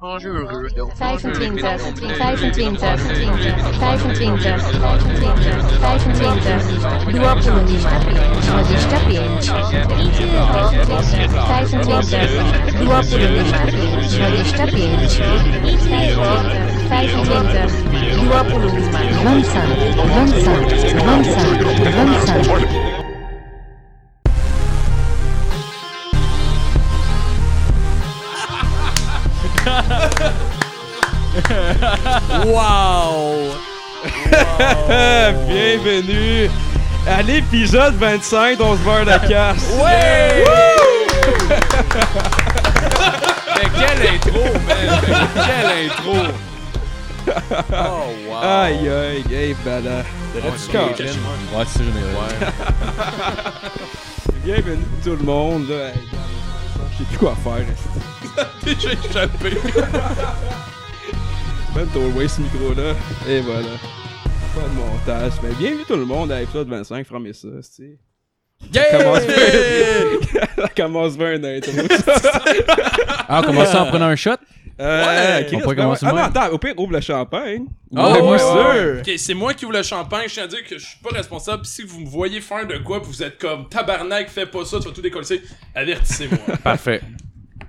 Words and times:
25, 0.00 0.38
25, 0.94 1.82
25, 1.98 2.78
25, 3.80 4.54
25, 5.80 6.62
duopolo 7.10 7.62
lista 7.64 7.98
25, 7.98 8.78
25, 11.58 12.28
duopolo 12.78 13.26
lista 13.26 13.64
25, 13.66 14.78
25, 17.02 17.66
duopolo 18.22 18.66
lista 18.68 18.98
avanzante, 19.18 19.84
avanzante, 19.98 20.74
avanzante, 20.96 21.66
avanzante. 21.88 22.97
Wow! 31.78 33.54
Bienvenue 35.46 36.50
à 37.06 37.22
l'épisode 37.22 37.94
25 37.94 38.58
d'On 38.58 38.76
se 38.76 38.82
beurre 38.82 39.04
la 39.04 39.20
casse. 39.20 39.64
Ouais! 39.80 40.44
Mais 43.54 43.68
quelle 43.78 44.02
intro, 44.14 44.42
man! 44.66 45.00
Quelle 45.34 45.70
intro! 45.86 46.16
Oh, 47.70 48.08
wow! 48.26 48.42
Aïe 48.42 48.88
aïe, 48.88 49.24
hey, 49.30 49.54
bala. 49.62 49.98
Ouais, 50.34 50.52
c'est. 50.56 50.72
Bienvenue 54.42 54.86
tout 55.04 55.16
le 55.16 55.24
monde. 55.24 55.68
Là. 55.68 55.90
Je 56.92 56.98
sais 56.98 57.04
plus 57.04 57.18
quoi 57.18 57.36
faire. 57.44 57.66
esti. 57.68 58.00
Déjà 58.64 58.92
échappé. 58.92 59.52
Même 61.76 61.88
ton 61.88 62.06
waste 62.16 62.36
ce 62.36 62.40
micro 62.42 62.74
là. 62.74 62.94
Et 63.28 63.40
voilà. 63.40 63.68
Pas 64.54 64.62
de 64.62 64.74
montage. 64.74 65.32
Mais 65.42 65.50
bienvenue 65.58 65.84
tout 65.86 65.96
le 65.96 66.04
monde 66.04 66.32
à 66.32 66.40
l'épisode 66.40 66.68
25, 66.68 67.06
fermez 67.06 67.32
ça, 67.32 67.48
c'est. 67.62 67.98
Commence 68.90 69.24
bien. 69.24 69.36
Ça 70.56 70.68
commence 70.76 71.16
bien 71.16 71.26
un 71.34 71.44
intro. 71.44 71.70
Ah, 73.28 73.40
on 73.40 73.46
commence 73.46 73.68
ça 73.68 73.82
en 73.84 73.86
prenant 73.86 74.06
un 74.06 74.16
shot? 74.16 74.30
Euh, 74.80 75.38
Ouais. 75.38 75.46
Chris, 75.46 75.56
On 75.56 75.60
pourrait 75.60 75.76
ben 75.76 75.82
commencer 75.84 76.06
Ah, 76.08 76.12
non, 76.12 76.18
attends, 76.22 76.48
au 76.52 76.58
pire, 76.58 76.74
ouvre 76.76 76.92
le 76.92 77.00
champagne. 77.00 77.66
Ah, 77.94 78.12
Ouais, 78.12 78.20
ouais, 78.20 78.38
sûr. 78.38 78.96
Ok, 78.98 79.12
c'est 79.16 79.34
moi 79.34 79.54
qui 79.54 79.64
ouvre 79.64 79.74
le 79.76 79.82
champagne. 79.84 80.24
Je 80.28 80.34
tiens 80.34 80.44
à 80.44 80.46
dire 80.48 80.64
que 80.64 80.76
je 80.76 80.84
suis 80.84 80.98
pas 80.98 81.10
responsable. 81.10 81.64
Si 81.64 81.82
vous 81.84 82.00
me 82.00 82.06
voyez 82.08 82.40
faire 82.40 82.66
de 82.66 82.78
quoi, 82.78 82.98
vous 82.98 83.22
êtes 83.22 83.38
comme 83.38 83.68
tabarnak, 83.68 84.28
fais 84.28 84.46
pas 84.46 84.64
ça, 84.64 84.78
tu 84.80 84.88
vas 84.88 84.94
tout 84.94 85.02
décoller. 85.02 85.40
Avertissez-moi. 85.76 86.56
Parfait. 86.64 87.00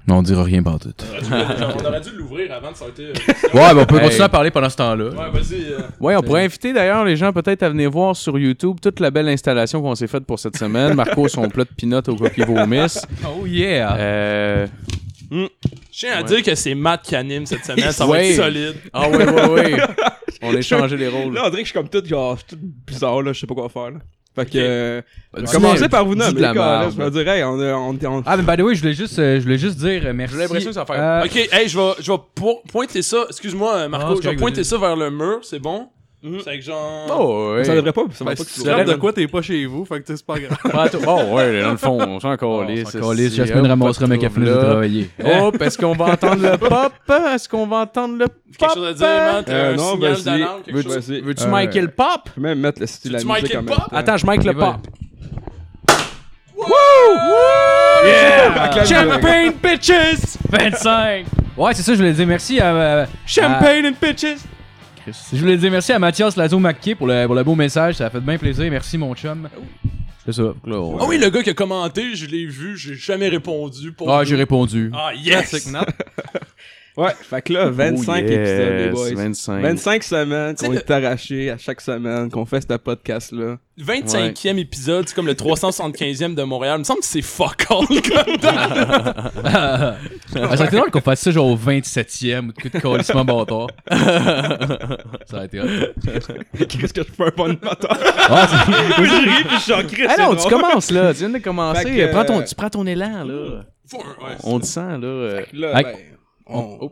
Non, 0.08 0.18
on 0.18 0.22
dira 0.24 0.44
rien 0.44 0.64
par 0.64 0.80
tout. 0.80 0.90
On 1.32 1.86
aurait 1.86 2.02
dû 2.02 2.10
l'ouvrir 2.18 2.52
avant, 2.52 2.72
été. 2.72 3.04
euh, 3.04 3.14
Ouais, 3.54 3.74
ben 3.76 3.78
on 3.82 3.86
peut 3.86 3.98
Hey. 3.98 4.04
continuer 4.06 4.24
à 4.24 4.30
parler 4.30 4.50
pendant 4.50 4.70
ce 4.70 4.78
temps-là. 4.78 5.06
Ouais, 5.10 5.30
vas-y. 5.32 5.72
euh. 5.72 5.80
Ouais, 6.00 6.16
on 6.16 6.22
pourrait 6.22 6.46
inviter 6.46 6.74
d'ailleurs 6.74 7.06
les 7.06 7.16
gens 7.16 7.32
peut-être 7.32 7.62
à 7.64 7.70
venir 7.70 7.92
voir 7.92 8.16
sur 8.16 8.38
YouTube 8.40 8.78
toute 8.82 9.00
la 9.00 9.12
belle 9.12 9.28
installation 9.30 9.82
qu'on 9.84 9.94
s'est 9.96 10.08
faite 10.08 10.26
pour 10.26 10.40
cette 10.40 10.58
semaine. 10.58 10.96
Marco, 10.96 11.28
son 11.28 11.48
plat 11.50 11.64
de 11.64 11.70
peanut 11.78 12.08
au 12.10 12.16
coquille 12.16 12.46
vomisse. 12.46 13.06
Oh 13.28 13.46
yeah! 13.46 13.96
Euh... 13.98 14.68
Je 15.32 15.48
tiens 15.92 16.18
à 16.18 16.24
dire 16.24 16.42
que 16.42 16.56
c'est 16.56 16.74
Matt 16.74 17.04
qui 17.04 17.16
anime 17.16 17.46
cette 17.46 17.64
semaine. 17.66 17.92
Ça 17.92 18.08
va 18.08 18.24
être 18.24 18.36
solide. 18.36 18.76
Ah 18.92 19.08
ouais, 19.10 19.30
ouais, 19.30 19.48
ouais. 19.50 19.78
On 20.42 20.56
a 20.56 20.62
changé 20.62 20.98
les 20.98 21.08
rôles. 21.10 21.34
Là, 21.34 21.42
on 21.46 21.50
dirait 21.50 21.62
que 21.64 21.68
je 21.68 21.72
suis 21.72 21.80
comme 21.80 21.90
tout, 21.90 22.04
genre, 22.06 22.38
tout 22.44 22.58
bizarre, 22.62 23.22
là, 23.22 23.34
je 23.34 23.42
sais 23.42 23.46
pas 23.48 23.54
quoi 23.56 23.68
faire, 23.68 23.92
là. 23.92 23.98
Fait 24.44 24.50
que, 24.52 24.58
euh, 24.58 25.88
par 25.90 26.06
vous 26.06 26.16
nommer, 26.16 26.40
là, 26.42 26.90
je 26.90 26.98
me 27.02 27.10
dirais, 27.10 27.38
hey, 27.40 27.44
on, 27.44 27.60
est- 27.62 27.72
on, 27.74 27.90
on, 28.18 28.24
Ah, 28.26 28.38
mais 28.38 28.44
by 28.44 28.62
the 28.62 28.66
way, 28.66 28.76
je 28.76 28.82
voulais 28.82 28.94
juste, 28.94 29.20
euh, 29.20 29.38
je 29.38 29.44
voulais 29.44 29.58
juste 29.58 29.78
dire 29.78 30.02
euh, 30.06 30.14
merci. 30.14 30.36
J'ai 30.36 30.42
l'impression 30.42 30.70
que 30.70 30.74
ça 30.76 30.84
va 30.84 30.94
faire- 30.94 31.04
Euh, 31.04 31.26
Ok, 31.26 31.36
hey, 31.52 31.68
je 31.68 31.78
vais, 31.78 31.92
je 32.00 32.12
vais 32.12 32.18
po- 32.36 32.62
pointer 32.72 33.02
ça. 33.02 33.26
Excuse-moi, 33.30 33.74
euh, 33.76 33.84
Ah, 33.86 33.90
Marco. 33.90 34.08
c'est 34.08 34.12
je 34.16 34.18
vais 34.18 34.24
correct, 34.24 34.40
pointer 34.40 34.56
vas-y. 34.62 34.66
ça 34.66 34.78
vers 34.78 34.96
le 34.96 35.10
mur, 35.12 35.40
c'est 35.44 35.60
bon? 35.60 35.88
Mhm. 36.22 36.40
C'est 36.44 36.60
que 36.60 36.66
genre. 36.66 37.08
Oh, 37.18 37.54
ouais. 37.56 37.64
ça 37.64 37.74
devrait 37.76 37.94
pas, 37.94 38.02
ça 38.12 38.26
va 38.26 38.32
Ben, 38.32 38.38
pas 38.38 38.44
que 38.44 38.50
tu 38.50 38.62
de 38.92 38.96
quoi, 38.96 39.14
t'es 39.14 39.28
pas 39.28 39.42
chez 39.42 39.66
vous, 39.66 39.86
fait 39.86 40.02
que 40.02 40.16
c'est 40.16 40.26
pas 40.26 40.38
grave. 40.38 40.58
Oh, 41.08 41.36
ouais, 41.36 41.62
dans 41.62 41.72
le 41.72 41.78
fond, 41.78 41.98
on 42.02 42.20
s'en 42.20 42.36
calisse. 42.38 42.94
on 42.94 43.02
s'en 43.02 43.10
calisse, 43.12 43.36
Jasmine 43.36 43.66
ramassera 43.68 44.06
pas 44.06 44.16
mes 44.16 44.18
de 44.18 44.54
travailler. 44.56 45.10
Oh, 45.24 45.52
est-ce 45.62 45.78
qu'on 45.78 45.94
va 45.94 46.06
entendre 46.08 46.42
le 46.42 46.58
pop? 46.58 46.92
Est-ce 47.34 47.48
qu'on 47.48 47.66
va 47.68 47.78
entendre 47.78 48.18
le 48.18 48.26
Quelque 48.28 48.60
pop? 48.60 48.74
chose 48.74 48.88
à 48.90 48.94
dire, 48.94 49.08
Matt? 49.08 49.50
Euh, 49.50 49.74
un 49.74 49.76
non, 49.78 49.96
vas-y. 49.96 50.24
d'alarme, 50.24 50.62
quelque 50.66 50.78
Veux-tu- 51.24 51.44
Euh, 51.44 51.48
Michael 51.48 51.92
Pop? 51.92 52.08
Je 52.26 52.32
peux 52.34 52.42
même 52.42 52.60
mettre 52.60 52.82
le 52.82 52.88
style 52.88 53.12
de 53.12 53.16
la 53.16 53.22
Tu 53.22 53.28
musique 53.28 53.44
Michael 53.44 53.60
en 53.60 53.64
même. 53.64 53.80
Attends, 53.94 54.18
je 54.18 54.26
mic 54.28 54.44
le 54.44 54.54
pop. 54.54 54.76
Yeah! 58.06 58.86
Champagne 58.86 59.54
bitches! 59.64 60.38
25! 60.50 61.26
Ouais, 61.58 61.74
c'est 61.74 61.82
ça, 61.84 61.94
je 61.94 61.98
voulais 61.98 62.14
dire 62.14 62.28
merci 62.28 62.60
à. 62.60 62.74
euh, 62.76 63.06
Champagne 63.26 63.86
and 63.88 63.94
bitches! 64.02 64.38
Chris. 65.12 65.26
Je 65.34 65.38
voulais 65.40 65.58
dire 65.58 65.72
merci 65.72 65.92
à 65.92 66.00
Mathias 66.00 66.36
Lazo-Macquier 66.36 66.96
pour 66.96 67.08
le, 67.08 67.26
pour 67.26 67.36
le 67.36 67.44
beau 67.44 67.56
message, 67.56 67.96
ça 67.96 68.08
a 68.08 68.10
fait 68.10 68.20
bien 68.20 68.38
plaisir. 68.38 68.70
Merci, 68.72 68.98
mon 68.98 69.14
chum. 69.16 69.50
C'est 70.26 70.34
ça. 70.34 70.54
Ah 70.68 71.06
oui, 71.08 71.18
le 71.18 71.30
gars 71.30 71.42
qui 71.42 71.50
a 71.50 71.54
commenté, 71.54 72.14
je 72.16 72.26
l'ai 72.28 72.46
vu, 72.46 72.78
j'ai 72.78 72.94
jamais 72.96 73.30
répondu. 73.30 73.92
Pour 73.94 74.12
Ah, 74.14 74.24
j'ai 74.24 74.36
répondu. 74.36 74.92
Ah, 74.94 75.12
yes! 75.16 75.70
Ouais, 76.98 77.12
fait 77.22 77.42
que 77.44 77.54
là, 77.54 77.70
25 77.70 78.12
Oh, 78.12 78.28
yes, 78.30 78.32
épisodes, 78.32 78.74
les 78.80 78.90
boys. 78.90 79.14
25. 79.24 79.62
25 79.62 80.04
semaines 80.04 80.56
qu'on 80.56 80.74
est 80.74 80.92
arrachés 80.92 81.50
à 81.50 81.58
chaque 81.58 81.80
semaine, 81.82 82.30
qu'on 82.30 82.46
fait 82.46 82.60
ce 82.62 82.76
podcast-là. 82.78 83.58
25e 83.80 84.58
épisode, 84.58 85.08
c'est 85.08 85.16
comme 85.16 85.28
le 85.28 85.34
375e 85.36 86.36
de 86.36 86.44
Montréal. 86.44 86.76
Il 86.78 86.80
me 86.80 86.84
semble 86.84 87.00
que 87.00 87.06
c'est 87.06 87.22
fuck 87.22 87.66
all 87.70 87.88
comme 87.88 88.36
Ah, 89.46 89.96
ça 90.34 90.44
aurait 90.44 90.66
été 90.66 90.76
drôle 90.76 90.92
qu'on 90.92 91.00
fasse 91.02 91.22
ça 91.22 91.32
genre 91.32 91.48
au 91.48 91.56
27ème 91.58 92.50
ou 92.50 92.52
de 92.52 92.62
coup 92.62 92.70
de 92.70 92.80
calissement 92.80 93.24
bâtard. 93.24 93.68
ça 95.26 95.38
aurait 95.38 95.46
été. 95.46 95.60
Qu'est-ce 96.68 96.94
que 96.94 97.04
je 97.04 97.12
fais 97.16 97.24
un 97.24 97.32
bon 97.36 97.48
matin? 97.64 97.88
Ah, 98.30 98.48
c'est- 98.50 98.72
Moi, 98.72 99.08
j'ai 99.08 99.30
ri, 99.30 99.44
puis 99.46 99.56
je 99.58 99.62
suis 99.62 99.74
en 99.74 99.84
crise. 99.84 100.08
Ah 100.10 100.16
non, 100.24 100.36
tu 100.36 100.50
commences 100.50 100.92
là, 100.92 101.14
tu 101.14 101.20
viens 101.20 101.30
de 101.30 101.38
commencer. 101.38 101.86
Que, 101.86 102.12
Prends 102.12 102.26
ton, 102.26 102.40
euh, 102.42 102.44
tu 102.44 102.56
prends 102.56 102.70
ton 102.70 102.86
élan 102.86 103.24
là. 103.24 103.64
Faut 103.88 103.98
ouais. 103.98 104.36
On 104.44 104.60
te 104.60 104.66
sent 104.66 104.82
là. 104.82 105.08
euh. 105.08 105.42
Là, 105.54 105.78
Hey. 105.78 105.84
ben, 105.84 105.96
on... 106.50 106.92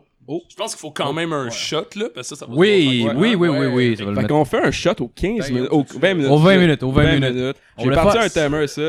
Je 0.50 0.54
pense 0.56 0.72
qu'il 0.74 0.80
faut 0.80 0.90
quand 0.90 1.12
même 1.14 1.32
un 1.32 1.48
shot, 1.48 1.86
là, 1.96 2.08
parce 2.14 2.28
que 2.28 2.36
ça, 2.36 2.40
ça 2.40 2.46
va 2.46 2.54
Oui, 2.54 3.04
faire. 3.06 3.16
oui, 3.16 3.34
oui, 3.34 3.48
oui, 3.48 3.66
oui. 3.66 3.96
ça 3.96 4.04
le 4.04 4.14
Fait 4.14 4.26
qu'on 4.28 4.44
fait 4.44 4.62
un 4.62 4.70
shot 4.70 4.90
aux 5.00 5.08
15 5.08 5.50
minutes, 5.50 5.68
aux 5.70 5.82
20 5.84 6.14
minutes. 6.14 6.30
Aux 6.30 6.36
20 6.38 6.52
là. 6.54 6.58
minutes, 6.60 6.82
aux 6.82 6.92
20 6.92 7.12
minutes. 7.18 7.56
On 7.78 7.84
J'ai 7.84 7.90
parti 7.92 8.18
un 8.18 8.28
timer 8.28 8.64
ici. 8.64 8.82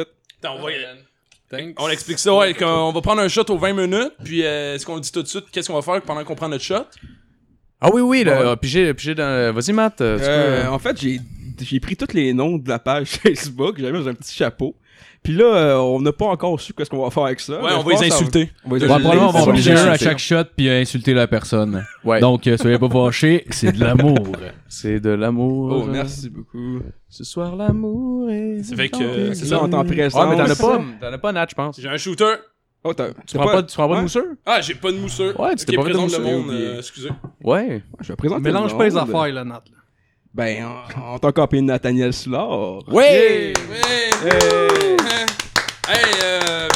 Attends, 0.44 0.56
on 0.57 0.62
va, 0.62 0.72
on 1.78 1.90
explique 1.90 2.19
ça, 2.19 2.35
ouais, 2.35 2.53
qu'on 2.53 2.91
va 2.91 3.02
prendre 3.02 3.22
un 3.22 3.28
shot 3.30 3.46
aux 3.50 3.57
20 3.57 3.72
minutes, 3.74 4.12
puis 4.24 4.44
euh, 4.46 4.75
est-ce 4.75 4.85
qu'on 4.85 4.96
le 4.96 5.02
dit 5.02 5.12
tout 5.13 5.24
de 5.24 5.28
suite, 5.28 5.46
qu'est-ce 5.52 5.69
qu'on 5.69 5.80
va 5.80 5.81
faire 5.81 6.02
pendant 6.02 6.24
qu'on 6.25 6.35
prend 6.35 6.50
notre 6.50 6.63
shot? 6.63 6.86
Ah 7.81 7.90
oui, 7.94 8.01
oui, 8.01 8.24
là. 8.25 8.50
Ouais. 8.51 8.57
Pigé, 8.57 8.94
pigé 8.94 9.16
dans. 9.16 9.53
Vas-y, 9.56 9.72
Matt. 9.72 10.01
euh, 10.01 10.18
Euh, 10.22 10.63
peux- 10.66 10.69
en 10.74 10.80
fait, 10.80 11.00
j'ai 11.00 11.22
j'ai 11.62 11.80
pris 11.80 11.96
tous 11.96 12.13
les 12.13 12.34
noms 12.34 12.57
de 12.57 12.68
la 12.69 12.80
page 12.80 13.07
Facebook, 13.24 13.78
j'avais 13.80 13.94
mis 13.97 14.03
dans 14.03 14.09
un 14.09 14.13
petit 14.13 14.36
chapeau. 14.36 14.75
Puis 15.30 15.38
là, 15.38 15.46
euh, 15.46 15.78
on 15.78 16.02
n'a 16.02 16.12
pas 16.12 16.26
encore 16.26 16.60
su 16.60 16.74
qu'est-ce 16.74 16.90
qu'on 16.90 17.04
va 17.04 17.12
faire 17.12 17.26
avec 17.26 17.40
ça. 17.40 17.62
Ouais, 17.62 17.70
on 17.78 17.84
va 17.84 17.92
les 18.02 18.08
insulter. 18.12 18.50
On 18.66 18.70
va 18.72 18.78
les 18.80 18.82
Ouais, 18.82 18.88
probablement, 19.00 19.30
on 19.30 19.46
va 19.46 19.54
piger 19.54 19.74
un 19.74 19.90
à 19.90 19.96
chaque 19.96 20.18
shot 20.18 20.46
puis 20.58 20.68
insulter 20.72 21.14
la 21.14 21.28
personne. 21.28 21.86
Ouais. 22.04 22.20
Donc, 22.20 22.48
euh, 22.48 22.58
soyez 22.58 22.80
pas 22.80 22.90
fâchés, 22.90 23.46
c'est 23.52 23.72
de 23.74 23.80
l'amour. 23.84 24.18
C'est 24.68 25.00
de 25.00 25.12
l'amour. 25.12 25.84
Oh, 25.84 25.86
merci 25.88 26.32
beaucoup. 26.32 26.80
Ce 27.10 27.24
soir, 27.24 27.56
l'amour 27.56 28.32
est. 28.32 28.64
C'est 28.64 28.76
fait 28.76 28.90
que- 28.90 29.36
C'est 29.36 29.46
ça, 29.46 29.64
on 29.64 29.70
t'en 29.70 29.86
présence. 29.86 30.20
Ah, 30.20 30.28
mais 30.28 30.36
t'en 30.36 30.50
as 30.50 30.56
pas. 30.56 30.82
T'en 31.00 31.14
as 31.14 31.18
pas, 31.20 31.32
Nat, 31.32 31.46
je 31.48 31.54
pense. 31.56 31.80
J'ai 31.80 31.90
un 31.90 31.98
shooter. 31.98 32.34
Oh, 32.84 32.94
t'as- 32.96 33.10
Tu 33.28 33.38
prends 33.38 33.46
pas, 33.46 33.62
tu 33.62 33.76
prends 33.76 33.88
pas 33.88 33.94
de 33.94 33.98
Ouais. 33.98 34.02
mousseur? 34.04 34.24
Ah, 34.48 34.62
j'ai 34.62 34.74
pas 34.74 34.92
de 34.92 34.98
mousseur. 34.98 35.40
Ouais, 35.40 35.56
tu 35.56 35.66
t'es 35.66 35.76
pas 35.76 35.84
de 35.84 35.90
le 35.90 35.96
monde, 35.96 36.50
euh, 36.50 36.78
excusez. 36.80 37.10
Ouais. 37.44 37.84
Je 38.02 38.08
vais 38.08 38.16
présenter 38.16 38.42
Mélange 38.42 38.72
le 38.72 38.78
pas 38.80 38.86
les 38.86 38.92
monde. 38.96 39.10
affaires, 39.10 39.32
là, 39.34 39.44
Nat. 39.44 39.62
là. 39.72 39.78
Ben, 40.34 40.64
on, 40.64 41.16
on 41.16 41.18
t'a 41.20 41.28
encore 41.30 41.48
payé 41.50 41.62
Nathaniel 41.62 42.14
Soulard. 42.14 42.88
Ouais! 42.88 43.54
Ouais! 43.70 44.12
Hey, 45.88 46.06
euh, 46.24 46.68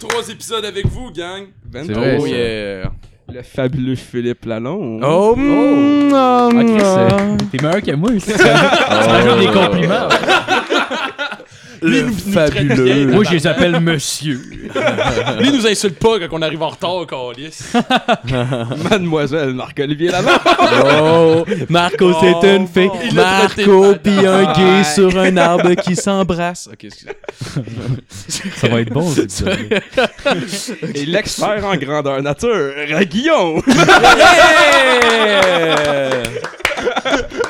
23 0.00 0.28
épisodes 0.30 0.64
avec 0.64 0.86
vous, 0.86 1.10
gang. 1.10 1.46
C'est 1.72 1.92
vrai, 1.92 2.16
Oh 2.20 2.22
ça. 2.26 2.28
yeah. 2.28 2.92
Le 3.32 3.42
fabuleux 3.42 3.94
Philippe 3.96 4.44
Lalonde. 4.44 5.02
Oh! 5.04 5.34
Ah, 6.12 6.48
Chris, 6.52 6.76
ah. 6.82 7.08
euh, 7.12 7.36
t'es 7.50 7.58
meilleur 7.62 7.82
que 7.82 7.92
moi 7.92 8.12
ici. 8.12 8.32
Tu 8.36 8.42
rajoutes 8.42 9.38
des 9.40 9.46
compliments. 9.46 10.08
Le 11.82 12.10
fabuleux. 12.10 13.06
Moi, 13.06 13.24
je 13.24 13.32
les 13.32 13.46
appelle 13.46 13.80
monsieur. 13.80 14.40
Lui, 14.50 15.48
il 15.48 15.52
nous 15.52 15.66
insulte 15.66 15.98
pas 15.98 16.18
quand 16.18 16.38
on 16.38 16.42
arrive 16.42 16.62
en 16.62 16.68
retard, 16.68 17.06
Calis. 17.06 17.58
Mademoiselle 18.90 19.54
Marc-Olivier 19.54 20.10
Lalonde. 20.10 20.30
Oh, 21.02 21.44
Marco, 21.68 22.12
c'est 22.20 22.56
une 22.56 22.66
fille. 22.66 22.90
L'a 23.14 23.46
traité 23.48 23.66
Marco, 23.66 23.94
pis 24.02 24.26
un 24.26 24.52
gay 24.52 24.84
sur 24.84 25.16
un 25.18 25.36
arbre 25.36 25.74
qui 25.74 25.96
s'embrasse. 25.96 26.68
Ok, 26.72 26.84
excusez. 26.84 27.10
Ça 28.56 28.68
va 28.68 28.80
être 28.80 28.92
bon, 28.92 29.08
c'est 29.10 29.30
ça. 29.30 29.46
Et 30.94 31.06
l'expert 31.06 31.64
en 31.64 31.76
grandeur 31.76 32.22
nature, 32.22 32.72
Guillaume. 33.02 33.62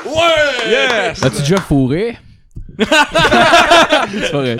Ouais! 0.05 0.69
Yes! 0.69 1.23
As-tu 1.23 1.41
déjà 1.41 1.57
fourré? 1.57 2.17
C'est 2.79 4.31
pas 4.31 4.37
vrai. 4.37 4.57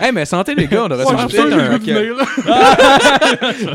Hey, 0.00 0.12
mais 0.12 0.24
santé, 0.24 0.54
les 0.54 0.66
gars, 0.66 0.84
on 0.84 0.88
devrait 0.88 1.04
Ouais, 1.06 1.26
peut-être 1.26 1.52
un... 1.52 1.78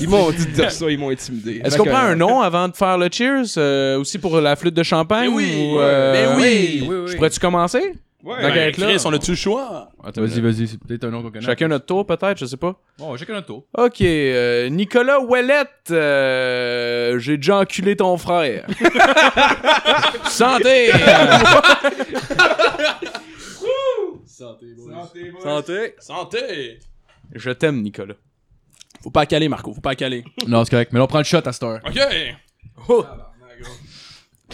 Ils 0.00 0.08
m'ont 0.08 0.30
dit 0.30 0.46
de 0.46 0.50
dire 0.52 0.70
ça, 0.70 0.86
ils 0.88 0.98
m'ont 0.98 1.10
intimidé. 1.10 1.60
Est-ce 1.64 1.76
qu'on 1.76 1.84
prend 1.84 1.96
un 1.98 2.16
nom 2.16 2.40
avant 2.40 2.68
de 2.68 2.76
faire 2.76 2.98
le 2.98 3.08
cheers? 3.10 3.44
euh, 3.56 3.98
aussi 3.98 4.18
pour 4.18 4.40
la 4.40 4.56
flûte 4.56 4.74
de 4.74 4.82
champagne? 4.82 5.30
Oui, 5.32 5.72
ou, 5.74 5.80
euh, 5.80 6.12
ben 6.12 6.36
oui. 6.36 6.84
oui, 6.88 6.96
oui. 7.04 7.10
Je 7.10 7.16
pourrais-tu 7.16 7.40
commencer? 7.40 7.94
Ouais. 8.26 8.42
Ben, 8.42 8.54
là. 8.54 8.72
Chris, 8.72 9.02
on 9.04 9.12
a-tu 9.12 9.30
le 9.30 9.36
choix? 9.36 9.88
Vas-y, 10.02 10.40
vas-y, 10.40 10.66
c'est 10.66 10.80
peut-être 10.80 11.04
un 11.04 11.10
nom 11.10 11.22
qu'on 11.22 11.30
connaît. 11.30 11.46
Chacun 11.46 11.68
notre 11.68 11.86
tour, 11.86 12.04
peut-être, 12.04 12.36
je 12.36 12.46
sais 12.46 12.56
pas. 12.56 12.74
Bon, 12.98 13.16
chacun 13.16 13.34
notre 13.34 13.46
tour. 13.46 13.66
Ok, 13.78 14.00
euh, 14.00 14.68
Nicolas 14.68 15.20
Ouellette, 15.20 15.92
euh, 15.92 17.20
j'ai 17.20 17.36
déjà 17.36 17.58
enculé 17.58 17.94
ton 17.94 18.16
frère. 18.18 18.66
Santé! 20.24 20.90
Santé. 25.38 25.94
Santé. 26.00 26.78
je 27.32 27.50
t'aime, 27.50 27.80
Nicolas. 27.80 28.14
Faut 29.04 29.10
pas 29.10 29.26
caler, 29.26 29.48
Marco, 29.48 29.72
faut 29.72 29.80
pas 29.80 29.94
caler. 29.94 30.24
Non, 30.48 30.64
c'est 30.64 30.70
correct. 30.70 30.92
Mais 30.92 30.98
là, 30.98 31.04
on 31.04 31.08
prend 31.08 31.18
le 31.18 31.24
shot 31.24 31.42
à 31.46 31.52
cette 31.52 31.62
heure. 31.62 31.80
OK. 31.86 33.06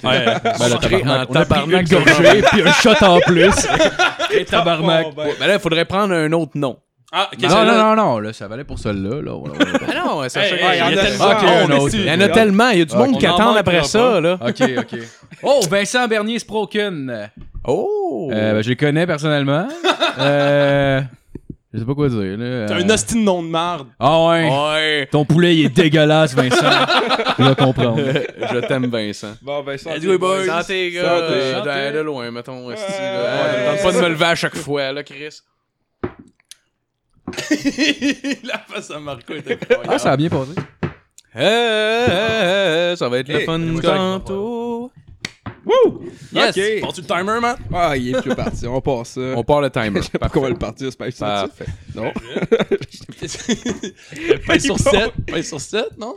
Ouais. 0.02 0.24
Ben 0.24 0.72
Entré 0.72 0.96
en 0.96 1.00
tabarnak. 1.00 1.28
On 1.30 1.34
a 1.34 1.44
pris 1.44 1.48
tabarnak 1.48 1.90
une 1.90 1.98
gorgée, 1.98 2.42
puis 2.50 2.62
un 2.62 2.72
shot 2.72 3.04
en 3.04 3.20
plus. 3.20 3.54
Et 4.34 4.44
tabarnak. 4.44 5.04
Bon, 5.06 5.12
ben, 5.16 5.24
Ouais, 5.26 5.34
ben 5.38 5.46
là, 5.48 5.54
il 5.54 5.60
faudrait 5.60 5.84
prendre 5.84 6.14
un 6.14 6.32
autre 6.32 6.52
nom. 6.54 6.78
Ah, 7.14 7.28
OK, 7.30 7.42
Non, 7.42 7.48
c'est 7.50 7.54
non, 7.66 7.74
non, 7.74 7.94
non, 7.96 8.18
là, 8.20 8.32
ça 8.32 8.48
valait 8.48 8.64
pour 8.64 8.78
celle-là, 8.78 9.20
là. 9.20 9.32
Voilà, 9.38 9.54
voilà. 9.58 9.78
Ah 9.90 10.06
non, 10.06 10.28
ça 10.30 10.40
Hey, 10.46 10.54
il 10.54 10.58
y 10.58 10.78
y 10.78 10.80
a 10.80 10.86
a 10.86 11.04
tellement 11.04 11.26
Ok, 11.26 11.42
de 11.42 11.46
un 11.46 11.60
monde 11.60 11.72
autre. 11.72 11.88
ici. 11.88 11.98
Il 11.98 12.06
y 12.06 12.10
en 12.10 12.20
a 12.20 12.28
tellement, 12.28 12.68
il 12.70 12.78
y 12.78 12.82
a 12.82 12.84
du 12.86 12.96
monde 12.96 13.10
On 13.14 13.18
qui 13.18 13.28
en 13.28 13.34
attend 13.34 13.54
après 13.54 13.84
ça, 13.84 14.20
là. 14.20 14.38
Ok, 14.40 14.62
ok. 14.78 14.98
Oh, 15.42 15.60
Vincent 15.68 16.08
Bernier 16.08 16.38
Sproken. 16.38 17.30
Oh! 17.66 18.30
Euh, 18.32 18.54
ben, 18.54 18.62
je 18.62 18.68
les 18.70 18.76
connais 18.76 19.06
personnellement. 19.06 19.68
euh, 20.18 21.00
je 21.72 21.78
sais 21.78 21.84
pas 21.86 21.94
quoi 21.94 22.08
dire, 22.08 22.19
là. 22.36 22.66
T'as 22.66 22.74
Euh, 22.74 22.82
un 22.84 22.90
hostie 22.90 23.14
de 23.14 23.20
nom 23.20 23.42
de 23.42 23.48
marde. 23.48 23.88
Ah 23.98 24.26
ouais. 24.26 24.48
Ouais! 24.50 25.08
Ton 25.10 25.24
poulet, 25.24 25.56
il 25.56 25.66
est 25.66 25.69
dégueulasse, 25.70 26.34
Vincent. 26.34 26.56
Je 27.38 27.44
vais 27.44 27.54
comprendre. 27.54 27.98
je 28.02 28.58
t'aime, 28.66 28.86
Vincent. 28.90 29.34
Bon, 29.40 29.62
ben, 29.62 29.78
santé, 29.78 30.00
go, 30.00 30.19
boys. 30.19 30.44
Santé, 30.46 30.90
gars! 30.90 31.02
Santé. 31.02 31.32
Euh, 31.32 31.58
Santé. 31.64 31.92
De, 31.92 32.00
loin, 32.00 32.30
mettons. 32.30 32.66
ouais, 32.66 32.74
Tente 32.74 32.84
ouais. 32.88 33.82
pas 33.82 33.92
de 33.92 34.00
me 34.02 34.08
lever 34.10 34.24
à 34.26 34.34
chaque 34.34 34.56
fois, 34.56 34.92
là, 34.92 35.02
Chris. 35.02 35.40
La 38.44 38.58
face 38.58 38.90
à 38.90 38.98
Marco 39.00 39.32
est 39.32 39.50
incroyable. 39.50 39.88
Ah, 39.88 39.98
ça 39.98 40.12
a 40.12 40.16
bien 40.16 40.28
passé. 40.28 40.52
Eh, 41.34 42.94
ça 42.96 43.08
va 43.08 43.19
être 43.19 43.28
le 43.28 43.40
Hey, 43.40 43.46
fun 43.46 43.60
c'est 43.76 43.82
tantôt. 43.82 44.92
Wouh! 45.64 46.02
Yes! 46.32 46.56
Ok. 46.56 46.80
Passes-tu 46.80 47.00
le 47.02 47.06
timer, 47.06 47.40
man? 47.40 47.56
Ah, 47.72 47.96
il 47.96 48.14
est 48.14 48.20
plus 48.20 48.34
parti. 48.34 48.66
On 48.66 48.80
passe 48.80 49.10
ça. 49.10 49.20
On 49.36 49.44
part 49.44 49.60
le 49.60 49.70
timer. 49.70 50.02
Je 50.02 50.10
sais 50.10 50.18
pas 50.18 50.28
comment 50.28 50.48
le 50.48 50.56
partir, 50.56 50.88
c'est 50.90 50.98
pas 50.98 51.10
ça. 51.10 51.48
Parfait. 51.48 51.66
Non. 51.94 52.12
Pèse 54.46 54.64
sur 54.64 54.78
7. 54.78 55.12
Pèse 55.26 55.48
sur 55.48 55.60
7, 55.60 55.98
non? 55.98 56.16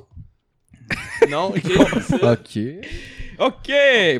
Non, 1.29 1.53
ok. 1.55 1.63
Ok. 2.21 2.59
Ok! 3.37 3.71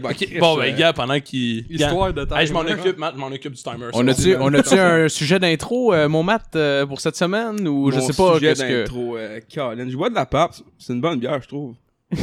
Bon, 0.02 0.10
Chris, 0.10 0.38
Bon, 0.40 0.58
euh, 0.58 0.62
ben, 0.62 0.76
gars, 0.76 0.94
pendant 0.94 1.20
qu'il. 1.20 1.66
Histoire 1.72 2.14
de 2.14 2.28
Hey, 2.36 2.48
je 2.48 2.54
m'en 2.54 2.62
occupe, 2.62 2.98
Matt, 2.98 3.14
je 3.16 3.20
m'en 3.20 3.28
occupe 3.28 3.54
du 3.54 3.64
timer. 3.64 3.88
On 3.94 4.08
a-tu, 4.08 4.34
va. 4.34 4.40
on 4.42 4.54
a-tu 4.54 4.78
un 4.78 5.08
sujet 5.08 5.40
d'intro, 5.40 5.94
euh, 5.94 6.10
mon 6.10 6.24
Matt, 6.24 6.56
euh, 6.56 6.86
pour 6.86 7.00
cette 7.00 7.16
semaine? 7.16 7.68
Ou 7.68 7.92
je 7.92 8.00
mon 8.00 8.08
sais 8.08 8.14
pas, 8.14 8.34
sujet 8.34 8.48
qu'est-ce 8.50 8.64
que... 8.64 8.82
d'intro, 8.82 9.18
euh, 9.18 9.40
Colin. 9.54 9.90
Je 9.90 9.96
bois 9.96 10.10
de 10.10 10.16
la 10.16 10.26
pape. 10.26 10.56
C'est 10.78 10.94
une 10.94 11.02
bonne 11.02 11.20
bière, 11.20 11.42
je 11.42 11.48
trouve. 11.48 11.76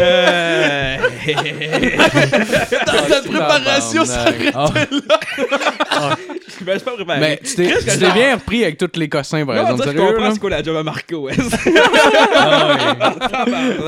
euh... 0.00 0.67
Dans 1.34 3.06
ta 3.08 3.20
préparation, 3.22 4.04
ça 4.04 4.24
Tabarnak. 4.24 4.88
ben, 6.60 6.72
je 6.72 6.72
suis 6.72 6.80
pas 6.84 6.92
préparé. 6.92 7.20
Mais 7.20 7.40
tu 7.44 7.54
t'es, 7.54 7.74
tu 7.78 7.84
t'es 7.98 8.10
bien 8.12 8.34
repris 8.34 8.62
avec 8.64 8.78
tous 8.78 8.90
les 8.98 9.08
cossins, 9.08 9.44
par 9.46 9.56
exemple. 9.56 9.82
je 9.84 9.90
Sérieux, 9.90 10.00
comprends 10.06 10.24
là? 10.24 10.30
c'est 10.32 10.38
quoi 10.40 10.50
la 10.50 10.62
job 10.62 10.76
à 10.76 10.82
Marco. 10.82 11.16
ouais. 11.26 11.34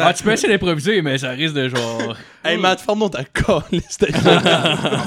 Ah, 0.00 0.12
tu 0.14 0.22
peux 0.22 0.32
essayer 0.32 0.52
d'improviser, 0.52 1.02
mais 1.02 1.19
ça 1.19 1.31
risque 1.31 1.54
de 1.54 1.69
genre. 1.69 2.16
Hey, 2.44 2.56
Matt, 2.56 2.81
ferme 2.81 3.08
ta 3.10 3.22
de 3.22 3.26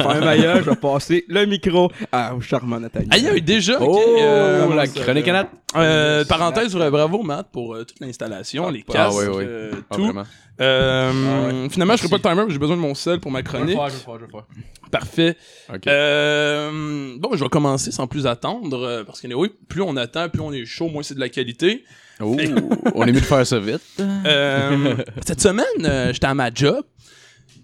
Pour 0.02 0.12
un 0.12 0.22
meilleur, 0.22 0.58
je 0.64 0.70
vais 0.70 0.76
passer 0.76 1.26
le 1.28 1.46
micro 1.46 1.92
à 2.12 2.36
au 2.36 2.42
charmant 2.42 2.80
Nathalie. 2.80 3.08
Aïe, 3.12 3.28
aïe, 3.28 3.42
déjà. 3.42 3.80
ok, 3.82 3.90
Oh, 3.90 4.18
euh, 4.20 4.76
la 4.76 4.88
chronique 4.88 5.26
là? 5.28 5.40
à 5.40 5.44
Nat. 5.44 5.50
Euh, 5.76 6.24
parenthèse, 6.26 6.76
bravo 6.76 7.24
Matt 7.24 7.48
pour 7.52 7.74
euh, 7.74 7.84
toute 7.84 8.00
l'installation, 8.00 8.70
les 8.70 8.84
Ah, 8.90 8.94
casques, 8.94 9.18
oui, 9.18 9.26
oui. 9.30 9.44
euh, 9.48 9.72
Ah, 9.90 9.96
tout. 9.96 10.06
vraiment. 10.06 10.24
Euh, 10.62 11.68
Finalement, 11.70 11.96
je 11.96 12.04
ferai 12.04 12.20
pas 12.20 12.30
le 12.30 12.36
timer, 12.36 12.52
j'ai 12.52 12.60
besoin 12.60 12.76
de 12.76 12.82
mon 12.82 12.94
sel 12.96 13.20
pour 13.20 13.32
ma 13.32 13.40
Je 13.40 13.44
vais 13.46 13.50
chronique. 13.50 13.76
faire, 13.76 13.88
je 13.90 13.94
vais 13.96 14.00
faire, 14.00 14.14
je 14.16 14.20
vais 14.20 14.26
le 14.26 14.32
faire. 14.32 14.46
Parfait. 14.92 15.38
Ok. 15.74 15.88
Euh, 15.88 17.16
bon, 17.18 17.30
je 17.34 17.44
vais 17.44 17.50
commencer 17.50 17.92
sans 17.92 18.06
plus 18.08 18.28
attendre, 18.28 18.84
euh, 18.84 19.04
parce 19.04 19.20
que 19.22 19.34
oui, 19.34 19.50
plus 19.68 19.82
on 19.82 19.98
attend, 19.98 20.30
plus 20.30 20.42
on 20.42 20.54
est 20.54 20.66
chaud, 20.66 20.90
moins 20.90 21.02
c'est 21.04 21.16
de 21.16 21.20
la 21.20 21.30
qualité. 21.30 21.84
Oh, 22.20 22.38
on 22.96 23.04
est 23.06 23.12
mieux 23.12 23.20
de 23.20 23.26
faire 23.26 23.46
ça 23.48 23.60
vite. 23.60 23.82
Euh, 24.00 24.96
cette 25.26 25.42
semaine, 25.42 26.12
j'étais 26.14 26.28
à 26.28 26.36
ma 26.36 26.54
job, 26.54 26.84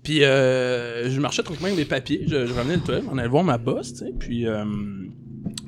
puis 0.03 0.23
euh, 0.23 1.09
je 1.11 1.19
marchais 1.19 1.43
tranquillement 1.43 1.67
avec 1.67 1.77
les 1.77 1.85
papiers, 1.85 2.23
je, 2.27 2.47
je 2.47 2.53
revenais 2.53 2.77
le 2.77 2.81
toilette, 2.81 3.03
on 3.11 3.17
allait 3.19 3.27
voir 3.29 3.43
ma 3.43 3.57
boss, 3.59 3.93
tu 3.93 3.99
sais, 3.99 4.13
puis... 4.17 4.45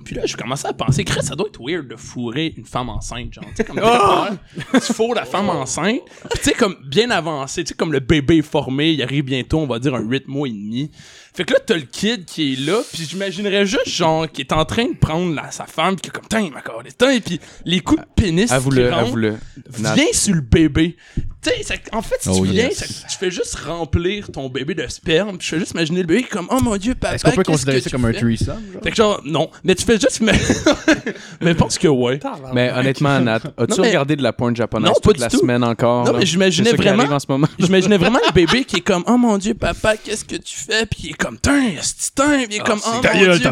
Puis 0.03 0.15
là, 0.15 0.25
je 0.25 0.35
commençais 0.35 0.67
à 0.67 0.73
penser, 0.73 1.03
Chris, 1.03 1.23
ça 1.23 1.35
doit 1.35 1.47
être 1.47 1.59
weird 1.61 1.87
de 1.87 1.95
fourrer 1.95 2.53
une 2.57 2.65
femme 2.65 2.89
enceinte, 2.89 3.33
genre, 3.33 3.45
tu 3.45 3.55
sais, 3.55 3.63
comme 3.63 3.77
pères, 3.77 4.37
tu 4.73 4.93
fourres 4.93 5.15
la 5.15 5.25
femme 5.25 5.49
enceinte, 5.49 6.01
puis 6.29 6.39
tu 6.39 6.49
sais, 6.49 6.53
comme 6.53 6.75
bien 6.85 7.09
avancé, 7.09 7.63
tu 7.63 7.69
sais, 7.69 7.73
comme 7.73 7.91
le 7.91 7.99
bébé 7.99 8.41
formé, 8.41 8.91
il 8.91 9.01
arrive 9.01 9.25
bientôt, 9.25 9.59
on 9.59 9.67
va 9.67 9.79
dire, 9.79 9.95
un 9.95 10.01
8 10.01 10.27
mois 10.27 10.47
et 10.47 10.51
demi. 10.51 10.91
Fait 11.33 11.45
que 11.45 11.53
là, 11.53 11.59
t'as 11.65 11.75
le 11.75 11.81
kid 11.81 12.25
qui 12.25 12.53
est 12.53 12.59
là, 12.59 12.81
puis 12.91 13.07
j'imaginerais 13.09 13.65
juste, 13.65 13.87
genre, 13.89 14.29
qui 14.29 14.41
est 14.41 14.51
en 14.51 14.65
train 14.65 14.85
de 14.85 14.95
prendre 14.97 15.33
la- 15.33 15.49
sa 15.51 15.65
femme, 15.65 15.95
puis 15.95 16.01
qui 16.01 16.07
est 16.09 16.11
comme, 16.11 16.27
tiens, 16.29 16.49
ma 16.53 16.61
corde, 16.61 16.87
tiens, 16.97 17.19
puis 17.23 17.39
les 17.65 17.79
coups 17.79 18.01
de 18.01 18.07
pénis 18.21 18.51
Avoue-le, 18.51 18.91
viens 19.69 20.05
sur 20.11 20.35
le 20.35 20.41
bébé. 20.41 20.97
Tu 21.43 21.49
sais, 21.49 21.63
ça- 21.63 21.73
en 21.93 22.01
fait, 22.03 22.17
si 22.19 22.29
Oh, 22.29 22.35
tu 22.45 22.51
viens, 22.51 22.65
yes. 22.67 22.77
ça- 22.77 23.07
tu 23.09 23.17
fais 23.17 23.31
juste 23.31 23.55
remplir 23.55 24.29
ton 24.31 24.47
bébé 24.49 24.75
de 24.75 24.85
sperme, 24.87 25.37
puis 25.37 25.47
je 25.47 25.53
fais 25.55 25.59
juste 25.59 25.71
imaginer 25.71 26.01
le 26.01 26.05
bébé 26.05 26.23
comme, 26.23 26.47
oh 26.51 26.59
mon 26.61 26.75
dieu, 26.77 26.93
papa, 26.95 27.15
Est-ce 27.15 27.23
qu'on 27.23 27.31
peut 27.31 27.43
considérer 27.43 27.81
ça 27.81 27.89
comme 27.89 28.05
un 28.05 28.11
threesome? 28.13 28.61
genre? 28.73 28.81
Fait 28.83 28.89
que 28.91 28.95
genre, 28.95 29.21
non. 29.25 29.49
Mais 29.63 29.73
tu 29.73 29.83
fais 29.85 29.97
juste. 29.99 30.19
Mais, 30.21 30.33
mais 31.41 31.55
pense 31.55 31.77
que 31.77 31.87
ouais. 31.87 32.19
Mais 32.53 32.71
honnêtement, 32.71 33.19
Nat, 33.19 33.39
as-tu 33.57 33.81
mais- 33.81 33.87
regardé 33.87 34.15
de 34.15 34.21
la 34.23 34.33
porn 34.33 34.55
japonaise 34.55 34.89
Non, 34.89 34.95
toute 35.01 35.17
la 35.19 35.29
tout. 35.29 35.39
semaine 35.39 35.63
encore? 35.63 36.05
Non, 36.05 36.11
là? 36.13 36.19
mais 36.19 36.25
j'imaginais 36.25 36.73
vraiment- 36.73 36.99
arrive 37.03 37.13
en 37.13 37.19
ce 37.19 37.25
moment. 37.29 37.47
J'imaginais 37.57 37.97
vraiment 37.97 38.19
le 38.27 38.31
bébé 38.33 38.63
qui 38.65 38.77
est 38.77 38.81
comme, 38.81 39.03
oh 39.07 39.17
mon 39.17 39.37
dieu, 39.37 39.53
papa, 39.53 39.97
qu'est-ce 39.97 40.25
que 40.25 40.35
tu 40.35 40.55
fais? 40.55 40.85
Puis 40.85 40.99
il 41.05 41.09
est 41.11 41.13
comme, 41.21 41.37
tiens, 41.41 41.73
tiens, 42.15 42.25
puis 42.45 42.47
il 42.49 42.55
est 42.55 42.59
comme, 42.59 42.79
oh 42.85 42.89
mon 42.95 43.01
dieu. 43.01 43.51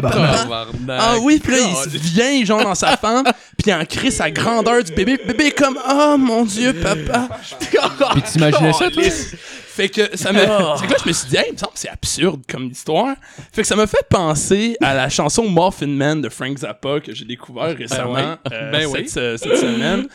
Ah 0.98 1.16
oui, 1.22 1.38
puis 1.42 1.52
là, 1.52 1.58
il 1.92 1.98
vient, 1.98 2.44
genre, 2.44 2.62
dans 2.62 2.74
sa 2.74 2.96
femme, 2.96 3.24
puis 3.24 3.66
il 3.70 3.74
en 3.74 3.84
crie 3.84 4.12
sa 4.12 4.30
grandeur 4.30 4.82
du 4.82 4.92
bébé. 4.92 5.18
Le 5.22 5.32
bébé 5.32 5.46
est 5.46 5.58
comme, 5.58 5.78
oh 5.88 6.16
mon 6.18 6.44
dieu, 6.44 6.72
papa. 6.74 7.28
Puis 8.12 8.22
t'imaginais 8.22 8.72
ça, 8.72 8.90
toi? 8.90 9.02
Fait 9.72 9.88
que 9.88 10.16
ça 10.16 10.32
me. 10.32 10.38
C'est 10.40 10.86
que 10.86 10.92
là, 10.92 10.96
je 11.02 11.08
me 11.08 11.12
suis 11.12 11.28
dit, 11.28 11.36
hey, 11.36 11.44
il 11.48 11.52
me 11.52 11.58
semble 11.58 11.72
que 11.72 11.78
c'est 11.78 11.88
absurde 11.88 12.42
comme 12.48 12.66
histoire. 12.66 13.14
Fait 13.52 13.62
que 13.62 13.68
ça 13.68 13.76
m'a 13.76 13.86
fait 13.86 14.04
penser 14.08 14.76
à 14.82 14.94
la 14.94 15.08
chanson 15.08 15.48
Morphin 15.48 15.86
Man 15.86 16.20
de 16.20 16.28
Frank 16.28 16.58
Zappa 16.58 17.00
que 17.00 17.14
j'ai 17.14 17.24
découvert 17.24 17.76
récemment 17.76 18.36
euh, 18.52 18.70
Ben 18.72 18.82
cette, 18.88 18.92
oui. 19.00 19.08
ce- 19.08 19.36
cette 19.36 19.56
semaine. 19.56 20.08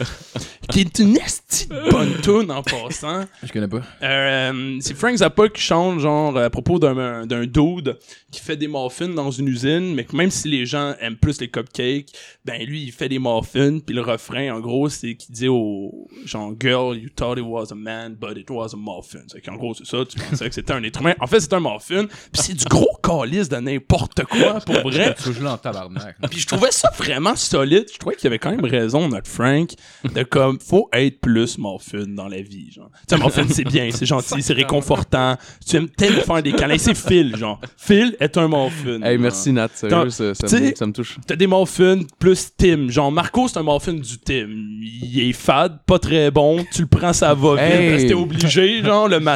qui 0.70 0.82
est 0.82 1.00
une 1.00 1.16
esti 1.18 1.68
de 1.68 1.90
bonne 1.92 2.16
tune 2.22 2.52
en 2.52 2.62
passant. 2.64 3.26
Je 3.44 3.52
connais 3.54 3.68
pas. 3.68 3.82
Euh, 4.04 4.78
c'est 4.82 4.94
Frank 4.96 5.16
Zappa 5.16 5.48
qui 5.50 5.62
chante 5.62 6.00
genre 6.00 6.38
à 6.38 6.50
propos 6.50 6.80
d'un 6.80 7.26
d'un 7.26 7.46
dude 7.46 7.98
qui 8.32 8.42
fait 8.42 8.58
des 8.58 8.68
muffins 8.68 9.08
dans 9.08 9.32
une 9.32 9.48
usine, 9.48 9.94
mais 9.96 10.04
que 10.04 10.16
même 10.16 10.32
si 10.32 10.50
les 10.50 10.66
gens 10.66 10.94
aiment 11.00 11.16
plus 11.18 11.40
les 11.40 11.48
cupcakes, 11.50 12.10
ben 12.44 12.62
lui 12.64 12.84
il 12.84 12.92
fait 12.92 13.08
des 13.10 13.20
muffins, 13.20 13.80
puis 13.80 13.96
le 13.96 14.02
refrain 14.02 14.54
en 14.54 14.60
gros 14.60 14.90
c'est 14.90 15.16
qu'il 15.16 15.34
dit 15.34 15.48
au 15.48 16.08
genre 16.26 16.52
girl 16.60 16.98
you 16.98 17.10
thought 17.16 17.38
it 17.38 17.46
was 17.46 17.72
a 17.72 17.76
man 17.76 18.16
but 18.20 18.38
it 18.38 18.50
was 18.50 18.74
a 18.74 18.78
muffin. 18.78 19.26
Qu'en 19.46 19.56
gros 19.56 19.74
c'est 19.74 19.86
ça, 19.86 19.98
tu 20.10 20.18
pensais 20.20 20.48
que 20.50 20.56
c'était 20.56 20.74
un 20.74 20.84
être 20.84 21.00
humain. 21.02 21.14
En 21.20 21.28
fait 21.28 21.40
c'est 21.40 21.54
un 21.54 21.60
muffin, 21.60 22.06
puis 22.08 22.42
c'est 22.42 22.54
du 22.54 22.66
gros 22.66 22.98
calice 23.04 23.50
de 23.50 23.58
n'importe 23.58 24.24
quoi 24.26 24.60
pour 24.66 24.82
vrai. 24.90 25.16
Tu 25.24 25.34
joues 25.34 25.46
en 25.46 25.58
tabarnak. 25.58 26.18
Puis 26.30 26.40
je 26.40 26.48
trouvais 26.48 26.72
ça 26.72 26.90
vraiment 26.98 27.36
solide. 27.36 27.86
Je 27.94 27.98
trouvais 28.00 28.16
qu'il 28.16 28.28
avait 28.28 28.40
quand 28.40 28.52
même 28.52 28.66
raison, 28.66 29.08
notre 29.08 29.30
Frank, 29.30 29.72
de 30.14 30.24
comme, 30.24 30.60
faut 30.60 30.90
être 30.94 31.20
plus 31.22 31.58
muffin 31.58 32.06
dans 32.08 32.28
la 32.28 32.42
vie, 32.42 32.72
genre. 32.72 32.90
Tu 33.08 33.16
sais, 33.16 33.24
muffin, 33.24 33.46
c'est 33.50 33.64
bien, 33.64 33.90
c'est 33.92 34.06
gentil, 34.06 34.42
c'est 34.42 34.54
réconfortant. 34.54 35.38
Tu 35.68 35.76
aimes 35.78 35.90
tellement 35.90 36.22
faire 36.22 36.44
des 36.44 36.54
câlins. 36.54 36.78
C'est 36.78 36.96
Phil, 36.96 37.36
genre. 37.36 37.60
Phil 37.78 38.16
est 38.20 38.38
un 38.38 38.48
muffin. 38.48 39.02
Hey, 39.02 39.14
genre. 39.14 39.22
merci 39.22 39.52
Nat, 39.54 39.70
sérieux, 39.74 40.10
ça, 40.10 40.34
ça 40.36 40.60
me, 40.60 40.76
ça 40.76 40.86
me 40.88 40.92
touche. 40.94 41.18
T'as 41.28 41.36
des 41.36 41.48
muffins 41.48 42.00
plus 42.20 42.50
Tim. 42.58 42.90
Genre, 42.90 43.12
Marco, 43.12 43.48
c'est 43.48 43.58
un 43.58 43.64
muffin 43.64 43.94
du 43.94 44.18
Tim. 44.20 44.48
Il 44.82 45.30
est 45.30 45.34
fade, 45.34 45.80
pas 45.86 46.00
très 46.00 46.32
bon. 46.32 46.66
Tu 46.74 46.82
le 46.82 46.88
prends, 46.88 47.14
ça 47.14 47.34
va 47.34 47.52
vite 47.56 47.76
Hey. 47.76 47.90
parce 47.92 48.04
que 48.04 48.08
t'es 48.10 48.14
obligé, 48.14 48.84
genre, 48.84 49.08
le 49.08 49.20
matin. 49.20 49.35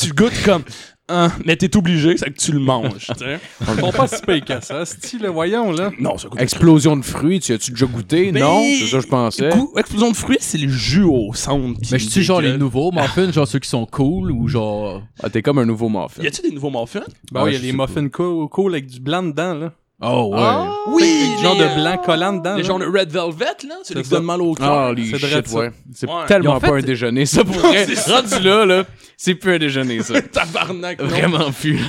Tu 0.00 0.10
goûtes 0.12 0.42
comme. 0.44 0.62
Hein, 1.10 1.32
mais 1.46 1.56
t'es 1.56 1.74
obligé, 1.74 2.18
c'est 2.18 2.26
que 2.30 2.38
tu 2.38 2.52
le 2.52 2.58
manges. 2.58 3.06
Ils 3.18 3.80
sont 3.80 3.92
pas 3.92 4.06
si 4.08 4.20
payés 4.20 4.42
que 4.42 4.62
ça. 4.62 4.84
Style, 4.84 5.26
voyons, 5.32 5.72
là. 5.72 5.90
Non, 5.98 6.18
ça 6.18 6.28
coûte 6.28 6.38
Explosion 6.38 6.98
de 6.98 7.02
fruits, 7.02 7.40
tu 7.40 7.54
as-tu 7.54 7.70
déjà 7.70 7.86
goûté? 7.86 8.30
Mais- 8.30 8.40
Non, 8.40 8.62
c'est 8.62 8.88
ça 8.88 8.96
que 8.98 9.02
je 9.04 9.08
pensais. 9.08 9.48
Goût- 9.48 9.72
explosion 9.78 10.10
de 10.10 10.16
fruits, 10.16 10.36
c'est 10.40 10.58
le 10.58 10.68
jus 10.68 11.04
au 11.04 11.32
centre. 11.32 11.80
Mais 11.90 11.98
je 11.98 12.08
suis 12.10 12.22
genre 12.22 12.42
les 12.42 12.58
nouveaux 12.58 12.92
muffins, 12.92 13.32
genre 13.32 13.48
ceux 13.48 13.58
qui 13.58 13.70
sont 13.70 13.86
cool 13.86 14.30
ou 14.32 14.48
genre. 14.48 15.02
Ah, 15.22 15.30
t'es 15.30 15.40
comme 15.40 15.56
un 15.58 15.64
nouveau 15.64 15.88
muffin. 15.88 16.22
Y 16.22 16.26
a-tu 16.26 16.42
des 16.42 16.50
nouveaux 16.50 16.70
muffins? 16.70 17.00
Ben 17.32 17.40
Ah, 17.40 17.44
oui, 17.44 17.52
il 17.52 17.54
y 17.54 17.56
a 17.56 17.72
les 17.72 17.72
muffins 17.72 18.08
cool, 18.10 18.46
cool 18.50 18.72
avec 18.74 18.86
du 18.86 19.00
blanc 19.00 19.22
dedans, 19.22 19.54
là. 19.54 19.72
Oh 20.00 20.30
ouais. 20.32 20.94
Oui! 20.94 21.02
Avec 21.26 21.36
du 21.38 21.42
genre 21.42 21.56
de 21.56 21.74
blanc 21.74 21.98
collant 21.98 22.32
dedans. 22.34 22.54
Les 22.54 22.62
genres 22.62 22.78
de 22.78 22.84
Red 22.86 23.10
Velvet, 23.10 23.44
là, 23.68 23.74
c'est 23.82 23.94
qui 23.94 24.04
ça. 24.04 24.10
donnent 24.16 24.26
mal 24.26 24.40
au 24.40 24.54
cœur. 24.54 24.70
Ah, 24.72 24.92
les 24.92 25.10
C'est 25.10 25.18
shit, 25.18 25.48
ouais. 25.52 25.72
C'est 25.92 26.06
Ouais. 26.08 26.24
tellement 26.28 26.60
fait- 26.60 26.68
pas 26.68 26.76
un 26.76 26.80
déjeuner, 26.82 27.26
ça, 27.26 27.42
pour 27.44 27.56
vrai. 27.58 27.84
Rendu 28.06 28.38
là, 28.40 28.64
là, 28.64 28.84
c'est 29.16 29.34
plus 29.34 29.54
un 29.54 29.58
déjeuner, 29.58 30.00
ça. 30.02 30.22
Tabarnak. 30.32 31.00
Vraiment 31.02 31.50
plus. 31.50 31.80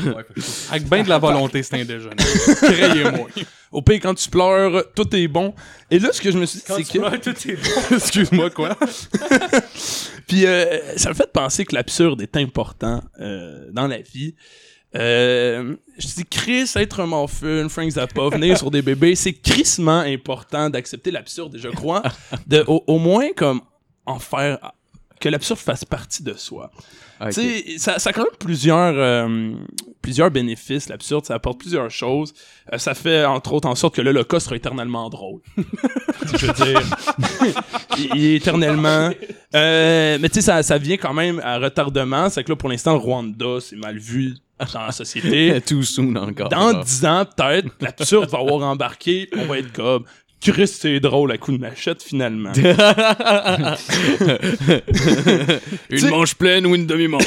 Avec 0.71 0.89
bien 0.89 1.03
de 1.03 1.09
la 1.09 1.19
volonté, 1.19 1.61
c'est 1.61 1.79
un 1.79 1.85
déjeuner. 1.85 2.15
Créez-moi. 2.61 3.27
Au 3.71 3.83
pire, 3.83 3.99
quand 4.01 4.15
tu 4.15 4.27
pleures, 4.27 4.85
tout 4.95 5.15
est 5.15 5.27
bon. 5.27 5.53
Et 5.91 5.99
là, 5.99 6.09
ce 6.11 6.19
que 6.19 6.31
je 6.31 6.39
me 6.39 6.47
suis 6.47 6.57
dit, 6.61 6.65
c'est 6.67 6.83
que... 6.99 7.17
tout 7.17 7.29
est 7.47 7.55
bon. 7.55 7.95
Excuse-moi, 7.95 8.49
quoi? 8.49 8.75
Puis 10.27 10.47
euh, 10.47 10.97
ça 10.97 11.09
me 11.09 11.13
fait 11.13 11.31
penser 11.31 11.65
que 11.65 11.75
l'absurde 11.75 12.21
est 12.21 12.35
important 12.37 13.01
euh, 13.19 13.65
dans 13.71 13.85
la 13.87 13.99
vie. 14.01 14.33
Euh, 14.95 15.75
je 15.97 16.07
dis 16.07 16.25
Chris, 16.25 16.71
être 16.75 17.01
un 17.01 17.69
Frank 17.69 17.89
Zappa, 17.89 18.29
venir 18.29 18.57
sur 18.57 18.71
des 18.71 18.81
bébés, 18.81 19.15
c'est 19.15 19.33
crissement 19.33 19.99
important 19.99 20.69
d'accepter 20.69 21.11
l'absurde, 21.11 21.55
et 21.55 21.59
je 21.59 21.69
crois, 21.69 22.01
de 22.47 22.63
au, 22.67 22.83
au 22.87 22.97
moins 22.97 23.27
comme 23.35 23.61
en 24.05 24.19
faire 24.19 24.57
que 25.19 25.29
l'absurde 25.29 25.59
fasse 25.59 25.85
partie 25.85 26.23
de 26.23 26.33
soi. 26.33 26.71
Sais, 27.31 27.77
ça, 27.77 27.99
ça 27.99 28.11
a 28.11 28.13
quand 28.13 28.23
même 28.23 28.37
plusieurs, 28.39 28.93
euh, 28.95 29.51
plusieurs 30.01 30.31
bénéfices, 30.31 30.87
l'absurde, 30.87 31.25
ça 31.25 31.35
apporte 31.35 31.59
plusieurs 31.59 31.91
choses. 31.91 32.33
Euh, 32.71 32.77
ça 32.77 32.93
fait, 32.93 33.25
entre 33.25 33.51
autres, 33.51 33.67
en 33.67 33.75
sorte 33.75 33.95
que 33.95 34.01
l'Holocauste 34.01 34.45
sera 34.45 34.55
éternellement 34.55 35.09
drôle. 35.09 35.41
je 35.57 36.45
veux 36.45 36.53
dire, 36.53 36.81
il, 37.97 38.09
il 38.15 38.25
est 38.25 38.35
éternellement... 38.35 39.11
Euh, 39.53 40.17
mais 40.21 40.29
tu 40.29 40.35
sais, 40.35 40.41
ça, 40.41 40.63
ça 40.63 40.77
vient 40.77 40.95
quand 40.95 41.13
même 41.13 41.41
à 41.43 41.57
retardement. 41.59 42.29
C'est 42.29 42.45
que 42.45 42.51
là, 42.51 42.55
pour 42.55 42.69
l'instant, 42.69 42.93
le 42.93 42.99
Rwanda, 42.99 43.59
c'est 43.59 43.75
mal 43.75 43.97
vu 43.97 44.35
dans 44.73 44.85
la 44.85 44.91
société. 44.91 45.59
Too 45.65 45.83
soon 45.83 46.15
encore. 46.15 46.49
Dans. 46.49 46.81
10 46.81 47.05
ans, 47.05 47.25
peut-être, 47.25 47.69
l'absurde 47.79 48.29
va 48.29 48.39
avoir 48.39 48.63
embarqué, 48.69 49.29
on 49.35 49.45
va 49.45 49.59
être 49.59 49.71
comme... 49.71 50.03
Chris, 50.41 50.67
c'est 50.69 51.01
drôle 51.01 51.33
à 51.33 51.37
coup 51.37 51.51
de 51.51 51.57
machette, 51.57 52.01
finalement. 52.01 52.53
Une 55.89 56.09
manche 56.09 56.33
pleine 56.35 56.65
ou 56.65 56.75
une 56.75 56.87
demi-manche. 56.87 57.25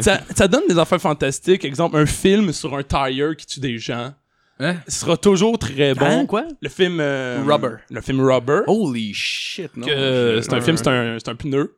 ça, 0.00 0.20
ça 0.34 0.48
donne 0.48 0.64
des 0.68 0.78
affaires 0.78 1.00
fantastiques. 1.00 1.64
Exemple, 1.64 1.96
un 1.96 2.04
film 2.06 2.52
sur 2.52 2.76
un 2.76 2.82
tire 2.82 3.34
qui 3.36 3.46
tue 3.46 3.60
des 3.60 3.78
gens. 3.78 4.12
Hein? 4.58 4.76
Ce 4.86 5.00
sera 5.00 5.16
toujours 5.16 5.58
très 5.58 5.94
bon. 5.94 6.04
Hein, 6.04 6.26
quoi? 6.26 6.44
Le 6.60 6.68
film 6.68 6.98
euh, 7.00 7.42
Rubber. 7.46 7.76
Le 7.90 8.00
film 8.02 8.20
Rubber. 8.20 8.60
Holy 8.66 9.14
shit, 9.14 9.74
non. 9.74 9.86
que 9.86 10.40
c'est 10.42 10.52
un 10.52 10.58
un- 10.58 10.60
film, 10.60 10.76
c'est 10.76 10.88
un, 10.88 11.16
c'est 11.18 11.30
un 11.30 11.34
pneu. 11.34 11.74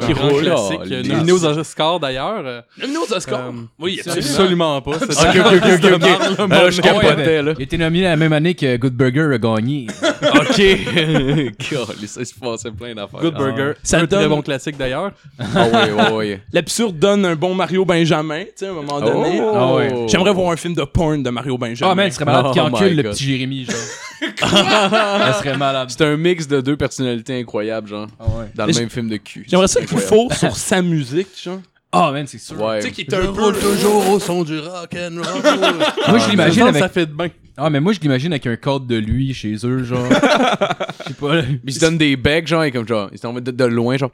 Qui 0.00 0.12
roule. 0.14 0.44
Nominé 0.88 1.32
aux 1.32 1.44
Oscars, 1.44 2.00
d'ailleurs. 2.00 2.42
Nominé 2.80 2.98
aux 2.98 3.12
Oscars. 3.12 3.48
Euh, 3.48 3.66
oui, 3.78 4.00
c'est 4.02 4.10
absolument. 4.10 4.76
Absolument 4.76 4.82
pas. 4.82 4.98
C'est 4.98 5.38
Ok, 5.38 5.46
ok, 5.46 5.62
ok, 5.62 5.94
ok, 5.94 6.38
ok. 6.38 6.50
Alors, 6.50 6.70
je 6.70 6.80
Ah 6.82 6.94
ouais, 6.96 7.00
capotais, 7.02 7.42
là. 7.42 7.52
Il 7.58 7.62
était 7.62 7.76
nominé 7.76 8.04
la 8.04 8.16
même 8.16 8.32
année 8.32 8.54
que 8.54 8.76
Good 8.76 8.94
Burger 8.94 9.34
a 9.34 9.38
gagné. 9.38 9.86
Ok. 10.22 10.60
God, 11.70 12.06
ça 12.06 12.24
se 12.24 12.34
passait 12.34 12.70
plein 12.70 12.94
d'affaires. 12.94 13.20
Good 13.20 13.34
Burger. 13.34 13.72
Ça 13.82 13.98
un 13.98 14.06
très 14.06 14.28
bon 14.28 14.40
classique, 14.40 14.76
d'ailleurs. 14.76 15.10
Ah 15.38 15.66
ouais, 15.66 15.92
ouais, 15.92 16.10
ouais. 16.12 16.40
L'absurde 16.52 16.96
donne 16.98 17.26
un 17.26 17.34
bon 17.34 17.54
Mario 17.54 17.84
Benjamin, 17.84 18.44
tu 18.44 18.50
sais, 18.56 18.66
à 18.66 18.70
un 18.70 18.74
moment 18.74 19.00
donné. 19.00 19.40
Oh. 19.42 19.78
Ah. 19.80 20.06
J'aimerais 20.06 20.32
voir 20.32 20.52
un 20.52 20.56
film 20.56 20.74
de 20.74 20.84
porn 20.84 21.22
de 21.22 21.30
Mario 21.30 21.58
Benjamin. 21.58 21.90
Ah, 21.90 21.94
man, 21.94 22.06
il 22.06 22.12
serait 22.12 22.24
malade 22.24 22.46
Oh 22.48 22.52
qu'il 22.52 22.62
my 22.62 22.68
encule 22.68 22.96
le 22.96 23.02
petit 23.02 23.24
Jérémy, 23.24 23.64
genre. 23.64 23.74
Ça 24.38 25.32
serait 25.38 25.56
malade. 25.56 25.88
C'est 25.90 26.04
un 26.04 26.16
mix 26.16 26.46
de 26.46 26.60
deux 26.60 26.76
personnalités 26.76 27.38
incroyables, 27.40 27.88
genre. 27.88 28.06
Ah 28.20 28.24
ouais. 28.24 28.46
Dans 28.54 28.66
Mais 28.66 28.72
le 28.72 28.80
même 28.80 28.90
film 28.90 29.08
de 29.08 29.16
cul. 29.16 29.44
J'aimerais 29.48 29.68
ça 29.68 29.80
C'est 29.82 29.94
qu'il 29.94 29.98
incroyable. 29.98 30.32
faut 30.32 30.38
sur 30.38 30.56
sa 30.56 30.82
musique, 30.82 31.28
genre. 31.42 31.58
Ah, 31.94 32.10
man, 32.10 32.26
c'est 32.26 32.38
sûr. 32.38 32.58
Ouais. 32.60 32.80
Tu 32.80 32.86
sais, 32.86 32.92
qui 32.92 33.00
est 33.02 33.14
un 33.14 33.32
peu... 33.32 33.52
toujours 33.52 34.08
au 34.08 34.18
son 34.18 34.44
du 34.44 34.58
rock 34.58 34.96
and 34.96 35.20
roll. 35.22 35.42
Moi, 36.08 36.18
je 36.18 36.30
l'imagine 36.30 36.62
Ça, 36.62 36.68
avec. 36.68 36.82
Ça 36.82 36.88
fait 36.88 37.04
de 37.06 37.12
bien. 37.12 37.28
Ah, 37.58 37.68
mais 37.68 37.80
moi, 37.80 37.92
je 37.92 38.00
l'imagine 38.00 38.32
avec 38.32 38.46
un 38.46 38.56
cadre 38.56 38.86
de 38.86 38.96
lui 38.96 39.34
chez 39.34 39.54
eux, 39.64 39.84
genre. 39.84 40.06
Je 40.10 41.08
sais 41.08 41.14
pas. 41.20 41.34
là. 41.34 41.42
Il 41.66 41.74
se 41.74 41.80
donne 41.80 41.98
des 41.98 42.16
becs, 42.16 42.46
genre, 42.46 42.64
et 42.64 42.72
comme 42.72 42.88
genre, 42.88 43.10
il 43.12 43.18
s'en 43.18 43.34
va 43.34 43.40
de, 43.40 43.50
de 43.50 43.64
loin, 43.66 43.98
genre, 43.98 44.10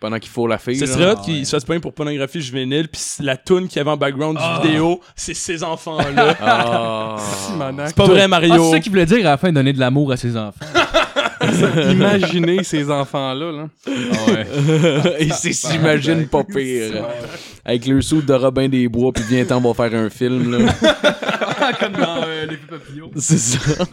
pendant 0.00 0.18
qu'il 0.18 0.30
faut 0.30 0.46
la 0.46 0.56
fille. 0.56 0.76
Ce 0.76 0.86
genre. 0.86 0.94
serait 0.94 1.10
hot 1.12 1.16
Ah, 1.18 1.22
qu'il 1.22 1.44
se 1.44 1.50
fasse 1.50 1.64
plaindre 1.66 1.82
pour 1.82 1.92
pornographie 1.92 2.40
juvénile, 2.40 2.88
puis 2.88 3.02
la 3.20 3.36
toune 3.36 3.68
qu'il 3.68 3.76
y 3.76 3.80
avait 3.80 3.90
en 3.90 3.98
background 3.98 4.38
du 4.38 4.66
vidéo, 4.66 5.02
c'est 5.14 5.34
ces 5.34 5.62
enfants-là. 5.62 6.34
Ah. 6.40 7.16
Simonac. 7.18 7.88
C'est 7.88 7.96
pas 7.96 8.06
vrai, 8.06 8.22
Ah, 8.22 8.28
Mario. 8.28 8.64
c'est 8.64 8.70
ça 8.70 8.80
qu'il 8.80 8.92
voulait 8.92 9.04
dire 9.04 9.18
à 9.26 9.30
la 9.32 9.36
fin, 9.36 9.52
donner 9.52 9.74
de 9.74 9.78
l'amour 9.80 10.10
à 10.12 10.16
ses 10.16 10.34
enfants. 10.38 10.64
Imaginez 11.90 12.62
ces 12.64 12.90
enfants-là. 12.90 13.52
Là. 13.52 13.68
Ouais. 13.86 14.46
Et 15.20 15.30
c'est 15.30 15.52
s'imagine 15.52 16.26
pas 16.26 16.44
pire. 16.44 17.06
Avec 17.64 17.86
le 17.86 18.00
sou 18.02 18.22
de 18.22 18.32
Robin 18.32 18.68
des 18.68 18.88
Bois, 18.88 19.12
puis 19.12 19.24
viens 19.28 19.46
on 19.50 19.72
va 19.72 19.74
faire 19.74 19.98
un 19.98 20.10
film, 20.10 20.50
là. 20.50 20.72
Comme 21.78 21.92
dans 21.92 22.22
euh, 22.26 22.46
Les 22.46 22.56
Papillons. 22.56 23.10
C'est 23.16 23.38
ça. 23.38 23.84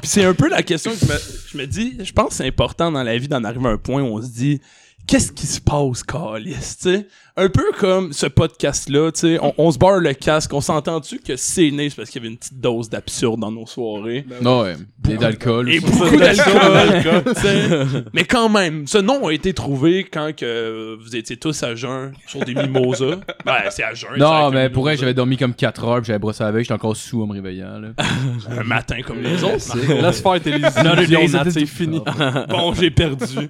Puis 0.00 0.10
c'est 0.10 0.24
un 0.24 0.34
peu 0.34 0.48
la 0.48 0.62
question 0.62 0.92
que 0.92 0.98
je 0.98 1.12
me, 1.12 1.18
je 1.52 1.58
me 1.58 1.66
dis, 1.66 1.98
je 2.02 2.12
pense 2.12 2.28
que 2.28 2.34
c'est 2.34 2.46
important 2.46 2.90
dans 2.90 3.02
la 3.02 3.18
vie 3.18 3.28
d'en 3.28 3.44
arriver 3.44 3.66
à 3.68 3.72
un 3.72 3.76
point 3.76 4.02
où 4.02 4.16
on 4.16 4.22
se 4.22 4.28
dit, 4.28 4.60
qu'est-ce 5.06 5.32
qui 5.32 5.46
se 5.46 5.60
passe, 5.60 6.02
Calis, 6.02 6.54
tu 6.54 6.60
sais? 6.78 7.06
Un 7.38 7.50
peu 7.50 7.70
comme 7.78 8.14
ce 8.14 8.24
podcast-là, 8.24 9.12
tu 9.12 9.20
sais, 9.20 9.38
on, 9.42 9.52
on 9.58 9.70
se 9.70 9.76
barre 9.76 9.98
le 9.98 10.14
casque, 10.14 10.54
on 10.54 10.62
s'entend-tu 10.62 11.18
que 11.18 11.36
c'est 11.36 11.70
né, 11.70 11.90
c'est 11.90 11.96
parce 11.96 12.08
qu'il 12.08 12.22
y 12.22 12.24
avait 12.24 12.32
une 12.32 12.38
petite 12.38 12.58
dose 12.58 12.88
d'absurde 12.88 13.40
dans 13.40 13.52
nos 13.52 13.66
soirées? 13.66 14.24
Non, 14.40 14.62
ouais. 14.62 14.76
Et 15.10 15.18
d'alcool. 15.18 15.70
Et 15.70 15.80
beaucoup 15.80 16.16
d'alcool, 16.16 17.24
tu 17.34 17.40
sais. 17.42 17.68
Mais 18.14 18.24
quand 18.24 18.48
même, 18.48 18.86
ce 18.86 18.96
nom 18.96 19.26
a 19.26 19.34
été 19.34 19.52
trouvé 19.52 20.04
quand 20.04 20.34
que 20.34 20.96
vous 20.98 21.14
étiez 21.14 21.36
tous 21.36 21.62
à 21.62 21.74
jeun 21.74 22.14
sur 22.26 22.40
des 22.42 22.54
mimosas. 22.54 23.16
Ben, 23.44 23.58
c'est 23.70 23.84
à 23.84 23.92
jeun. 23.92 24.18
Non, 24.18 24.50
mais 24.50 24.70
pour 24.70 24.82
vrai, 24.82 24.96
j'avais 24.96 25.14
dormi 25.14 25.36
comme 25.36 25.54
4 25.54 25.84
heures, 25.84 25.96
puis 25.98 26.06
j'avais 26.06 26.18
brossé 26.18 26.42
la 26.42 26.50
veille, 26.50 26.64
j'étais 26.64 26.74
encore 26.74 26.96
sous 26.96 27.22
en 27.22 27.26
me 27.26 27.34
réveillant, 27.34 27.78
là. 27.78 27.88
un 28.58 28.64
matin 28.64 28.96
comme 29.06 29.20
les 29.22 29.44
autres. 29.44 29.76
Laisse 29.76 30.22
faire 30.22 30.40
tes 30.40 31.50
c'est 31.50 31.66
fini. 31.66 32.00
bon, 32.48 32.72
j'ai 32.72 32.90
perdu. 32.90 33.48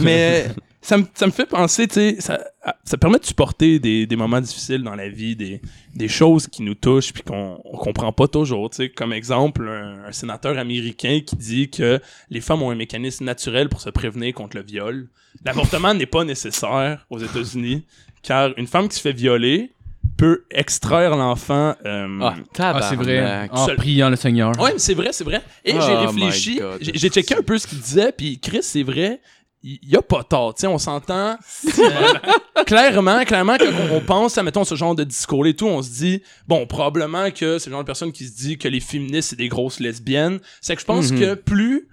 Mais 0.00 0.48
ça 0.82 0.98
me, 0.98 1.04
ça 1.14 1.26
me 1.26 1.30
fait 1.30 1.46
penser, 1.46 1.86
tu 1.86 1.94
sais, 1.94 2.16
ça, 2.18 2.40
ça 2.84 2.96
permet 2.98 3.11
de 3.18 3.24
supporter 3.24 3.78
des, 3.78 4.06
des 4.06 4.16
moments 4.16 4.40
difficiles 4.40 4.82
dans 4.82 4.94
la 4.94 5.08
vie, 5.08 5.34
des, 5.36 5.60
des 5.94 6.08
choses 6.08 6.46
qui 6.46 6.62
nous 6.62 6.74
touchent 6.74 7.12
puis 7.12 7.22
qu'on 7.22 7.60
on 7.64 7.76
comprend 7.76 8.12
pas 8.12 8.28
toujours. 8.28 8.70
Tu 8.70 8.76
sais, 8.76 8.88
comme 8.90 9.12
exemple, 9.12 9.66
un, 9.68 10.04
un 10.08 10.12
sénateur 10.12 10.58
américain 10.58 11.20
qui 11.24 11.36
dit 11.36 11.70
que 11.70 12.00
les 12.30 12.40
femmes 12.40 12.62
ont 12.62 12.70
un 12.70 12.74
mécanisme 12.76 13.24
naturel 13.24 13.68
pour 13.68 13.80
se 13.80 13.90
prévenir 13.90 14.34
contre 14.34 14.56
le 14.56 14.62
viol. 14.62 15.08
L'avortement 15.44 15.94
n'est 15.94 16.06
pas 16.06 16.24
nécessaire 16.24 17.06
aux 17.10 17.18
États-Unis 17.18 17.84
car 18.22 18.50
une 18.56 18.66
femme 18.66 18.88
qui 18.88 18.96
se 18.96 19.00
fait 19.00 19.12
violer 19.12 19.72
peut 20.16 20.44
extraire 20.50 21.16
l'enfant. 21.16 21.74
euh, 21.86 22.18
Ah, 22.20 22.34
Ah, 22.58 22.82
c'est 22.88 22.96
vrai. 22.96 23.48
En 23.50 23.66
Seul- 23.66 23.76
priant 23.76 24.10
le 24.10 24.16
Seigneur. 24.16 24.52
Ouais, 24.60 24.72
mais 24.74 24.78
c'est 24.78 24.94
vrai, 24.94 25.08
c'est 25.12 25.24
vrai. 25.24 25.42
Et 25.64 25.72
Oh 25.76 25.80
j'ai 25.80 25.94
my 25.94 26.24
réfléchi, 26.24 26.60
j'ai 26.80 27.08
checké 27.08 27.34
un 27.36 27.42
peu 27.42 27.56
ce 27.58 27.66
qu'il 27.66 27.78
disait, 27.80 28.12
puis 28.12 28.38
Chris, 28.38 28.62
c'est 28.62 28.82
vrai, 28.82 29.20
il 29.64 29.78
y, 29.84 29.96
a 29.96 30.02
pas 30.02 30.24
tort, 30.24 30.54
tu 30.54 30.62
sais, 30.62 30.66
on 30.66 30.78
s'entend. 30.78 31.36
euh, 31.78 32.14
clairement, 32.66 33.24
clairement, 33.24 33.56
quand 33.58 33.66
on, 33.92 34.00
pense 34.00 34.36
à, 34.36 34.42
mettons, 34.42 34.64
ce 34.64 34.74
genre 34.74 34.94
de 34.94 35.04
discours 35.04 35.46
et 35.46 35.54
tout, 35.54 35.66
on 35.66 35.82
se 35.82 35.90
dit, 35.90 36.22
bon, 36.48 36.66
probablement 36.66 37.30
que 37.30 37.58
c'est 37.58 37.70
le 37.70 37.74
genre 37.74 37.82
de 37.82 37.86
personne 37.86 38.10
qui 38.12 38.26
se 38.26 38.36
dit 38.36 38.58
que 38.58 38.66
les 38.66 38.80
féministes, 38.80 39.30
c'est 39.30 39.36
des 39.36 39.48
grosses 39.48 39.78
lesbiennes. 39.78 40.40
C'est 40.60 40.74
que 40.74 40.80
je 40.80 40.86
pense 40.86 41.12
Mhm. 41.12 41.20
que 41.20 41.34
plus 41.34 41.88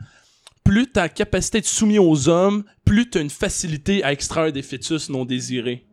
plus 0.63 0.85
ta 0.91 1.09
capacité 1.09 1.61
de 1.61 1.65
soumis 1.65 1.97
aux 1.97 2.29
hommes, 2.29 2.63
plus 2.85 3.09
t'as 3.09 3.21
une 3.21 3.31
facilité 3.31 4.03
à 4.03 4.11
extraire 4.11 4.51
des 4.51 4.61
fœtus 4.61 5.09
non 5.09 5.25
désirés. 5.25 5.85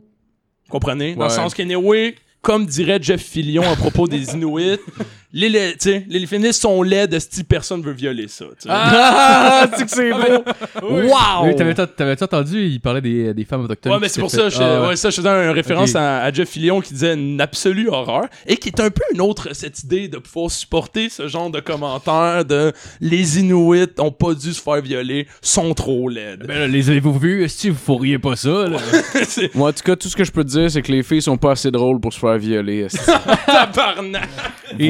Comprenez? 0.69 1.15
Dans 1.15 1.25
le 1.25 1.31
sens 1.31 1.55
qu'anyway, 1.55 2.15
comme 2.43 2.67
dirait 2.67 2.99
Jeff 3.01 3.23
Fillion 3.23 3.63
à 3.63 3.75
propos 3.77 4.07
des 4.07 4.35
Inuits, 4.35 4.79
les, 5.37 5.77
les, 6.09 6.27
féministes 6.27 6.63
sont 6.63 6.83
laides 6.83 7.11
de 7.11 7.19
style 7.19 7.45
personne 7.45 7.83
veut 7.83 7.93
violer 7.93 8.27
ça. 8.27 8.47
tu 8.47 8.63
sais. 8.63 8.69
Ah, 8.71 9.69
c'est 9.77 9.85
que 9.85 9.91
c'est 9.91 10.11
beau. 10.11 10.43
Wow. 10.83 11.45
Oui, 11.45 11.55
t'avais 11.57 11.75
t'avais 11.75 12.23
entendu, 12.23 12.65
il 12.65 12.81
parlait 12.81 13.03
des, 13.03 13.35
des 13.35 13.45
femmes 13.45 13.61
autochtones. 13.63 13.93
Ouais, 13.93 13.99
qui 13.99 14.03
mais 14.03 14.09
c'est 14.09 14.21
pour 14.21 14.31
fait- 14.31 14.37
ça, 14.37 14.49
je, 14.49 14.63
Ah, 14.63 14.81
ouais. 14.83 14.89
ouais, 14.89 14.97
ça, 14.97 15.11
je 15.11 15.17
faisais 15.17 15.29
une 15.29 15.51
référence 15.51 15.95
à, 15.95 16.23
à 16.23 16.33
Jeff 16.33 16.49
Fillion 16.49 16.81
qui 16.81 16.95
disait 16.95 17.15
une 17.15 17.39
absolue 17.41 17.89
horreur 17.89 18.25
et 18.47 18.57
qui 18.57 18.69
est 18.71 18.81
un 18.81 18.89
peu 18.91 19.03
une 19.13 19.21
autre, 19.21 19.51
cette 19.53 19.83
idée 19.83 20.09
de 20.09 20.17
pouvoir 20.19 20.51
supporter 20.51 21.11
ce 21.11 21.29
genre 21.29 21.51
de 21.51 21.61
commentaires 21.61 22.45
de 22.45 22.73
les 23.01 23.39
Inuits 23.39 23.89
ont 23.99 24.13
pas 24.13 24.33
dû 24.33 24.55
se 24.55 24.63
faire 24.63 24.81
violer, 24.81 25.27
sont 25.43 25.75
trop 25.75 26.09
laides. 26.09 26.45
Ben 26.47 26.61
là, 26.61 26.67
les 26.67 26.89
avez-vous 26.89 27.19
vus? 27.19 27.49
Si 27.49 27.69
vous 27.69 27.79
fourriez 27.79 28.19
pas 28.19 28.37
ça, 28.37 28.69
là? 28.69 28.79
Moi, 29.55 29.69
en 29.69 29.73
tout 29.73 29.83
cas, 29.85 29.97
tout 29.97 30.09
ce 30.09 30.17
que 30.17 30.25
je 30.25 30.33
peux 30.33 30.45
te 30.45 30.49
dire, 30.51 30.71
c'est 30.71 30.81
que 30.83 30.93
les 30.93 31.03
filles 31.03 31.23
sont 31.23 31.37
pas 31.37 31.53
assez 31.53 31.71
drôles 31.71 32.01
pour 32.01 32.13
se 32.13 32.19
faire 32.19 32.39
violer. 32.39 32.87
tabarnak! 33.47 34.29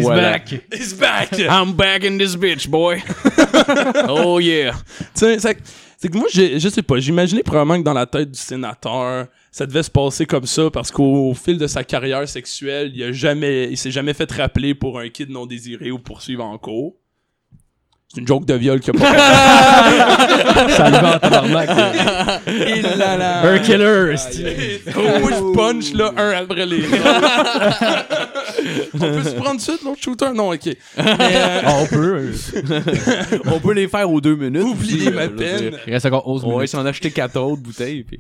Voilà. 0.03 0.36
Back. 0.39 0.63
He's 0.73 0.93
back! 0.95 1.39
I'm 1.39 1.73
back 1.75 2.05
in 2.05 2.19
this 2.19 2.37
bitch, 2.37 2.69
boy. 2.69 3.03
oh 4.09 4.39
yeah. 4.39 4.73
Tu 5.15 5.39
sais, 5.39 5.57
c'est 5.99 6.09
que 6.11 6.17
moi, 6.19 6.27
j'ai- 6.33 6.61
je 6.61 6.69
sais 6.69 6.83
pas, 6.83 6.99
j'imaginais 6.99 7.43
probablement 7.43 7.79
que 7.79 7.85
dans 7.85 7.95
la 7.95 8.07
tête 8.07 8.31
du 8.31 8.39
sénateur, 8.39 9.27
ça 9.51 9.67
devait 9.67 9.83
se 9.83 9.91
passer 9.91 10.27
comme 10.27 10.45
ça 10.47 10.71
parce 10.71 10.91
qu'au 10.91 11.31
au 11.31 11.35
fil 11.35 11.57
de 11.57 11.67
sa 11.67 11.85
carrière 11.85 12.29
sexuelle, 12.29 12.93
il 12.95 13.03
a 13.03 13.13
jamais, 13.13 13.69
il 13.71 13.79
s'est 13.79 13.91
jamais 13.91 14.13
fait 14.13 14.31
rappeler 14.31 14.75
pour 14.75 14.99
un 14.99 15.09
kid 15.09 15.31
non 15.31 15.47
désiré 15.47 15.91
ou 15.91 15.99
poursuivre 15.99 16.45
en 16.45 16.59
cours. 16.59 16.95
C'est 18.09 18.21
une 18.21 18.27
joke 18.27 18.45
de 18.47 18.55
viol 18.55 18.79
qui 18.79 18.91
a 18.91 18.93
pas 18.93 18.99
Ça 20.71 20.91
le 20.91 20.97
va 20.97 21.17
en 21.17 21.19
tabarnak. 21.19 21.69
Il 22.47 22.83
l'a 22.99 23.17
là. 23.17 23.43
Un 23.43 23.59
killer. 23.59 24.15
Oh, 24.97 25.29
je 25.29 25.55
punch 25.55 25.93
là, 25.93 26.13
un 26.17 26.31
après 26.31 26.67
les 26.67 26.85
autres. 26.85 28.07
On 28.95 28.99
peut 28.99 29.23
se 29.23 29.35
prendre 29.35 29.61
suite 29.61 29.83
l'autre 29.85 30.01
shooter? 30.03 30.31
Non, 30.35 30.51
ok. 30.53 30.65
Mais, 30.67 30.75
euh, 30.99 31.61
Ah, 31.65 31.79
on 31.83 31.87
peut. 31.87 32.31
On 33.47 33.61
peut 33.61 33.73
les 33.73 33.89
faire 33.89 34.11
aux 34.11 34.21
deux 34.21 34.37
minutes. 34.37 34.63
oubliez 34.63 35.11
ma 35.11 35.23
euh, 35.23 35.29
veux 35.29 35.37
peine. 35.37 35.71
dire. 35.71 35.81
Il 35.87 35.93
reste 35.93 36.07
encore 36.07 36.27
11 36.29 36.45
On 36.45 36.49
va 36.49 36.55
minutes. 36.55 36.69
s'en 36.69 36.85
acheter 36.87 37.11
quatre 37.11 37.37
autres 37.41 37.63
bouteilles. 37.63 38.05
puis- 38.05 38.19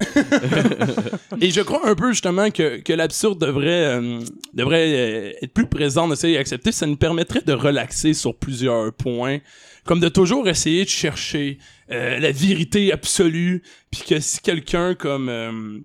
Et 1.41 1.51
je 1.51 1.61
crois 1.61 1.89
un 1.89 1.95
peu 1.95 2.11
justement 2.13 2.51
que, 2.51 2.79
que 2.81 2.93
l'absurde 2.93 3.41
devrait, 3.41 3.97
euh, 3.99 4.21
devrait 4.55 4.93
euh, 4.95 5.33
être 5.43 5.53
plus 5.53 5.67
présent, 5.67 6.09
d'essayer 6.09 6.37
d'accepter. 6.37 6.73
Ça 6.73 6.87
nous 6.87 6.97
permettrait 6.97 7.43
de 7.45 7.53
relaxer 7.53 8.15
sur 8.15 8.37
plusieurs 8.37 8.93
points. 8.93 9.39
Comme 9.85 10.01
de 10.01 10.09
toujours 10.09 10.49
essayer 10.49 10.85
de 10.85 10.89
chercher 10.89 11.59
euh, 11.93 12.19
la 12.19 12.33
vérité 12.33 12.93
absolue. 12.93 13.63
Puis 13.91 14.03
que 14.09 14.21
si 14.21 14.41
quelqu'un 14.41 14.95
comme... 14.95 15.29
euh, 15.29 15.79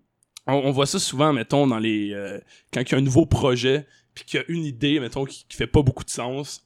on, 0.47 0.53
on 0.53 0.71
voit 0.71 0.87
ça 0.87 0.97
souvent, 0.99 1.33
mettons, 1.33 1.67
dans 1.67 1.77
les... 1.79 2.11
euh, 2.13 2.39
quand 2.73 2.81
il 2.81 2.91
y 2.91 2.95
a 2.95 2.97
un 2.97 3.01
nouveau 3.01 3.25
projet, 3.27 3.85
puis 4.13 4.23
qu'il 4.25 4.39
y 4.39 4.43
a 4.43 4.45
une 4.49 4.65
idée, 4.65 4.99
mettons, 4.99 5.25
qui, 5.25 5.45
qui 5.47 5.57
fait 5.57 5.67
pas 5.67 5.81
beaucoup 5.81 6.03
de 6.03 6.09
sens. 6.09 6.65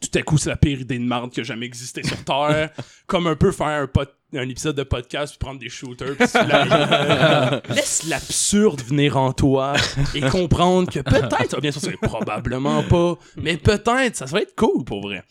Tout 0.00 0.18
à 0.18 0.22
coup, 0.22 0.36
c'est 0.36 0.50
la 0.50 0.56
pire 0.56 0.80
idée 0.80 0.98
de 0.98 1.04
marde 1.04 1.30
qui 1.30 1.40
a 1.40 1.42
jamais 1.44 1.66
existé 1.66 2.02
sur 2.02 2.16
Terre. 2.24 2.70
comme 3.06 3.28
un 3.28 3.36
peu 3.36 3.52
faire 3.52 3.86
un, 4.34 4.48
épisode 4.48 4.74
de 4.74 4.82
podcast 4.82 5.32
puis 5.32 5.38
prendre 5.38 5.60
des 5.60 5.68
shooters. 5.68 6.16
puis 6.16 6.26
la- 6.48 7.62
Laisse 7.68 8.04
l'absurde 8.08 8.80
venir 8.82 9.16
en 9.16 9.32
toi 9.32 9.74
et 10.14 10.20
comprendre 10.22 10.90
que 10.90 10.98
peut-être, 11.00 11.50
ça 11.50 11.56
va 11.56 11.60
bien 11.60 11.70
sûr, 11.70 11.80
c'est 11.82 11.96
probablement 11.98 12.82
pas, 12.82 13.16
mais 13.36 13.56
peut-être, 13.58 14.16
ça 14.16 14.24
va 14.24 14.40
être 14.40 14.56
cool 14.56 14.84
pour 14.84 15.02
vrai. 15.02 15.22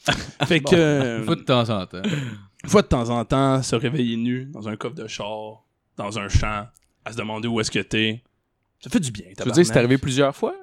Fait 0.46 0.62
que, 0.62 0.76
euh, 0.76 1.24
Faut 1.26 1.36
de 1.36 1.42
temps 1.42 1.70
en 1.70 1.86
temps. 1.86 2.04
une 2.64 2.70
fois 2.70 2.84
de 2.84 2.88
temps 2.88 3.10
en 3.10 3.26
temps, 3.26 3.62
se 3.64 3.76
réveiller 3.76 4.16
nu 4.16 4.46
dans 4.46 4.70
un 4.70 4.78
coffre 4.78 4.96
de 4.96 5.08
char, 5.08 5.64
dans 5.98 6.18
un 6.18 6.30
champ, 6.30 6.68
à 7.04 7.12
se 7.12 7.18
demander 7.18 7.48
où 7.50 7.60
est-ce 7.60 7.72
que 7.72 7.80
t'es. 7.80 8.24
Ça 8.80 8.90
fait 8.90 9.00
du 9.00 9.12
bien, 9.12 9.26
Tu 9.38 9.44
veux 9.44 9.52
dire, 9.52 9.66
c'est 9.66 9.78
arrivé 9.78 9.98
plusieurs 9.98 10.36
fois? 10.36 10.56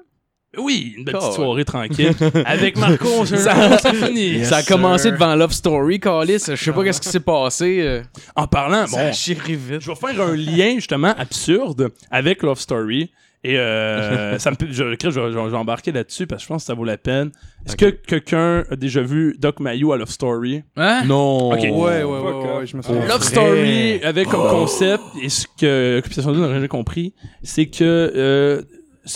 Oui, 0.57 0.95
une 0.97 1.03
belle 1.05 1.15
petite 1.15 1.29
Oh. 1.31 1.35
soirée 1.35 1.63
tranquille. 1.65 2.11
Avec 2.45 2.75
Marco, 2.77 3.25
c'est 3.25 3.37
Ça- 3.37 3.77
c'est 3.77 3.93
fini. 3.93 4.43
ça 4.43 4.57
a 4.57 4.63
commencé 4.63 5.11
devant 5.11 5.35
Love 5.35 5.51
Story, 5.53 5.99
Calis. 5.99 6.43
Je 6.49 6.55
sais 6.55 6.71
pas 6.71 6.83
qu'est-ce 6.83 7.01
qui 7.01 7.09
s'est 7.09 7.19
passé. 7.19 7.79
euh. 7.81 8.01
En 8.35 8.47
parlant, 8.47 8.87
Ça 8.87 8.97
bon, 8.97 9.11
vite. 9.11 9.79
je 9.79 9.87
vais 9.89 9.95
faire 9.95 10.21
un 10.27 10.35
lien 10.35 10.73
justement 10.75 11.13
absurde 11.17 11.89
avec 12.09 12.41
Love 12.41 12.59
Story. 12.59 13.11
Et 13.41 13.57
euh, 13.57 14.37
ça 14.39 14.51
me, 14.51 14.55
je, 14.59 14.73
je, 14.73 14.95
je, 15.01 15.11
je 15.11 15.19
vais 15.49 15.55
embarquer 15.57 15.91
là-dessus 15.93 16.25
parce 16.27 16.41
que 16.41 16.43
je 16.43 16.47
pense 16.49 16.63
que 16.63 16.67
ça 16.67 16.73
vaut 16.73 16.83
la 16.83 16.97
peine. 16.97 17.31
Est-ce 17.65 17.77
que 17.77 17.85
quelqu'un 17.85 18.63
a 18.69 18.75
déjà 18.75 19.01
vu 19.01 19.37
Doc 19.39 19.59
Mayou 19.61 19.93
à 19.93 19.97
Love 19.97 20.09
Story? 20.09 20.63
Hein? 20.75 21.03
Non. 21.05 21.51
Ok. 21.53 21.59
Ouais, 21.61 21.69
ouais, 21.69 22.03
ouais, 22.03 22.03
off. 22.03 22.59
ouais, 22.59 22.65
je 22.67 22.75
me 22.75 22.81
souviens. 22.81 23.05
Love 23.07 23.23
Story 23.23 24.01
avec 24.03 24.27
comme 24.27 24.49
concept, 24.49 25.03
et 25.21 25.29
ce 25.29 25.45
que 25.57 25.99
Occupation 25.99 26.31
Double 26.33 26.47
n'a 26.47 26.53
jamais 26.55 26.67
compris, 26.67 27.13
c'est 27.43 27.67
que 27.67 27.83
euh, 28.15 28.61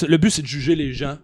le 0.08 0.18
but 0.18 0.30
c'est 0.30 0.42
de 0.42 0.48
juger 0.48 0.76
les 0.76 0.94
gens, 0.94 1.18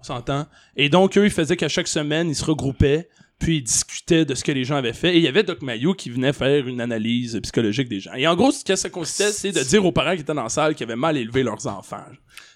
on 0.00 0.02
s'entend. 0.02 0.46
Et 0.76 0.88
donc 0.88 1.16
eux, 1.16 1.24
ils 1.24 1.30
faisaient 1.30 1.56
qu'à 1.56 1.68
chaque 1.68 1.88
semaine, 1.88 2.30
ils 2.30 2.34
se 2.34 2.44
regroupaient, 2.44 3.08
puis 3.38 3.58
ils 3.58 3.62
discutaient 3.62 4.24
de 4.24 4.34
ce 4.34 4.42
que 4.42 4.52
les 4.52 4.64
gens 4.64 4.76
avaient 4.76 4.92
fait. 4.92 5.14
Et 5.14 5.18
il 5.18 5.22
y 5.22 5.28
avait 5.28 5.42
Doc 5.42 5.62
Mayou 5.62 5.94
qui 5.94 6.10
venait 6.10 6.32
faire 6.32 6.66
une 6.66 6.80
analyse 6.80 7.38
psychologique 7.42 7.88
des 7.88 8.00
gens. 8.00 8.14
Et 8.14 8.26
en 8.26 8.34
gros, 8.34 8.50
ce 8.50 8.64
que 8.64 8.76
ça 8.76 8.90
consistait, 8.90 9.32
c'est 9.32 9.52
de 9.52 9.62
dire 9.62 9.84
aux 9.84 9.92
parents 9.92 10.14
qui 10.14 10.22
étaient 10.22 10.34
dans 10.34 10.42
la 10.42 10.48
salle 10.48 10.74
qu'ils 10.74 10.84
avaient 10.84 10.96
mal 10.96 11.16
élevé 11.16 11.42
leurs 11.42 11.66
enfants. 11.66 12.04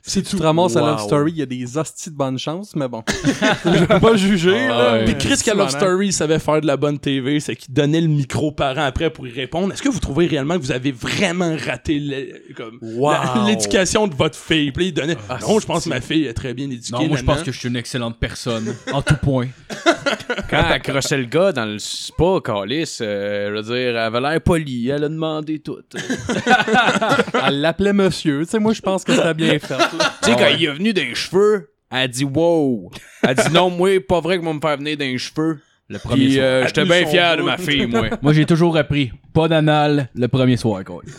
Si 0.04 0.20
tu 0.24 0.34
te 0.36 0.42
ramasses 0.42 0.74
à 0.74 0.80
Love. 0.80 1.00
Story, 1.04 1.30
il 1.30 1.38
y 1.38 1.42
a 1.42 1.46
des 1.46 1.78
hosties 1.78 2.10
de 2.10 2.16
bonne 2.16 2.36
chance, 2.36 2.74
mais 2.74 2.88
bon. 2.88 3.04
Je 3.64 3.70
vais 3.84 4.00
pas 4.00 4.16
juger, 4.16 4.66
là. 4.66 4.94
ouais. 4.94 5.04
Puis 5.04 5.16
Chris 5.16 5.40
qu'à 5.44 5.54
Love 5.54 5.68
Story 5.70 6.08
il 6.08 6.12
savait 6.12 6.40
faire 6.40 6.60
de 6.60 6.66
la 6.66 6.76
bonne 6.76 6.98
TV, 6.98 7.38
c'est 7.38 7.54
qu'il 7.54 7.72
donnait 7.72 8.00
le 8.00 8.08
micro 8.08 8.48
aux 8.48 8.52
parents 8.52 8.82
après 8.84 9.10
pour 9.10 9.28
y 9.28 9.30
répondre. 9.30 9.72
Est-ce 9.72 9.80
que 9.80 9.88
vous 9.88 10.00
trouvez 10.00 10.26
réellement 10.26 10.56
que 10.58 10.62
vous 10.62 10.72
avez 10.72 10.90
vraiment 10.90 11.54
raté 11.64 12.00
le- 12.00 12.52
comme 12.56 12.78
Wow. 12.82 13.12
la- 13.12 13.44
l'éducation 13.46 14.08
de 14.08 14.14
votre 14.16 14.36
fille? 14.36 14.72
Puis 14.72 14.86
là, 14.86 14.88
il 14.88 14.92
donnait. 14.94 15.16
Ah, 15.28 15.38
non, 15.40 15.60
je 15.60 15.66
pense 15.66 15.84
que 15.84 15.90
ma 15.90 16.00
fille 16.00 16.24
est 16.26 16.34
très 16.34 16.52
bien 16.52 16.68
éduquée. 16.68 16.90
Non, 16.90 17.06
moi, 17.06 17.16
je 17.16 17.22
pense 17.22 17.42
que 17.44 17.52
je 17.52 17.58
suis 17.60 17.68
une 17.68 17.76
excellente 17.76 18.18
personne. 18.18 18.74
En 18.92 19.02
tout 19.02 19.14
point. 19.22 19.46
Quand 20.50 20.64
elle 20.74 20.82
crossait 20.82 21.18
le 21.18 21.26
gars 21.26 21.52
dans 21.52 21.64
le 21.66 21.78
spa, 21.78 22.40
Calis, 22.44 22.96
euh, 23.02 23.50
je 23.50 23.54
veux 23.54 23.62
dire, 23.62 23.90
elle 23.90 23.96
avait 23.98 24.20
l'air 24.20 24.40
polie. 24.40 24.88
Elle 24.88 25.04
a 25.04 25.08
demandé 25.08 25.60
tout. 25.60 25.78
Elle 27.46 27.60
l'appelait 27.60 27.92
monsieur. 27.92 28.40
Tu 28.44 28.50
sais, 28.50 28.58
moi, 28.58 28.72
je 28.72 28.80
pense 28.80 29.04
que 29.04 29.14
c'était 29.14 29.34
bien 29.34 29.58
fait. 29.58 29.71
Là. 29.78 29.90
sais, 30.22 30.32
quand 30.36 30.48
il 30.56 30.64
est 30.64 30.72
venu 30.72 30.92
d'un 30.92 31.14
cheveux, 31.14 31.70
elle 31.90 31.98
a 31.98 32.08
dit 32.08 32.24
wow. 32.24 32.90
Elle 33.22 33.30
a 33.30 33.34
dit 33.34 33.52
non, 33.52 33.70
moi, 33.70 34.00
pas 34.06 34.20
vrai 34.20 34.38
que 34.38 34.42
moi 34.44 34.54
me 34.54 34.60
faire 34.60 34.76
venir 34.76 34.96
d'un 34.96 35.16
cheveux. 35.16 35.60
Le 35.88 35.98
premier 35.98 36.24
Puis 36.24 36.34
soir. 36.34 36.44
euh, 36.46 36.64
j'étais 36.66 36.84
bien 36.84 37.06
fier 37.06 37.36
de 37.36 37.42
ma 37.42 37.58
fille, 37.58 37.86
moi. 37.86 38.08
Moi, 38.22 38.32
j'ai 38.32 38.46
toujours 38.46 38.76
appris. 38.78 39.12
Pas 39.34 39.46
d'anal 39.48 40.08
le 40.14 40.28
premier 40.28 40.56
soir, 40.56 40.82
quoi. 40.84 41.02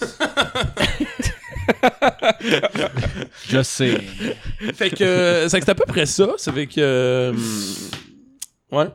Je 3.49 3.61
sais. 3.61 3.97
Fait 4.73 4.89
que 4.89 5.03
euh, 5.03 5.49
c'est 5.49 5.59
que 5.59 5.65
c'est 5.65 5.71
à 5.71 5.75
peu 5.75 5.85
près 5.87 6.05
ça. 6.05 6.29
Ça 6.37 6.51
fait 6.51 6.67
que. 6.67 6.73
euh, 6.79 7.33
ouais. 8.71 8.87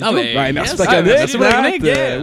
Ah, 0.00 0.12
mais 0.12 0.34
Ben, 0.34 0.52
merci 0.52 0.72
yes, 0.76 0.80
ah, 0.80 0.86
chronique, 0.86 1.06
merci 1.06 1.36
pour 1.36 1.44
la 1.44 1.50
Nat. 1.52 1.62
chronique, 1.62 1.82
yeah. 1.84 1.96
Euh, 1.96 2.22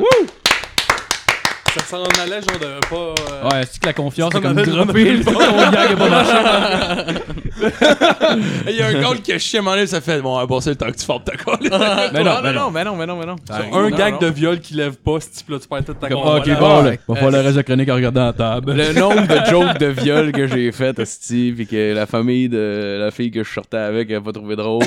Ça 1.76 1.84
s'en 1.86 2.04
allait, 2.22 2.42
genre, 2.42 2.60
de 2.60 2.80
pas. 2.88 2.96
euh, 3.34 3.50
Ouais, 3.50 3.66
c'est 3.70 3.80
que 3.82 3.86
la 3.88 3.94
confiance 3.94 4.34
est 4.36 4.42
comme 4.42 4.54
droppée. 4.62 5.18
Le 5.18 5.24
pas 5.24 6.10
marché? 6.10 7.20
Il 8.70 8.76
y 8.76 8.82
a 8.82 8.88
un 8.88 8.94
gars 8.94 9.10
qui 9.24 9.32
a 9.34 9.40
chié 9.40 9.60
à 9.60 9.62
donné, 9.64 9.88
ça 9.88 10.02
fait 10.02 10.22
bon, 10.22 10.36
on 10.36 10.40
va 10.40 10.48
passer 10.48 10.72
le 10.72 10.76
temps 10.76 10.88
que 10.92 10.98
tu 10.98 11.06
formes 11.06 11.24
ta 11.24 11.36
colle. 11.36 11.58
Mais 12.14 12.24
non, 12.24 12.36
mais 12.44 12.54
non, 12.54 12.54
non. 12.54 12.54
non, 12.54 12.72
mais 12.72 12.84
non, 12.84 12.96
mais 12.96 13.06
non, 13.06 13.18
mais 13.18 13.26
non. 13.26 13.36
Un 13.72 13.90
Non, 13.90 13.96
gag 13.96 14.14
non. 14.14 14.20
de 14.20 14.28
viol 14.28 14.60
qui 14.60 14.74
lève 14.76 14.96
pas, 14.98 15.20
ce 15.20 15.30
type-là, 15.30 15.58
tu 15.60 15.68
perds 15.68 15.86
toute 15.86 16.00
ta 16.00 16.10
Comme, 16.10 16.22
confiance. 16.22 16.48
ok, 16.48 16.60
bon, 16.60 16.82
là. 16.84 16.92
Va 17.08 17.16
falloir 17.16 17.32
le 17.32 17.40
reste 17.42 17.58
de 17.58 17.62
chronique 17.62 17.90
en 17.90 17.96
regardant 17.96 18.26
la 18.26 18.34
table. 18.34 18.74
Le 18.74 18.94
nombre 18.94 19.28
de 19.28 19.46
jokes 19.50 19.78
de 19.80 19.86
viol 19.88 20.32
que 20.32 20.48
j'ai 20.48 20.72
fait, 20.72 20.98
Asti, 21.00 21.54
puis 21.56 21.68
que 21.68 21.94
la 21.94 22.06
famille 22.06 22.50
de 22.50 22.98
la 23.00 23.12
fille 23.12 23.32
que 23.32 23.44
je 23.44 23.52
sortais 23.52 23.78
avec 23.78 24.10
elle 24.10 24.18
a 24.18 24.22
pas 24.22 24.32
trouvé 24.32 24.56
drôle. 24.56 24.84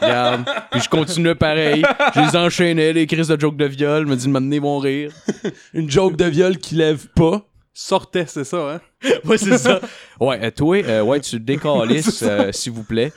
Regarde. 0.00 0.44
Puis 0.70 0.80
je 0.82 0.88
continuais 0.88 1.34
pareil. 1.34 1.82
Je 2.14 2.20
les 2.20 2.36
enchaînais, 2.36 2.92
les 2.92 3.06
crises 3.06 3.28
de 3.28 3.38
jokes 3.38 3.56
de 3.56 3.66
viol. 3.66 4.06
Me 4.06 4.16
dis 4.16 4.26
de 4.26 4.30
m'amener 4.32 4.60
mon 4.60 4.78
rire. 4.78 5.10
Une 5.74 5.90
joke 5.90 6.09
de 6.16 6.24
viol 6.26 6.58
qui 6.58 6.74
lève 6.74 7.06
pas. 7.14 7.42
Sortait, 7.72 8.26
c'est 8.26 8.44
ça, 8.44 8.74
hein? 8.74 8.80
Ouais, 9.24 9.38
c'est 9.38 9.56
ça. 9.56 9.80
Ouais, 10.20 10.38
euh, 10.42 10.50
toi, 10.50 10.76
euh, 10.84 11.00
ouais, 11.02 11.20
tu 11.20 11.40
décalisses, 11.40 12.22
euh, 12.26 12.52
s'il 12.52 12.72
vous 12.72 12.82
plaît. 12.82 13.10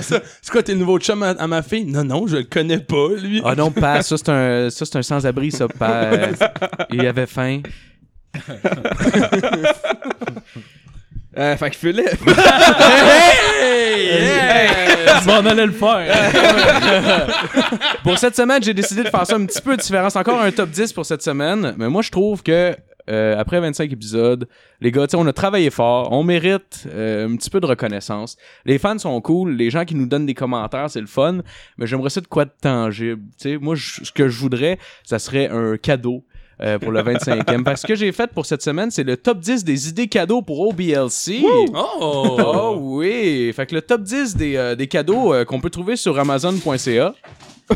C'est 0.00 0.22
quoi, 0.50 0.62
t'es 0.62 0.72
le 0.72 0.78
nouveau 0.78 0.98
chum 0.98 1.22
à, 1.22 1.30
à 1.30 1.46
ma 1.46 1.60
fille? 1.62 1.84
Non, 1.84 2.02
non, 2.04 2.26
je 2.26 2.38
le 2.38 2.44
connais 2.44 2.78
pas, 2.78 3.08
lui. 3.20 3.42
Ah 3.44 3.54
non, 3.54 3.70
pas, 3.70 4.00
ça 4.02 4.16
c'est 4.16 4.30
un, 4.30 4.70
ça 4.70 4.86
c'est 4.86 4.96
un 4.96 5.02
sans-abri, 5.02 5.50
ça, 5.52 5.68
pas. 5.68 6.12
Il 6.90 7.06
avait 7.06 7.26
faim. 7.26 7.60
Euh, 11.36 11.56
fait 11.56 11.70
que 11.70 11.76
Philippe. 11.76 12.08
Je 12.26 12.30
m'en 15.26 15.50
allais 15.50 15.66
le 15.66 15.72
faire. 15.72 16.12
Pour 18.02 18.18
cette 18.18 18.36
semaine, 18.36 18.62
j'ai 18.62 18.74
décidé 18.74 19.02
de 19.02 19.08
faire 19.08 19.26
ça 19.26 19.36
un 19.36 19.44
petit 19.46 19.60
peu 19.60 19.76
différent. 19.76 20.10
C'est 20.10 20.18
encore 20.18 20.40
un 20.40 20.50
top 20.50 20.70
10 20.70 20.92
pour 20.92 21.06
cette 21.06 21.22
semaine. 21.22 21.74
Mais 21.78 21.88
moi, 21.88 22.02
je 22.02 22.10
trouve 22.10 22.42
que 22.42 22.74
euh, 23.08 23.38
après 23.38 23.60
25 23.60 23.90
épisodes, 23.92 24.48
les 24.80 24.92
gars, 24.92 25.06
on 25.14 25.26
a 25.26 25.32
travaillé 25.32 25.70
fort. 25.70 26.12
On 26.12 26.22
mérite 26.22 26.86
euh, 26.92 27.28
un 27.28 27.36
petit 27.36 27.50
peu 27.50 27.60
de 27.60 27.66
reconnaissance. 27.66 28.36
Les 28.64 28.78
fans 28.78 28.98
sont 28.98 29.20
cool. 29.20 29.52
Les 29.52 29.70
gens 29.70 29.84
qui 29.84 29.94
nous 29.94 30.06
donnent 30.06 30.26
des 30.26 30.34
commentaires, 30.34 30.90
c'est 30.90 31.00
le 31.00 31.06
fun. 31.06 31.40
Mais 31.78 31.86
j'aimerais 31.86 32.10
ça 32.10 32.20
de 32.20 32.26
quoi 32.26 32.44
de 32.44 32.52
tangible. 32.60 33.22
Moi, 33.60 33.76
ce 33.76 34.12
que 34.12 34.28
je 34.28 34.38
voudrais, 34.38 34.78
ça 35.04 35.18
serait 35.18 35.48
un 35.48 35.76
cadeau. 35.76 36.24
Euh, 36.62 36.78
pour 36.78 36.92
le 36.92 37.02
25e. 37.02 37.62
Parce 37.62 37.82
que 37.82 37.88
ce 37.88 37.92
que 37.92 37.94
j'ai 37.94 38.12
fait 38.12 38.30
pour 38.32 38.46
cette 38.46 38.62
semaine, 38.62 38.90
c'est 38.90 39.04
le 39.04 39.16
top 39.16 39.38
10 39.38 39.64
des 39.64 39.88
idées 39.88 40.08
cadeaux 40.08 40.42
pour 40.42 40.60
OBLC. 40.68 41.42
Oh! 41.44 41.66
Oh 42.00 42.76
oui! 42.78 43.52
Fait 43.54 43.66
que 43.66 43.74
le 43.74 43.82
top 43.82 44.02
10 44.02 44.36
des, 44.36 44.56
euh, 44.56 44.74
des 44.74 44.86
cadeaux 44.86 45.32
euh, 45.32 45.44
qu'on 45.44 45.60
peut 45.60 45.70
trouver 45.70 45.96
sur 45.96 46.18
Amazon.ca. 46.18 47.14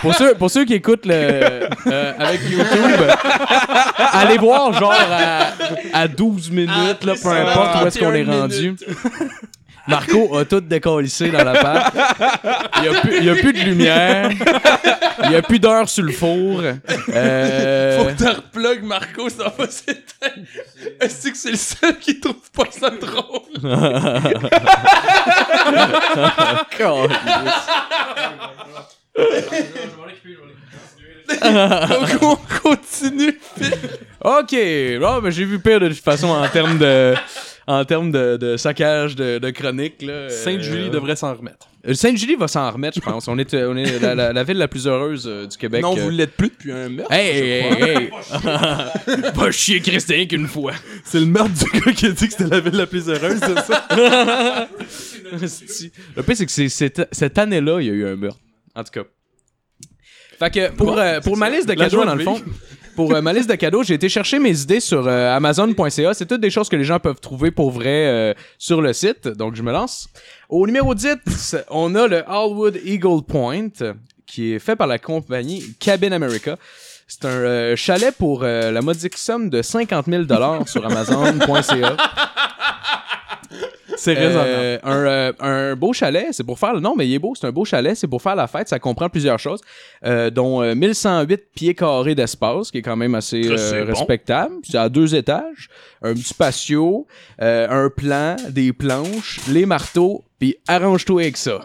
pour, 0.00 0.14
ceux, 0.14 0.34
pour 0.34 0.50
ceux 0.50 0.64
qui 0.64 0.74
écoutent 0.74 1.06
le, 1.06 1.14
euh, 1.14 2.12
avec 2.18 2.40
YouTube, 2.48 3.00
allez 4.12 4.38
voir 4.38 4.72
genre 4.74 4.92
à, 4.92 5.52
à 5.92 6.08
12 6.08 6.50
minutes, 6.50 7.04
là, 7.04 7.14
peu 7.20 7.28
importe 7.28 7.82
où 7.82 7.86
est-ce 7.86 7.98
qu'on 7.98 8.12
est 8.14 8.24
41 8.24 8.40
rendu. 8.40 8.76
Marco 9.88 10.36
a 10.36 10.44
tout 10.44 10.60
décollissé 10.60 11.30
dans 11.30 11.42
l'appart. 11.44 11.94
Il 12.78 12.84
y 12.84 12.88
a 12.88 13.00
plus, 13.00 13.16
il 13.18 13.24
y 13.24 13.30
a 13.30 13.34
plus 13.34 13.52
de 13.52 13.58
lumière. 13.60 14.30
Il 15.24 15.32
y 15.32 15.36
a 15.36 15.42
plus 15.42 15.58
d'heure 15.58 15.88
sur 15.88 16.04
le 16.04 16.12
four. 16.12 16.62
Euh, 17.08 17.98
Faut 17.98 18.04
que 18.04 18.16
tu 18.16 18.28
replugues 18.28 18.84
Marco, 18.84 19.28
ça 19.28 19.52
va 19.56 19.66
s'éteindre. 19.68 20.46
Est-ce 21.00 21.28
que 21.30 21.36
c'est 21.36 21.50
le 21.50 21.56
seul 21.56 21.98
qui 21.98 22.20
trouve 22.20 22.50
pas 22.54 22.64
ça 22.70 22.90
drôle? 22.90 23.42
Donc 31.28 32.22
on 32.22 32.36
continue. 32.62 33.38
OK. 34.24 34.56
Bon, 35.00 35.20
ben, 35.20 35.30
j'ai 35.30 35.44
vu 35.44 35.58
pire 35.58 35.80
de 35.80 35.88
toute 35.88 36.02
façon 36.02 36.28
en 36.28 36.46
termes 36.48 36.78
de 36.78 37.14
en 37.68 37.84
termes 37.84 38.10
de, 38.10 38.36
de 38.38 38.56
saccage 38.56 39.14
de, 39.14 39.38
de 39.38 39.50
chronique 39.50 40.00
là. 40.02 40.28
Sainte-Julie 40.30 40.86
Euh, 40.88 40.90
devrait 40.90 41.16
s'en 41.16 41.34
remettre. 41.34 41.68
euh, 41.86 41.92
Sainte-Julie 41.94 42.34
va 42.34 42.48
s'en 42.48 42.70
remettre, 42.70 42.96
je 42.96 43.00
pense. 43.04 43.28
On 43.28 43.36
est, 43.38 43.52
euh, 43.52 43.70
on 43.70 43.76
est 43.76 44.00
la, 44.00 44.14
la- 44.14 44.32
la 44.32 44.42
ville 44.44 44.56
la 44.56 44.68
plus 44.68 44.86
heureuse 44.86 45.26
euh, 45.28 45.46
du 45.46 45.56
Québec. 45.56 45.82
Non, 45.82 45.94
vous 45.94 46.08
l'êtes 46.08 46.32
plus 46.34 46.48
depuis 46.48 46.72
un 46.72 46.88
meurtre. 46.88 47.12
Hey, 47.12 47.38
hey, 47.38 47.82
hey! 47.82 48.10
Va 49.34 49.50
chier 49.50 49.80
Christin 49.80 50.24
qu'une 50.26 50.46
fois. 50.48 50.72
C'est 51.04 51.20
le 51.20 51.26
meurtre 51.26 51.52
du 51.52 51.80
gars 51.84 51.92
qui 51.92 52.06
a 52.06 52.10
dit 52.10 52.26
que 52.26 52.32
c'était 52.32 52.48
la 52.48 52.60
ville 52.60 52.74
la 52.76 52.86
plus 52.86 53.08
heureuse, 53.08 53.38
c'est 53.38 53.58
ça? 53.60 53.86
Le 56.16 56.22
pire, 56.22 56.36
c'est 56.36 56.46
que 56.46 56.52
c'est- 56.52 56.68
cette, 56.70 57.06
cette 57.12 57.36
année-là, 57.38 57.80
il 57.80 57.86
y 57.86 57.90
a 57.90 57.92
eu 57.92 58.06
un 58.06 58.16
meurtre. 58.16 58.40
En 58.74 58.82
tout 58.84 58.92
cas. 58.92 59.04
Fait 60.38 60.50
que 60.50 60.70
pour, 60.72 60.96
euh, 60.98 61.20
pour 61.20 61.36
ma 61.36 61.50
liste 61.50 61.68
de 61.68 61.74
cadeaux, 61.74 61.96
joie 61.96 62.06
dans 62.06 62.14
le 62.14 62.24
fond. 62.24 62.40
Pour 62.98 63.14
euh, 63.14 63.22
ma 63.22 63.32
liste 63.32 63.48
de 63.48 63.54
cadeaux, 63.54 63.84
j'ai 63.84 63.94
été 63.94 64.08
chercher 64.08 64.40
mes 64.40 64.60
idées 64.60 64.80
sur 64.80 65.06
euh, 65.06 65.32
Amazon.ca. 65.32 66.14
C'est 66.14 66.26
toutes 66.26 66.40
des 66.40 66.50
choses 66.50 66.68
que 66.68 66.74
les 66.74 66.82
gens 66.82 66.98
peuvent 66.98 67.20
trouver 67.20 67.52
pour 67.52 67.70
vrai 67.70 68.08
euh, 68.08 68.34
sur 68.58 68.82
le 68.82 68.92
site. 68.92 69.28
Donc, 69.28 69.54
je 69.54 69.62
me 69.62 69.70
lance. 69.70 70.08
Au 70.48 70.66
numéro 70.66 70.96
10, 70.96 71.58
on 71.70 71.94
a 71.94 72.08
le 72.08 72.28
Allwood 72.28 72.76
Eagle 72.84 73.22
Point, 73.22 73.68
qui 74.26 74.52
est 74.52 74.58
fait 74.58 74.74
par 74.74 74.88
la 74.88 74.98
compagnie 74.98 75.62
Cabin 75.78 76.10
America. 76.10 76.56
C'est 77.06 77.24
un 77.24 77.76
chalet 77.76 78.12
pour 78.12 78.42
la 78.42 78.82
modique 78.82 79.16
somme 79.16 79.48
de 79.48 79.62
50 79.62 80.06
000 80.06 80.24
sur 80.66 80.84
Amazon.ca. 80.84 81.96
C'est 83.98 84.14
raisonnable. 84.14 84.48
Euh, 84.48 84.78
un, 84.84 84.96
euh, 85.06 85.32
un 85.40 85.76
beau 85.76 85.92
chalet, 85.92 86.28
c'est 86.30 86.44
pour 86.44 86.58
faire 86.58 86.72
le 86.72 86.80
non, 86.80 86.94
mais 86.96 87.06
il 87.08 87.14
est 87.14 87.18
beau, 87.18 87.34
c'est 87.38 87.46
un 87.46 87.52
beau 87.52 87.64
chalet, 87.64 87.96
c'est 87.96 88.06
pour 88.06 88.22
faire 88.22 88.36
la 88.36 88.46
fête, 88.46 88.68
ça 88.68 88.78
comprend 88.78 89.08
plusieurs 89.08 89.38
choses, 89.38 89.60
euh, 90.06 90.30
dont 90.30 90.62
euh, 90.62 90.74
1108 90.74 91.40
pieds 91.54 91.74
carrés 91.74 92.14
d'espace, 92.14 92.70
qui 92.70 92.78
est 92.78 92.82
quand 92.82 92.96
même 92.96 93.14
assez 93.16 93.42
Ça, 93.42 93.50
euh, 93.50 93.56
c'est 93.56 93.84
bon. 93.84 93.92
respectable. 93.92 94.54
C'est 94.62 94.78
à 94.78 94.88
deux 94.88 95.14
étages, 95.14 95.68
un 96.02 96.14
petit 96.14 96.32
patio, 96.32 97.06
euh, 97.42 97.66
un 97.68 97.90
plan, 97.90 98.36
des 98.48 98.72
planches, 98.72 99.40
les 99.48 99.66
marteaux, 99.66 100.24
puis 100.38 100.56
arrange-toi 100.68 101.22
avec 101.22 101.36
ça. 101.36 101.60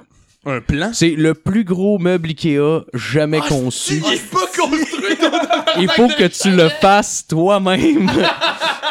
Un 0.45 0.59
plan? 0.59 0.89
C'est 0.91 1.11
le 1.11 1.35
plus 1.35 1.63
gros 1.63 1.99
meuble 1.99 2.29
Ikea 2.29 2.83
jamais 2.93 3.39
conçu. 3.39 4.01
Il 4.05 4.13
est 4.13 4.29
pas 4.29 4.39
construit 4.59 5.15
Il 5.79 5.89
faut 5.89 6.07
que 6.09 6.27
tu 6.27 6.51
le 6.51 6.67
fasses 6.67 7.25
toi-même. 7.27 8.11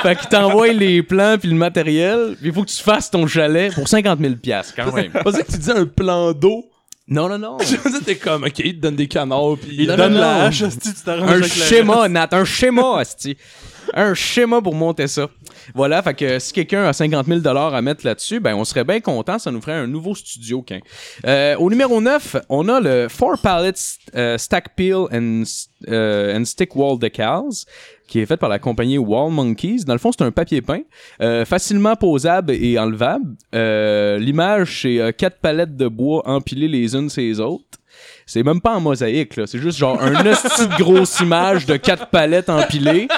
fait 0.03 0.17
qu'il 0.17 0.29
t'envoie 0.29 0.69
les 0.69 1.03
plans 1.03 1.37
puis 1.39 1.49
le 1.49 1.57
matériel. 1.57 2.37
Puis 2.39 2.49
il 2.49 2.53
faut 2.53 2.63
que 2.63 2.71
tu 2.71 2.83
fasses 2.83 3.11
ton 3.11 3.27
chalet 3.27 3.73
pour 3.73 3.89
50 3.89 4.21
000 4.21 4.35
piastres, 4.37 4.75
quand 4.77 4.93
même. 4.93 5.13
Pas 5.13 5.33
que 5.33 5.51
tu 5.51 5.59
dis 5.59 5.71
un 5.71 5.87
plan 5.87 6.33
d'eau. 6.33 6.65
Non, 7.09 7.29
non, 7.29 7.39
non. 7.39 7.59
Je 7.61 7.77
dis, 7.77 8.05
t'es 8.05 8.17
comme, 8.17 8.45
ok, 8.45 8.59
il 8.61 8.77
te 8.77 8.81
donne 8.81 8.97
des 8.97 9.09
canards, 9.09 9.57
puis 9.61 9.77
Il 9.79 9.89
non, 9.89 9.97
donne 9.97 10.15
la 10.15 10.45
hache, 10.45 10.63
tu 10.63 10.93
t'arranges 11.05 11.31
Un 11.31 11.43
schéma, 11.43 12.09
Nat, 12.09 12.29
un 12.33 12.45
schéma, 12.45 12.99
asti. 12.99 13.37
Un 13.95 14.15
schéma 14.15 14.63
pour 14.63 14.75
monter 14.75 15.09
ça. 15.09 15.29
Voilà, 15.75 16.03
fait 16.03 16.15
que 16.15 16.39
si 16.39 16.53
quelqu'un 16.53 16.85
a 16.85 16.93
50 16.93 17.27
000 17.27 17.47
à 17.47 17.83
mettre 17.83 18.07
là-dessus, 18.07 18.41
ben 18.41 18.55
on 18.55 18.65
serait 18.65 18.85
bien 18.85 19.01
content, 19.01 19.39
ça 19.39 19.51
nous 19.51 19.61
ferait 19.61 19.75
un 19.75 19.87
nouveau 19.87 20.15
studio. 20.15 20.63
qu'un. 20.63 20.81
Euh, 21.27 21.57
au 21.57 21.69
numéro 21.71 22.01
9, 22.01 22.37
on 22.49 22.69
a 22.69 22.81
le 22.81 23.09
4 23.09 23.43
Pallets 23.43 23.73
euh, 24.15 24.39
Stack 24.39 24.75
Peel 24.77 25.07
and, 25.13 25.43
euh, 25.89 26.39
and 26.39 26.45
Stick 26.45 26.75
Wall 26.77 26.99
Decals 26.99 27.65
qui 28.13 28.21
est 28.21 28.27
fait 28.27 28.37
par 28.37 28.51
la 28.51 28.59
compagnie 28.59 28.99
Wall 28.99 29.33
Monkeys. 29.33 29.85
Dans 29.87 29.95
le 29.95 29.99
fond, 29.99 30.11
c'est 30.13 30.23
un 30.23 30.31
papier 30.31 30.61
peint, 30.61 30.83
euh, 31.23 31.47
facilement 31.47 31.97
posable 31.97 32.53
et 32.53 32.79
enlevable. 32.79 33.37
Euh, 33.55 34.19
L'image, 34.19 34.83
c'est 34.83 35.01
euh, 35.01 35.13
quatre 35.13 35.39
palettes 35.39 35.79
de 35.79 35.89
bois 35.89 36.21
empilées 36.27 36.69
les 36.69 36.95
unes 36.95 37.09
sur 37.09 37.23
les 37.23 37.41
autres. 37.41 37.65
C'est 38.27 38.43
même 38.43 38.61
pas 38.61 38.77
en 38.77 38.81
mosaïque, 38.83 39.37
là. 39.37 39.47
C'est 39.47 39.59
juste 39.59 39.79
genre 39.79 39.99
un 40.03 40.27
hostie 40.31 40.67
de 40.67 40.77
grosse 40.77 41.21
image 41.21 41.65
de 41.65 41.79
quatre 41.79 42.09
palettes 42.09 42.51
empilées. 42.51 43.09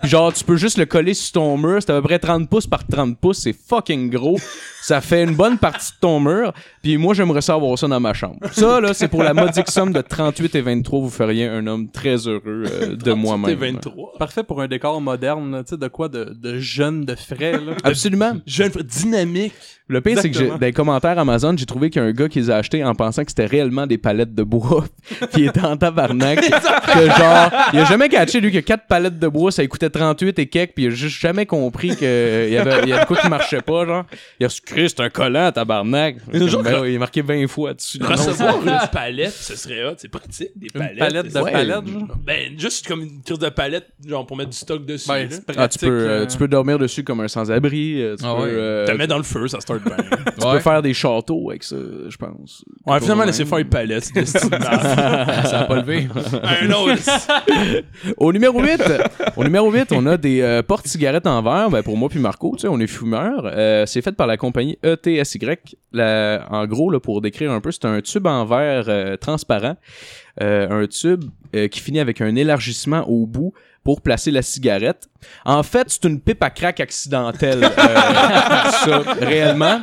Puis 0.00 0.10
genre, 0.10 0.32
tu 0.32 0.42
peux 0.42 0.56
juste 0.56 0.78
le 0.78 0.86
coller 0.86 1.14
sur 1.14 1.34
ton 1.34 1.56
mur. 1.56 1.78
C'est 1.80 1.92
à 1.92 2.00
peu 2.00 2.02
près 2.02 2.18
30 2.18 2.48
pouces 2.50 2.66
par 2.66 2.84
30 2.84 3.18
pouces. 3.18 3.42
C'est 3.42 3.54
fucking 3.54 4.10
gros. 4.10 4.36
Ça 4.80 5.00
fait 5.00 5.24
une 5.24 5.34
bonne 5.34 5.58
partie 5.58 5.92
de 5.92 5.98
ton 6.00 6.20
mur. 6.20 6.52
Puis 6.82 6.96
moi, 6.96 7.14
j'aimerais 7.14 7.42
ça 7.42 7.54
avoir 7.54 7.78
ça 7.78 7.86
dans 7.86 8.00
ma 8.00 8.14
chambre. 8.14 8.38
Ça, 8.52 8.80
là, 8.80 8.94
c'est 8.94 9.08
pour 9.08 9.22
la 9.22 9.34
modique 9.34 9.70
somme 9.70 9.92
de 9.92 10.00
38 10.00 10.54
et 10.54 10.60
23. 10.60 11.00
Vous 11.00 11.10
feriez 11.10 11.46
un 11.46 11.66
homme 11.66 11.90
très 11.90 12.26
heureux 12.26 12.64
euh, 12.66 12.96
de 12.96 13.12
moi-même. 13.12 13.58
T'es 13.58 13.72
23. 13.72 14.14
Parfait 14.18 14.42
pour 14.42 14.60
un 14.62 14.68
décor 14.68 15.00
moderne, 15.00 15.62
tu 15.64 15.70
sais, 15.70 15.76
de 15.76 15.88
quoi 15.88 16.08
de, 16.08 16.24
de 16.24 16.58
jeune, 16.58 17.04
de 17.04 17.14
frais, 17.14 17.52
là. 17.52 17.72
Absolument. 17.84 18.32
Jeune, 18.46 18.70
dynamique. 18.70 19.52
Le 19.90 20.00
pire, 20.00 20.20
c'est 20.20 20.30
que 20.30 20.50
dans 20.50 20.58
les 20.58 20.72
commentaires 20.72 21.18
Amazon, 21.18 21.56
j'ai 21.56 21.66
trouvé 21.66 21.90
qu'il 21.90 22.00
y 22.00 22.04
a 22.04 22.08
un 22.08 22.12
gars 22.12 22.28
qui 22.28 22.38
les 22.38 22.48
a 22.48 22.58
achetés 22.58 22.84
en 22.84 22.94
pensant 22.94 23.24
que 23.24 23.30
c'était 23.32 23.46
réellement 23.46 23.88
des 23.88 23.98
palettes 23.98 24.36
de 24.36 24.44
bois. 24.44 24.84
Puis 25.32 25.42
il 25.42 25.46
était 25.48 25.64
en 25.64 25.76
tabarnak. 25.76 26.38
que 26.40 27.06
genre, 27.06 27.50
il 27.72 27.80
a 27.80 27.84
jamais 27.86 28.08
catché, 28.08 28.40
lui, 28.40 28.52
que 28.52 28.58
quatre 28.58 28.86
palettes 28.86 29.18
de 29.18 29.26
bois, 29.26 29.50
ça 29.50 29.66
coûtait 29.66 29.90
38 29.90 30.38
et 30.38 30.46
quelques. 30.46 30.74
Puis 30.74 30.84
il 30.84 30.86
a 30.86 30.90
juste 30.90 31.18
jamais 31.20 31.44
compris 31.44 31.96
qu'il 31.96 32.06
y 32.06 32.56
avait, 32.56 32.82
il 32.84 32.88
y 32.88 32.92
avait 32.92 33.00
de 33.00 33.06
quoi 33.06 33.16
qui 33.16 33.28
marchait 33.28 33.62
pas, 33.62 33.84
genre. 33.84 34.04
Il 34.38 34.46
a 34.46 34.48
su, 34.48 34.60
Christ, 34.70 34.94
c'est 34.98 35.02
un 35.04 35.10
collant, 35.10 35.50
tabarnak. 35.52 36.16
Mais 36.32 36.48
genre, 36.48 36.62
Ben, 36.62 36.84
il 36.86 36.94
est 36.94 36.98
marqué 36.98 37.22
20 37.22 37.46
fois 37.48 37.74
dessus. 37.74 37.98
Recevoir 38.02 38.56
une 38.66 38.88
palette, 38.92 39.32
ce 39.32 39.56
serait 39.56 39.84
hot, 39.84 39.94
c'est 39.98 40.08
pratique, 40.08 40.50
des 40.56 40.66
Une 40.74 40.80
palettes. 40.80 40.98
palette 40.98 41.34
de 41.34 41.40
Ouais. 41.40 41.52
palettes, 41.52 41.86
genre. 41.86 42.02
Ben, 42.24 42.58
juste 42.58 42.86
comme 42.86 43.02
une 43.02 43.22
crise 43.22 43.38
de 43.38 43.48
palette, 43.48 43.86
genre 44.06 44.26
pour 44.26 44.36
mettre 44.36 44.50
du 44.50 44.56
stock 44.56 44.84
dessus. 44.84 45.08
Ben, 45.08 45.28
Ah, 45.56 45.68
tu 45.68 45.78
peux, 45.78 45.86
euh, 45.88 46.20
là. 46.20 46.26
tu 46.26 46.36
peux 46.38 46.48
dormir 46.48 46.78
dessus 46.78 47.02
comme 47.04 47.20
un 47.20 47.28
sans-abri. 47.28 48.02
euh, 48.02 48.16
Tu 48.16 48.24
Ah 48.26 48.34
peux, 48.36 48.42
ouais. 48.44 48.48
euh, 48.52 48.86
la 48.86 48.94
mets 48.94 49.06
dans 49.06 49.16
le 49.18 49.22
feu, 49.22 49.48
ça 49.48 49.60
start 49.60 49.82
bien. 49.84 49.96
tu 50.40 50.46
peux 50.52 50.58
faire 50.60 50.82
des 50.82 50.94
châteaux 50.94 51.50
avec 51.50 51.62
ça, 51.64 51.76
je 52.08 52.16
pense. 52.16 52.64
Ouais, 52.86 53.00
finalement, 53.00 53.20
Ouais. 53.22 53.26
laissez 53.26 53.44
faire 53.44 53.58
une 53.58 53.68
palette, 53.68 54.14
de. 54.14 54.24
Ça 54.24 55.60
a 55.60 55.64
pas 55.64 55.76
levé. 55.76 56.08
Un 56.42 56.70
autre. 56.72 57.00
Au 58.16 58.32
numéro 58.32 58.62
8, 58.62 58.82
au 59.36 59.44
numéro 59.44 59.70
8, 59.70 59.92
on 59.92 60.06
a 60.06 60.16
des 60.16 60.40
euh, 60.42 60.62
portes-cigarettes 60.62 61.26
en 61.26 61.42
verre. 61.42 61.70
Ben, 61.70 61.82
pour 61.82 61.96
moi 61.96 62.08
puis 62.08 62.18
Marco, 62.18 62.52
tu 62.56 62.62
sais, 62.62 62.68
on 62.68 62.78
est 62.80 62.86
fumeurs. 62.86 63.42
Euh, 63.44 63.86
c'est 63.86 64.02
fait 64.02 64.12
par 64.12 64.26
la 64.26 64.36
compagnie 64.36 64.59
E 64.60 64.76
ETSY. 64.82 65.40
En 65.94 66.66
gros, 66.66 66.98
pour 67.00 67.20
décrire 67.20 67.52
un 67.52 67.60
peu, 67.60 67.70
c'est 67.70 67.84
un 67.84 68.00
tube 68.00 68.26
en 68.26 68.44
verre 68.44 68.84
euh, 68.88 69.16
transparent. 69.16 69.76
Euh, 70.40 70.84
un 70.84 70.86
tube 70.86 71.24
euh, 71.54 71.68
qui 71.68 71.80
finit 71.80 72.00
avec 72.00 72.20
un 72.20 72.34
élargissement 72.36 73.08
au 73.08 73.26
bout 73.26 73.52
pour 73.82 74.00
placer 74.02 74.30
la 74.30 74.42
cigarette. 74.42 75.08
En 75.44 75.62
fait, 75.62 75.86
c'est 75.88 76.04
une 76.04 76.20
pipe 76.20 76.42
à 76.42 76.50
crack 76.50 76.80
accidentelle. 76.80 77.60
ça, 77.70 79.02
réellement. 79.20 79.80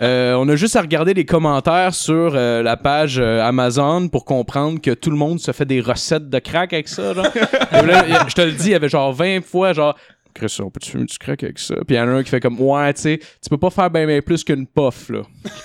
On 0.00 0.48
a 0.48 0.56
juste 0.56 0.76
à 0.76 0.82
regarder 0.82 1.12
les 1.12 1.24
commentaires 1.24 1.94
sur 1.94 2.30
la 2.30 2.76
page 2.76 3.18
Amazon 3.18 4.08
pour 4.08 4.24
comprendre 4.24 4.80
que 4.80 4.92
tout 4.92 5.10
le 5.10 5.16
monde 5.16 5.40
se 5.40 5.50
fait 5.50 5.64
des 5.64 5.80
recettes 5.80 6.30
de 6.30 6.38
crack 6.38 6.72
avec 6.72 6.86
ça. 6.86 7.12
Je 7.12 8.34
te 8.34 8.40
le 8.42 8.52
dis, 8.52 8.66
il 8.66 8.72
y 8.72 8.74
avait 8.74 8.88
genre 8.88 9.12
20 9.12 9.44
fois, 9.44 9.72
genre, 9.72 9.96
Chris, 10.36 10.54
on 10.60 10.68
peut-tu 10.68 10.90
fumer 10.90 11.06
du 11.06 11.16
crack 11.16 11.42
avec 11.42 11.58
ça? 11.58 11.76
Puis 11.76 11.96
il 11.96 11.96
y 11.96 12.00
en 12.00 12.08
a 12.08 12.10
un 12.10 12.22
qui 12.22 12.28
fait 12.28 12.40
comme, 12.40 12.60
ouais, 12.60 12.92
tu 12.92 13.00
sais, 13.00 13.18
tu 13.18 13.48
peux 13.48 13.56
pas 13.56 13.70
faire 13.70 13.90
bien 13.90 14.06
ben 14.06 14.20
plus 14.20 14.44
qu'une 14.44 14.66
puff, 14.66 15.08
là. 15.08 15.22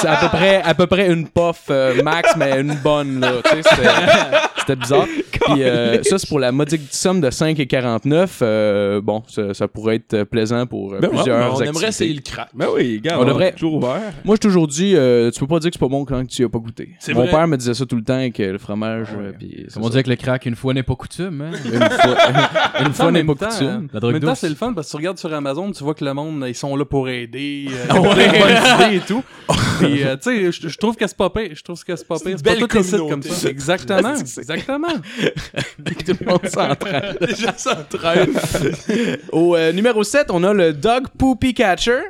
C'est 0.00 0.08
à 0.08 0.16
peu 0.16 0.28
près, 0.28 0.62
à 0.62 0.74
peu 0.74 0.86
près 0.86 1.10
une 1.10 1.28
puff 1.28 1.64
euh, 1.70 2.00
max, 2.02 2.34
mais 2.36 2.60
une 2.60 2.74
bonne, 2.76 3.18
là. 3.18 3.32
Tu 3.44 3.62
sais, 3.62 3.68
c'était- 4.74 4.80
bizarre. 4.80 5.06
Puis 5.48 5.62
euh, 5.62 6.02
ça, 6.02 6.18
c'est 6.18 6.28
pour 6.28 6.38
la 6.40 6.52
modique 6.52 6.82
somme 6.90 7.20
de 7.20 7.30
5,49. 7.30 8.28
Euh, 8.42 9.00
bon, 9.00 9.22
ça, 9.28 9.54
ça 9.54 9.68
pourrait 9.68 9.96
être 9.96 10.14
euh, 10.14 10.24
plaisant 10.24 10.66
pour 10.66 10.92
euh, 10.94 10.98
Ben 11.00 11.08
ouais, 11.08 11.14
plusieurs 11.14 11.54
on 11.54 11.60
aimerait 11.60 11.88
essayer 11.88 12.12
le 12.12 12.20
crack. 12.20 12.48
Ben 12.54 12.66
oui, 12.74 13.00
gars, 13.02 13.18
On 13.18 13.22
on, 13.22 13.26
devrait- 13.26 13.52
toujours 13.52 13.74
ouvert. 13.74 14.00
Moi, 14.24 14.34
j'ai 14.36 14.40
toujours 14.40 14.66
dit, 14.68 14.94
euh, 14.94 15.30
tu 15.30 15.40
peux 15.40 15.46
pas 15.46 15.58
dire 15.60 15.70
que 15.70 15.74
c'est 15.76 15.80
pas 15.80 15.88
bon 15.88 16.04
quand 16.04 16.26
tu 16.26 16.42
y 16.42 16.44
as 16.44 16.48
pas 16.48 16.58
goûté. 16.58 16.90
C'est 16.98 17.14
Mon 17.14 17.22
vrai. 17.22 17.30
père 17.30 17.48
me 17.48 17.56
disait 17.56 17.74
ça 17.74 17.86
tout 17.86 17.96
le 17.96 18.02
temps, 18.04 18.28
que 18.30 18.42
le 18.42 18.58
fromage, 18.58 19.08
puis 19.38 19.64
c'est 19.68 19.74
Comme 19.74 19.84
on 19.84 19.88
dit 19.88 19.96
avec 19.96 20.06
le 20.08 20.16
crack, 20.16 20.44
une 20.46 20.56
fois 20.56 20.74
n'est 20.74 20.82
pas 20.82 20.94
coutume. 20.96 21.40
Hein? 21.42 21.50
une 21.64 21.80
fois, 21.80 22.16
une 22.86 22.92
fois 22.92 23.06
En 23.06 23.10
n'est 23.12 23.24
pas 23.24 23.34
temps, 23.34 23.48
coutume. 23.48 23.66
hein, 23.68 23.84
La 23.92 23.98
En 23.98 24.00
drogue 24.00 24.12
même 24.14 24.22
temps, 24.22 24.34
c'est 24.34 24.48
le 24.48 24.54
fun 24.54 24.72
parce 24.74 24.88
que 24.88 24.90
tu 24.92 24.96
regardes 24.98 25.18
sur 25.18 25.32
Amazon, 25.32 25.70
tu 25.72 25.82
vois 25.84 25.94
que 25.94 26.04
le 26.04 26.12
monde, 26.14 26.44
ils 26.46 26.54
sont 26.54 26.76
là 26.76 26.84
pour 26.84 27.08
aider, 27.08 27.66
euh, 27.70 27.86
Ah 27.88 27.94
bonnes 28.00 28.18
idées 28.18 28.96
et 28.96 29.00
tout. 29.00 29.22
Puis, 29.80 30.02
euh, 30.04 30.16
tu 30.16 30.50
sais, 30.50 30.68
je- 30.68 30.76
trouve 30.78 30.96
que 30.96 31.06
c'est 31.06 31.16
pas 31.16 31.30
pire. 31.30 31.50
Je 31.54 31.62
trouve 31.62 31.82
que 31.84 31.94
c'est 31.96 32.06
pas 32.06 32.18
pire. 32.18 32.28
une 32.32 32.36
C'est 32.38 32.44
pas 32.44 32.50
belle 32.56 32.66
tous 32.68 32.76
les 32.76 32.82
sites 32.82 33.08
comme 33.08 33.22
ça. 33.22 33.48
Exactement. 33.48 34.14
Exactement. 34.58 34.88
Tout 36.06 36.16
le 36.20 36.26
monde 36.26 36.46
s'entraîne. 36.48 37.16
Les 37.20 37.34
gens 37.34 37.56
s'entraînent. 37.56 38.34
Au 39.32 39.56
euh, 39.56 39.72
numéro 39.72 40.02
7, 40.02 40.28
on 40.30 40.42
a 40.44 40.52
le 40.52 40.72
Dog 40.72 41.04
Poopy 41.18 41.54
Catcher, 41.54 42.00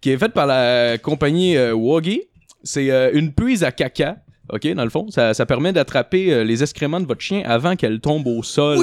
qui 0.00 0.10
est 0.10 0.18
fait 0.18 0.28
par 0.30 0.46
la 0.46 0.98
compagnie 0.98 1.56
euh, 1.56 1.72
Woggy. 1.74 2.22
C'est 2.62 2.90
euh, 2.90 3.10
une 3.12 3.32
puise 3.32 3.64
à 3.64 3.72
caca 3.72 4.16
OK, 4.50 4.66
dans 4.72 4.84
le 4.84 4.88
fond. 4.90 5.06
Ça, 5.10 5.34
ça 5.34 5.44
permet 5.44 5.72
d'attraper 5.74 6.32
euh, 6.32 6.42
les 6.42 6.62
excréments 6.62 7.00
de 7.00 7.06
votre 7.06 7.20
chien 7.20 7.42
avant 7.44 7.76
qu'elle 7.76 8.00
tombe 8.00 8.26
au 8.26 8.42
sol. 8.42 8.78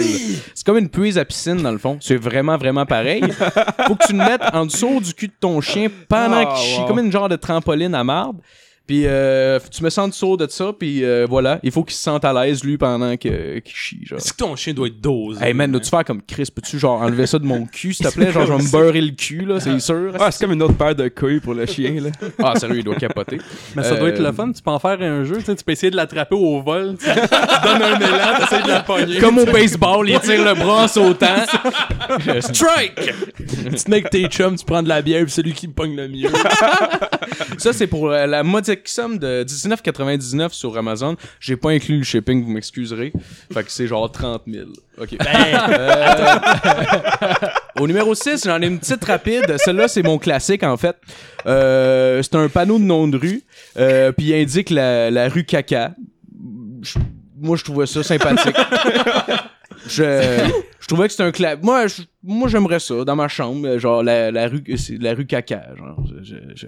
C'est 0.53 0.63
comme 0.63 0.77
une 0.77 0.89
puise 0.89 1.17
à 1.17 1.25
piscine, 1.25 1.57
dans 1.57 1.71
le 1.71 1.79
fond. 1.79 1.97
C'est 2.01 2.17
vraiment, 2.17 2.55
vraiment 2.57 2.85
pareil. 2.85 3.23
Faut 3.87 3.95
que 3.95 4.05
tu 4.05 4.13
le 4.13 4.19
mettes 4.19 4.43
en 4.53 4.67
dessous 4.67 4.99
du 5.01 5.13
cul 5.15 5.27
de 5.27 5.33
ton 5.39 5.61
chien 5.61 5.87
pendant 6.07 6.35
Ah, 6.47 6.53
qu'il 6.55 6.67
chie, 6.67 6.79
wow. 6.81 6.85
comme 6.85 6.99
une 6.99 7.11
genre 7.11 7.29
de 7.29 7.35
trampoline 7.35 7.95
à 7.95 8.03
marbre. 8.03 8.39
Puis 8.87 9.03
euh, 9.07 9.59
tu 9.71 9.83
me 9.83 9.89
sens 9.89 10.05
en 10.05 10.07
dessous 10.09 10.37
de 10.37 10.45
ça, 10.47 10.71
puis 10.77 11.03
euh, 11.03 11.25
voilà. 11.27 11.59
Il 11.63 11.71
faut 11.71 11.83
qu'il 11.83 11.95
se 11.95 12.03
sente 12.03 12.23
à 12.23 12.31
l'aise, 12.33 12.63
lui, 12.63 12.77
pendant 12.77 13.17
que- 13.17 13.57
qu'il 13.59 13.75
chie, 13.75 13.99
genre. 14.05 14.19
Est-ce 14.19 14.31
que 14.31 14.37
ton 14.37 14.55
chien 14.55 14.73
doit 14.73 14.87
être 14.87 15.01
dosé? 15.01 15.43
Hey 15.43 15.53
man, 15.55 15.71
dois-tu 15.71 15.89
faire 15.89 16.03
comme 16.05 16.21
Chris? 16.21 16.47
Peux-tu 16.53 16.77
genre 16.77 17.01
enlever 17.01 17.25
ça 17.25 17.39
de 17.39 17.45
mon 17.45 17.65
cul, 17.65 17.93
s'il 17.93 18.05
te 18.05 18.13
plaît? 18.13 18.31
Genre, 18.31 18.45
je 18.45 18.53
vais 18.53 18.63
me 18.63 18.71
beurrer 18.71 19.01
le 19.01 19.11
cul, 19.11 19.43
là, 19.45 19.59
c'est 19.59 19.79
sûr. 19.79 20.13
Ah, 20.19 20.29
c'est 20.29 20.43
comme 20.45 20.53
une 20.53 20.61
autre 20.61 20.75
paire 20.77 20.93
de 20.95 21.07
couilles 21.07 21.39
pour 21.39 21.55
le 21.55 21.65
chien, 21.65 21.99
là. 21.99 22.09
Ah, 22.43 22.53
sérieux, 22.59 22.77
il 22.79 22.83
doit 22.83 22.93
capoter. 22.95 23.39
Mais 23.75 23.81
ça 23.83 23.95
doit 23.95 24.09
être 24.09 24.19
Euh, 24.19 24.27
le 24.27 24.31
fun. 24.31 24.51
Tu 24.51 24.61
peux 24.61 24.69
en 24.71 24.79
faire 24.79 25.01
un 25.01 25.23
jeu. 25.23 25.37
Tu 25.39 25.45
sais, 25.45 25.55
tu 25.55 25.63
peux 25.63 25.71
essayer 25.71 25.89
de 25.89 25.95
l'attraper 25.95 26.35
au 26.35 26.61
vol. 26.61 26.95
Tu 26.99 27.05
tu 27.05 27.11
donnes 27.67 27.81
un 27.81 27.99
élan, 27.99 28.39
t'essayes 28.39 28.63
de 28.63 28.67
la 28.69 28.79
pogner. 28.81 29.17
Comme 29.19 29.39
au 29.39 29.45
baseball, 29.45 30.07
il 30.09 30.19
tire 30.19 30.43
le 30.45 30.53
bras 30.53 30.83
en 30.83 30.87
sautant. 30.87 31.25
Strike! 32.39 33.13
tu 33.37 33.45
te 33.83 33.89
mets 33.89 33.97
avec 33.97 34.09
tes 34.11 34.25
chums, 34.27 34.55
tu 34.55 34.65
prends 34.65 34.83
de 34.83 34.89
la 34.89 35.01
bière, 35.01 35.23
puis 35.23 35.31
celui 35.31 35.53
qui 35.53 35.67
me 35.67 35.73
pogne 35.73 35.95
le 35.95 36.07
mieux. 36.07 36.29
Ça, 37.57 37.73
c'est 37.73 37.87
pour 37.87 38.09
euh, 38.11 38.25
la 38.25 38.43
modique 38.75 38.87
somme 38.87 39.17
de 39.17 39.43
19,99 39.47 40.51
sur 40.51 40.77
Amazon. 40.77 41.15
J'ai 41.39 41.55
pas 41.55 41.71
inclus 41.71 41.97
le 41.97 42.03
shipping, 42.03 42.43
vous 42.43 42.51
m'excuserez. 42.51 43.13
Fait 43.53 43.63
que 43.63 43.71
c'est 43.71 43.87
genre 43.87 44.11
30 44.11 44.43
000. 44.47 44.67
OK. 44.97 45.15
Euh, 45.25 46.05
au 47.79 47.87
numéro 47.87 48.13
6, 48.15 48.43
j'en 48.45 48.61
ai 48.61 48.67
une 48.67 48.79
petite 48.79 49.03
rapide. 49.05 49.55
Celle-là, 49.57 49.87
c'est 49.87 50.03
mon 50.03 50.17
classique, 50.17 50.63
en 50.63 50.77
fait. 50.77 50.97
Euh, 51.45 52.21
c'est 52.21 52.35
un 52.35 52.49
panneau 52.49 52.77
de 52.79 52.83
nom 52.83 53.07
de 53.07 53.17
rue. 53.17 53.43
Euh, 53.77 54.11
Puis 54.11 54.27
il 54.27 54.33
indique 54.35 54.69
la, 54.69 55.09
la 55.11 55.29
rue 55.29 55.43
Caca. 55.43 55.91
Moi, 57.37 57.57
je 57.57 57.63
trouvais 57.63 57.85
ça 57.85 58.03
sympathique. 58.03 58.55
je, 59.87 60.03
je 60.79 60.87
trouvais 60.87 61.05
que 61.07 61.11
c'était 61.11 61.23
un 61.23 61.31
clap. 61.31 61.63
Moi, 61.63 61.87
je- 61.87 62.01
moi 62.23 62.47
j'aimerais 62.47 62.79
ça 62.79 63.03
dans 63.05 63.15
ma 63.15 63.27
chambre, 63.27 63.77
genre 63.77 64.01
la, 64.03 64.31
la 64.31 64.47
rue 64.47 64.63
c'est 64.77 64.97
la 65.01 65.13
rue 65.13 65.25
caca, 65.25 65.63
genre. 65.77 65.97
Je, 66.23 66.35
je- 66.55 66.67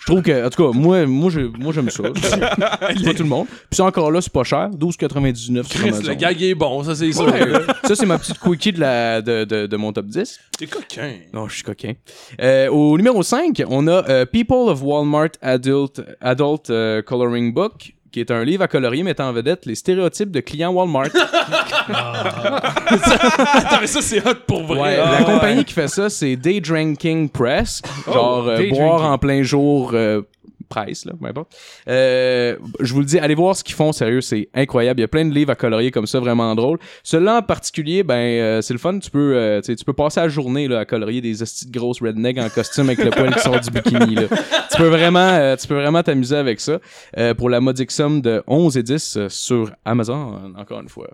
je 0.00 0.06
trouve 0.06 0.22
que 0.22 0.46
en 0.46 0.48
tout 0.48 0.62
cas, 0.72 0.78
moi 0.78 1.04
moi 1.06 1.30
je- 1.30 1.40
moi 1.40 1.72
j'aime 1.74 1.90
ça. 1.90 2.02
C'est 2.24 2.40
pas 2.40 3.14
tout 3.14 3.22
le 3.22 3.28
monde. 3.28 3.46
Puis 3.48 3.76
ça 3.76 3.84
encore 3.84 4.10
là, 4.10 4.22
c'est 4.22 4.32
pas 4.32 4.44
cher, 4.44 4.70
12.99 4.70 5.64
sur 5.64 5.80
Chris, 5.80 5.88
Amazon. 5.90 6.08
le 6.08 6.14
gag 6.14 6.42
est 6.42 6.54
bon, 6.54 6.82
ça 6.82 6.94
c'est 6.94 7.12
sûr. 7.12 7.26
Ouais, 7.26 7.42
ça 7.84 7.94
c'est 7.94 8.06
ma 8.06 8.18
petite 8.18 8.38
quickie 8.38 8.72
de 8.72 8.80
la 8.80 9.20
de, 9.20 9.44
de, 9.44 9.66
de 9.66 9.76
mon 9.76 9.92
top 9.92 10.06
10. 10.06 10.40
T'es 10.58 10.66
coquin. 10.66 11.12
Non, 11.34 11.46
je 11.48 11.54
suis 11.56 11.62
coquin. 11.64 11.92
Euh, 12.40 12.68
au 12.70 12.96
numéro 12.96 13.22
5, 13.22 13.62
on 13.68 13.86
a 13.86 14.08
euh, 14.08 14.24
People 14.24 14.68
of 14.70 14.82
Walmart 14.82 15.30
Adult, 15.42 16.00
Adult 16.22 16.70
euh, 16.70 17.02
Coloring 17.02 17.52
Book, 17.52 17.92
qui 18.10 18.20
est 18.20 18.30
un 18.30 18.42
livre 18.44 18.62
à 18.62 18.68
colorier 18.68 19.02
mettant 19.02 19.28
en 19.28 19.32
vedette 19.34 19.66
les 19.66 19.74
stéréotypes 19.74 20.30
de 20.30 20.40
clients 20.40 20.72
Walmart. 20.72 21.08
Attends, 21.88 23.78
mais 23.80 23.86
ça 23.86 24.02
c'est 24.02 24.26
hot 24.26 24.34
pour 24.46 24.64
vrai. 24.64 24.80
Ouais, 24.80 24.98
Ah, 25.02 25.12
la 25.12 25.18
ouais. 25.26 25.32
compagnie 25.34 25.64
qui 25.64 25.74
fait 25.74 25.88
ça, 25.88 26.08
c'est 26.10 26.36
Day 26.36 26.60
Drinking 26.60 27.28
Press. 27.28 27.82
genre, 28.06 28.46
euh, 28.48 28.68
boire 28.70 28.98
Drinking. 28.98 29.12
en 29.12 29.18
plein 29.18 29.42
jour. 29.42 29.90
euh, 29.94 30.22
presse, 30.70 31.06
là, 31.06 31.14
peu 31.18 31.26
importe. 31.26 31.56
Euh, 31.88 32.56
je 32.80 32.92
vous 32.92 33.00
le 33.00 33.06
dis, 33.06 33.18
allez 33.18 33.34
voir 33.34 33.56
ce 33.56 33.64
qu'ils 33.64 33.74
font, 33.74 33.90
sérieux, 33.90 34.20
c'est 34.20 34.50
incroyable. 34.54 35.00
Il 35.00 35.02
y 35.02 35.04
a 35.04 35.08
plein 35.08 35.24
de 35.24 35.32
livres 35.32 35.50
à 35.50 35.54
colorier 35.54 35.90
comme 35.90 36.06
ça, 36.06 36.20
vraiment 36.20 36.54
drôle. 36.54 36.78
Celui-là 37.02 37.38
en 37.38 37.42
particulier, 37.42 38.02
ben, 38.02 38.14
euh, 38.16 38.60
c'est 38.60 38.74
le 38.74 38.78
fun. 38.78 38.98
Tu 38.98 39.10
peux, 39.10 39.34
euh, 39.34 39.62
tu 39.62 39.74
peux 39.86 39.94
passer 39.94 40.20
la 40.20 40.28
journée 40.28 40.68
là, 40.68 40.80
à 40.80 40.84
colorier 40.84 41.22
des 41.22 41.42
hosties 41.42 41.70
de 41.70 41.72
grosses 41.78 42.02
rednecks 42.02 42.36
en 42.36 42.50
costume 42.50 42.90
avec 42.90 43.02
le 43.02 43.08
poil 43.08 43.34
qui 43.34 43.40
sort 43.40 43.58
du 43.58 43.70
bikini. 43.70 44.14
Là. 44.16 44.24
Tu 44.70 44.76
peux 44.76 44.88
vraiment, 44.88 45.20
euh, 45.20 45.56
tu 45.56 45.66
peux 45.68 45.74
vraiment 45.76 46.02
t'amuser 46.02 46.36
avec 46.36 46.60
ça 46.60 46.80
euh, 47.16 47.32
pour 47.32 47.48
la 47.48 47.62
modique 47.62 47.90
somme 47.90 48.20
de 48.20 48.42
11 48.46 48.76
et 48.76 48.82
10 48.82 49.16
euh, 49.16 49.28
sur 49.30 49.70
Amazon, 49.86 50.52
encore 50.54 50.80
une 50.82 50.90
fois. 50.90 51.08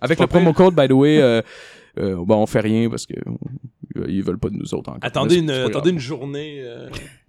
Avec 0.00 0.20
le 0.20 0.26
promo 0.26 0.52
code, 0.52 0.74
by 0.74 0.88
the 0.88 0.92
way, 0.92 1.20
euh, 1.20 1.42
euh, 1.98 2.16
bon, 2.16 2.36
on 2.42 2.46
fait 2.46 2.60
rien 2.60 2.90
parce 2.90 3.06
que 3.06 3.14
euh, 3.14 4.04
ils 4.08 4.22
veulent 4.22 4.38
pas 4.38 4.50
de 4.50 4.56
nous 4.56 4.74
autres 4.74 4.90
encore. 4.90 5.00
Attendez 5.02 5.36
une, 5.36 5.50
attendez 5.50 5.90
une 5.90 5.98
journée, 5.98 6.58
euh, 6.60 6.88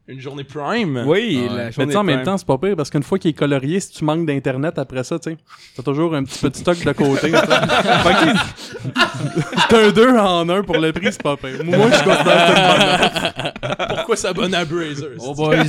une 0.09 0.21
journée 0.21 0.43
prime. 0.45 1.03
Oui, 1.05 1.37
Ouais. 1.41 1.47
la 1.57 1.65
Mais 1.65 1.71
journée 1.71 1.87
tu 1.87 1.91
sais, 1.91 1.97
en 1.97 2.03
même 2.03 2.23
temps, 2.23 2.37
c'est 2.37 2.47
pas 2.47 2.57
pire 2.57 2.75
parce 2.77 2.89
qu'une 2.89 3.03
fois 3.03 3.19
qu'il 3.19 3.31
est 3.31 3.33
colorié, 3.33 3.79
si 3.79 3.91
tu 3.91 4.05
manques 4.05 4.25
d'internet 4.25 4.77
après 4.79 5.03
ça, 5.03 5.19
tu 5.19 5.31
sais, 5.31 5.37
t'as 5.75 5.83
toujours 5.83 6.15
un 6.15 6.23
petit 6.23 6.39
petit 6.39 6.61
stock 6.61 6.81
de 6.83 6.91
côté. 6.93 7.29
que, 7.31 7.37
c'est 9.69 9.75
un 9.77 9.89
2 9.91 10.17
en 10.17 10.47
1 10.49 10.63
pour 10.63 10.77
le 10.77 10.93
prix, 10.93 11.11
c'est 11.11 11.21
pas 11.23 11.35
pire. 11.37 11.63
Moi, 11.63 11.87
je 11.91 12.03
considère 12.03 13.53
que. 13.57 13.95
Pourquoi 13.95 14.15
s'abonner 14.15 14.57
à 14.57 14.65
Brazzers? 14.65 15.17
Oh 15.19 15.33
boys, 15.33 15.63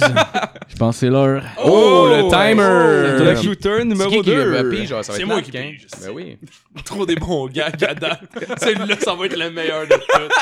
je 0.68 0.76
pense 0.76 0.94
que 0.96 1.00
c'est 1.00 1.10
l'heure. 1.10 1.42
Oh, 1.64 2.06
le 2.08 2.22
ouais. 2.22 2.28
timer! 2.30 3.24
Le 3.24 3.36
shooter 3.42 3.84
numéro 3.84 4.10
C'est 4.10 4.16
qui 4.18 4.22
qui 4.22 4.30
2. 4.30 4.62
le 4.62 4.70
pige, 4.70 4.88
genre, 4.88 5.04
ça 5.04 5.12
va 5.12 5.18
C'est 5.18 5.24
moi 5.24 5.42
qui 5.42 5.50
pige, 5.50 5.86
Ben 6.00 6.10
oui. 6.14 6.38
Trop 6.84 7.04
des 7.06 7.16
bons 7.16 7.46
à 7.48 7.70
date. 7.94 8.20
Celui-là, 8.60 8.94
ça 9.00 9.14
va 9.14 9.26
être 9.26 9.36
le 9.36 9.50
meilleur 9.50 9.82
de 9.86 9.94
tous. 9.94 10.34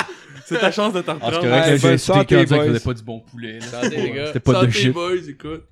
C'est 0.49 0.61
ta 0.61 0.71
chance 0.71 0.93
de 0.93 1.01
t'en 1.01 1.15
Ah, 1.15 1.17
c'est 1.23 1.27
reprendre. 1.37 1.49
correct, 1.49 1.79
j'ai 1.81 1.93
expliqué 1.95 2.47
boys. 2.47 2.65
faisait 2.67 2.81
pas 2.81 2.95
du 2.95 3.03
bon 3.03 3.19
poulet. 3.21 3.59
Santé, 3.91 4.03
les 4.03 4.11
gars. 4.13 4.27
C'était 4.27 4.41
pas 4.41 4.53
de 4.53 4.59
Santé, 4.67 4.73
shit. 4.73 4.93
boys, 4.93 5.29
écoute. 5.29 5.65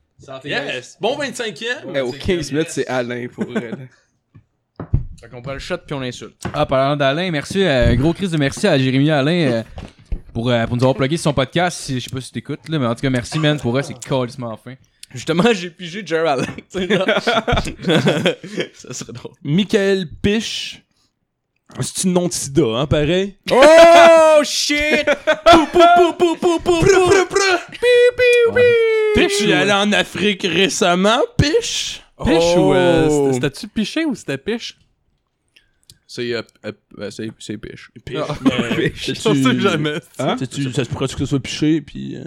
Yes! 0.44 0.96
Bon 1.00 1.18
25e! 1.18 1.64
Eh, 1.94 2.00
au 2.00 2.12
15 2.12 2.53
minutes, 2.53 2.68
c'est 2.70 2.87
Alain 2.87 3.27
pour 3.29 3.44
vrai. 3.44 3.70
là. 3.70 3.77
Fait 5.20 5.29
qu'on 5.29 5.42
prend 5.42 5.53
le 5.55 5.59
shot 5.59 5.79
puis 5.87 5.94
on 5.94 6.03
insulte. 6.03 6.42
Ah, 6.53 6.66
parlant 6.66 6.96
d'Alain, 6.96 7.31
merci, 7.31 7.62
euh, 7.62 7.88
un 7.90 7.94
gros 7.94 8.12
crise 8.12 8.31
de 8.31 8.37
merci 8.37 8.66
à 8.66 8.77
Jérémy 8.79 9.11
Alain 9.11 9.33
euh, 9.53 9.62
pour, 10.35 10.50
euh, 10.50 10.66
pour 10.66 10.77
nous 10.77 10.83
avoir 10.83 10.94
plugué 10.96 11.16
sur 11.16 11.24
son 11.24 11.33
podcast. 11.35 11.79
Si- 11.79 11.98
Je 12.00 12.05
sais 12.05 12.11
pas 12.14 12.20
si 12.20 12.31
t'écoutes, 12.33 12.68
là, 12.68 12.79
mais 12.79 12.87
en 12.87 12.94
tout 12.94 13.00
cas, 13.00 13.11
merci, 13.11 13.38
man. 13.38 13.59
Pour 13.59 13.77
eux, 13.79 13.83
c'est 13.83 13.98
calissement 13.98 14.57
fin. 14.57 14.74
Justement, 15.14 15.44
j'ai 15.53 15.70
pigé 15.70 16.03
Jerry 16.05 16.29
Allen. 16.29 16.46
tu 16.57 16.62
sais, 16.68 16.88
genre. 16.88 17.07
ça 18.74 18.92
serait 18.92 19.12
drôle. 19.12 19.33
Michael 19.42 20.09
Piche. 20.20 20.83
C'est 21.81 22.05
une 22.05 22.12
nom 22.12 22.29
de 22.29 22.33
sida, 22.33 22.62
hein, 22.62 22.87
pareil? 22.87 23.37
Oh 23.50 24.40
shit! 24.44 25.05
pou, 25.50 25.66
pou, 25.72 25.81
pou, 26.18 26.37
pou, 26.37 26.59
pou, 26.61 26.81
pou, 26.81 26.81
pou. 27.29 27.40
Piche, 29.14 29.29
je 29.31 29.35
suis 29.44 29.53
allé 29.53 29.72
en 29.72 29.92
Afrique 29.92 30.42
récemment, 30.42 31.20
Piche? 31.37 32.00
Piche 32.24 32.57
ou. 32.57 32.72
euh, 32.74 33.09
Oh. 33.11 33.33
c'était- 33.33 33.35
C'était-tu 33.35 33.68
piché 33.68 34.05
ou 34.05 34.14
c'était 34.14 34.38
piche? 34.38 34.77
C'est 36.07 36.33
euh, 36.33 36.42
euh, 36.64 36.72
euh, 37.00 37.11
c'est 37.11 37.29
c'est 37.40 37.57
piche. 37.59 37.90
Piche. 38.05 38.18
Ah. 38.20 38.35
mais 38.79 38.92
Je 38.94 39.14
sais-tu- 39.14 39.42
sais 39.42 39.59
jamais. 39.61 39.94
Hein? 40.18 40.37
Ça 40.38 40.85
se 40.85 40.88
pourrait 40.90 41.09
que 41.09 41.18
ce 41.18 41.27
soit 41.27 41.40
piché, 41.40 41.81
puis. 41.81 42.16
euh, 42.16 42.24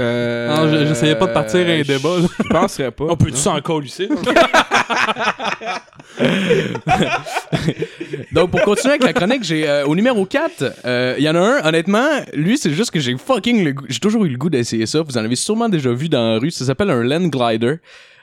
Euh, 0.00 0.48
Non, 0.48 0.68
je- 0.72 0.86
j'essayais 0.86 1.16
pas 1.16 1.26
de 1.26 1.32
partir 1.34 1.60
un 1.68 1.82
débat. 1.82 2.16
Je 2.42 2.48
penserais 2.48 2.90
pas. 2.90 3.04
On 3.10 3.16
peut-tu 3.16 3.36
s'en 3.36 3.60
colisser? 3.60 4.08
Donc, 8.32 8.50
pour 8.50 8.62
continuer 8.62 8.94
avec 8.94 9.04
la 9.04 9.12
chronique, 9.12 9.44
j'ai 9.44 9.68
euh, 9.68 9.86
au 9.86 9.94
numéro 9.94 10.24
4, 10.26 11.16
il 11.18 11.24
y 11.24 11.28
en 11.28 11.34
a 11.34 11.40
un, 11.40 11.66
honnêtement, 11.66 12.08
lui, 12.32 12.58
c'est 12.58 12.70
juste 12.70 12.90
que 12.90 13.00
j'ai 13.00 13.16
fucking 13.16 13.64
le 13.64 13.72
goût. 13.72 13.84
J'ai 13.88 14.00
toujours 14.00 14.24
eu 14.24 14.28
le 14.28 14.38
goût 14.38 14.50
d'essayer 14.50 14.86
ça. 14.86 15.02
Vous 15.02 15.18
en 15.18 15.24
avez 15.24 15.36
sûrement 15.36 15.68
déjà 15.68 15.92
vu 15.92 16.08
dans 16.08 16.34
la 16.34 16.38
rue. 16.38 16.50
Ça 16.50 16.64
s'appelle 16.64 16.90
un 16.90 17.02
Land 17.02 17.28
Glider. 17.28 17.76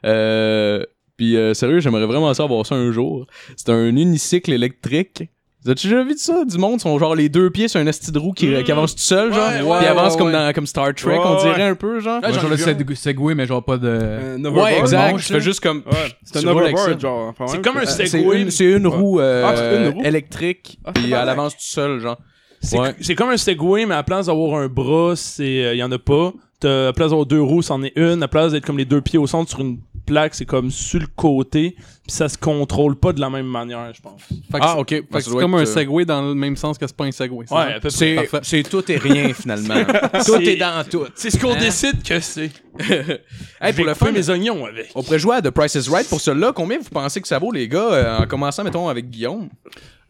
Euh, 0.06 0.84
Puis, 1.18 1.36
euh, 1.36 1.54
sérieux, 1.54 1.80
j'aimerais 1.80 2.06
vraiment 2.06 2.34
ça 2.34 2.44
avoir 2.44 2.66
ça 2.66 2.76
un 2.76 2.92
jour. 2.92 3.28
C'est 3.56 3.70
un 3.70 3.88
unicycle 3.88 4.54
électrique. 4.54 5.24
Vous 5.64 5.70
avez 5.72 5.76
déjà 5.76 6.04
vu 6.04 6.14
ça? 6.18 6.46
Du 6.46 6.58
monde 6.58 6.80
sont 6.80 6.98
genre 6.98 7.16
les 7.16 7.28
deux 7.28 7.50
pieds 7.50 7.68
sur 7.68 7.82
un 7.82 7.86
esti 7.88 8.12
de 8.14 8.18
roue 8.20 8.32
qui, 8.32 8.64
qui 8.64 8.72
avance 8.72 8.96
tout 8.96 9.02
seul, 9.02 9.34
genre. 9.34 9.48
Ouais, 9.50 9.58
puis 9.60 9.68
ouais, 9.68 9.88
avance 9.88 10.14
ouais, 10.14 10.18
comme, 10.18 10.28
ouais. 10.28 10.34
dans, 10.34 10.54
comme 10.54 10.66
Star 10.66 10.94
Trek, 10.96 11.18
Ouais, 11.18 11.20
on 11.26 11.36
dirait 11.44 11.56
ouais. 11.58 11.64
un 11.64 11.76
peu, 11.76 12.00
genre. 12.00 12.22
Genre 12.24 12.50
le 12.50 12.56
seg- 12.56 12.96
Segway, 12.96 13.36
mais 13.36 13.46
genre 13.46 13.64
pas 13.64 13.78
de. 13.78 14.38
Un 14.38 14.46
Ouais, 14.46 14.80
exact. 14.80 15.18
Tu 15.18 15.34
fais 15.34 15.42
juste 15.42 15.60
comme. 15.60 15.84
Ouais, 15.86 16.12
c'est 16.24 16.46
un 16.46 16.48
overboard, 16.48 17.00
genre. 17.02 17.28
enfin, 17.30 17.48
C'est 17.48 17.62
comme 17.62 17.76
un 17.78 17.82
Euh, 17.82 17.86
C'est 17.86 18.06
Segway. 18.08 18.42
une, 18.44 18.52
c'est 18.52 18.72
une 18.72 18.88
roue, 18.88 19.20
euh, 19.20 19.44
Ah, 19.46 19.54
c'est 19.58 19.76
une 19.78 19.88
roue? 19.90 20.04
électrique, 20.06 20.80
Ah, 20.86 20.94
puis 20.94 21.08
elle 21.12 21.30
avance 21.30 21.54
tout 21.58 21.62
seul, 21.64 22.00
genre. 22.00 22.18
C'est 22.62 22.80
Ouais. 22.80 22.94
c'est 23.02 23.16
comme 23.16 23.30
un 23.30 23.38
Segway, 23.38 23.86
mais 23.86 23.94
à 23.96 23.98
la 23.98 24.04
place 24.04 24.28
d'avoir 24.28 24.62
un 24.62 24.68
bras, 24.68 25.14
c'est 25.18 25.74
il 25.74 25.78
y 25.78 25.84
en 25.84 25.92
a 25.92 26.00
pas. 26.00 26.32
T'as- 26.62 26.70
À 26.70 26.86
la 26.88 26.94
place 26.94 27.10
d'avoir 27.10 27.26
deux 27.26 27.42
roues, 27.42 27.62
c'en 27.62 27.84
est 27.84 27.94
une. 27.98 28.04
À 28.14 28.16
la 28.18 28.28
place 28.28 28.52
d'être 28.54 28.66
comme 28.66 28.78
les 28.78 28.86
deux 28.86 29.00
pieds 29.02 29.18
au 29.20 29.28
centre 29.28 29.50
sur 29.50 29.60
une 29.62 29.80
plaque, 30.10 30.36
c'est 30.36 30.46
comme 30.46 30.72
sur 30.72 31.00
le 31.00 31.08
côté. 31.16 31.76
Puis 31.78 32.16
ça 32.16 32.28
se 32.28 32.38
contrôle 32.38 32.96
pas 32.96 33.14
de 33.14 33.20
la 33.22 33.30
même 33.30 33.46
manière, 33.46 33.94
je 33.94 34.02
pense. 34.02 34.22
Fait 34.24 34.58
que 34.60 34.64
Ah, 34.64 34.74
c'est- 34.76 34.80
ok. 35.00 35.04
c'est 35.22 35.30
comme 35.30 35.54
être, 35.54 35.60
un 35.60 35.62
euh, 35.62 35.66
Segway 35.66 36.06
dans 36.06 36.22
le 36.24 36.34
même 36.34 36.58
sens 36.58 36.78
que 36.78 36.88
c'est 36.88 36.96
pas 36.96 37.06
un 37.06 37.12
Segway. 37.12 37.46
c'est 37.90 38.18
Ouais. 38.18 38.28
C'est, 38.42 38.64
tout 38.64 38.92
et 38.92 38.98
rien, 38.98 39.32
finalement. 39.34 39.76
tout 40.26 40.36
est 40.42 40.56
dans 40.56 40.84
tout. 40.90 41.06
C'est 41.16 41.30
ce 41.30 41.38
qu'on 41.38 41.54
Hein? 41.54 41.60
décide 41.60 42.02
que 42.04 42.20
c'est. 42.20 42.50
Hey, 43.62 43.74
pour 43.74 43.86
le 43.86 43.94
fun, 43.94 44.12
mes 44.12 44.30
oignons 44.30 44.66
avec. 44.66 44.90
on 44.96 45.04
pourrait 45.04 45.20
jouer 45.20 45.36
à 45.36 45.42
The 45.42 45.50
Price 45.52 45.76
is 45.76 45.90
Right. 45.90 46.08
Pour 46.10 46.22
celui-là, 46.22 46.52
combien 46.54 46.80
vous 46.80 46.90
pensez 46.90 47.22
que 47.22 47.28
ça 47.28 47.38
vaut, 47.38 47.52
les 47.52 47.68
gars, 47.68 47.92
euh, 47.92 48.18
en 48.20 48.26
commençant, 48.26 48.64
mettons, 48.64 48.88
avec 48.88 49.10
Guillaume? 49.10 49.50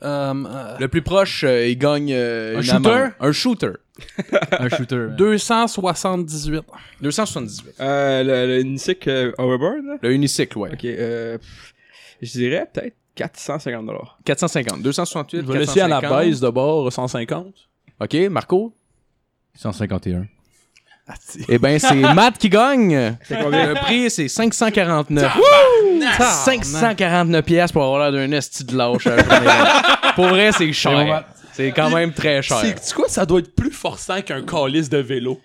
Euh, 0.02 0.34
euh, 0.46 0.78
Le 0.80 0.88
plus 0.88 1.02
proche, 1.02 1.44
euh, 1.44 1.68
il 1.68 1.78
gagne 1.78 2.12
euh, 2.14 2.54
Un 2.56 2.58
une 2.58 2.64
shooter? 2.64 2.90
amende. 2.90 3.12
Un 3.20 3.32
shooter. 3.32 3.72
Un 4.60 4.70
shooter. 4.70 5.08
278. 5.18 6.64
278. 7.02 7.74
Euh, 7.82 8.24
le, 8.24 8.48
le 8.48 8.60
unicycle 8.62 9.10
euh, 9.10 9.32
overboard, 9.38 9.84
là? 9.86 9.98
Le 10.02 10.12
unicycle, 10.14 10.58
ouais. 10.58 10.72
Ok, 10.72 10.86
euh, 10.86 11.38
je 12.22 12.32
dirais 12.32 12.70
peut-être 12.74 12.96
450 13.16 13.86
dollars. 13.86 14.18
450. 14.24 14.82
268, 14.82 15.42
Je 15.46 15.52
vais 15.52 15.60
laisser 15.60 15.82
à 15.82 15.88
la 15.90 16.00
450. 16.00 16.26
baisse 16.30 16.40
de 16.40 16.50
bord 16.50 16.92
150. 16.94 17.54
OK, 18.00 18.14
Marco? 18.30 18.74
151. 19.56 20.28
Asti. 21.10 21.44
Eh 21.50 21.58
ben, 21.58 21.80
c'est 21.80 21.96
Matt 22.14 22.38
qui 22.38 22.50
gagne. 22.50 23.16
Le 23.30 23.74
prix, 23.82 24.10
c'est 24.10 24.28
549. 24.28 25.38
549 26.20 27.46
pièces 27.46 27.72
pour 27.72 27.84
avoir 27.84 28.00
l'air 28.00 28.12
d'un 28.12 28.32
esti 28.36 28.64
de 28.64 28.78
lâche. 28.78 29.04
pour 30.16 30.28
vrai, 30.28 30.52
c'est 30.58 30.72
cher. 30.72 31.26
C'est 31.54 31.72
quand 31.72 31.90
même 31.90 32.14
très 32.14 32.42
cher. 32.42 32.60
C'est 32.62 32.88
tu 32.88 32.94
quoi, 32.94 33.10
ça 33.10 33.26
doit 33.26 33.40
être 33.40 33.54
plus 33.56 33.72
forçant 33.72 34.22
qu'un 34.22 34.44
calice 34.44 34.90
de 34.90 35.00
vélo? 35.00 35.40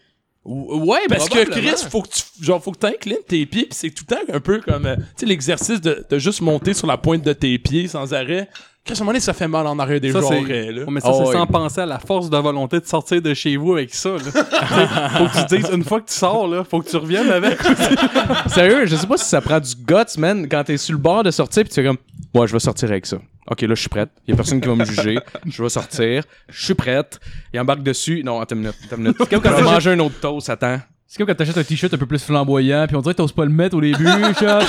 Ouais, 0.45 1.01
Parce 1.09 1.29
que. 1.29 1.45
Chris, 1.45 1.75
faut 1.89 2.03
que 2.03 2.09
tu 2.09 2.23
genre 2.45 2.63
faut 2.63 2.73
que 2.73 2.79
t'inclines 2.79 3.17
tes 3.27 3.47
pieds, 3.47 3.65
puis 3.65 3.73
c'est 3.73 3.91
tout 3.91 4.05
le 4.09 4.15
temps 4.15 4.23
un 4.33 4.41
peu 4.41 4.61
comme 4.61 4.85
euh, 4.85 4.97
tu 4.97 5.03
sais 5.17 5.27
l'exercice 5.27 5.81
de, 5.81 6.05
de 6.09 6.19
juste 6.19 6.43
monter 6.43 6.75
sur 6.75 6.87
la 6.87 6.99
pointe 6.99 7.23
de 7.23 7.33
tes 7.33 7.59
pieds 7.59 7.89
sans 7.89 8.13
arrêt. 8.13 8.49
Qu'à 8.85 8.93
un 8.93 8.99
moment 8.99 9.13
donné, 9.13 9.21
ça 9.21 9.33
fait 9.33 9.49
mal 9.49 9.67
en 9.67 9.79
arrière 9.79 9.99
des 9.99 10.13
Ça, 10.13 10.21
c'est- 10.21 10.41
jarrets, 10.43 10.71
là. 10.73 10.83
Mais 10.91 11.01
ça, 11.01 11.09
Oh, 11.11 11.23
c'est 11.27 11.33
sans 11.33 11.47
penser 11.47 11.81
à 11.81 11.87
la 11.87 11.99
force 11.99 12.29
de 12.29 12.37
volonté 12.37 12.79
de 12.81 12.85
sortir 12.85 13.23
de 13.23 13.33
chez 13.33 13.57
vous 13.57 13.73
avec 13.73 13.95
ça. 13.95 14.11
Là. 14.11 14.19
Faut 15.17 15.25
que 15.27 15.39
tu 15.41 15.47
te 15.47 15.55
dises, 15.57 15.71
une 15.73 15.85
fois 15.85 16.03
que 16.03 16.09
tu 16.09 16.15
sors, 16.15 16.47
là, 16.47 16.65
faut 16.65 16.81
que 16.83 16.91
tu 16.91 16.97
reviennes 16.99 17.31
avec. 17.31 17.59
Sérieux, 18.49 18.85
je 18.85 18.95
sais 18.97 19.07
pas 19.07 19.17
si 19.17 19.25
ça 19.25 19.41
prend 19.41 19.59
du 19.59 19.75
guts, 19.75 20.19
man, 20.19 20.47
quand 20.49 20.65
t'es 20.65 20.77
sur 20.77 20.93
le 20.93 20.99
bord 20.99 21.23
de 21.23 21.31
sortir 21.31 21.63
pis 21.63 21.71
tu 21.71 21.77
fais 21.77 21.85
comme, 21.85 21.97
ouais, 22.35 22.47
je 22.47 22.53
vais 22.53 22.59
sortir 22.59 22.91
avec 22.91 23.07
ça. 23.07 23.17
Ok, 23.51 23.63
là, 23.63 23.69
je 23.75 23.81
suis 23.81 23.89
prête. 23.89 24.11
Y 24.29 24.33
a 24.33 24.37
personne 24.37 24.61
qui 24.61 24.69
va 24.69 24.75
me 24.75 24.85
juger. 24.85 25.19
Je 25.47 25.63
vais 25.63 25.69
sortir. 25.71 26.25
Je 26.51 26.65
suis 26.65 26.75
prête. 26.75 27.19
Il 27.55 27.61
embarque 27.61 27.83
dessus. 27.83 28.23
Non, 28.23 28.39
attends 28.41 28.55
une 28.55 28.63
minute. 28.63 28.77
Attends 28.85 28.97
une 28.97 29.03
minute. 29.03 29.17
comme 29.19 29.29
quand 29.29 29.41
t'achètes- 29.51 29.65
manger 29.65 29.91
un 29.93 29.99
autre 30.01 30.21
toast, 30.21 30.51
attends. 30.51 30.79
C'est 31.07 31.19
comme 31.19 31.27
quand 31.27 31.35
t'achètes 31.35 31.59
un 31.59 31.63
t-shirt 31.65 31.93
un 31.93 31.99
peu 31.99 32.07
plus 32.07 32.23
flamboyant, 32.23 32.87
puis 32.87 32.97
on 32.97 33.01
dirait 33.01 33.15
que 33.15 33.19
t'oses 33.19 33.33
pas 33.33 33.45
le 33.45 33.51
mettre 33.51 33.77
au 33.77 33.81
début, 33.81 34.05
genre. 34.41 34.63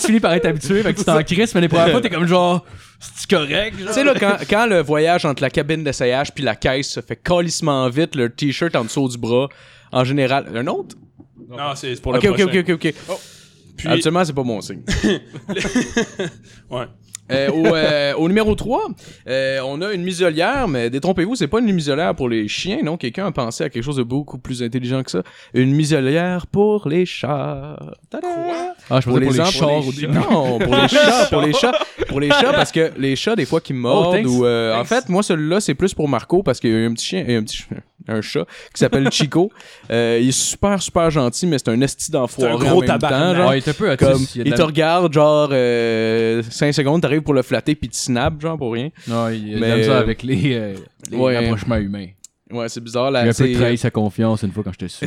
Finis 0.00 0.20
par 0.20 0.34
être 0.34 0.46
habitué, 0.46 0.82
fait 0.82 0.92
que 0.92 0.98
tu 0.98 1.04
t'en 1.04 1.22
crisses, 1.22 1.54
mais 1.54 1.60
les 1.62 1.68
premières 1.68 1.90
fois, 1.90 2.00
t'es 2.00 2.10
comme 2.10 2.26
genre, 2.26 2.64
c'est 2.98 3.30
correct, 3.30 3.78
genre? 3.78 3.88
Tu 3.88 3.94
sais, 3.94 4.04
là, 4.04 4.14
quand, 4.18 4.36
quand 4.50 4.66
le 4.66 4.80
voyage 4.82 5.24
entre 5.24 5.40
la 5.42 5.50
cabine 5.50 5.84
d'essayage 5.84 6.34
puis 6.34 6.44
la 6.44 6.56
caisse 6.56 6.88
se 6.90 7.00
fait 7.00 7.16
calissement 7.16 7.88
vite, 7.88 8.16
le 8.16 8.28
t-shirt 8.28 8.74
en 8.76 8.84
dessous 8.84 9.08
du 9.08 9.18
bras, 9.18 9.48
en 9.92 10.04
général. 10.04 10.46
Un 10.54 10.66
autre? 10.66 10.96
Non, 11.48 11.74
c'est 11.74 12.00
pour 12.02 12.12
le 12.12 12.18
Ok, 12.18 12.24
ok, 12.26 12.36
prochain. 12.42 12.60
ok, 12.60 12.68
ok, 12.70 12.84
ok. 12.86 12.94
Puis, 13.76 13.88
Absolument, 13.88 14.24
c'est 14.24 14.32
pas 14.34 14.42
mon 14.42 14.60
signe. 14.60 14.82
ouais. 16.70 16.86
Euh, 17.30 17.50
au, 17.50 17.66
euh, 17.66 18.14
au 18.14 18.28
numéro 18.28 18.54
3, 18.54 18.88
euh, 19.28 19.60
on 19.64 19.82
a 19.82 19.92
une 19.92 20.02
muselière, 20.02 20.68
mais 20.68 20.90
détrompez-vous, 20.90 21.34
c'est 21.36 21.46
pas 21.46 21.60
une 21.60 21.72
muselière 21.72 22.14
pour 22.14 22.28
les 22.28 22.48
chiens, 22.48 22.78
non? 22.82 22.96
Quelqu'un 22.96 23.26
a 23.26 23.32
pensé 23.32 23.64
à 23.64 23.68
quelque 23.68 23.82
chose 23.84 23.96
de 23.96 24.02
beaucoup 24.02 24.38
plus 24.38 24.62
intelligent 24.62 25.02
que 25.02 25.10
ça. 25.10 25.22
Une 25.54 25.72
muselière 25.74 26.46
pour 26.46 26.88
les 26.88 27.04
chats. 27.06 27.78
Tada! 28.10 28.28
Ah, 28.90 29.00
je 29.00 29.04
Pour 29.08 29.18
pensais 29.20 29.20
pour 29.20 29.20
les 29.20 29.26
les 29.28 30.06
chats. 30.06 30.08
Non, 30.08 30.58
pour 30.58 30.74
les 30.76 30.88
chats, 30.88 31.26
pour 31.30 31.42
les 31.42 31.52
chats. 31.52 31.72
Pour 32.08 32.20
les 32.20 32.30
chats, 32.30 32.52
parce 32.52 32.72
que 32.72 32.92
les 32.96 33.16
chats, 33.16 33.36
des 33.36 33.44
fois, 33.44 33.60
qui 33.60 33.74
mordent 33.74 34.14
thanks. 34.16 34.26
ou... 34.26 34.46
euh, 34.46 34.74
en 34.74 34.84
fait, 34.84 35.08
moi, 35.08 35.22
celui-là, 35.22 35.60
c'est 35.60 35.74
plus 35.74 35.92
pour 35.94 36.08
Marco, 36.08 36.42
parce 36.42 36.58
qu'il 36.60 36.70
y 36.70 36.74
a 36.84 36.86
un 36.86 36.94
petit 36.94 37.06
chien... 37.06 37.24
Un 37.28 37.42
petit 37.42 37.58
chien 37.58 37.78
un 38.10 38.22
chat 38.22 38.44
qui 38.72 38.78
s'appelle 38.80 39.08
Chico. 39.12 39.50
Euh, 39.90 40.18
il 40.20 40.28
est 40.28 40.32
super, 40.32 40.80
super 40.80 41.10
gentil, 41.10 41.46
mais 41.46 41.58
c'est 41.58 41.68
un 41.68 41.80
esti 41.82 42.10
d'enfoiré 42.10 42.52
C'est 42.52 42.56
un 42.56 42.70
gros 42.70 42.78
en 42.78 42.80
même 42.80 42.88
temps, 42.88 42.98
tabarnak. 42.98 43.36
genre. 43.36 43.48
Ouais, 43.50 43.58
il 43.58 43.62
est 43.64 43.68
un 43.68 43.72
peu 43.74 43.96
Comme, 43.96 44.12
autiste. 44.14 44.36
il 44.36 44.54
te 44.54 44.62
regarde, 44.62 45.12
genre, 45.12 45.48
5 46.50 46.72
secondes, 46.72 47.02
t'arrives 47.02 47.17
pour 47.20 47.34
le 47.34 47.42
flatter, 47.42 47.74
puis 47.74 47.88
tu 47.88 47.98
snaps, 47.98 48.40
genre, 48.40 48.56
pour 48.58 48.72
rien. 48.72 48.90
Non, 49.06 49.28
il 49.28 49.56
a 49.56 49.60
Mais, 49.60 49.76
misère 49.78 49.94
euh, 49.94 50.00
avec 50.00 50.22
les, 50.22 50.54
euh, 50.54 50.74
les 51.10 51.16
ouais. 51.16 51.38
rapprochements 51.38 51.76
humains. 51.76 52.08
Ouais, 52.50 52.68
c'est 52.68 52.80
bizarre, 52.82 53.08
J'ai 53.08 53.12
là. 53.12 53.20
un 53.28 53.32
peu 53.32 53.52
trahi 53.52 53.76
sa 53.76 53.90
confiance 53.90 54.42
une 54.42 54.52
fois 54.52 54.64
quand 54.64 54.72
je 54.72 54.78
te 54.78 54.86
suis. 54.86 55.06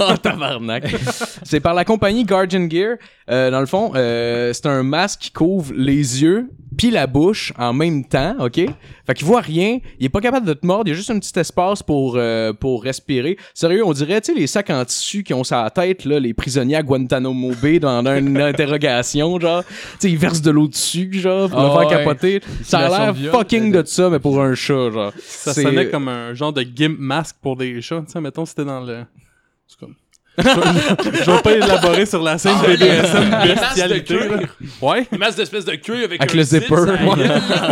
oh, 0.00 0.16
tabarnak. 0.22 0.84
c'est 1.42 1.58
par 1.60 1.74
la 1.74 1.84
compagnie 1.84 2.24
Guardian 2.24 2.68
Gear. 2.70 2.96
Euh, 3.28 3.50
dans 3.50 3.58
le 3.60 3.66
fond, 3.66 3.92
euh, 3.96 4.52
c'est 4.52 4.66
un 4.66 4.84
masque 4.84 5.20
qui 5.20 5.30
couvre 5.32 5.72
les 5.74 6.22
yeux 6.22 6.48
puis 6.76 6.90
la 6.90 7.06
bouche 7.06 7.52
en 7.58 7.72
même 7.72 8.04
temps, 8.04 8.34
OK? 8.40 8.60
Fait 9.06 9.14
qu'il 9.14 9.26
voit 9.26 9.40
rien, 9.40 9.78
il 9.98 10.06
est 10.06 10.10
pas 10.10 10.20
capable 10.20 10.46
de 10.46 10.54
te 10.54 10.66
mordre, 10.66 10.84
il 10.86 10.90
y 10.90 10.92
a 10.92 10.96
juste 10.96 11.10
un 11.10 11.18
petit 11.18 11.38
espace 11.38 11.82
pour 11.82 12.14
euh, 12.16 12.52
pour 12.52 12.82
respirer. 12.82 13.36
Sérieux, 13.52 13.84
on 13.84 13.92
dirait, 13.92 14.20
tu 14.20 14.32
sais, 14.32 14.38
les 14.38 14.46
sacs 14.46 14.70
en 14.70 14.84
tissu 14.84 15.22
qui 15.22 15.34
ont 15.34 15.44
sa 15.44 15.68
tête, 15.70 16.04
là, 16.04 16.18
les 16.18 16.32
prisonniers 16.34 16.76
à 16.76 16.82
Guantanamo 16.82 17.52
Bay 17.62 17.78
dans 17.78 18.04
une 18.06 18.36
interrogation, 18.40 19.38
genre. 19.38 19.62
Tu 19.64 19.70
sais, 19.98 20.10
ils 20.10 20.18
versent 20.18 20.42
de 20.42 20.50
l'eau 20.50 20.68
dessus, 20.68 21.10
genre, 21.12 21.50
pour 21.50 21.58
Ah 21.58 21.64
le 21.64 21.70
faire 21.88 21.98
ouais. 21.98 22.04
capoter. 22.04 22.40
Ça 22.62 22.78
a 22.80 23.12
l'air 23.12 23.32
fucking 23.32 23.72
de 23.72 23.82
ça, 23.84 24.08
mais 24.10 24.18
pour 24.18 24.40
un 24.40 24.54
chat, 24.54 24.90
genre. 24.90 25.12
Ça 25.20 25.52
sonnait 25.54 25.90
comme 25.90 26.08
un 26.08 26.34
genre 26.34 26.52
de 26.52 26.62
gimp 26.62 26.98
masque 26.98 27.36
pour 27.42 27.56
des 27.56 27.80
chats. 27.82 28.02
Tu 28.06 28.12
sais, 28.12 28.20
mettons, 28.20 28.44
c'était 28.46 28.64
dans 28.64 28.80
le. 28.80 29.04
C'est 29.66 29.78
comme. 29.78 29.94
Je, 30.38 30.42
vais- 30.42 31.24
je 31.24 31.30
vais 31.30 31.42
pas 31.42 31.52
élaborer 31.52 32.06
sur 32.06 32.22
la 32.22 32.38
scène 32.38 32.54
Ah, 32.56 32.66
BDSM 32.66 33.30
de 33.30 33.54
bestialité. 33.54 34.14
là. 34.18 34.38
cuir. 34.38 34.56
Ouais. 34.82 35.06
Une 35.12 35.18
masse 35.18 35.36
d'espèces 35.36 35.64
de 35.64 35.74
cuir 35.76 36.04
avec, 36.04 36.20
Avec 36.20 36.34
un 36.34 36.36
le 36.36 36.42
zip, 36.42 36.62
zipper. 36.62 36.74
il, 37.16 37.18
y 37.20 37.22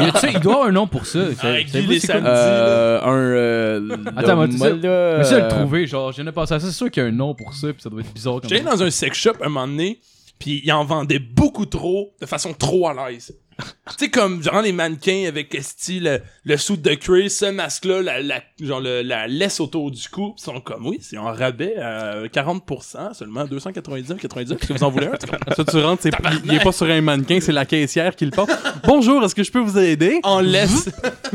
a- 0.09 0.13
tu 0.13 0.19
sais, 0.21 0.33
il 0.35 0.41
doit 0.41 0.53
avoir 0.55 0.69
un 0.69 0.73
nom 0.73 0.87
pour 0.87 1.07
ça. 1.07 1.21
Samedis. 1.35 2.03
Euh, 2.11 3.01
un. 3.03 3.17
Euh, 3.17 3.97
Attends, 4.17 4.37
moi, 4.37 4.49
tu 4.49 4.59
sais, 4.59 4.71
le 4.71 4.81
euh, 4.85 5.49
trouver, 5.49 5.87
genre, 5.87 6.13
je 6.13 6.17
viens 6.17 6.25
de 6.25 6.31
penser 6.31 6.55
à 6.55 6.61
ça. 6.61 6.67
C'est 6.67 6.73
sûr 6.73 6.91
qu'il 6.91 7.03
y 7.03 7.07
a 7.07 7.09
un 7.09 7.13
nom 7.13 7.35
pour 7.35 7.55
ça, 7.55 7.73
puis 7.73 7.83
ça 7.83 7.91
doit 7.91 8.01
être 8.01 8.13
bizarre 8.13 8.41
J'allais 8.49 8.61
dans 8.63 8.83
un 8.83 8.91
sex 8.91 9.19
shop 9.19 9.33
un 9.43 9.49
moment 9.49 9.67
donné, 9.67 10.01
puis 10.39 10.61
ils 10.65 10.73
en 10.73 10.85
vendaient 10.85 11.19
beaucoup 11.19 11.67
trop, 11.67 12.13
de 12.21 12.27
façon 12.27 12.53
trop 12.53 12.89
à 12.89 13.11
l'aise. 13.11 13.35
Tu 13.59 13.95
sais, 13.99 14.11
comme 14.11 14.43
genre 14.43 14.63
les 14.63 14.73
mannequins 14.73 15.25
avec 15.29 15.55
esti, 15.55 16.01
le, 16.01 16.21
le 16.45 16.57
suit 16.57 16.79
de 16.79 16.95
Chris, 16.95 17.31
ce 17.31 17.47
masque-là, 17.47 18.03
la, 18.03 18.21
la, 18.23 18.41
genre 18.61 18.81
le- 18.81 19.03
la 19.03 19.27
laisse 19.29 19.61
autour 19.61 19.91
du 19.91 20.09
cou, 20.09 20.35
ils 20.39 20.43
sont 20.43 20.61
comme, 20.61 20.87
oui, 20.87 20.99
c'est 21.01 21.19
en 21.19 21.33
rabais 21.33 21.77
à 21.77 22.23
40%, 22.27 23.15
seulement 23.15 23.45
299, 23.45 24.19
90, 24.21 24.53
est-ce 24.53 24.67
que 24.67 24.73
vous 24.73 24.85
en 24.85 24.91
voulez 24.91 25.07
un? 25.07 25.55
Ça, 25.55 25.65
tu 25.65 25.77
rentres, 25.79 26.03
c'est- 26.03 26.13
il 26.45 26.55
est 26.55 26.63
pas 26.63 26.73
sur 26.73 26.87
un 26.87 27.01
mannequin, 27.01 27.39
c'est 27.41 27.53
la 27.53 27.65
caissière 27.67 28.15
qui 28.17 28.25
le 28.25 28.31
porte. 28.31 28.51
Bonjour, 28.85 29.23
est-ce 29.25 29.35
que 29.35 29.43
je 29.45 29.51
peux 29.53 29.61
vous 29.61 29.79
aider? 29.79 30.21
en 30.23 30.41
laisse. 30.41 30.89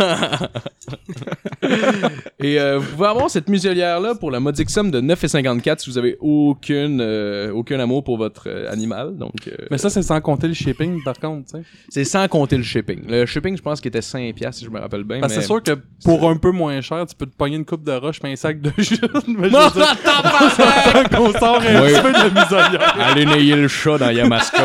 Et 2.40 2.60
euh, 2.60 2.80
vous 2.80 2.96
pouvez 2.96 3.08
avoir 3.08 3.30
cette 3.30 3.50
muselière-là 3.50 4.16
pour 4.16 4.32
la 4.32 4.40
modique 4.40 4.70
somme 4.70 4.92
de 4.92 5.02
9,54 5.02 5.80
si 5.80 5.90
vous 5.90 5.98
avez 5.98 6.18
aucune, 6.20 7.00
euh, 7.02 7.52
aucun 7.52 7.80
amour 7.80 8.04
pour 8.04 8.18
votre 8.18 8.48
euh, 8.48 8.72
animal. 8.72 9.18
Donc, 9.18 9.48
euh, 9.48 9.52
Mais 9.70 9.78
ça, 9.78 9.90
c'est 9.90 10.02
sans 10.02 10.20
compter 10.22 10.48
le 10.48 10.54
shipping, 10.54 11.04
par 11.04 11.20
contre, 11.20 11.52
tu 11.52 11.58
sais. 11.60 11.64
C'est 11.88 12.04
sans 12.04 12.28
compter 12.28 12.58
le 12.58 12.64
shipping. 12.64 13.02
Le 13.08 13.26
shipping, 13.26 13.56
je 13.58 13.62
pense 13.62 13.80
qu'il 13.80 13.88
était 13.90 14.02
5 14.02 14.34
piastres, 14.36 14.60
si 14.60 14.66
je 14.66 14.70
me 14.70 14.80
rappelle 14.80 15.04
bien. 15.04 15.20
Parce 15.22 15.32
que 15.34 15.38
mais- 15.38 15.42
c'est 15.44 15.48
sûr 15.48 15.64
que 15.64 15.78
pour 16.04 16.30
un 16.30 16.36
peu 16.38 16.52
moins 16.52 16.82
cher, 16.82 17.06
tu 17.08 17.16
peux 17.16 17.26
te 17.26 17.36
pogner 17.36 17.56
une 17.56 17.66
coupe 17.66 17.84
de 17.84 17.92
roche 17.94 18.20
et 18.24 18.32
un 18.32 18.36
sac 18.36 18.60
de 18.62 18.72
jus. 18.78 19.00
Mais 19.28 19.50
Non, 19.50 19.68
dire, 19.70 19.96
tant 20.04 21.04
qu'on 21.18 21.32
sort 21.40 21.62
un 21.62 21.82
Oui. 21.84 21.92
petit 21.94 22.02
peu 22.02 22.12
de 22.12 22.18
la 22.18 22.30
muselière. 22.30 22.96
Allez 23.00 23.26
nailler 23.26 23.56
le 23.56 23.68
chat 23.68 23.98
dans 23.98 24.10
Yamaska. 24.10 24.64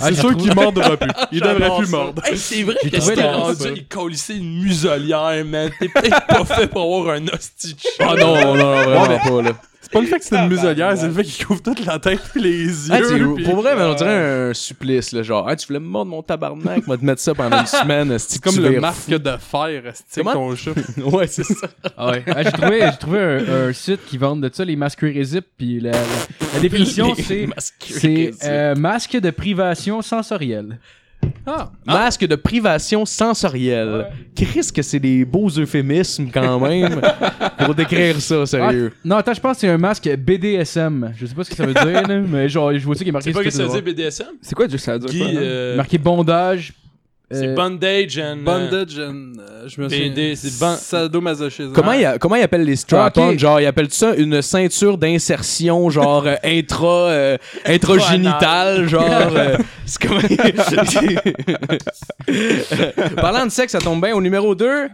C'est 0.00 0.14
sûr 0.14 0.36
qu'il 0.36 0.54
mordra 0.54 0.96
plus. 0.96 1.10
Il 1.32 1.40
devrait 1.40 1.70
plus 1.78 1.88
mordre. 1.90 2.22
Hey, 2.24 2.36
c'est 2.36 2.62
vrai 2.62 2.74
que 2.82 3.20
la- 3.20 3.36
rendu, 3.36 3.64
il 3.76 3.86
colissait 3.86 4.36
une 4.36 4.62
muselière, 4.62 5.44
man. 5.44 5.70
T'es 5.78 5.88
peut-être 5.88 6.26
pas 6.26 6.44
fait 6.44 6.66
pour 6.66 6.82
avoir 6.82 7.16
un 7.16 7.26
hostie 7.28 7.74
de 7.74 7.80
chat. 7.80 8.08
oh 8.12 8.16
non, 8.18 8.34
non, 8.40 8.54
non, 8.56 8.82
vraiment 8.82 9.18
pas, 9.18 9.42
là. 9.42 9.50
C'est 9.94 9.98
pas 9.98 10.00
le 10.00 10.06
fait 10.06 10.18
que 10.18 10.24
c'est 10.24 10.36
une 10.36 10.48
muselière, 10.48 10.96
c'est 10.98 11.06
le 11.06 11.12
fait 11.12 11.22
qu'il 11.24 11.46
couvre 11.46 11.62
toute 11.62 11.84
la 11.86 11.98
tête 11.98 12.20
et 12.36 12.38
les 12.40 12.64
yeux. 12.88 12.90
Ah, 12.92 12.98
puis- 13.36 13.44
pour 13.44 13.56
vrai, 13.56 13.74
mais 13.76 13.82
on 13.82 13.94
dirait 13.94 14.48
un 14.50 14.54
supplice, 14.54 15.12
là, 15.12 15.22
genre, 15.22 15.46
Ah, 15.48 15.54
tu 15.56 15.66
voulais 15.66 15.78
me 15.80 15.86
mordre 15.86 16.10
mon 16.10 16.22
tabarnak, 16.22 16.82
on 16.86 16.90
va 16.90 16.96
te 16.96 17.04
mettre 17.04 17.20
ça 17.20 17.34
pendant 17.34 17.60
une 17.60 17.66
semaine, 17.66 18.18
c'est 18.18 18.40
comme 18.42 18.56
le 18.56 18.80
masque 18.80 19.10
de 19.10 19.36
fer, 19.38 19.82
c'est 20.08 20.22
ton 20.22 20.54
chat. 20.56 20.72
Ouais, 21.04 21.26
c'est 21.26 21.44
ça. 21.44 21.68
Ah 21.96 22.10
ouais. 22.10 22.24
Ah, 22.26 22.42
j'ai 22.42 22.52
trouvé, 22.52 22.80
j'ai 22.90 22.98
trouvé 22.98 23.18
un, 23.20 23.68
un 23.68 23.72
site 23.72 24.00
qui 24.06 24.18
vend 24.18 24.36
de 24.36 24.50
ça, 24.52 24.64
les 24.64 24.76
masques 24.76 25.00
Résip, 25.00 25.44
puis 25.56 25.80
la, 25.80 25.92
la, 25.92 25.98
la 26.54 26.60
définition, 26.60 27.14
c'est 27.14 27.46
c'est 27.80 28.32
euh, 28.44 28.74
masque 28.74 29.16
de 29.18 29.30
privation 29.30 30.02
sensorielle. 30.02 30.78
Ah, 31.46 31.70
Masque 31.86 32.26
de 32.26 32.36
privation 32.36 33.04
sensorielle. 33.04 34.06
Chris, 34.34 34.68
que 34.74 34.82
c'est 34.82 34.98
des 34.98 35.24
beaux 35.24 35.48
euphémismes 35.50 36.28
quand 36.32 36.58
même 36.60 37.00
pour 37.58 37.74
décrire 37.74 38.20
ça, 38.20 38.46
sérieux. 38.46 38.92
Ah, 38.94 38.98
non, 39.04 39.16
attends, 39.16 39.34
je 39.34 39.40
pense 39.40 39.56
que 39.56 39.60
c'est 39.62 39.68
un 39.68 39.78
masque 39.78 40.08
BDSM. 40.16 41.12
Je 41.16 41.26
sais 41.26 41.34
pas 41.34 41.44
ce 41.44 41.50
que 41.50 41.56
ça 41.56 41.66
veut 41.66 41.74
dire, 41.74 42.02
mais 42.28 42.48
genre, 42.48 42.72
je 42.72 42.84
vois 42.84 42.94
ça 42.94 43.04
qui 43.04 43.10
est 43.10 43.12
marqué 43.12 43.30
C'est 43.30 43.38
pas 43.38 43.44
que 43.44 43.50
ça 43.50 43.64
veut 43.64 43.68
dire 43.80 43.82
BDSM? 43.94 44.26
C'est 44.40 44.54
quoi, 44.54 44.66
ça 44.68 44.92
veut 44.94 44.98
dire 45.00 45.08
Guy, 45.10 45.18
quoi, 45.18 45.28
non? 45.28 45.34
euh, 45.40 45.76
Marqué 45.76 45.98
bondage. 45.98 46.72
C'est 47.30 47.48
euh, 47.48 47.54
bondage 47.54 48.18
and... 48.18 48.38
euh, 48.38 48.44
bondage 48.44 48.98
and... 48.98 49.32
euh, 49.40 49.66
je 49.66 49.80
me 49.80 49.88
souviens. 49.88 50.34
C'est 50.36 50.58
ban- 50.60 50.76
Sadomasochisme. 50.76 51.72
Comment, 51.72 51.92
il, 51.92 52.04
a- 52.04 52.18
comment 52.18 52.36
il 52.36 52.42
appelle 52.42 52.64
les 52.64 52.76
strap-on? 52.76 53.28
Ah, 53.28 53.32
ok. 53.32 53.38
Genre, 53.38 53.60
il 53.60 53.66
appelle 53.66 53.90
ça 53.90 54.14
une 54.14 54.42
ceinture 54.42 54.98
d'insertion, 54.98 55.88
genre 55.90 56.26
euh, 56.26 56.34
intra, 56.44 57.08
euh, 57.08 57.38
intragénitale, 57.64 58.88
genre. 58.88 59.08
euh, 59.36 59.56
c'est 59.86 60.06
comment. 60.06 60.20
Parlant 63.16 63.46
de 63.46 63.50
sexe, 63.50 63.72
ça 63.72 63.78
tombe 63.80 64.02
bien. 64.04 64.14
Au 64.14 64.20
numéro 64.20 64.54
2, 64.54 64.88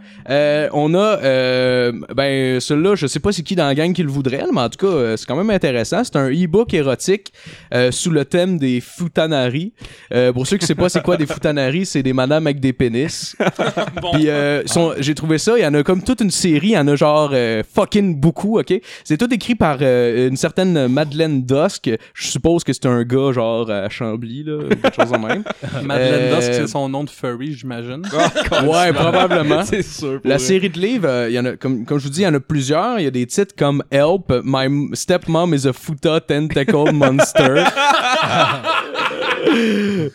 on 0.73 0.93
a. 0.93 0.97
euh, 0.97 1.91
ben, 2.15 2.59
celui-là, 2.59 2.95
je 2.95 3.07
sais 3.07 3.19
pas 3.19 3.31
c'est 3.31 3.43
qui 3.43 3.55
dans 3.55 3.65
la 3.67 3.75
gang 3.75 3.93
qui 3.93 4.03
le 4.03 4.09
voudrait, 4.09 4.43
mais 4.53 4.61
en 4.61 4.69
tout 4.69 4.85
cas, 4.85 5.17
c'est 5.17 5.25
quand 5.25 5.35
même 5.35 5.49
intéressant. 5.49 6.03
C'est 6.03 6.15
un 6.15 6.29
e-book 6.29 6.73
érotique 6.73 7.31
euh, 7.73 7.91
sous 7.91 8.11
le 8.11 8.25
thème 8.25 8.57
des 8.57 8.81
futanari. 8.81 9.73
Euh, 10.13 10.31
pour 10.33 10.47
ceux 10.47 10.57
qui 10.57 10.63
ne 10.63 10.67
savent 10.67 10.77
pas 10.77 10.89
c'est 10.89 11.03
quoi 11.03 11.17
des 11.17 11.25
futanari, 11.25 11.85
c'est 11.85 12.03
des 12.03 12.13
Madame 12.21 12.45
avec 12.45 12.59
des 12.59 12.71
pénis. 12.71 13.35
Puis 14.13 14.29
euh, 14.29 14.61
j'ai 14.99 15.15
trouvé 15.15 15.39
ça, 15.39 15.53
il 15.57 15.63
y 15.63 15.65
en 15.65 15.73
a 15.73 15.81
comme 15.81 16.03
toute 16.03 16.21
une 16.21 16.29
série, 16.29 16.67
il 16.67 16.71
y 16.73 16.77
en 16.77 16.87
a 16.87 16.95
genre 16.95 17.31
euh, 17.33 17.63
fucking 17.73 18.15
beaucoup, 18.19 18.59
ok? 18.59 18.73
C'est 19.03 19.17
tout 19.17 19.33
écrit 19.33 19.55
par 19.55 19.77
euh, 19.81 20.27
une 20.29 20.37
certaine 20.37 20.87
Madeleine 20.87 21.41
Dusk. 21.43 21.89
Je 22.13 22.27
suppose 22.27 22.63
que 22.63 22.73
c'est 22.73 22.85
un 22.85 23.01
gars 23.03 23.31
genre 23.31 23.71
à 23.71 23.89
Chambly, 23.89 24.43
là, 24.43 24.59
quelque 24.69 24.95
chose 24.95 25.11
de 25.11 25.17
même. 25.17 25.43
Madeleine 25.83 26.31
Euh, 26.31 26.35
Dusk, 26.35 26.53
c'est 26.53 26.67
son 26.67 26.87
nom 26.89 27.03
de 27.03 27.09
furry, 27.09 27.53
j'imagine. 27.53 28.03
ouais, 28.67 28.93
probablement. 28.93 29.63
C'est 29.63 29.81
sûr. 29.81 30.21
pour 30.21 30.29
La 30.29 30.37
vrai. 30.37 30.45
série 30.45 30.69
de 30.69 30.79
livres, 30.79 31.07
euh, 31.09 31.27
il 31.29 31.33
y 31.33 31.39
en 31.39 31.45
a, 31.45 31.55
comme, 31.57 31.85
comme 31.85 31.97
je 31.97 32.03
vous 32.03 32.09
dis, 32.11 32.21
il 32.21 32.25
y 32.25 32.27
en 32.27 32.33
a 32.35 32.39
plusieurs. 32.39 32.99
Il 32.99 33.03
y 33.03 33.07
a 33.07 33.11
des 33.11 33.25
titres 33.25 33.55
comme 33.57 33.83
Help, 33.89 34.31
My 34.43 34.89
Stepmom 34.93 35.55
is 35.55 35.65
a 35.67 35.73
Futa 35.73 36.19
Tentacle 36.21 36.91
Monster. 36.93 37.63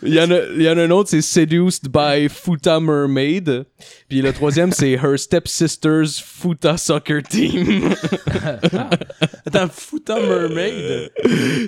Il 0.03 0.13
y, 0.13 0.19
en 0.19 0.29
a, 0.31 0.37
il 0.55 0.61
y 0.61 0.69
en 0.69 0.77
a 0.77 0.83
un 0.83 0.91
autre, 0.91 1.09
c'est 1.09 1.21
Seduced 1.21 1.89
by 1.91 2.27
Futa 2.29 2.79
Mermaid. 2.79 3.65
Puis 4.09 4.21
le 4.21 4.31
troisième, 4.33 4.71
c'est 4.71 4.91
Her 4.91 5.17
Stepsister's 5.17 6.19
Futa 6.19 6.77
Soccer 6.77 7.21
Team. 7.23 7.89
Attends, 9.45 9.69
Futa 9.73 10.19
Mermaid? 10.19 11.11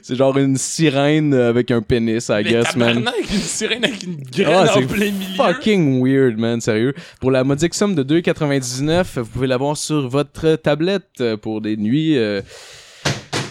c'est 0.03 0.15
genre 0.15 0.37
une 0.37 0.57
sirène 0.57 1.33
avec 1.33 1.71
un 1.71 1.81
pénis, 1.81 2.29
I 2.29 2.41
Mais 2.43 2.43
guess, 2.43 2.75
man. 2.75 3.03
tabarnak, 3.03 3.31
une 3.31 3.39
sirène 3.39 3.85
avec 3.85 4.03
une 4.03 4.17
graine 4.23 4.47
Ah, 4.69 4.77
en 4.77 4.85
plein 4.85 5.11
milieu. 5.11 5.35
fucking 5.37 6.03
weird, 6.03 6.37
man, 6.37 6.61
sérieux. 6.61 6.93
Pour 7.19 7.31
la 7.31 7.43
modique 7.43 7.73
somme 7.73 7.95
de 7.95 8.03
2,99, 8.03 9.19
vous 9.19 9.25
pouvez 9.25 9.47
l'avoir 9.47 9.77
sur 9.77 10.07
votre 10.07 10.55
tablette 10.55 11.23
pour 11.41 11.61
des 11.61 11.77
nuits 11.77 12.17
euh, 12.17 12.41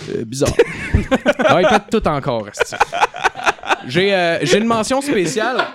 euh, 0.09 0.25
bizarres. 0.25 0.53
ah, 1.45 1.61
il 1.63 1.69
pète 1.69 1.91
tout 1.91 2.07
encore. 2.09 2.49
J'ai 3.87 4.15
euh, 4.15 4.39
j'ai 4.43 4.59
une 4.59 4.67
mention 4.67 5.01
spéciale. 5.01 5.59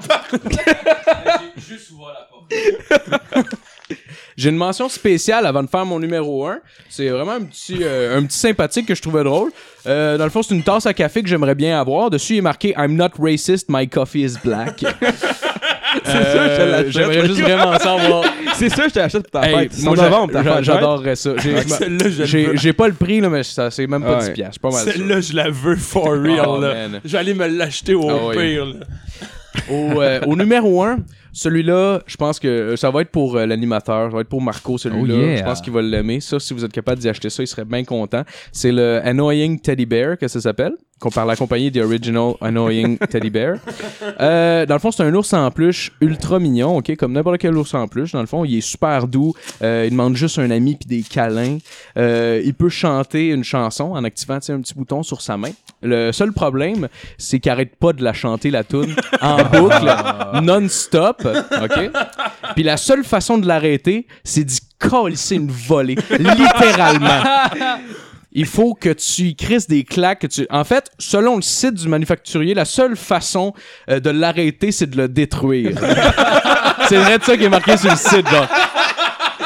J'ai 4.37 4.49
une 4.49 4.55
mention 4.55 4.89
spéciale 4.89 5.45
avant 5.45 5.63
de 5.63 5.69
faire 5.69 5.85
mon 5.85 5.99
numéro 5.99 6.45
1. 6.47 6.59
C'est 6.89 7.09
vraiment 7.09 7.33
un 7.33 7.43
petit, 7.43 7.77
euh, 7.81 8.17
un 8.17 8.25
petit 8.25 8.37
sympathique 8.37 8.87
que 8.87 8.95
je 8.95 9.01
trouvais 9.01 9.23
drôle. 9.23 9.51
Euh, 9.85 10.17
dans 10.17 10.23
le 10.23 10.29
fond, 10.29 10.41
c'est 10.41 10.55
une 10.55 10.63
tasse 10.63 10.85
à 10.85 10.93
café 10.93 11.21
que 11.21 11.29
j'aimerais 11.29 11.55
bien 11.55 11.79
avoir. 11.79 12.09
Dessus, 12.09 12.33
il 12.33 12.37
est 12.37 12.41
marqué 12.41 12.73
I'm 12.77 12.95
not 12.95 13.11
racist, 13.19 13.67
my 13.69 13.87
coffee 13.87 14.23
is 14.23 14.37
black. 14.43 14.83
C'est 16.05 16.11
ça, 16.11 16.49
je 16.49 16.61
te 16.61 16.69
l'achète. 16.69 16.91
J'aimerais 16.91 17.25
juste 17.27 17.41
vraiment 17.41 17.77
savoir. 17.79 18.23
C'est 18.55 18.69
ça, 18.69 18.87
je 18.87 18.93
te 18.93 18.99
l'achète 18.99 19.29
pour 19.29 19.41
ta 19.41 19.47
fête. 19.47 19.53
moi, 19.83 19.95
C'est 19.95 20.01
en 20.01 20.03
novembre, 20.09 20.33
ta 20.33 20.43
fête. 20.43 20.63
j'adorerais 20.63 21.15
ça. 21.15 21.31
J'ai- 21.37 21.61
Celle-là, 21.67 22.09
je 22.09 22.19
le 22.21 22.25
J'ai 22.25 22.45
veux. 22.45 22.57
j'ai 22.57 22.73
pas 22.73 22.87
le 22.87 22.93
prix, 22.93 23.19
là, 23.21 23.29
mais 23.29 23.43
ça, 23.43 23.69
c'est 23.71 23.87
même 23.87 24.03
pas 24.03 24.17
Ouais. 24.19 24.25
10 24.27 24.31
piastres. 24.31 24.59
Pas 24.59 24.69
mal. 24.71 24.83
Celle-là, 24.83 25.21
je 25.21 25.33
la 25.33 25.49
veux 25.49 25.75
for 25.75 26.09
real. 26.11 26.45
Oh, 26.47 26.59
vais 27.03 27.17
aller 27.17 27.33
me 27.33 27.47
l'acheter 27.47 27.93
au 27.95 28.09
Ah 28.09 28.31
pire. 28.33 28.67
Au, 29.69 30.01
euh, 30.01 30.19
au 30.25 30.35
numéro 30.35 30.83
1, 30.83 30.97
celui-là, 31.31 32.01
je 32.07 32.17
pense 32.17 32.39
que 32.39 32.47
euh, 32.47 32.75
ça 32.75 32.89
va 32.89 33.01
être 33.01 33.11
pour 33.11 33.37
euh, 33.37 33.45
l'animateur, 33.45 34.09
ça 34.09 34.15
va 34.15 34.21
être 34.21 34.27
pour 34.29 34.41
Marco, 34.41 34.77
celui-là. 34.79 35.13
Oh, 35.15 35.21
yeah. 35.25 35.37
Je 35.37 35.43
pense 35.43 35.61
qu'il 35.61 35.71
va 35.73 35.81
l'aimer. 35.81 36.19
Ça, 36.21 36.39
si 36.39 36.53
vous 36.55 36.65
êtes 36.65 36.71
capable 36.71 36.99
d'y 36.99 37.07
acheter 37.07 37.29
ça, 37.29 37.43
il 37.43 37.47
serait 37.47 37.63
bien 37.65 37.83
content. 37.83 38.23
C'est 38.51 38.71
le 38.71 38.99
Annoying 39.03 39.59
Teddy 39.59 39.85
Bear 39.85 40.17
que 40.17 40.27
ça 40.27 40.41
s'appelle, 40.41 40.73
par 41.09 41.25
la 41.25 41.35
compagnie 41.35 41.71
The 41.71 41.77
Original 41.77 42.33
Annoying 42.41 42.97
Teddy 43.09 43.29
Bear. 43.29 43.57
Euh, 44.19 44.65
dans 44.65 44.75
le 44.75 44.79
fond, 44.79 44.91
c'est 44.91 45.03
un 45.03 45.13
ours 45.13 45.33
en 45.33 45.49
peluche 45.51 45.91
ultra 46.01 46.39
mignon, 46.39 46.77
ok, 46.77 46.95
comme 46.95 47.13
n'importe 47.13 47.37
quel 47.39 47.55
ours 47.57 47.73
en 47.73 47.87
peluche. 47.87 48.11
Dans 48.11 48.21
le 48.21 48.27
fond, 48.27 48.45
il 48.45 48.57
est 48.57 48.61
super 48.61 49.07
doux. 49.07 49.33
Euh, 49.61 49.83
il 49.85 49.91
demande 49.91 50.15
juste 50.15 50.39
un 50.39 50.51
ami 50.51 50.75
puis 50.75 50.87
des 50.87 51.03
câlins. 51.03 51.57
Euh, 51.97 52.41
il 52.43 52.53
peut 52.53 52.69
chanter 52.69 53.29
une 53.29 53.43
chanson 53.43 53.91
en 53.93 54.03
activant 54.03 54.35
un 54.35 54.61
petit 54.61 54.73
bouton 54.73 55.03
sur 55.03 55.21
sa 55.21 55.37
main. 55.37 55.51
Le 55.81 56.11
seul 56.11 56.31
problème, 56.31 56.87
c'est 57.17 57.39
qu'il 57.39 57.51
arrête 57.51 57.75
pas 57.75 57.93
de 57.93 58.03
la 58.03 58.13
chanter 58.13 58.51
la 58.51 58.63
tune 58.63 58.95
en 59.21 59.37
boucle, 59.51 59.95
non-stop, 60.41 61.27
ok? 61.61 61.91
Puis 62.55 62.63
la 62.63 62.77
seule 62.77 63.03
façon 63.03 63.37
de 63.37 63.47
l'arrêter, 63.47 64.07
c'est 64.23 64.43
d'y 64.43 64.59
colisser 64.79 65.35
une 65.35 65.51
volée, 65.51 65.95
littéralement. 66.09 67.23
Il 68.33 68.45
faut 68.47 68.73
que 68.73 68.89
tu 68.89 69.23
y 69.23 69.35
crisses 69.35 69.67
des 69.67 69.83
claques. 69.83 70.19
Que 70.19 70.27
tu... 70.27 70.47
En 70.49 70.63
fait, 70.63 70.89
selon 70.97 71.35
le 71.35 71.41
site 71.41 71.75
du 71.75 71.87
manufacturier, 71.87 72.53
la 72.53 72.65
seule 72.65 72.95
façon 72.95 73.53
euh, 73.89 73.99
de 73.99 74.09
l'arrêter, 74.09 74.71
c'est 74.71 74.89
de 74.89 74.97
le 74.97 75.07
détruire. 75.07 75.77
c'est 76.89 76.97
vrai 76.97 77.19
de 77.19 77.23
ça 77.23 77.37
qui 77.37 77.43
est 77.43 77.49
marqué 77.49 77.77
sur 77.77 77.91
le 77.91 77.95
site, 77.95 78.27
genre. 78.27 78.47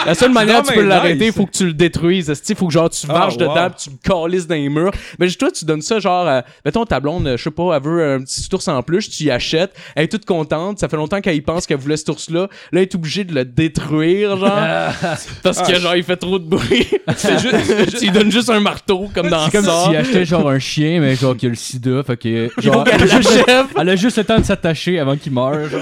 La 0.08 0.16
seule 0.16 0.32
manière 0.32 0.64
que 0.64 0.70
tu 0.70 0.74
peux 0.74 0.84
l'arrêter, 0.86 1.28
il 1.28 1.34
faut 1.34 1.45
que 1.45 1.51
tu 1.51 1.66
le 1.66 1.74
détruises. 1.74 2.34
Il 2.49 2.55
faut 2.55 2.68
que 2.68 2.74
genre 2.74 2.89
tu 2.89 3.05
Ah, 3.10 3.14
marches 3.14 3.34
wow. 3.36 3.39
dedans, 3.39 3.70
tu 3.78 3.89
le 3.91 3.97
calisses 4.03 4.47
dans 4.47 4.55
les 4.55 4.70
murs. 4.70 4.91
Mais 5.20 5.28
toi, 5.30 5.51
tu 5.51 5.66
donnes 5.66 5.82
ça 5.82 5.99
genre, 5.99 6.28
euh, 6.28 6.41
mettons 6.66 6.86
ta 6.86 6.99
blonde, 6.99 7.28
euh, 7.28 7.38
je 7.38 7.43
sais 7.43 7.51
pas, 7.51 7.76
elle 7.76 7.84
veut 7.84 8.14
un 8.16 8.22
petit 8.22 8.47
ours 8.53 8.68
en 8.68 8.82
plus, 8.82 9.10
tu 9.10 9.26
y 9.26 9.32
achètes, 9.32 9.74
elle 9.95 10.05
est 10.05 10.08
toute 10.08 10.26
contente, 10.26 10.80
ça 10.80 10.88
fait 10.88 10.95
longtemps 10.97 11.22
qu'elle 11.22 11.36
y 11.36 11.41
pense 11.41 11.68
qu'elle 11.68 11.78
voulait 11.78 11.97
cet 11.97 12.10
ours-là. 12.10 12.41
Là, 12.41 12.47
elle 12.72 12.80
est 12.80 12.95
obligée 12.95 13.24
de 13.24 13.34
le 13.36 13.45
détruire, 13.45 14.38
genre, 14.38 14.49
parce 15.43 15.62
que 15.62 15.76
genre 15.80 15.95
il 15.95 16.03
fait 16.03 16.18
trop 16.18 16.39
de 16.39 16.45
bruit. 16.47 16.88
C'est 17.18 17.39
juste- 17.39 17.97
tu 17.99 18.05
lui 18.05 18.12
donnes 18.12 18.32
juste 18.32 18.49
un 18.49 18.60
marteau 18.60 19.10
comme 19.14 19.30
dans 19.30 19.45
C'est 19.45 19.51
comme 19.51 19.66
ça. 19.66 19.84
s'il 19.86 19.95
achetait 19.97 20.26
genre 20.26 20.49
un 20.49 20.60
chien, 20.60 20.99
mais 21.01 21.16
genre 21.16 21.36
qui 21.36 21.45
a 21.45 21.49
le 21.49 21.55
sida, 21.55 22.03
fait 22.03 22.18
que 22.18 22.49
genre, 22.58 22.84
qu'elle 22.84 22.95
elle, 23.01 23.12
a 23.12 23.22
juste, 23.22 23.45
elle 23.78 23.89
a 23.89 23.95
juste 23.95 24.18
le 24.18 24.24
temps 24.24 24.39
de 24.39 24.43
s'attacher 24.45 24.99
avant 24.99 25.16
qu'il 25.18 25.32
meure. 25.34 25.70
genre. 25.70 25.82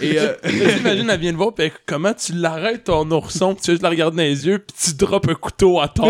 Et, 0.00 0.18
euh, 0.18 0.32
Imagine, 0.80 1.10
elle 1.10 1.20
vient 1.20 1.32
de 1.32 1.36
voir, 1.36 1.54
pis 1.54 1.70
comment 1.86 2.12
tu 2.14 2.32
l'arrêtes 2.34 2.88
ton 3.08 3.10
ourson, 3.16 3.54
pis 3.54 3.62
tu 3.62 3.70
juste 3.72 3.82
la 3.82 3.88
regardes 3.90 4.14
dans 4.14 4.22
les 4.22 4.46
yeux, 4.46 4.58
pis 4.58 4.72
tu 4.82 4.94
drops 4.94 5.28
un 5.28 5.34
couteau 5.34 5.80
à 5.80 5.88
terre. 5.88 6.06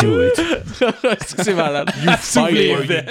Do 0.00 0.22
it. 0.22 0.42
c'est 1.38 1.54
malade. 1.54 1.90
You 2.04 2.10
Sous 2.22 2.46
les 2.46 2.74
veines. 2.76 3.06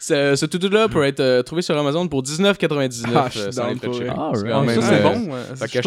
Ce, 0.00 0.34
ce 0.36 0.46
toutou-là 0.46 0.88
peut 0.88 1.04
être 1.04 1.20
euh, 1.20 1.42
trouvé 1.42 1.62
sur 1.62 1.76
Amazon 1.78 2.08
pour 2.08 2.22
19,99. 2.22 3.06
Ah, 3.14 3.28
je 3.30 3.38
suis 3.38 3.60
euh, 3.60 3.74
pour 3.82 3.94
shipping. 3.94 4.08
vrai. 4.08 4.34
C'est 4.34 4.52
Ah, 4.52 4.62
Ah, 4.66 4.74
ça, 4.74 4.82
c'est 4.82 5.02
bon. 5.02 5.30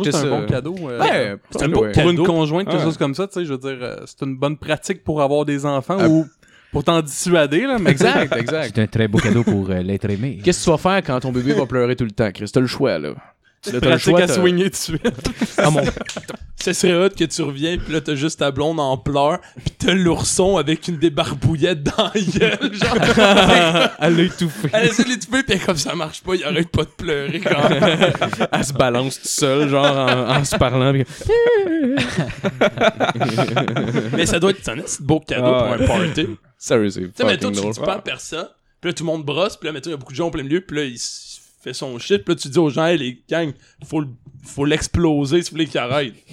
Je 0.05 0.11
c'est 0.11 0.15
un 0.17 0.29
bon 0.29 0.45
cadeau. 0.45 0.75
euh, 0.89 0.99
Ouais, 0.99 1.35
C'est 1.51 1.63
un 1.63 1.67
ouais. 1.67 1.73
beau 1.73 1.79
Pour 1.93 2.09
une 2.09 2.17
cadeau. 2.17 2.23
conjointe, 2.25 2.67
quelque 2.69 2.83
chose 2.83 2.97
comme 2.97 3.15
ça, 3.15 3.27
tu 3.27 3.33
sais, 3.39 3.45
je 3.45 3.51
veux 3.53 3.57
dire, 3.57 3.77
euh, 3.81 3.95
c'est 4.05 4.25
une 4.25 4.37
bonne 4.37 4.57
pratique 4.57 5.03
pour 5.03 5.21
avoir 5.21 5.45
des 5.45 5.65
enfants 5.65 5.97
Ah. 5.99 6.07
ou 6.09 6.25
pour 6.71 6.83
t'en 6.83 7.01
dissuader, 7.01 7.61
là. 7.67 7.77
Mais 7.79 7.91
Exact, 7.91 8.33
exact. 8.37 8.71
C'est 8.75 8.81
un 8.81 8.87
très 8.87 9.07
beau 9.09 9.17
cadeau 9.17 9.43
pour 9.43 9.69
euh, 9.69 9.81
l'être 9.81 10.09
aimé. 10.09 10.39
Qu'est-ce 10.43 10.59
que 10.59 10.63
tu 10.65 10.69
vas 10.71 10.77
faire 10.77 11.03
quand 11.05 11.19
ton 11.19 11.31
bébé 11.33 11.53
va 11.53 11.65
pleurer 11.65 11.95
tout 11.97 12.05
le 12.05 12.11
temps, 12.11 12.31
Chris? 12.31 12.49
T'as 12.53 12.61
le 12.61 12.67
choix, 12.67 12.97
là. 12.97 13.09
Là, 13.65 13.71
t'as 13.71 13.71
le 13.73 13.79
pratique 13.79 14.03
choix, 14.09 14.21
à 14.21 14.27
soigner 14.27 14.63
tout 14.65 14.69
de 14.69 14.75
suite. 14.75 15.29
Ah, 15.57 15.69
mon... 15.69 15.81
Ce 16.63 16.73
serait 16.73 16.93
hot 16.93 17.09
que 17.09 17.23
tu 17.23 17.41
reviens, 17.41 17.75
pis 17.79 17.91
là, 17.91 18.01
t'as 18.01 18.13
juste 18.13 18.37
ta 18.37 18.51
blonde 18.51 18.79
en 18.79 18.95
pleurs, 18.95 19.39
pis 19.65 19.71
t'as 19.79 19.93
l'ourson 19.95 20.57
avec 20.57 20.87
une 20.87 20.97
débarbouillette 20.97 21.81
dans 21.81 22.11
la 22.13 22.21
gueule, 22.21 22.73
genre. 22.73 22.97
Elle 23.99 24.15
l'a 24.17 24.23
étouffé. 24.23 24.69
Elle 24.71 24.87
essaie 24.89 25.03
de 25.03 25.09
l'étouffer, 25.09 25.41
pis 25.41 25.57
comme 25.59 25.77
ça 25.77 25.95
marche 25.95 26.21
pas, 26.21 26.35
il 26.35 26.43
arrête 26.43 26.69
pas 26.69 26.83
de 26.83 26.89
pleurer 26.95 27.39
quand 27.39 27.67
même. 27.67 27.83
Elle 28.51 28.63
se 28.65 28.73
balance 28.73 29.15
toute 29.19 29.27
seule, 29.31 29.69
genre, 29.69 29.85
en, 29.85 30.35
en 30.37 30.43
se 30.45 30.55
parlant. 30.55 30.93
puis- 30.93 31.03
Mais 34.13 34.25
ça 34.25 34.39
doit 34.39 34.51
être 34.51 34.67
un 34.69 34.77
petit 34.77 35.01
beau 35.01 35.19
cadeau 35.19 35.45
Ah, 35.55 35.63
pour 35.63 35.73
un 35.83 35.87
party. 36.05 36.25
Tu 36.25 36.37
Sérieux, 36.57 36.89
c'est 36.91 37.17
sais, 37.17 37.23
mettons, 37.25 37.53
fucking 37.53 37.73
tu 37.73 37.81
pas 37.81 37.93
à 37.95 37.99
personne, 37.99 38.47
pis 38.81 38.87
là, 38.87 38.93
tout 38.93 39.03
le 39.03 39.07
monde 39.07 39.25
brosse, 39.25 39.57
pis 39.57 39.65
là, 39.65 39.71
mettons, 39.71 39.89
il 39.89 39.93
y 39.93 39.95
a 39.95 39.97
beaucoup 39.97 40.11
de 40.13 40.17
gens 40.17 40.27
au 40.27 40.31
plein 40.31 40.43
milieu, 40.43 40.61
pis 40.61 40.75
là, 40.75 40.83
il 40.83 40.93
s- 40.95 41.30
fait 41.61 41.73
son 41.73 41.97
shit, 41.99 42.23
pis 42.23 42.31
là, 42.31 42.35
tu 42.35 42.49
dis 42.49 42.57
aux 42.57 42.69
gens, 42.69 42.85
hey, 42.85 42.97
les 42.97 43.21
gangs, 43.29 43.53
faut, 43.85 44.03
faut 44.43 44.65
l'exploser 44.65 45.41
si 45.41 45.51
vous 45.51 45.55
voulez 45.55 45.67
qu'il 45.67 45.79
arrête. 45.79 46.13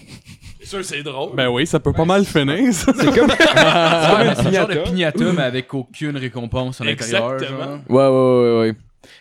C'est 0.61 0.67
sûr, 0.67 0.85
c'est 0.85 1.03
drôle. 1.03 1.35
Ben 1.35 1.49
oui, 1.49 1.67
ça 1.67 1.81
peut 1.81 1.93
pas 1.95 2.05
mal 2.05 2.27
finir, 2.27 2.75
ça. 2.75 2.93
C'est 2.95 3.07
comme 3.15 3.31
une 3.31 3.59
un 3.59 4.35
genre 4.35 4.67
de 4.69 4.75
piñata. 4.75 4.77
pignata, 4.83 5.33
mais 5.33 5.43
avec 5.43 5.73
aucune 5.73 6.17
récompense 6.17 6.81
à 6.81 6.85
l'intérieur. 6.85 7.35
Exactement. 7.35 7.65
genre. 7.65 7.79
Ouais, 7.89 8.07
ouais, 8.09 8.51
ouais, 8.51 8.61
ouais. 8.69 8.77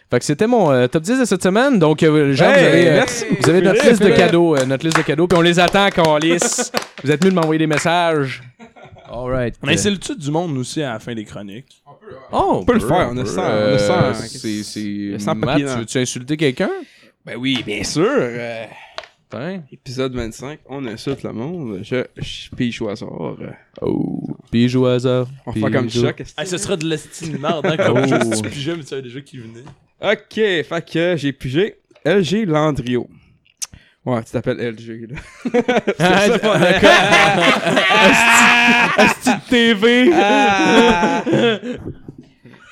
Fait 0.09 0.19
que 0.19 0.25
c'était 0.25 0.47
mon 0.47 0.71
euh, 0.71 0.87
top 0.87 1.03
10 1.03 1.19
de 1.19 1.25
cette 1.25 1.43
semaine. 1.43 1.79
Donc, 1.79 2.01
euh, 2.01 2.33
Jean, 2.33 2.49
Hey, 2.51 2.59
vous 2.61 2.65
avez, 2.67 2.87
euh, 2.89 2.93
merci. 2.95 3.25
vous 3.41 3.49
avez 3.49 3.61
notre 3.61 3.89
liste 3.89 4.01
de 4.03 4.09
cadeaux. 4.09 4.55
euh, 4.55 4.65
notre 4.65 4.85
liste 4.85 4.97
de 4.97 5.01
cadeaux. 5.03 5.27
Puis 5.27 5.37
on 5.37 5.41
les 5.41 5.59
attend 5.59 5.87
quand 5.93 6.07
on 6.07 6.17
lisse. 6.17 6.71
vous 7.03 7.11
êtes 7.11 7.23
mieux 7.23 7.29
de 7.31 7.35
m'envoyer 7.35 7.59
des 7.59 7.67
messages. 7.67 8.41
Alright. 9.09 9.55
On 9.63 9.67
a 9.67 9.71
le 9.71 9.97
dessus 9.97 10.15
du 10.15 10.31
monde 10.31 10.57
aussi 10.57 10.81
à 10.81 10.93
la 10.93 10.99
fin 10.99 11.13
des 11.13 11.23
chroniques? 11.25 11.83
Oh, 12.31 12.59
on 12.61 12.65
peut 12.65 12.73
le 12.73 12.79
faire, 12.79 13.09
on 13.11 13.17
on 13.17 13.25
ça. 13.25 14.13
C'est, 14.13 14.63
c'est... 14.63 15.17
Sans 15.19 15.33
Matt, 15.35 15.49
papier, 15.51 15.65
tu 15.65 15.79
veux-tu 15.79 15.97
insulter 15.97 16.37
quelqu'un? 16.37 16.69
Ben 17.25 17.35
oui, 17.37 17.61
bien 17.65 17.83
sûr. 17.83 18.05
euh, 18.09 18.65
Hein? 19.33 19.59
épisode 19.73 20.13
25, 20.15 20.59
on 20.69 20.85
insulte 20.85 21.23
le 21.23 21.33
monde. 21.33 21.79
Je, 21.83 22.05
je 22.15 22.49
pige 22.55 22.81
au 22.81 22.87
hasard. 22.87 23.35
Oh. 23.81 24.23
Joue 24.53 24.83
au 24.83 24.85
hasard. 24.85 25.27
On 25.45 25.51
va 25.51 25.59
faire 25.69 25.79
comme 25.81 25.89
Hey, 26.37 26.47
ce 26.47 26.57
sera 26.57 26.77
de 26.77 26.85
l'estime 26.87 27.37
marde, 27.37 27.65
hein, 27.65 27.75
comme 27.77 27.97
Oh. 28.03 28.07
juste 28.07 28.41
tu 28.43 28.49
pigeais, 28.49 28.75
mais 28.77 28.83
tu 28.83 28.87
savais 28.87 29.01
déjà 29.01 29.19
qui 29.19 29.37
venait. 29.37 29.65
Ok, 30.01 30.33
fait 30.35 30.85
que 30.91 31.15
j'ai 31.17 31.31
pigé 31.33 31.75
LG 32.05 32.45
Landrio. 32.47 33.07
Ouais, 34.05 34.23
tu 34.23 34.31
t'appelles 34.31 34.57
LG, 34.59 35.09
là. 35.11 35.17
C'est 35.97 36.39
ça, 36.39 36.39
mon 36.43 36.51
Asti 39.03 39.29
de 39.29 39.49
TV! 39.49 40.09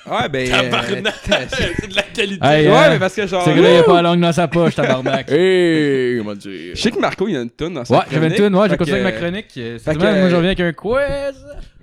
Ouais, 0.08 0.30
ben. 0.30 0.48
Tabarnak! 0.50 1.14
euh, 1.32 1.46
c'est 1.80 1.88
de 1.90 1.96
la 1.96 2.04
qualité. 2.04 2.46
Hey, 2.46 2.68
ouais, 2.68 2.74
euh, 2.76 2.90
mais 2.92 3.00
parce 3.00 3.16
que 3.16 3.26
genre. 3.26 3.44
Ce 3.44 3.50
gars-là, 3.50 3.72
il 3.74 3.78
a 3.78 3.84
pas 3.84 3.96
la 3.96 4.02
langue 4.04 4.20
dans 4.22 4.32
sa 4.32 4.48
poche, 4.48 4.76
tabarnak. 4.76 5.32
Hey, 5.32 6.20
comment 6.20 6.36
dire? 6.36 6.76
Je 6.76 6.80
sais 6.80 6.92
que 6.92 7.00
Marco, 7.00 7.28
il 7.28 7.36
a 7.36 7.42
une 7.42 7.50
tonne 7.50 7.74
dans 7.74 7.86
sa 7.86 7.96
Ouais, 7.96 8.02
j'avais 8.12 8.28
une 8.28 8.34
tune, 8.36 8.56
ouais, 8.56 8.70
j'ai 8.70 8.78
continué 8.78 9.00
que, 9.00 9.04
avec 9.08 9.16
ma 9.16 9.20
chronique. 9.20 9.54
Euh, 9.58 9.80
que- 9.80 10.20
moi, 10.20 10.30
je 10.30 10.36
reviens 10.36 10.52
avec 10.52 10.60
un 10.60 10.74
quiz. 10.74 10.96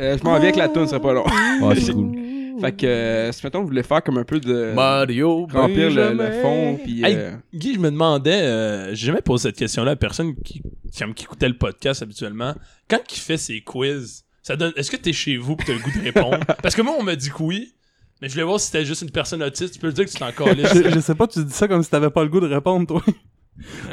euh, 0.01 0.16
je 0.18 0.22
m'en 0.22 0.34
viens 0.34 0.43
avec 0.45 0.57
la 0.57 0.68
tune, 0.68 0.84
ce 0.84 0.90
serait 0.90 1.01
pas 1.03 1.12
long. 1.12 1.24
Ouais, 1.62 1.74
c'est 1.74 1.93
cool. 1.93 2.12
Fait 2.61 2.72
que, 2.72 2.86
euh, 2.86 3.32
si 3.32 3.44
mettons, 3.44 3.61
vous 3.61 3.66
voulez 3.66 3.82
faire 3.82 4.03
comme 4.03 4.18
un 4.18 4.24
peu 4.24 4.40
de. 4.40 4.72
Mario. 4.74 5.46
remplir 5.53 5.90
le, 5.90 6.42
fond, 6.42 6.78
puis. 6.82 7.05
Hey, 7.05 7.16
euh, 7.16 7.32
Guy, 7.55 7.74
je 7.74 7.78
me 7.78 7.90
demandais, 7.90 8.42
euh, 8.42 8.94
j'ai 8.94 9.07
jamais 9.07 9.22
posé 9.22 9.48
cette 9.48 9.57
question-là 9.57 9.92
à 9.92 9.96
personne 9.96 10.34
qui, 10.36 10.62
qui, 10.92 11.05
qui 11.14 11.24
écoutait 11.24 11.48
le 11.48 11.57
podcast 11.57 12.03
habituellement. 12.03 12.55
Quand 12.88 13.00
il 13.11 13.18
fait 13.18 13.36
ses 13.36 13.61
quiz, 13.61 14.24
ça 14.42 14.57
donne, 14.57 14.72
est-ce 14.76 14.90
que 14.90 14.96
t'es 14.96 15.12
chez 15.12 15.36
vous 15.36 15.57
pis 15.57 15.66
t'as 15.66 15.74
le 15.74 15.78
goût 15.78 15.90
de 15.96 16.05
répondre? 16.05 16.38
Parce 16.62 16.74
que 16.74 16.82
moi, 16.82 16.94
on 16.98 17.03
m'a 17.03 17.16
dit 17.16 17.30
que 17.30 17.42
oui, 17.42 17.74
mais 18.20 18.28
je 18.28 18.34
voulais 18.34 18.44
voir 18.44 18.61
si 18.61 18.66
c'était 18.66 18.84
juste 18.84 19.03
une 19.03 19.11
personne 19.11 19.42
autiste. 19.42 19.74
Tu 19.74 19.80
peux 19.80 19.88
le 19.88 19.92
dire 19.92 20.05
que 20.05 20.11
tu 20.11 20.18
t'en 20.18 20.32
calais. 20.44 20.64
Je, 20.74 20.90
je 20.90 21.00
sais 21.00 21.14
pas, 21.14 21.26
tu 21.26 21.44
dis 21.44 21.53
ça 21.53 21.68
comme 21.68 21.82
si 21.82 21.90
t'avais 21.90 22.11
pas 22.11 22.22
le 22.22 22.28
goût 22.28 22.40
de 22.40 22.46
répondre, 22.46 22.86
toi. 22.86 23.03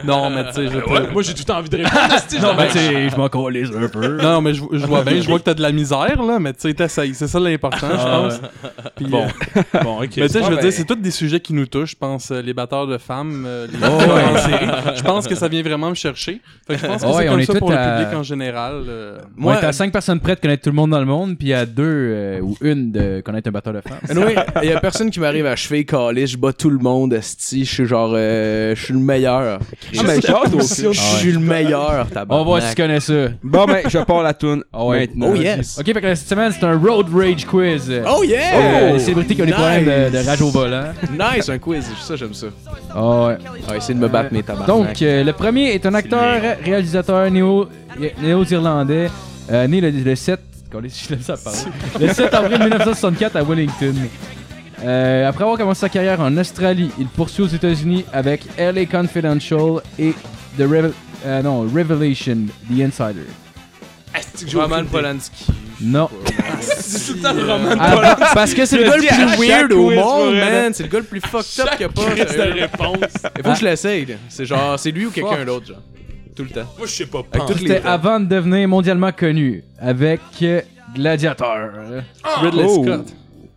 Non, 0.05 0.29
mais 0.29 0.45
tu 0.47 0.53
sais, 0.53 0.67
je 0.69 0.77
Ouais, 0.77 1.11
moi, 1.11 1.21
j'ai 1.21 1.33
tout 1.33 1.39
le 1.39 1.43
temps 1.43 1.57
envie 1.57 1.69
de 1.69 1.77
répondre. 1.77 1.93
Non, 2.41 2.47
m'en 2.47 2.55
ben, 2.55 2.63
vais- 2.63 2.69
tu 2.71 2.77
sais, 2.79 3.09
je 3.09 3.15
m'en 3.17 3.27
calisse 3.29 3.69
un 3.75 3.87
peu. 3.89 4.17
Non, 4.21 4.41
mais 4.41 4.53
je, 4.53 4.63
je 4.71 4.85
vois 4.85 5.03
bien, 5.05 5.21
je 5.21 5.27
vois 5.27 5.37
que 5.39 5.43
t'as 5.43 5.53
de 5.53 5.61
la 5.61 5.71
misère, 5.73 6.23
là, 6.23 6.39
mais 6.39 6.53
tu 6.53 6.61
sais, 6.61 6.73
t'essayes. 6.73 7.13
C'est 7.13 7.27
ça 7.27 7.39
l'important, 7.39 7.87
je 7.91 7.95
Ah, 7.99 8.21
pense. 8.21 8.41
Puis, 8.95 9.05
Bon. 9.07 9.25
euh, 9.25 9.79
Bon, 9.83 9.97
ok. 10.01 10.09
mais 10.17 10.27
tu 10.27 10.29
sais, 10.29 10.39
je 10.43 10.49
veux 10.49 10.55
ben- 10.55 10.61
dire, 10.61 10.71
c'est 10.73 10.85
tous 10.85 10.95
des 10.95 11.11
sujets 11.11 11.39
qui 11.41 11.53
nous 11.53 11.65
touchent, 11.65 11.91
je 11.91 11.95
pense, 11.97 12.31
euh, 12.31 12.41
les 12.41 12.53
batteurs 12.53 12.87
de 12.87 12.97
femmes, 12.97 13.43
euh, 13.45 13.67
les 13.67 13.77
Oh, 13.83 13.97
ouais. 14.13 14.95
Je 14.95 15.01
pense 15.03 15.27
que 15.27 15.35
ça 15.35 15.47
vient 15.49 15.61
vraiment 15.61 15.89
me 15.89 15.95
chercher. 15.95 16.39
Fait 16.65 16.75
que 16.75 16.79
je 16.81 16.85
pense 16.87 17.01
que 17.01 17.07
Oh, 17.07 17.15
ouais, 17.17 17.23
c'est 17.23 17.29
on 17.29 17.31
comme 17.33 17.39
est 17.41 17.45
ça 17.45 17.55
pour 17.59 17.71
à- 17.71 17.97
le 17.97 18.03
public 18.03 18.17
en 18.19 18.23
général. 18.23 18.83
euh. 18.87 19.17
Moi, 19.35 19.55
à 19.55 19.71
5 19.73 19.91
personnes 19.91 20.19
prêtes 20.21 20.37
de 20.39 20.41
connaître 20.43 20.63
tout 20.63 20.69
le 20.69 20.75
monde 20.75 20.91
dans 20.91 20.99
le 20.99 21.05
monde, 21.05 21.37
puis 21.37 21.53
à 21.53 21.65
2 21.65 21.83
euh, 21.83 22.39
ou 22.41 22.55
une 22.61 22.91
de 22.91 23.21
connaître 23.21 23.49
un 23.49 23.51
batteur 23.51 23.73
de 23.73 23.81
femmes. 23.81 23.99
Anyway, 24.09 24.35
il 24.63 24.69
y 24.69 24.73
a 24.73 24.79
personne 24.79 25.11
qui 25.11 25.19
m'arrive 25.19 25.45
à 25.45 25.55
cheville 25.55 25.85
calée, 25.85 26.25
je 26.27 26.37
bats 26.37 26.53
tout 26.53 26.69
le 26.69 26.79
monde, 26.79 27.13
esti, 27.13 27.65
je 27.65 27.71
suis 27.73 27.85
genre, 27.85 28.11
euh, 28.15 28.73
je 28.75 28.83
suis 28.85 28.93
le 28.93 28.99
meilleur. 28.99 29.48
Ah, 29.57 30.55
aussi. 30.55 30.85
Je 30.91 30.99
suis 30.99 31.31
le 31.31 31.39
meilleur, 31.39 32.05
On 32.05 32.13
tabarnak. 32.13 32.29
va 32.37 32.43
voir 32.43 32.61
si 32.61 32.69
tu 32.69 32.81
connais 32.81 32.99
ça. 32.99 33.13
Bon, 33.43 33.65
ben, 33.65 33.81
je 33.87 33.97
pars 33.99 34.23
la 34.23 34.33
toune. 34.33 34.63
Ah 34.71 34.85
ouais. 34.85 34.99
Maintenant. 35.01 35.27
Oh 35.31 35.35
yes! 35.35 35.77
Ok, 35.79 35.85
fait 35.85 36.01
que 36.01 36.15
cette 36.15 36.27
semaine, 36.27 36.51
c'est 36.51 36.65
un 36.65 36.77
Road 36.77 37.07
Rage 37.13 37.45
quiz. 37.45 37.91
Oh 38.07 38.23
yeah! 38.23 38.39
Euh, 38.55 38.93
les 38.93 38.99
célébrités 38.99 39.35
qui 39.35 39.41
ont 39.41 39.45
des 39.45 39.51
problèmes 39.51 39.85
de, 40.11 40.17
rage 40.27 40.41
au 40.41 40.49
volant. 40.49 40.85
Nice, 41.11 41.49
un 41.49 41.57
quiz, 41.57 41.85
ça 42.01 42.15
j'aime 42.15 42.33
ça. 42.33 42.47
Ah 42.93 43.27
ouais. 43.27 43.37
On 43.67 43.71
va 43.71 43.77
essayer 43.77 43.93
de 43.95 43.99
me 43.99 44.07
battre 44.07 44.33
mes 44.33 44.43
tabarnak. 44.43 44.67
Donc, 44.67 45.01
euh, 45.01 45.23
le 45.23 45.33
premier 45.33 45.73
est 45.73 45.85
un 45.85 45.93
acteur, 45.93 46.41
réalisateur 46.63 47.29
néo- 47.31 47.67
néo-zélandais, 48.21 49.09
euh, 49.51 49.67
né 49.67 49.81
le, 49.81 49.89
le 49.89 50.15
7... 50.15 50.39
Calisse, 50.71 51.03
je 51.07 51.09
l'aime 51.15 51.21
ça 51.23 51.35
parler. 51.35 51.59
Le 51.99 52.13
7 52.13 52.33
avril 52.33 52.59
1964 52.59 53.35
à 53.37 53.43
Wellington. 53.43 53.95
Euh, 54.83 55.27
après 55.27 55.43
avoir 55.43 55.57
commencé 55.57 55.81
sa 55.81 55.89
carrière 55.89 56.21
en 56.21 56.35
Australie, 56.37 56.89
il 56.99 57.07
poursuit 57.07 57.43
aux 57.43 57.47
États-Unis 57.47 58.05
avec 58.13 58.43
LA 58.57 58.85
Confidential 58.85 59.81
et 59.97 60.13
The 60.57 60.61
Revel- 60.61 60.93
euh, 61.25 61.41
non, 61.41 61.61
Revelation, 61.61 62.37
The 62.69 62.81
Insider. 62.81 63.25
Aucune 64.41 64.59
Roman. 64.59 64.85
Polanski. 64.85 65.45
Non. 65.81 66.09
C'est 66.61 67.11
tout 67.13 67.17
le 67.17 67.21
temps 67.23 67.33
le 67.33 67.41
Roman 67.51 67.69
Ah, 67.79 68.17
Parce 68.33 68.53
que 68.53 68.65
c'est 68.65 68.77
le 68.77 68.83
gars 68.85 68.97
le 68.97 69.35
plus 69.37 69.47
weird 69.47 69.71
au 69.73 69.89
monde, 69.91 70.35
man. 70.35 70.73
C'est 70.73 70.83
le 70.83 70.89
gars 70.89 70.99
le 70.99 71.05
plus 71.05 71.21
fucked 71.21 71.59
up 71.65 71.69
qu'il 71.71 71.81
y 71.81 71.83
a 71.83 71.89
pas. 71.89 72.03
de 72.03 72.59
réponse. 72.59 72.97
Il 73.37 73.43
faut 73.43 73.51
que 73.53 73.59
je 73.59 73.65
l'essaye. 73.65 74.05
là. 74.05 74.15
C'est 74.27 74.45
genre, 74.45 74.77
c'est 74.79 74.91
lui 74.91 75.05
ou 75.05 75.11
quelqu'un 75.11 75.45
d'autre, 75.45 75.67
genre. 75.67 75.81
Tout 76.35 76.43
le 76.43 76.49
temps. 76.49 76.65
Moi, 76.77 76.87
je 76.87 76.91
sais 76.93 77.05
pas. 77.05 77.21
C'était 77.57 77.81
avant 77.85 78.19
de 78.19 78.25
devenir 78.25 78.67
mondialement 78.67 79.11
connu 79.11 79.63
avec 79.79 80.19
euh, 80.41 80.61
Gladiator. 80.95 81.55
Ridley 82.41 82.63
Oh. 82.65 82.83
Scott. 82.83 83.05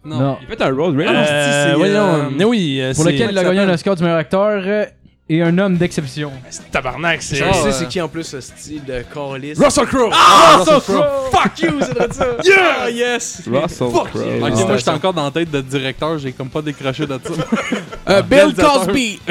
Non. 0.04 0.18
Non. 0.18 0.38
Il 0.42 0.48
fait 0.48 0.62
un 0.62 0.74
road 0.74 0.96
rage. 0.96 1.08
Euh, 1.30 1.68
c'est, 1.70 1.76
voyons. 1.76 1.94
euh, 2.14 2.28
mais 2.36 2.44
oui, 2.44 2.78
euh, 2.80 2.92
Pour 2.94 3.04
c'est- 3.04 3.12
lequel 3.12 3.28
il 3.32 3.38
a 3.38 3.44
gagné 3.44 3.60
un 3.60 3.68
Oscar 3.70 3.94
du 3.94 4.02
meilleur 4.02 4.18
acteur 4.18 4.62
euh, 4.66 4.84
et 5.28 5.40
un 5.42 5.56
homme 5.58 5.76
d'exception. 5.76 6.32
c'est 6.50 6.68
tabarnak, 6.72 7.22
c'est. 7.22 7.36
Je 7.36 7.44
Ah, 7.48 7.52
sais 7.54 7.72
c'est 7.72 7.86
qui 7.88 8.00
en 8.00 8.08
plus 8.08 8.24
ce 8.24 8.40
style 8.40 8.84
de 8.84 9.02
Carlis. 9.14 9.54
Russell 9.56 9.86
Crowe! 9.86 10.10
Ah, 10.12 10.56
Russell 10.58 10.80
Crowe! 10.80 11.04
Fuck 11.30 11.60
you, 11.60 11.78
c'est 11.80 12.12
ça! 12.14 12.26
Yeah! 12.44 12.90
yes! 12.90 13.42
Russell 13.46 13.88
Crowe. 13.88 14.00
Ok, 14.02 14.08
Ah, 14.16 14.38
moi 14.40 14.50
c'est 14.56 14.78
j'étais 14.78 14.90
encore 14.90 15.14
dans 15.14 15.24
la 15.24 15.30
tête 15.30 15.50
de 15.52 15.60
directeur, 15.60 16.18
j'ai 16.18 16.32
comme 16.32 16.48
pas 16.50 16.62
décroché 16.62 17.06
de 17.06 17.18
ça. 17.22 17.32
Euh, 18.08 18.20
Bill. 18.22 18.52
Cosby! 18.56 19.20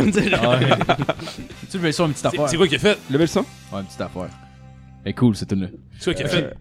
tu 1.70 1.78
veux 1.78 1.92
ça 1.92 2.04
une 2.06 2.12
petite 2.12 2.22
C'est 2.22 2.28
affaire? 2.28 2.48
c'est 2.50 2.56
quoi 2.58 2.68
qu'il 2.68 2.78
a 2.78 2.80
fait? 2.80 2.98
Level 3.10 3.28
son? 3.28 3.42
Ouais, 3.42 3.80
une 3.80 3.84
petite 3.86 4.00
affaire. 4.02 4.30
Elle 5.04 5.12
est 5.12 5.14
cool 5.14 5.36
cette 5.36 5.50
tune 5.50 5.70
C'est 6.00 6.06
quoi 6.06 6.14
qu'il 6.14 6.26
a 6.26 6.30
fait? 6.30 6.54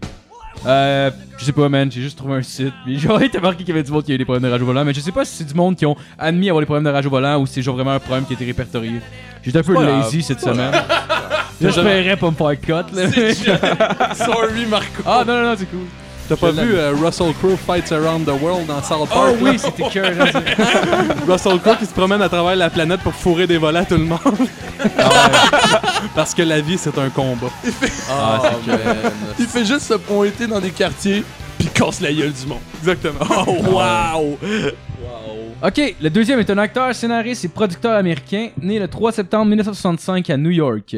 Euh, 0.67 1.11
je 1.39 1.45
sais 1.45 1.53
pas, 1.53 1.69
man, 1.69 1.91
j'ai 1.91 2.03
juste 2.03 2.19
trouvé 2.19 2.35
un 2.35 2.43
site. 2.43 2.75
Puis 2.85 2.95
il 3.03 3.23
était 3.23 3.41
marqué 3.41 3.59
qu'il 3.59 3.69
y 3.69 3.73
avait 3.73 3.83
du 3.83 3.91
monde 3.91 4.05
qui 4.05 4.13
a 4.13 4.15
eu 4.15 4.19
des 4.19 4.25
problèmes 4.25 4.43
de 4.43 4.51
rage 4.51 4.63
au 4.63 4.67
volant, 4.67 4.85
mais 4.85 4.93
je 4.93 5.01
sais 5.01 5.13
pas 5.13 5.25
si 5.25 5.37
c'est 5.37 5.45
du 5.45 5.55
monde 5.55 5.77
qui 5.77 5.87
ont 5.87 5.97
admis 6.19 6.49
avoir 6.49 6.61
des 6.61 6.67
problèmes 6.67 6.85
de 6.85 6.91
rage 6.91 7.07
au 7.07 7.11
volant 7.11 7.39
ou 7.41 7.47
si 7.47 7.55
c'est 7.55 7.63
genre 7.63 7.77
vraiment 7.77 7.93
un 7.93 7.99
problème 7.99 8.27
qui 8.27 8.35
a 8.35 8.37
été 8.37 8.45
répertorié. 8.45 9.01
J'étais 9.43 9.59
un 9.59 9.63
peu 9.63 9.75
pas 9.75 9.85
grave. 9.85 10.01
lazy 10.05 10.23
cette 10.23 10.41
semaine. 10.41 10.73
J'espérais 11.61 12.17
pas 12.17 12.31
me 12.31 12.37
faire 12.37 12.61
cut, 12.61 12.95
là. 12.95 14.15
Sorry, 14.15 14.67
Marco. 14.67 15.03
ah, 15.07 15.25
non, 15.27 15.35
non, 15.35 15.43
non, 15.51 15.55
c'est 15.59 15.67
cool. 15.71 15.87
T'as 16.31 16.37
pas 16.37 16.53
vu 16.53 16.75
euh, 16.77 16.93
Russell 16.95 17.33
Crowe 17.35 17.57
Fights 17.57 17.91
Around 17.93 18.25
the 18.27 18.41
World 18.41 18.67
dans 18.67 18.81
South 18.83 19.01
Oh 19.11 19.15
Park? 19.15 19.35
oui, 19.41 19.59
c'était 19.59 19.83
cœur. 19.91 20.13
Russell 21.29 21.59
Crowe 21.61 21.77
qui 21.77 21.87
se 21.87 21.93
promène 21.93 22.23
à 22.23 22.29
travers 22.29 22.55
la 22.57 22.71
planète 22.71 23.01
pour 23.01 23.13
fourrer 23.15 23.47
des 23.49 23.59
volets 23.59 23.81
à 23.81 23.85
tout 23.85 23.97
le 23.97 24.05
monde. 24.05 24.21
Parce 26.15 26.35
que 26.35 26.43
la 26.43 26.61
vie 26.61 26.79
c'est 26.79 26.97
un 26.99 27.11
combat. 27.11 27.49
Ah, 28.11 28.41
man. 28.67 28.79
Il 29.39 29.47
fait 29.47 29.65
juste 29.65 29.83
se 29.83 29.95
pointer 29.95 30.47
dans 30.47 30.61
des 30.61 30.71
quartiers 30.71 31.25
puis 31.59 31.69
casse 31.69 32.01
la 32.01 32.13
gueule 32.13 32.33
du 32.33 32.47
monde. 32.47 32.61
Exactement. 32.79 33.27
Oh, 33.47 33.57
wow! 33.71 34.39
Ok, 35.63 35.95
le 36.01 36.09
deuxième 36.09 36.39
est 36.39 36.49
un 36.49 36.57
acteur, 36.59 36.95
scénariste 36.95 37.45
et 37.45 37.49
producteur 37.49 37.95
américain, 37.97 38.49
né 38.63 38.79
le 38.79 38.89
3 38.89 39.13
septembre 39.13 39.47
1965 39.47 40.31
à 40.31 40.37
New 40.39 40.51
York. 40.51 40.97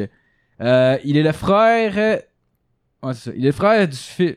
Euh, 0.61 0.97
il 1.03 1.17
est 1.17 1.23
le 1.23 1.33
frère. 1.33 1.93
euh, 1.97 2.17
Ouais, 3.01 3.13
c'est 3.13 3.31
ça. 3.31 3.31
Il 3.35 3.43
est 3.43 3.47
le 3.47 3.51
frère 3.51 3.85
du 3.87 3.97
fils. 3.97 4.35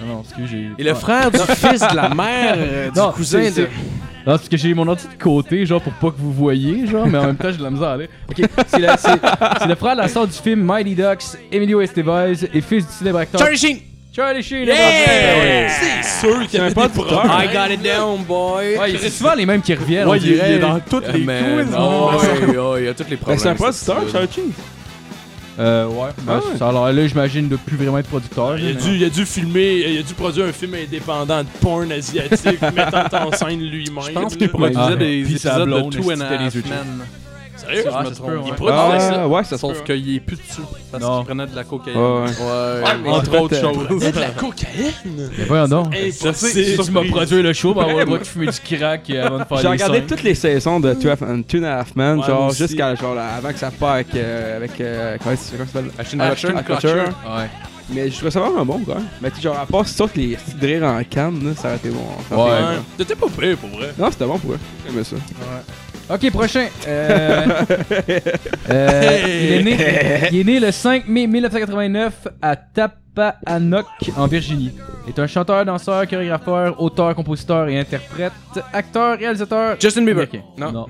Non, 0.00 0.06
non, 0.14 0.22
excuse, 0.22 0.48
j'ai. 0.50 0.68
Et 0.78 0.82
le 0.84 0.94
frère 0.94 1.30
du 1.30 1.38
fils 1.56 1.80
de 1.80 1.96
la 1.96 2.08
mère 2.10 2.54
euh, 2.56 2.90
du 2.90 2.98
Non, 2.98 3.12
cousin 3.12 3.42
c'est- 3.50 3.62
de... 3.62 3.68
Non, 4.26 4.34
c'est 4.34 4.38
parce 4.40 4.48
que 4.50 4.56
j'ai 4.58 4.74
mon 4.74 4.86
ordi 4.86 5.04
de 5.04 5.22
côté, 5.22 5.64
genre 5.64 5.80
pour 5.80 5.92
pas 5.94 6.10
que 6.10 6.20
vous 6.20 6.32
voyez, 6.32 6.86
genre, 6.86 7.06
mais 7.06 7.16
en 7.18 7.26
même 7.26 7.36
temps 7.36 7.50
j'ai 7.50 7.56
de 7.56 7.62
la 7.62 7.70
misère 7.70 7.88
à 7.88 7.92
aller. 7.94 8.10
Ok, 8.28 8.46
c'est 8.66 8.78
le, 8.78 8.88
c'est- 8.98 9.08
c'est 9.60 9.66
le 9.68 9.74
frère 9.74 9.96
de 9.96 10.00
la 10.02 10.08
star 10.08 10.26
du 10.26 10.32
film 10.34 10.60
Mighty 10.62 10.94
Ducks, 10.94 11.24
Emilio 11.50 11.80
Estevez, 11.80 12.34
et 12.52 12.60
fils 12.60 12.86
du 12.86 12.92
célèbre 12.92 13.18
acteur 13.20 13.40
Charlie 13.40 13.56
Sheen! 13.56 13.78
Charlie 14.14 14.42
Sheen. 14.42 14.66
Yeah! 14.66 14.74
Ouais, 14.74 15.66
C'est 16.02 16.26
sûr 16.26 16.46
qu'il 16.46 16.58
y 16.58 16.62
avait 16.62 16.74
pas 16.74 16.88
des 16.88 16.94
problèmes. 16.94 17.30
I 17.32 17.46
got 17.52 17.72
it 17.72 17.82
down, 17.82 18.22
boy! 18.24 18.76
Ouais, 18.78 18.96
c'est 19.00 19.10
souvent 19.10 19.34
les 19.34 19.46
mêmes 19.46 19.62
qui 19.62 19.74
reviennent. 19.74 20.06
on 20.08 20.10
Ouais, 20.10 20.18
il 20.18 20.26
est, 20.26 20.30
il 20.30 20.34
dirait. 20.34 20.52
est 20.54 20.58
dans 20.58 20.78
toutes 20.80 21.08
les 21.12 21.20
Man, 21.24 21.64
quiz. 21.64 21.74
oh, 21.78 22.10
ouais, 22.20 22.56
ouais, 22.58 22.82
il 22.82 22.84
y 22.86 22.88
a 22.88 22.94
tous 22.94 23.04
les 23.04 23.10
Ben, 23.10 23.16
problèmes. 23.18 23.38
c'est 23.38 23.48
un 23.48 23.54
producteur. 23.54 24.02
Charlie 24.12 24.28
Sheen. 24.34 24.52
Euh, 25.58 25.86
ouais. 25.86 26.10
Ben, 26.22 26.34
Ah 26.44 26.48
ouais. 26.50 26.56
ça, 26.56 26.68
alors 26.68 26.90
là, 26.92 27.06
j'imagine 27.06 27.48
de 27.48 27.56
plus 27.56 27.76
vraiment 27.76 27.98
être 27.98 28.08
producteur. 28.08 28.58
Il 28.58 28.68
a, 28.68 28.72
dû, 28.74 28.94
il 28.94 29.04
a 29.04 29.08
dû 29.10 29.26
filmer, 29.26 29.84
il 29.88 29.98
a 29.98 30.02
dû 30.02 30.14
produire 30.14 30.46
un 30.46 30.52
film 30.52 30.74
indépendant 30.74 31.42
de 31.42 31.48
porn 31.60 31.90
asiatique 31.90 32.60
mettant 32.74 33.26
en 33.26 33.32
scène 33.32 33.60
lui-même. 33.60 34.04
Je 34.06 34.12
pense 34.12 34.36
qu'il 34.36 34.48
produisait 34.48 34.80
Ah, 34.92 34.96
des 34.96 35.24
sa 35.38 35.58
épisodes 35.62 35.68
de 35.68 35.96
Two 35.96 36.10
and 36.12 36.16
c'était 36.16 36.24
a 36.24 36.36
les 36.38 36.44
Half 36.44 36.54
Men. 36.54 37.06
Sérieux? 37.68 37.84
Ah, 37.94 38.02
me 38.02 38.10
trompe. 38.10 38.30
Il 38.44 38.50
ouais. 38.50 38.56
produisait 38.56 38.98
ça. 39.00 39.20
Ah, 39.22 39.28
ouais, 39.28 39.44
ça 39.44 39.58
Sauf 39.58 39.84
qu'il 39.84 40.16
est 40.16 40.20
plus 40.20 40.36
dessus. 40.36 40.60
Parce 40.90 41.04
qu'il 41.04 41.24
prenait 41.26 41.46
de 41.46 41.54
la 41.56 41.64
cocaïne. 41.64 41.96
Ouais, 41.96 42.02
ouais. 42.02 42.82
Ouais, 42.84 42.90
mais- 43.02 43.10
Entre 43.10 43.38
autres 43.40 43.56
choses. 43.60 44.12
De 44.12 44.20
la 44.20 44.30
cocaïne! 44.30 45.30
Mais 45.38 45.44
voyons 45.44 45.68
donc. 45.68 45.86
Impossible! 45.94 46.34
Si 46.64 46.76
tu 46.84 46.90
m'as 46.92 47.04
produit 47.04 47.42
le 47.42 47.52
show, 47.52 47.74
ben 47.74 47.84
on 47.88 47.94
va 47.94 48.02
avoir 48.02 48.20
fumer 48.22 48.46
du 48.46 48.76
crack 48.76 49.10
euh, 49.10 49.26
avant 49.26 49.38
de 49.38 49.44
faire 49.44 49.58
J'ai 49.58 49.68
regardé 49.68 50.02
toutes 50.02 50.22
les 50.22 50.34
saisons 50.34 50.80
de 50.80 50.94
Two, 50.94 51.10
and- 51.10 51.42
Two 51.46 51.58
and 51.60 51.64
a 51.64 51.78
Half 51.80 51.94
Men, 51.96 52.18
Ouais, 52.20 52.26
genre 52.26 52.50
jusqu'à 52.52 52.94
genre 52.94 53.16
avant 53.18 53.52
que 53.52 53.58
ça 53.58 53.70
parte 53.70 53.92
avec, 53.94 54.14
euh, 54.14 54.56
avec 54.56 54.80
euh, 54.80 55.16
comment 55.22 55.36
c'est- 55.36 55.56
ça 55.56 55.64
s'appelle? 55.66 55.90
Ashton 55.98 56.62
Kutcher. 56.66 56.94
Ouais. 56.94 57.48
Mais 57.90 58.10
je 58.10 58.14
trouvais 58.16 58.30
ça 58.30 58.40
vraiment 58.40 58.66
bon 58.66 58.78
même. 58.86 59.06
Mais 59.22 59.30
tu 59.30 59.36
sais, 59.36 59.42
genre 59.42 59.58
à 59.58 59.64
part 59.64 59.86
ça 59.88 60.04
que 60.06 60.18
les 60.18 60.36
petits 60.36 60.54
de 60.60 60.66
rire 60.66 60.84
en 60.84 61.02
canne, 61.04 61.42
là, 61.42 61.50
ça 61.56 61.68
aurait 61.68 61.76
été 61.78 61.88
bon. 61.88 62.04
Ça 62.28 62.36
Ouais. 62.36 62.78
T'étais 62.98 63.14
pas 63.14 63.28
prêt 63.34 63.56
pour 63.56 63.70
vrai. 63.70 63.92
Non, 63.98 64.10
c'était 64.10 64.26
bon 64.26 64.38
pour 64.38 64.52
eux. 64.52 64.58
J'aimais 64.86 65.04
ça. 65.04 65.16
Ok, 66.10 66.30
prochain. 66.30 66.66
Euh, 66.86 67.46
euh, 68.70 69.18
il, 69.26 69.52
est 69.52 69.62
né, 69.62 70.28
il 70.32 70.40
est 70.40 70.44
né 70.44 70.60
le 70.60 70.70
5 70.72 71.06
mai 71.08 71.26
1989 71.26 72.28
à 72.40 72.56
Tappahannock, 72.56 73.86
en 74.16 74.26
Virginie. 74.26 74.72
Il 75.06 75.10
est 75.10 75.18
un 75.18 75.26
chanteur, 75.26 75.64
danseur, 75.64 76.06
chorégrapheur, 76.08 76.80
auteur, 76.80 77.14
compositeur 77.14 77.68
et 77.68 77.78
interprète, 77.78 78.32
acteur, 78.72 79.18
réalisateur. 79.18 79.76
Justin 79.80 80.02
Bieber. 80.02 80.24
américain. 80.24 80.42
Non. 80.56 80.72
Non. 80.72 80.86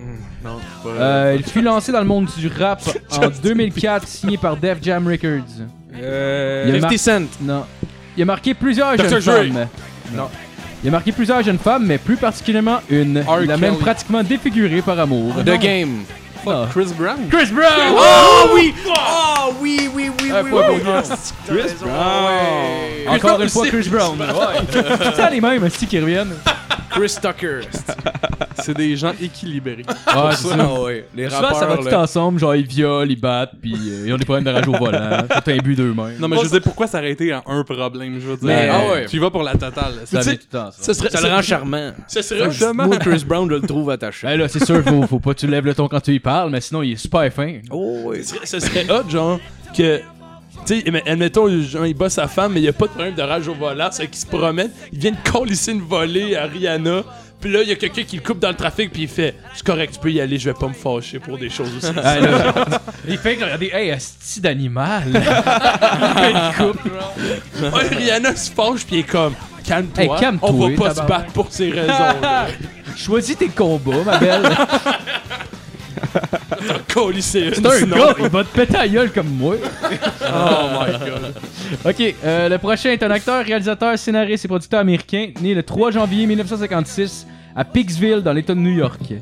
Pas- 0.84 0.88
Euh, 0.90 1.36
il 1.36 1.44
fut 1.44 1.62
lancé 1.62 1.90
dans 1.92 2.00
le 2.00 2.06
monde 2.06 2.28
du 2.36 2.48
rap 2.48 2.80
en 3.10 3.28
2004, 3.42 4.06
signé 4.06 4.36
par 4.38 4.56
Def 4.56 4.78
Jam 4.82 5.06
Records. 5.06 5.66
Euh. 6.00 6.64
Il 6.68 6.74
y 6.74 6.78
a 6.78 6.80
50 6.80 6.98
Cent. 6.98 7.22
Non. 7.42 7.64
Il 8.16 8.22
a 8.22 8.26
marqué 8.26 8.54
plusieurs 8.54 8.96
Dr. 8.96 9.20
jeunes 9.20 9.20
Dre. 9.20 9.32
femmes. 9.32 9.68
Non. 10.14 10.28
Il 10.84 10.88
a 10.88 10.92
marqué 10.92 11.10
plusieurs 11.10 11.42
jeunes 11.42 11.58
femmes, 11.58 11.86
mais 11.86 11.98
plus 11.98 12.16
particulièrement 12.16 12.78
une. 12.88 13.24
Il 13.42 13.50
a 13.50 13.56
même 13.56 13.76
pratiquement 13.76 14.22
défiguré 14.22 14.80
par 14.80 14.98
amour. 14.98 15.34
The 15.44 15.58
Game. 15.60 16.02
Ah. 16.46 16.66
Chris 16.70 16.92
Brown? 16.96 17.18
Chris 17.30 17.50
Brown! 17.52 17.94
Oh 17.96 18.50
oui! 18.54 18.74
Oh 18.86 19.52
oui, 19.60 19.88
oui, 19.94 20.10
oui, 20.10 20.12
oui, 20.22 20.30
Un 20.32 20.44
point 20.44 20.62
pour 20.62 20.78
Guillaume. 20.78 21.02
Chris 21.46 21.74
Brown. 21.80 23.08
Encore 23.08 23.40
une 23.42 23.48
fois, 23.48 23.66
Chris 23.66 23.88
Brown. 23.88 24.18
Ouais. 24.20 24.82
C'est 25.14 25.30
les 25.30 25.40
mêmes 25.40 25.62
aussi 25.64 25.86
qui 25.86 25.98
reviennent. 25.98 26.34
Chris 26.90 27.16
Tucker. 27.20 27.60
C'est 28.60 28.76
des 28.76 28.96
gens 28.96 29.12
équilibrés. 29.22 29.84
Ah, 30.06 30.30
c'est 30.34 30.48
ça. 30.48 30.56
Ah 30.58 30.80
ouais. 30.80 31.06
Les 31.14 31.28
Souvent, 31.30 31.54
ça 31.54 31.66
va 31.66 31.74
rappeurs, 31.76 31.88
tout 31.90 31.94
ensemble, 31.94 32.40
genre 32.40 32.56
ils 32.56 32.66
violent, 32.66 33.06
ils 33.08 33.20
battent, 33.20 33.52
puis 33.60 33.74
euh, 33.74 34.04
ils 34.06 34.12
ont 34.12 34.16
des 34.16 34.24
problèmes 34.24 34.44
de 34.44 34.50
rage 34.50 34.66
au 34.66 34.72
volant. 34.72 34.98
C'est 35.44 35.52
un 35.52 35.56
but 35.58 35.76
d'eux-mêmes. 35.76 36.16
Non, 36.18 36.26
mais 36.28 36.36
je 36.38 36.42
veux 36.42 36.48
dire, 36.48 36.62
pourquoi 36.62 36.86
s'arrêter 36.88 37.30
à 37.32 37.42
un 37.46 37.62
problème, 37.62 38.18
je 38.20 38.26
veux 38.26 38.36
dire? 38.36 38.46
Mais- 38.46 38.68
Ah 38.70 38.90
ouais. 38.92 39.06
Tu 39.06 39.16
y 39.16 39.18
vas 39.20 39.30
pour 39.30 39.42
la 39.44 39.52
totale. 39.52 39.94
ça 40.06 40.22
sais, 40.22 40.36
tout 40.36 40.46
le 40.52 40.58
temps, 40.58 40.70
ça. 40.72 40.82
Ça 40.82 40.94
serait. 40.94 41.10
Ça 41.10 41.20
le 41.20 41.28
rend 41.34 41.42
charmant. 41.42 41.92
Ça 42.08 42.22
serait. 42.22 42.72
Moi, 42.72 42.96
Chris 42.98 43.24
Brown, 43.26 43.48
je 43.48 43.54
le 43.54 43.60
trouve 43.60 43.90
attachant. 43.90 44.26
Ben 44.26 44.38
là, 44.38 44.48
c'est 44.48 44.64
sûr, 44.64 44.82
faut, 44.82 45.06
faut 45.06 45.20
pas 45.20 45.34
que 45.34 45.38
tu 45.40 45.46
lèves 45.46 45.66
le 45.66 45.74
ton 45.74 45.86
quand 45.88 46.00
tu 46.00 46.12
y 46.14 46.18
parles, 46.20 46.27
mais 46.50 46.60
sinon, 46.60 46.82
il 46.82 46.92
est 46.92 46.96
super 46.96 47.32
fin. 47.32 47.58
Oh, 47.70 48.02
oui. 48.06 48.24
Ce 48.24 48.34
serait, 48.34 48.46
ce 48.46 48.60
serait 48.60 48.90
hot, 48.90 49.08
genre, 49.08 49.40
que. 49.76 50.00
Tu 50.66 50.80
sais, 50.80 50.90
mais 50.90 51.02
admettons, 51.08 51.48
genre, 51.62 51.86
il 51.86 51.94
bat 51.94 52.10
sa 52.10 52.26
femme, 52.26 52.52
mais 52.52 52.60
il 52.60 52.64
y 52.64 52.68
a 52.68 52.72
pas 52.72 52.86
de 52.86 52.90
problème 52.90 53.14
de 53.14 53.22
rage 53.22 53.48
au 53.48 53.54
volant, 53.54 53.88
c'est 53.90 54.06
qu'il 54.08 54.18
se 54.18 54.26
promène, 54.26 54.70
il 54.92 54.98
vient 54.98 55.12
de 55.12 55.30
colisser 55.30 55.72
une 55.72 55.80
volée 55.80 56.36
à 56.36 56.44
Rihanna, 56.44 57.04
puis 57.40 57.52
là, 57.52 57.62
il 57.62 57.68
y 57.68 57.72
a 57.72 57.76
quelqu'un 57.76 58.02
qui 58.02 58.16
le 58.16 58.22
coupe 58.22 58.40
dans 58.40 58.48
le 58.48 58.56
trafic, 58.56 58.90
puis 58.90 59.02
il 59.02 59.08
fait 59.08 59.36
C'est 59.54 59.64
correct, 59.64 59.94
tu 59.94 60.00
peux 60.00 60.10
y 60.10 60.20
aller, 60.20 60.36
je 60.38 60.50
vais 60.50 60.58
pas 60.58 60.66
me 60.66 60.74
fâcher 60.74 61.20
pour 61.20 61.38
des 61.38 61.48
choses 61.48 61.74
aussi. 61.76 61.92
Ah, 62.02 62.18
là, 62.18 62.54
il 63.08 63.16
fait 63.16 63.36
que 63.36 63.44
regardez, 63.44 63.70
hey, 63.72 63.92
asti 63.92 64.40
d'animal. 64.40 65.04
il 65.14 66.56
coupe, 66.56 66.80
genre. 66.84 67.74
Ouais, 67.74 67.96
Rihanna 67.96 68.34
se 68.34 68.50
fâche, 68.50 68.84
puis 68.84 68.96
il 68.96 68.98
est 69.00 69.02
comme 69.04 69.34
Calme-toi, 69.68 70.02
Hey, 70.02 70.20
calme-toi, 70.20 70.50
on 70.50 70.68
va 70.68 70.76
pas 70.76 70.94
se 70.94 71.02
battre 71.02 71.32
pour 71.32 71.46
ces 71.50 71.70
raisons-là. 71.70 72.46
Choisis 72.96 73.36
tes 73.36 73.48
combats, 73.48 74.02
ma 74.04 74.18
belle. 74.18 74.42
C'est 77.54 77.66
un 77.66 77.86
gars, 77.86 78.14
il 78.18 78.28
va 78.28 78.44
te 78.44 78.54
péter 78.56 78.72
la 78.74 78.88
gueule 78.88 79.12
comme 79.12 79.28
moi. 79.28 79.54
Oh 79.60 80.80
my 80.80 80.92
god. 80.98 81.34
Ok, 81.84 82.14
euh, 82.24 82.48
le 82.48 82.58
prochain 82.58 82.90
est 82.90 83.02
un 83.02 83.10
acteur, 83.10 83.44
réalisateur, 83.44 83.98
scénariste 83.98 84.44
et 84.44 84.48
producteur 84.48 84.80
américain, 84.80 85.28
né 85.40 85.54
le 85.54 85.62
3 85.62 85.92
janvier 85.92 86.26
1956 86.26 87.26
à 87.54 87.64
Pikesville, 87.64 88.22
dans 88.22 88.32
l'État 88.32 88.54
de 88.54 88.60
New 88.60 88.76
York. 88.76 89.14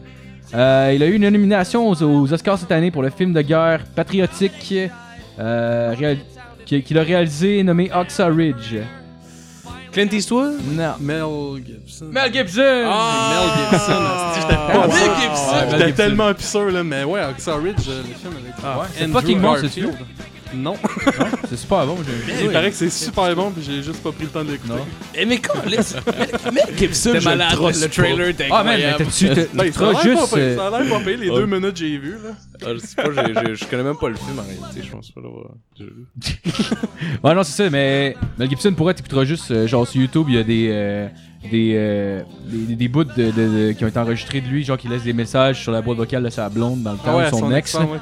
Euh, 0.55 0.93
il 0.95 1.03
a 1.03 1.07
eu 1.07 1.15
une 1.15 1.29
nomination 1.29 1.89
aux, 1.89 2.03
aux 2.03 2.33
Oscars 2.33 2.59
cette 2.59 2.73
année 2.73 2.91
pour 2.91 3.03
le 3.03 3.11
film 3.11 3.33
de 3.33 3.43
guerre 3.43 3.85
patriotique 3.95 4.75
euh, 5.39 5.95
qu'il 6.65 6.99
a 6.99 7.03
réalisé 7.03 7.63
nommé 7.63 7.91
Oxa 7.95 8.27
Ridge. 8.29 8.77
Clint 9.97 10.13
Eastwood? 10.13 10.61
Non. 10.77 10.95
Mel 11.01 11.65
Gibson. 11.65 12.05
Mel 12.13 12.31
Gibson! 12.31 12.61
Mel 12.61 13.49
Gibson. 13.71 13.93
asti, 14.03 14.41
J'étais 14.43 14.55
pas 14.57 14.87
Mel 14.87 14.93
sûr. 14.97 15.17
Gibson. 15.21 15.53
Ouais, 15.53 15.61
Mel 15.61 15.71
J'étais 15.71 15.87
Gibson. 15.87 15.97
tellement 15.97 16.35
plus 16.35 16.45
sûr, 16.45 16.71
là. 16.71 16.85
Mais 16.85 17.05
ouais, 17.05 17.21
Oxa 17.31 17.55
Ridge, 17.57 17.89
euh, 17.89 18.03
le 18.07 18.15
film 18.15 18.35
avec 18.43 18.55
Ah, 18.63 18.83
C'est 18.95 19.05
Andrew 19.05 19.21
fucking 19.21 19.41
bon 19.41 19.57
ce 19.57 19.63
Garfield. 19.63 19.95
Film. 20.51 20.63
Non. 20.63 20.75
C'est 21.49 21.57
super 21.57 21.87
bon, 21.87 21.97
j'ai 22.07 22.45
Il 22.45 22.51
paraît 22.51 22.71
que 22.71 22.77
c'est 22.77 22.91
super 22.91 23.35
bon, 23.35 23.51
puis 23.51 23.63
j'ai 23.65 23.83
juste 23.83 24.03
pas 24.03 24.13
pris 24.13 24.25
le 24.25 24.31
temps 24.31 24.45
d'écouter. 24.45 24.73
Non. 24.73 24.87
Eh, 25.15 25.25
mais 25.27 25.39
quand 25.39 25.65
laisse. 25.67 25.97
Mel 26.53 26.77
Gibson, 26.77 27.13
je 27.19 27.25
malade. 27.25 27.57
le 27.61 27.89
trailer 27.89 28.29
était 28.29 28.49
Ah 28.51 28.63
mais 28.65 28.95
t'as-tu. 28.97 29.29
t'as- 29.29 29.35
ça 29.35 29.41
a 29.43 29.47
t'as 29.71 29.93
l'air 29.93 30.01
juste. 30.03 30.31
pas 30.31 30.37
pire, 30.37 30.57
ça 30.57 30.67
a 30.69 30.71
l'air 30.83 30.91
pas 30.91 31.01
pire, 31.05 31.19
les 31.19 31.29
deux 31.31 31.47
minutes 31.47 31.73
que 31.73 31.79
j'ai 31.79 31.99
vu, 31.99 32.13
là. 32.13 32.31
Ah, 32.65 32.69
je 32.75 32.79
sais 32.79 32.95
pas, 32.97 33.11
je 33.55 33.65
connais 33.67 33.83
même 33.83 33.97
pas 33.97 34.09
le 34.09 34.15
film 34.17 34.39
en 34.39 34.43
réalité, 34.43 34.81
je 34.87 34.91
pense 34.91 35.11
pas 35.11 35.21
l'avoir. 35.21 35.51
Ouais, 37.23 37.35
non, 37.35 37.43
c'est 37.43 37.63
ça, 37.65 37.71
mais 37.71 38.17
Mel 38.39 38.49
Gibson, 38.49 38.73
pour 38.75 38.91
être, 38.91 38.97
t'écouteras 38.99 39.25
juste, 39.25 39.51
euh, 39.51 39.67
genre 39.67 39.87
sur 39.87 40.01
YouTube, 40.01 40.27
il 40.29 40.35
y 40.37 40.39
a 40.39 40.43
des, 40.43 40.69
euh, 40.71 41.09
des, 41.51 41.73
euh, 41.77 42.23
des, 42.47 42.75
des 42.77 42.89
bouts 42.89 43.05
de, 43.05 43.13
de- 43.15 43.31
de- 43.31 43.73
qui 43.73 43.85
ont 43.85 43.89
été 43.89 43.99
enregistrés 43.99 44.41
de 44.41 44.49
lui, 44.49 44.65
genre 44.65 44.79
qui 44.79 44.89
laisse 44.89 45.03
des 45.03 45.13
messages 45.13 45.63
sur 45.63 45.73
la 45.73 45.83
boîte 45.83 45.99
vocale 45.99 46.23
de 46.23 46.31
sa 46.31 46.49
blonde 46.49 46.83
dans 46.83 46.93
le 46.93 46.99
temps 46.99 47.21
de 47.21 47.27
son, 47.29 47.51
ex. 47.53 47.75
accent, 47.75 47.91
ouais. 47.91 47.99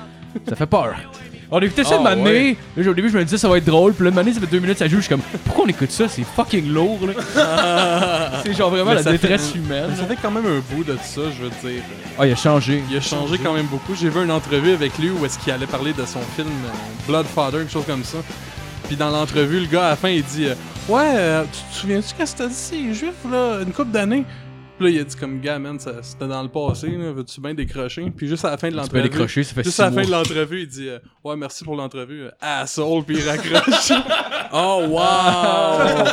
Ça 0.48 0.56
fait 0.56 0.66
peur. 0.66 0.94
On 1.56 1.60
écoutait 1.60 1.84
ça 1.84 2.00
Ah, 2.04 2.16
de 2.16 2.20
ouais. 2.20 2.56
Là, 2.76 2.90
au 2.90 2.94
début, 2.94 3.08
je 3.08 3.16
me 3.16 3.22
disais 3.22 3.38
ça 3.38 3.48
va 3.48 3.58
être 3.58 3.64
drôle. 3.64 3.92
Puis 3.94 4.04
là, 4.04 4.10
de 4.10 4.32
ça 4.32 4.40
fait 4.40 4.46
deux 4.46 4.58
minutes, 4.58 4.78
ça 4.78 4.88
joue. 4.88 4.96
Je 4.96 5.02
suis 5.02 5.08
comme, 5.08 5.22
pourquoi 5.44 5.66
on 5.66 5.68
écoute 5.68 5.92
ça? 5.92 6.08
C'est 6.08 6.24
fucking 6.24 6.68
lourd, 6.68 6.98
là. 7.06 8.32
c'est 8.44 8.54
genre 8.54 8.70
vraiment 8.70 8.90
Mais 8.90 8.96
la 8.96 9.02
ça 9.04 9.12
détresse 9.12 9.54
humaine. 9.54 9.90
Ça 9.96 10.04
fait 10.04 10.18
quand 10.20 10.32
même 10.32 10.46
un 10.46 10.74
bout 10.74 10.82
de 10.82 10.96
ça, 11.04 11.22
je 11.38 11.44
veux 11.44 11.50
dire. 11.70 11.82
Ah, 12.18 12.26
il 12.26 12.32
a 12.32 12.36
changé. 12.36 12.82
Il 12.90 12.96
a 12.96 13.00
changé 13.00 13.38
quand 13.38 13.52
même 13.52 13.66
beaucoup. 13.66 13.94
J'ai 13.94 14.08
vu 14.08 14.24
une 14.24 14.32
entrevue 14.32 14.72
avec 14.72 14.98
lui 14.98 15.10
où 15.10 15.24
est-ce 15.24 15.38
qu'il 15.38 15.52
allait 15.52 15.68
parler 15.68 15.92
de 15.92 16.04
son 16.04 16.18
film 16.34 16.48
euh, 16.48 17.06
Bloodfather, 17.06 17.58
quelque 17.58 17.72
chose 17.72 17.86
comme 17.86 18.02
ça. 18.02 18.18
Puis 18.88 18.96
dans 18.96 19.10
l'entrevue, 19.10 19.60
le 19.60 19.66
gars 19.66 19.86
à 19.86 19.90
la 19.90 19.96
fin, 19.96 20.08
il 20.08 20.24
dit 20.24 20.46
euh, 20.46 20.54
Ouais, 20.88 21.12
euh, 21.14 21.44
tu 21.44 21.60
te 21.72 21.80
souviens-tu 21.80 22.14
qu'est-ce 22.18 22.32
que 22.32 22.38
t'as 22.38 22.48
dit 22.48 22.54
ces 22.54 22.92
juifs 22.94 23.12
là, 23.30 23.60
une 23.64 23.72
couple 23.72 23.92
d'années 23.92 24.24
Puis 24.78 24.86
là, 24.86 24.90
il 24.90 25.00
a 25.00 25.04
dit 25.04 25.14
comme 25.16 25.40
gars, 25.40 25.58
man, 25.60 25.78
c'était 25.78 26.26
dans 26.26 26.42
le 26.42 26.48
passé, 26.48 26.88
là, 26.88 27.12
veux-tu 27.12 27.40
bien 27.40 27.54
décrocher? 27.54 28.10
Puis 28.16 28.26
juste 28.26 28.44
à 28.44 28.50
la 28.50 28.58
fin 28.58 28.68
de 28.70 28.74
l'entrevue. 28.76 29.02
décrocher, 29.02 29.44
ça 29.44 29.54
fait 29.54 29.62
Juste 29.62 29.78
à 29.78 29.84
la 29.84 29.88
fin 29.90 29.94
mois. 29.98 30.04
de 30.06 30.10
l'entrevue, 30.10 30.62
il 30.62 30.66
dit 30.66 30.88
euh, 30.88 30.98
Ouais, 31.22 31.36
merci 31.36 31.62
pour 31.64 31.76
l'entrevue, 31.76 32.24
euh, 32.24 32.30
asshole, 32.40 33.04
puis 33.04 33.16
il 33.18 33.28
raccroche. 33.28 33.92
Oh, 34.56 34.84
wow! 34.86 36.04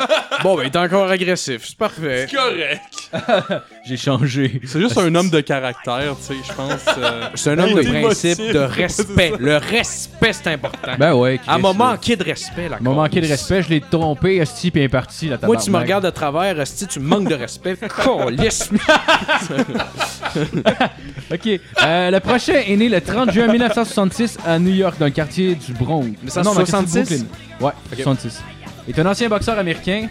bon, 0.41 0.55
ben, 0.55 0.63
il 0.63 0.65
est 0.67 0.75
encore 0.75 1.07
agressif, 1.11 1.63
c'est 1.63 1.77
parfait. 1.77 2.27
Correct. 2.33 3.11
J'ai 3.85 3.97
changé. 3.97 4.59
C'est 4.65 4.79
juste 4.79 4.97
un 4.97 5.13
homme 5.13 5.29
de 5.29 5.41
caractère, 5.41 6.15
tu 6.17 6.23
sais, 6.23 6.39
je 6.47 6.53
pense. 6.53 6.85
euh, 6.97 7.27
C'est 7.35 7.51
un 7.51 7.59
homme 7.59 7.75
de 7.75 7.81
principe, 7.83 8.39
de 8.51 8.57
respect. 8.59 9.33
Le 9.39 9.57
respect, 9.57 10.33
c'est 10.33 10.47
important. 10.47 10.93
Ben 10.97 11.13
ouais. 11.13 11.39
à 11.45 11.53
Chris, 11.53 11.61
m'a 11.61 11.67
là. 11.67 11.73
manqué 11.75 12.15
de 12.15 12.23
respect, 12.23 12.67
là. 12.69 12.77
Il 12.79 12.83
m'a 12.83 12.93
manqué 12.93 13.21
de 13.21 13.27
respect, 13.27 13.61
je 13.61 13.69
l'ai 13.69 13.81
trompé, 13.81 14.37
Esti, 14.37 14.71
puis 14.71 14.81
il 14.81 14.85
est 14.85 14.89
parti, 14.89 15.27
la 15.29 15.37
Moi, 15.43 15.57
tu 15.57 15.69
me 15.69 15.77
regardes 15.77 16.05
de 16.05 16.09
travers, 16.09 16.65
si 16.65 16.87
tu 16.87 16.99
me 16.99 17.05
manques 17.07 17.29
de 17.29 17.35
respect. 17.35 17.75
Ok. 21.31 21.47
Euh, 21.83 22.11
le 22.11 22.19
prochain 22.19 22.53
est 22.67 22.75
né 22.75 22.89
le 22.89 23.01
30 23.01 23.31
juin 23.31 23.47
1966 23.47 24.37
à 24.45 24.59
New 24.59 24.73
York, 24.73 24.95
dans 24.99 25.05
le 25.05 25.11
quartier 25.11 25.55
du 25.55 25.73
Bronx. 25.73 26.05
Mais 26.23 26.31
Non, 26.43 26.53
dans 26.53 26.59
le 26.59 26.65
quartier 26.65 27.01
du 27.01 27.07
66? 27.07 27.25
Brooklyn. 27.59 27.67
Ouais, 27.67 27.73
66. 28.03 28.41
Il 28.87 28.95
est 28.95 28.99
un 28.99 29.05
ancien 29.05 29.29
boxeur 29.29 29.57
américain. 29.57 30.07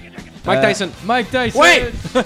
Mike 0.46 0.60
Euh, 0.64 0.68
Tyson. 0.70 0.88
Mike 1.04 1.26
Tyson. 1.30 1.60
Ouais! 1.60 1.92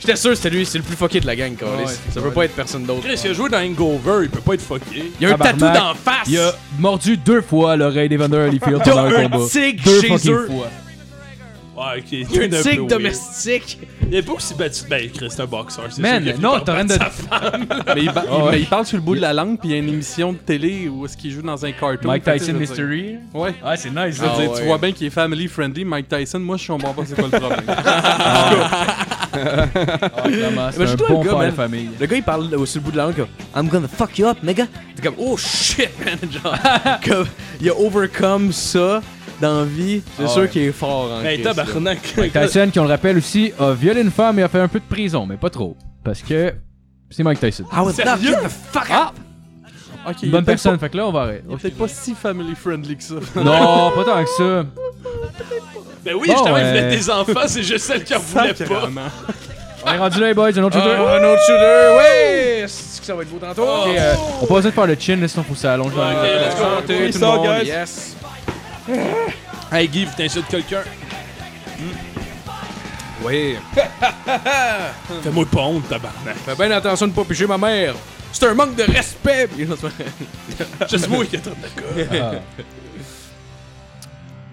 J'étais 0.00 0.16
sûr 0.16 0.30
que 0.30 0.36
c'était 0.36 0.50
lui, 0.50 0.66
c'est 0.66 0.76
le 0.76 0.84
plus 0.84 0.96
fucké 0.96 1.20
de 1.20 1.26
la 1.26 1.34
gang, 1.34 1.56
Calisse. 1.56 1.74
Ouais, 1.78 1.86
Ça 2.12 2.20
ouais. 2.20 2.26
peut 2.26 2.32
pas 2.34 2.44
être 2.44 2.54
personne 2.54 2.84
d'autre. 2.84 3.00
Chris, 3.06 3.18
il 3.24 3.30
a 3.30 3.32
joué 3.32 3.48
dans 3.48 3.58
Hangover, 3.58 4.24
il 4.24 4.28
peut 4.28 4.40
pas 4.40 4.52
être 4.54 4.60
fucké. 4.60 5.10
Il 5.18 5.26
y 5.26 5.30
a 5.30 5.34
un 5.34 5.38
tatou 5.38 5.60
d'en 5.60 5.94
face. 5.94 6.28
Il 6.28 6.38
a 6.38 6.52
mordu 6.78 7.16
deux 7.16 7.40
fois 7.40 7.74
l'oreille 7.76 8.10
d'Evander 8.10 8.36
Holyfield 8.36 8.82
pendant 8.84 9.04
un 9.06 9.22
combat. 9.22 9.38
Deux 9.38 10.00
chez 10.00 10.08
fucking 10.08 10.30
eux. 10.32 10.46
fois. 10.46 10.68
Ouais, 11.76 11.98
ok. 11.98 12.04
Il 12.12 12.20
y 12.20 12.40
a 12.78 12.82
un 12.82 12.86
domestique. 12.86 13.78
Il 14.08 14.14
est 14.14 14.22
pas 14.22 14.32
aussi 14.34 14.54
battu. 14.54 14.82
Ben, 14.88 15.10
Chris, 15.10 15.26
c'est 15.30 15.40
un 15.42 15.46
boxeur. 15.46 15.86
c'est 15.90 16.00
Man, 16.02 16.22
sûr 16.24 16.40
non, 16.40 16.60
t'as 16.60 16.74
rien 16.74 16.84
de. 16.84 16.94
mais, 17.94 18.02
il, 18.02 18.12
ba- 18.12 18.24
Ah 18.30 18.36
ouais. 18.44 18.50
mais 18.52 18.60
il 18.60 18.66
parle 18.66 18.86
sur 18.86 18.96
le 18.96 19.02
bout 19.02 19.16
de 19.16 19.20
la 19.20 19.32
langue, 19.32 19.58
puis 19.58 19.70
il 19.70 19.72
y 19.72 19.74
a 19.74 19.78
une 19.78 19.88
émission 19.88 20.32
de 20.32 20.38
télé 20.38 20.88
où 20.88 21.04
est-ce 21.04 21.16
qu'il 21.16 21.32
joue 21.32 21.42
dans 21.42 21.64
un 21.64 21.72
cartoon. 21.72 22.06
Mike 22.08 22.22
Fait 22.24 22.34
que, 22.34 22.38
Tyson 22.38 22.52
je 22.52 22.52
veux 22.52 22.58
dire- 22.66 22.68
Mystery. 22.68 23.16
Ouais. 23.34 23.54
Ah, 23.64 23.76
c'est 23.76 23.90
nice, 23.90 24.14
Je 24.16 24.20
veux 24.22 24.28
Ah 24.32 24.38
dire, 24.40 24.50
ouais. 24.52 24.58
Tu 24.60 24.64
vois 24.66 24.78
bien 24.78 24.92
qu'il 24.92 25.06
est 25.06 25.10
family 25.10 25.48
friendly, 25.48 25.84
Mike 25.84 26.08
Tyson. 26.08 26.38
Moi, 26.40 26.56
je 26.58 26.66
comprends 26.68 26.92
pas 26.92 27.02
c'est 27.06 27.14
quoi 27.16 27.28
le 27.30 27.30
problème. 27.40 27.64
Ah, 27.66 28.96
clairement, 30.28 30.68
c'est 30.72 30.80
un 30.80 30.82
Imagine-toi 30.82 31.08
bon 31.08 31.22
gars, 31.24 31.30
père 31.30 31.38
de 31.40 31.44
man. 31.46 31.52
famille. 31.54 31.90
Le 32.00 32.06
gars, 32.06 32.16
il 32.16 32.22
parle 32.22 32.54
au- 32.54 32.66
sur 32.66 32.80
le 32.80 32.84
bout 32.84 32.92
de 32.92 32.96
la 32.98 33.04
langue 33.06 33.16
comme 33.16 33.26
I'm 33.56 33.68
gonna 33.68 33.88
fuck 33.88 34.16
you 34.18 34.26
up, 34.26 34.38
nigga. 34.42 34.66
T'es 34.94 35.02
comme 35.02 35.14
Oh 35.18 35.36
shit, 35.36 35.88
man. 36.04 36.18
Genre, 36.30 36.56
comme, 37.04 37.26
il 37.60 37.68
a 37.70 37.74
overcome 37.76 38.52
ça 38.52 39.02
dans 39.40 39.58
la 39.60 39.64
vie. 39.64 40.02
C'est 40.16 40.24
Ah 40.24 40.28
sûr 40.28 40.42
ouais. 40.42 40.48
qu'il 40.48 40.62
est 40.62 40.72
fort 40.72 41.10
en 41.12 41.22
Ben, 41.22 41.34
Christ, 41.34 41.44
là. 41.44 41.54
tabarnak. 41.54 41.98
Mike 42.16 42.32
Tyson, 42.32 42.68
qui 42.72 42.78
on 42.80 42.84
le 42.84 42.88
rappelle 42.90 43.16
aussi, 43.18 43.52
a 43.58 43.72
violé 43.72 44.00
une 44.02 44.10
femme 44.10 44.38
et 44.38 44.42
a 44.42 44.48
fait 44.48 44.60
un 44.60 44.68
peu 44.68 44.78
de 44.80 44.84
prison, 44.88 45.26
mais 45.26 45.36
pas 45.36 45.50
trop. 45.50 45.76
Parce 46.04 46.22
que 46.22 46.54
c'est 47.10 47.22
Mike 47.22 47.40
Tyson. 47.40 47.64
You 47.72 48.32
the 48.32 48.48
fuck? 48.72 48.86
Ah! 48.90 49.12
up. 49.12 49.14
Ok, 50.06 50.16
il 50.22 50.28
est 50.28 50.30
bonne 50.32 50.44
peut-être 50.44 50.62
personne, 50.62 50.78
fait 50.78 50.88
que 50.90 50.96
là, 50.98 51.06
on 51.06 51.12
va 51.12 51.20
arrêter. 51.22 51.38
pas- 51.40 51.46
Il 51.48 51.54
est 51.54 51.58
peut-être 51.62 51.78
pas 51.78 51.88
si 51.88 52.14
family 52.14 52.54
friendly 52.54 52.96
que 52.96 53.02
ça. 53.02 53.14
Non, 53.36 53.90
pas 53.92 54.04
tant 54.04 54.22
que 54.22 54.30
ça. 54.36 54.66
Ben 56.04 56.14
oui, 56.14 56.26
Bon, 56.28 56.34
justement, 56.34 56.58
il 56.58 56.62
euh, 56.64 56.68
voulait 56.68 56.96
des 56.96 57.10
enfants, 57.10 57.40
c'est 57.46 57.62
juste 57.62 57.86
celle 57.86 58.04
qui 58.04 58.14
en 58.14 58.18
voulait 58.18 58.52
pas. 58.52 58.66
Sacrément. 58.66 59.00
On 59.86 59.92
est 59.92 59.96
rendu 59.98 60.20
là, 60.20 60.26
les 60.28 60.34
boys, 60.34 60.48
un 60.58 60.62
autre 60.62 60.76
shooter. 60.78 60.94
Ah, 60.98 61.16
un 61.16 61.24
autre 61.24 61.40
shooter, 61.46 61.96
ouais! 61.98 62.64
C'est 62.68 63.00
que 63.00 63.06
ça 63.06 63.14
va 63.14 63.22
être 63.22 63.30
beau 63.30 63.38
tantôt? 63.38 63.62
Ok, 63.62 63.96
euh, 63.96 64.14
on 64.42 64.46
pas 64.46 64.54
besoin 64.56 64.70
de 64.70 64.74
faire 64.74 64.86
le 64.86 64.96
chin, 64.98 65.16
là, 65.16 65.28
sinon 65.28 65.44
faut 65.44 65.54
que 65.54 65.58
ça 65.58 65.72
allonge 65.72 65.94
dans 65.94 66.00
Ouais, 66.02 66.14
les- 66.22 66.34
ok, 66.36 66.44
let's 66.44 66.54
go. 66.56 66.62
Santé, 66.62 67.10
tout 67.10 67.18
le 67.18 67.26
monde. 67.26 67.46
guys. 67.62 67.66
Yes. 67.66 68.16
Hey, 69.72 69.88
Guy, 69.88 70.06
t'insultes 70.16 70.48
quelqu'un? 70.48 70.82
Oui. 73.22 73.56
Fais-moi 75.22 75.46
pas 75.46 75.60
honte, 75.62 75.88
tabarnak. 75.88 76.36
Fais 76.44 76.54
bien 76.54 76.70
attention 76.70 77.06
de 77.08 77.12
pas 77.12 77.24
picher 77.24 77.46
ma 77.46 77.56
mère. 77.58 77.94
C'est 78.32 78.46
un 78.46 78.54
manque 78.54 78.74
de 78.76 78.82
respect. 78.82 79.48
Juste 80.90 81.08
moi 81.08 81.24
qui 81.24 81.36
ai 81.36 81.40
trop 81.40 81.52
d'accord. 81.62 82.40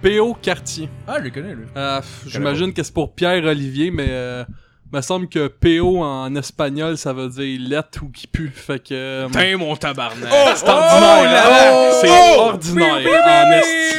P.O. 0.01 0.33
Cartier. 0.41 0.89
Ah, 1.07 1.15
je 1.19 1.23
le 1.25 1.29
connais, 1.29 1.53
lui. 1.53 1.65
Euh, 1.75 1.99
pff, 2.01 2.23
J'imagine 2.27 2.73
que 2.73 2.81
c'est 2.81 2.93
pour 2.93 3.13
Pierre-Olivier, 3.13 3.91
mais 3.91 4.07
euh, 4.09 4.43
me 4.91 5.01
semble 5.01 5.27
que 5.27 5.47
P.O. 5.47 6.01
en 6.03 6.33
espagnol, 6.35 6.97
ça 6.97 7.13
veut 7.13 7.29
dire 7.29 7.59
lettre 7.69 7.99
ou 8.03 8.09
qui 8.09 8.25
pue. 8.27 8.51
Fait 8.55 8.79
que. 8.79 8.93
euh, 8.93 9.27
Putain, 9.27 9.57
mon 9.57 9.75
tabarnak. 9.75 10.29
c'est 10.55 10.67
ordinaire, 10.69 11.49
là. 11.49 11.91
C'est 12.01 12.37
ordinaire, 12.37 12.95
en 13.27 13.51
esti. 13.51 13.97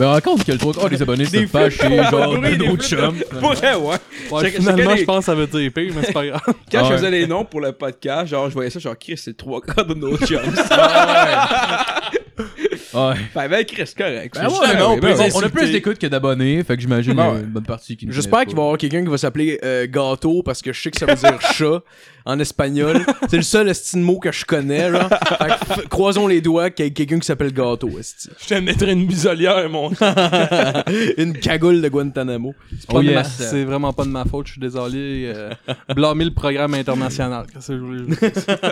Ben, 0.00 0.08
raconte 0.08 0.44
que 0.44 0.52
le 0.52 0.56
trois 0.56 0.72
quarts 0.72 0.88
des 0.88 1.02
abonnés 1.02 1.26
se 1.26 1.46
fâchent 1.46 1.76
chez 1.76 1.94
genre 2.10 2.34
flûtes. 2.42 2.82
chums. 2.84 3.18
Pour 3.38 3.50
ouais. 3.50 3.96
Ouais, 4.30 4.50
finalement, 4.50 4.96
je 4.96 5.04
pense 5.04 5.18
que 5.18 5.24
ça 5.26 5.34
veut 5.34 5.46
dire 5.46 5.70
pire, 5.70 5.92
mais 5.94 6.06
c'est 6.06 6.12
pas 6.14 6.26
grave. 6.26 6.40
Quand 6.46 6.54
Ah 6.78 6.84
je 6.84 6.86
ouais. 6.88 6.96
faisais 6.96 7.10
les 7.10 7.26
noms 7.26 7.44
pour 7.44 7.60
le 7.60 7.72
podcast, 7.72 8.28
genre, 8.28 8.48
je 8.48 8.54
voyais 8.54 8.70
ça, 8.70 8.78
genre, 8.78 8.98
Chris, 8.98 9.18
c'est 9.18 9.32
le 9.32 9.36
trois 9.36 9.60
quarts 9.60 9.84
de 9.84 9.92
nos 9.92 10.16
chums. 10.16 10.40
Ouais. 12.94 13.14
ben, 13.34 13.48
ben, 13.48 13.64
Chris, 13.64 13.90
correct. 13.96 14.34
Ben 14.34 14.48
ouais, 14.48 14.74
ben 14.74 14.82
on 14.82 14.94
oui, 14.94 15.00
peut 15.00 15.14
ben, 15.16 15.30
on 15.34 15.42
a 15.42 15.48
plus 15.48 15.70
d'écoute 15.70 15.98
que 15.98 16.06
d'abonnés, 16.06 16.62
fait 16.64 16.76
que 16.76 16.82
j'imagine 16.82 17.14
Ben 17.14 17.22
qu'il 17.22 17.30
y 17.30 17.32
a 17.32 17.36
ouais. 17.38 17.44
une 17.44 17.50
bonne 17.52 17.64
partie 17.64 17.96
qui 17.96 18.06
nous 18.06 18.12
J'espère 18.12 18.44
qu'il 18.46 18.56
va 18.56 18.62
y 18.62 18.64
avoir 18.64 18.78
quelqu'un 18.78 19.02
qui 19.02 19.10
va 19.10 19.18
s'appeler 19.18 19.58
euh, 19.64 19.86
gâteau 19.88 20.42
parce 20.42 20.62
que 20.62 20.72
je 20.72 20.80
sais 20.80 20.90
que 20.90 20.98
ça 20.98 21.06
veut 21.06 21.14
dire 21.14 21.40
chat 21.52 21.80
en 22.26 22.38
espagnol. 22.38 23.00
C'est 23.30 23.36
le 23.38 23.42
seul 23.42 23.68
esti 23.68 23.96
de 23.96 24.02
mot 24.02 24.18
que 24.18 24.30
je 24.30 24.44
connais. 24.44 24.90
Là. 24.90 25.08
Fait 25.08 25.46
que 25.46 25.80
f- 25.82 25.88
croisons 25.88 26.26
les 26.26 26.40
doigts 26.42 26.68
qu'il 26.70 26.84
y 26.84 26.88
ait 26.88 26.92
quelqu'un 26.92 27.18
qui 27.18 27.26
s'appelle 27.26 27.52
gâteau. 27.52 27.88
esti. 27.98 28.28
Je 28.42 28.46
te 28.48 28.54
mettrais 28.54 28.92
une 28.92 29.06
bisolière, 29.06 29.68
mon. 29.70 29.90
Une 31.16 31.32
cagoule 31.38 31.80
de 31.80 31.88
Guantanamo. 31.88 32.54
C'est 32.78 32.86
pas 32.90 32.98
Oh 32.98 33.02
de 33.02 33.06
ma- 33.06 33.12
yes. 33.22 33.36
C'est 33.50 33.64
vraiment 33.64 33.92
pas 33.94 34.04
de 34.04 34.10
ma 34.10 34.24
faute, 34.26 34.48
je 34.48 34.52
suis 34.52 34.60
désolé. 34.60 35.32
Euh, 35.34 35.50
blâmer 35.94 36.26
le 36.26 36.34
programme 36.34 36.74
international. 36.74 37.46
Qu'est-ce 37.52 37.68
que 37.68 37.78
je 37.78 37.82
voulais 37.82 38.04
juste 38.04 38.46
dire? 38.46 38.58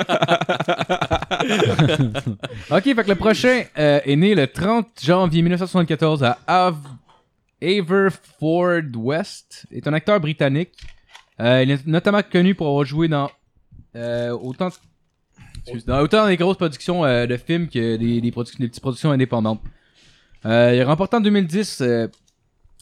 Ok, 2.70 2.82
fait 2.84 2.94
que 3.04 3.08
le 3.08 3.14
prochain 3.14 3.62
euh, 3.78 4.00
est 4.10 4.16
né 4.16 4.34
le 4.34 4.46
30 4.46 4.86
janvier 5.02 5.42
1974 5.42 6.24
à 6.24 6.38
Av 6.46 6.76
Averford 7.62 8.82
West. 8.96 9.66
est 9.70 9.86
un 9.86 9.92
acteur 9.92 10.20
britannique. 10.20 10.72
Euh, 11.40 11.62
il 11.62 11.70
est 11.70 11.86
notamment 11.86 12.22
connu 12.22 12.54
pour 12.54 12.68
avoir 12.68 12.84
joué 12.84 13.08
dans 13.08 13.30
euh, 13.96 14.30
autant 14.30 14.70
excuse, 15.64 15.84
dans 15.84 16.00
autant 16.00 16.26
des 16.26 16.36
grosses 16.36 16.56
productions 16.56 17.04
euh, 17.04 17.26
de 17.26 17.36
films 17.36 17.68
que 17.68 17.96
des, 17.96 18.20
des, 18.20 18.30
produc- 18.30 18.58
des 18.58 18.68
petites 18.68 18.82
productions 18.82 19.10
indépendantes. 19.10 19.60
Il 20.44 20.50
a 20.50 20.84
remporté 20.86 21.16
en 21.16 21.20
2010 21.20 21.80
euh, 21.80 22.06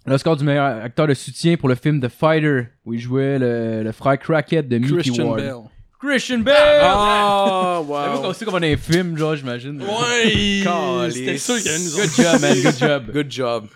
l'Oscar 0.06 0.36
du 0.36 0.44
meilleur 0.44 0.82
acteur 0.84 1.06
de 1.06 1.14
soutien 1.14 1.56
pour 1.56 1.68
le 1.68 1.74
film 1.74 2.00
The 2.00 2.08
Fighter, 2.08 2.64
où 2.84 2.92
il 2.94 3.00
jouait 3.00 3.38
le, 3.38 3.82
le 3.82 3.92
frère 3.92 4.18
Crackhead 4.18 4.68
de 4.68 4.78
Mickey 4.78 4.94
Christian 4.98 5.26
Ward. 5.28 5.40
Bell. 5.42 5.56
Christian 5.98 6.38
Bell! 6.38 6.54
Ah, 6.82 7.80
Savez-vous 7.88 8.22
qu'on 8.22 8.32
sait 8.34 8.44
qu'on 8.44 8.54
a 8.56 8.60
des 8.60 8.76
films, 8.76 9.16
genre, 9.16 9.34
j'imagine. 9.36 9.82
Ouais! 9.82 11.10
C'était 11.10 11.38
sûr 11.38 11.56
qu'il 11.56 11.66
y 11.66 11.68
avait 11.70 11.82
une 11.84 11.90
Good 11.90 12.10
job, 12.16 12.40
man, 12.40 12.62
good 12.62 12.78
job. 12.78 13.10
Good 13.12 13.30
job. 13.30 13.66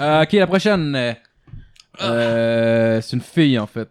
Euh, 0.00 0.22
ok, 0.22 0.32
la 0.32 0.46
prochaine. 0.46 1.16
euh, 2.02 3.00
c'est 3.00 3.16
une 3.16 3.22
fille, 3.22 3.58
en 3.58 3.66
fait. 3.66 3.88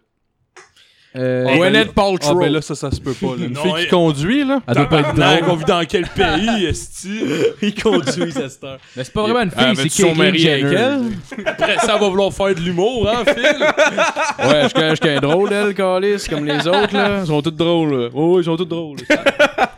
Euh, 1.16 1.46
Ah, 1.48 1.56
Gwyneth 1.56 1.88
Ah 1.90 1.92
Paltrow. 1.94 2.38
ben 2.38 2.52
là, 2.52 2.60
ça, 2.60 2.74
ça 2.74 2.90
se 2.90 3.00
peut 3.00 3.14
pas. 3.14 3.28
là. 3.38 3.46
Une 3.46 3.52
Non, 3.54 3.62
fille 3.62 3.72
il- 3.78 3.84
qui 3.84 3.88
conduit, 3.88 4.44
là. 4.44 4.60
elle 4.68 4.74
doit 4.74 4.88
pas 4.88 5.00
être 5.00 5.14
drôle. 5.14 5.50
on 5.50 5.56
vit 5.56 5.64
dans 5.64 5.82
quel 5.88 6.06
pays, 6.08 6.66
esti? 6.66 7.20
Il 7.62 7.74
conduit, 7.74 8.32
ça 8.32 8.48
se 8.48 8.64
heure. 8.64 8.78
Mais 8.96 9.04
c'est 9.04 9.12
pas 9.12 9.22
vraiment 9.22 9.42
une 9.42 9.50
Ah, 9.56 9.74
fille, 9.74 9.90
c'est 9.90 10.02
Caitlyn 10.02 10.14
mariés 10.24 10.52
avec 10.52 10.66
Jenner. 10.66 10.98
Après 11.46 11.76
ça, 11.78 11.92
elle 11.94 12.00
va 12.00 12.08
vouloir 12.08 12.32
faire 12.32 12.54
de 12.54 12.60
l'humour, 12.60 13.08
hein, 13.08 13.24
Phil? 13.24 13.44
Ouais, 14.46 14.62
je 14.74 14.88
suis 14.90 14.98
qu'un 14.98 15.20
drôle, 15.20 15.52
elle, 15.52 15.74
Calis, 15.74 16.24
comme 16.28 16.44
les 16.44 16.66
autres, 16.68 16.94
là. 16.94 17.20
Ils 17.22 17.26
sont 17.26 17.40
tous 17.42 17.50
drôles, 17.50 17.94
là. 18.02 18.08
Oh, 18.12 18.38
ils 18.40 18.44
sont 18.44 18.56
tous 18.56 18.64
drôles. 18.66 18.98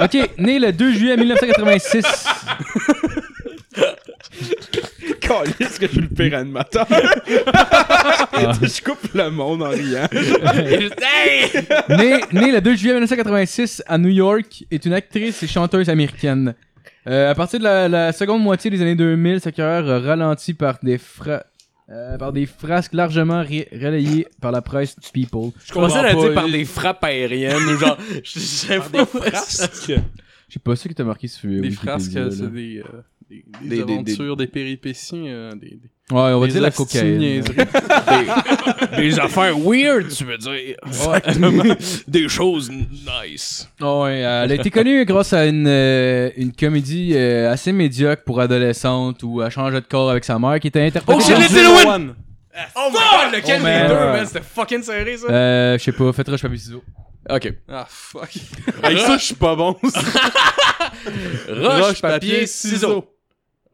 Ok, 0.00 0.16
né 0.38 0.58
le 0.58 0.72
2 0.72 0.92
juillet 0.92 1.16
1986. 1.16 2.04
Calisse 5.28 5.78
que 5.78 5.86
je 5.86 5.92
suis 5.92 6.00
le 6.00 6.08
pire 6.08 6.38
animateur. 6.38 6.86
Ah. 6.90 8.52
je 8.62 8.82
coupe 8.82 9.12
le 9.14 9.30
monde 9.30 9.62
en 9.62 9.68
riant. 9.70 10.08
né, 11.88 12.20
né 12.32 12.52
le 12.52 12.60
2 12.60 12.74
juillet 12.76 12.92
1986 12.94 13.82
à 13.86 13.98
New 13.98 14.08
York, 14.10 14.64
est 14.70 14.84
une 14.84 14.92
actrice 14.94 15.42
et 15.42 15.46
chanteuse 15.46 15.88
américaine. 15.88 16.54
Euh, 17.06 17.30
à 17.30 17.34
partir 17.34 17.58
de 17.58 17.64
la, 17.64 17.88
la 17.88 18.12
seconde 18.12 18.42
moitié 18.42 18.70
des 18.70 18.80
années 18.82 18.94
2000, 18.96 19.40
sa 19.40 19.52
carrière 19.52 19.90
a 19.90 20.00
ralenti 20.00 20.54
par 20.54 20.78
des 20.82 20.98
fra- 20.98 21.44
euh, 21.90 22.18
par 22.18 22.32
des 22.34 22.44
frasques 22.44 22.92
largement 22.92 23.38
relayées 23.40 24.26
par 24.42 24.52
la 24.52 24.60
presse 24.60 24.94
People. 25.12 25.52
Je 25.64 25.72
commençais 25.72 25.98
à 25.98 26.12
dire 26.12 26.28
pas. 26.34 26.42
par 26.42 26.48
des 26.50 26.64
frappes 26.66 27.02
aériennes 27.04 27.56
ou 27.56 27.78
genre. 27.78 27.96
je 28.22 28.38
sais 28.38 28.78
pas. 28.78 29.06
Frasques? 29.06 29.92
Je 30.48 30.54
sais 30.54 30.60
pas 30.62 30.76
ça 30.76 30.88
qui 30.88 30.94
t'a 30.94 31.04
marqué 31.04 31.28
sur 31.28 31.48
Des 31.48 31.70
frasques, 31.70 32.12
c'est 32.12 32.52
des, 32.52 32.80
euh, 32.80 33.00
des, 33.30 33.44
des, 33.62 33.68
Des- 33.68 33.84
des- 33.84 33.92
aventures, 33.92 34.36
des, 34.36 34.46
péripéties, 34.46 35.24
euh, 35.26 35.52
des, 35.52 35.70
des, 35.70 35.78
Ouais, 36.10 36.20
on 36.32 36.40
va 36.40 36.46
des 36.46 36.52
dire 36.54 36.62
la 36.62 36.70
cocaïne. 36.70 37.18
niaiseries. 37.18 37.56
Des 38.96 39.18
affaires 39.20 39.58
weird, 39.58 40.08
tu 40.08 40.24
veux 40.24 40.38
dire. 40.38 41.76
des 42.08 42.28
choses 42.30 42.70
nice. 42.70 43.68
Oh, 43.82 44.04
ouais, 44.04 44.24
euh, 44.24 44.44
elle 44.44 44.52
a 44.52 44.54
été 44.54 44.70
connue 44.70 45.04
grâce 45.04 45.34
à 45.34 45.44
une, 45.46 45.66
euh, 45.68 46.30
une 46.36 46.52
comédie 46.52 47.12
euh, 47.14 47.52
assez 47.52 47.72
médiocre 47.72 48.22
pour 48.24 48.40
adolescentes 48.40 49.22
où 49.22 49.42
elle 49.42 49.50
changeait 49.50 49.82
de 49.82 49.86
corps 49.86 50.10
avec 50.10 50.24
sa 50.24 50.38
mère 50.38 50.58
qui 50.60 50.68
était 50.68 50.80
interprétée 50.86 51.22
Oh, 51.26 51.30
par- 51.30 51.40
Lindsay 51.40 51.62
Lohan! 51.62 52.06
Oh 52.74 52.88
my 52.90 52.94
god, 52.94 53.34
lequel 53.36 53.62
des 53.62 53.88
deux, 53.88 53.94
man? 53.94 54.26
C'était 54.26 54.40
fucking 54.42 54.82
serré, 54.82 55.16
ça. 55.18 55.28
Euh, 55.28 55.78
je 55.78 55.84
sais 55.84 55.92
pas, 55.92 56.12
faites 56.14 56.28
roche 56.28 56.40
papier 56.42 56.58
ciseaux. 56.58 56.82
Ok. 57.30 57.52
Ah, 57.68 57.86
fuck. 57.88 58.30
Avec 58.82 58.98
ça, 59.00 59.18
je 59.18 59.24
suis 59.24 59.34
pas 59.34 59.54
bon. 59.54 59.76
Roche, 61.48 62.00
papier, 62.00 62.46
ciseaux. 62.46 63.04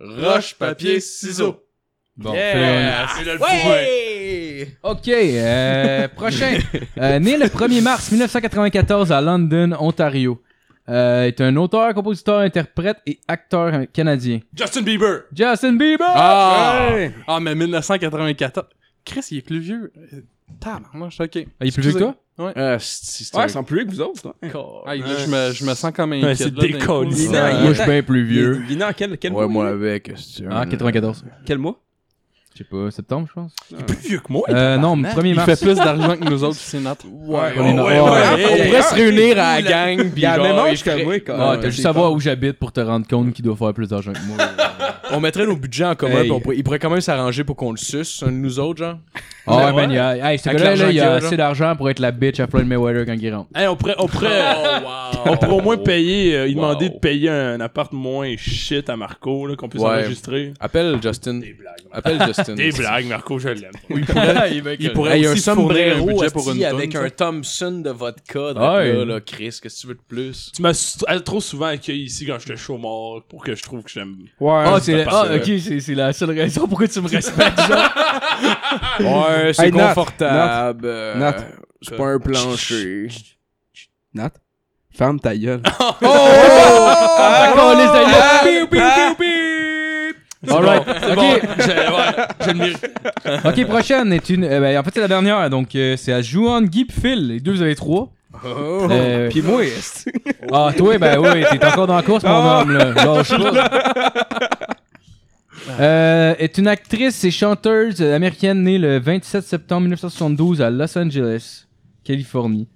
Roche, 0.05 0.55
papier, 0.55 1.01
ciseaux. 1.01 1.61
Bon, 2.17 2.33
Yeah! 2.33 3.09
C'est 3.17 3.25
là 3.25 3.35
le 3.35 3.41
Ouais! 3.41 4.77
Ok, 4.83 5.09
euh, 5.09 6.09
prochain. 6.09 6.59
Euh, 6.99 7.19
né 7.19 7.37
le 7.37 7.47
1er 7.47 7.83
mars 7.83 8.11
1994 8.13 9.11
à 9.11 9.21
London, 9.21 9.73
Ontario. 9.81 10.41
Euh, 10.89 11.25
est 11.25 11.41
un 11.41 11.57
auteur, 11.57 11.93
compositeur, 11.95 12.41
interprète 12.41 12.99
et 13.07 13.19
acteur 13.27 13.87
canadien. 13.93 14.41
Justin 14.55 14.83
Bieber! 14.83 15.23
Justin 15.35 15.73
Bieber! 15.73 16.07
Ah! 16.09 16.91
Ah, 17.27 17.41
mais 17.41 17.55
1994. 17.55 18.67
Chris, 19.05 19.27
il 19.31 19.39
est 19.39 19.43
plus 19.43 19.59
vieux. 19.59 19.93
Euh, 19.97 20.21
Tabarnak, 20.61 21.13
ok. 21.19 21.37
Ah, 21.37 21.65
il 21.65 21.69
est 21.69 21.73
plus 21.73 21.83
vieux 21.83 21.93
que 21.95 21.99
toi? 21.99 22.15
Ah, 22.37 22.77
c'est 22.81 23.25
c'est 23.25 23.37
Ouais, 23.37 23.45
ils 23.47 23.51
sont 23.51 23.63
plus 23.63 23.77
vieux 23.79 23.85
que 23.87 23.91
vous 23.93 24.01
autres, 24.01 24.35
hein. 24.43 24.49
Ah, 24.87 24.97
là, 24.97 25.05
je, 25.25 25.31
me, 25.31 25.53
je 25.53 25.65
me 25.65 25.75
sens 25.75 25.93
comme 25.95 26.13
un 26.15 26.23
Ouais, 26.23 26.35
c'est 26.35 26.53
décollé. 26.53 27.11
Il 27.17 27.25
est 27.27 27.29
Ouais, 27.29 27.53
il 27.55 27.61
moi, 27.61 27.71
est 27.71 27.75
je 27.75 27.81
suis 27.83 27.91
bien 27.91 28.03
plus 28.03 28.25
vieux. 28.25 28.63
Il 28.69 28.73
est 28.73 28.77
dans 28.77 28.93
quel, 28.93 29.17
quel 29.19 29.33
Ouais, 29.33 29.47
mois? 29.47 29.65
moi 29.65 29.69
avec. 29.69 30.11
Ah, 30.51 30.67
94. 30.67 31.25
Quel 31.47 31.59
mois? 31.59 31.79
Je 32.57 32.59
sais 32.59 32.65
pas, 32.71 32.89
septembre, 32.93 33.27
je 33.29 33.33
pense. 33.35 33.53
Plus 33.87 33.97
vieux 34.09 34.19
que 34.21 34.33
moi, 34.33 34.45
Euh, 34.49 34.77
non, 34.79 34.97
1er 34.97 35.27
Il 35.31 35.35
mars. 35.35 35.45
fait 35.51 35.61
plus 35.65 35.75
d'argent 35.77 36.17
que 36.17 36.25
nous 36.25 36.45
autres, 36.45 36.55
c'est 36.57 36.79
notre. 36.79 37.05
Ouais, 37.09 37.51
on 37.57 37.65
est 37.67 37.73
ouais, 37.73 37.83
ouais, 37.83 37.83
ouais, 37.83 38.01
ouais. 38.01 38.35
ouais. 38.45 38.47
On 38.63 38.67
pourrait 38.67 38.83
se 38.83 38.95
réunir 38.95 39.39
à 39.41 39.61
la 39.61 39.63
gang, 39.63 40.13
Il 40.17 40.25
a 40.27 40.37
le 40.37 40.43
même 40.45 40.57
âge 40.59 40.81
il 40.81 40.85
que 40.85 41.33
moi, 41.33 41.51
Ouais, 41.51 41.61
t'as 41.61 41.71
juste 41.71 41.83
savoir 41.83 42.13
où 42.13 42.21
j'habite 42.21 42.53
pour 42.61 42.71
te 42.71 42.79
rendre 42.81 43.09
compte 43.09 43.33
qu'il 43.33 43.45
doit 43.45 43.57
faire 43.57 43.75
plus 43.75 43.89
d'argent 43.89 44.13
que 44.13 44.21
moi. 44.27 44.37
On 45.13 45.21
mettrait 45.21 45.47
nos 45.47 45.57
budgets 45.57 45.85
en 45.85 45.95
commun, 45.95 46.19
Hey. 46.21 46.25
pis 46.25 46.31
on 46.31 46.41
pourrait, 46.41 46.57
il 46.57 46.65
pourrait 46.65 46.79
quand 46.79 46.91
même 46.91 47.01
s'arranger 47.01 47.45
pour 47.45 47.57
qu'on 47.57 47.71
le 47.73 47.77
suce, 47.77 48.23
un 48.27 48.33
de 48.33 48.37
nous 48.37 48.59
autres, 48.59 48.79
genre. 48.79 48.99
Ah 49.47 49.67
ouais, 49.67 49.73
man, 49.75 49.91
il 49.91 49.97
y 49.97 49.99
a, 49.99 50.33
hey, 50.33 50.39
ce 50.39 50.49
Avec 50.49 50.59
gars-là, 50.59 50.71
l'argent 50.71 50.85
là, 50.85 50.91
il 50.91 50.95
qu'il 50.95 51.03
y 51.03 51.05
a 51.05 51.13
a, 51.13 51.17
assez 51.17 51.37
d'argent 51.37 51.77
pour 51.77 51.91
être 51.91 51.99
la 51.99 52.13
bitch 52.13 52.41
à 52.41 52.47
Floyd 52.47 52.67
Mayweather 52.67 53.05
quand 53.05 53.13
il 53.21 53.35
rentre. 53.35 53.51
Hey, 53.55 53.67
on 53.69 53.77
pourrait, 53.77 53.95
on 53.99 54.07
pourrait, 54.09 54.29
wow. 54.83 55.21
on 55.27 55.37
pourrait 55.37 55.53
au 55.53 55.61
moins 55.61 55.77
payer, 55.77 56.35
euh, 56.37 56.47
il 56.49 56.57
Wow. 56.57 56.63
demander 56.63 56.89
de 56.89 56.99
payer 56.99 57.29
un 57.29 57.61
appart 57.61 57.93
moins 57.93 58.35
shit 58.39 58.89
à 58.89 58.97
Marco, 58.97 59.47
là, 59.47 59.55
qu'on 59.57 59.69
puisse 59.69 59.83
Ouais. 59.83 59.91
enregistrer. 59.91 60.55
Appelle 60.61 60.99
Justin. 61.03 61.35
Des 61.41 61.53
blagues. 61.53 61.75
Appelle 61.93 62.23
Justin. 62.27 62.55
Des 62.55 62.71
blagues, 62.73 63.07
Marco, 63.07 63.39
je 63.39 63.49
l'aime. 63.51 63.71
Il 63.91 64.05
pourrait, 64.07 64.53
il 64.81 64.93
pourrait 64.95 65.19
Hey, 65.19 65.27
un 65.27 65.33
aussi 65.33 65.43
fournir 65.43 65.69
un 65.69 65.97
sombrero 65.99 66.07
budget 66.07 66.31
pour 66.33 66.51
une 66.51 66.57
esti, 66.57 66.65
avec 66.65 66.93
tonne, 66.93 67.05
un. 67.05 67.11
Thompson 67.11 67.73
de 67.85 67.91
vodka. 67.91 68.41
Ah 68.57 68.77
ouais. 68.77 68.93
là, 68.95 69.05
là, 69.05 69.21
Chris, 69.21 69.45
qu'est-ce 69.45 69.61
que 69.61 69.69
tu 69.81 69.87
veux 69.89 69.95
de 69.95 70.01
plus? 70.09 70.51
Tu 70.57 70.63
m'as 70.63 70.71
s- 70.71 71.05
trop 71.25 71.41
souvent 71.41 71.67
accueilli 71.67 72.05
ici 72.05 72.25
quand 72.27 72.39
j'étais 72.39 72.57
chaud 72.57 72.79
mort 72.79 73.23
pour 73.29 73.45
que 73.45 73.55
je 73.55 73.63
trouve 73.63 73.83
que 73.83 73.91
j'aime. 73.91 74.17
Ouais. 74.41 74.53
Ah, 74.67 74.81
c'est 74.85 75.05
ah, 75.09 75.25
ok, 75.35 75.51
c'est 75.61 75.81
c'est 75.81 75.95
la 75.95 76.13
seule 76.13 76.31
raison 76.31 76.67
pourquoi 76.69 76.87
tu 76.89 77.01
me 77.01 77.09
respectes, 77.09 77.59
genre. 77.61 77.91
Ouais, 79.27 79.53
c'est 79.53 79.67
Hey, 79.67 79.73
Nat, 79.73 79.89
confortable. 79.89 80.87
euh, 80.87 81.15
Nat. 81.17 81.37
C'est 81.83 81.97
pas 81.97 82.07
un 82.07 82.19
plancher. 82.19 83.09
Nat, 84.15 84.31
ferme 84.97 85.19
ta 85.21 85.37
gueule. 85.37 85.61
D'accord, 85.63 85.99
les 87.77 87.89
aïeux. 87.89 88.15
Alright, 90.47 90.83
ok. 90.87 91.41
je, 91.59 92.49
le 92.51 92.55
mérite. 92.55 92.91
Ok, 93.47 93.65
prochaine 93.67 94.13
est 94.13 94.29
une. 94.29 94.45
euh, 94.45 94.61
ben, 94.61 94.79
en 94.79 94.83
fait, 94.83 94.91
c'est 94.95 95.01
la 95.01 95.09
dernière, 95.09 95.49
donc 95.49 95.75
euh, 95.75 95.97
c'est 95.97 96.13
à 96.13 96.21
Juan 96.21 96.67
Guy 96.67 96.87
Phil. 96.91 97.29
Les 97.29 97.41
deux, 97.41 97.53
vous 97.53 97.63
avez 97.63 97.75
trois. 97.75 98.11
Euh, 98.45 99.29
Pis 99.31 99.41
moi, 99.41 99.65
est 99.65 100.05
ah, 100.53 100.71
toi, 100.77 100.99
ben 100.99 101.19
oui, 101.19 101.45
t'es 101.51 101.65
encore 101.65 101.87
dans 101.87 101.97
la 101.97 102.03
course, 102.03 102.25
mon 102.25 102.31
homme, 102.61 102.73
là. 102.73 102.91
Lâche 102.93 103.31
pas. 103.31 103.71
Euh, 105.69 106.35
est 106.39 106.59
une 106.59 106.69
actrice 106.69 107.25
et 107.25 107.31
chanteuse 107.31 108.03
américaine 108.03 108.63
née 108.63 108.79
le 108.79 108.99
27 108.99 109.45
septembre 109.45 109.83
1972 109.83 110.61
à 110.63 110.71
Los 110.71 110.97
Angeles, 110.99 111.67
Californie. 112.05 112.69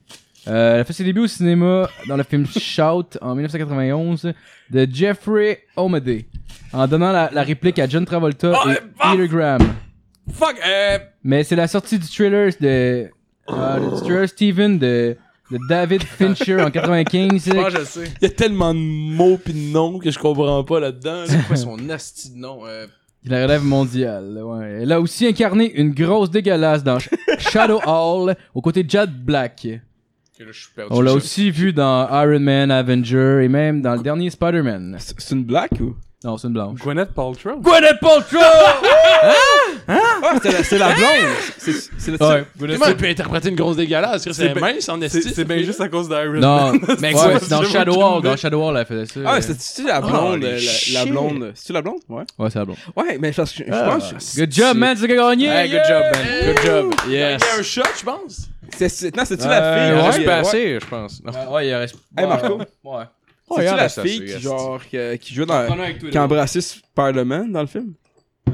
Euh, 0.46 0.74
elle 0.74 0.80
a 0.80 0.84
fait 0.84 0.94
ses 0.94 1.04
débuts 1.04 1.20
au 1.20 1.26
cinéma 1.26 1.88
dans 2.06 2.16
le 2.16 2.22
film 2.22 2.46
Shout 2.58 3.18
en 3.20 3.34
1991 3.34 4.32
de 4.70 4.88
Jeffrey 4.90 5.64
Omeday, 5.76 6.24
en 6.72 6.86
donnant 6.86 7.12
la, 7.12 7.30
la 7.32 7.42
réplique 7.42 7.78
à 7.78 7.86
John 7.88 8.04
Travolta 8.06 8.52
Oh, 8.54 8.70
et 8.70 8.78
ah! 8.98 9.12
Peter 9.12 9.28
Graham. 9.28 9.62
Fuck, 10.32 10.56
euh. 10.66 10.98
Mais 11.22 11.44
c'est 11.44 11.56
la 11.56 11.68
sortie 11.68 11.98
du 11.98 12.08
trailer 12.08 12.52
de, 12.60 13.10
euh, 13.50 13.94
du 13.96 14.02
trailer 14.02 14.28
Steven 14.28 14.78
de, 14.78 15.16
de 15.50 15.58
David 15.68 16.02
Fincher 16.02 16.60
en 16.62 16.70
95. 16.70 17.50
Ah, 17.56 17.68
je 17.70 17.84
sais. 17.84 18.04
Il 18.20 18.24
y 18.24 18.26
a 18.26 18.30
tellement 18.30 18.74
de 18.74 18.78
mots 18.78 19.38
pis 19.38 19.52
de 19.52 19.72
noms 19.72 19.98
que 19.98 20.10
je 20.10 20.18
comprends 20.18 20.62
pas 20.64 20.80
là-dedans. 20.80 21.20
là. 21.20 21.26
C'est 21.26 21.46
quoi 21.46 21.56
son 21.56 21.88
asti 21.88 22.30
de 22.34 22.38
nom? 22.38 22.60
Euh, 22.66 22.86
la 23.24 23.42
relève 23.42 23.64
mondiale. 23.64 24.40
Ouais. 24.42 24.80
Elle 24.82 24.92
a 24.92 25.00
aussi 25.00 25.26
incarné 25.26 25.72
une 25.74 25.92
grosse 25.92 26.30
dégueulasse 26.30 26.82
dans 26.84 26.98
Sh- 26.98 27.10
Shadow 27.38 27.80
Hall 27.86 28.36
aux 28.54 28.60
côtés 28.60 28.82
de 28.84 28.90
Jad 28.90 29.10
Black. 29.24 29.66
On 30.90 31.00
l'a 31.00 31.12
aussi 31.14 31.50
vu 31.50 31.72
dans 31.72 32.06
Iron 32.10 32.38
Man, 32.38 32.70
Avenger 32.70 33.40
et 33.42 33.48
même 33.48 33.82
dans 33.82 33.94
le 33.96 34.02
dernier 34.02 34.30
Spider-Man. 34.30 34.96
C'est 34.98 35.34
une 35.34 35.42
blague 35.44 35.80
ou? 35.80 35.96
Non, 36.24 36.36
c'est 36.36 36.46
une 36.48 36.54
blanche. 36.54 36.78
Gwyneth 36.80 37.12
Paltrow. 37.12 37.60
Gwyneth 37.60 37.98
Paltrow! 38.00 38.38
Ah, 39.90 40.34
c'est 40.42 40.52
la, 40.52 40.64
c'est 40.64 40.78
la 40.78 40.88
blonde! 40.94 41.08
C'est 41.58 41.72
c'est 41.98 42.10
Ouais, 42.22 42.44
Comment 42.58 42.86
elle 42.86 42.96
peut 42.96 43.06
interpréter 43.08 43.48
une 43.48 43.56
grosse 43.56 43.76
dégueulasse? 43.76 44.22
C'est 44.22 44.32
C'est 44.32 44.48
ben- 44.54 44.60
mince 44.60 44.88
en 44.88 44.98
C'est 45.00 45.06
esti. 45.18 45.32
c'est 45.34 45.44
bien 45.44 45.58
juste 45.62 45.80
à 45.80 45.88
cause 45.88 46.08
d'Iron 46.08 46.34
Non, 46.40 46.72
mais 47.00 47.14
Ouais, 47.14 47.38
dans 47.48 47.62
Shadow 47.64 47.94
Hall, 48.02 48.22
dans. 48.22 48.36
Shadow 48.36 48.62
Hall, 48.68 48.76
elle 48.78 48.86
faisait 48.86 49.06
ça. 49.06 49.20
Ah, 49.26 49.40
c'est-tu 49.40 49.86
la 49.86 50.00
blonde? 50.00 50.44
Holy 50.44 50.46
euh, 50.46 50.60
la, 50.92 51.06
blonde? 51.06 51.52
C'est-tu 51.54 51.72
la 51.72 51.82
blonde? 51.82 52.00
Ouais. 52.08 52.24
Ouais, 52.38 52.50
c'est 52.50 52.58
la 52.58 52.64
blonde. 52.66 52.76
Ouais, 52.96 53.18
mais 53.18 53.32
parce 53.32 53.52
que 53.52 53.64
je 53.66 53.72
je 53.72 53.78
pense. 54.10 54.36
Good 54.36 54.52
job, 54.52 54.76
man, 54.76 54.96
c'est 54.98 55.08
gagné! 55.08 55.46
Hey, 55.48 55.70
good 55.70 55.80
job, 55.88 56.02
man. 56.14 56.54
Good 56.54 56.64
job. 56.64 56.94
Il 57.06 57.12
y 57.14 57.22
a 57.22 57.34
un 57.58 57.62
shot, 57.62 57.82
je 57.98 58.04
pense. 58.04 58.48
C'est- 58.76 58.88
c'est- 58.90 59.16
Non, 59.16 59.24
c'est-tu 59.24 59.44
Euh, 59.44 59.48
la 59.48 59.74
fille? 59.74 59.88
Il 59.88 59.94
ouais, 59.94 60.02
reste 60.02 60.18
qui- 60.18 60.24
pas 60.24 60.32
ouais. 60.42 60.48
assez, 60.48 60.78
je 60.80 60.86
pense. 60.86 61.22
Non. 61.24 61.52
Ouais, 61.54 61.66
il 61.68 61.74
reste. 61.74 61.96
Hey, 62.16 62.26
Marco. 62.26 62.58
Ouais. 62.84 63.04
C'est-tu 63.56 63.76
la 63.76 63.88
fille 63.88 64.24
qui, 64.26 64.40
genre, 64.40 64.80
qui, 64.84 64.98
qui 65.20 65.34
jouait 65.34 65.46
dans. 65.46 65.66
Qui 66.10 66.18
embrassé 66.18 66.60
Spider-Man 66.60 67.50
dans 67.52 67.62
le 67.62 67.66
film? 67.66 67.94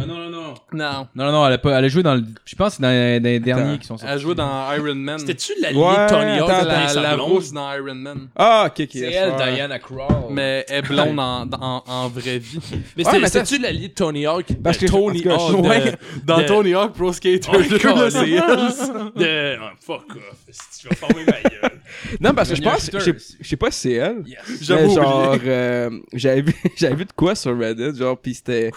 Ah, 0.01 0.07
non, 0.07 0.17
non, 0.17 0.31
non. 0.31 0.55
Non. 0.73 1.07
Non, 1.15 1.33
non, 1.33 1.47
elle 1.47 1.53
a, 1.55 1.59
pas, 1.59 1.79
elle 1.79 1.85
a 1.85 1.89
joué 1.89 2.03
dans 2.03 2.15
le. 2.15 2.23
Je 2.45 2.55
pense 2.57 2.71
que 2.71 2.77
c'est 2.77 2.83
dans, 2.83 2.89
les- 2.91 3.21
dans 3.21 3.29
les 3.29 3.41
derniers 3.41 3.79
qui 3.79 3.87
sont 3.87 3.97
sortis. 3.97 4.13
Elle 4.13 4.21
jouait 4.21 4.35
dans 4.35 4.73
Iron 4.75 4.95
Man. 4.95 5.19
C'était-tu 5.19 5.53
l'allié 5.61 5.79
Ouais, 5.79 6.05
de 6.05 6.09
Tony 6.09 6.39
Hawk 6.39 6.51
attends, 6.51 6.67
la, 6.95 7.03
la 7.03 7.17
rousse 7.17 7.53
dans 7.53 7.73
Iron 7.73 7.95
Man. 7.95 8.29
Ah, 8.37 8.65
ok, 8.67 8.81
ok. 8.81 8.89
C'est 8.93 9.13
elle, 9.13 9.31
ouais. 9.33 9.53
Diana 9.55 9.79
Krall. 9.79 10.09
Mais 10.31 10.65
elle 10.69 10.79
est 10.79 10.83
blonde 10.89 11.19
en, 11.19 11.47
en, 11.61 11.83
en 11.87 12.09
vraie 12.09 12.39
vie. 12.39 12.59
Mais 12.97 13.07
Ouais, 13.07 13.27
c'était-tu 13.27 13.59
l'allié 13.59 13.89
de 13.89 13.95
Tony 13.95 14.27
Hawk? 14.27 14.47
Parce 14.63 14.79
que- 14.79 14.87
Tony 14.87 15.25
Hawk. 15.29 15.63
de- 15.63 15.69
Ouais, 15.69 15.95
dans 16.25 16.39
de- 16.39 16.45
Tony 16.45 16.75
Hawk 16.75 16.93
Pro 16.93 17.13
Skater 17.13 17.49
Oh, 17.53 17.57
2, 17.57 17.79
là, 17.79 18.11
c'est 18.11 18.31
elle. 18.31 19.13
de... 19.17 19.57
Oh, 19.61 19.67
fuck 19.81 20.17
off. 20.17 20.37
Si 20.51 20.81
tu 20.83 20.89
vas 20.89 20.95
former 20.97 21.25
ma 21.25 21.33
gueule. 21.49 21.81
Non, 22.21 22.33
parce 22.35 22.49
que 22.51 22.57
je 22.57 22.63
pense, 22.63 22.91
je 22.93 23.13
sais- 23.43 23.57
pas 23.57 23.71
si 23.71 23.81
c'est 23.81 23.93
elle. 23.93 24.25
J'avoue 24.61 24.89
Mais 24.89 24.95
genre, 24.95 25.37
euh, 25.47 25.91
j'avais 26.13 26.43
vu, 26.43 26.55
j'avais 26.77 26.95
vu 26.97 27.05
de 27.05 27.13
quoi 27.13 27.35
sur 27.35 27.57
Reddit, 27.59 27.97
genre, 27.99 28.19
pis 28.19 28.35
c'était, 28.35 28.71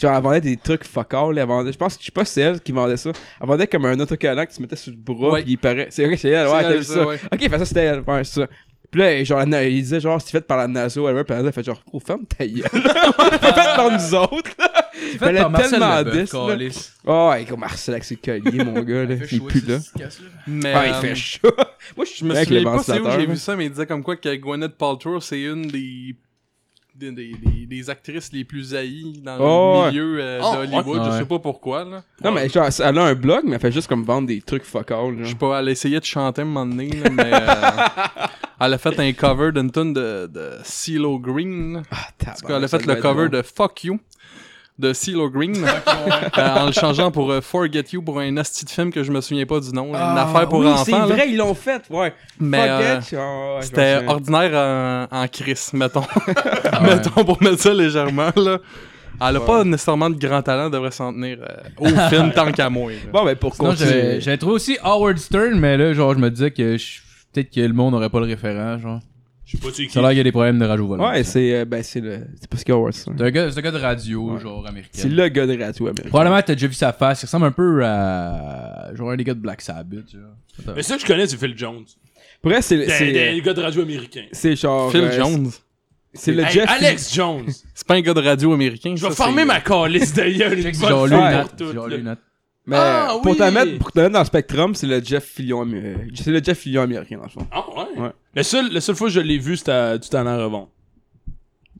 genre, 0.00 0.14
elle 0.16 0.22
vendait 0.22 0.40
des 0.40 0.56
trucs 0.64 0.84
fuck 0.84 1.14
all, 1.14 1.38
elle 1.38 1.46
vendait, 1.46 1.72
je 1.72 1.78
pense, 1.78 1.96
je 2.00 2.04
sais 2.06 2.10
pas 2.12 2.24
si 2.24 2.32
c'est 2.34 2.40
elle 2.40 2.60
qui 2.60 2.72
vendait 2.72 2.96
ça. 2.96 3.10
Elle 3.40 3.46
vendait 3.46 3.66
comme 3.66 3.84
un 3.86 3.98
autocollant 4.00 4.44
que 4.46 4.52
tu 4.52 4.60
mettais 4.62 4.76
sur 4.76 4.92
le 4.92 4.98
bras, 4.98 5.30
Ouais. 5.32 5.42
pis 5.44 5.52
il 5.52 5.58
paraît, 5.58 5.86
c'est 5.90 6.04
vrai, 6.06 6.16
c'est 6.16 6.30
elle, 6.30 6.48
ouais, 6.48 6.54
elle, 6.58 6.64
t'as 6.64 6.76
vu 6.76 6.84
ça, 6.84 6.94
ça. 6.94 7.06
ouais. 7.06 7.20
Ok, 7.32 7.40
fait 7.50 7.58
ça, 7.58 7.64
c'était 7.64 7.80
elle, 7.84 8.00
ouais, 8.00 8.24
c'est 8.24 8.40
ça. 8.40 8.48
Pis 8.90 8.98
là, 8.98 9.24
genre, 9.24 9.42
il 9.42 9.82
disait, 9.82 10.00
genre, 10.00 10.20
c'est 10.20 10.30
fait 10.30 10.46
par 10.46 10.56
la 10.58 10.68
NASA, 10.68 11.00
whatever, 11.00 11.24
pis 11.24 11.30
la 11.32 11.38
NASA 11.38 11.52
fait 11.52 11.64
genre, 11.64 11.82
oh, 11.92 12.00
ferme 12.00 12.24
ta 12.26 12.46
gueule. 12.46 12.62
c'est 12.72 12.80
fait 12.80 13.76
par 13.76 13.90
nous 13.90 14.14
autres, 14.14 14.50
là. 14.58 14.70
C'est 14.94 15.26
Elle 15.26 15.36
est 15.36 15.40
par 15.40 15.50
Marcel. 15.50 15.82
Oh, 17.04 17.28
ouais, 17.30 17.44
comme 17.44 17.60
Marcel 17.60 17.94
avec 17.94 18.04
ses 18.04 18.16
colliers, 18.16 18.64
mon 18.64 18.80
gars, 18.82 19.04
là. 19.04 19.14
Il 19.30 19.36
est 19.36 19.46
plus 19.46 19.66
là. 19.66 19.78
Mais 20.46 20.72
Ah, 20.72 20.86
il 20.86 20.92
euh, 20.92 21.00
fait 21.00 21.14
chaud. 21.16 21.50
Moi, 21.96 22.06
je 22.16 22.24
me 22.24 22.34
avec 22.34 22.48
les 22.50 22.58
souviens 22.62 22.76
pas 22.76 22.82
c'est 22.82 23.00
où 23.00 23.10
j'ai 23.10 23.26
vu 23.26 23.36
ça, 23.36 23.56
mais 23.56 23.66
il 23.66 23.70
disait 23.70 23.86
comme 23.86 24.02
quoi 24.02 24.16
que 24.16 24.34
Gwyneth 24.36 24.76
Paltrow, 24.78 25.20
c'est 25.20 25.42
une 25.42 25.66
des, 25.66 26.14
des, 26.94 27.10
des, 27.12 27.66
des- 27.66 27.90
actrices 27.90 28.32
les 28.32 28.44
plus 28.44 28.74
haïes 28.74 29.20
dans 29.24 29.36
Oh, 29.40 29.74
le 29.74 29.80
ouais. 29.82 29.90
milieu 29.90 30.16
euh, 30.20 30.40
Oh, 30.42 30.54
d'Hollywood. 30.56 30.98
ouais. 31.00 31.04
Je 31.12 31.18
sais 31.18 31.24
pas 31.26 31.38
pourquoi, 31.38 31.84
là. 31.84 32.02
Non, 32.22 32.30
mais 32.32 32.48
genre, 32.48 32.68
elle 32.78 32.98
a 32.98 33.04
un 33.04 33.14
blog, 33.14 33.42
mais 33.44 33.54
elle 33.56 33.60
fait 33.60 33.72
juste 33.72 33.88
comme 33.88 34.04
vendre 34.04 34.28
des 34.28 34.40
trucs 34.40 34.64
fuck 34.64 34.90
all, 34.90 35.16
Je 35.20 35.28
sais 35.30 35.34
pas, 35.34 35.60
elle 35.60 35.68
essayait 35.68 36.00
de 36.00 36.04
chanter 36.04 36.42
un 36.42 36.44
moment 36.46 36.66
donné, 36.66 36.88
là, 36.90 37.10
mais 37.10 37.30
euh, 37.32 38.26
elle 38.60 38.72
a 38.74 38.78
fait 38.78 38.98
un 38.98 39.12
cover 39.12 39.52
d'une 39.52 39.70
tune 39.70 39.92
de, 39.92 40.26
de 40.32 40.50
CeeLo 40.62 41.18
Green. 41.18 41.82
Ah, 41.90 41.96
En 42.30 42.34
tout 42.34 42.46
cas, 42.46 42.56
elle 42.56 42.64
a 42.64 42.68
fait 42.68 42.86
le 42.86 42.94
cover 42.96 43.28
de 43.28 43.42
Fuck 43.42 43.84
You 43.84 43.98
de 44.78 44.92
CeeLo 44.92 45.30
Green 45.30 45.54
euh, 46.38 46.56
en 46.56 46.66
le 46.66 46.72
changeant 46.72 47.10
pour 47.12 47.30
euh, 47.30 47.40
Forget 47.40 47.84
You 47.92 48.02
pour 48.02 48.18
un 48.18 48.36
asti 48.36 48.64
de 48.64 48.70
film 48.70 48.92
que 48.92 49.04
je 49.04 49.12
me 49.12 49.20
souviens 49.20 49.46
pas 49.46 49.60
du 49.60 49.70
nom. 49.72 49.90
une 49.90 50.18
affaire 50.18 50.48
pour 50.48 50.62
Ah, 50.62 50.66
oui, 50.66 50.72
enfants. 50.72 50.84
c'est 50.84 50.90
là. 50.92 51.06
vrai, 51.06 51.30
ils 51.30 51.36
l'ont 51.36 51.54
fait, 51.54 51.82
ouais. 51.90 52.12
Mais 52.40 52.68
euh, 52.68 53.00
je 53.00 53.64
c'était 53.66 54.00
ordinaire 54.06 55.08
en, 55.12 55.16
en 55.22 55.28
Chris, 55.28 55.60
mettons. 55.74 56.02
Ah 56.72 56.82
ouais. 56.82 56.88
mettons 56.96 57.24
pour 57.24 57.40
mettre 57.42 57.60
ça 57.60 57.72
légèrement. 57.72 58.30
Là. 58.34 58.58
Elle 59.24 59.36
a 59.36 59.40
pas 59.40 59.62
nécessairement 59.62 60.10
de 60.10 60.16
grand 60.18 60.42
talent, 60.42 60.64
elle 60.66 60.72
devrait 60.72 60.90
s'en 60.90 61.12
tenir 61.12 61.38
euh, 61.40 61.56
au 61.78 61.86
film 62.08 62.32
tant 62.34 62.50
qu'à 62.50 62.68
moi. 62.68 62.90
là. 62.90 62.98
Bon, 63.12 63.24
ben, 63.24 63.36
pour 63.36 63.54
Sinon, 63.54 63.70
continuer. 63.70 64.20
j'avais 64.20 64.38
trouvé 64.38 64.54
aussi 64.54 64.76
Howard 64.82 65.18
Stern, 65.18 65.54
mais 65.60 65.76
là, 65.76 65.92
genre, 65.92 66.14
je 66.14 66.18
me 66.18 66.30
disais 66.30 66.50
que 66.50 66.76
je- 66.76 66.98
peut-être 67.32 67.54
que 67.54 67.60
le 67.60 67.72
monde 67.72 67.92
n'aurait 67.92 68.10
pas 68.10 68.18
le 68.18 68.26
référent, 68.26 68.76
genre. 68.78 68.98
Je 69.54 69.60
sais 69.60 69.66
pas 69.68 69.72
tu 69.72 69.88
Ça 69.88 69.98
a 69.98 70.02
l'air 70.02 70.10
qu'il 70.10 70.18
y 70.18 70.20
a 70.20 70.24
des 70.24 70.32
problèmes 70.32 70.58
de 70.58 70.64
rage 70.64 70.80
au 70.80 70.86
volant. 70.86 71.08
Ouais, 71.10 71.24
c'est, 71.24 71.54
euh, 71.54 71.64
ben, 71.64 71.82
c'est 71.82 72.00
le, 72.00 72.20
c'est 72.40 72.48
pas 72.50 72.56
ce 72.56 72.64
qu'il 72.64 72.72
y 72.72 72.76
a 72.76 72.78
Howard 72.80 72.92
Stern. 72.94 73.16
C'est 73.18 73.24
un 73.24 73.30
gars, 73.30 73.50
c'est 73.50 73.58
un 73.58 73.62
gars 73.62 73.70
de 73.70 73.78
radio, 73.78 74.32
Ouais. 74.34 74.40
genre, 74.40 74.66
américain. 74.66 74.90
C'est 74.92 75.08
le 75.08 75.28
gars 75.28 75.46
de 75.46 75.58
radio 75.62 75.86
américain. 75.86 76.08
Probablement, 76.08 76.42
t'as 76.42 76.54
déjà 76.54 76.66
vu 76.66 76.74
sa 76.74 76.92
face. 76.92 77.22
Il 77.22 77.26
ressemble 77.26 77.46
un 77.46 77.52
peu 77.52 77.84
à. 77.84 78.90
Genre, 78.94 79.10
un 79.10 79.16
des 79.16 79.24
gars 79.24 79.34
de 79.34 79.40
Black 79.40 79.60
Sabbath, 79.60 80.10
genre. 80.10 80.74
Mais 80.76 80.82
ça 80.82 80.96
que 80.96 81.02
je 81.02 81.06
connais, 81.06 81.26
c'est 81.26 81.36
Phil 81.38 81.54
Jones. 81.56 81.84
Pour 82.42 82.50
vrai, 82.50 82.60
c'est, 82.62 82.76
Des, 82.76 82.88
c'est, 82.88 83.40
gars 83.40 83.54
de 83.54 83.62
radio 83.62 83.82
américain. 83.82 84.24
c'est 84.32 84.56
genre. 84.56 84.90
Phil 84.90 85.00
euh, 85.04 85.12
Jones. 85.16 85.50
C'est 86.16 86.32
le 86.32 86.44
Hey, 86.44 86.50
Jeff. 86.52 86.70
Alex 86.70 87.12
Jones. 87.14 87.46
C'est 87.74 87.86
pas 87.86 87.94
un 87.94 88.00
gars 88.00 88.14
de 88.14 88.20
radio 88.20 88.52
américain. 88.52 88.92
Je 88.94 89.00
ça, 89.00 89.08
vais 89.08 89.14
c'est- 89.14 89.22
farmer 89.22 89.44
ma 89.44 89.60
calice 89.60 90.12
de 90.14 90.22
gueule. 90.22 90.62
Check, 90.62 90.74
une 90.76 90.88
genre 90.88 91.06
lui. 91.08 91.16
Mais 92.66 92.76
Ah, 92.78 93.08
pour, 93.22 93.32
oui. 93.32 93.36
te 93.38 93.42
mettre, 93.50 93.78
pour 93.78 93.92
te 93.92 94.00
mettre 94.00 94.12
dans 94.12 94.20
le 94.20 94.24
spectrum, 94.24 94.74
c'est 94.74 94.86
le 94.86 95.02
Jeff 95.04 95.24
Fillion 95.24 95.62
américain. 95.62 96.00
C'est 96.14 96.30
le 96.30 96.42
Jeff 96.42 96.58
Fillion 96.58 96.82
américain, 96.82 97.16
dans 97.18 97.24
le 97.24 97.28
fond. 97.28 97.46
Ah 97.52 97.64
ouais? 97.76 98.02
Ouais. 98.02 98.10
Le 98.34 98.42
seul, 98.42 98.72
la 98.72 98.80
seule 98.80 98.96
fois 98.96 99.08
que 99.08 99.12
je 99.14 99.20
l'ai 99.20 99.36
vu, 99.38 99.56
c'était 99.56 99.98
tout 99.98 100.14
en 100.16 100.24
revend. 100.24 100.70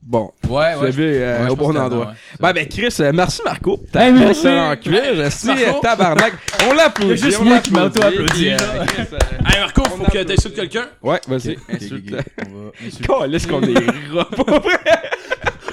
Bon, 0.07 0.31
Ouais, 0.47 0.73
je 0.79 0.85
l'ai 0.85 0.91
vu 0.91 1.03
euh, 1.03 1.45
Ouais, 1.45 1.49
au 1.49 1.55
bon 1.55 1.75
endroit. 1.75 2.13
Ouais, 2.39 2.53
ben, 2.53 2.67
Chris, 2.67 2.93
euh, 2.99 3.11
merci 3.11 3.41
Marco. 3.43 3.79
Hey, 3.95 4.13
merci. 4.13 4.47
en 4.47 4.75
cuir, 4.75 5.01
je 5.15 5.29
suis 5.31 5.47
Marco. 5.47 5.79
tabarnak. 5.81 6.33
On 6.69 6.73
l'applaudit. 6.75 7.17
Juste 7.23 7.41
moi 7.41 7.57
qui 7.57 7.71
m'auto-applaudit, 7.73 8.51
euh. 8.51 8.57
Chris, 8.85 9.01
euh, 9.13 9.17
Hey 9.51 9.59
Marco, 9.61 9.81
On 9.87 9.89
faut 9.97 10.11
que 10.11 10.21
t'insultes 10.23 10.53
quelqu'un. 10.55 10.85
Ouais, 11.01 11.19
vas-y. 11.27 11.57
Insulte. 11.73 12.15
On. 12.53 13.19
Calisse 13.21 13.47
qu'on 13.47 13.61
est 13.63 13.73
rats, 14.13 14.25
pour 14.25 14.45
vrai. 14.45 14.77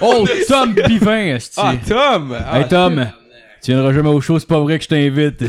Oh, 0.00 0.26
Tom 0.48 0.72
Bivin, 0.72 1.34
esti. 1.36 1.60
Ah, 1.62 1.74
Tom! 1.86 2.34
Ah, 2.34 2.58
Hey 2.60 2.68
Tom, 2.68 3.06
tu 3.62 3.70
viendras 3.70 3.92
jamais 3.92 4.08
au 4.08 4.20
show, 4.20 4.38
c'est 4.38 4.48
pas 4.48 4.58
vrai 4.58 4.78
que 4.78 4.84
je 4.84 4.88
t'invite. 4.88 5.40
non, 5.40 5.48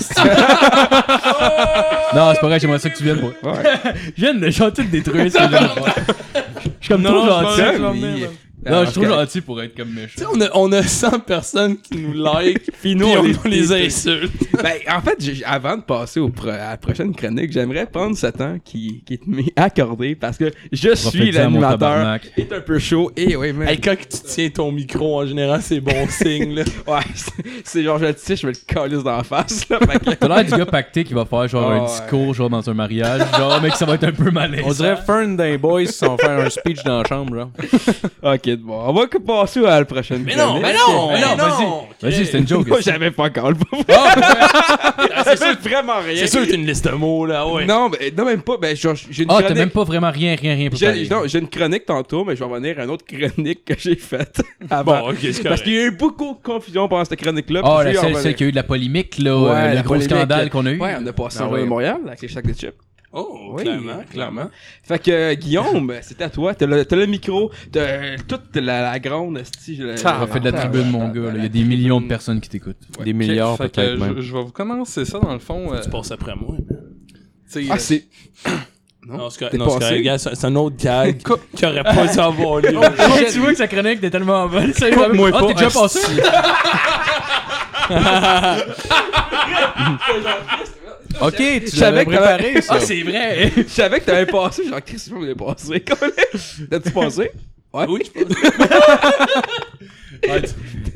c'est 2.33 2.41
pas 2.41 2.47
vrai, 2.47 2.59
j'aimerais 2.59 2.79
ça 2.79 2.89
que 2.89 2.97
tu 2.97 3.03
viennes 3.03 3.19
pour. 3.19 3.29
Ouais. 3.51 3.63
Je 4.15 4.21
viens 4.21 4.35
de 4.35 4.49
gentil 4.49 4.83
de 4.83 4.89
détruire 4.89 5.31
ce 5.31 5.37
que 5.37 5.43
je 5.43 5.49
viens 5.49 5.61
de 5.61 5.67
faire. 5.67 5.95
Je 6.79 6.85
suis 6.85 6.89
comme 6.89 7.03
trop 7.03 7.25
gentil. 7.25 7.61
Je 8.65 8.69
mais- 8.71 8.75
Non, 8.75 8.85
je 8.85 8.91
suis 8.91 9.01
trop 9.01 9.13
Ah, 9.13 9.19
gentil 9.21 9.41
pour 9.41 9.61
être 9.61 9.75
comme 9.75 9.93
méchant. 9.93 10.13
Tu 10.17 10.21
sais, 10.23 10.27
on 10.33 10.41
a, 10.41 10.49
on 10.53 10.71
a 10.71 10.83
100 10.83 11.19
personnes 11.19 11.77
qui 11.77 11.97
nous 11.97 12.13
like, 12.23 12.69
puis 12.81 12.95
nous, 12.95 13.07
on, 13.07 13.17
on 13.17 13.19
on 13.19 13.47
les- 13.49 13.59
les 13.59 13.85
insulte. 13.87 14.31
Ben, 14.63 14.75
en 14.89 15.01
fait, 15.01 15.17
avant 15.45 15.75
de 15.77 15.81
passer 15.81 16.19
au 16.21 16.29
pro- 16.29 16.47
à 16.49 16.69
la 16.71 16.77
prochaine 16.77 17.13
chronique, 17.13 17.51
j'aimerais 17.51 17.85
prendre 17.85 18.15
ce 18.15 18.27
temps 18.27 18.57
qui, 18.63 19.03
qui 19.05 19.19
m'est 19.27 19.51
accordé 19.57 20.15
parce 20.15 20.37
que 20.37 20.51
je 20.71 20.95
suis 20.95 21.31
l'animateur. 21.31 22.19
est 22.37 22.53
un 22.53 22.61
peu 22.61 22.79
chaud. 22.79 23.11
Et 23.17 23.35
oui, 23.35 23.51
mais. 23.51 23.73
Hey, 23.73 23.81
quand 23.81 23.95
tu 23.97 24.17
tiens 24.25 24.49
ton 24.49 24.71
micro, 24.71 25.19
en 25.21 25.25
général, 25.25 25.61
c'est 25.61 25.81
bon 25.81 26.07
signe, 26.09 26.55
là. 26.55 26.63
Ouais, 26.87 27.01
c'est- 27.65 27.83
genre, 27.83 27.97
je 27.99 28.05
le 28.05 28.13
sais, 28.15 28.35
je 28.37 28.47
vais 28.47 28.53
le 28.53 28.73
calice 28.73 29.03
d'en 29.03 29.23
face, 29.23 29.67
là. 29.69 29.79
fait 29.79 29.99
que- 29.99 30.11
T'as 30.15 30.27
l'air 30.27 30.45
du 30.45 30.51
gars 30.51 30.65
pacté 30.65 31.03
qui 31.03 31.13
va 31.13 31.25
faire 31.25 31.47
genre 31.47 31.65
Oh, 31.67 31.71
un 31.71 31.79
ouais. 31.81 31.87
discours 31.87 32.33
genre 32.33 32.49
dans 32.49 32.69
un 32.69 32.73
mariage. 32.73 33.21
Genre, 33.37 33.59
mais 33.61 33.69
que 33.71 33.77
ça 33.77 33.85
va 33.85 33.95
être 33.95 34.03
un 34.05 34.11
peu 34.13 34.31
malaisant. 34.31 34.67
On 34.67 34.71
dirait 34.71 34.97
Fern 35.05 35.35
d'un 35.35 35.57
boys 35.57 35.87
sans 35.87 36.15
faire 36.17 36.39
un 36.39 36.49
speech 36.49 36.83
dans 36.83 37.01
la 37.01 37.07
chambre, 37.07 37.35
là. 37.35 37.49
ok, 38.35 38.52
bon, 38.57 38.79
on 38.87 38.93
va 38.93 39.07
que 39.07 39.17
passer 39.17 39.65
à 39.65 39.79
la 39.79 39.85
prochaine 39.85 40.23
Mais 40.23 40.35
non, 40.35 40.59
mais 40.59 40.73
non, 40.73 41.11
Mais 41.11 41.21
non, 41.21 41.35
non. 41.37 41.83
Vas-y, 42.01 42.25
c'était 42.25 42.39
une 42.39 42.47
joke. 42.47 42.67
Moi, 42.67 42.79
j'avais 42.81 43.11
pas 43.11 43.23
encore 43.25 43.49
le 43.51 43.55
pauvre. 43.57 43.83
Ah, 43.89 45.23
c'est 45.25 45.37
sûr, 45.37 45.55
vraiment 45.61 45.99
rien. 46.05 46.15
c'est 46.17 46.27
sûr 46.27 46.41
que 46.45 46.49
t'as 46.49 46.55
une 46.55 46.65
liste 46.65 46.85
de 46.85 46.91
mots, 46.91 47.25
là, 47.25 47.47
ouais. 47.47 47.65
Non, 47.65 47.89
mais, 47.89 48.11
non, 48.17 48.25
même 48.25 48.41
pas. 48.41 48.57
Ben, 48.57 48.75
genre, 48.75 48.95
j'ai 49.09 49.23
une 49.23 49.29
Ah, 49.31 49.35
t'as 49.37 49.43
chronique. 49.43 49.57
même 49.59 49.69
pas 49.69 49.83
vraiment 49.83 50.11
rien, 50.11 50.35
rien, 50.35 50.55
rien. 50.55 50.69
J'ai, 50.73 51.07
non, 51.09 51.21
j'ai 51.25 51.39
une 51.39 51.47
chronique 51.49 51.85
tantôt, 51.85 52.23
mais 52.25 52.35
je 52.35 52.43
vais 52.43 52.49
revenir 52.49 52.79
à 52.79 52.83
une 52.83 52.89
autre 52.89 53.05
chronique 53.05 53.65
que 53.65 53.73
j'ai 53.77 53.95
faite 53.95 54.41
avant. 54.69 55.01
Bon, 55.03 55.09
ok, 55.11 55.17
c'est 55.21 55.43
Parce 55.43 55.61
qu'il 55.61 55.73
y 55.73 55.79
a 55.79 55.83
eu 55.85 55.91
beaucoup 55.91 56.37
de 56.39 56.43
confusion 56.43 56.87
pendant 56.87 57.05
cette 57.05 57.19
chronique-là. 57.21 57.61
Ah, 57.63 57.83
la 57.83 57.93
celle, 58.21 58.35
qui 58.35 58.43
a 58.43 58.47
eu 58.47 58.51
de 58.51 58.55
la 58.55 58.63
polémique, 58.63 59.17
là, 59.19 59.37
Ouais, 59.37 59.49
euh, 59.51 59.69
le 59.75 59.75
gros 59.81 59.89
polémique. 59.95 60.09
scandale 60.09 60.49
qu'on 60.49 60.65
a 60.65 60.71
eu. 60.71 60.79
Ouais, 60.79 60.95
on 61.01 61.05
a 61.07 61.13
passé 61.13 61.37
Ah 61.41 61.47
en 61.47 61.51
ouais. 61.51 61.61
de 61.61 61.65
Montréal 61.65 61.97
avec 62.07 62.21
les 62.21 62.27
sacs 62.27 62.45
de 62.47 62.53
chips. 62.53 62.73
Oh, 63.15 63.51
Oui, 63.53 63.61
clairement, 63.63 64.03
clairement. 64.11 64.49
Fait 64.83 64.97
que 64.97 65.11
euh, 65.11 65.33
Guillaume, 65.35 65.93
c'est 66.01 66.19
à 66.23 66.29
toi. 66.29 66.55
T'as 66.55 66.65
le, 66.65 66.83
t'as 66.83 66.95
le 66.95 67.05
micro, 67.05 67.51
t'as 67.71 68.17
toute 68.27 68.55
la, 68.55 68.81
la 68.81 68.99
grande 68.99 69.37
esti. 69.37 69.75
je- 69.75 69.83
On 69.83 70.27
fait 70.27 70.39
de 70.39 70.49
la 70.49 70.59
tribune, 70.59 70.89
mon 70.89 71.09
gars. 71.09 71.21
là. 71.21 71.31
Il 71.35 71.43
y 71.43 71.45
a 71.45 71.49
des 71.49 71.63
millions 71.63 72.01
de 72.01 72.07
personnes 72.07 72.41
qui 72.41 72.49
t'écoutent. 72.49 72.75
Des 73.03 73.13
milliards, 73.13 73.55
Fait 73.57 73.69
que, 73.69 73.75
peut-être 73.75 73.99
je, 73.99 74.03
même. 74.03 74.19
je 74.19 74.33
vais 74.33 74.41
vous 74.41 74.51
commencer 74.51 75.05
ça 75.05 75.19
dans 75.19 75.33
le 75.33 75.37
fond. 75.39 75.73
euh, 75.73 75.81
Tu 75.83 75.89
passes 75.91 76.09
après 76.11 76.33
moi. 76.35 76.55
tu 76.57 76.65
sais, 77.45 77.67
Ah, 77.69 77.75
euh, 77.75 77.77
c'est. 77.77 78.05
Non, 79.05 79.29
c'est 79.29 79.49
T'es 79.49 79.57
non, 79.57 79.67
c'est 79.67 79.79
passé? 79.79 79.89
correct, 79.89 80.03
gars, 80.05 80.17
c'est 80.17 80.33
c'est 80.33 80.47
un 80.47 80.55
autre 80.55 80.77
gag 80.77 81.21
qui 81.57 81.65
aurait 81.65 81.83
pas 81.83 82.07
dû 82.07 82.19
avoir 82.19 82.61
lieu. 82.61 82.71
tu 83.31 83.39
vois 83.39 83.51
que 83.51 83.57
sa 83.57 83.67
chronique 83.67 83.97
était 83.97 84.09
tellement 84.09 84.47
bonne. 84.47 84.71
Ça, 84.73 84.89
Coupe-moi 84.89 85.29
ah, 85.33 85.39
pas, 85.39 85.47
t'es 85.47 85.53
déjà 85.55 85.69
passé? 85.69 85.99
Ok, 91.21 91.35
tu 91.35 91.61
Je 91.65 91.67
savais 91.67 92.03
l'avais 92.03 92.05
que 92.05 92.11
t'avais- 92.11 92.37
préparé, 92.37 92.61
ça. 92.61 92.73
Ah, 92.75 92.79
c'est 92.79 93.01
vrai. 93.03 93.51
Je 93.57 93.63
savais 93.67 93.99
que 93.99 94.05
t'avais 94.05 94.25
passé. 94.25 94.67
Genre, 94.67 94.81
Chris, 94.83 95.03
je 95.09 95.15
l'ai 95.25 95.35
passé. 95.35 95.79
T'as-tu 96.69 96.91
passé? 96.91 97.31
Ouais. 97.73 97.85
Oui, 97.87 98.01
je 98.05 98.11
pense. 98.23 98.33
Ouais, 100.27 100.41
tu- 100.41 100.49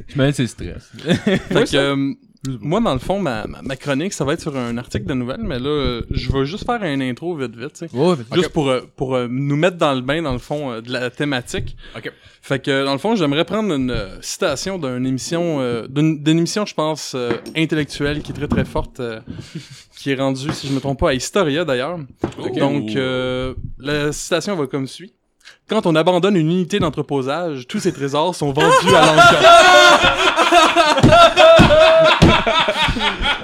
je 0.07 0.13
semaine, 0.13 0.31
c'est 0.33 0.47
stress. 0.47 0.89
Fait 1.05 1.63
que, 1.65 1.75
euh, 1.75 2.13
moi, 2.61 2.79
dans 2.79 2.93
le 2.93 2.99
fond, 2.99 3.19
ma, 3.19 3.45
chronique, 3.79 4.13
ça 4.13 4.25
va 4.25 4.33
être 4.33 4.41
sur 4.41 4.55
un 4.55 4.77
article 4.77 5.05
de 5.05 5.13
nouvelles, 5.13 5.43
mais 5.43 5.59
là, 5.59 6.01
je 6.09 6.31
vais 6.31 6.45
juste 6.45 6.65
faire 6.65 6.81
un 6.81 7.01
intro 7.01 7.35
vite, 7.35 7.55
vite, 7.55 7.77
sais. 7.77 7.89
Ouais, 7.93 8.15
Juste 8.33 8.49
pour, 8.49 8.69
euh, 8.69 8.81
pour 8.95 9.15
euh, 9.15 9.27
nous 9.29 9.55
mettre 9.55 9.77
dans 9.77 9.93
le 9.93 10.01
bain, 10.01 10.21
dans 10.21 10.33
le 10.33 10.39
fond, 10.39 10.71
euh, 10.71 10.81
de 10.81 10.91
la 10.91 11.09
thématique. 11.09 11.75
Ok. 11.95 12.11
Fait 12.47 12.59
que, 12.59 12.85
dans 12.85 12.93
le 12.93 12.97
fond, 12.97 13.15
j'aimerais 13.15 13.43
prendre 13.43 13.73
une 13.73 13.93
citation 14.21 14.77
d'une 14.77 15.05
émission, 15.05 15.57
euh, 15.59 15.85
d'une 15.89 16.25
émission, 16.25 16.65
je 16.65 16.73
pense, 16.73 17.11
euh, 17.13 17.31
intellectuelle, 17.57 18.21
qui 18.21 18.31
est 18.31 18.35
très, 18.35 18.47
très 18.47 18.63
forte, 18.63 19.01
euh, 19.01 19.19
qui 19.97 20.11
est 20.11 20.15
rendue, 20.15 20.53
si 20.53 20.67
je 20.67 20.71
me 20.71 20.79
trompe 20.79 20.99
pas, 20.99 21.09
à 21.09 21.13
Historia, 21.13 21.65
d'ailleurs. 21.65 21.99
Donc, 22.55 22.95
euh, 22.95 23.53
la 23.79 24.13
citation 24.13 24.55
va 24.55 24.65
comme 24.65 24.87
suit. 24.87 25.11
Quand 25.69 25.85
on 25.85 25.95
abandonne 25.95 26.37
une 26.37 26.49
unité 26.49 26.79
d'entreposage, 26.79 27.67
tous 27.67 27.79
ces 27.79 27.91
trésors 27.91 28.33
sont 28.33 28.53
vendus 28.53 28.95
à 28.95 29.03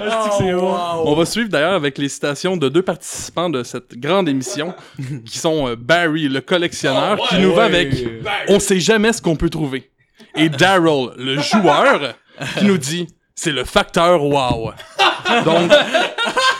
l'encan. 0.04 1.02
On 1.04 1.14
va 1.14 1.24
suivre 1.24 1.48
d'ailleurs 1.48 1.74
avec 1.74 1.98
les 1.98 2.08
citations 2.08 2.56
de 2.56 2.68
deux 2.68 2.82
participants 2.82 3.50
de 3.50 3.62
cette 3.62 3.98
grande 3.98 4.28
émission, 4.28 4.74
qui 5.26 5.38
sont 5.38 5.68
euh, 5.68 5.76
Barry, 5.76 6.28
le 6.28 6.40
collectionneur, 6.40 7.18
qui 7.28 7.38
nous 7.38 7.54
va 7.54 7.64
avec 7.64 7.90
«On 8.48 8.58
sait 8.58 8.80
jamais 8.80 9.12
ce 9.12 9.22
qu'on 9.22 9.36
peut 9.36 9.50
trouver». 9.50 9.90
Et 10.36 10.48
Daryl, 10.48 11.10
le 11.16 11.38
joueur, 11.40 12.14
qui 12.58 12.64
nous 12.64 12.78
dit 12.78 13.08
«C'est 13.36 13.52
le 13.52 13.64
facteur 13.64 14.22
wow». 14.22 14.72
Donc, 15.44 15.70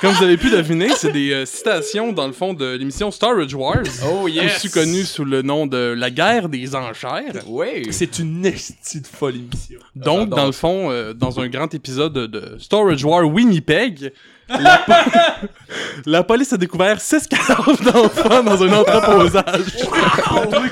comme 0.01 0.13
vous 0.13 0.25
avez 0.25 0.37
pu 0.37 0.51
deviner, 0.51 0.89
c'est 0.97 1.13
des 1.13 1.33
euh, 1.33 1.47
citations 1.47 2.13
dans 2.13 2.27
le 2.27 2.33
fond 2.33 2.55
de 2.55 2.75
l'émission 2.77 3.11
Storage 3.11 3.55
Wars, 3.55 3.83
Oh 4.11 4.27
yes! 4.27 4.57
aussi 4.57 4.71
connue 4.71 5.05
sous 5.05 5.25
le 5.25 5.43
nom 5.43 5.67
de 5.67 5.95
la 5.97 6.11
guerre 6.11 6.49
des 6.49 6.75
enchères. 6.75 7.43
Oui! 7.47 7.87
C'est 7.91 8.19
une 8.19 8.45
esti 8.45 9.01
de 9.01 9.07
folle 9.07 9.37
émission. 9.37 9.79
Donc, 9.95 10.31
dans 10.31 10.47
le 10.47 10.53
fond, 10.53 10.91
euh, 10.91 11.13
dans 11.13 11.41
un 11.41 11.49
grand 11.49 11.73
épisode 11.75 12.13
de, 12.13 12.27
de 12.27 12.59
Storage 12.59 13.05
War 13.05 13.25
Winnipeg, 13.27 14.13
la, 14.49 14.79
po- 14.79 15.47
la 16.07 16.23
police 16.23 16.53
a 16.53 16.57
découvert 16.57 17.01
six 17.01 17.27
cadavres 17.27 17.77
d'enfants 17.83 18.43
dans 18.43 18.63
un 18.63 18.73
entreposage. 18.73 19.87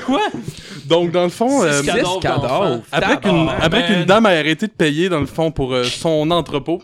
quoi? 0.05 0.21
Donc, 0.85 1.11
dans 1.11 1.23
le 1.23 1.29
fond, 1.29 1.63
euh, 1.63 1.81
cadavres. 2.21 2.81
après 3.61 3.85
qu'une 3.85 4.05
dame 4.05 4.25
a 4.25 4.29
arrêté 4.29 4.67
de 4.67 4.71
payer, 4.73 5.09
dans 5.09 5.19
le 5.19 5.25
fond, 5.25 5.49
pour 5.51 5.73
euh, 5.73 5.83
son 5.85 6.29
entrepôt, 6.31 6.81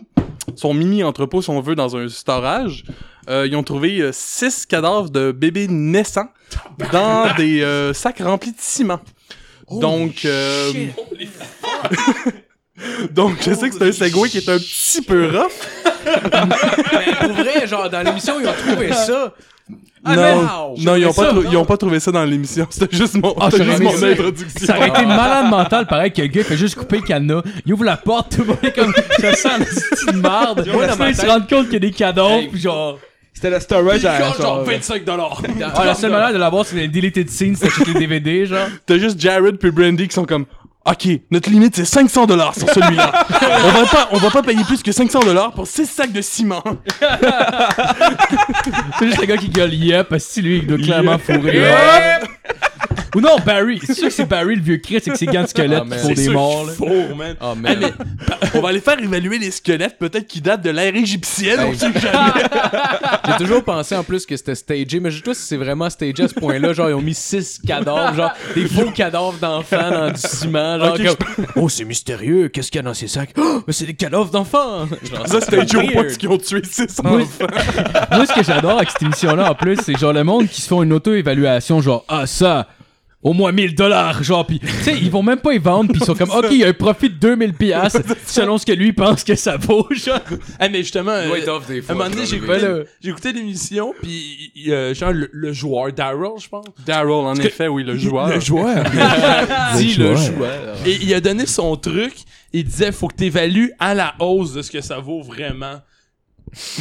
son 0.56 0.74
mini-entrepôt, 0.74 1.42
si 1.42 1.50
on 1.50 1.60
veut, 1.60 1.74
dans 1.74 1.96
un 1.96 2.08
storage, 2.08 2.84
euh, 3.28 3.46
ils 3.46 3.54
ont 3.56 3.62
trouvé 3.62 4.00
euh, 4.00 4.10
six 4.12 4.64
cadavres 4.66 5.10
de 5.10 5.32
bébés 5.32 5.68
naissants 5.68 6.28
dans 6.92 7.32
des 7.36 7.62
euh, 7.62 7.92
sacs 7.92 8.18
remplis 8.20 8.52
de 8.52 8.56
ciment. 8.58 9.00
Donc, 9.70 10.24
euh, 10.24 10.72
donc 13.10 13.36
je 13.44 13.52
sais 13.54 13.68
que 13.70 13.76
c'est 13.76 13.88
un 13.88 13.92
segway 13.92 14.28
qui 14.28 14.38
est 14.38 14.48
un 14.48 14.58
petit 14.58 15.02
peu 15.02 15.26
rough. 15.26 15.50
Mais 16.04 17.14
pour 17.20 17.32
vrai, 17.34 17.66
genre, 17.66 17.88
dans 17.90 18.02
l'émission, 18.02 18.34
ils 18.40 18.48
ont 18.48 18.52
trouvé 18.52 18.92
ça. 18.92 19.34
Ah, 20.02 20.16
non, 20.16 20.22
mais- 20.22 20.82
non, 20.84 20.96
ils 20.96 21.04
ont 21.06 21.12
pas, 21.12 21.24
ça, 21.24 21.28
trou- 21.28 21.42
non. 21.42 21.50
ils 21.52 21.56
ont 21.58 21.64
pas 21.66 21.76
trouvé 21.76 22.00
ça 22.00 22.10
dans 22.10 22.24
l'émission. 22.24 22.66
C'était 22.70 22.96
juste 22.96 23.14
mon, 23.22 23.34
Ah, 23.38 23.50
c'était 23.50 23.64
juste 23.66 23.82
mon 23.82 24.02
introduction. 24.02 24.66
Ça 24.66 24.78
aurait 24.78 24.88
été 24.88 25.04
malade 25.04 25.46
mental, 25.50 25.86
pareil, 25.86 26.10
que 26.10 26.22
le 26.22 26.28
gars 26.28 26.42
fait 26.42 26.56
juste 26.56 26.74
couper 26.76 26.96
le 26.96 27.02
cadenas, 27.02 27.42
il 27.66 27.74
ouvre 27.74 27.84
la 27.84 27.98
porte, 27.98 28.34
tout 28.34 28.40
le 28.40 28.46
monde 28.48 28.58
est 28.62 28.72
comme, 28.74 28.94
ça 29.20 29.34
sent 29.34 29.48
une 29.58 29.64
petite 29.66 30.14
merde. 30.14 30.64
Yo, 30.66 30.72
dans 30.72 30.80
Là, 30.80 30.96
ma 30.96 31.08
il 31.10 31.14
se 31.14 31.20
tête- 31.20 31.30
rend 31.30 31.40
compte 31.40 31.64
qu'il 31.64 31.74
y 31.74 31.76
a 31.76 31.80
des 31.80 31.90
cadavres, 31.92 32.30
Hey. 32.32 32.48
pis 32.48 32.60
genre. 32.60 32.98
C'était 33.34 33.50
le 33.50 33.60
storage 33.60 34.04
à 34.06 34.18
Genre, 34.18 34.32
genre 34.34 34.42
genre, 34.42 34.64
25 34.64 35.04
dollars. 35.04 35.42
Ah, 35.74 35.84
la 35.84 35.94
seule 35.94 36.10
manière 36.10 36.32
de 36.32 36.38
l'avoir, 36.38 36.64
c'est 36.66 36.76
les 36.76 36.88
deleted 36.88 37.28
scenes, 37.30 37.54
c'est 37.56 37.66
acheter 37.66 37.92
les 37.92 38.00
DVD, 38.00 38.44
genre. 38.46 38.66
T'as 38.86 38.98
juste 38.98 39.20
Jared 39.20 39.56
puis 39.58 39.70
Brandy 39.70 40.08
qui 40.08 40.14
sont 40.14 40.24
comme 40.26 40.46
OK, 40.90 41.08
notre 41.30 41.50
limite 41.50 41.76
c'est 41.76 41.84
500 41.84 42.26
dollars 42.26 42.54
sur 42.56 42.68
celui-là. 42.68 43.12
on 43.64 43.68
va 43.68 43.86
pas 43.86 44.08
on 44.10 44.16
va 44.16 44.30
pas 44.30 44.42
payer 44.42 44.64
plus 44.64 44.82
que 44.82 44.90
500 44.90 45.20
dollars 45.20 45.52
pour 45.52 45.66
6 45.66 45.86
sacs 45.86 46.12
de 46.12 46.20
ciment. 46.20 46.64
C'est 48.98 49.06
juste 49.06 49.20
le 49.20 49.26
gars 49.26 49.36
qui 49.36 49.50
gueule 49.50 49.72
yep, 49.74 50.08
parce 50.08 50.26
que 50.26 50.40
lui, 50.40 50.58
il 50.58 50.66
doit 50.66 50.78
clairement 50.78 51.18
fourrer. 51.18 51.58
Yep! 51.58 52.28
Ou 53.14 53.20
non, 53.20 53.36
Barry. 53.44 53.80
C'est 53.84 53.94
sûr 53.94 54.04
que 54.08 54.10
c'est 54.14 54.26
Barry 54.28 54.56
le 54.56 54.62
vieux 54.62 54.76
Chris, 54.78 54.98
c'est 55.02 55.10
que 55.10 55.16
c'est 55.16 55.26
gants 55.26 55.42
de 55.42 55.46
squelette 55.48 55.82
Ah, 55.90 55.94
qui 55.96 56.02
font 56.02 56.08
des 56.12 56.22
sûr 56.24 56.32
morts, 56.32 56.64
là. 56.66 56.72
Faux, 56.72 57.14
man. 57.14 57.36
Oh, 57.40 57.54
man. 57.54 57.78
mais 57.80 57.92
on 58.54 58.60
va 58.60 58.68
aller 58.68 58.80
faire 58.80 58.98
évaluer 59.02 59.38
les 59.38 59.50
squelettes 59.50 59.98
peut-être 59.98 60.26
qui 60.26 60.40
datent 60.40 60.62
de 60.62 60.70
l'ère 60.70 60.94
égyptienne, 60.94 61.60
on 61.60 61.70
Hey. 61.72 61.76
sait 61.78 61.92
jamais. 62.00 62.44
J'ai 63.28 63.36
toujours 63.44 63.64
pensé 63.64 63.96
en 63.96 64.02
plus 64.04 64.26
que 64.26 64.36
c'était 64.36 64.54
stagé, 64.54 65.00
mais 65.00 65.10
je 65.10 65.16
sais 65.18 65.22
pas 65.22 65.34
si 65.34 65.42
c'est 65.42 65.56
vraiment 65.56 65.88
stagé 65.90 66.22
à 66.24 66.28
ce 66.28 66.34
point-là. 66.34 66.72
Genre, 66.72 66.90
ils 66.90 66.94
ont 66.94 67.02
mis 67.02 67.14
six 67.14 67.60
cadavres, 67.66 68.14
genre 68.14 68.32
des 68.54 68.66
faux 68.66 68.90
cadavres 68.90 69.38
d'enfants 69.40 69.90
dans 69.90 70.10
du 70.10 70.20
ciment. 70.20 70.78
Genre, 70.78 70.94
Ok, 70.94 71.06
comme, 71.36 71.46
oh, 71.56 71.68
c'est 71.68 71.84
mystérieux, 71.84 72.48
qu'est-ce 72.48 72.70
qu'il 72.70 72.78
y 72.78 72.80
a 72.80 72.82
dans 72.82 72.94
ces 72.94 73.08
sacs? 73.08 73.30
Oh, 73.38 73.62
mais 73.66 73.72
c'est 73.72 73.86
des 73.86 73.94
cadavres 73.94 74.30
d'enfants! 74.30 74.86
Genre, 75.02 75.26
Ça 75.26 75.40
c'était 75.40 75.66
Joe 75.66 75.82
weird. 75.84 75.94
Potts 75.94 76.16
qui 76.18 76.28
ont 76.28 76.38
tué 76.38 76.62
6 76.64 77.00
Moi, 77.02 77.22
enfants. 77.22 77.46
Moi, 78.12 78.26
ce 78.26 78.32
que 78.34 78.42
j'adore 78.44 78.76
avec 78.78 78.90
cette 78.90 79.02
émission-là, 79.02 79.50
en 79.50 79.54
plus, 79.54 79.76
c'est 79.82 79.96
genre 79.98 80.12
le 80.12 80.24
monde 80.24 80.48
qui 80.48 80.60
se 80.60 80.68
font 80.68 80.82
une 80.82 80.92
auto-évaluation, 80.92 81.80
genre, 81.80 82.04
ah, 82.08 82.26
ça, 82.26 82.68
au 83.22 83.34
moins 83.34 83.52
1000 83.52 83.74
dollars, 83.74 84.22
genre, 84.22 84.46
pis, 84.46 84.58
tu 84.60 84.66
sais, 84.66 84.96
ils 84.96 85.10
vont 85.10 85.22
même 85.22 85.38
pas 85.40 85.52
y 85.52 85.58
vendre, 85.58 85.92
pis 85.92 85.98
ils 86.00 86.04
sont 86.04 86.14
comme, 86.14 86.30
ok, 86.34 86.46
il 86.50 86.58
y 86.58 86.64
a 86.64 86.68
un 86.68 86.72
profit 86.72 87.10
de 87.10 87.14
2000 87.16 87.52
piastres, 87.52 88.00
selon 88.26 88.56
ce 88.56 88.64
que 88.64 88.72
lui 88.72 88.92
pense 88.92 89.24
que 89.24 89.34
ça 89.34 89.56
vaut, 89.58 89.86
genre. 89.90 90.20
Ah, 90.58 90.68
mais 90.70 90.78
justement, 90.78 91.10
euh, 91.10 91.28
des 91.68 91.82
un 91.90 91.94
moment 91.94 92.08
donné, 92.08 92.24
j'ai 92.24 92.36
écouté, 92.36 92.58
là. 92.60 92.78
j'ai 93.00 93.10
écouté 93.10 93.32
l'émission, 93.32 93.94
puis 94.00 94.52
euh, 94.68 94.94
genre 94.94 95.12
le, 95.12 95.28
le 95.32 95.52
joueur 95.52 95.92
Daryl, 95.92 96.40
je 96.40 96.48
pense. 96.48 96.64
Daryl 96.86 97.10
en 97.10 97.34
effet, 97.34 97.68
oui, 97.68 97.84
le 97.84 97.96
joueur. 97.96 98.28
Le 98.28 98.40
joueur. 98.40 98.84
Dis 99.76 99.96
le 99.96 100.14
joueur. 100.14 100.76
Et 100.86 100.96
il 101.02 101.12
a 101.12 101.20
donné 101.20 101.44
son 101.46 101.76
truc. 101.76 102.14
Il 102.52 102.64
disait 102.64 102.90
faut 102.90 103.06
que 103.08 103.14
t'évalues 103.16 103.72
à 103.78 103.94
la 103.94 104.14
hausse 104.18 104.54
de 104.54 104.62
ce 104.62 104.70
que 104.70 104.80
ça 104.80 104.98
vaut 104.98 105.22
vraiment. 105.22 105.80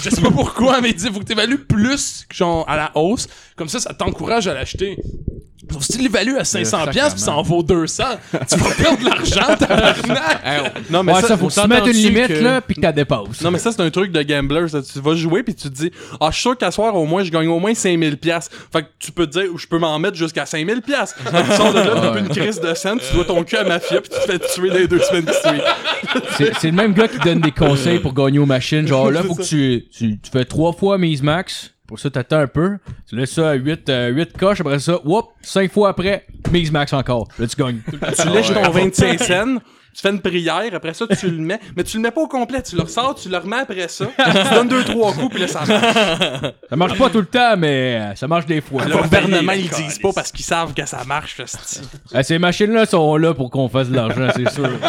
Je 0.03 0.09
sais 0.09 0.21
pas 0.21 0.31
pourquoi, 0.31 0.81
mais 0.81 0.89
il 0.89 0.95
disait 0.95 1.11
faut 1.11 1.19
que 1.19 1.25
t'évalues 1.25 1.59
plus 1.59 2.25
que 2.29 2.35
genre 2.35 2.65
à 2.67 2.75
la 2.75 2.91
hausse. 2.95 3.27
Comme 3.55 3.69
ça, 3.69 3.79
ça 3.79 3.93
t'encourage 3.93 4.47
à 4.47 4.53
l'acheter. 4.53 4.97
Sauf 5.71 5.83
si 5.83 5.91
tu 5.91 5.99
l'évalues 5.99 6.35
à 6.39 6.43
500 6.45 6.87
pièces 6.87 7.13
puis 7.13 7.21
ça 7.21 7.33
en 7.33 7.43
vaut 7.43 7.61
200, 7.61 8.03
tu 8.49 8.55
vas 8.57 8.71
perdre 8.73 8.97
de 8.97 9.05
l'argent, 9.05 9.55
tabarnak. 9.59 10.41
Hey, 10.43 10.61
Non 10.89 11.03
mais 11.03 11.13
Ouais, 11.13 11.21
ça, 11.21 11.27
ça, 11.27 11.37
faut 11.37 11.47
que 11.49 11.53
tu 11.53 11.67
mettes 11.67 11.85
une 11.85 11.91
limite, 11.93 12.27
que- 12.27 12.33
là, 12.33 12.59
pis 12.61 12.73
que 12.73 12.81
t'as 12.81 12.91
dépasses. 12.91 13.41
Non 13.43 13.51
mais 13.51 13.59
ça 13.59 13.71
c'est 13.71 13.81
un 13.81 13.91
truc 13.91 14.11
de 14.11 14.23
gambler, 14.23 14.67
ça. 14.67 14.81
tu 14.81 14.99
vas 14.99 15.13
jouer 15.13 15.43
puis 15.43 15.53
tu 15.53 15.69
te 15.69 15.73
dis 15.75 15.91
ah 16.19 16.29
je 16.31 16.35
suis 16.35 16.41
sûr 16.41 16.57
qu'à 16.57 16.71
soir 16.71 16.95
au 16.95 17.05
moins 17.05 17.23
je 17.23 17.29
gagne 17.29 17.47
au 17.49 17.59
moins 17.59 17.75
5000 17.75 18.17
pièces. 18.17 18.49
Fait 18.73 18.81
que 18.81 18.87
tu 18.97 19.11
peux 19.11 19.27
te 19.27 19.39
dire 19.39 19.51
je 19.55 19.67
peux 19.67 19.77
m'en 19.77 19.99
mettre 19.99 20.15
jusqu'à 20.17 20.47
5000 20.47 20.81
pièces. 20.81 21.13
Tu 21.23 21.55
sors 21.55 21.71
de 21.71 21.79
là, 21.81 21.91
t'as 22.01 22.11
plus 22.13 22.21
une 22.21 22.29
crise 22.29 22.59
de 22.59 22.73
scène, 22.73 22.97
tu 23.07 23.13
dois 23.13 23.25
ton 23.25 23.43
cul 23.43 23.57
à 23.57 23.63
mafia 23.63 24.01
puis 24.01 24.09
tu 24.09 24.15
te 24.25 24.31
fais 24.31 24.39
tuer 24.39 24.71
les 24.71 24.87
deux 24.87 24.99
semaines 25.01 25.25
qui 25.25 25.33
suivent. 25.49 26.23
C'est 26.37 26.55
c'est 26.59 26.67
le 26.67 26.73
même 26.73 26.93
gars 26.93 27.07
qui 27.07 27.19
donne 27.19 27.41
des 27.41 27.51
conseils 27.51 27.99
pour 27.99 28.15
gagner 28.15 28.39
aux 28.39 28.47
machines. 28.47 28.87
Genre 28.87 29.11
là, 29.11 29.21
faut 29.21 29.35
que 29.35 29.43
tu, 29.43 29.58
tu, 29.91 30.19
tu 30.19 30.31
fais 30.31 30.45
trois 30.45 30.73
fois 30.73 30.97
mise 30.97 31.21
max. 31.21 31.73
Pour 31.87 31.97
ça, 31.99 32.11
t'attends 32.11 32.39
un 32.39 32.47
peu. 32.47 32.77
Tu 33.07 33.15
laisses 33.15 33.31
ça 33.31 33.49
à 33.49 33.53
8, 33.55 33.89
euh, 33.89 34.09
8 34.09 34.37
coches. 34.37 34.61
Après 34.61 34.77
ça, 34.77 34.99
whoop, 35.03 35.29
5 35.41 35.71
fois 35.71 35.89
après, 35.89 36.25
mise 36.51 36.71
max 36.71 36.93
encore. 36.93 37.27
Là, 37.39 37.47
tu 37.47 37.55
gagnes. 37.55 37.79
Tu 37.89 38.29
lèches 38.29 38.53
ton 38.53 38.69
25 38.69 39.19
cents, 39.19 39.57
tu 39.93 40.01
fais 40.01 40.09
une 40.09 40.21
prière, 40.21 40.69
après 40.73 40.93
ça 40.93 41.05
tu 41.07 41.29
le 41.29 41.37
mets, 41.37 41.59
mais 41.75 41.83
tu 41.83 41.97
le 41.97 42.03
mets 42.03 42.11
pas 42.11 42.21
au 42.21 42.27
complet, 42.27 42.61
tu 42.61 42.75
le 42.75 42.83
ressors, 42.83 43.15
tu 43.15 43.29
le 43.29 43.37
remets 43.37 43.57
après 43.57 43.87
ça, 43.87 44.05
tu 44.05 44.55
donnes 44.55 44.67
deux 44.67 44.83
trois 44.83 45.13
coups 45.13 45.29
puis 45.31 45.41
là 45.41 45.47
ça 45.47 45.65
marche. 45.65 46.53
Ça 46.69 46.75
marche 46.75 46.97
pas 46.97 47.09
tout 47.09 47.19
le 47.19 47.25
temps, 47.25 47.55
mais 47.57 47.99
euh, 47.99 48.15
ça 48.15 48.27
marche 48.27 48.45
des 48.45 48.61
fois. 48.61 48.85
Le 48.85 48.97
gouvernement 48.97 49.53
ils 49.53 49.69
disent 49.69 49.99
pas 49.99 50.13
parce 50.13 50.31
qu'ils 50.31 50.45
savent 50.45 50.73
que 50.73 50.85
ça 50.85 51.03
marche. 51.05 51.41
Ah, 52.13 52.23
ces 52.23 52.39
machines-là 52.39 52.85
sont 52.85 53.15
là 53.17 53.33
pour 53.33 53.49
qu'on 53.49 53.69
fasse 53.69 53.89
de 53.89 53.95
l'argent, 53.95 54.27
c'est 54.35 54.49
sûr. 54.49 54.69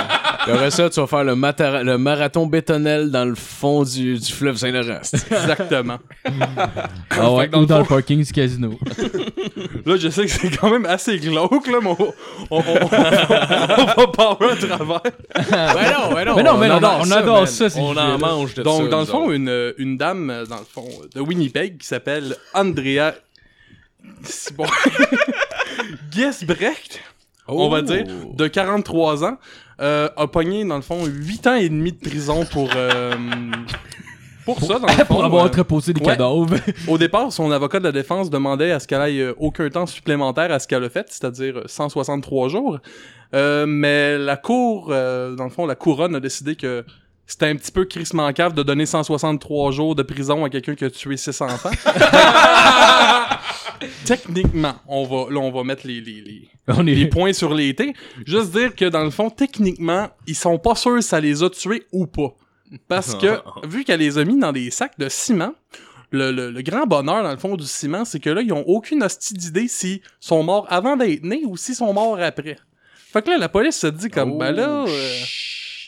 Après 0.40 0.70
ça, 0.70 0.88
tu 0.88 1.00
vas 1.00 1.06
faire 1.06 1.24
le, 1.24 1.96
marathon 1.98 2.46
bétonnel 2.46 3.10
dans 3.10 3.24
le 3.24 3.34
fond 3.34 3.82
du, 3.82 4.18
du 4.18 4.32
fleuve 4.32 4.56
Saint-Laurent. 4.56 5.00
Exactement. 5.12 5.98
Ah 7.10 7.30
ouais, 7.32 7.48
dans 7.48 7.62
ou 7.62 7.66
dans 7.66 7.78
le 7.78 7.84
parking 7.84 8.24
du 8.24 8.32
casino. 8.32 8.78
Là, 9.84 9.96
je 9.96 10.08
sais 10.08 10.24
que 10.24 10.30
c'est 10.30 10.50
quand 10.50 10.70
même 10.70 10.86
assez 10.86 11.18
glauque, 11.18 11.66
là, 11.66 11.78
mais 11.82 11.90
on, 11.90 12.14
on, 12.50 12.58
on, 12.58 12.60
on 12.60 13.84
va 13.84 14.06
power 14.06 14.52
à 14.70 14.84
ouais, 15.36 15.92
non, 15.92 16.14
ouais, 16.14 16.24
non. 16.24 16.36
Mais 16.36 16.42
non, 16.42 16.56
mais 16.58 16.70
on- 16.70 16.74
on 16.74 17.10
adore 17.12 17.40
man. 17.42 17.46
ça, 17.46 17.66
On 17.76 17.96
en 17.96 18.18
mange 18.18 18.50
de 18.54 18.56
ça. 18.56 18.62
Donc, 18.62 18.88
dans 18.88 19.00
le 19.00 19.06
fond, 19.06 19.30
une, 19.30 19.74
une 19.78 19.96
dame, 19.96 20.30
euh, 20.30 20.46
dans 20.46 20.58
le 20.58 20.64
fond, 20.64 20.88
de 21.14 21.20
Winnipeg, 21.20 21.78
qui 21.78 21.86
s'appelle 21.86 22.36
Andrea... 22.54 23.12
C'est 24.24 24.56
bon. 24.56 24.66
Giesbrecht, 26.10 27.00
on 27.46 27.68
va 27.68 27.78
Oh. 27.78 27.82
dire, 27.82 28.04
de 28.34 28.46
43 28.46 29.24
ans, 29.24 29.38
euh, 29.80 30.08
a 30.16 30.26
pogné, 30.26 30.64
dans 30.64 30.76
le 30.76 30.82
fond, 30.82 31.04
8 31.06 31.46
ans 31.46 31.54
et 31.54 31.68
demi 31.68 31.92
de 31.92 31.98
prison 32.00 32.44
pour... 32.44 32.70
euh, 32.74 33.14
pour 34.54 34.68
ça, 34.68 34.78
dans 34.78 34.86
le 34.86 34.92
fond. 34.92 35.04
pour 35.04 35.24
avoir 35.24 35.44
euh, 35.44 35.48
entreposé 35.48 35.92
des 35.92 36.00
ouais. 36.00 36.06
cadavres. 36.06 36.56
Au 36.88 36.98
départ, 36.98 37.32
son 37.32 37.50
avocat 37.50 37.78
de 37.78 37.84
la 37.84 37.92
défense 37.92 38.30
demandait 38.30 38.72
à 38.72 38.80
ce 38.80 38.86
qu'elle 38.86 39.02
ait 39.02 39.20
euh, 39.20 39.34
aucun 39.38 39.68
temps 39.70 39.86
supplémentaire 39.86 40.52
à 40.52 40.58
ce 40.58 40.66
qu'elle 40.66 40.84
a 40.84 40.90
fait, 40.90 41.06
c'est-à-dire 41.10 41.58
euh, 41.58 41.64
163 41.66 42.48
jours. 42.48 42.78
Euh, 43.34 43.66
mais 43.66 44.18
la 44.18 44.36
cour, 44.36 44.88
euh, 44.90 45.34
dans 45.34 45.44
le 45.44 45.50
fond, 45.50 45.66
la 45.66 45.74
couronne 45.74 46.14
a 46.14 46.20
décidé 46.20 46.56
que 46.56 46.84
c'était 47.26 47.46
un 47.46 47.54
petit 47.54 47.70
peu 47.70 47.84
Chris 47.84 48.08
Mancave 48.12 48.54
de 48.54 48.62
donner 48.64 48.86
163 48.86 49.70
jours 49.70 49.94
de 49.94 50.02
prison 50.02 50.44
à 50.44 50.50
quelqu'un 50.50 50.74
qui 50.74 50.84
a 50.84 50.90
tué 50.90 51.16
6 51.16 51.40
enfants. 51.42 51.70
Techniquement, 54.04 54.74
on 54.88 55.04
va, 55.04 55.32
là, 55.32 55.38
on 55.38 55.52
va 55.52 55.62
mettre 55.62 55.86
les, 55.86 56.00
les, 56.00 56.20
les, 56.20 56.48
On 56.66 56.82
les 56.82 57.06
points 57.06 57.32
sur 57.32 57.54
les 57.54 57.72
T. 57.74 57.94
Juste 58.26 58.50
dire 58.50 58.74
que 58.74 58.86
dans 58.86 59.04
le 59.04 59.10
fond, 59.10 59.30
techniquement, 59.30 60.08
ils 60.26 60.34
sont 60.34 60.58
pas 60.58 60.74
sûrs 60.74 61.00
si 61.02 61.08
ça 61.08 61.20
les 61.20 61.42
a 61.42 61.50
tués 61.50 61.84
ou 61.92 62.06
pas. 62.06 62.34
Parce 62.88 63.14
que, 63.14 63.40
vu 63.66 63.84
qu'elle 63.84 64.00
les 64.00 64.18
a 64.18 64.24
mis 64.24 64.38
dans 64.38 64.52
des 64.52 64.70
sacs 64.70 64.98
de 64.98 65.08
ciment, 65.08 65.54
le, 66.12 66.32
le- 66.32 66.50
le 66.50 66.62
grand 66.62 66.86
bonheur, 66.86 67.22
dans 67.22 67.30
le 67.30 67.36
fond, 67.38 67.56
du 67.56 67.66
ciment, 67.66 68.04
c'est 68.04 68.18
que 68.20 68.30
là, 68.30 68.40
ils 68.42 68.52
ont 68.52 68.64
aucune 68.66 69.02
hostie 69.02 69.34
d'idée 69.34 69.68
s'ils 69.68 70.00
sont 70.18 70.42
morts 70.42 70.66
avant 70.68 70.96
d'être 70.96 71.22
nés 71.22 71.42
ou 71.46 71.56
s'ils 71.56 71.74
sont 71.76 71.92
morts 71.92 72.18
après. 72.20 72.56
Fait 73.12 73.22
que 73.22 73.30
là, 73.30 73.38
la 73.38 73.48
police 73.48 73.76
se 73.76 73.86
dit 73.88 74.08
comme, 74.08 74.38
ben 74.38 74.52
là, 74.52 74.84
euh, 74.86 75.22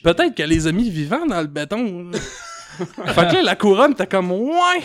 peut-être 0.05 0.35
qu'elle 0.35 0.51
les 0.51 0.67
a 0.67 0.73
mis 0.73 0.91
vivants 0.91 1.27
dans 1.27 1.41
le 1.41 1.47
béton. 1.47 2.11
fait 3.07 3.29
que 3.29 3.35
là, 3.35 3.43
la 3.43 3.57
couronne, 3.57 3.95
t'es 3.95 4.07
comme, 4.07 4.31
ouais, 4.33 4.83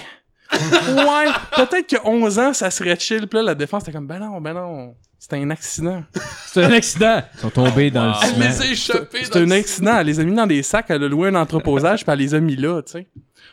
ouais, 0.54 1.26
peut-être 1.56 1.88
que 1.88 1.96
11 2.04 2.40
ans, 2.40 2.54
ça 2.54 2.70
serait 2.72 2.98
chill. 3.00 3.28
Puis 3.28 3.38
là, 3.38 3.44
la 3.44 3.56
défense, 3.56 3.84
t'es 3.84 3.92
comme, 3.92 4.08
ben 4.08 4.20
non, 4.20 4.40
ben 4.42 4.54
non, 4.54 4.96
c'était 5.20 5.38
un 5.38 5.50
accident. 5.50 6.04
C'est 6.48 6.64
un 6.64 6.72
accident. 6.72 7.22
Ils 7.36 7.40
sont 7.42 7.50
tombés 7.50 7.92
dans 7.92 8.06
le 8.08 8.14
Elle 8.24 8.30
ciment. 8.30 8.46
les 8.46 8.62
a 8.62 8.66
échappés. 8.72 9.24
C'était 9.26 9.40
un 9.40 9.52
accident. 9.52 9.98
Elle 10.00 10.08
les 10.08 10.20
a 10.20 10.24
mis 10.24 10.34
dans 10.36 10.48
des 10.48 10.64
sacs, 10.64 10.86
elle 10.90 11.04
a 11.04 11.08
loué 11.08 11.28
un 11.30 11.36
entreposage, 11.36 12.04
puis 12.04 12.12
elle 12.14 12.20
les 12.20 12.34
a 12.36 12.40
mis 12.40 12.56
là, 12.56 12.82
tu 12.82 12.94
sais. 12.94 13.08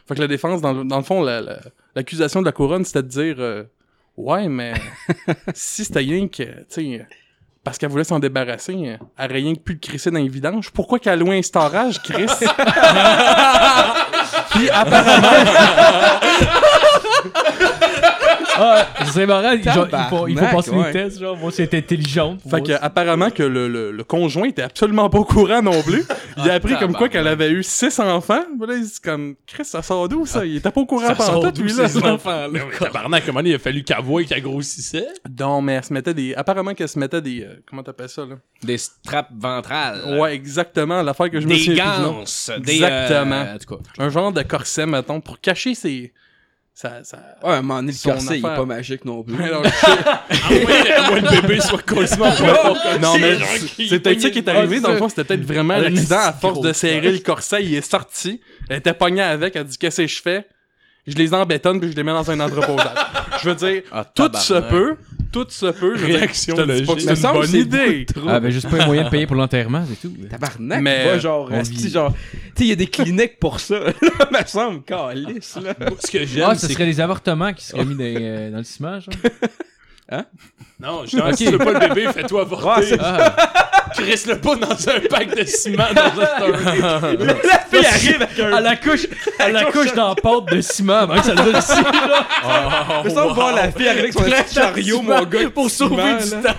Fait 0.06 0.14
que 0.14 0.20
la 0.20 0.26
défense, 0.28 0.60
dans 0.60 0.72
le, 0.72 0.84
dans 0.84 0.98
le 0.98 1.02
fond, 1.04 1.22
la- 1.22 1.40
la- 1.40 1.58
l'accusation 1.96 2.40
de 2.40 2.46
la 2.46 2.52
couronne, 2.52 2.84
c'était 2.84 3.02
de 3.02 3.08
dire 3.08 3.36
euh, 3.38 3.64
Ouais, 4.16 4.48
mais 4.48 4.74
si 5.54 5.84
c'était 5.84 5.98
rien 6.00 6.28
que, 6.28 6.42
tu 6.42 6.64
sais, 6.68 7.06
parce 7.64 7.78
qu'elle 7.78 7.88
voulait 7.90 8.04
s'en 8.04 8.18
débarrasser, 8.18 8.74
elle 8.74 8.98
aurait 9.18 9.26
rien 9.40 9.54
que 9.54 9.60
pu 9.60 9.72
le 9.72 9.78
crisser 9.78 10.10
dans 10.10 10.18
les 10.18 10.28
vidanges. 10.28 10.70
Pourquoi 10.70 10.98
qu'elle 10.98 11.14
a 11.14 11.16
loué 11.16 11.38
un 11.38 11.42
storage, 11.42 12.00
Chris? 12.02 12.26
Puis 14.50 14.68
apparemment, 14.70 15.26
Ah, 18.56 18.86
c'est 19.12 19.26
marrant. 19.26 19.56
genre, 19.60 19.88
il 19.92 20.06
faut, 20.08 20.28
il 20.28 20.38
faut 20.38 20.44
passer 20.46 20.70
ouais. 20.70 20.86
les 20.86 20.92
tests, 20.92 21.18
genre. 21.18 21.36
Moi, 21.36 21.50
c'était 21.50 21.78
intelligent. 21.78 22.36
fait 22.48 22.62
que, 22.62 22.72
apparemment 22.80 23.30
que 23.30 23.42
le, 23.42 23.66
le, 23.68 23.90
le 23.90 24.04
conjoint 24.04 24.46
était 24.46 24.62
absolument 24.62 25.10
pas 25.10 25.18
au 25.18 25.24
courant 25.24 25.60
non 25.60 25.82
plus. 25.82 26.04
Il 26.36 26.48
a 26.48 26.54
appris 26.54 26.76
comme 26.78 26.94
quoi 26.94 27.08
qu'elle 27.08 27.26
avait 27.26 27.50
eu 27.50 27.62
six 27.64 27.98
enfants. 27.98 28.44
Là, 28.60 28.74
il 28.76 28.84
dit 28.84 29.00
comme 29.02 29.34
Chris, 29.46 29.64
ça 29.64 29.82
sort 29.82 30.08
d'où 30.08 30.24
ça? 30.24 30.44
Il 30.46 30.56
était 30.56 30.70
pas 30.70 30.80
au 30.80 30.86
courant 30.86 31.14
sort 31.16 31.52
tout, 31.52 31.60
lui 31.62 31.72
là. 31.72 31.88
ces 31.88 31.98
enfants-là? 31.98 32.48
Mais 32.50 32.60
oui, 32.60 32.74
tabarnak, 32.78 33.24
comment 33.26 33.40
il 33.40 33.54
a 33.54 33.58
fallu 33.58 33.82
qu'elle 33.82 34.02
voie 34.02 34.22
qu'elle 34.24 34.42
grossissait? 34.42 35.08
Non, 35.38 35.60
mais 35.60 35.74
elle 35.74 35.84
se 35.84 35.92
mettait 35.92 36.14
des. 36.14 36.34
Apparemment 36.34 36.74
qu'elle 36.74 36.88
se 36.88 36.98
mettait 36.98 37.20
des. 37.22 37.42
euh, 37.42 37.56
comment 37.68 37.82
t'appelles 37.82 38.08
ça, 38.08 38.24
là? 38.24 38.36
Des 38.62 38.78
straps 38.78 39.30
ventrales. 39.36 40.18
Ouais, 40.20 40.34
exactement. 40.34 41.02
L'affaire 41.02 41.30
que 41.30 41.40
je 41.40 41.46
me 41.46 41.54
Des 41.54 41.74
ganses. 41.74 42.52
Des, 42.60 42.74
Exactement. 42.74 43.34
euh, 43.34 43.54
en 43.54 43.58
tout 43.58 43.76
cas. 43.76 43.82
Un 43.98 44.08
genre 44.10 44.32
de 44.32 44.42
corset, 44.42 44.86
mettons, 44.86 45.20
pour 45.20 45.40
cacher 45.40 45.74
ses. 45.74 46.12
Ça. 46.76 47.04
ça... 47.04 47.18
Ouais, 47.44 47.50
à 47.50 47.54
un 47.58 47.62
moment 47.62 47.76
donné, 47.76 47.92
le 47.92 47.96
Son 47.98 48.10
corset, 48.10 48.34
il 48.38 48.38
est 48.40 48.42
pas 48.42 48.64
magique 48.64 49.04
non 49.04 49.22
plus. 49.22 49.40
Alors, 49.44 49.62
je- 49.64 50.92
À 50.92 51.08
moins 51.08 51.20
le 51.20 51.40
bébé 51.40 51.60
soit 51.60 51.80
complètement 51.86 52.32
pas 52.32 52.98
non, 53.00 53.16
mais 53.18 53.36
c'est 53.88 54.00
peut-être 54.00 54.20
ça 54.20 54.30
qui 54.30 54.38
est 54.38 54.48
arrivé. 54.48 54.80
Dans 54.80 54.90
le 54.90 54.96
fond, 54.98 55.08
c'était 55.08 55.22
peut-être 55.24 55.44
vraiment 55.46 55.74
un 55.74 55.78
Elle 55.78 55.84
a 55.84 55.88
accident. 55.88 56.18
À 56.18 56.32
force 56.32 56.60
de 56.60 56.72
serrer 56.72 57.12
le 57.12 57.18
corset, 57.20 57.62
il 57.64 57.74
est 57.74 57.88
sorti. 57.88 58.40
Elle 58.68 58.78
était 58.78 58.92
pognée 58.92 59.22
avec. 59.22 59.54
Elle 59.54 59.64
dit 59.64 59.78
Qu'est-ce 59.78 60.02
que 60.02 60.08
je 60.08 60.20
fais? 60.20 60.46
Je 61.06 61.14
les 61.16 61.32
embétonne 61.34 61.78
puis 61.80 61.92
je 61.92 61.96
les 61.96 62.02
mets 62.02 62.12
dans 62.12 62.28
un 62.30 62.40
entreposage. 62.40 62.96
je 63.42 63.50
veux 63.50 63.54
dire, 63.54 63.82
Ah, 63.92 64.04
tout 64.04 64.30
se 64.34 64.54
peut. 64.68 64.96
Tout 65.34 65.46
se 65.50 65.66
peut. 65.66 65.96
Je 65.96 66.00
veux 66.00 66.06
dire, 66.06 66.16
Réaction 66.18 66.54
je 66.54 66.60
pas 66.60 66.66
que 66.66 66.72
logique. 66.72 67.00
c'est 67.00 67.10
Me 67.10 67.14
semble 67.16 67.44
une 67.44 67.50
bonne 67.50 67.60
idée. 67.60 68.06
Ah, 68.28 68.38
ben, 68.38 68.50
juste 68.50 68.70
pas 68.70 68.82
un 68.82 68.86
moyen 68.86 69.04
de 69.04 69.08
payer 69.10 69.26
pour 69.26 69.34
l'enterrement, 69.34 69.84
c'est 69.88 70.00
tout. 70.08 70.14
Tabarnak, 70.30 70.80
Mais, 70.80 71.18
genre, 71.18 71.52
asti, 71.52 71.90
genre, 71.90 72.12
tu 72.12 72.18
sais, 72.18 72.64
il 72.64 72.66
y 72.68 72.72
a 72.72 72.76
des 72.76 72.86
cliniques 72.86 73.40
pour 73.40 73.58
ça, 73.58 73.80
là, 73.80 73.92
me 74.30 74.46
semble, 74.46 74.82
calice, 74.84 75.56
là. 75.56 75.74
Ce 75.98 76.10
que 76.10 76.24
j'aime, 76.24 76.44
Ah, 76.48 76.54
ce 76.54 76.68
serait 76.68 76.86
des 76.86 77.00
avortements 77.00 77.52
qui 77.52 77.64
seraient 77.64 77.84
mis 77.84 77.96
dans, 77.96 78.04
euh, 78.04 78.50
dans 78.52 78.58
le 78.58 78.64
ciment, 78.64 79.00
genre. 79.00 79.14
Non, 80.84 81.02
justement, 81.04 81.32
si 81.32 81.46
tu 81.46 81.52
veux 81.52 81.58
pas 81.58 81.72
le 81.72 81.88
bébé, 81.88 82.08
fais-toi 82.12 82.42
avorter. 82.42 82.92
Ouais, 82.92 82.98
Ah, 83.00 83.34
Crisse-le 83.94 84.38
pas 84.38 84.56
dans 84.56 84.72
un 84.88 85.00
pack 85.08 85.36
de 85.36 85.44
ciment 85.44 85.84
dans 85.94 86.20
un 86.20 86.26
storage. 86.26 87.18
La 87.22 87.58
fille 87.70 87.86
arrive 87.86 88.22
avec 88.22 88.38
un... 88.40 88.58
elle 88.58 88.66
accouche, 88.66 89.06
elle 89.38 89.56
accouche 89.56 89.94
dans 89.94 90.08
la 90.08 90.14
pâte 90.16 90.46
de 90.50 90.60
ciment 90.60 90.94
avant 90.98 91.14
que 91.14 91.22
ça 91.22 91.34
le 91.34 91.44
donne 91.44 91.56
ici, 91.56 91.80
là. 91.80 93.02
Me 93.04 93.10
semble 93.10 93.34
voir 93.34 93.54
la 93.54 93.70
fille 93.70 93.86
arriver 93.86 94.00
avec 94.02 94.12
son 94.14 94.22
petit 94.24 94.54
chariot, 94.54 95.00
mon 95.00 95.22
gars, 95.22 95.48
pour 95.54 95.70
sauver 95.70 96.02
du 96.24 96.30
temps. 96.30 96.56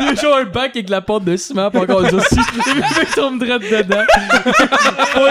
Il 0.00 0.06
y 0.06 0.08
a 0.10 0.14
genre 0.14 0.36
un 0.36 0.44
bac 0.44 0.72
avec 0.74 0.84
de 0.86 0.90
la 0.90 1.00
pâte 1.00 1.24
de 1.24 1.36
ciment, 1.36 1.70
pas 1.70 1.80
encore 1.80 2.02
des 2.02 2.14
aussi. 2.14 2.36
Le 2.36 2.74
bébé 2.74 3.06
tombe 3.16 3.42
direct 3.42 3.70
dedans. 3.70 4.04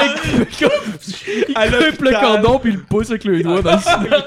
Il 1.49 1.71
coupe 1.71 2.01
le 2.01 2.11
cordon 2.19 2.59
puis 2.59 2.71
il 2.71 2.77
le 2.77 2.83
pousse 2.83 3.09
avec 3.09 3.25
le 3.25 3.41
doigt 3.43 3.61
dans 3.61 3.73
le 3.73 3.79
ciment. 3.81 4.17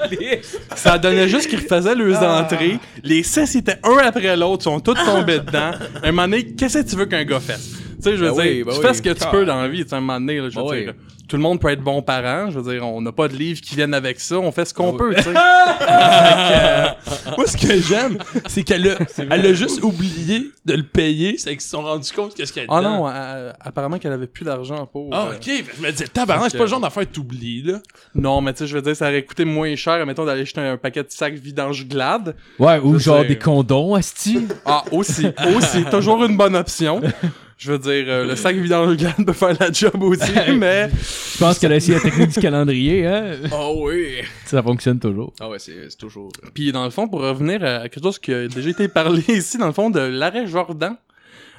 Ça 0.75 0.97
donnait 0.97 1.27
juste 1.27 1.49
qu'ils 1.49 1.59
refaisaient 1.59 1.95
leurs 1.95 2.23
entrées. 2.23 2.79
Les 3.03 3.23
six 3.23 3.55
un 3.83 3.97
après 3.97 4.35
l'autre, 4.35 4.63
sont 4.63 4.79
tous 4.79 4.93
tombés 4.93 5.39
dedans. 5.39 5.71
Un 6.03 6.11
moment 6.11 6.27
donné, 6.27 6.45
qu'est-ce 6.53 6.79
que 6.79 6.89
tu 6.89 6.95
veux 6.95 7.05
qu'un 7.05 7.23
gars 7.23 7.39
fasse? 7.39 7.71
Tu 7.71 8.03
sais, 8.03 8.17
je 8.17 8.23
veux 8.23 8.31
Ben 8.31 8.41
dire, 8.43 8.43
oui, 8.43 8.63
ben 8.63 8.71
tu 8.73 8.79
oui. 8.79 8.85
fais 8.85 8.93
ce 8.93 9.01
que 9.01 9.09
tu 9.09 9.25
peux 9.31 9.45
dans 9.45 9.61
la 9.61 9.67
vie, 9.67 9.83
tu 9.83 9.89
sais, 9.89 9.95
un 9.95 9.99
moment 10.01 10.19
donné, 10.19 10.39
là, 10.39 10.49
je 10.49 10.59
veux 10.59 10.65
Ben 10.65 10.75
dire, 10.83 10.93
oui. 10.97 11.03
Tout 11.27 11.35
le 11.35 11.41
monde 11.41 11.59
peut 11.59 11.69
être 11.69 11.81
bon 11.81 12.01
parent, 12.01 12.49
je 12.49 12.59
veux 12.59 12.73
dire, 12.73 12.87
on 12.87 13.01
n'a 13.01 13.11
pas 13.11 13.27
de 13.27 13.35
livres 13.35 13.61
qui 13.61 13.75
viennent 13.75 13.93
avec 13.93 14.19
ça, 14.19 14.39
on 14.39 14.51
fait 14.51 14.65
ce 14.65 14.73
qu'on 14.73 14.93
peut, 14.93 15.13
tu 15.15 15.23
sais. 15.23 15.33
Moi, 17.37 17.45
ce 17.45 17.57
que 17.57 17.79
j'aime, 17.81 18.17
c'est 18.47 18.63
qu'elle 18.63 18.87
a, 18.89 18.95
elle 19.29 19.45
a 19.45 19.53
juste 19.53 19.83
oublié 19.83 20.51
de 20.65 20.73
le 20.73 20.83
payer. 20.83 21.37
C'est 21.37 21.51
qu'ils 21.51 21.61
se 21.61 21.69
sont 21.69 21.81
rendus 21.81 22.11
compte 22.13 22.33
qu'est-ce 22.33 22.53
qu'elle 22.53 22.67
Ah 22.69 22.81
non, 22.81 23.07
euh, 23.07 23.51
apparemment 23.59 23.99
qu'elle 23.99 24.13
avait 24.13 24.27
plus 24.27 24.45
d'argent 24.45 24.85
pour... 24.85 25.09
Ah, 25.11 25.27
euh, 25.27 25.35
ok. 25.35 25.45
Que 25.45 25.75
Je 25.77 25.81
me 25.81 25.91
disais, 25.91 26.07
tabarnak, 26.07 26.51
c'est 26.51 26.57
pas 26.57 26.63
le 26.63 26.69
genre 26.69 26.79
d'affaire 26.79 27.03
que 27.03 27.13
t'oublies, 27.13 27.63
là. 27.63 27.79
Non, 28.15 28.41
mais 28.41 28.53
tu 28.53 28.59
sais, 28.59 28.67
je 28.67 28.75
veux 28.75 28.81
dire, 28.81 28.95
ça 28.95 29.09
aurait 29.09 29.23
coûté 29.23 29.45
moins 29.45 29.75
cher, 29.75 30.03
mettons, 30.05 30.25
d'aller 30.25 30.43
acheter 30.43 30.61
un 30.61 30.77
paquet 30.77 31.03
de 31.03 31.09
sacs 31.09 31.35
vidange 31.35 31.87
glad. 31.87 32.35
Ouais, 32.59 32.79
ou 32.79 32.97
genre 32.99 33.21
sais. 33.21 33.27
des 33.27 33.37
condoms, 33.37 33.95
asti. 33.95 34.47
Ah, 34.65 34.83
aussi, 34.91 35.27
aussi, 35.55 35.83
toujours 35.85 36.23
une 36.23 36.37
bonne 36.37 36.55
option. 36.55 37.01
Je 37.57 37.71
veux 37.71 37.79
dire, 37.79 38.05
euh, 38.07 38.25
le 38.25 38.35
sac 38.35 38.55
vidange 38.55 38.97
glad 38.97 39.25
peut 39.25 39.33
faire 39.33 39.57
la 39.59 39.71
job 39.71 40.01
aussi, 40.03 40.31
mais... 40.57 40.89
Je 40.91 41.39
pense 41.39 41.57
qu'elle 41.57 41.71
a 41.71 41.77
essayé 41.77 41.95
la 41.95 42.01
technique 42.01 42.29
du 42.29 42.39
calendrier, 42.39 43.07
hein. 43.07 43.31
Ah 43.51 43.71
oui. 43.75 44.17
Ça 44.45 44.61
fonctionne 44.61 44.99
toujours. 44.99 45.33
Ah 45.39 45.49
ouais, 45.49 45.57
c'est 45.57 45.89
c'est 45.89 45.97
toujours. 45.97 46.31
Puis 46.53 46.71
dans 46.71 46.83
le 46.83 46.91
fond, 46.91 47.07
pour 47.07 47.21
revenir 47.21 47.63
à 47.63 47.89
quelque 47.89 48.03
chose 48.03 48.19
qui 48.19 48.31
a 48.31 48.47
déjà 48.47 48.69
été 48.69 48.87
parlé 48.87 49.23
ici, 49.27 49.57
dans 49.57 49.67
le 49.67 49.73
fond, 49.73 49.89
de 49.89 49.99
l'arrêt 49.99 50.45
Jordan, 50.45 50.95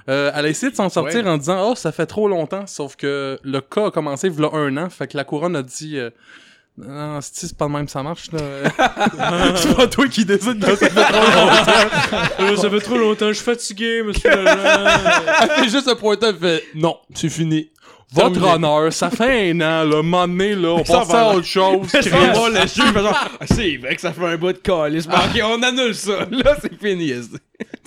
euh, 0.09 0.31
elle 0.35 0.47
a 0.47 0.49
essayé 0.49 0.71
de 0.71 0.77
s'en 0.77 0.89
sortir 0.89 1.27
en 1.27 1.37
disant 1.37 1.71
«Oh, 1.71 1.75
ça 1.75 1.93
fait 1.93 2.07
trop 2.07 2.29
longtemps», 2.29 2.65
sauf 2.67 2.95
que 2.97 3.39
le 3.43 3.61
cas 3.61 3.89
a 3.89 3.91
commencé 3.91 4.29
il 4.29 4.41
y 4.41 4.45
a 4.45 4.51
un 4.53 4.77
an, 4.77 4.89
fait 4.89 5.09
que 5.09 5.17
la 5.17 5.25
couronne 5.25 5.57
a 5.57 5.63
dit 5.63 5.99
euh, 5.99 6.11
Non, 6.87 7.21
c'est 7.21 7.35
c'est 7.47 7.57
pas 7.57 7.67
de 7.67 7.73
même 7.73 7.87
que 7.87 7.91
ça 7.91 8.03
marche, 8.03 8.31
là. 8.33 8.39
c'est 9.57 9.75
pas 9.77 9.87
toi 9.89 10.07
qui 10.09 10.25
décide 10.25 10.65
quand 10.65 10.77
ça 10.77 10.89
fait 10.89 11.03
trop 11.03 12.47
longtemps. 12.47 12.63
ça 12.63 12.71
fait 12.71 12.81
trop 12.81 12.99
longtemps, 12.99 13.29
je 13.29 13.33
suis 13.33 13.45
fatigué, 13.45 14.03
monsieur 14.05 14.31
l'agent. 14.31 14.59
Elle 15.43 15.51
fait 15.65 15.69
juste 15.71 15.89
un 15.89 15.97
pointeur, 15.97 16.31
elle 16.31 16.39
fait, 16.39 16.65
non, 16.75 16.97
c'est 17.15 17.29
fini. 17.29 17.71
Votre 18.13 18.43
honneur, 18.43 18.93
ça 18.93 19.11
fait 19.11 19.51
un 19.51 19.57
an, 19.61 19.85
là, 19.85 19.99
un 19.99 20.03
moment 20.03 20.27
donné, 20.27 20.55
là, 20.55 20.69
on 20.69 20.83
passe 20.83 21.09
va, 21.09 21.31
à 21.31 21.35
autre 21.35 21.47
chose. 21.47 21.89
Ça 21.89 22.01
Chris. 22.01 22.11
va, 22.11 22.49
le 22.49 22.67
fait 22.67 22.93
genre, 22.95 23.29
ah, 23.41 23.45
c'est 23.45 23.77
vrai 23.77 23.95
que 23.97 24.01
ça 24.01 24.13
fait 24.13 24.25
un 24.25 24.37
bout 24.37 24.53
de 24.53 24.59
calice, 24.59 25.07
mais 25.07 25.15
ok, 25.15 25.45
on 25.59 25.63
annule 25.63 25.95
ça, 25.95 26.27
là, 26.31 26.57
c'est 26.63 26.81
fini. 26.81 27.13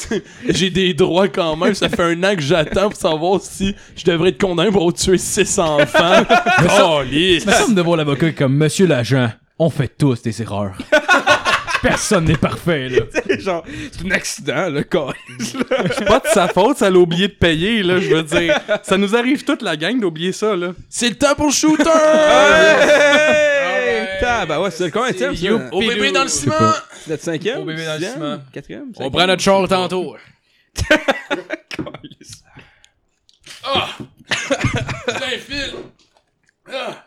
J'ai 0.47 0.70
des 0.70 0.93
droits 0.93 1.28
quand 1.28 1.56
même. 1.56 1.74
Ça 1.74 1.89
fait 1.89 2.04
un 2.04 2.24
an 2.24 2.36
que 2.36 2.41
j'attends 2.41 2.89
pour 2.89 2.99
savoir 2.99 3.41
si 3.41 3.76
je 3.95 4.04
devrais 4.06 4.30
être 4.30 4.41
condamné 4.41 4.72
pour 4.72 4.93
tuer 4.93 5.18
six 5.18 5.60
enfants. 5.60 6.24
oh, 6.82 7.02
lisse. 7.04 7.43
Ça 7.43 7.52
me 7.52 7.56
semble 7.56 7.76
de 7.76 7.82
voir 7.82 7.97
l'avocat 7.97 8.32
comme 8.32 8.56
Monsieur 8.56 8.88
l'agent, 8.88 9.30
on 9.60 9.70
fait 9.70 9.91
tous 9.97 10.22
des 10.22 10.41
erreurs. 10.41 10.78
Personne 11.82 12.26
n'est 12.26 12.38
parfait, 12.38 12.89
là. 12.89 12.99
genre, 13.39 13.64
c'est 13.91 14.06
un 14.06 14.12
accident, 14.12 14.70
le 14.70 14.84
calice. 14.84 15.56
C'est 15.97 16.06
pas 16.06 16.20
de 16.20 16.28
sa 16.28 16.47
faute, 16.47 16.78
ça 16.78 16.91
l'a 16.91 16.99
oublié 16.99 17.28
de 17.28 17.34
payer, 17.34 17.82
là, 17.82 17.99
je 17.99 18.08
veux 18.08 18.24
dire. 18.24 18.60
Ça 18.84 18.97
nous 18.97 19.16
arrive 19.16 19.43
toute 19.43 19.64
la 19.64 19.76
gang 19.76 19.99
d'oublier 19.99 20.32
ça, 20.32 20.56
là. 20.56 20.74
C'est 20.89 21.10
le 21.10 21.16
temps 21.16 21.34
pour 21.36 21.47
le 21.47 21.52
shooter! 21.52 21.89
Hey! 21.89 23.61
Bah 24.22 24.61
ouais, 24.61 24.72
c'est 24.72 24.86
le 24.86 24.91
combien 24.91 25.13
ça? 25.13 25.32
Au 25.72 25.80
bébé 25.80 26.11
dans 26.11 26.24
le 26.24 26.30
ciment! 26.30 26.55
C'est 27.03 27.11
notre 27.11 27.24
cinquième? 27.24 27.59
Au 27.61 27.65
bébé 27.65 27.86
dans 27.86 27.99
le 27.99 28.05
ciment. 28.05 28.38
Quatrième? 28.53 28.91
On 28.97 29.09
prend 29.11 29.28
notre 29.28 29.41
char 29.41 29.67
tantôt. 29.67 30.15
Plein 33.63 35.38
fil! 35.39 35.74
Ah! 36.72 37.05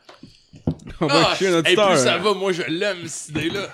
On 1.00 1.06
va 1.06 1.28
Ah! 1.30 1.34
chier 1.36 1.50
notre 1.50 1.68
Hey, 1.68 1.76
plus 1.76 1.96
ça 1.98 2.18
va, 2.18 2.34
moi 2.34 2.52
je 2.52 2.62
l'aime 2.62 3.06
cette 3.06 3.30
idée-là. 3.36 3.68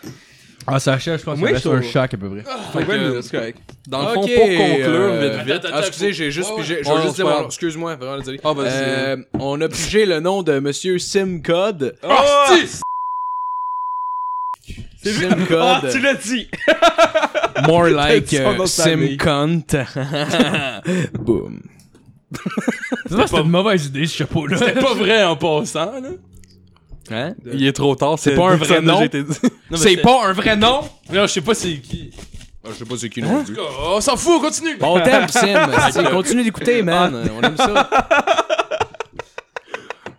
Ah, 0.67 0.79
ça 0.79 0.93
achève, 0.95 1.19
je 1.19 1.25
pense 1.25 1.41
reste 1.41 1.65
je 1.65 1.69
un 1.71 1.83
chac 1.83 2.13
à 2.15 2.17
peu 2.17 2.29
près. 2.31 2.43
Fait 2.73 2.85
que, 2.85 3.13
que- 3.15 3.23
c'est 3.23 3.31
correct. 3.37 3.59
Dans 3.89 4.03
le 4.03 4.15
fond, 4.15 4.21
pour 4.21 4.29
conclure, 4.29 4.87
euh, 4.87 5.39
vite, 5.45 5.55
vite. 5.55 5.67
Ah, 5.73 5.81
excusez, 5.81 6.13
j'ai 6.13 6.31
juste 6.31 6.55
pigé. 6.55 6.79
Je 6.83 6.89
vais 6.89 6.95
Ouais, 6.95 7.03
juste 7.03 7.17
c'est 7.17 7.23
dire. 7.25 7.43
Excuse-moi, 7.47 7.97
vraiment 7.97 8.19
désolé. 8.19 8.41
Ah, 8.45 8.53
vas-y. 8.53 8.69
Euh, 8.71 9.17
on 9.39 9.61
a 9.61 9.69
pigé 9.69 10.05
le 10.07 10.21
nom 10.21 10.43
de 10.43 10.59
Monsieur 10.61 10.99
Simcode. 10.99 11.97
Oh! 12.03 12.55
Simcode. 15.03 15.59
Ah, 15.61 15.83
tu 15.91 16.01
l'as 16.01 16.15
dit! 16.15 16.49
More 17.67 17.89
like 17.89 18.29
famille. 18.29 18.67
Simcunt. 18.67 19.77
Boom. 21.21 21.63
C'était 23.09 23.41
une 23.41 23.49
mauvaise 23.49 23.87
idée, 23.87 24.07
ce 24.07 24.19
chapeau-là. 24.19 24.57
C'était 24.57 24.81
pas 24.81 24.95
vrai 24.95 25.25
en 25.25 25.37
passant, 25.37 25.93
là. 26.01 26.11
Hein? 27.11 27.35
Il 27.53 27.67
est 27.67 27.73
trop 27.73 27.95
tard. 27.97 28.19
C'est 28.19 28.35
pas 28.35 28.51
un 28.53 28.57
vrai 28.57 28.81
nom? 28.81 29.01
C'est 29.75 29.97
pas 29.97 30.27
un 30.29 30.33
vrai 30.33 30.57
nom? 30.57 30.83
Non, 31.13 31.23
je 31.23 31.27
sais 31.27 31.41
pas 31.41 31.55
c'est 31.55 31.79
qui. 31.79 32.13
je 32.65 32.73
sais 32.73 32.85
pas 32.85 32.95
c'est 32.97 33.09
qui 33.09 33.23
non 33.23 33.43
plus. 33.45 33.57
Oh, 33.59 33.95
on 33.97 34.01
s'en 34.01 34.17
fout, 34.17 34.35
on 34.37 34.41
continue. 34.41 34.77
Bon, 34.77 34.99
on 34.99 35.03
t'aime, 35.03 35.27
Sim. 35.29 36.05
Continue 36.13 36.45
d'écouter, 36.45 36.83
man. 36.83 37.29
On 37.37 37.43
aime 37.43 37.57
ça. 37.57 37.91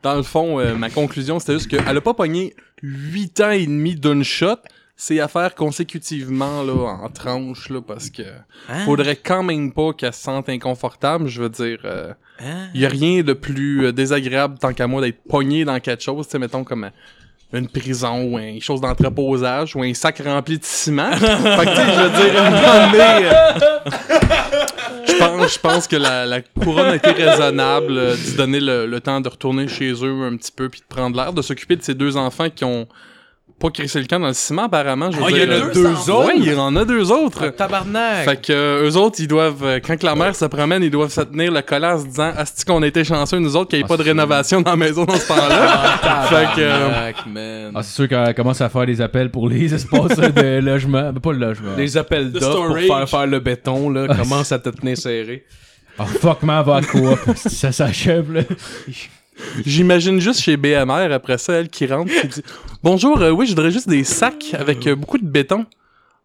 Dans 0.03 0.15
le 0.15 0.23
fond, 0.23 0.59
euh, 0.59 0.73
ma 0.75 0.89
conclusion, 0.89 1.39
c'était 1.39 1.53
juste 1.53 1.67
qu'elle 1.67 1.95
a 1.95 2.01
pas 2.01 2.15
pogné 2.15 2.55
8 2.81 3.41
ans 3.41 3.51
et 3.51 3.65
demi 3.65 3.95
d'une 3.95 4.23
shot. 4.23 4.57
C'est 4.95 5.19
à 5.19 5.27
faire 5.27 5.55
consécutivement, 5.55 6.61
là, 6.61 6.73
en 6.73 7.09
tranches, 7.09 7.69
là, 7.69 7.81
parce 7.81 8.11
que 8.11 8.21
faudrait 8.85 9.15
quand 9.15 9.41
même 9.41 9.71
pas 9.73 9.93
qu'elle 9.93 10.13
se 10.13 10.21
sente 10.21 10.47
inconfortable. 10.47 11.27
Je 11.27 11.41
veux 11.41 11.49
dire, 11.49 11.79
euh, 11.85 12.13
y 12.75 12.85
a 12.85 12.89
rien 12.89 13.23
de 13.23 13.33
plus 13.33 13.87
euh, 13.87 13.93
désagréable, 13.93 14.59
tant 14.59 14.73
qu'à 14.73 14.85
moi, 14.85 15.01
d'être 15.01 15.23
pogné 15.23 15.65
dans 15.65 15.79
quelque 15.79 16.03
chose, 16.03 16.27
tu 16.27 16.33
sais, 16.33 16.39
mettons, 16.39 16.63
comme 16.63 16.91
une 17.53 17.67
prison 17.67 18.23
ou 18.23 18.39
une 18.39 18.61
chose 18.61 18.81
d'entreposage 18.81 19.75
ou 19.75 19.83
un 19.83 19.93
sac 19.93 20.21
rempli 20.25 20.57
de 20.57 20.63
ciment. 20.63 21.11
fait 21.11 21.19
que, 21.19 21.69
tu 21.69 21.75
sais, 21.75 21.93
je 21.93 22.01
veux 22.01 22.09
dire, 22.09 22.43
une 22.43 22.53
euh, 22.95 23.51
je 25.07 25.17
pense, 25.17 25.53
je 25.53 25.59
pense 25.59 25.87
que 25.87 25.95
la, 25.97 26.25
la 26.25 26.41
couronne 26.41 26.87
a 26.87 26.95
été 26.95 27.11
raisonnable 27.11 27.97
euh, 27.97 28.15
d'y 28.15 28.35
donner 28.35 28.59
le, 28.59 28.85
le 28.85 28.99
temps 29.01 29.21
de 29.21 29.29
retourner 29.29 29.67
chez 29.67 29.91
eux 29.91 30.23
un 30.23 30.37
petit 30.37 30.51
peu 30.51 30.69
puis 30.69 30.79
de 30.81 30.85
prendre 30.85 31.15
l'air, 31.17 31.33
de 31.33 31.41
s'occuper 31.41 31.75
de 31.75 31.83
ces 31.83 31.93
deux 31.93 32.17
enfants 32.17 32.49
qui 32.49 32.63
ont 32.63 32.87
pas 33.61 33.69
crissé 33.69 33.99
le 33.99 34.05
camp 34.07 34.19
dans 34.19 34.27
le 34.27 34.33
ciment 34.33 34.63
apparemment. 34.63 35.11
Je 35.11 35.17
veux 35.17 35.23
Ah, 35.25 35.29
il 35.29 35.37
y 35.37 35.43
en 35.43 35.49
a 35.51 35.53
euh, 35.53 35.73
deux 35.73 35.87
autres? 36.09 36.25
Ouais, 36.27 36.33
il 36.37 36.45
y 36.51 36.53
en 36.55 36.75
a 36.75 36.83
deux 36.83 37.11
autres. 37.11 37.47
Tabarnak. 37.49 38.25
Fait 38.25 38.41
que 38.41 38.51
euh, 38.51 38.89
eux 38.89 38.97
autres, 38.97 39.17
ils 39.19 39.27
doivent, 39.27 39.63
euh, 39.63 39.79
quand 39.85 39.97
que 39.97 40.05
la 40.05 40.15
mère 40.15 40.35
se 40.35 40.45
promène, 40.45 40.81
ils 40.83 40.89
doivent 40.91 41.11
se 41.11 41.21
tenir 41.21 41.51
le 41.51 41.61
collant 41.61 41.93
en 41.95 41.99
se 41.99 42.05
disant 42.07 42.31
Asti 42.35 42.65
qu'on 42.65 42.81
a 42.81 42.87
été 42.87 43.03
chanceux, 43.03 43.37
nous 43.39 43.55
autres, 43.55 43.69
qu'il 43.69 43.77
n'y 43.79 43.83
ait 43.83 43.85
Ah, 43.85 43.87
pas 43.87 43.97
de 43.97 44.03
rénovation 44.03 44.61
dans 44.61 44.71
la 44.71 44.77
maison 44.77 45.05
dans 45.05 45.15
ce 45.15 45.27
temps-là? 45.27 46.27
fait 46.29 46.45
que. 46.55 46.61
euh. 47.37 47.71
Ah, 47.75 47.83
c'est 47.83 47.93
sûr 47.95 48.07
qu'elle 48.09 48.33
commence 48.33 48.59
à 48.61 48.69
faire 48.69 48.85
des 48.85 48.99
appels 48.99 49.29
pour 49.29 49.47
les 49.47 49.73
espaces 49.73 50.17
de 50.17 50.59
logement. 50.59 51.11
Ben, 51.13 51.19
pas 51.19 51.31
le 51.31 51.39
logement. 51.39 51.75
Des 51.77 51.97
appels 51.97 52.31
d'offres 52.31 52.67
pour 52.67 52.77
faire 52.77 53.07
faire 53.09 53.27
le 53.27 53.39
béton, 53.39 53.89
là, 53.89 54.07
commence 54.15 54.51
à 54.51 54.59
te 54.59 54.69
tenir 54.69 54.97
serré. 54.97 55.45
Ah, 55.99 56.05
fuck, 56.05 56.41
man, 56.43 56.63
va 56.65 56.77
à 56.77 56.81
coop. 56.81 57.19
ça 57.35 57.71
s'achève, 57.71 58.31
là. 58.33 58.41
J'imagine 59.65 60.19
juste 60.19 60.41
chez 60.41 60.57
BMR, 60.57 61.11
après 61.11 61.37
ça, 61.37 61.53
elle 61.53 61.69
qui 61.69 61.85
rentre 61.85 62.11
qui 62.21 62.27
dit 62.27 62.43
Bonjour, 62.83 63.21
euh, 63.21 63.31
oui, 63.31 63.45
je 63.45 63.51
voudrais 63.51 63.71
juste 63.71 63.89
des 63.89 64.03
sacs 64.03 64.53
avec 64.53 64.87
euh, 64.87 64.95
beaucoup 64.95 65.17
de 65.17 65.25
béton. 65.25 65.65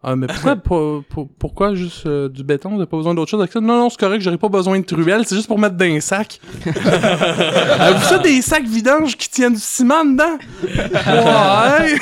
Ah, 0.03 0.15
mais 0.15 0.27
pourquoi, 0.27 0.55
pour- 0.63 1.03
pour- 1.05 1.27
pourquoi 1.39 1.73
juste 1.75 2.05
euh, 2.05 2.29
du 2.29 2.43
béton? 2.43 2.77
T'as 2.77 2.85
pas 2.85 2.97
besoin 2.97 3.13
d'autre 3.15 3.31
chose 3.31 3.39
avec 3.41 3.51
ça? 3.51 3.59
Non, 3.59 3.77
non, 3.79 3.89
c'est 3.89 3.99
correct, 3.99 4.21
j'aurais 4.21 4.37
pas 4.37 4.47
besoin 4.49 4.79
de 4.79 4.85
truelle, 4.85 5.23
c'est 5.25 5.35
juste 5.35 5.47
pour 5.47 5.57
mettre 5.59 5.75
dans 5.75 5.85
un 5.85 5.99
sac. 5.99 6.39
Avez-vous 6.65 8.03
ça 8.05 8.19
des 8.19 8.41
sacs 8.41 8.65
vidanges 8.65 9.17
qui 9.17 9.29
tiennent 9.29 9.53
du 9.53 9.59
ciment 9.59 10.05
dedans? 10.05 10.37
Ouais! 10.63 11.97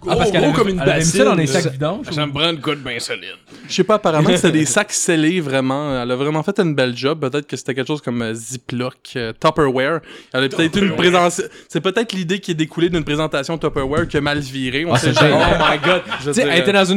Gros, 0.00 0.16
parce 0.16 0.30
qu'elle 0.30 0.40
gros 0.42 0.50
avait- 0.50 0.58
comme 0.58 0.68
une 0.68 0.78
ça 0.78 1.24
dans 1.24 1.34
des 1.34 1.42
bassine. 1.46 1.60
sacs 1.62 1.72
vidanges. 1.72 2.06
Ça 2.12 2.26
me 2.26 2.32
prend 2.32 2.50
une 2.50 2.60
coude 2.60 2.78
bien 2.82 2.98
solide. 3.00 3.34
Je 3.68 3.74
sais 3.74 3.82
pas, 3.84 3.94
apparemment, 3.96 4.30
c'était 4.36 4.52
des 4.52 4.64
sacs 4.66 4.92
scellés, 4.92 5.40
vraiment. 5.40 6.00
Elle 6.00 6.10
a 6.12 6.16
vraiment 6.16 6.42
fait 6.44 6.58
une 6.60 6.74
belle 6.76 6.96
job. 6.96 7.18
Peut-être 7.28 7.46
que 7.48 7.56
c'était 7.56 7.74
quelque 7.74 7.88
chose 7.88 8.00
comme 8.00 8.22
euh, 8.22 8.34
Ziploc, 8.34 8.94
euh, 9.16 9.32
Tupperware. 9.40 10.00
Elle 10.32 10.44
a 10.44 10.48
peut-être 10.48 10.76
une 10.80 10.94
présentation. 10.94 11.44
C'est 11.68 11.80
peut-être 11.80 12.12
l'idée 12.12 12.38
qui 12.38 12.52
est 12.52 12.54
découlée 12.54 12.88
d'une 12.88 13.02
présentation 13.02 13.58
Tupperware 13.58 14.06
qui 14.06 14.16
a 14.16 14.20
mal 14.20 14.38
viré. 14.38 14.84
On 14.84 14.94
Ah, 14.94 14.98
sait. 14.98 15.12
Oh 15.20 15.24
my 15.24 15.78
god. 15.84 16.02
Je 16.24 16.30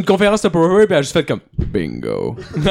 une 0.02 0.06
conférence 0.06 0.42
de 0.42 0.50
Power 0.50 0.86
puis 0.86 0.94
elle 0.94 1.00
a 1.00 1.02
juste 1.04 1.14
fait 1.14 1.24
comme 1.26 1.40
Bingo. 1.58 2.36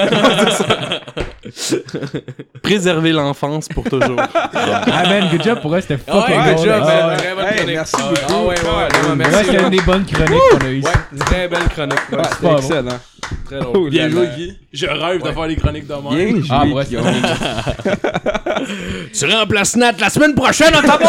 Préserver 2.62 3.12
l'enfance 3.12 3.68
pour 3.68 3.84
toujours. 3.84 4.20
Ah, 4.52 5.04
man, 5.08 5.28
good 5.30 5.42
job 5.42 5.60
pour 5.60 5.74
elle, 5.76 5.82
c'était 5.82 5.98
fucking 5.98 6.38
Ouais, 6.38 6.54
good 6.54 6.64
job, 6.64 6.82
Ah, 6.82 6.86
man. 6.86 7.08
ouais. 7.10 7.16
Très 7.16 7.34
bonne 7.34 7.44
Hey, 7.46 7.56
chronique. 7.56 7.74
merci 7.76 7.94
Ah, 7.98 8.02
beaucoup. 8.08 8.20
Ah 8.28 8.42
ouais, 8.42 8.60
ouais, 8.60 8.88
Merci. 9.16 9.56
une 9.56 9.70
des 9.70 9.80
bonnes 9.80 10.04
chroniques 10.04 10.42
qu'on 10.50 10.58
a 10.66 10.70
eues. 10.70 10.82
Ouais, 10.82 10.90
très 11.20 11.48
belle 11.48 11.68
chronique. 11.74 11.98
C'était 12.10 12.52
excellent. 12.52 12.98
très 13.46 13.58
drôle. 13.60 13.90
Bien 13.90 14.08
joué. 14.08 14.28
Guy. 14.36 14.58
Je 14.72 14.86
rêve 14.86 15.22
de 15.22 15.30
faire 15.32 15.46
les 15.46 15.56
chroniques 15.56 15.86
de 15.86 15.94
moi. 15.94 16.14
Bien 16.14 16.28
joué, 16.28 16.42
Ah, 16.50 16.64
ouais. 16.66 16.84
Tu 19.14 19.24
remplaces 19.26 19.76
Nat 19.76 19.92
la 19.98 20.10
semaine 20.10 20.34
prochaine, 20.34 20.74
on 20.76 20.82
t'abonne! 20.82 21.06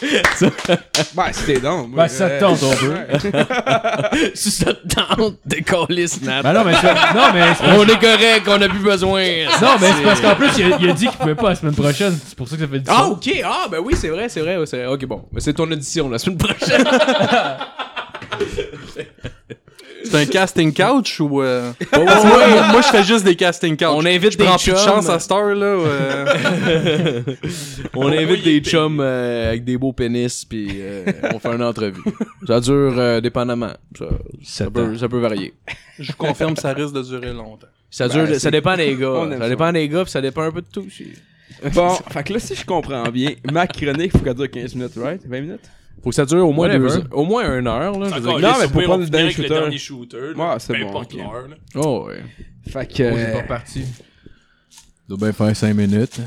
Ben, 1.14 1.32
c'était 1.32 1.60
donc. 1.60 1.94
Ben, 1.94 2.08
ça 2.08 2.30
te 2.30 2.40
tente, 2.40 2.62
on 2.62 2.74
peut. 2.74 2.94
Si 4.34 4.50
ça 4.50 4.72
te 4.74 4.94
tente, 4.94 5.36
décoller 5.44 6.06
Nat. 6.22 6.42
Ben 6.42 6.52
non, 6.52 6.64
mais 6.64 6.72
non, 6.72 7.32
mais 7.34 7.54
c'est 7.54 7.64
On 7.66 7.84
est 7.84 7.98
correct, 7.98 8.42
on 8.46 8.62
a 8.62 8.68
plus 8.68 8.78
besoin. 8.78 9.24
Non, 9.60 9.76
mais 9.80 9.92
c'est 9.96 10.02
parce 10.02 10.20
qu'en 10.20 10.34
plus, 10.34 10.50
il 10.58 10.72
a, 10.72 10.76
il 10.80 10.90
a 10.90 10.92
dit 10.92 11.06
qu'il 11.06 11.18
pouvait 11.18 11.34
pas 11.34 11.50
la 11.50 11.54
semaine 11.56 11.74
prochaine. 11.74 12.18
C'est 12.26 12.36
pour 12.36 12.48
ça 12.48 12.56
que 12.56 12.62
ça 12.62 12.68
fait 12.68 12.80
du 12.80 12.84
Ah, 12.88 13.08
ok. 13.08 13.30
Ah, 13.44 13.66
ben 13.70 13.78
oui, 13.84 13.94
c'est 13.96 14.08
vrai, 14.08 14.28
c'est 14.28 14.40
vrai, 14.40 14.58
c'est 14.66 14.78
vrai. 14.78 14.86
Ok, 14.86 15.04
bon. 15.06 15.24
Mais 15.32 15.40
c'est 15.40 15.54
ton 15.54 15.70
audition 15.70 16.08
la 16.08 16.18
semaine 16.18 16.38
prochaine. 16.38 16.84
C'est 20.10 20.16
un 20.22 20.26
casting 20.26 20.72
couch 20.74 21.20
ou. 21.20 21.42
euh, 21.42 21.72
moi, 21.94 22.04
moi, 22.04 22.66
moi, 22.72 22.80
je 22.82 22.88
fais 22.88 23.02
juste 23.04 23.24
des 23.24 23.36
casting 23.36 23.76
couch. 23.76 23.88
On 23.90 24.04
invite 24.06 24.32
je 24.32 24.38
des 24.38 24.44
prends 24.44 24.56
plus 24.56 24.72
de 24.72 24.76
chums. 24.76 24.84
chance 24.86 25.08
à 25.08 25.18
Star, 25.18 25.54
là. 25.54 25.66
euh. 25.66 27.22
on 27.94 28.08
invite 28.08 28.44
des 28.44 28.60
chums 28.60 29.00
euh, 29.00 29.48
avec 29.48 29.64
des 29.64 29.76
beaux 29.76 29.92
pénis, 29.92 30.44
puis 30.44 30.68
euh, 30.80 31.04
on 31.34 31.38
fait 31.38 31.54
une 31.54 31.62
entrevue. 31.62 32.02
Ça 32.46 32.60
dure 32.60 32.94
euh, 32.96 33.20
dépendamment. 33.20 33.72
Ça, 34.44 34.70
peut, 34.70 34.96
ça 34.96 35.08
peut 35.08 35.18
varier. 35.20 35.54
Je 35.98 36.12
vous 36.12 36.18
confirme, 36.18 36.56
ça 36.56 36.72
risque 36.72 36.94
de 36.94 37.02
durer 37.02 37.32
longtemps. 37.32 37.66
Ça, 37.90 38.08
dure, 38.08 38.26
Ben, 38.26 38.38
ça 38.38 38.50
dépend 38.50 38.76
des 38.76 38.94
gars. 38.96 39.26
Ça 39.32 39.38
ça. 39.38 39.48
dépend 39.48 39.72
des 39.72 39.88
gars, 39.88 40.02
puis 40.02 40.10
ça 40.10 40.20
dépend 40.20 40.42
un 40.42 40.50
peu 40.52 40.60
de 40.60 40.66
tout 40.70 40.84
aussi. 40.86 41.08
Bon, 41.74 41.88
fait 42.10 42.22
que 42.22 42.34
là, 42.34 42.38
si 42.38 42.54
je 42.54 42.64
comprends 42.64 43.02
bien, 43.10 43.32
ma 43.50 43.66
chronique, 43.66 44.12
faut 44.12 44.18
qu'elle 44.18 44.34
dure 44.34 44.50
15 44.50 44.74
minutes, 44.74 44.92
right? 44.96 45.20
20 45.26 45.40
minutes? 45.40 45.70
Faut 46.02 46.10
que 46.10 46.14
ça 46.14 46.24
dure 46.24 46.46
au 46.48 46.52
moins, 46.52 46.68
deux, 46.68 46.88
au 47.12 47.24
moins 47.24 47.58
une 47.58 47.66
heure. 47.66 47.98
Là, 47.98 48.08
je 48.08 48.14
veux 48.14 48.20
dire. 48.20 48.28
Encore, 48.30 48.40
Non, 48.40 48.52
mais 48.60 48.68
pour 48.68 48.82
on 48.82 48.86
pas 48.86 48.96
le 48.98 49.06
dernier 49.06 49.26
le 49.26 49.30
shooter. 49.32 49.48
dernier 49.48 49.78
shooter. 49.78 50.16
là. 50.36 50.52
Ouais, 50.52 50.56
c'est 50.58 50.72
Peu 50.74 50.80
bon, 50.82 50.88
importe 50.90 51.12
ok. 51.14 51.18
l'heure, 51.20 51.48
là. 51.48 51.56
Oh, 51.74 52.06
ouais. 52.08 52.22
Fait 52.70 52.86
que. 52.86 53.12
Oh, 53.12 53.16
j'ai 53.18 53.32
pas 53.32 53.38
reparti. 53.42 53.84
doit 55.08 55.18
bien 55.18 55.32
faire 55.32 55.56
5 55.56 55.74
minutes. 55.74 56.20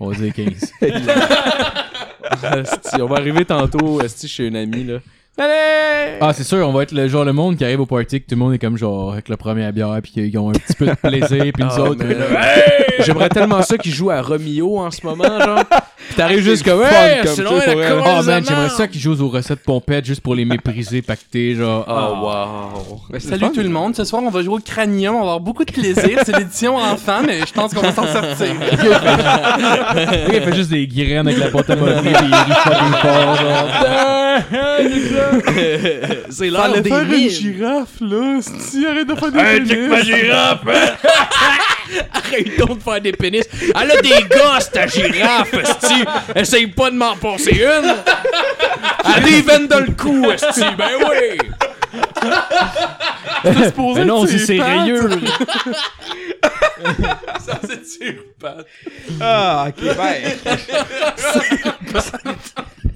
On 0.00 0.10
va 0.10 0.16
dire 0.16 0.32
15. 0.32 0.72
Asti, 2.42 2.96
on 3.02 3.06
va 3.06 3.16
arriver 3.16 3.44
tantôt 3.44 4.00
asti, 4.00 4.28
chez 4.28 4.46
une 4.46 4.56
amie. 4.56 4.84
Là. 4.84 4.98
Allez! 5.40 6.18
Ah, 6.20 6.32
c'est 6.32 6.44
sûr, 6.44 6.66
on 6.68 6.72
va 6.72 6.82
être 6.84 6.92
le 6.92 7.06
genre 7.08 7.24
le 7.24 7.32
monde 7.32 7.56
qui 7.56 7.64
arrive 7.64 7.80
au 7.80 7.86
party, 7.86 8.20
que 8.20 8.26
tout 8.28 8.34
le 8.34 8.40
monde 8.40 8.54
est 8.54 8.58
comme 8.58 8.76
genre 8.76 9.12
avec 9.12 9.28
la 9.28 9.36
première 9.36 9.72
bière, 9.72 9.96
puis 10.02 10.12
qu'ils 10.12 10.38
ont 10.38 10.50
un 10.50 10.52
petit 10.52 10.74
peu 10.74 10.86
de 10.86 10.94
plaisir, 10.94 11.52
puis 11.52 11.62
nous 11.64 11.70
Ah, 11.70 11.80
autres. 11.82 12.04
man. 12.04 12.16
J'aimerais 13.00 13.28
tellement 13.28 13.62
ça 13.62 13.78
qu'ils 13.78 13.92
jouent 13.94 14.10
à 14.10 14.20
Romeo 14.22 14.78
en 14.78 14.90
ce 14.90 15.04
moment, 15.06 15.24
genre. 15.40 15.62
T'arrives 16.18 16.42
juste 16.42 16.64
comme, 16.64 16.80
comme 16.80 16.88
c'est 17.36 17.42
pour 17.44 17.54
la 17.54 18.18
Oh 18.18 18.22
de 18.22 18.26
man, 18.26 18.44
j'aimerais 18.46 18.70
ça 18.70 18.88
qu'ils 18.88 19.00
jouent 19.00 19.20
aux 19.22 19.28
recettes 19.28 19.62
pompettes 19.62 20.04
juste 20.04 20.20
pour 20.20 20.34
les 20.34 20.44
mépriser, 20.44 21.00
pacter, 21.00 21.54
genre. 21.54 21.84
Oh, 21.88 22.26
wow. 22.26 23.00
Ben, 23.08 23.20
Salut 23.20 23.44
fun. 23.44 23.50
tout 23.54 23.60
le 23.60 23.68
monde. 23.68 23.94
Ce 23.94 24.02
soir, 24.02 24.20
on 24.24 24.30
va 24.30 24.42
jouer 24.42 24.56
au 24.56 24.58
cranium. 24.58 25.14
On 25.14 25.18
va 25.18 25.22
avoir 25.24 25.40
beaucoup 25.40 25.64
de 25.64 25.70
plaisir. 25.70 26.18
C'est 26.26 26.36
l'édition 26.36 26.76
enfant, 26.76 27.20
mais 27.24 27.38
je 27.46 27.52
pense 27.52 27.72
qu'on 27.72 27.82
va 27.82 27.92
s'en 27.92 28.06
sortir. 28.06 28.48
Il 30.32 30.40
fait 30.42 30.54
juste 30.56 30.70
des 30.70 30.88
graines 30.88 31.28
avec 31.28 31.38
la 31.38 31.50
pâte 31.50 31.70
à 31.70 31.76
modeler, 31.76 32.00
puis 32.00 32.26
il 32.26 32.34
rit 32.34 32.60
fucking 32.64 32.94
fort, 33.00 33.36
genre. 33.36 33.68
C'est 36.30 36.50
l'heure 36.50 36.80
des 36.80 36.88
faire 36.88 37.02
une 37.02 37.28
girafe, 37.30 38.00
là. 38.00 38.40
Si, 38.42 38.84
arrête 38.86 39.06
de 39.08 39.14
faire 39.14 39.32
des 39.32 39.38
Hey, 39.38 39.60
pénis. 39.60 39.70
check 39.70 39.88
ma 39.88 40.02
girafe! 40.02 40.60
Arrête 42.12 42.58
donc 42.58 42.78
de 42.78 42.82
faire 42.82 43.00
des 43.00 43.12
pénis. 43.12 43.44
Elle 43.62 43.90
a 43.90 44.02
des 44.02 44.28
gosses, 44.28 44.70
ta 44.70 44.86
girafe, 44.86 45.54
esti. 45.54 46.04
Essaye 46.34 46.66
pas 46.68 46.90
de 46.90 46.96
m'en 46.96 47.16
passer 47.16 47.52
une. 47.52 47.94
Elle 49.16 49.42
veines 49.42 49.68
dans 49.68 49.80
le 49.80 49.92
cou, 49.92 50.30
esti. 50.30 50.62
Ben 50.78 50.90
oui. 51.00 51.38
Mais 53.94 54.04
non, 54.04 54.26
si 54.26 54.38
c'est 54.38 54.60
rayeux. 54.60 55.08
Ça, 57.40 57.60
c'est 57.62 58.38
Pat. 58.38 58.66
Ah, 59.20 59.66
ok, 59.68 59.96
ben. 59.96 60.38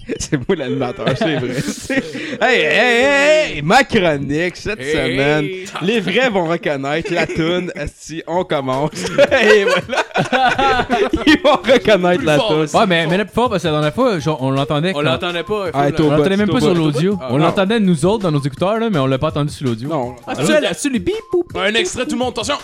c'est 0.19 0.37
moi 0.49 0.57
l'animateur, 0.57 1.07
c'est 1.17 1.37
vrai. 1.37 1.55
hey, 2.41 2.61
hey, 2.61 3.05
hey, 3.05 3.53
hey, 3.57 3.63
ma 3.63 3.85
chronique 3.85 4.57
cette 4.57 4.81
Hey. 4.81 4.93
semaine. 4.93 5.49
Les 5.83 6.01
vrais 6.01 6.29
vont 6.31 6.47
reconnaître 6.47 7.13
la 7.13 7.27
toune. 7.27 7.73
Si 7.95 8.23
on 8.27 8.45
commence. 8.45 8.91
Et 9.43 9.65
voilà. 9.65 10.87
Ils 11.27 11.41
vont 11.43 11.57
reconnaître 11.57 12.25
la 12.25 12.39
toune. 12.39 12.67
Ouais, 12.75 12.87
mais, 12.87 13.07
mais 13.07 13.19
le 13.19 13.25
plus 13.25 13.35
fort, 13.35 13.51
parce 13.51 13.63
que 13.63 13.69
la 13.69 13.75
dernière 13.75 13.95
fois, 13.95 14.19
genre, 14.19 14.43
on 14.43 14.51
l'entendait. 14.51 14.93
On 14.95 15.01
l'entendait 15.03 15.43
pas. 15.45 15.67
Ah, 15.73 15.87
On 15.99 16.11
l'entendait 16.11 16.37
même 16.37 16.49
pas 16.51 16.61
sur 16.61 16.75
l'audio. 16.75 17.19
Ah, 17.21 17.29
on 17.31 17.39
l'entendait 17.39 17.81
nous 17.81 18.05
autres 18.07 18.23
dans 18.25 18.33
nos 18.33 18.41
écouteurs, 18.43 18.79
là, 18.79 18.89
mais 18.91 18.99
on 18.99 19.07
l'a 19.07 19.19
pas 19.19 19.29
entendu 19.29 19.53
sur 19.53 19.67
l'audio. 19.67 19.89
Non. 19.89 20.17
Ah, 20.27 20.35
tu 20.37 20.45
sais, 20.47 20.61
là-dessus, 20.61 20.91
les 20.91 20.99
bip. 20.99 21.15
Un 21.55 21.75
extrait, 21.75 22.05
tout 22.05 22.13
le 22.13 22.19
monde, 22.19 22.31
attention! 22.33 22.57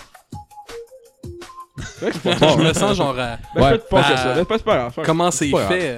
Je 2.01 2.61
me 2.67 2.73
sens 2.73 2.95
genre 2.97 3.15
à... 3.17 3.37
Ben, 3.37 3.39
je 3.55 3.61
Ouais. 3.61 3.71
peux 3.71 3.77
te 3.79 3.89
passer 3.89 4.15
ça. 4.17 4.25
là, 4.25 4.33
C'est 4.37 4.47
pas 4.47 4.57
super 4.57 4.75
grave. 4.75 4.93
Comment 5.05 5.31
c'est 5.31 5.49
fait. 5.49 5.97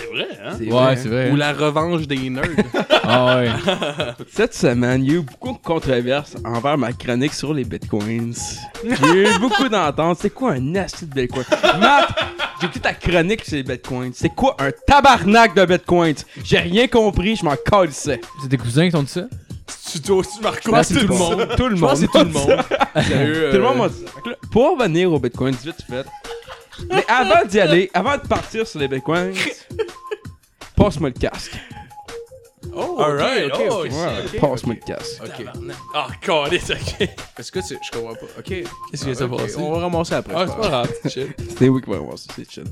Euh, 0.00 0.02
C'est 0.02 0.06
vrai, 0.12 0.28
hein? 0.44 0.54
C'est 0.58 0.64
Ouais, 0.64 0.70
vrai. 0.70 0.96
c'est 0.96 1.08
vrai. 1.08 1.30
Ou 1.30 1.36
la 1.36 1.52
revanche 1.52 2.06
des 2.06 2.30
nerds. 2.30 2.44
Ah 3.06 3.36
ouais. 3.36 3.50
Cette 4.32 4.54
semaine, 4.54 5.04
il 5.04 5.10
y 5.10 5.14
a 5.14 5.18
eu 5.18 5.20
beaucoup 5.20 5.52
de 5.52 5.58
controverses 5.62 6.36
envers 6.42 6.78
ma 6.78 6.90
chronique 6.94 7.34
sur 7.34 7.52
les 7.52 7.64
bitcoins. 7.64 8.32
J'ai 8.82 9.24
eu 9.24 9.38
beaucoup 9.40 9.68
d'ententes. 9.68 10.18
C'est 10.22 10.30
quoi 10.32 10.52
un 10.52 10.74
acide 10.76 11.10
de 11.10 11.14
bitcoin? 11.14 11.44
Matt, 11.78 12.08
j'ai 12.60 12.66
écouté 12.66 12.80
ta 12.80 12.94
chronique 12.94 13.44
sur 13.44 13.56
les 13.56 13.62
bitcoins. 13.62 14.12
C'est 14.14 14.34
quoi 14.34 14.56
un 14.58 14.70
tabarnak 14.86 15.54
de 15.54 15.66
bitcoins? 15.66 16.14
J'ai 16.42 16.58
rien 16.60 16.86
compris, 16.88 17.36
je 17.36 17.44
m'en 17.44 17.56
calissais. 17.56 18.22
C'est 18.42 18.48
tes 18.48 18.56
cousins 18.56 18.86
qui 18.86 18.92
t'ont 18.92 19.02
dit 19.02 19.12
ça? 19.12 19.24
tu 19.92 19.98
dois 20.00 20.16
aussi, 20.18 20.40
Marco. 20.42 20.72
que 20.72 20.82
c'est 20.82 20.94
tout 20.94 21.06
le 21.06 21.14
monde. 21.14 21.48
Tout 21.56 21.68
le 21.68 21.76
monde. 21.76 21.90
que 21.90 21.96
c'est 21.96 22.06
tout 22.06 22.18
le 22.18 22.24
monde. 22.24 22.56
Sérieux, 23.06 23.48
Tout 23.50 23.56
le 23.58 23.64
euh, 23.64 23.68
monde 23.68 23.78
m'a 23.78 23.88
dit. 23.88 24.04
Que 24.24 24.30
là, 24.30 24.36
Pour 24.50 24.76
revenir 24.78 25.12
au 25.12 25.18
bitcoin, 25.18 25.54
vite 25.62 25.76
fait. 25.88 26.04
Mais 26.90 27.04
avant 27.08 27.44
d'y 27.46 27.60
aller, 27.60 27.90
avant 27.94 28.16
de 28.16 28.26
partir 28.26 28.66
sur 28.66 28.78
les 28.80 28.88
bitcoins, 28.88 29.34
passe-moi 30.76 31.10
le 31.10 31.18
casque. 31.18 31.56
Oh, 32.76 32.96
Alright, 32.98 33.52
ok, 33.52 33.60
oh. 33.70 33.82
Ouais, 33.84 34.40
passe-moi 34.40 34.74
le 34.74 34.86
casque. 34.86 35.22
Ok. 35.22 35.46
Ah, 35.94 36.08
calisse, 36.20 36.70
ok. 36.70 37.08
Est-ce 37.38 37.52
que 37.52 37.60
tu. 37.60 37.78
Je 37.80 37.90
comprends 37.96 38.14
pas. 38.14 38.26
Ok. 38.38 38.44
Qu'est-ce 38.46 39.04
qui 39.04 39.04
vient 39.04 39.12
de 39.12 39.18
se 39.18 39.24
Ok, 39.24 39.36
passer? 39.36 39.56
On 39.58 39.72
va 39.72 39.78
ramasser 39.80 40.14
après. 40.14 40.34
Ah, 40.36 40.46
c'est 40.46 40.52
c'est 40.52 40.56
pas 40.60 40.68
grave. 40.68 40.88
grave, 41.02 41.12
chill. 41.12 41.34
C'était 41.48 41.68
oui 41.68 41.82
qui 41.82 41.90
va 41.90 41.96
ça, 42.16 42.32
c'est 42.34 42.50
chill. 42.50 42.64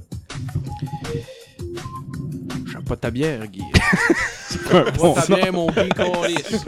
Pas 2.93 2.97
ta 2.97 3.10
bière, 3.10 3.47
Guy. 3.47 3.62
Bon, 4.98 5.14
ta 5.14 5.24
bière, 5.35 5.51
mon 5.51 5.66
Guy, 5.69 5.89
câlisse. 5.97 6.62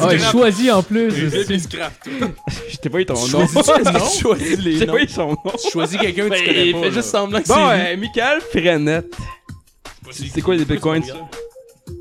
Ah, 0.00 0.08
il 0.14 0.18
choisit 0.20 0.70
en 0.70 0.82
plus. 0.82 1.10
je 1.10 2.76
t'ai 2.80 2.88
pas 2.88 3.00
eu 3.00 3.04
ton 3.04 3.26
nom. 3.28 3.46
Tu 3.46 4.18
choisis 4.22 4.58
les 4.60 4.86
noms. 4.86 4.94
pas 4.94 5.02
eu 5.02 5.08
son 5.08 5.28
nom. 5.28 5.36
Tu 5.62 5.70
choisis 5.70 6.00
quelqu'un 6.00 6.30
que 6.30 6.34
tu 6.36 6.40
Ben, 6.40 6.46
connais 6.46 6.66
il 6.68 6.72
pas. 6.74 6.82
fait 6.84 6.92
juste 6.92 7.10
semblant 7.10 7.42
que 7.42 7.48
Bon, 7.48 7.54
c'est 7.54 7.92
euh, 7.92 7.96
Michael 7.98 8.40
Frenette. 8.50 9.14
C'est 10.10 10.40
quoi 10.40 10.56
les 10.56 10.64
bitcoins, 10.64 11.02
ça? 11.04 11.12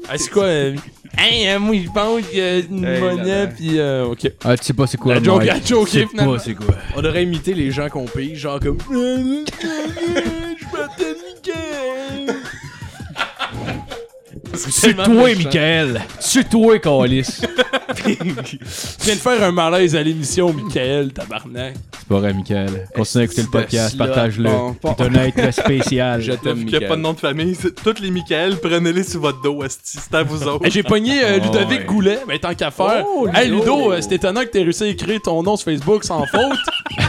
Ah, 0.07 0.18
c'est 0.18 0.30
quoi? 0.31 0.44
euh, 0.44 0.76
Hey, 1.18 1.49
euh, 1.49 1.60
moi, 1.60 1.76
je 1.84 1.89
pense 1.91 2.22
qu'il 2.27 2.38
y 2.38 2.41
a 2.41 2.60
une 2.60 2.85
Hey, 2.85 3.02
monnaie, 3.02 3.48
pis 3.48 3.80
euh, 3.80 4.06
ok. 4.06 4.31
Ah, 4.45 4.56
tu 4.56 4.64
sais 4.64 4.73
pas 4.73 4.88
c'est 4.88 4.98
quoi, 4.98 5.15
La 5.15 5.22
joke 5.23 5.39
Mike. 5.44 5.49
a 5.49 5.65
joké, 5.68 5.91
Tu 5.91 5.99
sais 5.99 6.07
finalement. 6.07 6.34
pas 6.35 6.39
c'est 6.39 6.53
quoi. 6.53 6.68
On 6.95 7.03
aurait 7.03 7.23
imité 7.23 7.53
les 7.53 7.72
gens 7.72 7.89
qu'on 7.89 8.06
pige, 8.06 8.38
genre 8.39 8.61
comme. 8.61 8.77
C'est 14.53 14.94
toi, 14.94 15.36
Michael. 15.36 16.02
C'est 16.19 16.49
toi, 16.49 16.80
Calis. 16.80 17.41
Tu 17.95 18.03
viens 19.02 19.15
de 19.15 19.19
faire 19.19 19.44
un 19.44 19.52
malaise 19.52 19.95
à 19.95 20.03
l'émission, 20.03 20.53
Michael, 20.53 21.14
tabarnak. 21.14 21.76
C'est 22.08 22.14
pas 22.14 22.22
vrai, 22.22 22.34
Michael. 22.34 22.88
Continue 22.96 23.22
à 23.22 23.26
écouter 23.26 23.42
le 23.42 23.50
podcast, 23.50 23.98
partage-le. 23.98 24.50
C'est 24.82 25.02
un 25.02 25.14
être 25.16 25.52
spécial. 25.52 26.22
Je 26.22 26.32
t'aime, 26.32 26.64
qu'il 26.64 26.80
n'y 26.80 26.86
a 26.86 26.88
pas 26.88 26.96
de 26.96 27.02
nom 27.02 27.12
de 27.12 27.20
famille, 27.20 27.58
toutes 27.84 28.00
les 28.00 28.12
Michael, 28.12 28.56
prenez-les 28.62 29.04
sur 29.04 29.20
votre 29.20 29.42
dos, 29.42 29.62
esti. 29.62 29.98
C'est 30.02 30.16
à 30.16 30.24
vous 30.24 30.48
autres. 30.48 30.70
J'ai 30.70 30.84
pogné 30.84 31.22
euh, 31.22 31.40
Oh, 31.42 31.44
Ludovic. 31.44 31.86
Goulet, 31.86 32.20
mais 32.26 32.40
tant 32.40 32.54
qu'à 32.54 32.72
faire. 32.72 33.04
Oh, 33.06 33.28
hey 33.34 33.50
Ludo. 33.50 33.92
Euh, 33.92 34.00
c'est 34.00 34.14
étonnant 34.14 34.42
que 34.42 34.48
t'aies 34.48 34.64
réussi 34.64 34.84
à 34.84 34.88
écrire 34.88 35.22
ton 35.22 35.44
nom 35.44 35.58
sur 35.58 35.66
Facebook 35.66 36.06
sans 36.06 36.26
faute. 36.26 36.58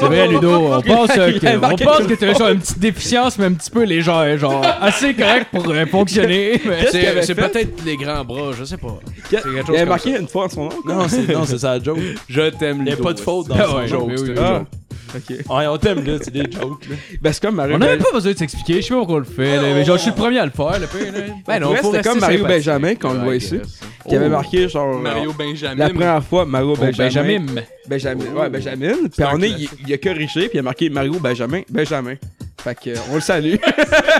C'est 0.00 0.06
vrai, 0.06 0.28
Ludo. 0.28 0.50
On 0.50 0.80
pense, 0.80 1.10
euh, 1.18 1.30
Il 1.30 1.46
a 1.46 1.52
que, 1.52 1.64
on 1.64 1.76
pense 1.76 2.06
que 2.06 2.14
t'as 2.14 2.52
une 2.52 2.60
petite 2.60 2.78
déficience, 2.78 3.38
mais 3.38 3.46
un 3.46 3.52
petit 3.52 3.70
peu 3.70 3.84
légère. 3.84 4.38
Genre, 4.38 4.64
assez 4.80 5.14
correct 5.14 5.48
pour 5.52 5.68
euh, 5.68 5.86
fonctionner. 5.86 6.60
C'est 6.90 7.34
peut-être 7.34 7.84
les 7.84 7.96
grands 7.96 8.24
bras, 8.24 8.52
je 8.58 8.64
sais 8.64 8.76
pas. 8.76 8.98
Il 9.30 9.74
avait 9.74 9.84
marqué 9.84 10.16
une 10.16 10.28
fois 10.28 10.48
son 10.48 10.64
nom? 10.64 10.70
non, 10.86 11.08
c'est 11.08 11.28
non, 11.28 11.44
c'est 11.44 11.58
ça 11.58 11.76
la 11.76 11.82
joke. 11.84 11.98
Je 12.28 12.50
t'aime, 12.50 12.82
Il 12.86 12.92
Ludo, 12.92 12.99
pas 13.02 13.12
de 13.12 13.20
faute 13.20 13.48
dans 13.48 13.54
Ah 13.58 13.64
son 13.66 13.76
ouais, 13.76 14.14
oui, 14.14 14.22
oui. 14.28 14.34
Ah, 14.38 14.58
joke. 14.58 15.22
ok. 15.48 15.56
Ouais, 15.56 15.66
on 15.66 15.76
t'aime 15.78 16.04
là, 16.04 16.12
c'est 16.22 16.30
des 16.32 16.40
jokes 16.50 16.86
là. 16.88 16.96
Ben, 17.20 17.32
c'est 17.32 17.42
comme 17.42 17.54
Mario 17.56 17.74
On 17.74 17.78
n'a 17.78 17.86
même 17.86 17.98
Ben- 17.98 18.04
pas 18.04 18.12
besoin 18.12 18.32
de 18.32 18.38
s'expliquer. 18.38 18.74
Je 18.76 18.80
sais 18.86 18.88
pas 18.90 18.96
pourquoi 18.98 19.16
on 19.16 19.18
le 19.18 19.24
fait. 19.24 19.56
là, 19.56 19.62
mais 19.74 19.84
genre, 19.84 19.96
je 19.96 20.02
suis 20.02 20.10
le 20.10 20.16
premier 20.16 20.38
à 20.38 20.44
le 20.44 20.50
faire. 20.52 20.78
Le 20.78 20.86
pire, 20.86 21.12
là. 21.12 21.20
Ben 21.46 21.64
Ouais, 21.64 21.76
faut 21.76 21.84
c'était 21.92 21.96
rester 21.98 22.08
comme 22.10 22.20
Mario 22.20 22.38
sympathique. 22.38 22.64
Benjamin, 22.66 22.94
qu'on 22.94 23.12
le 23.12 23.18
Ouais, 23.18 23.24
voit 23.24 23.36
ici. 23.36 23.60
Qui 24.08 24.16
avait 24.16 24.28
marqué 24.28 24.68
genre. 24.68 24.98
Mario 24.98 25.32
Benjamin. 25.32 25.74
La 25.76 25.88
première 25.90 26.24
fois, 26.24 26.44
Mario 26.46 26.74
Oh, 26.74 26.80
Benjamin. 26.80 27.40
Benjamin. 27.40 27.62
Benjamin. 27.88 28.24
Ouais, 28.36 28.48
Benjamin. 28.48 28.92
Puis 29.12 29.22
un 29.24 29.30
on 29.34 29.42
est, 29.42 29.50
il, 29.50 29.68
il 29.86 29.92
a 29.92 29.98
corrigé, 29.98 30.42
puis 30.48 30.50
il 30.54 30.58
a 30.60 30.62
marqué 30.62 30.88
Mario 30.88 31.14
Benjamin. 31.20 31.60
Benjamin. 31.68 32.14
Fait 32.62 32.74
que, 32.74 32.90
euh, 32.90 32.94
on 33.10 33.14
le 33.16 33.20
salue. 33.20 33.54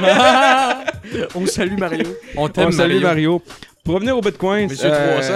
On 1.34 1.46
salue 1.46 1.76
Mario. 1.78 2.04
On 2.36 2.44
on 2.44 2.48
t'aime, 2.48 2.72
salue 2.72 3.00
Mario. 3.02 3.42
Pour 3.84 3.94
revenir 3.94 4.16
au 4.16 4.20
Bitcoin, 4.20 4.68
Monsieur 4.68 4.90
300. 4.90 5.32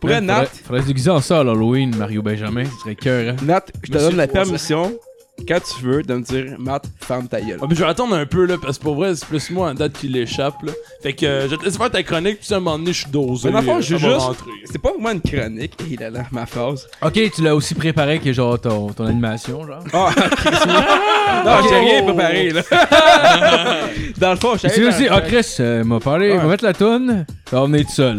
pour 0.00 0.08
Nat, 0.10 0.20
Faudrait, 0.20 0.46
faudrait 0.64 0.82
se 0.82 0.86
déguiser 0.86 1.10
en 1.10 1.20
ça 1.20 1.40
à 1.40 1.44
l'Halloween, 1.44 1.94
Mario 1.96 2.22
Benjamin. 2.22 2.64
Ce 2.64 2.80
serait 2.80 2.94
cœur, 2.96 3.34
hein. 3.34 3.36
Nat, 3.44 3.64
je 3.82 3.88
te 3.90 3.92
Monsieur 3.92 4.08
donne 4.08 4.16
la 4.16 4.26
300. 4.26 4.44
permission, 4.50 4.98
quand 5.46 5.58
tu 5.60 5.84
veux, 5.84 6.02
de 6.02 6.14
me 6.14 6.22
dire, 6.22 6.54
Matt, 6.58 6.84
ferme 7.00 7.28
ta 7.28 7.40
gueule. 7.40 7.58
Ah, 7.60 7.66
mais 7.68 7.74
je 7.74 7.82
vais 7.82 7.88
attendre 7.90 8.14
un 8.14 8.24
peu 8.24 8.46
là, 8.46 8.56
parce 8.60 8.78
que 8.78 8.82
pour 8.84 8.94
vrai, 8.94 9.14
c'est 9.14 9.26
plus 9.26 9.50
moi 9.50 9.70
en 9.70 9.74
date 9.74 9.92
qui 9.92 10.08
l'échappe 10.08 10.62
là. 10.62 10.72
Fait 11.02 11.12
que 11.12 11.26
euh, 11.26 11.42
je 11.42 11.48
vais 11.48 11.56
te 11.58 11.64
laisser 11.64 11.76
faire 11.76 11.90
ta 11.90 12.02
chronique, 12.02 12.38
puis 12.40 12.54
à 12.54 12.56
un 12.56 12.60
moment 12.60 12.78
donné, 12.78 12.92
je 12.92 13.00
suis 13.02 13.10
dosé. 13.10 13.48
Mais 13.48 13.52
dans 13.52 13.60
le 13.60 13.64
fond, 13.66 13.76
euh, 13.76 13.80
je 13.80 13.96
ça 13.96 14.06
juste-. 14.10 14.40
C'est 14.70 14.78
pas 14.80 14.90
vraiment 14.92 15.10
une 15.10 15.20
chronique. 15.20 15.74
Et 15.90 15.96
là 15.96 16.08
là, 16.10 16.22
ma 16.32 16.46
phrase. 16.46 16.86
Ok, 17.02 17.20
tu 17.34 17.42
l'as 17.42 17.54
aussi 17.54 17.74
préparé 17.74 18.20
que 18.20 18.32
genre 18.32 18.58
ton, 18.60 18.88
ton 18.88 19.04
animation, 19.06 19.66
genre. 19.66 19.80
Ah, 19.92 20.10
non, 21.44 21.68
j'ai 21.68 21.76
rien 21.76 22.02
préparé, 22.04 22.50
là. 22.50 22.62
Dans 24.18 24.30
le 24.30 24.36
fond, 24.36 24.56
je 24.56 24.68
Tu 24.68 24.86
aussi, 24.86 25.06
ah 25.10 25.20
Chris, 25.20 25.56
euh, 25.60 25.84
m'a 25.84 26.00
parlé, 26.00 26.30
Ouais. 26.30 26.38
va 26.38 26.44
mettre 26.44 26.64
la 26.64 26.72
toune, 26.72 27.26
ça 27.50 27.60
va 27.60 27.66
venir 27.66 27.84
tout 27.86 27.92
seul. 27.92 28.18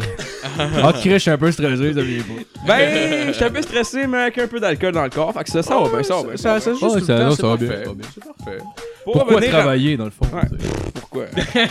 Ah 0.84 0.94
Chris, 0.94 1.12
je 1.12 1.18
suis 1.18 1.32
un 1.32 1.38
peu 1.38 1.52
stressé, 1.52 1.94
ça 1.94 2.02
vient 2.02 2.24
pas. 2.24 2.68
Ben, 2.68 3.28
je 3.28 3.32
suis 3.34 3.44
un 3.44 3.50
peu 3.50 3.62
stressé, 3.62 4.08
mais 4.08 4.18
avec 4.24 4.38
un 4.38 4.48
peu 4.48 4.60
d'alcool 4.60 4.92
dans 4.94 5.04
le 5.04 5.10
corps. 5.10 5.34
Fait 5.34 5.44
que 5.44 5.50
ça, 5.50 5.64
ça 5.64 5.80
va 5.80 5.90
bien, 5.90 6.04
ça 6.04 6.16
va 6.16 6.24
bien. 6.24 6.38
Ça, 6.38 6.60
ça, 6.60 6.72
juste 6.72 6.82
tout 6.82 7.06
ça- 7.06 7.16
va 7.16 7.58
bien, 7.58 7.68
parfait. 7.68 7.84
ça 7.84 7.90
va 7.90 7.94
bien. 7.94 8.08
C'est 8.14 8.24
parfait. 8.24 8.64
Pour 9.04 9.14
Pourquoi 9.14 9.42
travailler, 9.42 9.98
dans 9.98 10.06
le 10.06 10.12
fond? 10.12 10.26
Pourquoi? 10.96 11.26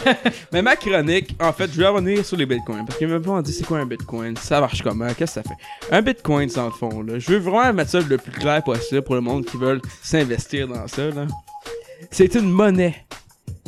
mais 0.52 0.62
ma 0.62 0.76
chronique, 0.76 1.34
en 1.40 1.52
fait, 1.52 1.70
je 1.72 1.78
vais 1.78 1.86
revenir 1.86 2.24
sur 2.24 2.36
les 2.36 2.46
bitcoins. 2.46 2.84
Parce 2.86 2.98
que 2.98 3.04
même 3.04 3.22
pas 3.22 3.42
dit 3.42 3.52
c'est 3.52 3.66
quoi 3.66 3.78
un 3.78 3.86
bitcoin, 3.86 4.36
ça 4.36 4.60
marche 4.60 4.82
comment, 4.82 5.08
qu'est-ce 5.08 5.40
que 5.40 5.42
ça 5.42 5.42
fait? 5.42 5.94
Un 5.96 6.02
bitcoin, 6.02 6.48
dans 6.54 6.66
le 6.66 6.70
fond, 6.70 7.02
là. 7.02 7.18
Je 7.18 7.30
veux 7.32 7.38
vraiment 7.38 7.72
mettre 7.72 7.90
ça 7.90 8.00
le 8.00 8.18
plus 8.18 8.32
clair 8.32 8.62
possible 8.62 9.02
pour 9.02 9.14
le 9.16 9.20
monde 9.20 9.44
qui 9.44 9.56
veulent 9.56 9.80
s'investir 10.02 10.68
dans 10.68 10.86
ça, 10.86 11.06
là. 11.06 11.26
C'est 12.10 12.34
une 12.34 12.50
monnaie. 12.50 12.94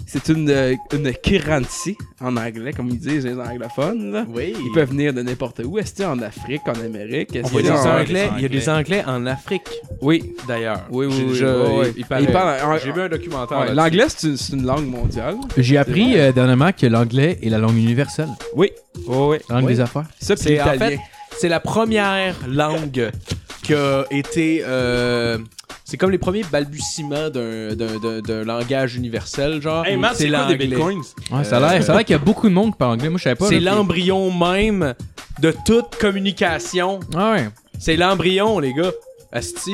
C'est 0.09 0.28
une, 0.28 0.49
euh, 0.51 0.74
une 0.93 1.12
currency, 1.12 1.97
en 2.20 2.37
anglais, 2.37 2.73
comme 2.73 2.89
ils 2.91 2.99
disent 2.99 3.27
les 3.27 3.35
anglophones, 3.37 4.12
là. 4.12 4.24
Oui. 4.28 4.55
Ils 4.57 4.73
peuvent 4.73 4.91
venir 4.91 5.12
de 5.12 5.20
n'importe 5.20 5.61
où. 5.65 5.78
Est-ce 5.78 5.95
que 5.95 6.05
en 6.05 6.20
Afrique, 6.23 6.62
en 6.66 6.81
Amérique? 6.81 7.35
Est-ce 7.35 7.53
y, 7.53 7.59
a 7.59 7.62
des 7.62 7.70
en- 7.70 7.99
anglais, 8.01 8.31
il 8.37 8.43
y 8.43 8.45
a 8.45 8.49
des 8.49 8.69
Anglais 8.69 9.03
en 9.07 9.27
Afrique, 9.27 9.69
Oui, 10.01 10.35
d'ailleurs. 10.47 10.83
oui, 10.91 11.07
oui. 11.07 11.93
Ils 11.97 12.05
parlent 12.07 12.57
en- 12.65 12.78
J'ai 12.78 12.93
vu 12.93 13.01
un 13.01 13.09
documentaire. 13.09 13.59
Ouais. 13.61 13.74
L'anglais, 13.74 14.05
c'est 14.09 14.53
une, 14.53 14.65
langue 14.65 14.87
mondiale. 14.87 15.37
J'ai 15.57 15.77
appris 15.77 16.19
euh, 16.19 16.31
dernièrement 16.33 16.70
que 16.73 16.87
l'anglais 16.87 17.39
est 17.43 17.49
la 17.49 17.59
langue 17.59 17.77
universelle, 17.77 18.28
Oui, 18.55 18.70
oui, 19.09 19.16
oui. 19.19 19.37
la 19.49 19.57
langue 19.57 19.65
Oui. 19.66 19.74
des 19.74 19.81
affaires. 19.81 20.05
Ça, 20.20 20.37
C'est 20.37 20.61
en 20.61 20.73
fait, 20.78 20.99
c'est 21.37 21.49
la 21.49 21.59
première 21.61 22.35
langue 22.49 23.11
qui 23.67 23.75
a 23.75 24.05
été. 24.11 24.63
euh, 24.65 25.39
c'est 25.85 25.97
comme 25.97 26.11
les 26.11 26.19
premiers 26.19 26.43
balbutiements 26.51 27.31
d'un, 27.31 27.75
d'un, 27.75 27.99
d'un- 27.99 28.21
d'un 28.21 28.45
langage 28.45 28.97
universel, 28.97 29.61
genre. 29.63 29.87
Hey 29.87 29.97
Matt, 29.97 30.17
c'est 30.17 30.29
quoi 30.29 30.47
des 30.47 30.53
l'anglais. 30.55 30.67
bitcoins? 30.67 31.03
Ouais, 31.31 31.45
ça 31.45 31.59
a 31.59 31.61
l'air 31.75 31.83
ça 31.85 31.93
a 31.93 31.97
l'air 31.97 32.05
qu'il 32.05 32.15
y 32.15 32.19
a 32.19 32.23
beaucoup 32.23 32.49
de 32.49 32.55
monde 32.55 32.73
qui 32.73 32.79
parle 32.79 32.93
anglais. 32.95 33.09
Moi, 33.09 33.19
je 33.19 33.25
savais 33.25 33.37
pas. 33.37 33.47
C'est 33.49 33.61
là, 33.61 33.71
puis- 33.73 33.79
l'embryon 33.79 34.33
même 34.33 34.95
de 35.41 35.55
toute 35.65 35.97
communication. 35.97 37.01
Ah 37.15 37.33
ouais. 37.33 37.49
C'est 37.79 37.97
l'embryon, 37.97 38.59
les 38.59 38.73
gars. 38.73 38.91
Asti. 39.33 39.73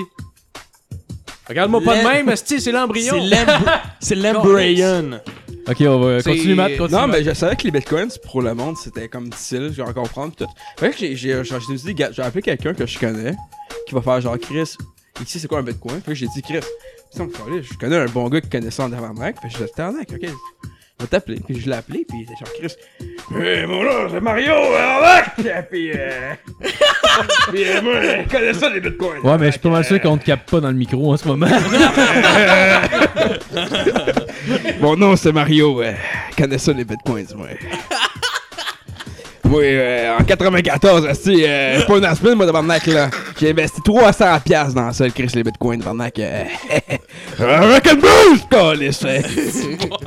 Regarde-moi 1.49 1.81
pas 1.85 1.99
de 1.99 2.05
même, 2.05 2.29
Asti, 2.29 2.61
c'est 2.61 2.73
l'embryon. 2.73 3.15
C'est 3.15 3.21
l'embr- 3.37 3.81
c'est 4.01 4.15
l'embryon. 4.15 5.21
Ok, 5.69 5.77
on 5.81 5.99
va 6.01 6.21
C'est- 6.21 6.31
continuer, 6.31 6.55
Matt. 6.55 6.77
Continue, 6.77 7.01
Non, 7.01 7.07
Matt. 7.07 7.19
mais 7.19 7.25
je 7.25 7.35
savais 7.35 7.57
que 7.57 7.65
les 7.65 7.71
bitcoins, 7.71 8.09
pour 8.31 8.43
le 8.43 8.55
monde, 8.55 8.77
c'était 8.77 9.09
comme 9.09 9.29
difficile, 9.29 9.73
genre 9.73 9.93
comprendre 9.95 10.35
tout. 10.37 10.47
Fait 10.79 10.91
que 10.91 10.97
j'ai, 10.99 11.15
j'ai, 11.17 11.43
j'ai 11.45 11.75
dit, 11.75 11.95
gars, 11.95 12.11
j'ai 12.13 12.23
appelé 12.23 12.43
quelqu'un 12.43 12.75
que 12.75 12.87
je 12.87 12.99
connais, 12.99 13.35
qui 13.87 13.95
va 13.95 14.03
faire 14.03 14.21
genre 14.21 14.39
Chris, 14.39 14.77
ici 15.23 15.41
c'est 15.41 15.49
quoi 15.49 15.59
un 15.59 15.63
bitcoin? 15.63 16.01
Que 16.03 16.15
j'ai 16.15 16.27
dit 16.27 16.43
Chris, 16.43 16.61
ça 17.11 17.25
me 17.25 17.31
je 17.63 17.79
connais 17.79 17.97
un 17.97 18.07
bon 18.07 18.29
gars 18.29 18.41
qui 18.41 18.49
connaît 18.49 18.71
ça 18.71 18.85
en 18.85 18.93
avant-mec, 18.93 19.37
fait 19.41 19.49
que 19.49 19.55
je 19.55 19.65
dit 19.65 19.71
tabarnak, 19.75 20.09
ok. 20.13 20.21
Je 20.23 21.05
vais 21.05 21.09
t'appeler, 21.09 21.41
puis 21.45 21.59
je 21.59 21.69
l'ai 21.69 21.77
appelé, 21.77 22.05
puis 22.09 22.19
il 22.19 22.23
était 22.23 22.35
genre 22.39 22.53
Chris, 22.59 22.75
hey, 23.37 23.67
mon 23.67 23.83
nom 23.83 24.09
c'est 24.11 24.21
Mario, 24.21 24.53
avec! 24.53 25.69
Puis, 25.69 25.91
euh. 25.93 26.35
puis, 27.51 27.65
euh, 27.65 27.83
moi, 27.83 27.95
je 28.01 28.29
connais 28.31 28.55
ça 28.55 28.71
les 28.71 28.81
bitcoins. 28.81 29.19
Ouais, 29.25 29.37
mais 29.39 29.47
je 29.47 29.53
suis 29.53 29.61
pas 29.61 29.71
mal 29.71 29.85
sûr 29.85 30.01
qu'on 30.01 30.17
te 30.17 30.25
capte 30.25 30.49
pas 30.49 30.61
dans 30.61 30.69
le 30.69 30.77
micro 30.77 31.13
en 31.13 31.17
ce 31.17 31.27
moment. 31.27 31.47
Mon 34.81 34.97
nom 34.97 35.17
c'est 35.17 35.33
Mario, 35.33 35.75
ouais. 35.75 35.97
Je 36.31 36.37
connais 36.43 36.59
ça 36.59 36.73
les 36.73 36.85
bitcoins, 36.85 37.27
moi. 37.37 37.49
Moi, 39.53 39.63
euh, 39.63 40.17
en 40.19 40.25
94, 40.25 41.05
esti, 41.07 41.45
euh, 41.45 41.81
c'est 41.81 41.87
pas 41.87 41.99
une 41.99 42.05
aspirine, 42.07 42.37
moi, 42.37 42.47
de 42.47 42.53
Barnac, 42.53 42.87
là. 42.87 43.11
J'ai 43.39 43.51
investi 43.51 43.83
300$ 43.83 44.41
piastres 44.41 44.75
dans 44.75 44.91
ça, 44.93 45.05
le 45.05 45.11
Chris, 45.11 45.31
les 45.35 45.45
bitcoins, 45.45 45.79
de 45.79 45.85
Barnac. 45.85 46.19
Rock'n'Blues, 47.39 48.41
euh. 48.55 48.75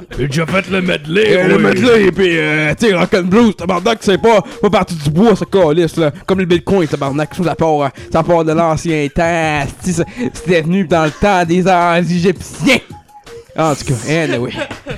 J'ai 0.17 0.27
déjà 0.27 0.45
fait 0.47 0.69
le 0.72 0.81
medley. 0.81 1.47
Le 1.47 1.59
medley, 1.59 2.05
et 2.05 2.11
puis, 2.11 2.38
euh, 2.38 2.73
tu 2.73 2.88
sais, 2.88 2.95
Rock'n'Blues, 2.95 3.53
tabarnak, 3.53 3.99
c'est 4.01 4.17
pas, 4.17 4.41
pas 4.61 4.69
parti 4.72 4.95
du 4.95 5.11
bois, 5.11 5.35
ce 5.35 5.45
câlisse, 5.45 5.97
là. 5.97 6.11
Comme 6.26 6.39
le 6.39 6.45
bitcoin, 6.45 6.88
tabarnak, 6.88 7.30
ça 7.35 7.55
part, 7.55 7.91
ça 8.11 8.23
part 8.23 8.43
de 8.43 8.51
l'ancien 8.51 9.07
temps, 9.13 9.63
c'était 10.34 10.61
venu 10.61 10.88
dans 10.88 11.05
le 11.05 11.11
temps 11.11 11.45
des 11.45 12.15
Égyptiens. 12.15 12.80
En 13.57 13.73
tout 13.76 13.86
cas, 13.86 13.94
anyway. 14.23 14.52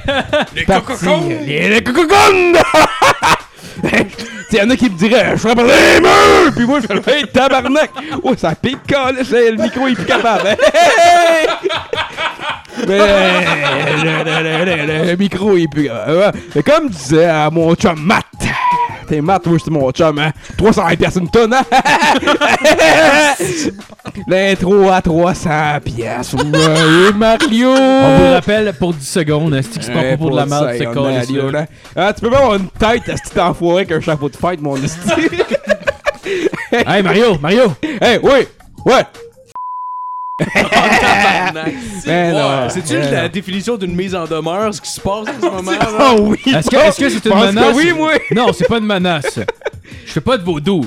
Les 0.56 0.66
cococons! 0.66 1.30
Les 1.46 1.82
cococons! 1.84 2.54
T'sais, 4.50 4.58
y'en 4.64 4.70
a 4.70 4.76
qui 4.76 4.90
me 4.90 4.98
diraient, 4.98 5.32
je 5.34 5.38
frappe 5.38 5.60
les 5.60 6.00
murs! 6.02 6.54
Puis 6.56 6.66
moi, 6.66 6.80
je 6.82 7.00
fais, 7.02 7.20
hey, 7.20 7.28
tabarnak! 7.28 7.92
Oh, 8.24 8.34
ça 8.38 8.56
pique, 8.56 8.78
le 8.90 9.62
micro, 9.62 9.88
il 9.88 9.92
est 9.92 9.96
plus 9.96 10.06
capable. 10.06 10.48
Hey! 10.48 11.48
Mais 12.88 12.98
le, 12.98 14.24
le- 14.24 14.66
le- 14.66 14.86
le- 15.04 15.06
le 15.12 15.16
micro, 15.18 15.58
il 15.58 15.64
est 15.64 15.68
plus 15.68 15.86
capable. 15.88 16.38
Comme 16.66 16.90
disait 16.90 17.26
à 17.26 17.50
mon 17.50 17.76
chum 17.76 18.00
Matt, 18.00 18.26
t'es 19.08 19.22
Matt, 19.22 19.44
oui, 19.48 19.58
c'est 19.64 19.72
mon 19.72 19.90
chum, 19.92 20.20
hein? 20.20 20.32
300 20.58 20.82
piastres 20.98 21.20
une 21.20 21.30
tonne, 21.30 21.54
hein? 21.54 21.64
L'intro 24.28 24.90
à 24.90 25.02
300 25.02 25.50
piastres. 25.84 26.36
Ouais, 26.36 27.14
Mario! 27.14 27.70
On 27.70 28.18
vous 28.18 28.34
rappelle 28.34 28.74
pour 28.74 28.94
10 28.94 29.06
secondes, 29.06 29.56
est-ce 29.56 29.70
qu'il 29.70 29.84
se 29.84 29.92
prend 29.92 30.02
pas 30.02 30.18
pour 30.18 30.32
de 30.32 30.36
la 30.36 30.46
merde, 30.46 30.76
ce 30.78 30.84
Mario, 30.84 31.42
con 31.42 31.52
là. 31.52 31.66
Ah, 31.96 32.14
tu 32.14 32.22
peux 32.22 32.30
pas 32.30 32.38
avoir 32.38 32.56
une 32.56 32.68
tête, 32.68 33.08
est-ce 33.08 33.24
que 33.24 33.30
t'es 33.36 33.42
enfoiré 33.42 33.82
avec 33.82 33.92
un 33.92 34.02
chapeau 34.02 34.30
de 34.30 34.36
fête, 34.36 34.62
mon 34.62 34.76
esti? 34.76 35.00
Hey 36.70 37.02
Mario, 37.02 37.38
Mario! 37.40 37.74
hey, 38.02 38.20
oui! 38.22 38.46
Ouais! 38.86 39.04
Ben 40.40 41.74
C'est-tu 42.70 42.94
ben 42.94 43.12
la 43.12 43.24
non. 43.24 43.30
définition 43.30 43.78
d'une 43.78 43.96
mise 43.96 44.14
en 44.16 44.26
demeure, 44.26 44.74
ce 44.74 44.82
qui 44.82 44.92
se 44.92 45.02
passe 45.02 45.28
en 45.30 45.42
ce 45.42 45.46
moment? 45.46 45.72
Ah 46.00 46.14
oui! 46.20 46.40
Est-ce 46.46 47.00
que 47.00 47.10
c'est 47.10 47.26
une 47.26 47.36
menace? 47.36 47.76
oui, 47.76 47.92
moi. 47.94 48.12
Non, 48.36 48.52
c'est 48.54 48.68
pas 48.68 48.78
une 48.78 48.86
menace. 48.86 49.40
Je 50.06 50.12
fais 50.12 50.22
pas 50.22 50.38
de 50.38 50.44
vaudou. 50.44 50.86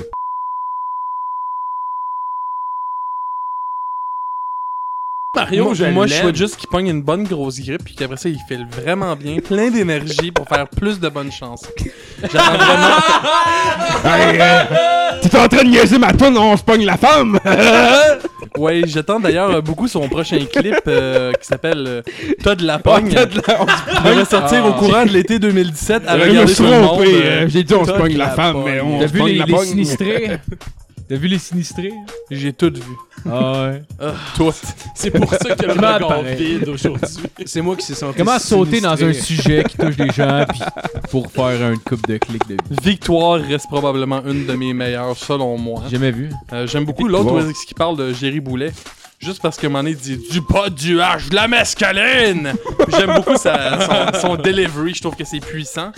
Mario, 5.37 5.65
moi, 5.67 5.75
je 5.75 5.85
moi, 5.85 6.07
je 6.09 6.15
souhaite 6.15 6.35
juste 6.35 6.57
qu'il 6.57 6.69
pogne 6.69 6.89
une 6.89 7.03
bonne 7.03 7.23
grosse 7.23 7.61
grippe 7.61 7.85
puis 7.85 7.95
qu'après 7.95 8.17
ça, 8.17 8.29
il 8.29 8.39
file 8.49 8.67
vraiment 8.69 9.15
bien, 9.15 9.37
plein 9.39 9.71
d'énergie 9.71 10.33
pour 10.33 10.49
faire 10.49 10.67
plus 10.69 10.99
de 10.99 11.09
bonnes 11.09 11.31
chansons. 11.31 11.69
J'attends 12.21 12.57
vraiment. 12.57 12.97
Hey, 14.05 14.39
euh, 14.41 14.63
T'es 15.23 15.39
en 15.39 15.47
train 15.47 15.63
de 15.63 15.69
niaiser 15.69 15.99
ma 15.99 16.13
toune, 16.15 16.37
on 16.37 16.57
se 16.57 16.63
pogne 16.65 16.85
la 16.85 16.97
femme! 16.97 17.39
Ouais, 18.59 18.83
j'attends 18.85 19.21
d'ailleurs 19.21 19.51
euh, 19.51 19.61
beaucoup 19.61 19.87
son 19.87 20.09
prochain 20.09 20.39
clip 20.53 20.75
euh, 20.89 21.33
qui 21.41 21.47
s'appelle 21.47 21.85
euh, 21.87 22.03
T'as 22.43 22.57
de 22.57 22.67
la 22.67 22.79
Oh, 22.79 22.81
pogne. 22.83 23.09
t'as 23.15 23.27
de 23.27 23.37
la- 23.47 23.61
on 23.63 24.09
devrait 24.09 24.25
sortir 24.25 24.67
au 24.67 24.73
courant 24.73 25.05
de 25.07 25.11
l'été 25.13 25.39
2017 25.39 26.03
à 26.09 26.15
regarder 26.15 26.53
tout 26.53 26.65
le 26.65 26.71
monde. 26.71 27.01
J'ai 27.47 27.63
dit 27.63 27.75
on 27.75 27.85
se 27.85 27.93
pogne 27.93 28.17
la 28.17 28.25
la 28.27 28.31
femme, 28.33 28.55
pogne. 28.55 28.65
mais 28.65 28.81
on 28.81 29.01
se 29.03 29.07
vu 29.07 29.19
pogne 29.21 29.33
les, 29.33 29.39
la 29.39 29.47
pogne. 29.47 29.85
T'as 31.11 31.17
vu 31.17 31.27
les 31.27 31.41
sinistrés? 31.41 31.93
J'ai 32.31 32.53
tout 32.53 32.73
vu. 32.73 32.83
Ah 33.29 33.71
ouais. 33.71 33.83
Tout. 34.37 34.53
C'est 34.95 35.11
pour 35.11 35.29
ça 35.29 35.57
qu'il 35.57 35.67
y 35.67 35.71
a 35.71 35.75
le 35.75 35.81
Mal 35.81 35.95
regard 36.05 36.09
pareil. 36.21 36.37
vide 36.59 36.69
aujourd'hui. 36.69 37.05
C'est 37.47 37.61
moi 37.63 37.75
qui 37.75 37.85
s'est 37.85 37.97
senti 37.97 38.17
Comment 38.17 38.39
sauter 38.39 38.81
dans 38.81 38.93
un 38.93 38.97
sinistré. 38.97 39.35
sujet 39.35 39.65
qui 39.69 39.77
touche 39.77 39.97
des 39.97 40.11
gens 40.13 40.45
puis 40.49 40.61
pour 41.11 41.29
faire 41.33 41.73
une 41.73 41.81
coupe 41.81 42.07
de 42.07 42.17
clics 42.17 42.47
de 42.47 42.55
vie? 42.55 42.77
Victoire 42.93 43.41
reste 43.41 43.67
probablement 43.67 44.23
une 44.25 44.47
de 44.47 44.53
mes 44.55 44.73
meilleures, 44.73 45.17
selon 45.17 45.59
moi. 45.59 45.83
J'ai 45.87 45.97
jamais 45.97 46.13
vu. 46.13 46.31
Euh, 46.53 46.69
J'aime 46.69 46.85
beaucoup 46.85 47.09
l'autre 47.09 47.33
où 47.33 47.39
est-ce 47.41 47.67
qu'il 47.67 47.75
parle 47.77 47.97
de 47.97 48.13
Jerry 48.13 48.39
Boulet. 48.39 48.71
Juste 49.23 49.43
parce 49.43 49.59
que 49.59 49.67
un 49.67 49.69
moment 49.69 49.83
donné, 49.83 49.91
il 49.91 50.17
dit 50.17 50.29
du 50.31 50.41
pot, 50.41 50.71
du 50.75 50.99
hache, 50.99 51.29
de 51.29 51.35
la 51.35 51.47
mescaline! 51.47 52.55
J'aime 52.97 53.15
beaucoup 53.17 53.37
sa- 53.37 54.13
son, 54.13 54.19
son 54.19 54.37
delivery, 54.37 54.95
je 54.95 55.03
trouve 55.03 55.15
que 55.15 55.25
c'est 55.25 55.41
puissant. 55.41 55.93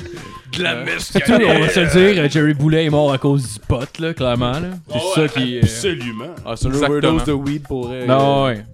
De 0.59 0.62
la 0.65 0.85
sais, 0.99 1.23
on 1.28 1.61
va 1.61 1.69
se 1.69 1.81
le 1.81 1.86
dire, 2.12 2.24
euh, 2.24 2.28
Jerry 2.28 2.53
Boulet 2.53 2.86
est 2.86 2.90
mort 2.90 3.12
à 3.12 3.19
cause 3.19 3.55
du 3.55 3.61
pot, 3.61 3.86
là, 4.01 4.12
clairement. 4.12 4.53
Là. 4.53 4.70
C'est 4.93 5.20
ça 5.23 5.28
qui 5.28 5.57
est. 5.59 5.62
Absolument. 5.62 6.35
Ah, 6.44 6.55
c'est 6.57 6.66
une 6.69 6.74
overdose 6.74 7.24
de 7.24 7.32
weed 7.32 7.62
pour. 7.62 7.90
euh, 7.93 8.05
Non, 8.07 8.47
ouais. 8.47 8.65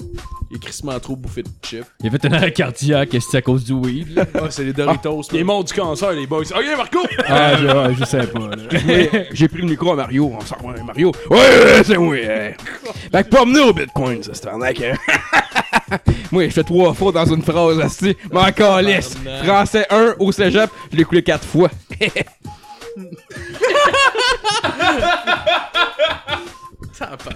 Il 0.51 0.57
est 0.57 0.61
crissement 0.61 0.99
trop 0.99 1.15
bouffé 1.15 1.43
de 1.43 1.49
chips. 1.63 1.85
Il 2.03 2.09
a 2.09 2.11
fait 2.11 2.25
un 2.27 2.33
arrêt 2.33 2.53
cardiaque, 2.55 3.11
c'est 3.21 3.37
à 3.37 3.43
cause 3.43 3.65
du 3.65 3.75
weed? 3.75 4.17
là? 4.17 4.25
Ah, 4.35 4.47
c'est 4.49 4.65
les 4.65 4.73
Doritos. 4.73 5.21
Il 5.35 5.41
est 5.41 5.45
mort 5.45 5.63
du 5.63 5.75
cancer, 5.75 6.11
les 6.13 6.27
boys. 6.27 6.41
Ok, 6.41 6.65
Marco! 6.75 6.99
Ah, 7.29 7.55
je, 7.59 7.67
ouais, 7.67 7.95
je 8.01 8.05
sais 8.07 8.27
pas. 8.27 8.39
Là. 8.39 8.57
Ouais, 8.89 9.29
J'ai 9.31 9.47
pris 9.47 9.59
le 9.61 9.69
micro 9.69 9.93
à 9.93 9.97
Mario, 9.97 10.33
on 10.35 10.41
s'en 10.41 10.57
va, 10.67 10.83
Mario. 10.83 11.13
Ouais, 11.31 11.37
ouais, 11.37 11.83
c'est 11.85 11.99
moi. 11.99 12.15
euh. 12.17 12.51
Fait 13.13 13.25
que 13.25 13.29
pas 13.29 13.43
au 13.43 13.73
Bitcoin, 13.75 14.23
ça, 14.23 14.33
hein. 14.47 15.99
Moi, 16.33 16.45
je 16.45 16.51
fais 16.51 16.63
trois 16.63 16.93
fois 16.95 17.13
dans 17.13 17.25
une 17.25 17.43
phrase, 17.43 17.81
asti. 17.81 18.17
M'en 18.33 18.51
calisse. 18.53 19.17
Français 19.45 19.87
1 19.91 20.15
au 20.19 20.31
cégep, 20.33 20.71
je 20.93 20.97
l'ai 20.97 21.05
coulé 21.05 21.23
quatre 21.23 21.47
fois. 21.47 21.71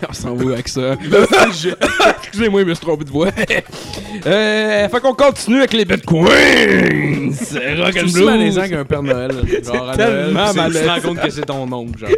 On 0.09 0.13
s'en 0.13 0.35
va 0.35 0.53
avec 0.55 0.69
ça. 0.69 0.97
Excusez-moi, 2.23 2.61
je 2.63 2.67
me 2.67 2.75
suis 2.75 2.85
trompé 2.85 3.05
de 3.05 3.11
voix. 3.11 3.29
euh, 4.27 4.89
fait 4.89 5.01
qu'on 5.01 5.15
continue 5.15 5.59
avec 5.59 5.73
les 5.73 5.85
bitcoins. 5.85 7.33
C'est 7.33 7.75
rock 7.81 7.97
and 7.97 8.09
C'est 8.09 8.25
malaisant 8.25 8.69
qu'un 8.69 8.85
Père 8.85 9.03
Noël. 9.03 9.31
Genre, 9.65 9.89
à 9.91 9.97
Tellement 9.97 10.53
Noël, 10.53 10.53
puis 10.53 10.53
c'est- 10.53 10.53
tu 10.53 10.53
te 10.53 10.59
malaisant. 10.59 10.95
rends 10.95 11.01
compte 11.01 11.21
que 11.21 11.31
c'est 11.31 11.43
ton 11.47 11.73
oncle, 11.73 11.99
genre. 11.99 12.11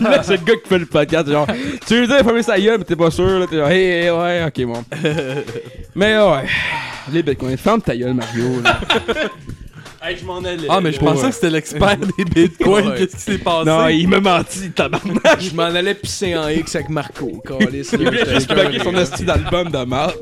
Là, 0.00 0.22
c'est 0.22 0.36
le 0.38 0.44
gars 0.44 0.56
qui 0.62 0.68
fait 0.68 0.78
le 0.78 0.86
podcast, 0.86 1.28
genre, 1.28 1.46
tu 1.86 2.00
lui 2.00 2.06
dis 2.06 2.12
de 2.12 2.18
fermer 2.18 2.42
sa 2.42 2.58
gueule, 2.58 2.78
mais 2.78 2.84
t'es 2.84 2.96
pas 2.96 3.10
sûr, 3.10 3.38
là, 3.38 3.46
t'es 3.46 3.56
genre, 3.56 3.68
hey, 3.68 4.04
hey, 4.04 4.10
ouais, 4.10 4.44
ok, 4.46 4.66
bon. 4.66 4.84
mais 5.94 6.16
ouais, 6.16 6.44
les 7.12 7.22
bitcoins, 7.22 7.56
ferme 7.56 7.82
ta 7.82 7.96
gueule, 7.96 8.14
Mario, 8.14 8.60
là. 8.62 8.80
Hey, 10.00 10.16
je 10.16 10.24
m'en 10.24 10.38
allais. 10.38 10.68
Ah, 10.68 10.80
mais 10.80 10.92
je 10.92 11.00
pensais 11.00 11.26
que 11.26 11.34
c'était 11.34 11.50
l'expert 11.50 11.96
des 11.96 12.24
bitcoins. 12.24 12.94
Qu'est-ce 12.96 13.16
qui 13.16 13.22
s'est 13.32 13.38
passé? 13.38 13.68
non, 13.68 13.88
il 13.88 14.06
m'a 14.06 14.20
menti, 14.20 14.70
tabarnak. 14.70 15.40
Je 15.40 15.52
m'en 15.56 15.64
allais 15.64 15.94
pisser 15.94 16.36
en 16.36 16.48
X 16.48 16.76
avec 16.76 16.88
Marco. 16.88 17.42
Il 17.50 17.98
voulait 17.98 18.24
juste 18.32 18.48
bloquer 18.48 18.78
son 18.78 18.94
esti 18.94 19.24
d'album 19.24 19.70
de 19.72 19.84
merde. 19.84 20.14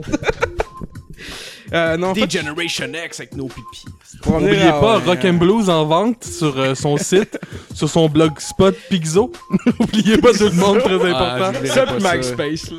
Euh, 1.72 1.97
non, 1.97 2.12
Degeneration 2.12 2.86
X 3.06 3.20
avec 3.20 3.34
nos 3.34 3.47
pipis. 3.47 3.84
N'oubliez 4.26 4.70
pas, 4.70 4.98
ouais, 4.98 5.05
Rock 5.05 5.24
and 5.24 5.34
Blues 5.34 5.68
en 5.68 5.84
vente 5.84 6.24
sur 6.24 6.59
euh, 6.59 6.74
son 6.74 6.97
site, 6.98 7.38
sur 7.74 7.88
son 7.88 8.09
blogspot 8.09 8.74
Pixo. 8.88 9.32
N'oubliez 9.80 10.18
pas 10.18 10.32
tout 10.32 10.44
le 10.44 10.52
monde, 10.52 10.78
très 10.80 10.94
important. 10.94 11.52
je 11.55 11.59
verrai 11.59 11.68
Ça, 11.68 11.86
puis. 11.86 12.18
MySpace. 12.18 12.70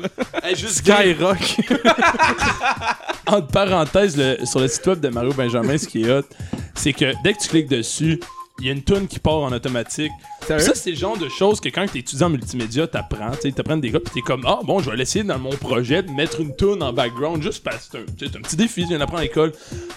Hey, 0.42 0.56
Skyrock. 0.56 1.56
entre 3.26 3.46
parenthèses, 3.48 4.16
le- 4.16 4.44
sur 4.46 4.60
le 4.60 4.68
site 4.68 4.86
web 4.86 5.00
de 5.00 5.08
Mario 5.08 5.32
Benjamin, 5.32 5.76
ce 5.78 5.86
qui 5.86 6.02
est 6.02 6.10
hot, 6.10 6.22
c'est 6.74 6.92
que 6.92 7.12
dès 7.22 7.34
que 7.34 7.42
tu 7.42 7.48
cliques 7.48 7.68
dessus, 7.68 8.20
il 8.60 8.66
y 8.66 8.70
a 8.70 8.72
une 8.72 8.82
tune 8.82 9.06
qui 9.06 9.18
part 9.18 9.38
en 9.38 9.52
automatique. 9.52 10.12
Sérieux? 10.46 10.64
Ça, 10.64 10.74
c'est 10.74 10.90
le 10.90 10.96
genre 10.96 11.16
de 11.16 11.28
choses 11.28 11.60
que 11.60 11.68
quand 11.68 11.86
t'es 11.86 12.00
étudiant 12.00 12.26
en 12.26 12.30
multimédia, 12.30 12.86
t'apprends. 12.86 13.30
Tu 13.40 13.52
t'apprends 13.52 13.76
des 13.76 13.90
gars, 13.90 14.00
pis 14.00 14.10
t'es 14.10 14.20
comme, 14.20 14.42
ah 14.46 14.60
bon, 14.64 14.80
je 14.80 14.90
vais 14.90 14.96
l'essayer 14.96 15.24
dans 15.24 15.38
mon 15.38 15.50
projet 15.50 16.02
de 16.02 16.10
mettre 16.10 16.40
une 16.40 16.54
tune 16.56 16.82
en 16.82 16.92
background 16.92 17.42
juste 17.42 17.62
parce 17.62 17.88
que 17.88 17.98
c'est 18.18 18.34
un, 18.36 18.40
petit 18.40 18.56
défi, 18.56 18.82
je 18.82 18.88
viens 18.88 18.98
d'apprendre 18.98 19.20
à 19.20 19.22
l'école. 19.22 19.52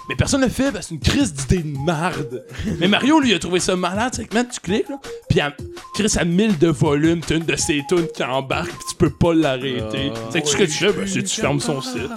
Mais 0.09 0.15
personne 0.15 0.41
ne 0.41 0.45
le 0.45 0.51
fait, 0.51 0.71
parce 0.71 0.87
que 0.87 0.89
c'est 0.89 0.95
une 0.95 1.01
crise 1.01 1.33
d'idée 1.33 1.63
de 1.63 1.77
marde. 1.77 2.45
Mais 2.79 2.87
Mario, 2.87 3.19
lui, 3.19 3.31
il 3.31 3.35
a 3.35 3.39
trouvé 3.39 3.59
ça 3.59 3.75
malade. 3.75 4.13
C'est 4.15 4.25
que, 4.25 4.35
man, 4.35 4.47
tu 4.51 4.59
cliques, 4.59 4.89
là, 4.89 4.99
pis 5.29 5.39
à, 5.39 5.55
Chris 5.95 6.13
à 6.17 6.25
1000 6.25 6.59
de 6.59 6.67
volume, 6.67 7.21
t'as 7.21 7.35
une 7.35 7.45
de 7.45 7.55
ces 7.55 7.83
tunes 7.87 8.07
qui 8.13 8.23
embarque, 8.23 8.69
pis 8.69 8.85
tu 8.89 8.95
peux 8.95 9.09
pas 9.09 9.33
l'arrêter. 9.33 10.11
c'est 10.29 10.41
que 10.41 10.47
ce 10.47 10.57
que 10.57 10.63
tu 10.63 10.71
fais, 10.71 10.93
ben, 10.93 11.07
c'est 11.07 11.23
que 11.23 11.27
tu 11.27 11.41
fermes 11.41 11.59
son 11.59 11.81
site. 11.81 12.11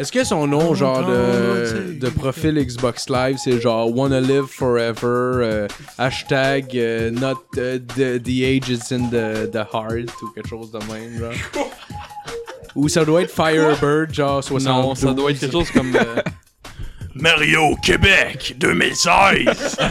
Est-ce 0.00 0.12
que 0.12 0.24
son 0.24 0.46
nom, 0.46 0.72
genre 0.74 1.04
de, 1.04 1.92
de 1.92 2.08
profil 2.08 2.54
Xbox 2.54 3.10
Live, 3.10 3.36
c'est 3.36 3.60
genre 3.60 3.94
Wanna 3.94 4.22
Live 4.22 4.46
Forever, 4.46 4.94
euh, 5.04 5.68
hashtag 5.98 6.70
euh, 6.74 7.10
Not 7.10 7.34
uh, 7.58 7.78
the, 7.96 8.18
the 8.18 8.42
age 8.42 8.70
is 8.70 8.90
in 8.94 9.10
the, 9.10 9.46
the 9.52 9.62
heart 9.70 10.10
ou 10.22 10.28
quelque 10.34 10.48
chose 10.48 10.70
de 10.70 10.78
même, 10.90 11.18
genre? 11.18 11.32
Ou 12.76 12.88
ça 12.88 13.04
doit 13.04 13.20
être 13.22 13.30
Firebird, 13.30 14.14
genre 14.14 14.42
72. 14.42 14.64
Non, 14.86 14.94
ça 14.94 15.12
doit 15.12 15.32
être 15.32 15.40
quelque 15.40 15.52
chose 15.52 15.70
comme. 15.70 15.94
euh, 15.94 16.22
Mario 17.14 17.76
Québec 17.82 18.54
2016! 18.58 19.78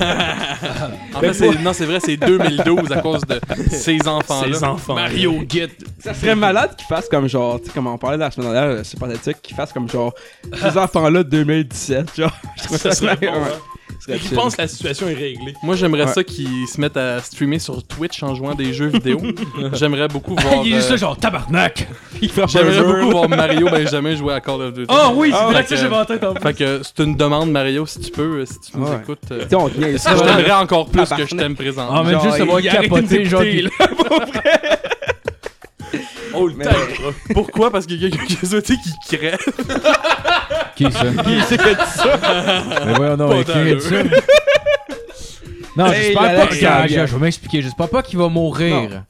En 1.14 1.20
fait, 1.22 1.34
c'est- 1.34 1.62
non, 1.62 1.74
c'est 1.74 1.86
vrai, 1.86 2.00
c'est 2.00 2.16
2012 2.18 2.92
à 2.92 3.02
cause 3.02 3.22
de 3.26 3.40
ces 3.70 4.08
enfants-là. 4.08 4.58
Ces 4.58 4.64
enfants. 4.64 4.96
Mario 4.96 5.44
Git. 5.50 5.68
Ça 6.00 6.14
serait 6.14 6.36
malade 6.36 6.76
qu'ils 6.78 6.88
fassent 6.88 7.10
comme 7.10 7.28
genre, 7.28 7.60
tu 7.60 7.68
sais, 7.68 7.72
comme 7.74 7.88
on 7.88 7.98
parlait 7.98 8.18
la 8.18 8.32
semaine 8.32 8.52
dernière, 8.54 8.86
c'est 8.86 8.98
pathétique, 9.00 9.42
qu'ils 9.42 9.56
fassent 9.56 9.74
comme 9.74 9.90
genre, 9.90 10.14
ces 10.62 10.78
enfants-là 10.78 11.24
de 11.24 11.30
2017, 11.30 12.16
genre. 12.16 12.32
Je 12.58 12.64
trouve 12.64 12.78
Ça 12.78 12.92
serait 12.92 13.16
bon, 13.18 13.28
ouais. 13.28 13.50
Chill. 14.20 14.36
pense 14.36 14.56
que 14.56 14.62
la 14.62 14.68
situation 14.68 15.08
est 15.10 15.14
réglée. 15.14 15.54
Moi, 15.64 15.76
j'aimerais 15.76 16.06
Ouais. 16.06 16.14
ça 16.14 16.24
qu'ils 16.24 16.68
se 16.68 16.80
mettent 16.80 16.98
à 16.98 17.22
streamer 17.22 17.60
sur 17.60 17.84
Twitch 17.84 18.24
en 18.24 18.34
jouant 18.36 18.56
des 18.56 18.74
jeux 18.74 18.88
vidéo. 18.88 19.20
j'aimerais 19.74 20.08
beaucoup 20.08 20.36
voir. 20.36 20.62
Il 20.66 20.72
est 20.74 20.76
juste 20.78 20.88
euh, 20.90 20.92
là, 20.92 20.98
genre 20.98 21.18
tabarnak! 21.18 21.88
J'aimerais 22.48 22.84
beaucoup 22.84 23.12
voir 23.12 23.30
Mario 23.30 23.70
Benjamin 23.70 24.16
jouer 24.16 24.34
à 24.34 24.42
Call 24.42 24.62
of 24.62 24.74
Duty. 24.74 24.88
Oh 24.94 25.12
oui, 25.16 25.32
Ah, 25.34 25.46
c'est 25.48 25.54
vrai 25.54 25.64
que 25.66 25.76
j'avais 25.76 25.96
en 25.96 26.06
tête 26.06 26.24
en. 26.24 26.36
Fait 26.36 26.54
que 26.54 26.82
c'est 26.84 27.04
une 27.04 27.16
demande, 27.16 27.52
Mario, 27.52 27.86
si 27.86 28.00
tu 28.00 28.12
peux, 28.12 28.42
euh, 28.42 28.46
si 28.46 28.60
tu 28.60 28.78
nous 28.78 28.86
Ouais. 28.88 28.98
écoutes. 29.02 29.20
euh, 29.32 29.42
je 29.42 29.48
t'aimerais 30.24 30.52
encore 30.52 30.88
plus 30.90 31.08
que 31.10 31.26
je 31.26 31.36
t'aime 31.36 31.56
présentement. 31.56 31.96
Ah, 32.00 32.04
mais 32.04 32.20
juste 32.20 32.72
capoter, 32.72 33.20
de 33.20 33.24
genre. 33.26 33.44
Oh, 36.34 36.48
le 36.48 36.56
Mais- 36.56 36.66
temps. 36.66 36.72
Pourquoi? 37.34 37.72
Parce 37.72 37.86
qu'il 37.86 38.02
y 38.02 38.06
a 38.06 38.10
quelqu'un 38.10 38.26
qui 38.26 38.38
a 38.46 38.48
sauté 38.50 38.76
qui 38.78 39.18
crève. 39.18 39.38
Qui 40.76 40.84
ça? 40.92 41.00
Qui 41.02 41.34
a 41.34 41.74
dit 41.74 41.92
ça? 41.96 42.20
Mais 42.86 42.94
voyons 42.94 43.18
Pas 43.18 43.44
qui 43.44 43.52
a 43.52 43.76
dit 43.76 43.82
ça? 43.82 44.04
Non, 45.76 45.88
Hey, 45.88 46.04
j'espère 46.04 46.48
pas 46.48 47.06
je, 47.08 47.14
vais 47.16 47.20
m'expliquer, 47.20 47.62
j'espère 47.62 47.90
pas 47.90 48.02
qu'il 48.02 48.18
va 48.20 48.30
mourir. 48.30 49.04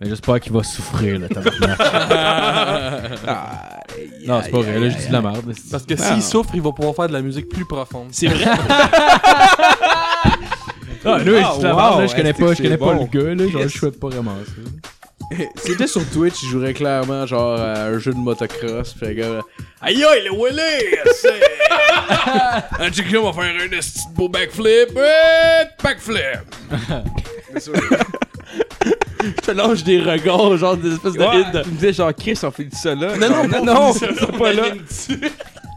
Mais 0.00 0.08
j'espère 0.08 0.40
qu'il 0.40 0.52
va 0.52 0.62
souffrir, 0.62 1.18
là, 1.18 1.28
tabarnak. 1.28 1.78
Non, 4.26 4.40
c'est 4.44 4.50
pas 4.50 4.60
vrai, 4.60 4.78
là, 4.78 4.88
je 4.90 4.96
dis 4.96 5.08
de 5.08 5.12
la 5.12 5.22
merde. 5.22 5.52
Parce 5.70 5.84
que 5.84 5.96
s'il 5.96 6.22
souffre, 6.22 6.50
il 6.54 6.62
va 6.62 6.72
pouvoir 6.72 6.94
faire 6.94 7.08
de 7.08 7.12
la 7.12 7.22
musique 7.22 7.48
plus 7.48 7.64
profonde. 7.64 8.08
C'est 8.12 8.28
vrai. 8.28 8.44
Ah, 11.04 11.18
là, 11.18 11.18
je 11.18 11.24
dis 11.24 11.58
de 11.58 11.64
la 11.64 11.74
merde, 11.74 11.94
wow, 11.94 12.00
là, 12.00 12.06
je 12.06 12.14
connais 12.14 12.32
pas, 12.32 12.54
je 12.54 12.62
connais 12.62 12.76
pas 12.76 12.92
le 12.94 13.04
gars, 13.06 13.34
là, 13.34 13.50
genre, 13.50 13.62
je 13.62 13.68
souhaite 13.78 13.98
pas 13.98 14.08
vraiment 14.08 14.36
ça. 14.46 14.52
C'était 15.56 15.86
sur 15.86 16.08
Twitch, 16.10 16.42
il 16.42 16.48
jouerait 16.50 16.74
clairement 16.74 17.26
genre 17.26 17.58
à 17.58 17.84
un 17.84 17.98
jeu 17.98 18.12
de 18.12 18.18
motocross. 18.18 18.94
Puis 18.94 19.06
le 19.08 19.14
gars, 19.14 19.40
aïe 19.80 20.04
aïe, 20.04 20.24
le 20.24 20.30
Willy! 20.32 20.96
Un 22.78 22.90
on 23.18 23.30
va 23.30 23.42
faire 23.42 23.54
un 23.62 23.70
esti 23.76 24.00
de 24.10 24.14
beau 24.14 24.28
backflip. 24.28 24.98
Backflip! 25.82 26.42
Je 29.24 29.30
te 29.40 29.50
lâche 29.52 29.84
des 29.84 30.00
regards, 30.00 30.56
genre 30.56 30.76
des 30.76 30.94
espèces 30.94 31.12
de 31.12 31.18
Ouais, 31.20 31.40
hits. 31.40 31.62
tu 31.62 31.68
me 31.70 31.74
disais 31.76 31.92
genre 31.92 32.12
Chris, 32.14 32.38
on 32.42 32.50
fait 32.50 32.68
ça 32.74 32.94
là. 32.94 33.16
Non, 33.16 33.46
non, 33.48 33.64
non, 33.64 33.92
c'est 33.92 34.36
pas 34.36 34.52
là. 34.52 34.64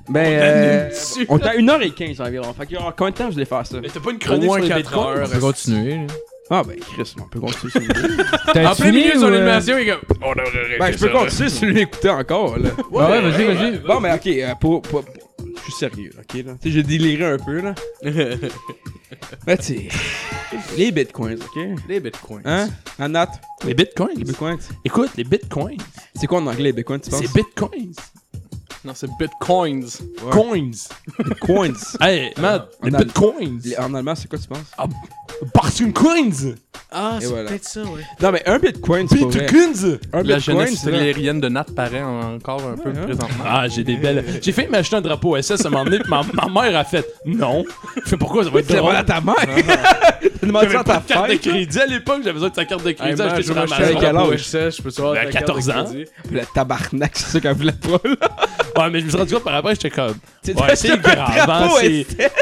Ben, 0.10 0.26
euh, 0.26 0.90
on 1.30 1.40
est 1.40 1.48
à 1.48 1.56
1h15 1.56 2.22
environ. 2.22 2.54
Fait 2.54 2.66
que, 2.68 2.76
genre, 2.76 2.94
combien 2.96 3.12
de 3.12 3.18
temps 3.18 3.32
je 3.32 3.38
vais 3.38 3.46
faire 3.46 3.66
ça? 3.66 3.78
Mais 3.82 3.88
t'as 3.90 4.00
pas 4.00 4.12
une 4.12 4.18
Au 4.18 4.20
chronique 4.20 4.46
moins 4.46 4.58
sur 4.60 4.64
les 4.64 4.70
4 4.70 4.80
bitcoins? 4.84 5.18
heures. 5.18 5.28
On 5.28 5.32
peut 5.34 5.40
continuer, 5.40 5.96
là. 5.96 6.14
Ah, 6.50 6.62
ben, 6.64 6.78
Chris, 6.80 7.16
on 7.20 7.28
peut 7.28 7.40
continuer 7.40 7.72
sur 7.72 7.82
le 7.82 8.68
En 8.68 8.76
plein 8.76 8.92
milieu 8.92 9.12
de 9.14 9.18
ou, 9.18 9.22
son 9.22 9.32
euh, 9.32 9.38
animation, 9.38 9.78
il 9.80 9.90
est 9.90 9.92
comme. 9.94 10.18
On 10.22 10.34
Ben, 10.80 10.92
je 10.92 10.98
peux 11.00 11.10
continuer 11.10 11.50
si 11.50 11.60
tu 11.60 11.72
l'écouter 11.72 12.10
encore, 12.10 12.60
là. 12.60 12.70
Ah 12.78 12.84
ouais, 13.10 13.22
vas-y, 13.22 13.44
vas-y. 13.46 13.78
Bon, 13.80 14.00
mais 14.00 14.14
ok, 14.14 14.28
euh, 14.28 14.54
pour, 14.62 14.82
pour- 14.84 15.04
pour- 15.04 15.14
Je 15.58 15.62
suis 15.64 15.74
sérieux, 15.74 16.12
ok, 16.20 16.44
là. 16.46 16.54
Tu 16.62 16.70
sais, 16.70 16.72
j'ai 16.72 16.84
déliré 16.84 17.26
un 17.26 17.38
peu, 17.38 17.62
là. 17.62 17.74
Ben, 19.46 19.58
tu 19.58 19.64
sais. 19.64 19.88
Les 20.78 20.92
bitcoins, 20.92 21.38
ok? 21.42 21.80
Les 21.88 22.00
bitcoins. 22.00 22.42
Hein? 22.46 22.70
Anat, 23.00 23.32
Les 23.66 23.74
bitcoins? 23.74 24.10
les 24.18 24.24
bitcoins. 24.24 24.58
Écoute, 24.84 25.12
les 25.18 25.24
bitcoins. 25.24 25.78
C'est 26.16 26.28
quoi 26.28 26.40
en 26.40 26.48
anglais, 26.48 26.64
les 26.66 26.74
bitcoins, 26.74 27.00
tu 27.00 27.10
penses? 27.10 27.22
C'est 27.22 27.34
bitcoins. 27.34 27.94
Non, 28.86 28.94
c'est 28.94 29.10
bitcoins. 29.18 29.84
Ouais. 30.24 30.32
Coins. 30.32 30.72
Bitcoins. 31.20 31.74
Hey, 32.02 32.32
Matt, 32.40 32.70
les 32.84 32.92
bitcoins. 32.92 33.60
En 33.80 33.94
allemand, 33.96 34.14
c'est 34.16 34.30
quoi, 34.30 34.38
tu 34.38 34.48
penses? 34.48 34.60
Parce 35.54 35.76
qu'une 35.76 35.92
coins. 35.92 36.30
Ah, 36.92 37.18
c'est 37.20 37.26
voilà. 37.28 37.50
peut-être 37.50 37.66
ça, 37.66 37.82
ouais. 37.82 38.02
Non, 38.22 38.32
mais 38.32 38.44
un 38.48 38.60
bitcoin, 38.60 39.08
c'est 39.10 39.20
pas 39.20 39.26
vrai. 39.26 39.40
Bitcoins. 39.48 40.00
Un 40.14 40.18
La 40.18 40.36
bitcoin, 40.38 40.40
jeunesse 40.40 40.74
hitlérienne 40.84 41.42
de 41.42 41.50
Nat 41.50 41.66
paraît 41.76 42.04
encore 42.04 42.62
un 42.62 42.78
peu 42.78 42.90
Ouais, 42.92 42.98
hein. 43.00 43.04
présentement. 43.06 43.44
Ah, 43.46 43.68
j'ai 43.68 43.84
des 43.84 43.96
belles. 43.98 44.24
J'ai 44.42 44.52
fait 44.52 44.68
m'acheter 44.68 44.96
un 44.98 45.02
drapeau 45.02 45.36
SS 45.42 45.66
à 45.66 45.68
un 45.68 45.72
moment 45.72 45.86
donné, 45.86 46.00
pis 46.00 46.10
ma, 46.10 46.22
ma 46.34 46.48
mère 46.62 46.78
a 46.78 46.84
fait 46.84 47.06
non. 47.26 47.66
Je 48.04 48.10
fais 48.10 48.18
pourquoi 48.18 48.44
ça 48.44 48.50
va 48.52 48.60
être 48.60 48.68
drôle? 48.74 49.04
ta 49.06 49.20
mère! 49.20 49.36
Demandé 50.46 50.66
ça 50.68 50.72
J'avais 50.72 50.80
à 50.80 50.84
ta 50.84 51.14
carte 51.14 51.30
de 51.32 51.36
crédit 51.36 51.80
à 51.80 51.86
l'époque, 51.86 52.18
j'avais 52.20 52.34
besoin 52.34 52.50
de 52.50 52.56
sa 52.56 52.66
carte 52.66 52.84
de 52.84 52.90
Hey, 52.90 52.96
crédit 52.96 53.22
man, 53.22 53.30
acheté 53.32 53.44
je 53.44 53.52
Avec 53.54 53.98
un 53.98 54.00
quel 54.00 54.18
âge? 54.18 54.76
Je 54.78 54.82
peux 54.82 54.90
savoir 54.90 55.14
Ben, 55.14 55.26
ta 55.26 55.32
carte 55.32 55.44
de 55.44 55.48
14 55.48 55.70
ans. 55.70 55.86
Le 56.32 56.42
tabarnak, 56.54 57.12
c'est 57.16 57.26
ça 57.32 57.40
qu'elle 57.40 57.56
voulait 57.56 57.72
pas, 57.72 58.00
là. 58.08 58.16
Ouais, 58.78 58.90
mais 58.90 59.00
je 59.00 59.06
me 59.06 59.10
suis 59.10 59.18
rendu 59.18 59.34
compte 59.34 59.44
par 59.44 59.56
après, 59.56 59.74
j'étais 59.76 59.90
comme. 59.90 60.16
C'est 60.42 60.60
Ouais, 60.60 60.76
c'est 60.76 61.00
grave, 61.02 61.50
hein. 61.50 61.70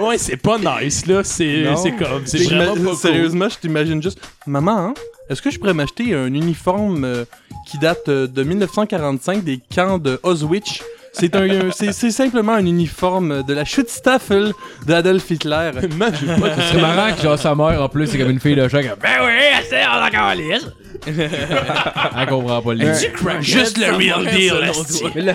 Ouais, 0.02 0.18
c'est 0.18 0.38
pas 0.38 0.58
nice, 0.58 1.06
là. 1.06 1.24
C'est 1.24 1.66
comme. 1.98 2.26
C'est 2.26 2.40
J'ima- 2.40 2.66
vraiment 2.66 2.84
pas 2.84 2.90
cool. 2.92 2.96
Sérieusement, 2.98 3.50
je 3.50 3.58
t'imagine 3.58 4.02
juste. 4.02 4.20
Maman, 4.48 4.78
hein, 4.88 4.94
est-ce 5.30 5.42
que 5.42 5.52
je 5.52 5.60
pourrais 5.60 5.74
m'acheter 5.74 6.14
un 6.16 6.34
uniforme 6.34 7.04
euh, 7.06 7.26
qui 7.68 7.78
date 7.78 8.10
euh, 8.10 8.28
de 8.28 8.44
1945 8.44 9.44
des 9.44 9.60
camps 9.74 9.98
de 9.98 10.20
Auschwitz 10.24 10.82
C'est 11.14 11.36
un, 11.36 11.70
c'est 11.72 11.94
c'est 11.94 12.10
simplement 12.12 12.54
un 12.54 12.66
uniforme 12.66 13.44
de 13.44 13.54
la 13.54 13.66
Schutzstaffel 13.66 14.52
d'Adolf 14.88 15.30
Hitler. 15.30 15.72
Man, 15.98 16.12
pas 16.12 16.50
C'est 16.72 16.82
marrant 16.82 17.16
que 17.16 17.22
genre 17.22 17.38
sa 17.38 17.54
mère 17.54 17.82
en 17.82 17.88
plus 17.88 18.08
c'est 18.08 18.18
comme 18.18 18.32
une 18.32 18.40
fille 18.40 18.56
de 18.56 18.68
choc. 18.68 18.84
Ben 19.02 19.10
oui, 19.24 19.32
assez 19.58 19.86
on 19.88 20.00
la 20.00 20.10
calisse. 20.10 20.68
Elle 21.06 22.28
comprend 22.28 22.62
pas 22.62 22.74
le. 22.74 22.94
Juste 23.42 23.78
le 23.78 23.96
real 23.96 24.26
deal, 24.26 24.54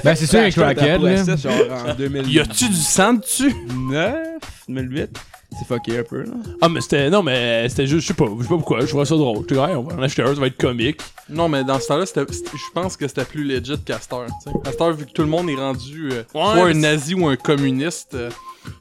Ben, 0.03 0.15
c'est 0.15 0.27
sûr, 0.27 0.41
un 0.41 0.51
crackhead, 0.51 1.01
drapeau 1.01 1.07
là. 1.07 1.17
SS, 1.37 1.43
genre 1.43 1.89
en 1.89 1.95
2009, 1.95 2.33
Y 2.33 2.41
a-tu 2.41 2.69
du 2.69 2.75
sang 2.77 3.15
dessus? 3.15 3.55
2008, 4.69 5.11
c'est 5.57 5.67
fucké 5.67 5.99
un 5.99 6.03
peu, 6.03 6.23
là. 6.25 6.33
Ah, 6.61 6.69
mais 6.69 6.81
c'était. 6.81 7.09
Non, 7.11 7.23
mais 7.23 7.69
c'était 7.69 7.87
juste. 7.87 8.03
Je 8.03 8.09
sais 8.09 8.15
pas. 8.15 8.27
Je 8.37 8.43
sais 8.43 8.49
pas 8.49 8.57
pourquoi. 8.57 8.81
Je 8.81 8.87
trouvais 8.87 9.05
ça 9.05 9.17
drôle. 9.17 9.39
J'étais, 9.49 9.55
hey, 9.57 9.75
on 9.77 9.83
va 9.83 9.95
en 9.97 10.03
acheter 10.03 10.23
un, 10.23 10.35
ça 10.35 10.41
va 10.41 10.47
être 10.49 10.59
comique. 10.59 11.01
Non, 11.29 11.49
mais 11.49 11.65
dans 11.65 11.79
ce 11.81 11.89
temps-là, 11.89 12.05
je 12.07 12.73
pense 12.75 12.97
que 12.97 13.09
c'était 13.09 13.25
plus 13.25 13.45
legit 13.45 13.79
tu 13.85 13.93
cette 13.93 14.81
heure, 14.81 14.93
vu 14.93 15.07
que 15.07 15.11
tout 15.13 15.23
le 15.23 15.29
monde 15.29 15.49
est 15.51 15.55
rendu 15.57 16.11
euh, 16.13 16.23
Ouais, 16.35 16.43
soit 16.53 16.67
un 16.67 16.75
nazi 16.75 17.15
ou 17.15 17.27
un 17.27 17.37
communiste, 17.37 18.15
euh, 18.15 18.31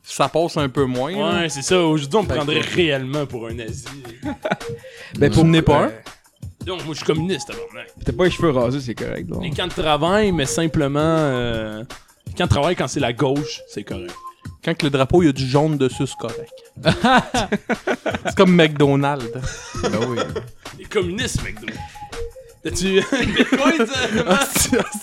ça 0.04 0.28
passe 0.30 0.58
un 0.58 0.70
peu 0.70 0.86
moins. 0.86 1.12
là. 1.12 1.42
Ouais, 1.42 1.50
c'est 1.50 1.62
ça. 1.62 1.80
Aujourd'hui, 1.82 2.18
on 2.20 2.24
me 2.24 2.28
prendrait 2.28 2.60
que- 2.62 2.76
réellement 2.76 3.26
pour 3.26 3.48
un 3.48 3.54
nazi. 3.54 3.86
Ben, 5.18 5.32
Tu 5.32 5.44
n'es 5.46 5.62
pas 5.62 5.86
un? 5.86 5.92
Donc, 6.66 6.84
moi, 6.84 6.94
je 6.94 6.98
suis 6.98 7.06
communiste, 7.06 7.48
tabarnak. 7.48 7.94
T'as 8.04 8.12
pas 8.12 8.26
les 8.26 8.32
cheveux 8.32 8.50
rasés, 8.52 8.82
c'est 8.82 8.94
correct, 8.96 9.28
donc. 9.28 9.42
Les 9.44 9.52
camps 9.52 9.68
de 9.68 9.72
travail, 9.72 10.32
mais 10.34 10.46
simplement. 10.46 11.00
Euh... 11.02 11.84
Les 12.28 12.34
camps 12.34 12.44
de 12.44 12.50
travail, 12.50 12.76
quand 12.76 12.88
c'est 12.90 13.00
la 13.00 13.14
gauche, 13.14 13.62
c'est 13.70 13.84
correct. 13.84 14.14
Quand 14.64 14.76
que 14.76 14.86
le 14.86 14.90
drapeau, 14.90 15.24
il 15.24 15.28
y 15.28 15.30
a 15.30 15.34
du 15.34 15.48
jaune 15.48 15.78
dessus, 15.78 16.08
c'est 16.08 16.18
correct. 16.18 16.52
c'est 18.26 18.36
comme 18.36 18.56
McDonald's. 18.56 19.32
Ben 19.82 20.00
oui. 20.10 20.18
Les 20.80 20.86
communistes, 20.86 21.38
donc. 21.38 21.74
T'as-tu. 22.64 23.02
Bitcoin, 23.38 23.88
ça? 23.88 24.24
Ah, 24.28 24.48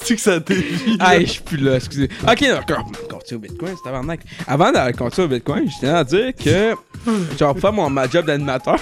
que 0.07 0.17
ça 0.17 0.41
dévie. 0.41 0.97
Ah, 1.01 1.19
je 1.21 1.25
suis 1.25 1.43
plus 1.43 1.57
là, 1.57 1.77
excusez. 1.77 2.09
Ok, 2.23 2.41
d'accord. 2.41 2.91
Continue 3.09 3.37
au 3.37 3.41
Bitcoin, 3.41 3.75
c'est 3.77 3.85
tabarnak. 3.85 4.21
Avant 4.47 4.71
de 4.71 4.97
continuer 4.97 5.27
au 5.27 5.31
Bitcoin, 5.31 5.71
je 5.71 5.79
tiens 5.79 5.95
à 5.95 6.05
dire 6.05 6.33
que, 6.35 6.75
genre, 7.39 7.59
faire 7.59 7.73
mon, 7.73 7.89
ma 7.89 8.09
job 8.09 8.27
d'animateur, 8.27 8.79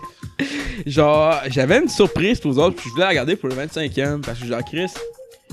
genre, 0.86 1.40
j'avais 1.48 1.78
une 1.78 1.88
surprise 1.88 2.40
pour 2.40 2.52
vous 2.52 2.58
autres, 2.58 2.76
puis 2.76 2.88
je 2.88 2.94
voulais 2.94 3.06
la 3.06 3.14
garder 3.14 3.36
pour 3.36 3.48
le 3.48 3.56
25e, 3.56 4.22
parce 4.22 4.38
que, 4.38 4.46
genre, 4.46 4.64
Chris, 4.64 4.90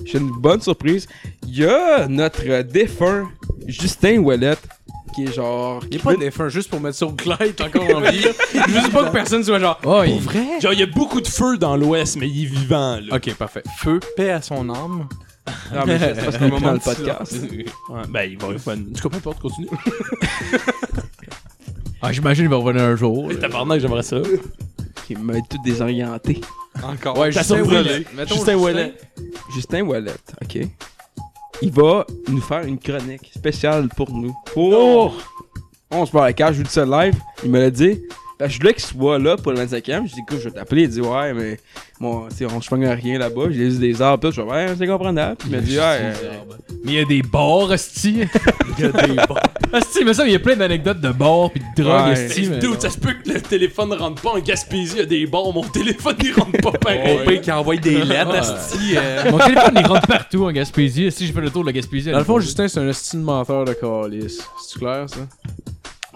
j'ai 0.05 0.19
une 0.19 0.31
bonne 0.31 0.61
surprise. 0.61 1.07
Il 1.47 1.57
y 1.57 1.65
a 1.65 2.07
notre 2.07 2.61
défunt 2.61 3.29
Justin 3.67 4.17
Ouellette, 4.19 4.61
qui 5.13 5.25
est 5.25 5.33
genre. 5.33 5.79
Il 5.83 5.89
qui 5.89 5.97
est 5.97 6.01
pas 6.03 6.11
veut- 6.11 6.17
défunt 6.17 6.49
juste 6.49 6.69
pour 6.69 6.79
mettre 6.79 6.95
sur 6.97 7.15
Clyde, 7.15 7.55
t'es 7.55 7.63
encore 7.63 7.97
en 7.97 8.01
vie. 8.01 8.21
Juste 8.67 8.91
pas 8.91 9.05
que 9.05 9.11
personne 9.11 9.43
soit 9.43 9.59
genre. 9.59 9.79
Oh, 9.85 10.03
il... 10.05 10.21
Genre, 10.61 10.73
il 10.73 10.79
y 10.79 10.83
a 10.83 10.87
beaucoup 10.87 11.21
de 11.21 11.27
feu 11.27 11.57
dans 11.57 11.75
l'Ouest, 11.75 12.15
mais 12.17 12.27
il 12.29 12.43
est 12.43 12.47
vivant, 12.47 12.99
là. 13.01 13.15
Ok, 13.15 13.33
parfait. 13.35 13.63
Feu, 13.77 13.99
paix 14.15 14.31
à 14.31 14.41
son 14.41 14.69
âme. 14.69 15.07
Non, 15.73 15.81
mais 15.85 15.97
c'est 15.97 16.13
parce 16.25 16.37
qu'on 16.37 16.49
moment 16.49 16.71
le 16.73 16.77
de 16.79 16.83
podcast. 16.83 17.35
Ouais, 17.89 18.01
ben, 18.09 18.23
il 18.29 18.37
va 18.37 18.57
faire. 18.57 18.75
Du 18.77 19.01
coup, 19.01 19.09
peu 19.09 19.17
importe, 19.17 19.39
continue. 19.39 19.67
Ah, 22.01 22.11
j'imagine 22.11 22.43
qu'il 22.45 22.51
va 22.51 22.57
revenir 22.57 22.83
un 22.83 22.95
jour. 22.95 23.31
Et 23.31 23.39
tabarnak, 23.39 23.79
j'aimerais 23.79 24.03
ça. 24.03 24.17
Qui 25.07 25.15
m'a 25.15 25.33
tout 25.49 25.57
désorienté. 25.63 26.41
Encore. 26.83 27.17
Ouais, 27.17 27.31
Justin 27.31 27.63
Ouellet. 27.63 28.05
Mettons 28.15 28.35
Justin 28.35 28.55
Ouellet. 28.55 28.93
Justin 29.53 29.81
Ouellette, 29.81 30.33
ok. 30.41 30.67
Il 31.61 31.71
va 31.71 32.05
nous 32.27 32.41
faire 32.41 32.63
une 32.63 32.77
chronique 32.77 33.31
spéciale 33.35 33.89
pour 33.95 34.11
nous. 34.11 34.35
Pour. 34.53 35.15
On 35.89 36.05
se 36.05 36.11
parle 36.11 36.33
à 36.37 36.51
je 36.51 36.57
vous 36.57 36.63
dis 36.63 36.69
ça 36.69 36.85
live. 36.85 37.15
Il 37.43 37.51
me 37.51 37.59
l'a 37.59 37.71
dit. 37.71 38.01
Parce 38.37 38.49
que 38.49 38.53
je 38.55 38.59
voulais 38.59 38.73
qu'il 38.75 38.83
soit 38.83 39.17
là 39.17 39.35
pour 39.35 39.51
le 39.51 39.59
25e. 39.65 40.07
Je 40.07 40.13
dis, 40.13 40.19
écoute, 40.19 40.37
je 40.39 40.49
vais 40.49 40.51
t'appeler. 40.51 40.83
Il 40.83 40.89
dit, 40.89 41.01
ouais, 41.01 41.33
mais. 41.33 41.59
Bon, 41.99 42.27
tu 42.29 42.35
sais, 42.35 42.45
on 42.45 42.61
se 42.61 42.75
à 42.85 42.93
rien 42.93 43.17
là-bas. 43.17 43.45
J'ai 43.49 43.69
vu 43.69 43.79
des 43.79 43.99
arbres, 44.01 44.29
tout. 44.29 44.35
Je 44.35 44.41
dis, 44.41 44.47
ouais, 44.47 44.67
c'est 44.77 44.85
comprenable. 44.85 45.37
Puis 45.37 45.49
il 45.49 45.55
m'a 45.55 45.61
dit, 45.61 45.77
ouais. 45.77 45.83
euh, 45.83 46.13
Mais 46.85 46.91
il 46.91 46.93
y 46.93 46.99
a 46.99 47.05
des 47.05 47.23
bars, 47.23 47.69
hostie. 47.71 48.25
Il 48.77 48.83
y 48.85 48.87
a 48.87 48.91
des 48.91 49.13
bars. 49.15 49.41
Hostie, 49.73 50.05
mais 50.05 50.13
ça, 50.13 50.23
il 50.27 50.31
y 50.31 50.35
a 50.35 50.39
plein 50.39 50.55
d'anecdotes 50.55 51.01
de 51.01 51.09
bars 51.11 51.49
pis 51.51 51.59
de 51.75 51.81
drogue, 51.83 52.09
Ouais. 52.15 52.27
hostie. 52.27 52.47
mais- 52.47 52.59
Dude, 52.59 52.79
ça 52.79 52.91
se 52.91 52.99
peut 52.99 53.13
que 53.13 53.27
le 53.33 53.41
téléphone 53.41 53.91
rentre 53.93 54.21
pas 54.21 54.33
en 54.33 54.39
Gaspésie, 54.39 54.93
il 54.93 54.99
y 54.99 55.01
a 55.01 55.05
des 55.05 55.25
bars, 55.25 55.51
mon 55.51 55.63
téléphone 55.63 56.15
il 56.23 56.31
rentre 56.33 56.61
pas 56.61 56.71
pareil. 56.73 57.17
On 57.21 57.25
paye 57.25 57.41
qui 57.41 57.51
envoie 57.51 57.75
des 57.77 58.03
lettres, 58.03 58.29
Ouais. 58.33 58.37
asti, 58.37 58.95
euh, 58.95 59.31
Mon 59.31 59.39
téléphone, 59.39 59.73
il 59.75 59.85
rentre 59.87 60.05
partout 60.07 60.45
en 60.45 60.51
Gaspésie. 60.51 61.11
Si 61.11 61.25
je 61.25 61.33
fais 61.33 61.41
le 61.41 61.49
tour 61.49 61.63
de 61.63 61.67
la 61.69 61.73
Gaspésie. 61.73 62.11
Dans 62.11 62.19
le 62.19 62.23
fond, 62.23 62.39
Justin, 62.39 62.67
c'est 62.67 62.79
un 62.79 62.87
estime 62.87 63.21
menteur 63.21 63.65
de 63.65 63.73
calice. 63.73 64.47
C'est 64.63 64.77
clair, 64.77 65.09
ça? 65.09 65.21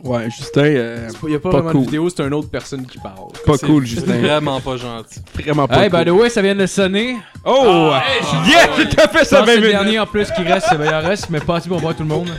Ouais, 0.03 0.29
Justin, 0.35 0.61
euh, 0.63 1.09
Il 1.27 1.31
y 1.31 1.35
a 1.35 1.39
pas, 1.39 1.49
Pas 1.51 1.57
vraiment 1.57 1.71
cool. 1.73 1.81
de 1.81 1.85
vidéo, 1.85 2.09
c'est 2.09 2.23
une 2.23 2.33
autre 2.33 2.49
personne 2.49 2.87
qui 2.87 2.97
parle. 2.97 3.31
pas 3.45 3.53
c'est 3.57 3.67
cool, 3.67 3.85
Justin. 3.85 4.17
Vraiment 4.19 4.59
pas 4.59 4.75
gentil. 4.77 5.19
Vraiment 5.35 5.67
pas 5.67 5.83
Hey, 5.83 5.89
by 5.89 5.97
cool. 5.97 6.05
the 6.05 6.09
way, 6.09 6.29
ça 6.29 6.41
vient 6.41 6.55
de 6.55 6.65
sonner. 6.65 7.17
Oh! 7.45 7.91
Ah, 7.93 8.03
hey, 8.07 8.21
je- 8.23 8.49
yeah! 8.51 8.67
J'ai 8.77 8.85
fait 8.89 9.19
Je 9.19 9.25
ça 9.25 9.41
20 9.41 9.45
c'est 9.45 9.57
le 9.59 9.69
dernier 9.69 9.99
en 9.99 10.07
plus 10.07 10.31
qui 10.31 10.41
reste. 10.41 10.67
Ben, 10.75 10.85
il 10.87 10.93
en 10.93 11.01
reste, 11.07 11.29
mais 11.29 11.39
pas 11.39 11.57
assez 11.57 11.69
pour 11.69 11.77
voir 11.79 11.95
tout 11.95 12.01
le 12.03 12.09
monde. 12.09 12.29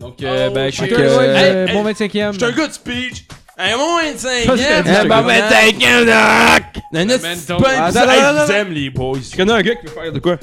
Donc, 0.00 0.22
euh, 0.22 0.48
Oh, 0.50 0.54
ben, 0.54 0.70
je 0.72 0.76
suis 0.76 0.88
que, 0.88 0.94
Hey, 1.00 1.68
hey, 1.68 1.72
bon 1.74 1.84
25e. 1.84 2.32
Je 2.32 2.38
suis 2.38 2.44
un 2.46 2.56
gars 2.56 2.66
de 2.66 2.72
speech. 2.72 3.24
Un 3.58 3.76
bon 3.76 3.96
25 3.98 4.28
Ça, 4.46 4.56
c'était 4.56 4.74
ans. 4.74 4.82
du- 4.82 4.90
Eh, 5.04 5.08
bon, 5.08 5.22
25e, 5.22 6.06
doc! 6.06 6.82
Un 6.94 7.04
Memento. 7.04 7.26
esti 7.26 7.46
pas 7.46 7.54
Attends, 7.56 7.86
bizarre. 7.86 8.02
attends, 8.08 8.10
Hey, 8.12 8.20
attends. 8.20 8.40
je 8.40 8.44
vous 8.46 8.52
aime, 8.52 8.72
les 8.72 8.90
boys? 8.90 9.18
Je 9.30 9.36
connais 9.36 9.52
un 9.52 9.60
gars 9.62 9.74
qui 9.76 9.86
veut 9.86 9.92
faire 9.92 10.12
de 10.12 10.18
quoi? 10.18 10.36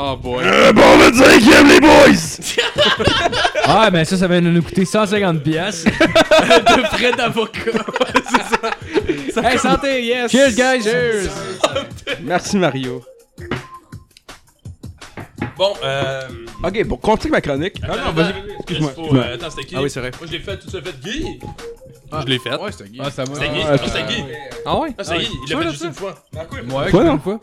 Oh 0.00 0.16
boy. 0.16 0.44
Un 0.46 0.72
bon 0.72 0.96
25e, 1.10 1.68
les 1.68 1.80
boys! 1.80 2.38
Ah, 3.70 3.90
ben 3.90 4.02
ça, 4.04 4.16
ça 4.16 4.26
va 4.26 4.40
nous 4.40 4.62
coûter 4.62 4.84
150 4.86 5.42
piastres. 5.42 5.90
de 5.90 6.82
frais 6.86 7.12
d'avocat. 7.12 7.60
c'est 8.30 9.32
ça. 9.34 9.50
Hey, 9.50 9.58
santé, 9.58 10.04
yes! 10.06 10.30
Cheers, 10.30 10.52
guys. 10.52 10.82
Cheers! 10.84 11.28
Merci, 12.22 12.56
Mario. 12.56 13.02
Bon, 15.56 15.74
euh. 15.84 16.22
Ok, 16.64 16.84
bon, 16.86 16.96
continue 16.96 17.32
ma 17.32 17.40
chronique. 17.42 17.74
Attends, 17.82 17.96
non, 18.06 18.12
vas-y, 18.12 18.32
excuse-moi, 18.58 18.90
excuse-moi. 18.90 19.24
euh, 19.24 19.34
Attends, 19.34 19.50
c'était 19.50 19.64
qui? 19.66 19.74
Ah 19.76 19.82
oui, 19.82 19.90
c'est 19.90 20.00
vrai. 20.00 20.12
Moi, 20.18 20.26
je 20.30 20.36
l'ai 20.36 20.42
fait, 20.42 20.56
tout 20.58 20.70
ça 20.70 20.78
fait 20.80 20.98
Guy. 21.00 21.40
Je 22.22 22.26
l'ai 22.26 22.38
fait. 22.38 22.50
Ouais, 22.54 22.72
c'était 22.72 22.88
Guy. 22.88 23.00
Ah, 23.04 23.10
ça 23.10 23.24
m'a. 23.24 23.34
C'était 23.34 23.48
Guy, 23.48 23.60
Ah, 23.64 23.72
ah, 23.72 23.78
c'était 23.84 24.02
Guy. 24.14 24.24
Ah 24.64 24.78
ouais? 24.78 24.88
Ah, 24.98 25.04
c'est 25.04 25.18
Guy, 25.18 25.28
il 25.46 25.52
l'a 25.54 25.62
fait 25.62 25.70
juste 25.70 25.84
une 25.84 25.92
fois. 25.92 26.14
Ouais, 26.34 26.90
Quoi, 26.90 27.04
une 27.04 27.20
fois. 27.20 27.38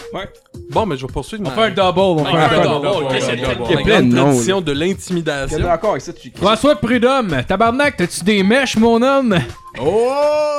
Bon, 0.72 0.86
mais 0.86 0.98
je 0.98 1.06
vais 1.06 1.14
poursuivre 1.14 1.44
On 1.46 1.50
fait 1.52 1.62
un 1.62 1.70
double, 1.70 2.00
on 2.00 2.26
fait 2.26 2.32
Ouais, 2.32 2.40
un 2.40 2.64
double. 2.64 2.88
Ouais, 2.88 2.96
ouais, 2.98 3.06
ouais. 3.06 3.20
Il 3.36 3.40
y 3.40 3.74
a 3.74 3.78
ouais. 3.78 3.84
plein 3.84 4.02
de 4.04 4.16
traditions 4.16 4.62
de 4.62 4.72
l'intimidation. 4.72 5.60
d'accord 5.60 5.98
ici, 5.98 6.14
tu 6.14 6.32
François 6.36 6.76
Prudhomme, 6.76 7.44
tabarnak, 7.48 7.98
t'as-tu 7.98 8.24
des 8.24 8.44
mèches, 8.44 8.78
mon 8.78 9.02
homme? 9.02 9.38
Oh! 9.80 10.10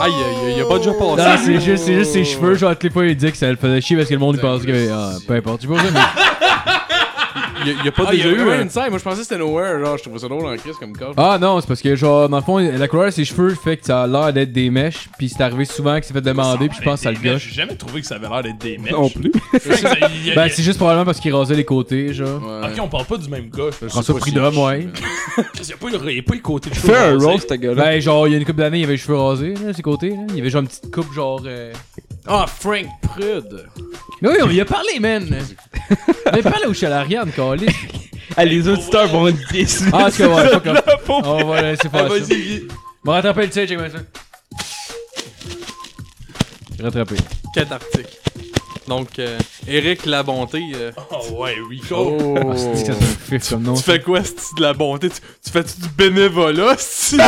Aïe, 0.00 0.12
aïe, 0.12 0.46
aïe, 0.46 0.54
il 0.58 0.62
a 0.62 0.66
pas 0.66 0.78
déjà 0.78 0.92
passé. 0.92 1.16
Non, 1.16 1.36
c'est 1.44 1.60
juste, 1.60 1.84
c'est 1.84 1.94
juste 1.94 2.12
ses 2.12 2.24
cheveux. 2.24 2.54
Genre, 2.54 2.74
les 2.80 2.90
fois, 2.90 3.06
il 3.06 3.16
dit 3.16 3.30
que 3.32 3.36
ça 3.36 3.48
le 3.50 3.56
faisait 3.56 3.80
chier 3.80 3.96
parce 3.96 4.08
que 4.08 4.14
le 4.14 4.20
monde, 4.20 4.36
il 4.36 4.40
pensait 4.42 4.66
que. 4.66 4.90
Ah, 4.92 5.12
peu 5.26 5.34
importe. 5.34 5.62
Tu 5.62 5.66
vois 5.66 5.78
ça, 5.78 5.84
mais. 5.92 6.00
Il 7.66 7.72
y 7.72 7.74
a, 7.74 7.78
il 7.80 7.84
y 7.84 7.88
a 7.88 7.92
pas 7.92 8.04
Ah, 8.06 8.10
il 8.12 8.18
y 8.20 8.22
déjà 8.22 8.28
a 8.28 8.32
eu 8.32 8.36
eu 8.36 8.50
un... 8.50 8.60
un 8.60 8.66
inside. 8.66 8.90
Moi, 8.90 8.98
je 8.98 9.02
pensais 9.04 9.16
que 9.18 9.22
c'était 9.24 9.38
nowhere. 9.38 9.84
Genre, 9.84 9.96
je 9.98 10.02
trouvais 10.04 10.18
ça 10.20 10.28
drôle 10.28 10.46
en 10.46 10.56
crise 10.56 10.76
comme 10.78 10.92
cas. 10.96 11.06
Ah 11.16 11.38
non, 11.40 11.60
c'est 11.60 11.66
parce 11.66 11.82
que, 11.82 11.96
genre, 11.96 12.28
dans 12.28 12.36
le 12.36 12.42
fond, 12.42 12.58
la 12.58 12.88
couleur 12.88 13.06
de 13.06 13.10
ses 13.10 13.24
cheveux 13.24 13.50
fait 13.54 13.76
que 13.78 13.86
ça 13.86 14.02
a 14.02 14.06
l'air 14.06 14.32
d'être 14.32 14.52
des 14.52 14.70
mèches. 14.70 15.08
Puis 15.18 15.28
c'est 15.30 15.42
arrivé 15.42 15.64
souvent 15.64 15.94
qu'il 15.96 16.04
s'est 16.04 16.12
fait 16.14 16.20
demander, 16.20 16.68
puis 16.68 16.78
je 16.78 16.84
pense 16.84 17.00
que 17.00 17.04
ça 17.04 17.10
le 17.12 17.18
gauche. 17.18 17.46
J'ai 17.48 17.54
jamais 17.54 17.74
trouvé 17.74 18.00
que 18.00 18.06
ça 18.06 18.16
avait 18.16 18.28
l'air 18.28 18.42
d'être 18.42 18.58
des 18.58 18.78
mèches. 18.78 18.92
Non 18.92 19.08
plus. 19.10 19.32
Ben, 20.36 20.48
c'est 20.50 20.62
juste 20.62 20.78
probablement 20.78 21.04
parce 21.06 21.20
qu'il 21.20 21.34
rasait 21.34 21.54
les 21.54 21.64
côtés, 21.64 22.12
genre. 22.12 22.40
Ouais. 22.42 22.68
Ok, 22.68 22.80
on 22.82 22.88
parle 22.88 23.04
pas 23.06 23.16
du 23.16 23.28
même 23.28 23.48
gars. 23.50 23.70
François 23.88 24.16
Prudhomme, 24.18 24.58
ouais. 24.58 24.88
Il 25.38 25.68
y 25.68 25.72
a 25.72 25.76
pas 25.76 25.88
le- 25.90 26.40
côté 26.40 26.70
de 26.70 26.74
cheveux 26.74 26.92
Fais 26.92 26.98
un 26.98 27.18
roast, 27.18 27.48
ce 27.48 27.54
gars-là. 27.54 27.82
Ben, 27.82 28.00
genre, 28.00 28.26
il 28.28 28.32
y 28.32 28.34
a 28.34 28.38
une 28.38 28.44
couple 28.44 28.58
d'années, 28.58 28.78
il 28.80 28.84
avait 28.84 28.92
les 28.94 28.98
cheveux 28.98 29.16
rasés, 29.16 29.54
là, 29.54 29.72
ses 29.72 29.82
côtés, 29.82 30.10
là. 30.10 30.16
Il 30.34 30.40
avait 30.40 30.50
genre 30.50 30.62
une 30.62 30.68
petite 30.68 30.94
coupe, 30.94 31.12
genre. 31.12 31.40
Ah, 32.28 32.46
Frank 32.46 32.86
Prude. 33.02 33.66
Mais 34.20 34.28
oui, 34.30 34.36
on 34.42 34.50
y 34.50 34.60
a 34.60 34.64
parlé, 34.64 34.98
man! 35.00 35.28
Mais 36.32 36.42
parlé 36.42 36.66
au 36.66 36.74
Chalarian, 36.74 37.24
Calis. 37.34 37.66
Ah, 38.36 38.44
les 38.44 38.68
auditeurs 38.68 39.06
vont 39.08 39.28
être 39.28 39.52
déçus. 39.52 39.84
Ah, 39.92 40.08
c'est 40.10 40.24
que 40.24 40.28
ouais, 40.28 40.48
fuck 40.48 40.66
off. 40.66 41.08
On 41.08 41.44
va 41.46 41.62
laisser 41.62 41.82
Ah, 41.86 41.90
faire 41.90 42.08
ça. 42.08 42.18
Vas-y, 42.18 42.42
Guy. 42.42 42.68
On 43.04 43.08
va 43.10 43.14
rattraper 43.14 43.42
le 43.42 43.50
tir, 43.50 43.68
ça. 43.68 43.98
Rattrapé. 46.82 47.14
Quête 47.54 47.72
arctique. 47.72 48.18
Donc, 48.88 49.18
euh, 49.18 49.38
Eric 49.66 50.06
La 50.06 50.22
Bonté, 50.22 50.62
euh, 50.74 50.92
Oh 51.10 51.42
ouais, 51.42 51.56
Rico. 51.68 52.16
Oh. 52.20 52.34
Ah, 52.38 52.56
c'est 52.56 52.70
que 52.72 52.78
ça 52.78 52.92
fait 52.92 53.34
un 53.34 53.38
fif 53.40 53.50
comme 53.50 53.62
nom. 53.62 53.74
tu 53.74 53.82
fais 53.82 54.00
quoi, 54.00 54.20
c'est 54.22 54.54
de 54.56 54.62
la 54.62 54.74
bonté? 54.74 55.08
Tu, 55.08 55.16
tu 55.44 55.50
fais-tu 55.50 55.80
du 55.80 55.88
bénévolat, 55.88 56.76
c'est 56.78 57.16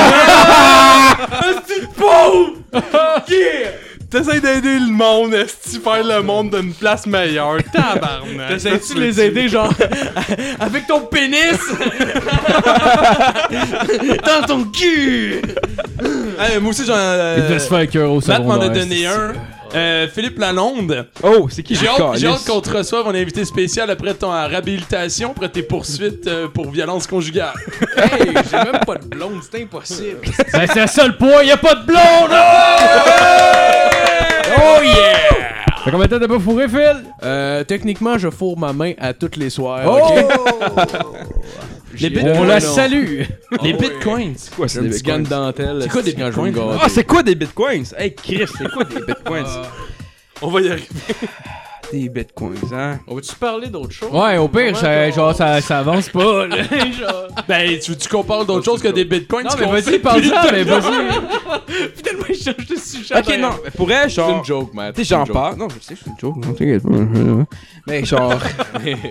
T'essayes 4.10 4.40
d'aider 4.40 4.78
le 4.78 4.90
monde, 4.90 5.34
est-ce 5.34 5.78
faire 5.80 6.02
le 6.02 6.22
monde 6.22 6.50
d'une 6.56 6.72
place 6.72 7.04
meilleure? 7.06 7.58
Tabarnak! 7.72 8.48
T'essayes-tu 8.48 8.94
de 8.94 9.00
les 9.00 9.20
aider, 9.20 9.48
genre, 9.50 9.70
avec 10.60 10.86
ton 10.86 11.00
pénis? 11.02 11.58
Dans 14.26 14.46
ton 14.46 14.64
cul! 14.64 15.42
Hey, 16.40 16.58
moi 16.58 16.70
aussi, 16.70 16.86
j'en. 16.86 16.94
euh, 16.96 17.34
Il 17.36 17.42
devait 17.48 17.58
se 17.58 17.68
faire 17.68 17.78
un 17.78 17.86
cœur 17.86 18.10
au 18.10 18.20
Matt 18.26 18.44
m'en 18.44 18.58
a 18.60 18.68
donné 18.70 19.04
un. 19.06 19.34
Euh, 19.74 20.08
Philippe 20.08 20.38
Lalonde. 20.38 21.06
Oh, 21.22 21.46
c'est 21.50 21.62
qui 21.62 21.74
J'ai 21.74 21.84
le 21.84 21.90
hâte, 21.90 22.16
j'ai 22.16 22.26
hâte 22.28 22.46
qu'on 22.46 22.62
te 22.62 22.70
reçoive, 22.70 23.02
on 23.06 23.14
est 23.14 23.20
invité 23.20 23.44
spécial 23.44 23.90
après 23.90 24.14
ton 24.14 24.30
réhabilitation, 24.30 25.32
après 25.32 25.50
tes 25.50 25.62
poursuites 25.62 26.26
euh, 26.26 26.48
pour 26.48 26.70
violence 26.70 27.06
conjugale. 27.06 27.52
Hey, 27.98 28.32
j'ai 28.50 28.56
même 28.56 28.80
pas 28.86 28.94
de 28.94 29.04
blonde, 29.04 29.42
c'est 29.50 29.60
impossible. 29.62 30.20
Ben, 30.54 30.66
c'est 30.72 30.80
le 30.80 30.86
seul 30.86 31.18
point, 31.18 31.42
y'a 31.42 31.58
pas 31.58 31.74
de 31.74 31.84
blonde! 31.84 32.30
Oh 32.30 33.67
yeah! 34.84 35.84
Fait 35.84 35.90
combien 35.90 36.06
de 36.06 36.10
temps 36.10 36.18
t'as 36.20 36.28
pas 36.28 36.38
fourré, 36.40 36.68
Phil? 36.68 37.04
Euh, 37.22 37.64
techniquement, 37.64 38.18
je 38.18 38.28
fourre 38.30 38.58
ma 38.58 38.72
main 38.72 38.92
à 38.98 39.12
toutes 39.14 39.36
les 39.36 39.50
soirs. 39.50 39.80
Oh! 39.86 40.20
J'ai- 41.94 42.10
Les 42.10 42.22
On 42.22 42.40
Ouais, 42.42 42.46
la 42.46 42.60
non. 42.60 42.74
salue! 42.74 43.22
Les 43.62 43.72
ouais. 43.72 43.78
bitcoins. 43.78 44.34
C'est 44.36 44.54
quoi, 44.54 44.66
J'ai 44.66 44.72
c'est 44.74 44.78
un 44.80 44.82
des 44.82 44.88
petit 44.90 45.02
gant 45.02 45.14
de 45.14 45.20
bitcoins? 45.22 45.40
dentelle. 45.46 45.78
C'est 45.82 45.88
quoi 45.88 46.02
des 46.02 46.14
quand 46.14 46.30
je 46.32 46.40
me 46.40 46.44
bitcoins? 46.50 46.78
Ah, 46.82 46.88
c'est 46.88 47.04
quoi 47.04 47.22
des 47.22 47.34
bitcoins? 47.34 47.84
Hey, 47.96 48.14
Chris, 48.14 48.44
c'est 48.58 48.70
quoi 48.70 48.84
des 48.84 49.00
bitcoins? 49.00 49.46
On 50.42 50.48
va 50.50 50.60
y 50.60 50.68
arriver. 50.68 50.86
Des 51.92 52.08
bitcoins, 52.10 52.54
hein? 52.74 52.98
On 53.06 53.14
va-tu 53.14 53.34
parler 53.36 53.68
d'autre 53.68 53.92
chose? 53.92 54.10
Ouais, 54.12 54.36
au 54.36 54.46
pire, 54.48 54.76
ça, 54.76 55.10
genre, 55.10 55.34
ça, 55.34 55.60
ça 55.62 55.78
avance 55.78 56.10
pas, 56.10 56.46
là. 56.46 56.56
genre. 56.98 57.28
Ben, 57.48 57.78
tu, 57.78 57.96
tu 57.96 58.08
compares 58.08 58.44
d'autres 58.44 58.64
choses 58.66 58.82
que 58.82 58.88
des 58.88 59.06
bitcoins. 59.06 59.44
Non, 59.44 59.50
tu 59.52 59.58
mais 59.60 59.64
qu'on 59.64 59.72
vas-y, 59.72 59.98
parle 59.98 60.20
de- 60.20 60.52
mais 60.52 60.64
vas-y. 60.64 60.82
Finalement, 61.96 62.24
il 62.28 62.34
change 62.36 62.66
de 62.66 62.76
sujet. 62.76 63.18
Ok, 63.18 63.38
non, 63.38 63.50
mais 63.64 63.70
pour 63.70 63.90
elle, 63.90 64.10
C'est 64.10 64.20
une 64.20 64.26
genre. 64.28 64.44
joke, 64.44 64.74
man. 64.74 64.92
Tu 64.92 65.02
sais, 65.02 65.08
j'en 65.14 65.24
parle. 65.24 65.56
Non, 65.56 65.68
je 65.70 65.82
sais, 65.82 65.94
c'est 65.96 66.10
une 66.10 66.18
joke. 66.20 66.36
Non, 66.44 66.52
t'inquiète 66.52 66.82
pas. 66.82 67.46
Mais 67.86 68.04
genre. 68.04 68.34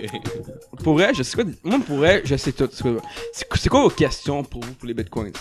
pour 0.84 1.02
elle, 1.02 1.14
je 1.14 1.22
sais 1.24 1.34
quoi. 1.36 1.44
Moi, 1.64 1.78
pour 1.86 2.04
elle, 2.06 2.22
je 2.24 2.36
sais 2.36 2.52
tout. 2.52 2.68
C'est 3.32 3.68
quoi, 3.68 3.80
vos 3.82 3.90
questions 3.90 4.44
pour 4.44 4.62
vous, 4.62 4.72
pour 4.74 4.86
les 4.86 4.94
bitcoins? 4.94 5.32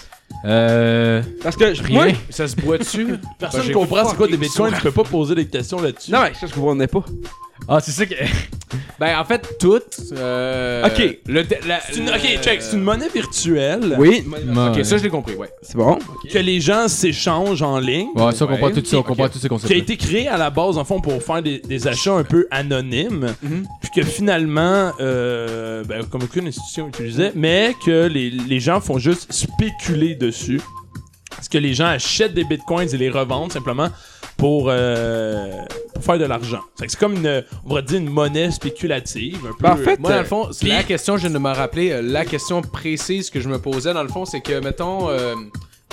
Euh. 0.46 1.22
Parce 1.44 1.56
que. 1.56 1.74
je- 1.74 1.84
Rien. 1.84 2.06
Moi, 2.06 2.14
Ça 2.30 2.48
se 2.48 2.56
boit 2.56 2.78
dessus? 2.78 3.16
Personne 3.40 3.60
Ben, 3.62 3.64
ne 3.64 3.64
j'ai 3.68 3.74
comprend 3.74 4.06
c'est 4.10 4.16
quoi 4.16 4.28
des 4.28 4.38
bitcoins, 4.38 4.74
tu 4.74 4.82
peux 4.82 4.92
pas 4.92 5.04
poser 5.04 5.36
des 5.36 5.46
questions 5.48 5.80
là-dessus. 5.82 6.12
non, 6.12 6.22
mais 6.24 6.34
ça, 6.34 6.48
je 6.48 6.54
comprenais 6.54 6.88
pas. 6.88 7.04
Ah, 7.68 7.80
c'est 7.82 7.92
ça 7.92 8.06
que. 8.06 8.16
Ben, 9.00 9.18
en 9.20 9.24
fait, 9.26 9.58
toutes. 9.60 9.98
Euh, 10.14 10.84
Ok. 10.88 11.20
Le 11.28 11.44
dé- 11.44 11.60
la- 11.68 11.80
C'est 11.82 11.98
une- 12.00 12.08
le- 12.08 12.12
ok, 12.14 12.42
check, 12.44 12.62
c'est 12.64 12.76
une 12.76 12.82
monnaie 12.82 13.08
virtuelle 13.14 13.96
Oui, 14.00 14.26
Ok, 14.28 14.84
ça, 14.84 14.98
je 14.98 15.04
l'ai 15.04 15.10
compris, 15.10 15.36
ouais. 15.36 15.50
c'est 15.62 15.78
bon. 15.78 16.00
que 16.34 16.40
les 16.40 16.60
gens 16.60 16.88
s'échangent 16.88 17.62
en 17.62 17.80
ligne. 17.80 18.08
Ouais, 18.16 18.32
ça, 18.34 18.46
on 18.46 18.48
comprend 18.48 18.68
Ouais. 18.68 18.74
tout 18.74 18.84
ça, 18.84 18.98
on 18.98 19.04
comprend 19.04 19.30
tous 19.30 19.36
ces 19.36 19.42
qui 19.42 19.46
a 19.46 19.50
concepts. 19.50 19.72
été 19.72 19.98
créé 19.98 20.28
à 20.28 20.38
la 20.38 20.50
base, 20.50 20.78
en 20.80 20.84
fond, 20.84 21.00
pour 21.00 21.22
faire 21.22 21.44
des, 21.44 21.60
des 21.60 21.88
achats 21.88 22.14
un 22.16 22.24
peu 22.24 22.48
anonymes, 22.50 23.36
puis 23.82 23.92
que 23.96 24.02
finalement, 24.04 24.92
euh, 25.00 25.84
ben, 25.84 26.04
comme 26.06 26.24
aucune 26.24 26.48
institution 26.48 26.88
utilisait, 26.90 27.32
mais 27.36 27.76
que 27.86 28.08
les, 28.08 28.32
les 28.32 28.60
gens 28.60 28.82
font 28.82 28.98
juste 28.98 29.32
spéculer 29.32 30.16
dessus. 30.16 30.60
Parce 31.30 31.48
que 31.50 31.60
les 31.60 31.76
gens 31.76 31.86
achètent 31.86 32.34
des 32.34 32.46
bitcoins 32.46 32.88
et 32.92 32.98
les 32.98 33.12
revendent 33.12 33.52
simplement 33.54 33.90
pour, 34.38 34.68
euh, 34.70 35.52
pour 35.96 36.04
faire 36.04 36.20
de 36.20 36.26
l'argent. 36.26 36.62
C'est 36.76 36.96
comme 36.96 37.16
une, 37.16 37.44
on 37.66 37.74
va 37.74 37.82
dire, 37.82 38.00
une 38.00 38.10
monnaie 38.10 38.52
spéculative. 38.52 39.40
Un 39.46 39.54
peu, 39.54 39.56
Ben, 39.60 39.72
en 39.72 39.78
fait, 39.78 40.00
Moi, 40.00 40.12
dans 40.12 40.20
le 40.20 40.24
fond, 40.26 40.50
la 40.64 40.84
question, 40.84 41.18
je 41.18 41.22
viens 41.28 41.32
de 41.32 41.40
me 41.40 41.50
rappeler, 41.52 41.92
euh, 41.92 42.02
la 42.02 42.24
question 42.24 42.62
précise 42.62 43.30
que 43.30 43.40
je 43.40 43.50
me 43.50 43.60
posais, 43.60 43.94
dans 43.94 44.04
le 44.04 44.10
fond, 44.10 44.26
c'est 44.26 44.42
que, 44.42 44.60
mettons, 44.60 45.10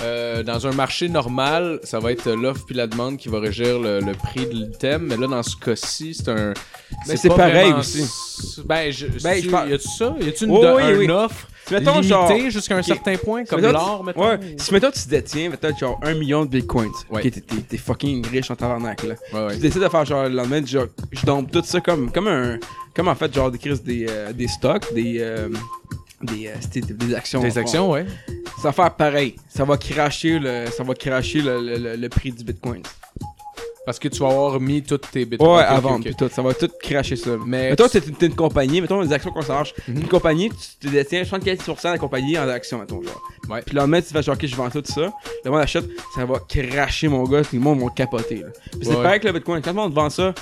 euh, 0.01 0.43
dans 0.43 0.67
un 0.67 0.71
marché 0.73 1.07
normal, 1.09 1.79
ça 1.83 1.99
va 1.99 2.11
être 2.11 2.29
l'offre 2.31 2.65
puis 2.65 2.75
la 2.75 2.85
demande 2.87 3.17
qui 3.17 3.29
va 3.29 3.39
régir 3.39 3.79
le, 3.79 4.01
le 4.01 4.13
prix 4.13 4.45
de 4.45 4.51
l'item, 4.53 5.03
mais 5.07 5.15
là, 5.17 5.27
dans 5.27 5.43
ce 5.43 5.55
cas-ci, 5.55 6.13
c'est 6.13 6.29
un... 6.29 6.53
Mais 7.07 7.15
c'est 7.17 7.29
pareil 7.29 7.71
aussi. 7.73 8.01
s- 8.01 8.59
Ben, 8.65 8.91
je, 8.91 9.07
Ben, 9.23 9.41
tu- 9.41 9.47
parle- 9.49 9.69
y 9.69 9.73
a-tu 9.73 9.87
ça? 9.87 10.13
Y 10.19 10.27
a-tu 10.29 10.45
une, 10.45 10.51
de- 10.51 10.73
oui, 10.75 10.81
un 10.83 10.97
oui. 10.97 11.09
offre 11.09 11.47
mettons, 11.71 11.93
limitée 11.99 12.07
genre. 12.09 12.49
jusqu'à 12.49 12.75
un 12.75 12.79
Ok. 12.79 12.85
certain 12.85 13.15
point, 13.17 13.43
comme 13.45 13.61
mettons, 13.61 13.73
l'or, 13.73 14.03
mettons? 14.03 14.27
Ouais, 14.29 14.39
si 14.57 14.73
mettons 14.73 14.91
tu 14.91 15.07
détiens 15.07 15.49
peut-être 15.51 15.79
genre 15.79 15.99
un 16.03 16.13
million 16.13 16.43
de 16.45 16.49
bitcoins, 16.49 16.91
Ouais. 17.09 17.25
ok, 17.25 17.41
t'es 17.69 17.77
fucking 17.77 18.27
riche 18.27 18.51
en 18.51 18.55
tabarnak 18.55 19.01
là. 19.03 19.15
Ouais, 19.33 19.45
ouais. 19.47 19.53
Tu 19.55 19.61
décides 19.61 19.81
de 19.81 19.89
faire 19.89 20.05
genre 20.05 20.23
le 20.23 20.35
lendemain, 20.35 20.63
genre, 20.65 20.85
je 21.11 21.25
dompe 21.25 21.49
tout 21.51 21.63
ça 21.65 21.79
comme, 21.81 22.11
comme 22.11 22.27
un. 22.27 22.57
Comme 22.95 23.07
en 23.07 23.15
fait, 23.15 23.33
genre 23.33 23.49
des 23.51 23.57
crises 23.57 23.81
des, 23.83 24.05
euh, 24.09 24.31
des 24.31 24.47
stocks, 24.47 24.93
des. 24.93 25.17
euh, 25.19 25.49
des, 26.21 26.47
euh, 26.47 26.81
des 26.81 27.13
actions. 27.15 27.41
Des 27.41 27.57
actions, 27.57 27.91
ouais. 27.91 28.05
Ça 28.61 28.69
va 28.69 28.71
faire 28.71 28.95
pareil. 28.95 29.35
Ça 29.49 29.63
va 29.65 29.77
cracher 29.77 30.39
le, 30.39 30.65
ça 30.75 30.83
va 30.83 30.93
cracher 30.93 31.41
le, 31.41 31.61
le, 31.61 31.77
le- 31.77 31.95
le 31.95 32.09
prix 32.09 32.31
du 32.31 32.43
bitcoin. 32.43 32.81
Parce 33.85 33.99
que 33.99 34.07
tu 34.07 34.17
vas 34.19 34.29
avoir 34.29 34.59
mis 34.59 34.81
toutes 34.81 35.11
tes 35.11 35.25
bitcoins. 35.25 35.57
Ouais, 35.57 35.63
avant, 35.63 35.97
ok. 35.97 36.05
puis 36.05 36.15
tout. 36.15 36.27
Ça 36.29 36.41
va 36.41 36.55
tout 36.55 36.69
cracher 36.81 37.15
ça. 37.15 37.31
Mais 37.45 37.69
Mettons, 37.69 37.87
t'es 37.87 37.99
une, 37.99 38.15
une 38.19 38.33
compagnie, 38.35 38.81
mettons 38.81 39.03
des 39.03 39.13
actions 39.13 39.29
qu'on 39.31 39.43
s'arrache. 39.43 39.75
Mhm. 39.87 39.97
Une 39.97 40.07
compagnie, 40.07 40.49
tu 40.49 40.87
te 40.87 40.91
détiens 40.91 41.21
75% 41.21 41.83
de 41.83 41.87
la 41.89 41.97
compagnie 41.99 42.35
en 42.39 42.49
actions, 42.49 42.79
mettons, 42.79 43.03
genre. 43.03 43.21
Ouais. 43.47 43.61
Puis 43.61 43.75
le 43.75 43.81
lendemain, 43.81 44.01
tu 44.01 44.07
fais 44.07 44.23
genre, 44.23 44.33
ok, 44.35 44.45
je 44.47 44.55
vends 44.55 44.71
tout 44.71 44.81
ça. 44.85 45.13
Le 45.43 45.51
monde 45.51 45.59
achète, 45.59 45.85
ça 46.15 46.25
va 46.25 46.39
cracher 46.39 47.07
mon 47.09 47.25
gars, 47.25 47.43
tout 47.43 47.55
le 47.55 47.59
monde 47.61 47.79
va 47.79 47.89
capoter, 47.95 48.37
là. 48.37 48.47
Puis 48.71 48.79
c'est 48.85 48.93
pareil 48.93 49.05
avec 49.07 49.23
le 49.25 49.33
bitcoin. 49.33 49.61
Quand 49.61 49.69
le 49.69 49.75
monde 49.75 49.93
vend 49.93 50.09
ça, 50.09 50.33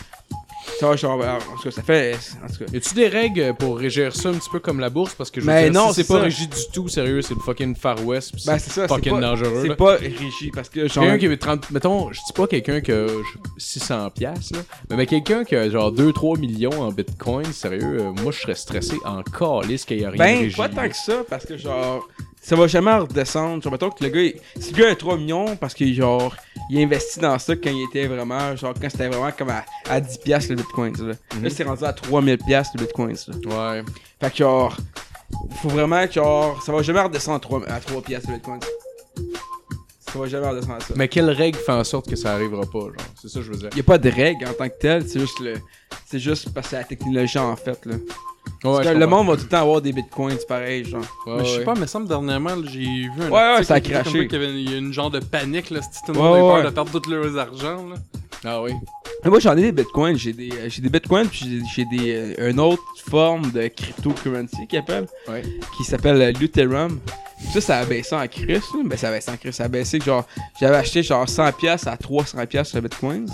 ça 0.80 0.95
genre, 0.95 1.19
en 1.19 1.56
tout 1.57 1.64
cas, 1.64 1.72
ça 1.72 1.81
fait. 1.84 2.18
En 2.44 2.48
tout 2.48 2.60
cas. 2.65 2.72
Y 2.73 2.77
a-tu 2.77 2.94
des 2.95 3.07
règles 3.07 3.53
pour 3.56 3.77
régir 3.77 4.15
ça 4.15 4.30
un 4.30 4.34
petit 4.34 4.49
peu 4.49 4.60
comme 4.60 4.80
la 4.80 4.90
bourse? 4.90 5.14
Parce 5.15 5.30
que 5.31 5.41
je 5.41 5.45
veux 5.45 5.52
Mais 5.52 5.69
dire, 5.69 5.73
non, 5.81 5.90
si 5.90 5.95
c'est 5.95 6.07
pas 6.07 6.15
ça. 6.15 6.22
régi 6.23 6.48
du 6.48 6.56
tout, 6.73 6.88
sérieux, 6.88 7.22
c'est 7.22 7.34
le 7.34 7.40
fucking 7.40 7.76
Far 7.76 8.06
West. 8.06 8.35
pis 8.35 8.44
Ben, 8.45 8.57
c'est 8.60 8.72
ça, 8.72 8.81
c'est 8.84 8.88
fucking 8.88 9.14
pas, 9.14 9.22
dangereux. 9.22 9.60
c'est 9.64 9.68
là. 9.69 9.76
pas 9.76 9.95
régi 9.95 10.52
parce 10.53 10.69
que 10.69 10.88
genre. 10.88 11.03
Quelqu'un 11.03 11.18
qui 11.19 11.26
avait 11.26 11.38
30. 11.38 11.72
Mettons, 11.72 12.11
je 12.11 12.19
dis 12.26 12.34
pas 12.34 12.48
quelqu'un 12.48 12.81
qui 12.81 12.91
a 12.91 13.07
je- 13.07 13.14
600 13.57 14.10
piastres, 14.11 14.53
là. 14.56 14.60
Mais, 14.90 14.95
mais 14.98 15.06
quelqu'un 15.06 15.44
qui 15.44 15.56
a 15.56 15.69
genre 15.69 15.91
2-3 15.91 16.38
millions 16.40 16.81
en 16.81 16.91
bitcoin, 16.91 17.45
sérieux, 17.52 17.99
euh, 17.99 18.11
moi 18.22 18.31
je 18.31 18.40
serais 18.40 18.56
stressé 18.56 18.95
en 19.06 19.22
calice 19.23 19.85
qu'il 19.85 19.99
y 20.02 20.06
a 20.06 20.10
rien 20.10 20.18
Ben, 20.41 20.52
pas 20.53 20.69
tant 20.69 20.88
que 20.90 20.95
ça, 20.95 21.23
parce 21.30 21.45
que 21.45 21.57
genre, 21.57 22.07
ça 22.44 22.56
va 22.56 22.68
jamais 22.68 22.94
redescendre. 22.94 23.64
Genre, 23.64 23.72
mettons 23.72 23.90
que 23.90 24.03
le 24.03 24.10
gars, 24.10 24.22
il- 24.22 24.36
si 24.61 24.74
le 24.74 24.78
gars 24.84 24.91
a 24.91 24.95
3 24.95 25.18
millions, 25.18 25.56
parce 25.56 25.74
que 25.74 25.86
genre, 25.94 26.36
il 26.70 26.78
a 26.80 26.82
investi 26.82 27.20
dans 27.20 27.40
ça 27.40 27.56
quand 27.56 27.70
il 27.70 27.84
était 27.90 28.06
vraiment, 28.07 28.56
genre, 28.56 28.74
quand 28.80 28.90
c'était 28.90 29.07
vraiment 29.07 29.32
comme 29.32 29.49
à, 29.49 29.64
à 29.90 29.99
10$ 30.02 30.18
piastres 30.24 30.49
le 30.52 30.57
bitcoin, 30.57 30.94
là. 30.98 31.14
Mhm. 31.36 31.44
Là, 31.44 31.49
c'est 31.49 31.64
rendu 31.64 31.84
à 31.86 31.94
3000$ 31.94 32.38
piastres 32.45 32.76
le 32.78 32.86
bitcoin, 32.86 33.15
là. 33.45 33.76
Ouais. 33.76 33.84
Fait 34.22 34.30
que 34.32 34.38
genre, 34.38 34.76
faut 35.61 35.70
vraiment 35.70 36.06
que 36.06 36.14
genre, 36.14 36.61
ça 36.61 36.72
va 36.72 36.82
jamais 36.82 37.02
redescendre 37.02 37.38
à 37.38 37.40
3, 37.40 37.61
à 37.70 37.80
3 37.80 38.02
piastres 38.02 38.30
le 38.30 38.36
bitcoin. 38.36 38.60
Ça 39.99 40.20
va 40.20 40.28
jamais 40.28 40.48
redescendre 40.48 40.76
à 40.76 40.80
ça. 40.82 40.94
Mais 40.95 41.07
quelle 41.07 41.30
règle 41.32 41.57
fait 41.57 41.72
en 41.72 41.84
sorte 41.84 42.07
que 42.10 42.15
ça 42.15 42.34
arrivera 42.34 42.64
pas, 42.65 42.80
genre? 42.82 42.94
C'est 43.20 43.30
ça 43.30 43.40
que 43.40 43.45
je 43.45 43.52
veux 43.52 43.57
dire. 43.57 43.70
Y 43.76 43.80
a 43.80 43.84
pas 43.84 43.98
de 43.98 44.10
règle 44.10 44.45
en 44.48 44.53
tant 44.53 44.70
que 44.70 44.78
telle, 44.80 45.07
c'est 45.07 45.20
juste 45.20 45.40
le. 45.40 45.56
C'est 46.06 46.20
juste 46.20 46.53
parce 46.53 46.68
que 46.68 46.72
c'est 46.72 46.78
la 46.78 46.84
technologie 46.84 47.40
en 47.40 47.56
fait, 47.56 47.84
là. 47.86 47.95
Parce 48.61 48.88
que 48.88 48.94
le 48.94 49.07
monde 49.07 49.28
va 49.28 49.36
tout 49.36 49.44
le 49.44 49.49
temps 49.49 49.61
avoir 49.61 49.82
des 49.82 49.91
bitcoins, 49.91 50.36
c'est 50.40 50.48
pareil, 50.48 50.86
genre. 50.86 51.02
Ouais, 51.26 51.34
Mais 51.38 51.45
je 51.45 51.49
sais 51.49 51.57
ouais. 51.60 51.64
pas, 51.65 51.74
mais 51.76 51.86
ça 51.88 51.99
me 51.99 52.07
dernièrement, 52.07 52.52
j'ai 52.65 52.80
vu 52.80 53.11
un 53.20 53.26
Ouais, 53.26 53.32
ouais, 53.32 53.40
article 53.40 53.65
ça 53.68 53.74
a 53.76 53.82
qui 53.82 53.91
craché. 53.91 54.28
qu'il 54.28 54.41
y 54.41 54.44
avait 54.44 54.53
il 54.53 54.72
y 54.72 54.74
a 54.74 54.78
une 54.78 54.94
genre 54.94 55.11
de 55.11 55.20
panique, 55.20 55.70
là, 55.70 55.80
c'était 55.82 56.14
une 56.18 56.24
Ouais, 56.26 56.40
peur 56.40 56.53
ouais. 56.56 56.64
de 56.64 56.70
perdre 56.70 56.99
tout 57.02 57.10
leurs 57.10 57.38
argent, 57.38 57.88
là. 57.90 57.95
Ah 58.45 58.61
oui. 58.61 58.72
Mais 59.24 59.30
moi, 59.30 59.40
j'en 59.40 59.56
ai 59.57 59.61
des 59.61 59.72
bitcoins. 59.72 60.18
J'ai 60.18 60.34
des, 60.34 60.49
euh, 60.52 60.68
j'ai 60.70 60.82
des 60.82 60.90
bitcoins, 60.90 61.28
puis 61.28 61.61
j'ai 61.76 61.86
des, 61.86 62.36
euh, 62.40 62.49
une 62.52 62.60
autre 62.60 62.84
forme 63.10 63.52
de 63.52 63.68
cryptocurrency 63.68 64.68
qui 64.68 64.76
appelle, 64.78 65.07
qui 65.78 65.84
s'appelle 65.86 66.22
euh, 66.22 66.32
Lutherum. 66.32 66.99
Ça, 67.53 67.61
ça 67.61 67.78
a 67.80 67.86
baissé 67.86 68.15
en 68.15 68.26
crise. 68.28 68.61
Ben, 68.86 68.98
ça 68.98 69.10
a 69.10 69.11
baissé 69.11 69.32
en 69.32 69.38
crise. 69.38 69.56
Ça 69.56 69.65
a 69.65 69.68
baissé, 69.68 69.99
genre, 69.99 70.26
j'avais 70.60 70.76
acheté 70.78 71.03
genre 71.03 71.26
100$ 71.26 71.88
à 71.88 71.95
300$ 71.98 72.64
sur 72.65 72.78
le 72.78 72.82
bitcoins. 72.82 73.28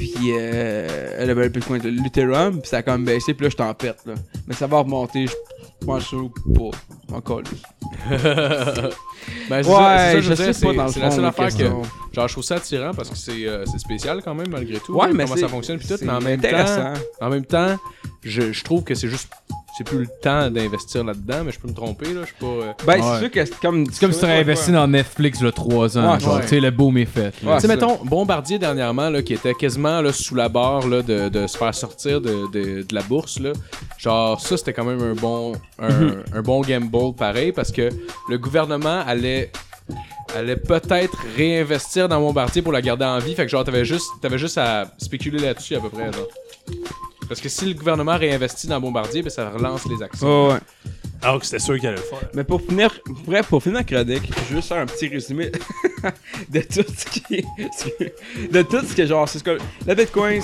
Puis, 0.00 0.32
euh, 0.32 1.26
le 1.26 1.48
bitcoin 1.48 1.78
de 1.82 1.90
Lutherum, 1.90 2.58
puis 2.60 2.68
ça 2.70 2.78
a 2.78 2.82
quand 2.82 2.92
même 2.92 3.04
baissé, 3.04 3.34
puis 3.34 3.44
là, 3.44 3.50
je 3.50 3.56
t'en 3.56 3.74
pète, 3.74 3.98
là. 4.06 4.14
Mais 4.46 4.54
ça 4.54 4.66
va 4.66 4.78
remonter, 4.78 5.26
je 5.26 5.34
pense 5.86 6.10
pas. 6.10 7.14
Encore. 7.14 7.42
Ben, 9.50 9.62
c'est 9.62 9.68
Ouais, 9.68 9.76
ça, 9.76 9.98
c'est 9.98 10.12
ça, 10.14 10.20
je 10.20 10.28
veux 10.30 10.36
sais 10.36 10.44
pas 10.46 10.52
c'est- 10.52 10.74
dans 10.76 10.84
le 10.86 10.92
C'est 10.92 11.00
la 11.00 11.10
seule 11.10 11.24
affaire 11.26 11.54
que. 11.56 11.64
Genre, 12.14 12.28
je 12.28 12.32
trouve 12.32 12.44
ça 12.44 12.54
attirant 12.56 12.94
parce 12.94 13.10
que 13.10 13.16
c'est 13.16 13.46
euh, 13.46 13.64
c'est 13.70 13.78
spécial 13.78 14.22
quand 14.24 14.34
même, 14.34 14.48
malgré 14.48 14.78
tout. 14.78 14.94
Ouais, 14.94 15.12
mais 15.12 15.24
comment 15.24 15.36
ça 15.36 15.48
fonctionne, 15.48 15.78
puis 15.78 15.86
tout. 15.88 15.98
Mais 16.02 16.10
en 16.12 16.20
même 16.20 16.40
temps, 16.40 16.94
en 17.20 17.28
même 17.28 17.44
temps, 17.44 17.76
je, 18.24 18.52
je 18.52 18.64
trouve 18.64 18.82
que 18.82 18.94
c'est 18.94 19.08
juste. 19.08 19.28
C'est 19.80 19.84
plus 19.84 20.00
le 20.00 20.08
temps 20.22 20.50
d'investir 20.50 21.02
là-dedans, 21.04 21.42
mais 21.42 21.52
je 21.52 21.58
peux 21.58 21.66
me 21.68 21.72
tromper, 21.72 22.12
là. 22.12 22.20
Je 22.20 22.26
suis 22.26 22.34
pas. 22.38 22.46
euh, 22.46 22.72
Ben, 22.86 22.96
Ouais. 22.96 23.00
c'est 23.14 23.18
sûr 23.20 23.30
que 23.30 23.44
c'est 23.46 23.60
comme. 23.60 23.86
C'est 23.90 23.98
comme 24.00 24.12
si 24.12 24.20
t'aurais 24.20 24.40
investi 24.40 24.72
dans 24.72 24.86
Netflix, 24.86 25.40
là, 25.40 25.52
3 25.52 25.96
ans. 25.96 26.12
Ouais, 26.12 26.20
genre, 26.20 26.34
ouais. 26.34 26.42
tu 26.42 26.48
sais, 26.48 26.60
le 26.60 26.70
boom 26.70 26.98
est 26.98 27.06
fait. 27.06 27.30
tu 27.40 27.46
sais, 27.60 27.66
mettons, 27.66 27.96
Bombardier 28.04 28.58
dernièrement, 28.58 29.08
là, 29.08 29.22
qui 29.22 29.32
était 29.32 29.54
quasiment 29.54 30.02
là, 30.02 30.12
sous 30.12 30.34
la 30.34 30.50
barre 30.50 30.86
là, 30.86 31.00
de, 31.00 31.30
de 31.30 31.46
se 31.46 31.56
faire 31.56 31.74
sortir 31.74 32.20
de, 32.20 32.50
de, 32.52 32.82
de 32.82 32.94
la 32.94 33.00
bourse, 33.00 33.40
là. 33.40 33.52
Genre, 33.96 34.38
ça, 34.38 34.58
c'était 34.58 34.74
quand 34.74 34.84
même 34.84 35.00
un 35.00 35.14
bon, 35.14 35.52
un, 35.78 36.10
un 36.34 36.42
bon 36.42 36.60
gamble 36.60 37.14
pareil, 37.16 37.52
parce 37.52 37.72
que 37.72 37.88
le 38.28 38.36
gouvernement 38.36 39.00
allait 39.06 39.50
allait 40.36 40.56
peut-être 40.56 41.16
réinvestir 41.38 42.06
dans 42.06 42.20
Bombardier 42.20 42.60
pour 42.60 42.72
la 42.72 42.82
garder 42.82 43.06
en 43.06 43.18
vie. 43.18 43.34
Fait 43.34 43.44
que 43.46 43.48
genre, 43.50 43.64
t'avais 43.64 43.86
juste, 43.86 44.10
t'avais 44.20 44.36
juste 44.38 44.58
à 44.58 44.92
spéculer 44.98 45.38
là-dessus 45.38 45.74
à 45.76 45.80
peu 45.80 45.88
près, 45.88 46.12
genre. 46.12 46.26
Parce 47.30 47.40
que 47.40 47.48
si 47.48 47.64
le 47.64 47.74
gouvernement 47.74 48.18
réinvestit 48.18 48.66
dans 48.66 48.80
Bombardier, 48.80 49.22
ben 49.22 49.30
ça 49.30 49.48
relance 49.50 49.86
les 49.86 50.02
actions. 50.02 50.48
Ouais, 50.48 50.54
ouais. 50.54 50.60
Alors 51.22 51.38
que 51.38 51.44
c'était 51.46 51.60
sûr 51.60 51.78
qu'il 51.78 51.86
allait 51.86 51.98
le 51.98 52.02
faire. 52.02 52.28
Mais 52.34 52.42
pour 52.42 52.60
finir, 52.60 52.90
bref, 53.24 53.46
pour 53.46 53.62
finir 53.62 53.78
la 53.78 53.84
chronique, 53.84 54.24
je 54.26 54.40
veux 54.48 54.56
juste 54.56 54.66
faire 54.66 54.78
un 54.78 54.86
petit 54.86 55.06
résumé 55.06 55.52
de 56.48 56.60
tout 56.60 56.82
ce 56.92 57.04
qui 57.04 57.44
de 58.50 58.62
tout 58.62 58.84
ce 58.84 58.96
que 58.96 59.06
genre, 59.06 59.28
c'est 59.28 59.38
ce 59.38 59.44
que 59.44 59.58
la 59.86 59.94
Bitcoin, 59.94 60.42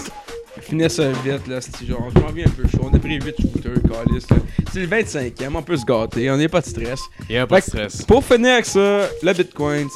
finir 0.60 0.88
ça 0.88 1.10
vite 1.10 1.48
là, 1.48 1.60
c'est 1.60 1.84
genre, 1.84 2.08
je 2.14 2.20
m'en 2.20 2.30
viens 2.30 2.46
un 2.46 2.50
peu 2.50 2.68
chaud, 2.68 2.88
on 2.88 2.94
a 2.94 3.00
pris 3.00 3.16
8 3.16 3.34
shooters, 3.36 3.82
calice, 3.82 4.30
là. 4.30 4.36
C'est 4.72 4.78
le 4.78 4.86
25e, 4.86 5.56
on 5.56 5.62
peut 5.62 5.76
se 5.76 5.84
gâter, 5.84 6.30
on 6.30 6.36
n'est 6.36 6.46
pas 6.46 6.60
de 6.60 6.66
stress. 6.66 7.00
Il 7.28 7.34
y 7.34 7.38
a 7.38 7.48
pas 7.48 7.58
de 7.58 7.64
stress. 7.64 8.02
Pour 8.02 8.24
finir 8.24 8.52
avec 8.52 8.66
ça, 8.66 9.08
la 9.24 9.32
Bitcoin, 9.32 9.88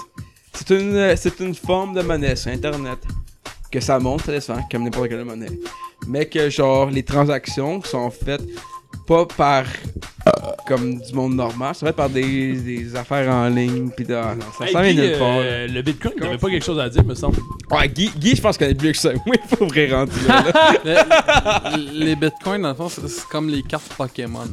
c'est 0.54 0.70
une, 0.70 1.14
c'est 1.16 1.38
une 1.38 1.54
forme 1.54 1.94
de 1.94 2.02
monnaie 2.02 2.34
sur 2.34 2.50
Internet. 2.50 2.98
Que 3.70 3.80
ça 3.80 3.98
monte, 3.98 4.22
ça 4.22 4.32
descend, 4.32 4.60
comme 4.70 4.84
n'importe 4.84 5.08
quelle 5.08 5.24
monnaie. 5.24 5.58
Mais 6.08 6.26
que 6.26 6.50
genre, 6.50 6.90
les 6.90 7.02
transactions 7.04 7.82
sont 7.82 8.10
faites 8.10 8.42
pas 9.10 9.26
par 9.26 9.64
comme 10.66 11.00
du 11.00 11.12
monde 11.14 11.34
normal, 11.34 11.72
c'est 11.74 11.84
fait 11.84 11.92
par 11.92 12.08
des, 12.08 12.52
des 12.52 12.94
affaires 12.94 13.28
en 13.32 13.48
ligne, 13.48 13.90
pis 13.90 14.04
de, 14.04 14.14
non, 14.14 14.36
ça 14.56 14.66
Hey, 14.66 14.72
s'en 14.72 14.82
vient 14.82 14.92
Guy, 14.92 15.00
nulle 15.00 15.18
part. 15.18 15.28
là. 15.28 15.42
euh, 15.42 15.66
le 15.68 15.82
Bitcoin, 15.82 16.12
t'avais 16.20 16.38
pas 16.38 16.48
quelque 16.48 16.64
chose 16.64 16.78
à 16.78 16.88
dire, 16.88 17.04
me 17.04 17.14
semble. 17.16 17.38
Ouais, 17.72 17.88
Guy, 17.88 18.12
Guy 18.16 18.36
je 18.36 18.40
pense 18.40 18.56
qu'il 18.56 18.68
est 18.68 18.74
plus 18.74 18.92
que 18.92 18.98
ça. 18.98 19.10
Oui, 19.26 19.36
il 19.50 19.56
faut 19.56 19.66
vrai 19.66 19.90
rendu 19.92 20.12
là. 20.28 20.44
là. 20.84 21.62
Le- 21.74 21.92
les 22.04 22.14
bitcoins, 22.14 22.62
dans 22.62 22.68
le 22.68 22.74
fond, 22.74 22.88
c'est 22.88 23.08
c'est 23.08 23.26
comme 23.28 23.48
les 23.48 23.62
cartes 23.64 23.92
Pokémon. 23.98 24.46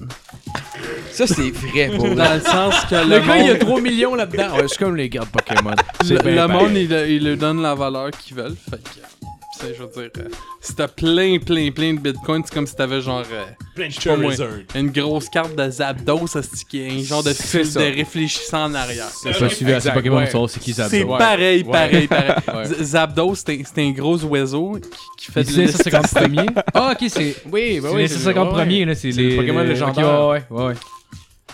ça, 1.11 1.27
c'est 1.27 1.51
vrai, 1.51 1.91
pour 1.95 2.07
vrai. 2.07 2.15
Dans 2.15 2.34
le 2.34 2.39
sens 2.41 2.85
que 2.89 2.95
Le 2.95 3.19
le, 3.19 3.27
gars, 3.27 3.38
il 3.38 3.45
y 3.45 3.49
a 3.49 3.53
monde, 3.53 3.59
3 3.59 3.81
millions 3.81 4.15
là-dedans. 4.15 4.55
Ouais, 4.55 4.65
c'est 4.67 4.77
comme 4.79 4.95
les 4.95 5.09
gardes 5.09 5.29
Pokémon. 5.29 5.75
le, 6.09 6.17
bien 6.19 6.47
monde, 6.47 6.71
il, 6.75 6.91
il 6.91 7.23
leur 7.23 7.38
donne 7.38 7.61
la 7.61 7.75
valeur 7.75 8.09
qu'ils 8.11 8.35
veulent. 8.38 8.55
Fait 8.69 8.77
que, 8.77 9.25
tu 9.59 9.65
sais, 9.65 9.75
je 9.77 9.84
veux 9.84 9.89
dire, 9.89 10.11
euh, 10.19 10.29
si 10.61 10.75
t'as 10.75 10.88
plein, 10.88 11.38
plein, 11.39 11.71
plein 11.71 11.93
de 11.93 11.99
bitcoins, 11.99 12.43
c'est 12.45 12.53
comme 12.53 12.67
si 12.67 12.75
t'avais 12.75 13.01
genre 13.01 13.23
euh, 13.31 13.43
Plein 13.75 13.88
de 13.88 13.93
sais 13.93 14.09
pas 14.09 14.15
moi. 14.17 14.31
Charizard. 14.35 14.59
une 14.75 14.89
grosse 14.91 15.29
carte 15.29 15.55
de 15.55 15.69
Zapdos, 15.69 16.27
ça 16.27 16.41
c'est 16.43 16.63
qui 16.67 16.81
est 16.81 16.91
un 16.91 17.03
genre 17.03 17.23
de 17.23 17.31
C'est 17.34 17.59
fil 17.63 17.65
ça. 17.65 17.79
de 17.79 17.95
réfléchissant 17.95 18.65
en 18.65 18.73
arrière. 18.75 19.07
C'est 19.09 19.38
pas 19.38 19.49
suivi 19.49 19.71
à 19.73 19.79
ces 19.79 19.88
Exact, 19.89 19.93
Pokémon 19.95 20.17
ouais. 20.17 20.47
c'est 20.47 20.59
qui 20.59 20.73
ça 20.73 20.89
C'est 20.89 21.03
Ouais. 21.03 21.17
pareil, 21.17 21.63
Ouais. 21.63 21.71
pareil, 21.71 22.07
pareil. 22.07 22.31
Ouais. 22.53 22.63
Z- 22.65 22.84
Zapdos, 22.84 23.35
c'est 23.35 23.51
un, 23.51 23.61
c'est 23.63 23.81
un 23.84 23.91
gros 23.91 24.23
oiseau 24.25 24.77
qui, 25.17 25.25
qui 25.25 25.31
fait 25.31 25.43
C'est 25.43 25.55
de 25.55 25.61
les 25.61 25.67
150 25.71 26.07
premiers. 26.13 26.45
Ah, 26.73 26.93
ok, 26.99 27.07
c'est. 27.09 27.35
Oui, 27.51 27.79
bah 27.79 27.89
C'est 27.91 27.95
oui. 27.95 28.01
les 28.03 28.07
150 28.07 28.49
premiers, 28.49 28.85
là, 28.85 28.95
c'est 28.95 29.11
C'est 29.11 29.21
les 29.21 29.29
les 29.31 29.35
Pokémon 29.38 29.61
les- 29.63 29.69
légendaires. 29.69 30.27
Ouais, 30.27 30.43
ouais, 30.49 30.63
ouais. 30.67 30.73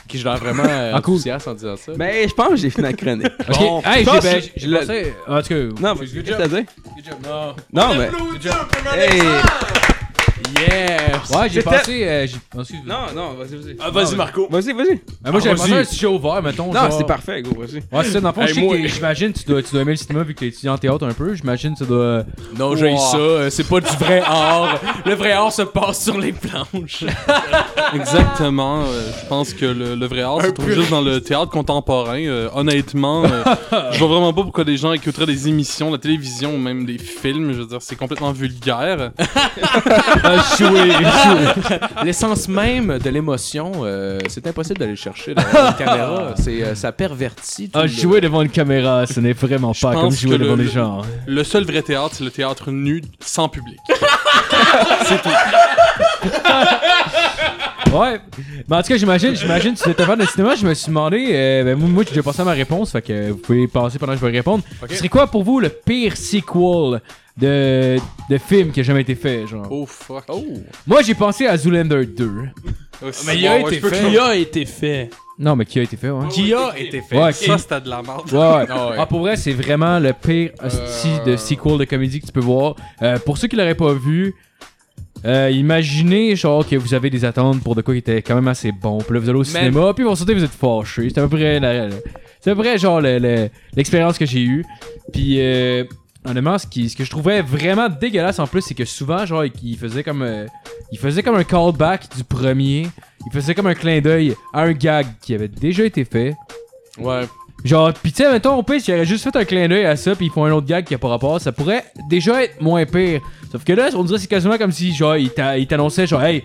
Qui 0.07 0.17
je 0.19 0.23
l'air 0.25 0.37
vraiment 0.37 0.63
euh, 0.67 0.91
Ah, 0.93 1.01
cool. 1.01 1.13
enthousiaste 1.15 1.47
en 1.47 1.53
disant 1.53 1.75
ça. 1.77 1.93
Mais 1.97 2.27
je 2.27 2.33
pense 2.33 2.49
que 2.49 2.55
j'ai 2.57 2.69
fini 2.69 2.83
la 2.83 2.93
chronique. 2.93 3.27
Ok, 3.49 3.57
Bon, 3.57 3.81
hey, 3.85 4.05
je 4.05 4.11
j'ai 4.57 4.67
ben, 4.67 4.73
le- 4.73 4.79
pensé. 4.79 5.13
En 5.27 5.41
tout 5.41 5.47
cas, 5.47 5.55
Non, 5.81 5.93
good 5.95 5.99
qu'est-ce 5.99 6.13
que 6.13 6.25
job. 6.25 6.35
t'as 6.37 6.47
dit? 6.47 6.65
Good 6.95 7.05
job. 7.05 7.15
Non. 7.23 7.55
Non, 7.71 7.95
mais. 7.95 8.09
Hey! 8.97 9.21
Yes! 10.59 11.29
Ouais, 11.29 11.49
j'ai 11.49 11.61
C'était- 11.61 11.77
pensé. 11.77 12.07
euh, 12.07 12.27
j'ai- 12.27 12.37
oh. 12.55 12.61
Non, 12.85 12.95
non, 13.15 13.33
vas-y, 13.33 13.55
vas-y. 13.55 13.75
Ah, 13.79 13.89
vas-y, 13.91 14.15
Marco. 14.15 14.47
Vas-y, 14.49 14.73
vas-y. 14.73 15.01
Ah, 15.23 15.31
moi, 15.31 15.39
j'avais 15.39 15.55
vas-y. 15.55 15.69
pensé 15.69 15.73
à 15.73 15.77
un 15.77 15.83
sujet 15.83 16.07
ouvert, 16.07 16.41
mettons. 16.43 16.67
Non, 16.67 16.73
genre- 16.73 16.91
c'est 16.97 17.07
parfait, 17.07 17.41
go, 17.41 17.51
vas-y. 17.59 17.77
Ouais, 17.91 18.03
c'est 18.03 18.11
ça, 18.11 18.21
dans 18.21 18.29
le 18.29 18.33
fond, 18.35 18.41
Hey, 18.41 18.47
je 18.49 18.53
sais 18.53 18.61
moi- 18.61 18.77
que 18.77 18.87
j'imagine, 18.87 19.33
tu 19.33 19.43
dois, 19.45 19.61
tu 19.63 19.71
dois 19.71 19.81
aimer 19.81 19.91
le 19.91 19.97
cinéma 19.97 20.23
vu 20.23 20.33
que 20.33 20.39
t'es 20.39 20.47
étudiant 20.47 20.73
en 20.73 20.77
théâtre 20.77 21.05
un 21.07 21.13
peu. 21.13 21.33
J'imagine, 21.33 21.73
tu 21.75 21.85
dois. 21.85 22.23
Non, 22.57 22.75
j'ai 22.75 22.95
ça. 22.97 23.17
euh, 23.17 23.49
C'est 23.49 23.67
pas 23.67 23.79
du 23.79 23.95
vrai 23.97 24.21
art. 24.25 24.79
Le 25.05 25.13
vrai 25.15 25.31
art 25.31 25.51
se 25.51 25.61
passe 25.63 26.03
sur 26.03 26.17
les 26.19 26.33
planches. 26.33 27.03
Exactement. 27.93 28.83
euh, 28.83 29.11
je 29.21 29.27
pense 29.27 29.53
que 29.53 29.65
le, 29.65 29.95
le 29.95 30.05
vrai 30.07 30.21
art 30.21 30.41
se 30.41 30.47
trouve 30.51 30.71
juste 30.71 30.89
dans 30.89 31.01
le 31.01 31.21
théâtre 31.21 31.49
contemporain. 31.51 32.19
Euh, 32.19 32.49
honnêtement, 32.53 33.23
euh, 33.23 33.43
je 33.91 33.99
vois 33.99 34.07
vraiment 34.07 34.33
pas 34.33 34.43
pourquoi 34.43 34.63
les 34.63 34.77
gens 34.77 34.91
écouteraient 34.93 35.25
des 35.25 35.47
émissions, 35.47 35.91
la 35.91 35.97
télévision 35.97 36.53
ou 36.53 36.57
même 36.57 36.85
des 36.85 36.97
films. 36.97 37.53
Je 37.53 37.59
veux 37.59 37.65
dire, 37.67 37.77
c'est 37.81 37.95
complètement 37.95 38.31
vulgaire. 38.31 39.11
L'essence 42.03 42.47
même 42.47 42.99
de 42.99 43.09
l'émotion, 43.09 43.71
euh, 43.83 44.19
c'est 44.27 44.45
impossible 44.47 44.79
d'aller 44.79 44.91
le 44.91 44.97
chercher 44.97 45.33
dans 45.33 45.43
la 45.53 45.73
caméra. 45.77 46.33
C'est, 46.37 46.63
euh, 46.63 46.75
ça 46.75 46.91
pervertit 46.91 47.69
tout 47.69 47.79
Ah, 47.79 47.83
le- 47.83 47.87
jouer 47.87 48.21
devant 48.21 48.41
une 48.41 48.49
caméra, 48.49 49.05
ce 49.05 49.19
n'est 49.19 49.33
vraiment 49.33 49.73
pas 49.73 49.93
comme 49.93 50.01
pense 50.03 50.19
jouer 50.19 50.37
que 50.37 50.43
devant 50.43 50.55
le- 50.55 50.63
des 50.65 50.69
gens. 50.71 51.01
Le 51.25 51.43
seul 51.43 51.63
vrai 51.65 51.81
théâtre, 51.81 52.15
c'est 52.17 52.23
le 52.23 52.31
théâtre 52.31 52.71
nu 52.71 53.01
sans 53.19 53.49
public. 53.49 53.77
Ouais. 57.93 58.19
Mais 58.67 58.75
en 58.77 58.81
tout 58.81 58.87
cas, 58.87 58.97
j'imagine, 58.97 59.35
j'imagine, 59.35 59.75
tu 59.75 59.87
étais 59.87 60.03
fan 60.03 60.17
de 60.17 60.25
cinéma, 60.25 60.55
je 60.55 60.65
me 60.65 60.73
suis 60.73 60.87
demandé, 60.87 61.27
euh, 61.31 61.63
ben, 61.63 61.77
moi, 61.77 61.87
moi, 61.89 62.03
j'ai 62.03 62.09
déjà 62.09 62.23
pensé 62.23 62.41
à 62.41 62.45
ma 62.45 62.53
réponse, 62.53 62.91
fait 62.91 63.03
que 63.03 63.29
vous 63.29 63.37
pouvez 63.37 63.67
penser 63.67 63.99
pendant 63.99 64.13
que 64.13 64.19
je 64.19 64.25
vais 64.25 64.31
répondre. 64.31 64.63
Ce 64.89 64.95
serait 64.95 65.09
quoi 65.09 65.27
pour 65.27 65.43
vous 65.43 65.59
le 65.59 65.69
pire 65.69 66.17
sequel 66.17 67.01
de, 67.37 67.97
de 68.29 68.37
film 68.37 68.71
qui 68.71 68.79
a 68.81 68.83
jamais 68.83 69.01
été 69.01 69.15
fait, 69.15 69.47
genre? 69.47 69.65
Oh 69.69 69.85
fuck. 69.85 70.25
Moi, 70.85 71.01
j'ai 71.01 71.15
pensé 71.15 71.47
à 71.47 71.57
Zoolander 71.57 72.05
2. 72.05 72.31
mais 73.25 73.37
il 73.37 73.47
a 73.47 73.59
été 73.59 73.79
fait. 73.79 74.09
Qui 74.09 74.17
a 74.17 74.35
été 74.35 74.65
fait? 74.65 75.09
Non, 75.39 75.55
mais 75.55 75.65
qui 75.65 75.79
a 75.79 75.81
été 75.81 75.97
fait, 75.97 76.11
ouais. 76.11 76.27
Qui 76.29 76.53
a 76.53 76.77
été 76.77 77.01
fait? 77.01 77.17
Ouais, 77.17 77.31
Ça, 77.33 77.57
c'était 77.57 77.81
de 77.81 77.89
la 77.89 78.03
merde. 78.03 78.31
Ouais, 78.31 78.37
ouais. 78.37 78.65
Ah 78.69 78.89
ouais. 78.91 78.95
Ah, 78.99 79.05
pour 79.07 79.19
vrai, 79.21 79.35
c'est 79.35 79.53
vraiment 79.53 79.97
le 79.99 80.13
pire 80.13 80.51
hostie 80.63 81.19
de 81.25 81.35
sequel 81.35 81.79
de 81.79 81.85
comédie 81.85 82.19
que 82.21 82.27
tu 82.27 82.31
peux 82.31 82.39
voir. 82.39 82.75
Euh, 83.01 83.17
pour 83.17 83.37
ceux 83.39 83.47
qui 83.47 83.55
l'auraient 83.55 83.73
pas 83.73 83.93
vu, 83.93 84.35
euh, 85.25 85.49
imaginez 85.51 86.35
genre 86.35 86.67
que 86.67 86.75
vous 86.75 86.93
avez 86.93 87.09
des 87.09 87.25
attentes 87.25 87.63
pour 87.63 87.73
de 87.75 87.81
quoi 87.81 87.95
qui 87.95 87.99
était 87.99 88.21
quand 88.21 88.35
même 88.35 88.47
assez 88.47 88.71
bon. 88.71 88.99
Puis 88.99 89.13
là, 89.15 89.19
vous 89.21 89.29
allez 89.29 89.39
au 89.39 89.43
cinéma, 89.43 89.93
puis 89.95 90.03
vous 90.03 90.15
sortez, 90.15 90.35
vous 90.35 90.43
êtes 90.43 90.51
fâchés. 90.51 91.09
C'est 91.09 91.17
à 91.19 91.27
peu 91.27 91.35
près, 91.35 91.59
la- 91.59 91.87
la- 91.87 91.95
c'est 92.39 92.51
à 92.51 92.55
peu 92.55 92.61
près 92.61 92.77
genre 92.77 93.01
le- 93.01 93.17
le- 93.17 93.49
l'expérience 93.75 94.19
que 94.19 94.25
j'ai 94.27 94.41
eue. 94.43 94.63
Puis 95.11 95.37
euh, 95.39 95.83
honnêtement, 96.25 96.57
ce, 96.57 96.67
qui, 96.67 96.89
ce 96.89 96.95
que 96.95 97.03
je 97.03 97.09
trouvais 97.09 97.41
vraiment 97.41 97.89
dégueulasse 97.89 98.39
en 98.39 98.47
plus, 98.47 98.61
c'est 98.61 98.73
que 98.73 98.85
souvent, 98.85 99.25
genre, 99.25 99.43
il 99.63 99.77
faisait 99.77 100.03
comme, 100.03 100.21
euh, 100.21 100.45
il 100.91 100.99
faisait 100.99 101.23
comme 101.23 101.35
un 101.35 101.43
callback 101.43 102.15
du 102.15 102.23
premier. 102.23 102.87
Il 103.25 103.31
faisait 103.31 103.55
comme 103.55 103.67
un 103.67 103.73
clin 103.73 104.01
d'œil 104.01 104.35
à 104.53 104.61
un 104.63 104.73
gag 104.73 105.07
qui 105.21 105.33
avait 105.33 105.47
déjà 105.47 105.85
été 105.85 106.03
fait. 106.05 106.35
Ouais. 106.99 107.27
Genre, 107.63 107.93
pis 107.93 108.11
tu 108.11 108.23
sais, 108.23 108.31
mettons, 108.31 108.55
au 108.57 108.63
pire, 108.63 108.81
s'il 108.81 108.93
aurait 108.93 109.05
juste 109.05 109.23
fait 109.23 109.35
un 109.37 109.45
clin 109.45 109.67
d'œil 109.69 109.85
à 109.85 109.95
ça, 109.95 110.15
puis 110.15 110.25
ils 110.25 110.31
font 110.31 110.43
un 110.43 110.51
autre 110.51 110.67
gag 110.67 110.83
qui 110.83 110.93
a 110.93 110.97
pas 110.97 111.07
rapport, 111.07 111.39
ça 111.39 111.51
pourrait 111.53 111.85
déjà 112.09 112.43
être 112.43 112.61
moins 112.61 112.85
pire. 112.85 113.21
Sauf 113.51 113.63
que 113.63 113.71
là, 113.73 113.89
on 113.95 114.03
dirait 114.03 114.17
que 114.17 114.21
c'est 114.23 114.27
quasiment 114.27 114.57
comme 114.57 114.71
si, 114.73 114.93
genre, 114.93 115.15
ils 115.15 115.29
t'a- 115.29 115.57
ils 115.57 115.65
t'annonçaient, 115.67 116.05
genre, 116.05 116.23
hey, 116.23 116.43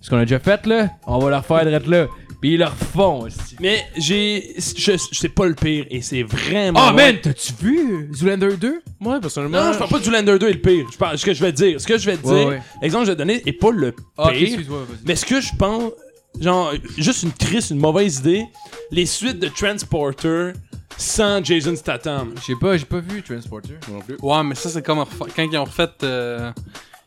ce 0.00 0.10
qu'on 0.10 0.16
a 0.18 0.22
déjà 0.24 0.40
fait 0.40 0.66
là, 0.66 0.88
on 1.06 1.18
va 1.18 1.30
le 1.30 1.36
refaire 1.36 1.64
direct 1.64 1.86
là. 1.86 2.06
Pis 2.40 2.50
ils 2.52 2.58
le 2.58 2.66
refont 2.66 3.22
aussi. 3.22 3.56
Mais 3.60 3.84
j'ai. 3.96 4.54
Je, 4.58 4.92
je- 4.92 4.96
c'est 5.12 5.28
pas 5.30 5.46
le 5.46 5.54
pire 5.54 5.86
et 5.90 6.02
c'est 6.02 6.22
vraiment. 6.22 6.80
Oh 6.80 6.90
loin. 6.90 6.92
man, 6.92 7.16
t'as-tu 7.22 7.52
vu 7.60 8.10
Zoolander 8.14 8.56
2 8.56 8.82
Moi, 9.00 9.20
personnellement. 9.20 9.64
Non, 9.64 9.72
je 9.72 9.78
parle 9.78 9.90
pas 9.90 9.98
du 9.98 10.10
Lander 10.10 10.38
2 10.38 10.48
est 10.48 10.52
le 10.52 10.60
pire. 10.60 10.86
Je 10.92 10.98
parle, 10.98 11.16
ce 11.18 11.24
que 11.24 11.32
je 11.32 11.40
vais 11.42 11.52
te 11.52 11.56
dire. 11.56 11.80
Ce 11.80 11.86
que 11.86 11.96
je 11.96 12.04
vais 12.10 12.16
te 12.18 12.26
Ouais, 12.26 12.38
dire, 12.38 12.48
ouais. 12.48 12.62
l'exemple 12.82 13.04
que 13.04 13.06
je 13.06 13.10
vais 13.12 13.16
te 13.16 13.22
donner 13.22 13.42
est 13.46 13.52
pas 13.52 13.70
le 13.70 13.94
Ah, 14.18 14.28
ok, 14.28 14.32
pire. 14.34 14.58
vas-y. 14.58 14.98
mais 15.06 15.16
ce 15.16 15.24
que 15.24 15.40
je 15.40 15.48
pense, 15.58 15.92
genre, 16.40 16.72
juste 16.98 17.22
une 17.22 17.32
triste, 17.32 17.70
une 17.70 17.78
mauvaise 17.78 18.18
idée, 18.18 18.44
les 18.90 19.06
suites 19.06 19.38
de 19.38 19.48
Transporter 19.48 20.52
sans 20.98 21.42
Jason 21.44 21.74
Statham. 21.76 22.34
Je 22.38 22.42
sais 22.44 22.54
pas, 22.60 22.76
j'ai 22.76 22.84
pas 22.84 23.00
vu 23.00 23.22
Transporter. 23.22 23.74
Non 23.90 24.00
plus. 24.00 24.16
Ouais, 24.22 24.42
mais 24.44 24.54
ça, 24.54 24.68
c'est 24.68 24.84
comme 24.84 25.04
quand 25.34 25.42
ils 25.42 25.56
ont 25.56 25.64
refait. 25.64 25.88
euh, 26.02 26.50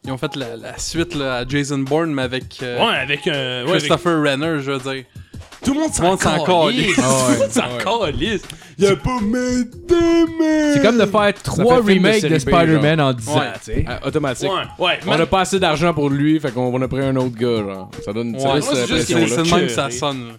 Ils 0.05 0.11
ont 0.11 0.17
fait 0.17 0.35
la, 0.35 0.55
la 0.55 0.77
suite 0.77 1.13
là, 1.15 1.38
à 1.38 1.47
Jason 1.47 1.80
Bourne, 1.80 2.13
mais 2.13 2.21
avec 2.23 2.59
euh, 2.63 2.80
Ouais, 2.80 2.95
avec 2.95 3.27
un. 3.27 3.31
ouais, 3.31 3.59
avec- 3.61 3.80
Christopher 3.80 4.21
Renner, 4.23 4.59
je 4.61 4.71
veux 4.71 4.80
dire. 4.93 5.03
Tout 5.63 5.73
le 5.73 5.80
monde 5.81 5.89
le 5.89 5.93
s'en 5.95 6.15
calisse. 6.45 6.95
Tout 6.95 7.01
le 7.01 7.39
monde 7.39 7.51
s'en 7.51 8.01
calisse. 8.07 8.41
Il 8.77 8.85
y 8.85 8.88
a 8.88 8.95
pas 8.95 9.19
maintenant. 9.19 10.73
C'est 10.73 10.81
comme 10.81 10.97
de 10.97 11.05
faire 11.05 11.34
trois 11.43 11.81
de 11.81 11.93
remakes 11.93 12.26
de, 12.26 12.39
Spider-Man 12.39 13.01
en 13.01 13.11
10 13.13 13.30
ans, 13.30 13.39
Ouais. 13.39 13.45
tu 13.55 13.73
sais. 13.73 13.85
Ah, 13.88 13.99
automatique. 14.07 14.49
Ouais, 14.49 14.85
ouais. 14.85 14.99
On 15.05 15.11
a 15.19 15.26
pas 15.26 15.41
assez 15.41 15.59
d'argent 15.59 15.93
pour 15.93 16.09
lui, 16.09 16.39
fait 16.39 16.51
qu'on 16.53 16.73
on 16.73 16.81
a 16.81 16.88
pris 16.88 17.01
un 17.01 17.15
autre 17.17 17.35
gars, 17.35 17.57
genre. 17.57 17.91
Ça 18.05 18.13
donne 18.13 18.39
ça 18.39 18.53
Ouais, 18.53 18.61
c'est 18.61 18.88
juste 18.88 19.07
C'est 19.07 19.13
de 19.15 19.19
même 19.19 19.45
que 19.61 19.65
que- 19.65 19.67
ça 19.67 19.89
sonne. 19.91 20.30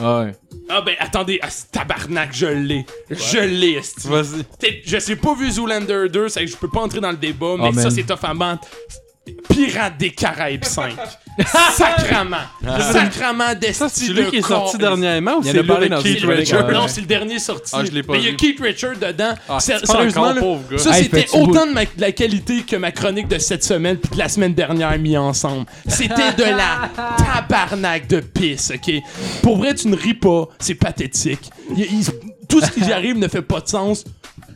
là. 0.00 0.20
Ouais. 0.22 0.32
Ah 0.70 0.80
ben 0.82 0.94
attendez, 1.00 1.38
ah, 1.42 1.48
tabarnak, 1.72 2.30
je 2.32 2.46
l'ai. 2.46 2.86
Je 3.10 3.38
l'ai, 3.40 3.72
esti. 3.72 4.06
Vas-y. 4.08 4.44
T'sais, 4.58 4.82
Je 4.86 4.98
sais 4.98 5.16
pas 5.16 5.34
vu 5.34 5.50
Zoolander 5.50 6.08
2, 6.08 6.28
c'est 6.28 6.44
que 6.44 6.50
je 6.50 6.56
peux 6.56 6.68
pas 6.70 6.80
entrer 6.80 7.00
dans 7.00 7.10
le 7.10 7.16
débat, 7.16 7.56
mais 7.58 7.68
Oh, 7.70 7.72
ça 7.74 7.82
man. 7.82 7.90
c'est 7.90 8.04
tough 8.04 8.18
à 8.22 8.34
battre. 8.34 8.68
Pirates 9.48 9.98
des 9.98 10.10
Caraïbes 10.10 10.64
5. 10.64 10.94
Sacrament. 11.72 12.36
Sacrament 12.92 13.54
d'esti 13.54 13.74
Ça, 13.74 13.88
c'est 13.88 14.08
de 14.08 14.14
celui 14.14 14.30
qui 14.30 14.36
est 14.36 14.46
sorti 14.46 14.78
dernièrement 14.78 15.36
ou 15.38 15.42
c'est 15.42 15.58
avec 15.58 15.90
dans 15.90 16.02
Keith? 16.02 16.24
Ouais. 16.24 16.44
Non, 16.72 16.88
c'est 16.88 17.00
le 17.00 17.06
dernier 17.06 17.38
sorti. 17.38 17.70
Ah, 17.74 17.84
je 17.84 17.90
l'ai 17.90 18.02
pas 18.02 18.12
Mais 18.14 18.20
il 18.20 18.24
y 18.26 18.28
a. 18.28 18.34
Keith 18.34 18.60
Richards 18.60 18.98
dedans. 18.98 19.34
Ah, 19.48 19.60
Sérieusement, 19.60 20.34
ça 20.76 20.90
Ah, 20.90 20.94
c'était 20.94 21.26
autant 21.32 21.66
de, 21.66 21.72
de 21.72 22.00
la 22.00 22.12
qualité 22.12 22.62
que 22.62 22.76
ma 22.76 22.92
chronique 22.92 23.28
de 23.28 23.38
cette 23.38 23.64
semaine 23.64 23.96
puis 23.98 24.10
de 24.12 24.18
la 24.18 24.28
semaine 24.28 24.54
dernière 24.54 24.98
mis 24.98 25.16
ensemble. 25.16 25.66
C'était 25.86 26.32
de 26.32 26.44
la 26.44 26.90
tabarnak 27.16 28.06
de 28.08 28.20
pisse, 28.20 28.72
ok? 28.74 28.94
Pour 29.42 29.58
vrai, 29.58 29.74
tu 29.74 29.88
ne 29.88 29.96
ris 29.96 30.14
pas, 30.14 30.48
c'est 30.58 30.74
pathétique. 30.74 31.50
Tout 32.48 32.60
ce 32.60 32.70
qui 32.70 32.80
y 32.80 32.92
arrive 32.92 33.16
ne 33.16 33.28
fait 33.28 33.42
pas 33.42 33.60
de 33.60 33.68
sens 33.68 34.04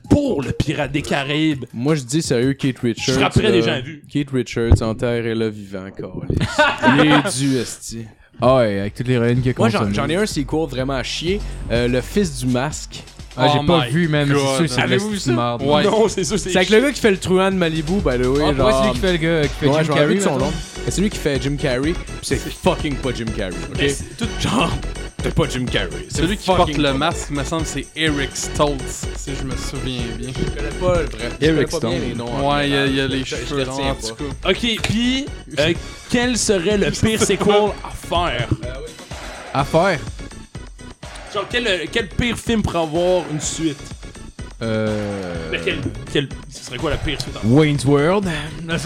pour 0.09 0.43
le 0.43 0.53
Pirate 0.53 0.93
des 0.93 1.03
Caraïbes. 1.03 1.65
Moi, 1.73 1.95
je 1.95 2.03
dis 2.03 2.23
sérieux, 2.23 2.53
Kate 2.55 2.79
Richards. 2.81 3.15
Je 3.15 3.21
frapperais 3.21 3.51
les 3.53 3.63
gens 3.63 3.81
vus. 3.83 4.03
Kate 4.13 4.31
Richards, 4.33 4.83
en 4.83 4.95
terre 4.95 5.25
et 5.27 5.35
là 5.35 5.49
vivant, 5.49 5.87
câlisse. 5.97 6.49
Il 7.05 7.11
est 7.13 7.37
dû, 7.51 7.57
esti. 7.59 8.05
Ah 8.41 8.57
ouais, 8.57 8.81
avec 8.81 8.95
toutes 8.95 9.07
les 9.09 9.15
héroïnes 9.15 9.41
qu'il 9.41 9.51
a 9.53 9.55
Moi, 9.57 9.69
j'en 9.69 10.09
ai 10.09 10.17
un 10.17 10.27
sequel 10.27 10.67
vraiment 10.69 10.95
à 10.95 11.03
chier. 11.03 11.41
Euh, 11.71 11.87
le 11.89 12.01
fils 12.01 12.39
du 12.41 12.47
masque. 12.47 13.03
Ah, 13.37 13.49
j'ai 13.53 13.59
Oh 13.63 13.67
pas 13.67 13.85
my 13.87 13.91
vu, 13.93 14.07
man. 14.09 14.29
mais 14.29 14.35
God. 14.35 14.43
C'est 14.59 14.67
sûr, 14.69 14.77
c'est 14.77 14.81
Avez-vous 14.83 15.17
ça? 15.17 15.33
merde. 15.33 15.63
Ouais. 15.63 15.83
Non, 15.83 16.09
c'est 16.09 16.23
ça, 16.23 16.39
c'est 16.39 16.51
C'est 16.51 16.57
avec 16.57 16.71
le 16.71 16.81
gars 16.81 16.93
qui 16.93 17.01
fait 17.01 17.11
le 17.11 17.17
truand 17.17 17.51
de 17.51 17.57
Malibu, 17.57 17.95
by 17.95 18.01
the 18.23 18.27
way. 18.27 18.45
Ah, 18.49 18.55
genre... 18.55 18.81
celui 18.81 18.93
qui 18.93 18.99
fait 19.01 19.13
le 19.13 19.19
gars, 19.19 19.43
qui 19.43 19.55
fait 19.55 19.67
Ouais, 19.67 19.73
Jim 19.73 19.83
je 19.83 19.89
me 19.89 19.93
rappelle 19.93 19.97
Carrey, 19.97 20.15
de 20.15 20.21
son 20.21 20.33
mettons. 20.35 20.45
nom. 20.47 20.53
Mais 20.85 20.91
C'est 20.93 21.01
lui 21.01 21.11
qui 21.11 21.19
fait 21.19 21.43
Jim 21.43 21.57
Carrey. 21.57 21.93
pis 21.93 21.97
C'est 22.23 22.37
fucking 22.39 22.95
pas 22.97 23.11
Jim 23.13 23.25
Carrey, 23.37 23.55
ok? 23.73 23.77
Mais 23.81 23.89
c'est 23.89 24.17
tout- 24.17 24.29
Genre, 24.41 24.71
c'est 25.25 25.35
pas 25.35 25.49
Jim 25.49 25.65
Carrey. 25.65 26.07
Celui 26.11 26.37
qui 26.37 26.47
porte 26.47 26.77
le 26.77 26.93
masque, 26.93 27.31
me 27.31 27.43
semble, 27.45 27.65
c'est 27.65 27.87
Eric 27.97 28.37
Stoltz, 28.37 29.07
si 29.17 29.35
je 29.35 29.43
me 29.45 29.57
souviens 29.57 30.03
bien. 30.19 30.29
Je 30.29 30.51
connais 30.51 30.69
pas 30.69 31.01
le 31.01 31.09
vrai. 31.09 31.31
Je 31.41 31.47
Eric 31.47 31.71
connais 31.71 31.81
pas 31.81 31.89
bien 31.89 31.99
Stone. 31.99 32.09
les 32.09 32.15
noms. 32.15 32.51
Ouais, 32.51 32.69
il 32.69 32.75
y 32.75 32.77
a, 32.77 32.87
il 32.87 32.95
y 32.95 33.01
a 33.01 33.07
les 33.07 33.25
cheveux 33.25 33.67
en 33.71 33.95
tout 33.95 34.15
cas. 34.17 34.51
Ok, 34.51 34.83
puis 34.83 35.25
euh, 35.59 35.73
quel 36.11 36.37
serait 36.37 36.77
le 36.77 36.91
pire 36.91 37.23
sequel 37.23 37.73
à 37.83 37.91
faire? 37.91 38.49
À 39.55 39.65
faire. 39.65 40.01
Genre, 41.33 41.47
quel, 41.51 41.89
quel 41.91 42.09
pire 42.11 42.37
film 42.37 42.63
pour 42.63 42.77
avoir 42.77 43.25
une 43.31 43.41
suite? 43.41 43.79
Euh. 44.63 45.49
Mais 45.51 45.59
quel, 45.65 45.79
quel, 46.13 46.29
ce 46.49 46.65
serait 46.65 46.77
quoi 46.79 46.91
la 46.91 46.97
pire 46.97 47.21
suite? 47.21 47.35
Wayne's 47.45 47.85
World. 47.85 48.27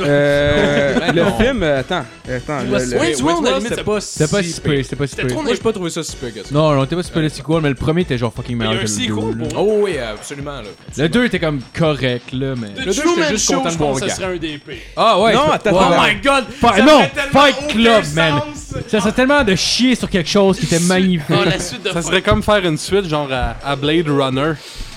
Euh, 0.01 0.99
le 1.15 1.23
non. 1.23 1.39
film, 1.39 1.62
euh, 1.62 1.81
attends, 1.81 2.05
attends, 2.27 2.61
le- 2.62 2.85
le- 2.90 2.99
Wayne's 2.99 3.20
World, 3.23 3.47
à 3.47 3.51
la 3.51 3.57
limite, 3.59 3.70
c'était 3.70 3.85
pas 3.85 4.01
C'était 4.01 4.31
pas 4.31 4.43
si 4.43 4.53
si 4.53 4.61
pire. 4.61 4.73
peu, 4.73 4.82
c'était 4.82 4.97
pas 4.97 5.07
si 5.07 5.11
C'était 5.15 5.28
peu. 5.28 5.35
Moi, 5.35 5.45
j'ai 5.51 5.57
pas 5.61 5.73
trouvé 5.73 5.90
ça 5.90 6.03
si 6.03 6.16
pire 6.16 6.32
que 6.35 6.40
ça. 6.40 6.49
Non, 6.55 6.73
non, 6.74 6.86
t'es 6.86 6.97
pas 6.97 7.03
super 7.03 7.23
le 7.23 7.28
sequel, 7.28 7.61
mais 7.62 7.69
le 7.69 7.74
premier 7.74 8.01
était 8.03 8.16
genre 8.19 8.32
fucking 8.35 8.57
Il 8.57 8.65
y 8.65 8.66
a 8.66 8.69
meilleur 8.70 8.82
un 8.82 8.86
que 8.86 8.90
le 8.90 8.97
sequel 8.97 9.09
2. 9.36 9.43
là. 9.45 9.49
pour. 9.51 9.59
Oh 9.69 9.78
oui, 9.85 9.99
absolument, 9.99 10.57
là. 10.62 10.69
Le 10.97 11.09
2 11.09 11.24
était 11.27 11.39
comme 11.39 11.61
correct, 11.78 12.32
là, 12.32 12.55
mais. 12.57 12.69
The 12.69 12.85
deux, 12.86 12.93
j'étais 12.93 13.03
Truman 13.03 13.28
juste 13.28 13.49
content 13.49 13.69
de 13.70 13.77
voir 13.77 13.95
le 13.95 14.09
serait 14.09 14.24
un 14.24 14.36
des. 14.36 14.61
Ah 14.97 15.20
ouais. 15.20 15.35
Non, 15.35 15.51
attends, 15.53 15.78
attends, 15.78 16.03
ouais. 16.03 16.19
god! 16.24 16.45
Non, 16.85 17.03
Fight 17.31 17.69
Club, 17.69 18.05
man. 18.15 18.40
Ça 18.89 19.01
serait 19.01 19.12
tellement 19.12 19.45
de 19.45 19.55
chier 19.55 19.95
sur 19.95 20.09
quelque 20.09 20.28
chose 20.31 20.59
qui 20.59 20.65
était 20.65 20.81
magnifique. 20.85 21.27
Ah, 21.31 21.45
la 21.45 21.59
suite 21.61 21.85
de 21.85 21.90
Ça 21.90 22.01
serait 22.03 22.23
comme 22.23 22.43
faire 22.43 22.65
une 22.65 22.78
suite 22.78 23.07
genre 23.07 23.28
à 23.31 23.77
Blade 23.77 24.09
Runner. 24.09 24.55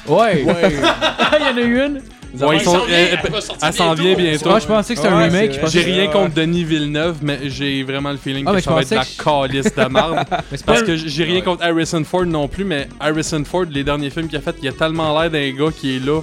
Ouais. 0.08 0.44
Ouais. 0.44 0.72
Il 1.40 1.46
y 1.46 1.50
en 1.50 1.58
a 1.58 1.62
eu 1.62 1.80
une. 1.86 2.02
Ouais, 2.34 2.56
ils 2.56 2.60
elle 2.60 2.62
sont- 2.62 2.72
s'en 2.80 2.86
vient, 2.86 2.98
elle- 2.98 3.20
elle 3.26 3.34
elle 3.62 3.74
s'en 3.74 3.94
vient 3.94 4.14
bientôt. 4.16 4.50
Moi, 4.52 4.60
je 4.60 4.66
pensais 4.66 4.94
que 4.96 5.02
c'était 5.02 5.14
un 5.14 5.20
remake. 5.20 5.60
J'ai 5.68 5.82
rien 5.82 6.08
contre 6.08 6.34
Denis 6.34 6.64
Villeneuve, 6.64 7.18
mais 7.22 7.40
j'ai 7.50 7.84
vraiment 7.84 8.12
le 8.12 8.18
feeling 8.18 8.46
Ah, 8.48 8.54
que 8.54 8.62
ça 8.62 8.72
va 8.74 8.82
être 8.84 8.90
de 8.90 8.96
la 8.96 9.04
calice 9.04 9.76
de 9.76 9.86
merde. 9.92 10.26
Parce 10.66 10.84
que 10.84 10.96
j'ai 10.96 11.24
rien 11.26 11.42
contre 11.42 11.62
Harrison 11.66 12.04
Ford 12.06 12.26
non 12.26 12.48
plus, 12.48 12.64
mais 12.64 12.88
Harrison 13.02 13.44
Ford, 13.44 13.66
les 13.70 13.84
derniers 13.84 14.10
films 14.12 14.30
qu'il 14.30 14.38
a 14.38 14.42
fait, 14.42 14.56
il 14.62 14.68
a 14.70 14.72
tellement 14.72 15.20
l'air 15.20 15.30
d'un 15.30 15.52
gars 15.52 15.72
qui 15.78 15.98
est 15.98 16.00
là 16.06 16.22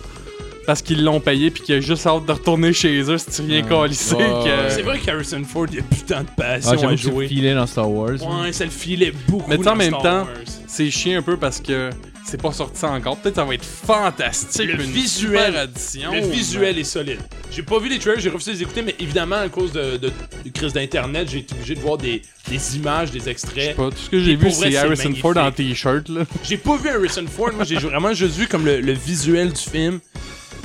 parce 0.66 0.80
qu'ils 0.82 1.02
l'ont 1.04 1.20
payé 1.20 1.50
puis 1.50 1.62
qu'il 1.62 1.74
a 1.76 1.80
juste 1.80 2.06
hâte 2.06 2.24
de 2.26 2.32
retourner 2.32 2.72
chez 2.74 3.00
eux 3.10 3.16
si 3.18 3.30
tu 3.30 3.42
rien 3.42 3.62
calissé 3.62 4.14
Ouais, 4.16 4.24
que... 4.44 4.68
C'est 4.70 4.82
vrai 4.82 4.98
qu'Harrison 4.98 5.42
Ford, 5.44 5.66
il 5.72 5.78
a 5.78 5.82
putain 5.82 6.20
de 6.22 6.26
Ah, 6.38 6.42
passion 6.42 6.72
j'avoue 6.78 6.92
à 6.92 6.96
jouer. 6.96 7.28
filé 7.28 7.54
dans 7.54 7.66
Star 7.66 7.90
Wars. 7.90 8.10
Ouais, 8.12 8.52
ça 8.52 8.64
le 8.64 8.70
filait 8.70 9.12
beaucoup. 9.28 9.48
Mais 9.48 9.56
tu 9.58 9.62
sais, 9.64 9.68
en 9.70 9.76
même 9.76 9.88
Star 9.98 10.02
temps, 10.02 10.26
c'est 10.66 10.90
chiant 10.90 11.18
un 11.18 11.22
peu 11.22 11.36
parce 11.38 11.60
que 11.60 11.88
c'est 12.28 12.40
pas 12.40 12.52
sorti 12.52 12.84
encore. 12.84 13.16
Peut-être 13.16 13.36
ça 13.36 13.44
va 13.44 13.54
être 13.54 13.64
fantastique. 13.64 14.66
Le 14.66 14.74
une 14.74 14.90
visuel- 14.90 15.56
addition. 15.56 16.12
Le 16.12 16.20
visuel 16.26 16.78
est 16.78 16.84
solide. 16.84 17.20
J'ai 17.50 17.62
pas 17.62 17.78
vu 17.78 17.88
les 17.88 17.98
trailers, 17.98 18.20
j'ai 18.20 18.28
refusé 18.30 18.52
de 18.52 18.56
les 18.56 18.62
écouter, 18.62 18.82
mais 18.82 18.94
évidemment, 18.98 19.36
à 19.36 19.48
cause 19.48 19.72
de, 19.72 19.96
de, 19.96 20.08
de 20.44 20.50
crise 20.52 20.72
d'internet, 20.72 21.28
j'ai 21.30 21.38
été 21.38 21.54
obligé 21.54 21.74
de 21.74 21.80
voir 21.80 21.96
des, 21.98 22.22
des 22.48 22.76
images, 22.76 23.10
des 23.10 23.18
Je 23.20 23.24
sais 23.24 23.30
extraits. 23.30 23.76
pas, 23.76 23.90
tout 23.90 23.96
ce 23.96 24.10
que 24.10 24.20
j'ai 24.20 24.36
vu, 24.36 24.50
c'est 24.50 24.76
Harrison 24.76 25.14
Ford 25.14 25.36
en 25.36 25.50
t-shirt, 25.50 26.08
là. 26.08 26.22
J'ai 26.44 26.58
pas 26.58 26.76
vu 26.76 26.88
Harrison 26.90 27.24
Ford, 27.26 27.50
moi 27.54 27.64
j'ai 27.64 27.76
vraiment 27.76 28.12
juste 28.12 28.36
vu 28.36 28.46
comme 28.46 28.64
le, 28.66 28.80
le 28.80 28.92
visuel 28.92 29.52
du 29.52 29.60
film. 29.60 30.00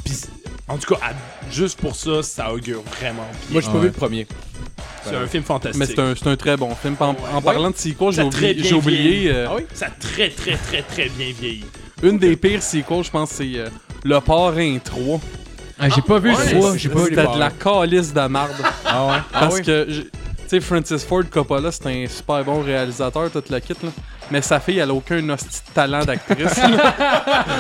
Puis, 0.04 0.16
en 0.68 0.78
tout 0.78 0.94
cas, 0.94 1.00
à- 1.04 1.52
juste 1.52 1.80
pour 1.80 1.96
ça, 1.96 2.22
ça 2.24 2.54
augure 2.54 2.82
vraiment 3.00 3.26
bien. 3.32 3.52
Moi, 3.52 3.62
j'ai 3.62 3.68
pas 3.68 3.74
Ouais. 3.76 3.80
vu 3.82 3.88
le 3.88 3.92
premier. 3.94 4.28
C'est 5.06 5.16
un 5.16 5.28
film 5.28 5.44
fantastique. 5.44 5.80
Mais 5.80 5.86
c'est 5.86 6.00
un, 6.00 6.14
c'est 6.16 6.28
un 6.30 6.36
très 6.36 6.56
bon 6.58 6.74
film. 6.76 6.96
En, 7.00 7.10
en 7.10 7.14
Ouais. 7.14 7.42
parlant 7.44 7.70
de 7.72 7.76
sequel, 7.78 8.12
j'ai 8.64 8.74
oublié, 8.74 9.22
j'ai 9.24 9.32
euh, 9.32 9.48
Ah 9.50 9.54
oui? 9.58 9.64
Ça 9.74 9.88
a 9.88 9.90
très, 9.90 10.30
très, 10.30 10.56
très, 10.58 10.82
très 10.82 11.10
bien 11.10 11.28
vieilli. 11.40 11.66
une 12.02 12.18
des 12.18 12.36
pires 12.36 12.62
sequels, 12.64 13.04
je 13.04 13.12
pense, 13.12 13.30
c'est 13.32 13.52
euh, 13.56 13.70
Le 14.04 14.20
Parrain 14.20 14.78
3. 14.84 15.20
Ah, 15.80 15.90
j'ai 15.90 16.02
pas 16.02 16.20
vu 16.20 16.34
Ouais, 16.34 16.54
le 16.54 16.60
3. 16.60 16.78
J'ai 16.78 16.90
pas 16.90 17.00
vu 17.00 17.06
C'était 17.10 17.34
de 17.34 17.40
la 17.40 17.50
calice 17.52 18.14
de 18.14 18.28
marde. 18.28 18.52
Ah 18.86 19.06
ouais. 19.08 19.14
Parce 19.34 19.60
que, 19.62 19.86
je- 19.90 20.02
tu 20.02 20.10
sais, 20.48 20.60
Francis 20.60 21.04
Ford 21.04 21.24
Coppola, 21.32 21.72
c'est 21.72 21.88
un 21.88 22.06
super 22.08 22.44
bon 22.44 22.62
réalisateur, 22.62 23.32
toute 23.32 23.50
la 23.50 23.60
kit, 23.62 23.74
là. 23.82 23.90
Mais 24.32 24.42
sa 24.42 24.60
fille, 24.60 24.80
elle 24.80 24.90
a 24.90 24.94
aucun 24.94 25.28
hostie 25.30 25.62
de 25.70 25.74
talent 25.74 26.04
d'actrice. 26.06 26.58
là. 26.58 26.96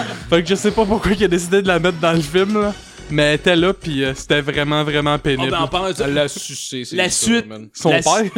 fait 0.29 0.43
que 0.43 0.49
je 0.49 0.55
sais 0.55 0.71
pas 0.71 0.85
pourquoi 0.85 1.11
il 1.11 1.23
a 1.23 1.27
décidé 1.27 1.61
de 1.61 1.67
la 1.67 1.79
mettre 1.79 1.99
dans 1.99 2.13
le 2.13 2.21
film, 2.21 2.61
là. 2.61 2.73
Mais 3.13 3.23
elle 3.23 3.35
était 3.35 3.55
là, 3.55 3.73
puis 3.73 4.03
euh, 4.03 4.13
c'était 4.15 4.41
vraiment, 4.41 4.83
vraiment 4.83 5.15
Oh, 5.15 5.19
pénible. 5.19 5.51
ben, 5.51 5.59
en 5.61 5.67
parlant 5.67 5.89
de 5.89 5.93
ça, 5.95 6.05
Elle 6.07 6.13
l'a 6.15 6.27
sucé, 6.27 6.83
c'est 6.85 6.95
La 6.95 7.09
ça, 7.09 7.25
suite. 7.25 7.47
man. 7.47 7.67
Son 7.73 7.89
la- 7.91 8.01
père? 8.01 8.23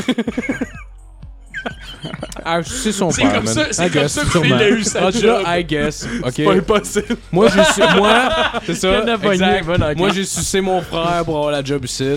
Ah, 2.47 2.61
c'est 2.63 2.91
son 2.91 3.09
C'est 3.09 3.23
père, 3.23 3.33
comme 3.33 3.45
man. 3.45 3.53
ça- 3.55 3.67
c'est 3.71 3.87
I 3.87 3.89
comme 3.89 4.01
guess, 4.03 4.11
ça 4.11 4.21
que 4.21 4.29
sûrement. 4.29 4.45
Phil 4.45 4.53
a 4.65 4.69
eu 4.69 4.83
sa 4.83 5.01
Rendu 5.01 5.19
job. 5.19 5.41
là, 5.43 5.59
I 5.59 5.63
guess. 5.65 6.07
Ok. 6.23 6.33
C'est 6.35 6.43
pas 6.43 6.53
impossible. 6.53 7.17
Moi, 7.31 7.47
j'ai 7.49 7.63
su... 7.63 7.81
Moi, 7.97 8.29
c'est 8.67 8.75
ça. 8.75 9.03
Exact. 9.33 10.13
j'ai 10.13 10.25
sucé 10.25 10.61
mon 10.61 10.81
frère 10.81 11.23
pour 11.25 11.37
avoir 11.37 11.51
la 11.51 11.63
job 11.63 11.83
ici. 11.85 12.07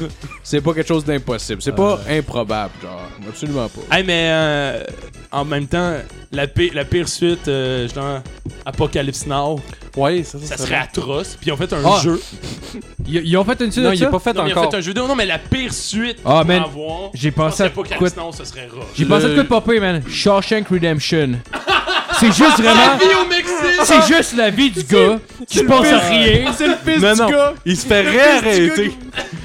C'est 0.43 0.61
pas 0.61 0.75
quelque 0.75 0.89
chose 0.89 1.05
d'impossible. 1.07 1.63
C'est 1.63 1.75
pas 1.75 1.99
improbable, 2.11 2.73
genre. 2.83 3.09
Absolument 3.27 3.69
pas. 3.71 3.97
Hey, 3.97 4.05
mais 4.05 4.29
euh, 4.31 4.85
en 5.33 5.47
même 5.47 5.67
temps, 5.67 5.95
la 6.33 6.47
pire, 6.47 6.73
la 6.75 6.85
pire 6.85 7.09
suite, 7.09 7.49
euh, 7.49 7.89
genre 7.89 8.21
Apocalypse 8.67 9.27
Now, 9.27 9.61
Ouais, 9.97 10.23
ça, 10.23 10.39
ça 10.39 10.57
ça 10.57 10.65
serait 10.65 10.77
atroce. 10.77 11.37
Puis 11.41 11.49
ils 11.49 11.53
ont 11.53 11.57
fait 11.57 11.73
un 11.73 11.79
Ah. 11.85 12.01
jeu. 12.03 12.21
Ils, 13.07 13.17
ils 13.27 13.37
ont 13.37 13.45
fait 13.45 13.61
une 13.61 13.73
suite 13.73 13.85
Non, 13.85 13.91
de 13.91 13.95
il 13.95 13.99
ça? 13.99 14.07
est 14.07 14.11
pas 14.11 14.19
fait 14.19 14.33
Non, 14.35 14.45
mais 14.45 14.51
ils 14.51 14.55
ont 14.55 14.59
encore. 14.59 14.71
fait 14.73 14.77
un 14.77 14.81
jeu 14.81 14.89
vidéo. 14.91 15.07
Non, 15.07 15.15
mais 15.17 15.27
la 15.27 15.39
pire 15.39 15.73
suite 15.73 16.19
Ah, 16.25 16.39
pour 16.41 16.47
man, 16.47 16.63
avoir. 16.63 17.11
j'ai 17.15 17.31
je 17.31 17.35
pensé 17.35 17.63
à 17.65 17.71
quoi- 17.71 17.85
Now, 18.17 18.33
ça 18.33 18.45
serait 18.45 18.69
rough. 18.73 18.83
J'ai 18.95 19.05
Le- 19.05 19.09
pensé 19.11 19.25
à 19.27 19.29
quoi 19.35 19.43
de 19.43 19.49
popper, 19.49 19.81
man? 19.81 20.03
Shawshank 20.09 20.69
Redemption. 20.69 21.33
C'est 22.21 22.27
juste 22.33 22.59
La 22.59 22.73
vraiment. 22.73 22.97
vie 22.99 23.15
au 23.25 23.29
Mexique! 23.29 23.81
C'est 23.85 24.15
juste 24.17 24.37
la 24.37 24.51
vie 24.51 24.71
du 24.71 24.83
gars 24.83 25.19
qui 25.47 25.59
se 25.59 25.65
pense 25.65 25.87
à 25.87 25.99
rien. 25.99 26.53
C'est 26.57 26.67
le 26.69 26.75
fils 26.85 27.01
Non, 27.03 27.13
du 27.15 27.21
non, 27.21 27.29
gars. 27.31 27.55
il 27.65 27.77
se 27.77 27.87
fait 27.87 28.01
réarrêter. 28.01 28.93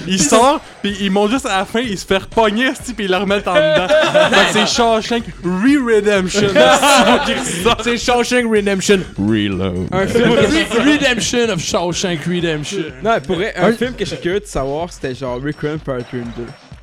Il 0.08 0.22
sort, 0.22 0.60
puis 0.82 0.96
ils 1.00 1.10
montent 1.12 1.32
juste 1.32 1.46
à 1.46 1.60
la 1.60 1.66
fin, 1.66 1.80
il 1.80 1.98
se 1.98 2.06
fait 2.06 2.18
repogner, 2.18 2.72
puis 2.96 3.06
ils 3.06 3.12
le 3.12 3.18
remettent 3.18 3.48
en 3.48 3.54
dedans. 3.54 3.88
C'est 4.52 4.68
Shawshank 4.68 5.24
Re-Redemption. 5.44 6.50
C'est 7.84 7.98
Shawshank 7.98 8.46
Redemption. 8.52 9.00
Reload. 9.18 9.88
Un 9.92 10.08
film 10.08 10.32
Redemption 10.32 11.50
of 11.50 11.62
Shawshank 11.62 12.20
Redemption. 12.26 12.84
Non, 13.04 13.20
pour 13.26 13.36
vrai, 13.38 13.54
un 13.56 13.72
film 13.74 13.94
que 13.94 14.04
je 14.04 14.10
suis 14.10 14.20
curieux 14.20 14.40
de 14.42 14.46
savoir, 14.46 14.92
c'était 14.92 15.16
genre 15.16 15.40
Requiem 15.42 15.80
Part 15.80 15.98
1 15.98 16.02
2. 16.02 16.24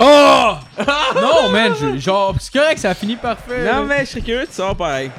Oh! 0.02 0.52
non, 1.14 1.50
man, 1.50 1.72
je- 1.78 1.98
genre, 2.00 2.34
c'est 2.40 2.52
correct, 2.58 2.78
ça 2.78 2.90
a 2.90 2.94
fini 2.94 3.16
parfait. 3.16 3.64
Non, 3.70 3.84
mais 3.84 4.00
je 4.06 4.10
serais 4.12 4.20
curieux 4.22 4.46
de 4.46 4.52
savoir 4.52 4.76
pareil. 4.76 5.10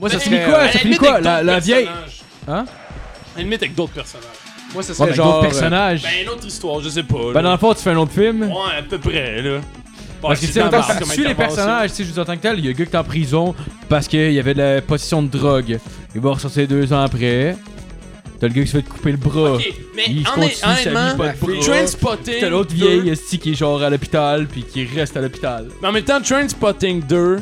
Moi, 0.00 0.08
ça 0.08 0.18
serait. 0.18 0.44
quoi? 0.44 0.58
Ça 0.60 0.64
la 0.64 0.70
finit 0.72 0.96
quoi? 0.96 1.14
avec 1.16 1.44
La, 1.44 1.60
vieille. 1.60 1.84
personnages. 1.84 2.22
Hein? 2.48 2.64
À 3.34 3.36
la 3.36 3.42
limite 3.42 3.62
avec 3.62 3.74
d'autres 3.74 3.92
personnages. 3.92 4.26
Moi, 4.72 4.82
ça 4.82 4.94
serait 4.94 5.04
avec 5.04 5.16
genre. 5.16 5.26
d'autres 5.26 5.38
euh, 5.38 5.50
personnages. 5.50 6.02
Ben, 6.02 6.10
une 6.22 6.28
autre 6.30 6.46
histoire, 6.46 6.80
je 6.80 6.88
sais 6.88 7.02
pas. 7.02 7.32
Ben, 7.34 7.42
dans 7.42 7.52
le 7.52 7.58
fond, 7.58 7.74
tu 7.74 7.82
fais 7.82 7.90
un 7.90 7.96
autre 7.96 8.12
film? 8.12 8.42
Ouais, 8.44 8.78
à 8.78 8.82
peu 8.82 8.98
près, 8.98 9.42
là. 9.42 9.60
Parce 10.22 10.40
que 10.40 10.46
tu 10.46 10.52
sais, 10.52 10.60
la 10.60 10.66
si 10.66 10.76
marque 10.76 11.04
tu 11.04 11.10
suis 11.10 11.24
les 11.24 11.34
personnages, 11.34 11.92
tu 11.94 12.04
sais, 12.04 12.18
en 12.18 12.24
tant 12.24 12.36
que 12.36 12.42
tel, 12.42 12.58
il 12.58 12.64
y 12.66 12.68
a 12.68 12.70
un 12.70 12.74
gars 12.74 12.84
qui 12.84 12.92
est 12.92 12.98
en 12.98 13.04
prison 13.04 13.54
parce 13.88 14.06
qu'il 14.06 14.32
y 14.32 14.38
avait 14.38 14.52
de 14.52 14.58
la 14.58 14.82
possession 14.82 15.22
de 15.22 15.28
drogue. 15.28 15.78
Il 16.14 16.20
va 16.20 16.30
ressortir 16.30 16.68
deux 16.68 16.92
ans 16.92 17.02
après. 17.02 17.56
T'as 18.38 18.48
le 18.48 18.54
gars 18.54 18.62
qui 18.62 18.68
se 18.68 18.76
fait 18.78 18.82
couper 18.82 19.12
le 19.12 19.16
bras. 19.18 19.54
Ok, 19.54 19.72
mais 19.94 20.04
Il 20.08 20.24
continue 20.24 20.50
sa 20.52 20.72
vie, 20.72 20.88
honnêtement, 20.88 21.16
pas 21.16 21.28
de 21.32 21.38
bras. 21.38 21.52
Trainspotting. 21.62 22.34
T'as 22.40 22.48
l'autre 22.48 22.74
2, 22.74 22.76
vieille 22.76 23.08
esti 23.10 23.38
qui 23.38 23.52
est 23.52 23.54
genre 23.54 23.82
à 23.82 23.90
l'hôpital 23.90 24.46
puis 24.46 24.62
qui 24.62 24.84
reste 24.86 25.16
à 25.16 25.20
l'hôpital. 25.20 25.68
Mais 25.82 25.88
en 25.88 25.92
même 25.92 26.04
temps, 26.04 26.20
Trainspotting 26.20 27.02
2. 27.06 27.38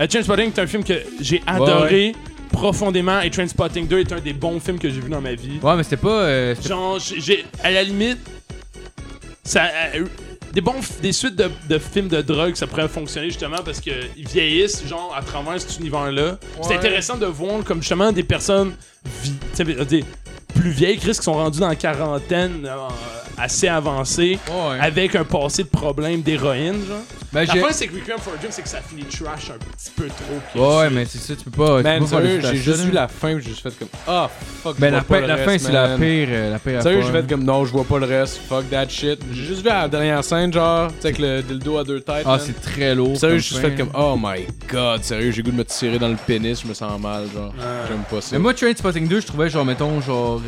Euh, 0.00 0.06
Trainspotting, 0.06 0.50
c'est 0.54 0.60
un 0.62 0.66
film 0.66 0.82
que 0.84 0.94
j'ai 1.20 1.42
adoré 1.46 2.14
profondément. 2.52 3.20
Et 3.20 3.30
Trainspotting 3.30 3.86
2 3.86 3.98
est 3.98 4.12
un 4.12 4.20
des 4.20 4.32
bons 4.32 4.58
films 4.60 4.78
que 4.78 4.88
j'ai 4.88 5.00
vu 5.00 5.10
dans 5.10 5.20
ma 5.20 5.34
vie. 5.34 5.58
Ouais, 5.62 5.76
mais 5.76 5.82
c'était 5.82 5.96
pas. 5.98 6.22
euh, 6.22 6.54
Genre, 6.60 6.98
j'ai-. 6.98 7.44
À 7.62 7.70
la 7.70 7.82
limite. 7.82 8.18
Ça. 9.44 9.64
euh, 9.94 10.04
des 10.52 10.60
bons 10.60 10.74
des 11.00 11.12
suites 11.12 11.36
de, 11.36 11.48
de 11.68 11.78
films 11.78 12.08
de 12.08 12.20
drogue 12.22 12.56
ça 12.56 12.66
pourrait 12.66 12.88
fonctionner 12.88 13.28
justement 13.28 13.58
parce 13.64 13.80
que 13.80 13.90
ils 14.16 14.26
vieillissent 14.26 14.84
genre 14.84 15.14
à 15.16 15.22
travers 15.22 15.60
cet 15.60 15.78
univers 15.78 16.10
là 16.10 16.38
c'est 16.62 16.74
intéressant 16.74 17.16
de 17.16 17.26
voir 17.26 17.62
comme 17.62 17.80
justement 17.80 18.10
des 18.10 18.24
personnes 18.24 18.74
des 19.56 20.04
plus 20.56 20.70
vieilles 20.70 20.98
Chris 20.98 21.12
qui 21.12 21.22
sont 21.22 21.34
rendues 21.34 21.60
dans 21.60 21.68
la 21.68 21.76
quarantaine 21.76 22.66
euh, 22.66 22.88
assez 23.40 23.68
Ouais. 23.68 24.78
avec 24.80 25.14
un 25.16 25.24
passé 25.24 25.62
de 25.64 25.68
problème 25.68 26.20
d'héroïne 26.22 26.84
genre 26.86 26.98
Ben, 27.32 27.44
la 27.44 27.54
fin 27.54 27.70
c'est 27.72 27.86
que 27.86 27.94
Requiem 27.94 28.18
for 28.18 28.32
a 28.34 28.36
Dream 28.38 28.50
c'est 28.50 28.62
que 28.62 28.68
ça 28.68 28.80
finit 28.80 29.04
trash 29.04 29.50
un 29.50 29.58
petit 29.58 29.90
peu 29.96 30.08
trop 30.08 30.78
Ouais, 30.78 30.90
mais 30.90 31.04
c'est 31.04 31.18
ça, 31.18 31.34
tu 31.36 31.44
peux 31.48 31.64
pas. 31.64 31.78
tu 31.78 31.84
Man, 31.84 32.40
j'ai 32.42 32.56
juste 32.56 32.80
vu 32.80 32.90
la 32.90 33.06
fin, 33.08 33.38
j'ai 33.38 33.50
juste 33.50 33.62
fait 33.62 33.78
comme 33.78 33.88
Ah, 34.08 34.28
fuck. 34.62 34.74
je 34.76 34.80
Ben, 34.80 34.92
la 34.92 35.02
pas 35.02 35.20
fin, 35.20 35.26
la 35.26 35.58
c'est 35.58 35.72
la 35.72 35.88
pire. 35.96 36.28
euh, 36.30 36.50
La 36.52 36.58
pire 36.58 36.82
Sérieux, 36.82 37.02
j'ai 37.02 37.12
fait 37.12 37.28
comme 37.28 37.44
non, 37.44 37.64
je 37.64 37.72
vois 37.72 37.84
pas 37.84 37.98
le 37.98 38.06
reste, 38.06 38.40
fuck 38.48 38.68
that 38.70 38.88
shit. 38.88 39.20
J'ai 39.32 39.44
juste 39.44 39.62
vu 39.62 39.68
la 39.68 39.86
dernière 39.88 40.24
scène, 40.24 40.52
genre, 40.52 40.88
tu 40.88 40.94
sais, 41.02 41.08
avec 41.08 41.18
le 41.18 41.42
dildo 41.42 41.78
à 41.78 41.84
deux 41.84 42.00
têtes. 42.00 42.24
Ah, 42.26 42.38
c'est 42.44 42.60
très 42.60 42.94
lourd. 42.94 43.16
Sérieux, 43.16 43.38
j'ai 43.38 43.48
juste 43.48 43.60
fait 43.60 43.74
comme 43.76 43.90
oh 43.96 44.16
my 44.20 44.46
god, 44.68 45.04
sérieux, 45.04 45.30
j'ai 45.30 45.42
goût 45.42 45.52
de 45.52 45.56
me 45.56 45.64
tirer 45.64 45.98
dans 45.98 46.08
le 46.08 46.16
pénis, 46.16 46.60
je 46.62 46.66
me 46.68 46.74
sens 46.74 47.00
mal, 47.00 47.24
genre. 47.32 47.52
J'aime 47.88 48.02
pas 48.10 48.20
ça. 48.20 48.28
Mais 48.32 48.38
moi, 48.38 48.54
Trainspotting 48.54 49.06
2, 49.06 49.20
je 49.20 49.26
trouvais, 49.26 49.48
genre, 49.48 49.64
mettons, 49.64 50.00
genre. 50.00 50.40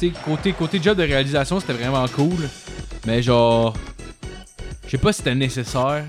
Tu 0.00 0.08
sais, 0.08 0.12
côté, 0.24 0.52
côté 0.52 0.82
job 0.82 0.96
de 0.98 1.02
réalisation, 1.04 1.60
c'était 1.60 1.74
vraiment 1.74 2.06
cool. 2.08 2.48
Mais 3.06 3.22
genre. 3.22 3.74
Je 4.86 4.90
sais 4.90 4.98
pas 4.98 5.12
si 5.12 5.18
c'était 5.18 5.34
nécessaire. 5.36 6.04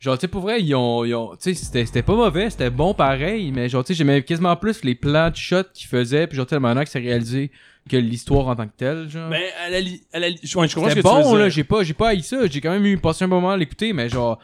Genre, 0.00 0.16
tu 0.16 0.22
sais, 0.22 0.28
pour 0.28 0.40
vrai, 0.42 0.62
ils 0.62 0.74
ont. 0.74 1.04
ils 1.04 1.14
ont- 1.14 1.36
tu 1.36 1.54
sais, 1.54 1.84
c'était 1.84 2.02
pas 2.02 2.14
mauvais, 2.14 2.48
c'était 2.50 2.70
bon 2.70 2.94
pareil. 2.94 3.52
Mais 3.52 3.68
genre, 3.68 3.84
tu 3.84 3.88
sais, 3.88 3.98
j'aimais 3.98 4.22
quasiment 4.22 4.56
plus 4.56 4.82
les 4.82 4.94
plans 4.94 5.30
de 5.30 5.36
shot 5.36 5.64
qu'ils 5.74 5.88
faisaient. 5.88 6.26
Puis 6.26 6.36
genre, 6.36 6.46
tu 6.46 6.56
sais, 6.56 6.84
que 6.84 6.90
c'est 6.90 6.98
réalisé 6.98 7.50
que 7.88 7.96
l'histoire 7.96 8.48
en 8.48 8.56
tant 8.56 8.66
que 8.66 8.76
telle, 8.76 9.08
genre. 9.08 9.28
mais 9.28 9.50
à 9.64 9.70
la 9.70 9.80
li- 9.80 10.02
à 10.12 10.18
la 10.18 10.28
je 10.30 10.34
comprends 10.54 10.66
ce 10.68 10.74
que 10.74 10.80
C'était 10.88 11.02
tu 11.02 11.08
veux 11.08 11.22
bon, 11.22 11.30
dire. 11.30 11.38
là, 11.38 11.48
j'ai 11.48 11.64
pas, 11.64 11.82
j'ai 11.82 11.94
pas 11.94 12.08
haï 12.08 12.22
ça. 12.22 12.46
J'ai 12.46 12.60
quand 12.60 12.70
même 12.70 12.86
eu 12.86 12.96
passé 12.98 13.24
un 13.24 13.28
moment 13.28 13.50
à 13.50 13.56
l'écouter, 13.56 13.92
mais 13.92 14.08
genre. 14.08 14.38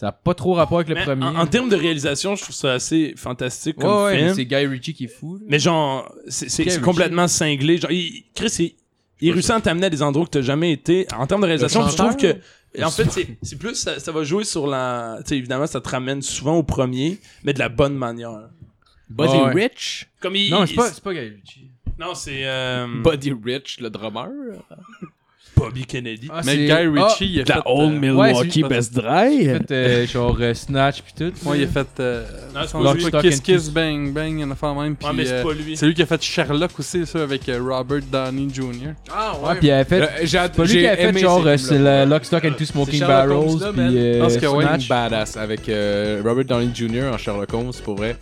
Ça 0.00 0.08
a 0.08 0.12
pas 0.12 0.32
trop 0.34 0.52
rapport 0.54 0.78
avec 0.78 0.88
le 0.88 0.94
Mais 0.94 1.04
premier. 1.04 1.24
en, 1.24 1.34
en 1.34 1.46
termes 1.48 1.68
de 1.68 1.74
réalisation 1.74 2.36
je 2.36 2.42
trouve 2.42 2.54
ça 2.54 2.72
assez 2.74 3.14
fantastique 3.16 3.76
comme 3.76 4.04
ouais, 4.04 4.16
film 4.18 4.34
c'est 4.34 4.44
Guy 4.46 4.54
Ritchie 4.66 4.94
qui 4.94 5.04
est 5.06 5.08
fou. 5.08 5.34
là. 5.38 5.42
Mais 5.48 5.58
genre, 5.58 6.14
c'est 6.28 6.80
complètement 6.80 7.26
cinglé. 7.26 7.78
Genre, 7.78 7.90
il, 7.90 8.24
Chris, 8.32 8.54
il, 8.60 8.74
il 9.20 9.32
réussit 9.32 9.50
à 9.50 9.60
t'amener 9.60 9.86
à 9.86 9.90
des 9.90 10.00
endroits 10.02 10.24
que 10.24 10.30
t'as 10.30 10.40
jamais 10.42 10.70
été. 10.70 11.06
En 11.16 11.26
termes 11.26 11.40
de 11.40 11.46
réalisation, 11.46 11.88
je 11.88 11.96
trouve 11.96 12.16
que. 12.16 12.28
chanteur? 12.28 12.86
En 12.86 12.90
fait, 12.92 13.26
c'est- 13.42 13.56
plus. 13.58 13.74
Ça, 13.74 13.98
ça 13.98 14.12
va 14.12 14.22
jouer 14.22 14.44
sur 14.44 14.68
la. 14.68 15.16
Tu 15.24 15.30
sais, 15.30 15.36
évidemment, 15.38 15.66
ça 15.66 15.80
te 15.80 15.88
ramène 15.88 16.22
souvent 16.22 16.54
au 16.56 16.62
premier, 16.62 17.18
mais 17.42 17.52
de 17.52 17.58
la 17.58 17.68
bonne 17.68 17.96
manière. 17.96 18.30
Buddy 19.10 19.32
Ouais. 19.36 19.52
Rich? 19.64 20.06
Comme 20.20 20.36
il. 20.36 20.50
Non, 20.50 20.64
c'est 20.66 20.74
pas, 21.02 21.12
Guy 21.12 21.18
Ritchie. 21.20 21.70
Non, 21.98 22.14
c'est. 22.14 22.42
euh, 22.44 22.86
Buddy 23.02 23.32
Rich, 23.32 23.80
le 23.80 23.90
drummer? 23.90 24.28
Bobby 25.58 25.84
Kennedy. 25.84 26.28
Ah, 26.32 26.40
Mais 26.44 26.56
Guy 26.56 26.70
Ah, 26.72 26.78
Ritchie, 27.06 27.32
il 27.34 27.40
a 27.40 27.44
fait. 27.44 27.60
Old 27.66 27.94
euh, 27.94 27.98
Milwaukee 27.98 28.62
ouais, 28.62 28.68
Best 28.68 28.94
Dry. 28.94 29.36
Il 29.42 29.50
a 29.50 29.58
fait 29.58 29.70
euh, 29.72 30.06
genre 30.06 30.36
euh, 30.40 30.54
Snatch 30.54 31.02
pis 31.02 31.12
tout. 31.14 31.32
Ouais, 31.48 31.58
il 31.60 31.64
a 31.64 31.66
fait. 31.66 31.86
euh, 32.00 32.24
Non, 32.74 32.92
lui. 32.92 33.02
Stock 33.04 33.22
Kiss 33.22 33.40
Kiss. 33.40 33.70
Bang 33.70 34.12
Bang, 34.12 34.38
il 34.38 34.44
en 34.44 34.50
a 34.50 34.54
fait 34.54 34.74
même. 34.74 34.96
Puis, 34.96 35.06
Ouais, 35.08 35.12
mais 35.14 35.24
c'est 35.24 35.32
euh, 35.34 35.42
pas 35.42 35.52
lui. 35.52 35.76
c'est 35.76 35.86
lui 35.86 35.94
qui 35.94 36.02
a 36.02 36.06
fait 36.06 36.22
Sherlock 36.22 36.70
aussi, 36.78 37.06
ça, 37.06 37.22
avec 37.22 37.48
euh, 37.48 37.60
Robert 37.62 38.02
Downey 38.10 38.48
Jr. 38.52 38.92
Ah 39.12 39.34
Ouais, 39.42 39.54
pis 39.60 39.66
il 39.66 39.70
a 39.72 39.84
fait. 39.84 40.26
C'est 40.26 40.52
pas 40.52 40.62
lui 40.64 40.68
j'ai 40.72 40.80
qui 40.80 40.86
a 40.86 40.96
fait 40.96 41.18
genre 41.18 41.42
euh, 41.46 42.04
Lock, 42.06 42.24
Stock 42.24 42.44
and 42.44 42.52
Two 42.58 42.64
Smoking 42.66 43.00
Barrels 43.00 43.58
pis 43.74 43.80
euh, 43.80 44.24
ouais, 44.24 44.64
Snatch. 44.64 44.88
Badass 44.88 45.36
avec 45.36 45.68
euh, 45.68 46.22
Robert 46.24 46.44
Downey 46.44 46.70
Jr. 46.74 47.10
en 47.12 47.18
Sherlock 47.18 47.52
Holmes, 47.52 47.72
pour 47.84 47.96
vrai. 47.96 48.16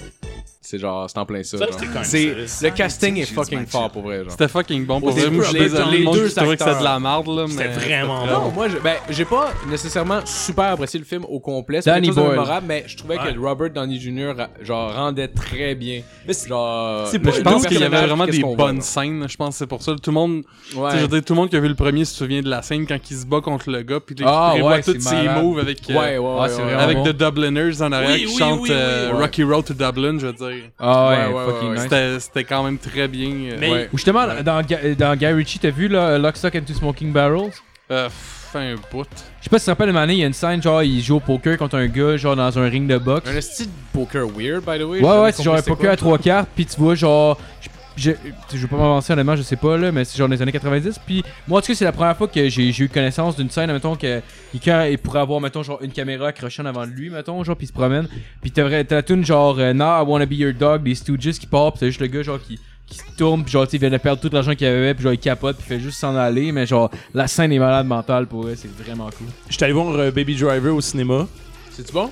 C'est 0.69 0.79
genre, 0.79 1.09
c'est 1.09 1.17
en 1.19 1.25
plein 1.27 1.43
ça. 1.45 1.59
Ça, 1.59 1.65
genre. 1.67 1.75
c'était 1.75 1.87
quand 1.87 1.95
même 2.01 2.47
C'est 2.47 2.67
le 2.71 2.75
casting 2.75 3.17
est 3.19 3.25
fucking 3.25 3.67
fort 3.67 3.89
pour 3.91 4.03
vrai, 4.03 4.19
genre. 4.23 4.33
C'était 4.33 4.49
fucking 4.49 4.85
bon 4.85 5.01
pour 5.01 5.11
vrai. 5.11 5.31
Moi, 5.31 5.45
je 5.45 5.49
suis 5.51 5.59
les- 5.61 5.69
désolé, 5.69 5.99
les 5.99 6.05
moi, 6.05 6.13
deux 6.17 6.29
je 6.29 6.35
trouvais 6.35 6.57
que 6.57 6.65
c'était 6.65 6.79
de 6.81 6.85
la 6.85 6.95
acteurs. 6.97 7.25
merde, 7.25 7.29
là. 7.39 7.45
C'était 7.49 7.69
vraiment 7.69 8.27
bon. 8.27 8.33
Non, 8.33 8.51
moi, 8.51 8.69
je- 8.69 8.79
ben, 8.79 8.97
j'ai 9.11 9.25
pas 9.25 9.53
nécessairement 9.71 10.21
super 10.27 10.65
apprécié 10.73 10.99
le 10.99 11.07
film 11.07 11.25
au 11.29 11.39
complet. 11.39 11.81
C'est 11.83 11.91
Danny 11.91 12.09
quelque 12.09 12.17
chose 12.17 12.25
de 12.25 12.31
mémorable, 12.31 12.67
mais 12.67 12.85
je 12.89 12.97
trouvais 12.97 13.17
Ouais. 13.19 13.33
que 13.33 13.39
Robert 13.39 13.71
Downey 13.71 14.01
Jr. 14.01 14.33
genre 14.63 14.93
rendait 14.93 15.29
très 15.29 15.75
bien. 15.77 16.03
Mais 16.27 16.33
c'est- 16.33 16.49
genre, 16.49 17.07
c'est 17.07 17.25
Je 17.25 17.41
pense 17.43 17.65
qu'il 17.67 17.79
y 17.81 17.85
avait 17.85 18.05
vraiment 18.07 18.27
des 18.27 18.41
voit, 18.41 18.57
bonnes 18.57 18.81
scènes. 18.81 19.27
Je 19.29 19.37
pense 19.37 19.51
que 19.51 19.59
c'est 19.59 19.67
pour 19.69 19.83
ça. 19.83 19.93
Tout 20.03 20.11
le 20.11 20.15
monde, 20.15 20.43
je 20.73 20.77
veux 20.97 21.07
dire, 21.09 21.25
tout 21.25 21.33
le 21.35 21.41
monde 21.41 21.51
qui 21.51 21.57
a 21.57 21.61
vu 21.61 21.69
le 21.69 21.75
premier 21.77 22.05
se 22.05 22.15
souvient 22.17 22.43
de 22.43 22.49
la 22.51 22.63
scène 22.63 22.87
quand 22.87 22.99
il 23.09 23.17
se 23.17 23.25
bat 23.25 23.41
contre 23.41 23.71
le 23.71 23.83
gars, 23.83 24.01
puis 24.05 24.17
il 24.19 24.25
Ah, 24.27 24.49
prévoit 24.53 24.73
ouais, 24.73 24.83
tous 24.83 25.01
ses 25.01 25.29
moves 25.29 25.61
avec, 25.61 25.79
euh, 25.91 26.79
avec. 26.79 27.03
The 27.05 27.11
Dubliners 27.17 27.83
en 27.83 27.93
arrière 27.93 28.17
qui 28.17 28.37
chantent 28.37 28.69
euh. 28.71 29.13
Rocky 29.15 29.45
Road 29.45 29.65
to 29.65 29.75
Dublin, 29.75 30.19
je 30.19 30.27
veux 30.27 30.33
dire. 30.33 30.56
Ah 30.79 31.09
ouais, 31.09 31.17
Ouais, 31.17 31.33
ouais, 31.35 31.45
fucking 31.53 31.69
ouais, 31.69 31.75
nice. 31.75 31.83
C'était 31.85 32.21
c'était 32.21 32.45
quand 32.45 32.63
même 32.65 32.79
très 32.79 33.09
bien. 33.09 33.29
euh, 33.31 33.57
Mais- 33.61 33.71
ouais. 33.73 33.89
Ou 33.93 33.97
justement, 33.97 34.27
dans, 34.45 34.63
Ga- 34.63 34.95
dans 34.97 35.17
Guy 35.17 35.27
Ritchie, 35.27 35.59
t'as 35.59 35.71
vu 35.71 35.89
là, 35.89 36.19
Lock, 36.19 36.37
Stock 36.37 36.55
and 36.55 36.63
Two 36.67 36.75
Smoking 36.75 37.13
Barrels? 37.13 37.53
Euh, 37.91 38.09
fin 38.11 38.75
bout. 38.91 39.07
Je 39.41 39.45
sais 39.45 39.51
pas 39.51 39.59
si 39.59 39.65
tu 39.65 39.67
te 39.67 39.71
rappelles, 39.71 39.91
une 39.91 39.97
année, 39.97 40.15
il 40.15 40.19
y 40.21 40.25
a 40.25 40.27
une 40.27 40.33
scène, 40.33 40.61
genre, 40.63 40.83
il 40.83 41.01
joue 41.03 41.17
au 41.17 41.21
poker 41.21 41.57
contre 41.57 41.77
un 41.77 41.87
gars, 41.87 42.17
genre, 42.17 42.35
dans 42.35 42.59
un 42.59 42.69
ring 42.69 42.89
de 42.89 42.99
boxe. 42.99 43.29
Un 43.31 43.41
style 43.41 43.69
poker 43.93 44.27
weird, 44.27 44.65
by 44.65 44.79
the 44.79 44.83
way. 44.83 45.01
Ouais, 45.01 45.21
ouais, 45.23 45.33
c'est 45.33 45.43
genre 45.45 45.55
un 45.57 45.63
poker 45.63 45.93
à 45.93 45.97
trois 45.97 46.19
cartes, 46.19 46.49
puis 46.55 46.67
tu 46.67 46.81
vois, 46.81 46.95
genre. 46.97 47.39
Je, 47.61 47.69
je, 47.97 48.11
je 48.53 48.59
veux 48.59 48.67
pas 48.69 48.77
m'avancer 48.77 49.13
honnêtement, 49.13 49.37
je 49.37 49.43
sais 49.43 49.57
pas 49.57 49.77
là, 49.77 49.91
mais 49.93 50.05
c'est 50.05 50.17
genre 50.19 50.29
des 50.29 50.41
années 50.43 50.53
90. 50.53 50.99
Puis 51.07 51.25
moi, 51.49 51.59
en 51.59 51.63
tout 51.63 51.69
cas, 51.69 51.75
c'est 51.75 51.85
la 51.85 51.93
première 51.93 52.17
fois 52.17 52.29
que 52.29 52.49
j'ai 52.49 52.69
eu 52.79 52.89
connaissance 52.89 53.37
d'une 53.37 53.51
scène, 53.51 53.73
mettons, 53.73 53.97
que 53.97 54.21
quelqu'un 54.53 54.87
il 54.87 54.99
pourrait 54.99 55.21
avoir, 55.21 55.41
mettons, 55.41 55.63
genre 55.63 55.79
une 55.83 55.93
caméra 55.93 56.29
accrochée 56.29 56.63
en 56.63 56.67
avant 56.67 56.87
de 56.87 56.93
lui, 56.93 57.11
mettons, 57.11 57.43
genre, 57.45 57.57
puis 57.57 57.65
il 57.65 57.69
se 57.69 57.73
promène. 57.73 58.09
Puis 58.43 58.51
t'as 58.51 58.65
vrai- 58.65 58.85
t'as 58.85 58.97
la 58.97 59.03
tune 59.03 59.25
genre 59.25 59.59
euh, 59.59 59.73
Now 59.73 60.03
I 60.03 60.05
Wanna 60.07 60.27
Be 60.27 60.33
Your 60.35 60.53
Dog, 60.53 60.83
des 60.83 60.95
Stooges 60.95 61.39
qui 61.39 61.47
part, 61.47 61.73
puis 61.73 61.81
c'est 61.81 61.87
juste 61.87 62.01
le 62.01 62.07
gars, 62.09 62.23
genre, 62.23 62.41
qui, 62.41 62.59
qui 62.87 62.99
se 62.99 63.05
tourne, 63.17 63.43
puis 63.43 63.53
genre, 63.53 63.65
tu 63.67 63.73
sais, 63.73 63.77
il 63.79 63.81
vient 63.81 63.91
de 63.91 63.97
perdre 63.97 64.21
tout 64.21 64.31
l'argent 64.33 64.55
qu'il 64.55 64.67
avait, 64.67 64.95
puis 64.95 65.03
genre, 65.03 65.13
il 65.13 65.19
capote, 65.19 65.57
puis 65.57 65.65
il 65.67 65.69
fait 65.77 65.81
juste 65.81 65.99
s'en 65.99 66.15
aller, 66.15 66.53
mais 66.53 66.67
genre, 66.67 66.91
la 67.15 67.27
scène 67.27 67.51
est 67.53 67.59
malade 67.59 67.87
mentale 67.87 68.27
pour 68.27 68.47
eux, 68.47 68.55
c'est 68.57 68.71
vraiment 68.77 69.07
cool. 69.07 69.27
J'étais 69.49 69.65
allé 69.65 69.73
voir 69.75 69.89
euh, 69.95 70.11
Baby 70.11 70.37
Driver 70.37 70.75
au 70.75 70.81
cinéma. 70.81 71.27
C'est-tu 71.71 71.93
bon? 71.93 72.11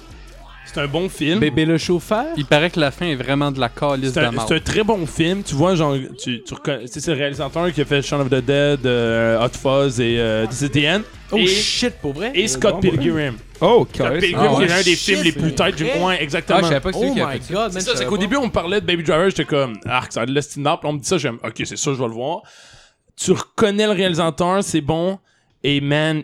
C'est 0.66 0.80
un 0.80 0.86
bon 0.88 1.08
film. 1.08 1.38
Bébé 1.38 1.64
le 1.66 1.78
chauffeur? 1.78 2.26
Il 2.36 2.46
paraît 2.46 2.70
que 2.70 2.80
la 2.80 2.90
fin 2.90 3.06
est 3.06 3.14
vraiment 3.14 3.52
de 3.52 3.60
la 3.60 3.68
calice 3.68 4.08
de 4.12 4.14
C'est 4.14 4.26
un, 4.26 4.32
merde. 4.32 4.44
c'est 4.48 4.54
un 4.56 4.60
très 4.60 4.82
bon 4.82 5.06
film. 5.06 5.42
Tu 5.44 5.54
vois, 5.54 5.74
genre, 5.76 5.94
tu, 6.20 6.42
tu 6.42 6.54
reconnais. 6.54 6.86
C'est 6.86 7.06
le 7.06 7.12
réalisateur 7.14 7.70
qui 7.72 7.80
a 7.80 7.84
fait 7.84 8.02
Shaun 8.02 8.20
of 8.22 8.28
the 8.30 8.36
Dead, 8.44 8.84
euh, 8.86 9.44
Hot 9.44 9.50
Fuzz 9.56 10.00
et 10.00 10.16
euh, 10.18 10.46
This 10.46 10.62
is 10.62 10.70
the 10.70 10.84
End. 10.86 11.00
Oh 11.30 11.36
et, 11.36 11.46
shit, 11.46 11.94
pour 12.00 12.12
vrai? 12.14 12.32
et 12.34 12.48
Scott 12.48 12.80
Pilgrim. 12.80 13.34
Oh, 13.60 13.86
Scott 13.94 14.18
Pilgrim, 14.18 14.38
Ah 14.40 14.54
ouais. 14.54 14.66
qui 14.66 14.72
est 14.72 14.74
un 14.74 14.82
des 14.82 14.96
Shit, 14.96 14.98
films 15.16 15.22
les 15.22 15.32
plus 15.32 15.54
têtes 15.54 15.76
du 15.76 15.84
coin, 15.86 16.16
Ah, 16.18 16.22
exactement. 16.22 16.60
je 16.60 16.64
savais 16.64 16.80
pas 16.80 16.90
que 16.92 16.98
c'est 16.98 17.04
Oh 17.10 17.14
my 17.14 17.20
fait 17.40 17.52
god, 17.52 17.62
man. 17.62 17.70
c'est 17.72 17.80
ça, 17.80 17.96
c'est 17.96 18.06
qu'au 18.06 18.18
début, 18.18 18.36
on 18.36 18.46
me 18.46 18.50
parlait 18.52 18.80
de 18.80 18.86
Baby 18.86 19.02
Driver, 19.04 19.28
j'étais 19.30 19.44
comme, 19.44 19.74
arc, 19.86 20.12
ça 20.12 20.22
a 20.22 20.26
de 20.26 20.32
l'estinable. 20.32 20.80
On 20.84 20.92
me 20.94 20.98
dit 20.98 21.06
ça, 21.08 21.18
j'aime, 21.18 21.38
ok, 21.44 21.54
c'est 21.64 21.76
ça, 21.76 21.92
je 21.92 21.98
vais 21.98 22.06
le 22.08 22.12
voir. 22.14 22.42
Tu 23.16 23.30
reconnais 23.32 23.86
le 23.86 23.92
réalisateur, 23.92 24.62
c'est 24.64 24.80
bon. 24.80 25.18
Et 25.62 25.80
man, 25.80 26.22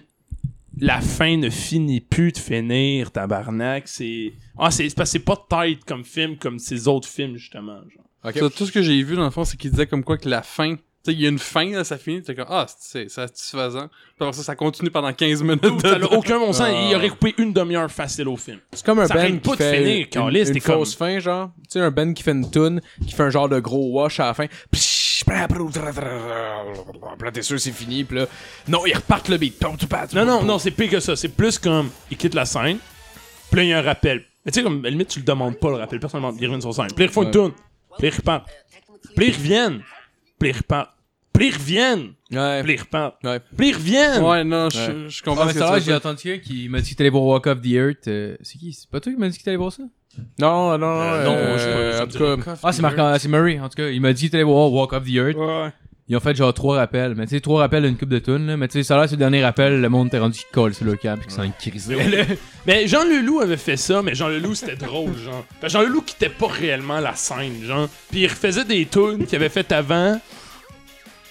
la 0.80 1.00
fin 1.00 1.36
ne 1.36 1.50
finit 1.50 2.00
plus 2.00 2.32
de 2.32 2.38
finir, 2.38 3.10
tabarnak. 3.10 3.86
C'est. 3.86 4.32
Ah, 4.58 4.70
c'est 4.70 4.94
parce 4.94 5.18
pas 5.18 5.46
tight 5.48 5.84
comme 5.84 6.04
film, 6.04 6.36
comme 6.36 6.58
ces 6.58 6.88
autres 6.88 7.08
films, 7.08 7.36
justement. 7.36 7.80
genre. 8.22 8.50
Tout 8.50 8.66
ce 8.66 8.72
que 8.72 8.82
j'ai 8.82 9.02
vu, 9.02 9.16
dans 9.16 9.24
le 9.24 9.30
fond, 9.30 9.44
c'est 9.44 9.56
qu'il 9.56 9.70
disait 9.70 9.86
comme 9.86 10.04
quoi 10.04 10.18
que 10.18 10.28
la 10.28 10.42
fin. 10.42 10.76
Tu 11.02 11.12
sais, 11.12 11.16
il 11.16 11.22
y 11.22 11.26
a 11.26 11.30
une 11.30 11.38
fin, 11.38 11.64
là, 11.70 11.82
ça 11.82 11.96
finit, 11.96 12.22
t'es 12.22 12.34
comme, 12.34 12.44
ah, 12.50 12.66
c'est 12.78 13.08
satisfaisant. 13.08 13.88
Puis 13.88 13.96
après 14.20 14.32
ça, 14.34 14.42
ça 14.42 14.54
continue 14.54 14.90
pendant 14.90 15.10
15 15.12 15.42
minutes. 15.42 15.62
Dude, 15.62 15.80
ça 15.80 15.94
de- 15.94 16.00
n'a 16.00 16.12
aucun 16.12 16.38
bon 16.38 16.52
sens. 16.52 16.68
Ah. 16.70 16.88
Il 16.90 16.94
aurait 16.94 17.08
coupé 17.08 17.34
une 17.38 17.54
demi-heure 17.54 17.90
facile 17.90 18.28
au 18.28 18.36
film. 18.36 18.58
C'est 18.72 18.84
comme 18.84 18.98
un 18.98 19.06
Ça 19.06 19.14
band 19.14 19.38
qui 19.38 19.56
fait 19.56 19.76
finir, 19.78 20.06
une, 20.14 20.36
une 20.56 20.60
comme- 20.60 20.74
fausse 20.76 20.94
fin, 20.94 21.18
genre. 21.18 21.50
Tu 21.62 21.62
sais, 21.70 21.80
un 21.80 21.90
band 21.90 22.12
qui 22.12 22.22
fait 22.22 22.32
une 22.32 22.50
tune, 22.50 22.82
qui 23.06 23.14
fait 23.14 23.22
un 23.22 23.30
genre 23.30 23.48
de 23.48 23.58
gros 23.60 23.92
wash 23.92 24.20
à 24.20 24.26
la 24.26 24.34
fin. 24.34 24.46
Puis 24.70 24.80
t'es 27.32 27.42
sûr 27.42 27.60
c'est 27.60 27.72
fini, 27.72 28.04
puis 28.04 28.18
là... 28.18 28.26
Non, 28.68 28.84
ils 28.86 28.94
repartent 28.94 29.28
le 29.28 29.36
beat. 29.38 29.62
Non, 30.14 30.24
non, 30.26 30.42
non, 30.42 30.58
c'est 30.58 30.70
pire 30.70 30.90
que 30.90 31.00
ça. 31.00 31.16
C'est 31.16 31.28
plus 31.28 31.58
comme, 31.58 31.90
il 32.10 32.16
quitte 32.16 32.34
la 32.34 32.44
scène, 32.44 32.78
puis 33.50 33.56
là, 33.60 33.62
il 33.64 33.68
y 33.68 33.72
a 33.72 33.78
un 33.78 33.82
rappel. 33.82 34.24
Mais 34.44 34.52
tu 34.52 34.58
sais, 34.58 34.62
comme, 34.62 34.80
à 34.80 34.82
la 34.84 34.90
limite, 34.90 35.08
tu 35.08 35.18
le 35.20 35.24
demandes 35.24 35.58
pas, 35.58 35.68
le 35.70 35.76
rappel. 35.76 35.98
Personne 36.00 36.20
ne 36.20 36.26
demande, 36.26 36.40
ils 36.40 36.44
reviennent 36.46 36.60
sur 36.62 36.74
scène. 36.74 36.88
Puis 36.94 37.04
ils 37.04 37.08
refont 37.08 37.22
une 37.24 37.30
tune. 37.30 37.52
Puis 37.98 38.08
ils 38.08 38.14
repartent. 38.14 38.48
Puis 39.16 39.26
ils 39.28 39.34
reviennent. 39.34 39.82
Puis 40.40 40.48
ils 40.48 40.56
repartent. 40.56 40.90
Puis 41.32 41.46
ils 41.48 41.54
reviennent. 41.54 42.12
Ouais. 42.32 42.62
Puis 42.64 42.72
ils 42.74 42.80
repartent. 42.80 43.22
Ouais. 43.22 43.38
Puis 43.56 43.70
là, 43.70 43.72
ils 43.72 43.76
reviennent. 43.76 44.22
Ouais, 44.24 44.42
non, 44.44 44.68
je, 44.70 45.08
je 45.08 45.22
comprends 45.22 45.42
Ah, 45.42 45.46
mais 45.46 45.52
ce 45.52 45.58
ça 45.60 45.66
que 45.66 45.70
va, 45.70 45.78
tu 45.78 45.84
j'ai 45.86 45.94
entendu 45.94 46.22
quelqu'un 46.22 46.42
qui 46.44 46.68
m'a 46.68 46.80
dit 46.80 46.90
que 46.90 46.96
t'allais 46.96 47.10
voir 47.10 47.22
Walk 47.22 47.46
of 47.46 47.60
the 47.62 47.66
Earth. 47.66 48.08
euh, 48.08 48.36
c'est 48.42 48.58
qui? 48.58 48.72
C'est 48.72 48.90
pas 48.90 48.98
toi 49.00 49.12
qui 49.12 49.18
m'a 49.18 49.28
dit 49.28 49.38
que 49.38 49.44
t'allais 49.44 49.56
voir 49.56 49.72
ça? 49.72 49.84
Non, 50.40 50.76
non, 50.76 50.78
non. 50.78 51.00
Euh, 51.02 51.24
non, 51.24 51.34
euh, 51.36 51.92
je 51.98 52.02
en 52.02 52.06
tout 52.08 52.42
cas... 52.42 52.56
Ah, 52.64 52.72
c'est 52.72 52.82
Marc 52.82 52.98
c'est 53.20 53.28
Murray, 53.28 53.60
en 53.60 53.68
tout 53.68 53.76
cas. 53.76 53.88
Il 53.90 54.00
m'a 54.00 54.12
dit 54.12 54.26
que 54.26 54.32
t'allais 54.32 54.42
voir 54.42 54.72
Walk 54.72 54.92
of 54.92 55.04
the 55.04 55.10
Earth. 55.14 55.36
Ouais. 55.36 55.70
Ils 56.10 56.16
ont 56.16 56.20
fait 56.20 56.34
genre 56.36 56.52
trois 56.52 56.76
rappels. 56.76 57.14
Mais 57.14 57.24
tu 57.26 57.36
sais, 57.36 57.40
trois 57.40 57.60
rappels 57.60 57.84
d'une 57.84 57.96
coupe 57.96 58.08
de 58.08 58.18
tunes, 58.18 58.44
là. 58.48 58.56
Mais 58.56 58.66
tu 58.66 58.72
sais, 58.72 58.82
ça 58.82 58.96
l'air, 58.96 59.08
c'est 59.08 59.14
le 59.14 59.20
dernier 59.20 59.44
rappel, 59.44 59.80
le 59.80 59.88
monde 59.88 60.10
t'est 60.10 60.18
rendu 60.18 60.40
qui 60.40 60.44
colle 60.52 60.74
sur 60.74 60.84
le 60.84 60.96
câble, 60.96 61.20
puis 61.20 61.28
que 61.28 61.32
c'est 61.32 61.46
une 61.46 61.52
crise. 61.52 61.88
Mais 62.66 62.88
Jean 62.88 63.04
Leloup 63.04 63.38
avait 63.38 63.56
fait 63.56 63.76
ça, 63.76 64.02
mais 64.02 64.16
Jean 64.16 64.26
Leloup, 64.28 64.56
c'était 64.56 64.74
drôle, 64.74 65.16
genre. 65.16 65.44
Parce 65.60 65.72
que 65.72 65.78
Jean 65.78 65.86
Leloup 65.86 66.02
quittait 66.02 66.28
pas 66.28 66.48
réellement 66.48 66.98
la 66.98 67.14
scène, 67.14 67.62
genre. 67.64 67.88
Puis 68.10 68.22
il 68.22 68.26
refaisait 68.26 68.64
des 68.64 68.86
tunes 68.86 69.24
qu'il 69.24 69.36
avait 69.36 69.48
faites 69.48 69.70
avant. 69.70 70.20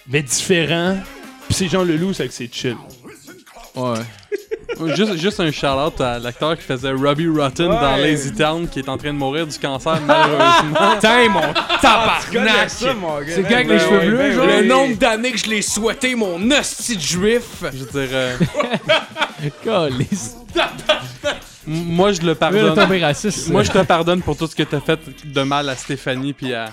mais 0.07 0.23
différent. 0.23 0.97
Pis 1.49 1.53
c'est 1.56 1.68
Jean 1.68 1.84
Leloup, 1.84 2.14
c'est 2.14 2.27
que 2.27 2.34
c'est 2.34 2.51
chill. 2.53 2.77
Ouais. 3.76 3.99
Juste, 4.95 5.17
juste 5.17 5.39
un 5.39 5.51
shout-out 5.51 5.99
à 5.99 6.19
l'acteur 6.19 6.55
qui 6.57 6.63
faisait 6.63 6.91
Robbie 6.91 7.27
Rotten 7.27 7.67
dans. 7.67 7.97
Lazy 7.97 8.33
Town 8.33 8.67
qui 8.67 8.79
est 8.79 8.89
en 8.89 8.97
train 8.97 9.09
de 9.09 9.17
mourir 9.17 9.45
du 9.47 9.57
cancer 9.57 9.99
malheureusement. 10.05 10.91
Putain, 10.95 11.29
mon 11.29 11.53
tabarnak! 11.81 12.69
ça, 12.69 12.93
mon 12.93 13.19
gars. 13.19 13.25
C'est 13.35 13.43
gars 13.43 13.57
avec 13.57 13.67
les 13.67 13.79
cheveux 13.79 14.11
bleus, 14.11 14.31
genre? 14.33 14.45
Le 14.45 14.65
nombre 14.65 14.95
d'années 14.97 15.31
que 15.31 15.37
je 15.37 15.49
l'ai 15.49 15.61
souhaité, 15.61 16.15
mon 16.15 16.51
hostie 16.51 16.99
juif! 16.99 17.63
Je 17.63 17.83
veux 17.83 18.07
dire, 18.07 18.09
euh, 18.13 18.37
Calice. 19.63 20.35
Moi 21.69 22.11
je 22.13 22.21
le 22.21 22.33
pardonne. 22.35 22.73
tombé 22.75 23.03
raciste. 23.03 23.49
Moi 23.49 23.63
je 23.63 23.71
te 23.71 23.77
pardonne 23.83 24.21
pour 24.21 24.35
tout 24.35 24.47
ce 24.47 24.55
que 24.55 24.63
t'as 24.63 24.79
fait 24.79 24.99
de 25.23 25.41
mal 25.43 25.69
à 25.69 25.75
Stéphanie 25.75 26.33
puis 26.33 26.53
à, 26.53 26.69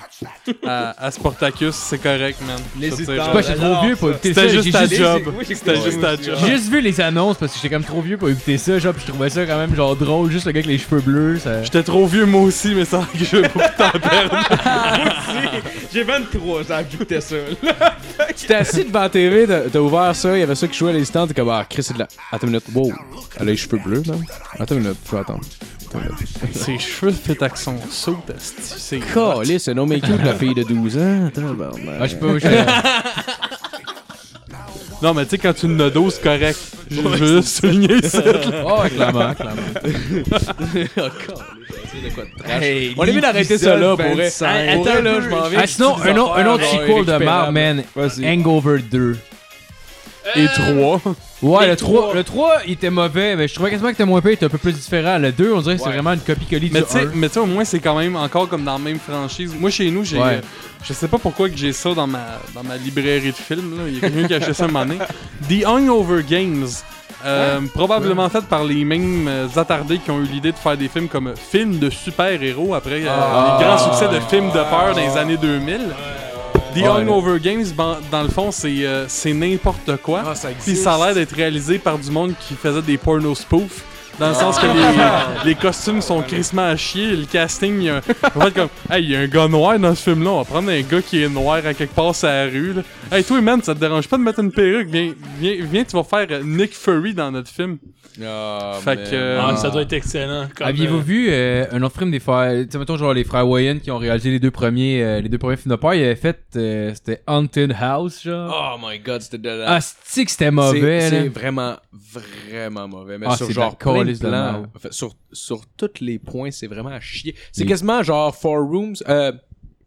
à, 0.67 1.07
à 1.07 1.11
Sportacus, 1.11 1.75
c'est 1.75 1.99
correct 1.99 2.41
man. 2.47 2.57
Je 2.81 2.95
veux 2.95 3.17
Town. 3.17 3.31
Quoi, 3.31 3.43
j'étais 3.43 3.55
trop 3.61 3.83
vieux 3.85 3.97
pour 3.97 4.11
écouter 4.11 4.33
ça? 4.35 4.43
C'était 4.49 4.63
juste 4.63 4.73
ta 4.73 4.87
job. 4.87 5.23
C'était 5.47 5.77
j'ai- 5.77 5.83
juste 5.83 6.01
ta 6.01 6.17
job. 6.17 6.35
J'ai 6.41 6.51
juste 6.57 6.69
vu 6.71 6.81
les 6.81 7.01
annonces 7.01 7.37
parce 7.37 7.53
que 7.53 7.59
j'étais 7.61 7.75
comme 7.75 7.85
trop 7.85 8.01
vieux 8.01 8.17
pour 8.17 8.29
écouter 8.31 8.57
ça, 8.59 8.79
genre, 8.79 8.95
pis 8.95 9.03
je 9.07 9.11
trouvais 9.13 9.29
ça 9.31 9.45
quand 9.45 9.59
même 9.59 9.75
genre 9.75 9.95
drôle, 9.97 10.31
juste 10.31 10.47
le 10.47 10.53
gars 10.53 10.59
avec 10.61 10.67
les 10.67 10.79
cheveux 10.79 11.01
bleus, 11.01 11.39
ça... 11.41 11.63
J'étais 11.63 11.83
trop 11.83 12.07
vieux 12.07 12.25
moi 12.27 12.41
aussi, 12.43 12.75
mais 12.75 12.85
ça 12.85 13.07
que 13.13 13.25
je 13.25 13.37
vais 13.37 13.49
beaucoup 13.49 13.59
t'en 13.77 13.91
perdre. 13.99 14.39
J'ai 15.93 16.03
23 16.03 16.73
ans, 16.73 16.83
j'écoutais 16.91 17.21
ça. 17.21 17.37
T'es 18.47 18.55
assis 18.55 18.85
devant 18.85 19.01
la 19.01 19.09
TV, 19.09 19.47
t'as 19.47 19.61
t'as 19.71 19.79
ouvert 19.79 20.15
ça, 20.15 20.37
il 20.37 20.41
y 20.41 20.43
avait 20.43 20.55
ça 20.55 20.67
qui 20.69 20.77
jouait 20.79 20.91
à 20.91 20.95
l'instant, 20.95 21.27
t'es 21.27 21.35
comme, 21.35 21.49
ah, 21.51 21.65
Chris, 21.69 21.83
c'est 21.83 21.95
de 21.95 21.99
la. 22.01 22.09
Attends 22.33 22.47
une 22.47 22.53
minute, 22.53 22.65
wow, 22.75 22.93
elle 23.37 23.43
a 23.49 23.51
les 23.53 23.57
cheveux 23.57 23.79
bleus, 23.79 24.03
man. 24.07 24.23
Attends 24.59 24.75
une 24.75 24.83
minute, 24.83 24.86
faut 25.05 25.17
attendre. 25.17 25.41
Attends 25.89 26.01
une 26.01 26.15
minute. 26.15 26.57
Ses 26.57 26.79
cheveux 26.79 27.13
fait 27.13 27.41
avec 27.43 27.57
son 27.57 27.77
saut, 27.91 28.19
c'est 28.39 28.99
Calisse, 29.01 29.65
c'est 29.65 29.75
no 29.75 29.87
make 29.87 30.03
de 30.07 30.17
la 30.25 30.35
fille 30.35 30.55
de 30.55 30.63
12 30.65 30.99
ans. 30.99 31.27
Attends. 31.29 31.43
Ah, 32.01 32.07
je 32.07 32.17
je- 32.17 32.49
Non, 35.03 35.13
mais 35.15 35.25
tu 35.25 35.31
sais, 35.33 35.39
quand 35.39 35.53
tu 35.55 35.67
ne 35.69 35.89
doses, 35.91 36.15
c'est 36.15 36.23
correct. 36.23 36.59
Je 36.91 37.01
veux 37.03 37.37
juste 37.39 37.49
souligner 37.61 38.01
ça. 38.03 38.23
Oh, 38.65 38.81
clairement, 38.95 39.35
clairement. 39.39 39.63
Hey, 42.49 42.95
On 42.97 43.05
est 43.05 43.13
mieux 43.13 43.21
d'arrêter 43.21 43.59
ça 43.59 43.77
là, 43.77 43.97
pour 43.97 44.07
vrai. 44.15 44.25
25. 44.25 44.75
Pour 44.75 44.85
vrai, 44.85 45.03
là, 45.03 45.21
je 45.21 45.29
m'en 45.29 45.49
viens. 45.49 45.61
Ah, 45.63 45.67
sinon, 45.67 45.97
un, 46.03 46.17
autre- 46.17 46.37
un 46.37 46.47
autre 46.47 46.65
sequel 46.65 47.05
de 47.05 47.25
marre, 47.25 47.53
man. 47.53 47.83
Hangover 48.25 48.79
2. 48.91 49.17
Et 50.35 50.47
trois. 50.49 51.01
Ouais, 51.43 51.67
le 51.69 51.77
3, 51.77 52.15
le 52.15 52.25
3, 52.25 52.53
il 52.67 52.73
était 52.73 52.89
mauvais, 52.91 53.37
mais 53.37 53.47
je 53.47 53.55
trouvais 53.55 53.71
quasiment 53.71 53.91
que 53.91 53.95
c'était 53.97 54.07
moins 54.09 54.21
pire, 54.23 54.31
il 54.31 54.35
était 54.35 54.47
un 54.47 54.49
peu 54.49 54.59
plus 54.59 54.73
différent. 54.73 55.19
Le 55.19 55.31
2, 55.33 55.53
on 55.53 55.61
dirait 55.61 55.77
que 55.77 55.83
c'est 55.83 55.91
vraiment 55.91 56.15
une 56.15 56.21
copie-colie 56.21 56.69
du 56.69 56.73
Mais 56.75 56.83
tu 56.83 56.89
sais, 56.89 57.01
1. 57.01 57.11
mais 57.15 57.29
tu 57.29 57.35
sais, 57.35 57.41
au 57.41 57.47
moins, 57.47 57.65
c'est 57.65 57.79
quand 57.79 57.97
même 57.99 58.17
encore 58.17 58.49
comme 58.49 58.65
dans 58.65 58.73
la 58.73 58.79
même 58.79 58.99
franchise. 58.99 59.55
Moi, 59.59 59.69
chez 59.71 59.91
nous, 59.91 60.03
j'ai. 60.03 60.17
Ouais. 60.19 60.25
euh, 60.37 60.41
je 60.83 60.93
sais 60.95 61.09
pas 61.09 61.19
pourquoi 61.19 61.51
que 61.51 61.57
j'ai 61.57 61.73
ça 61.73 61.93
dans 61.95 62.07
ma, 62.07 62.41
dans 62.55 62.63
ma 62.65 62.77
librairie 62.79 63.31
de 63.33 63.37
films. 63.37 63.77
là. 63.77 63.85
Il 63.87 63.95
y 63.95 63.99
a 63.99 64.01
quelqu'un 64.01 64.27
qui 64.27 64.35
a 64.35 64.37
acheté 64.39 64.55
ça 64.55 64.65
un 64.65 64.69
moment 64.69 64.87
donné. 64.87 64.99
The 65.49 65.67
Hangover 65.67 66.23
Games. 66.29 66.67
euh, 67.25 67.61
probablement 67.75 68.29
fait 68.31 68.45
par 68.47 68.65
les 68.65 68.85
mêmes 68.85 69.27
euh, 69.29 69.47
attardés 69.57 69.99
qui 69.99 70.11
ont 70.11 70.21
eu 70.21 70.27
l'idée 70.27 70.53
de 70.53 70.57
faire 70.57 70.77
des 70.77 70.89
films 70.89 71.09
comme 71.09 71.35
films 71.51 71.79
de 71.79 71.91
super-héros 71.91 72.75
après 72.75 73.03
euh, 73.03 73.09
Ah. 73.11 73.59
les 73.59 73.65
grands 73.65 73.79
succès 73.79 74.07
de 74.09 74.21
films 74.31 74.49
de 74.49 74.55
peur 74.71 74.95
dans 74.95 75.01
les 75.01 75.17
années 75.19 75.37
2000. 75.37 75.81
The 76.77 76.83
Ouais. 76.85 76.89
Hangover 76.89 77.39
Games, 77.41 77.65
ban- 77.77 77.99
dans 78.11 78.23
le 78.23 78.29
fond, 78.29 78.51
c'est 78.53 78.85
euh, 78.87 79.07
c'est 79.09 79.33
n'importe 79.33 79.97
quoi. 80.03 80.23
Ah, 80.27 80.35
ça 80.35 80.49
Puis 80.63 80.77
ça 80.77 80.95
a 80.95 81.07
l'air 81.07 81.15
d'être 81.15 81.35
réalisé 81.35 81.79
par 81.79 81.99
du 81.99 82.11
monde 82.11 82.33
qui 82.47 82.55
faisait 82.55 82.83
des 82.83 82.99
porno 82.99 83.35
spoofs. 83.35 83.85
Dans 84.19 84.29
le 84.29 84.35
sens 84.35 84.59
que 84.59 84.67
Ah. 84.67 85.29
les, 85.45 85.51
les 85.51 85.55
costumes 85.55 86.01
sont 86.01 86.23
crissement 86.23 86.63
à 86.67 86.77
chier. 86.77 87.15
Le 87.17 87.27
casting, 87.27 87.77
il 87.77 87.83
y 87.85 87.91
a, 87.91 87.99
en 87.99 88.41
fait, 88.41 88.55
comme, 88.55 88.69
hey, 88.91 89.03
il 89.05 89.11
y 89.11 89.17
a 89.17 89.21
un 89.21 89.27
gars 89.27 89.47
noir 89.47 89.79
dans 89.79 89.95
ce 89.95 90.11
film-là. 90.11 90.31
On 90.31 90.39
va 90.39 90.45
prendre 90.45 90.71
un 90.71 90.81
gars 90.81 91.03
qui 91.03 91.23
est 91.23 91.29
noir 91.29 91.57
à 91.67 91.75
quelque 91.75 91.95
part 91.95 92.15
sur 92.15 92.29
la 92.29 92.45
rue. 92.45 92.73
Là. 92.73 92.83
Hey, 93.13 93.25
toi, 93.25 93.41
man, 93.43 93.63
ça 93.63 93.75
te 93.75 93.81
dérange 93.81 94.09
pas 94.09 94.17
de 94.17 94.23
mettre 94.23 94.41
une 94.41 94.53
perruque? 94.53 94.89
Viens, 94.89 95.13
viens, 95.39 95.55
viens 95.71 95.85
tu 95.85 95.97
vas 95.97 96.03
faire 96.05 96.27
euh, 96.31 96.43
Nick 96.43 96.75
Fury 96.75 97.13
dans 97.13 97.31
notre 97.31 97.51
film. 97.51 97.77
Ah, 98.25 98.79
Fait 98.83 98.97
que, 98.97 99.01
euh, 99.13 99.41
Ah, 99.43 99.57
ça 99.57 99.69
doit 99.69 99.83
être 99.83 99.93
excellent. 99.93 100.49
Aviez-vous 100.61 100.97
euh, 100.97 101.03
vu 101.03 101.27
euh, 101.31 101.67
un 101.71 101.83
autre 101.83 101.99
film 101.99 102.11
des 102.11 102.19
frères, 102.19 102.65
tu 102.65 102.71
sais, 102.71 102.79
mettons 102.79 102.97
genre 102.97 103.13
les 103.13 103.25
frères 103.25 103.47
Wayans 103.47 103.79
qui 103.79 103.91
ont 103.91 103.99
réalisé 103.99 104.31
les 104.31 104.39
deux 104.41 104.51
premiers, 104.51 105.03
euh, 105.03 105.21
les 105.21 105.29
deux 105.29 105.37
premiers 105.37 105.57
films 105.59 105.73
de 105.73 105.77
peur, 105.77 105.93
ils 105.93 106.03
avaient 106.03 106.15
fait, 106.17 106.41
euh, 106.57 106.93
c'était 106.95 107.21
Haunted 107.27 107.77
House, 107.79 108.23
genre. 108.25 108.75
Oh 108.75 108.81
my 108.83 108.99
god, 109.01 109.21
c'était 109.21 109.37
de 109.37 109.51
la. 109.51 109.65
Ah, 109.75 109.81
c'était 109.83 110.51
mauvais, 110.51 111.11
C'est- 111.11 111.29
vraiment, 111.29 111.75
vraiment 112.51 112.89
mauvais. 112.89 113.19
Mais 113.19 113.27
Ah, 113.29 113.37
sur 113.37 113.51
genre 113.51 113.77
plein 113.77 113.93
de 114.13 114.91
sur, 114.91 115.15
sur 115.33 115.67
tous 115.77 116.01
les 116.01 116.19
points, 116.19 116.51
c'est 116.51 116.67
vraiment 116.67 116.91
à 116.91 117.01
chier. 117.01 117.35
C'est 117.53 117.67
quasiment 117.67 118.03
genre 118.03 118.35
Four 118.35 118.69
Rooms. 118.69 118.97
Euh, 119.09 119.33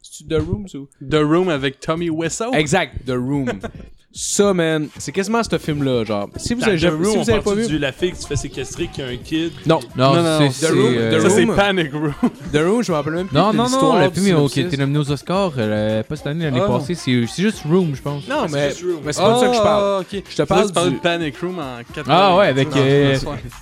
c'est 0.01 0.27
The 0.27 0.41
Rooms 0.41 0.67
ou? 0.75 0.87
The 1.07 1.15
Room 1.15 1.49
avec 1.49 1.79
Tommy 1.79 2.09
Wiseau? 2.09 2.53
Exact, 2.53 3.05
The 3.05 3.11
Room. 3.11 3.47
Ça, 4.11 4.55
man, 4.55 4.87
c'est 4.97 5.11
quasiment 5.11 5.41
ce 5.43 5.55
film-là, 5.59 6.03
genre. 6.03 6.29
Si 6.35 6.55
vous 6.55 6.61
Dans 6.61 6.67
avez, 6.67 6.77
The 6.77 6.79
jamais- 6.79 6.95
Room, 7.05 7.11
si 7.11 7.17
on 7.19 7.21
vous 7.21 7.29
avez 7.29 7.39
pas 7.39 7.43
parle 7.45 7.59
vu. 7.59 7.67
du 7.67 7.77
la 7.77 7.91
fille 7.91 8.11
qui 8.11 8.19
se 8.21 8.25
fait 8.27 8.35
séquestrer, 8.35 8.89
qui 8.91 9.03
a 9.03 9.05
un 9.05 9.17
kid. 9.17 9.51
Non, 9.67 9.79
Non, 9.95 10.15
Non, 10.15 10.23
non, 10.23 10.37
c'est, 10.39 10.45
non, 10.45 10.51
c'est, 10.51 10.65
The 10.65 10.69
Room, 10.71 10.93
euh, 10.97 11.17
The 11.17 11.21
Ça, 11.21 11.29
c'est 11.29 11.43
Room. 11.45 11.55
Panic 11.55 11.91
Room. 11.93 12.13
The 12.51 12.57
Room, 12.57 12.83
je 12.83 12.91
me 12.91 12.97
rappelle 12.97 13.13
même 13.13 13.27
plus. 13.27 13.37
Non, 13.37 13.51
de 13.51 13.57
non, 13.57 13.63
l'histoire, 13.65 13.93
non, 13.93 14.01
le 14.01 14.07
du 14.09 14.13
film 14.15 14.25
qui 14.25 14.29
synopsis. 14.31 14.65
était 14.65 14.77
nominé 14.77 14.97
aux 14.99 15.11
Oscars, 15.11 15.51
euh, 15.59 16.01
pas 16.01 16.15
cette 16.15 16.25
année, 16.25 16.45
l'année 16.45 16.59
Ah, 16.63 16.67
non. 16.67 16.79
passée, 16.79 16.95
c'est, 16.95 17.23
c'est 17.27 17.41
juste 17.43 17.61
Room, 17.69 17.91
je 17.95 18.01
pense. 18.01 18.27
Non, 18.27 18.47
mais, 18.51 18.69
juste 18.69 18.81
Room. 18.81 18.99
mais 19.05 19.13
c'est 19.13 19.21
pas 19.21 19.33
de 19.35 19.39
ça 19.41 19.47
que 19.47 19.53
je 19.53 19.61
parle. 19.61 19.83
Ah, 19.83 19.99
ok. 20.01 20.23
Je 20.27 20.35
te 20.35 20.41
parle 20.41 20.71
du- 20.71 20.95
de 20.95 20.99
Panic 21.01 21.37
Room 21.37 21.59
en 21.59 21.77
80. 21.93 22.03
Ah 22.09 22.35
ouais, 22.35 22.47
avec, 22.47 22.75
euh. 22.75 23.15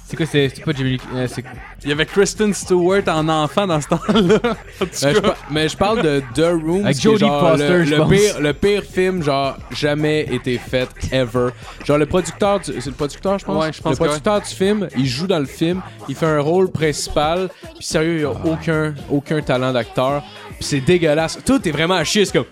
C'est 0.07 0.15
quoi, 0.15 0.25
c'est, 0.25 0.49
c'est 0.55 0.63
pas 0.63 0.71
Jamie 0.71 0.97
euh, 1.13 1.27
c'est... 1.29 1.43
Il 1.83 1.89
y 1.89 1.91
avait 1.91 2.05
Kristen 2.05 2.53
Stewart 2.53 3.03
en 3.07 3.27
enfant 3.27 3.67
dans 3.67 3.81
ce 3.81 3.89
temps-là. 3.89 4.39
En 4.81 4.85
tout 4.85 4.91
Euh, 5.03 5.13
je 5.13 5.13
cas. 5.15 5.21
par- 5.21 5.35
mais 5.51 5.67
je 5.67 5.75
parle 5.75 6.01
de 6.01 6.21
The 6.33 6.45
Room. 6.63 6.85
Avec 6.85 6.95
qui 6.97 7.07
est 7.07 7.11
Jodie 7.11 7.19
genre 7.25 7.49
Foster, 7.51 7.67
le, 7.69 7.83
je 7.83 7.91
le 7.91 7.97
pense. 7.97 8.09
pire, 8.11 8.39
le 8.39 8.53
pire 8.53 8.83
film, 8.83 9.23
genre, 9.23 9.57
jamais 9.71 10.25
été 10.37 10.57
fait, 10.57 10.89
ever. 11.11 11.49
Genre, 11.85 11.97
le 11.97 12.05
producteur, 12.05 12.59
du- 12.59 12.73
c'est 12.79 12.87
le 12.87 12.95
producteur, 12.95 13.37
je 13.37 13.45
pense? 13.45 13.63
Ouais, 13.63 13.71
je 13.73 13.81
pense 13.81 13.91
Le 13.91 13.97
que 13.97 14.03
producteur 14.05 14.41
du 14.41 14.47
film, 14.49 14.87
il 14.97 15.05
joue 15.05 15.27
dans 15.27 15.39
le 15.39 15.45
film, 15.45 15.81
il 16.09 16.15
fait 16.15 16.25
un 16.25 16.39
rôle 16.39 16.71
principal, 16.71 17.49
puis 17.75 17.85
sérieux, 17.85 18.19
il 18.19 18.25
a 18.25 18.31
aucun, 18.51 18.95
aucun 19.11 19.41
talent 19.41 19.73
d'acteur, 19.73 20.23
puis 20.55 20.57
c'est 20.63 20.79
dégueulasse. 20.81 21.37
Tout 21.45 21.67
est 21.67 21.71
vraiment 21.71 21.95
à 21.95 22.03
chier, 22.03 22.25
c'est 22.25 22.33
comme. 22.33 22.45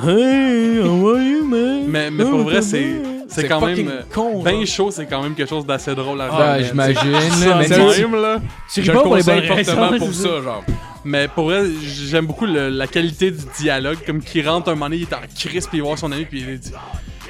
Hey, 0.00 0.80
how 0.80 1.08
are 1.10 1.18
you, 1.22 1.44
man? 1.44 1.84
Mais, 1.86 2.10
mais 2.10 2.24
pour 2.24 2.40
vrai, 2.40 2.62
c'est 2.62 3.02
c'est 3.28 3.46
quand 3.46 3.60
même. 3.60 3.88
euh, 3.88 4.02
con. 4.12 4.42
Ben 4.42 4.66
chaud, 4.66 4.90
c'est 4.90 5.06
quand 5.06 5.22
même 5.22 5.34
quelque 5.34 5.48
chose 5.48 5.64
d'assez 5.64 5.94
drôle 5.94 6.20
à 6.20 6.28
Ah, 6.32 6.58
sais. 6.58 6.64
j'imagine, 6.64 6.98
mais 7.40 7.68
même, 7.68 8.14
là. 8.16 8.38
Je 8.74 8.90
le 8.92 8.98
conseille 8.98 9.46
fortement 9.64 9.98
pour 9.98 10.12
ça, 10.12 10.42
genre. 10.42 10.64
Mais 11.04 11.26
pour 11.28 11.44
vrai, 11.46 11.64
j'aime 11.82 12.26
beaucoup 12.26 12.46
le- 12.46 12.68
la 12.68 12.86
qualité 12.86 13.30
du 13.32 13.42
dialogue. 13.58 13.98
Comme 14.06 14.20
qu'il 14.22 14.48
rentre 14.48 14.68
un 14.68 14.72
moment 14.74 14.86
donné, 14.86 14.98
il 14.98 15.02
est 15.02 15.12
en 15.14 15.18
crise, 15.36 15.66
puis 15.66 15.78
il 15.78 15.82
voit 15.82 15.96
son 15.96 16.12
ami, 16.12 16.24
puis 16.24 16.44
il 16.48 16.58
dit. 16.58 16.72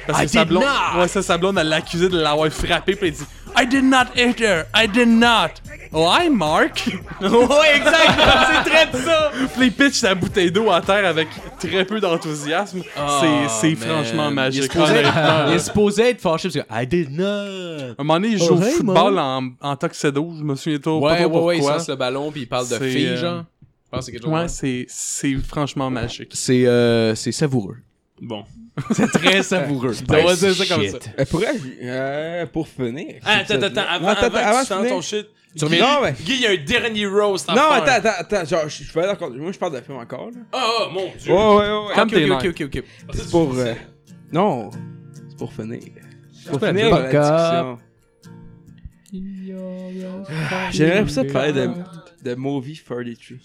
Parce 0.07 0.19
que 0.19 0.25
I 0.25 0.29
sa 0.29 0.39
did 0.43 0.49
blonde, 0.49 0.63
not. 0.63 0.99
ouais, 1.01 1.07
ça, 1.07 1.21
sa 1.21 1.37
blonde, 1.37 1.57
elle 1.57 1.67
l'accusait 1.69 2.09
de 2.09 2.17
l'avoir 2.19 2.49
frappé, 2.51 2.95
puis 2.95 3.09
il 3.09 3.13
dit 3.13 3.23
I 3.61 3.67
did 3.67 3.83
not 3.83 4.05
hit 4.15 4.39
her, 4.41 4.63
I 4.75 4.87
did 4.87 5.07
not. 5.07 5.49
Oh, 5.95 6.09
I'm 6.11 6.35
Mark? 6.35 6.87
ouais, 7.21 7.75
exact, 7.75 8.19
c'est 8.65 8.69
très 8.69 8.87
de 8.87 8.97
ça. 9.05 9.31
puis 9.55 9.67
il 9.67 9.71
pitch 9.71 9.93
sa 9.93 10.15
bouteille 10.15 10.51
d'eau 10.51 10.71
à 10.71 10.81
terre 10.81 11.05
avec 11.05 11.27
très 11.59 11.85
peu 11.85 11.99
d'enthousiasme. 11.99 12.81
c'est 13.21 13.47
c'est 13.49 13.75
franchement 13.75 14.25
Il 14.25 14.31
est 14.31 14.35
magique. 14.35 14.63
supposé 14.71 15.03
Il 15.49 15.53
est 15.53 15.59
supposé 15.59 16.09
être 16.09 16.21
fâché 16.21 16.49
parce 16.49 16.65
que 16.65 16.73
I 16.83 16.87
did 16.87 17.11
not. 17.11 17.23
À 17.25 17.91
un 17.91 17.95
moment 17.99 18.15
donné, 18.15 18.29
il 18.29 18.39
joue 18.39 18.47
Oh, 18.51 18.55
au 18.57 18.61
hey, 18.63 18.73
football 18.73 19.19
en, 19.19 19.49
en 19.61 19.75
tuxedo, 19.75 20.33
je 20.37 20.43
me 20.43 20.55
souviens 20.55 20.79
trop, 20.79 20.99
pas 20.99 21.07
Ouais, 21.07 21.15
trop 21.17 21.23
ouais, 21.25 21.29
pourquoi. 21.31 21.45
ouais, 21.45 21.57
il 21.57 21.63
sort 21.63 21.85
le 21.89 21.95
ballon 21.95 22.31
puis 22.31 22.41
il 22.41 22.47
parle 22.47 22.67
de 22.67 22.73
C'est, 22.75 22.89
filles, 22.89 23.07
euh, 23.09 23.17
genre. 23.17 23.43
Je 23.85 23.89
pense 23.91 23.99
que 23.99 24.05
c'est 24.07 24.11
quelque 24.13 24.23
chose. 24.23 24.33
Ouais, 24.33 24.87
c'est 24.87 25.35
franchement 25.47 25.91
magique. 25.91 26.31
C'est 26.33 26.65
euh, 26.65 27.13
c'est 27.13 27.31
savoureux. 27.31 27.77
Bon. 28.21 28.43
C'est 28.91 29.07
très 29.11 29.43
savoureux. 29.43 29.93
On 30.09 30.13
va 30.13 30.35
dire 30.35 30.53
ça 30.55 30.65
comme 30.75 30.87
ça. 30.87 30.97
Euh, 31.19 31.25
pour, 31.25 31.41
euh, 31.81 32.45
pour 32.47 32.67
finir? 32.67 33.15
Ah, 33.25 33.39
attends, 33.39 33.55
attends, 33.55 33.65
attends. 33.67 33.81
Avant, 33.89 34.05
Non, 34.05 34.11
attends, 34.11 34.25
avant, 34.27 34.37
avant 34.37 34.63
que 34.63 34.83
tu 34.83 34.89
ton 34.89 35.01
shit. 35.01 35.27
Tu 35.55 35.59
Guy, 35.59 35.65
reviens? 35.65 35.85
Non, 35.95 36.01
mais- 36.01 36.13
Guy, 36.13 36.33
il 36.33 36.41
y 36.41 36.47
a 36.47 36.51
un 36.51 36.63
dernier 36.63 37.05
roast 37.05 37.47
à 37.49 37.53
Non, 37.53 37.61
attends, 37.71 37.91
attends, 37.91 38.09
attends. 38.17 38.45
Genre, 38.45 38.67
je 38.69 38.83
je 38.83 38.93
vais 38.93 39.01
d'accord. 39.03 39.29
Moi, 39.31 39.51
je 39.51 39.59
parle 39.59 39.75
de 39.75 39.81
film 39.81 39.97
encore, 39.97 40.27
là. 40.31 40.37
Ah, 40.51 40.67
ah, 40.81 40.89
mon 40.91 41.11
dieu. 41.19 41.31
Ouais, 41.31 41.37
ouais, 41.37 41.55
ouais. 41.55 41.87
ouais. 41.87 41.93
Comme 41.93 42.03
Ok, 42.07 42.13
tes 42.15 42.23
ok, 42.23 42.29
nerfs. 42.43 42.51
ok, 42.51 42.61
ok. 42.77 42.83
C'est 43.13 43.29
pour. 43.29 43.53
euh, 43.57 43.73
Non, 44.31 44.71
c'est 45.29 45.37
pour 45.37 45.53
finir. 45.53 45.79
C'est 46.33 46.49
pour 46.49 46.59
finir 46.59 46.89
la 46.89 47.01
discussion. 47.03 47.77
J'aimerais 50.71 51.07
ça 51.09 51.23
te 51.23 51.31
parler 51.31 51.53
de, 51.53 51.69
de 52.23 52.35
Movie 52.35 52.81
33. 52.83 53.37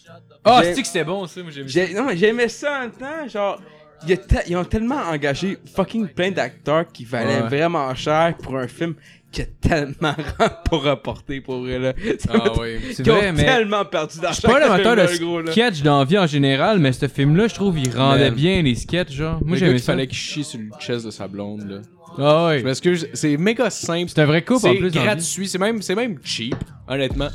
Ah, 0.45 0.61
J'ai- 0.63 0.75
c'est 0.75 0.81
que 0.83 0.87
c'était 0.87 1.05
bon, 1.05 1.27
ça, 1.27 1.43
moi, 1.43 1.51
j'ai 1.53 1.63
vu 1.63 1.69
J'ai- 1.69 1.93
Non, 1.95 2.05
mais 2.07 2.17
j'aimais 2.17 2.49
ça 2.49 2.79
en 2.79 2.81
même 2.83 2.93
temps, 2.93 3.29
genre. 3.29 3.61
Il 4.05 4.11
y 4.11 4.13
a 4.13 4.17
te- 4.17 4.49
Ils 4.49 4.57
ont 4.57 4.65
tellement 4.65 5.01
engagé 5.11 5.59
fucking 5.75 6.09
plein 6.09 6.31
d'acteurs 6.31 6.87
qui 6.93 7.05
valaient 7.05 7.43
Ouais. 7.43 7.49
vraiment 7.49 7.95
cher 7.95 8.35
pour 8.43 8.57
un 8.57 8.69
film 8.69 8.95
qui 9.31 9.43
a 9.43 9.45
tellement 9.61 10.15
pour 10.65 10.85
rapporter 10.85 11.41
pour 11.43 11.65
eux, 11.67 11.79
là. 11.79 11.93
Ah 12.31 12.53
oui. 12.59 12.79
C'est 12.95 13.03
Qui 13.03 13.11
ont 13.11 13.17
vrai, 13.17 13.33
mais... 13.33 13.45
tellement 13.45 13.85
perdu 13.85 14.21
d'argent. 14.21 14.41
Je 14.43 14.47
suis 14.47 14.49
pas 14.49 14.59
l'amateur 14.61 14.97
de 14.97 15.03
là. 15.47 15.53
sketch 15.53 15.83
dans 15.83 15.99
la 15.99 16.05
vie 16.07 16.19
en 16.19 16.27
général, 16.27 16.79
mais 16.79 16.93
ce 16.93 17.09
film-là, 17.09 17.47
je 17.49 17.55
trouve, 17.55 17.79
il 17.79 17.95
rendait 17.95 18.31
Man. 18.31 18.35
bien 18.35 18.63
les 18.63 18.75
sketchs, 18.75 19.13
genre. 19.13 19.39
Moi, 19.45 19.57
j'aimais 19.59 19.73
qu'il 19.73 19.81
ça. 19.81 19.93
fallait 19.93 20.07
qu'il 20.07 20.17
chie 20.17 20.45
sur 20.45 20.59
le 20.61 20.71
chest 20.81 21.05
de 21.05 21.11
sa 21.11 21.29
blonde, 21.29 21.69
là. 21.69 21.79
Ah 22.17 22.49
Je 22.53 22.57
ouais. 22.57 22.63
m'excuse, 22.63 23.07
c'est 23.13 23.37
méga 23.37 23.69
simple. 23.69 24.09
C'est 24.15 24.21
un 24.23 24.25
vrai 24.27 24.43
couple, 24.43 24.67
en 24.67 24.73
C'est 24.73 24.79
plus. 24.79 24.89
vie. 24.89 24.99
gratuit, 24.99 25.47
c'est 25.47 25.59
même, 25.59 25.83
c'est 25.83 25.95
même 25.95 26.19
cheap, 26.25 26.57
honnêtement. 26.89 27.29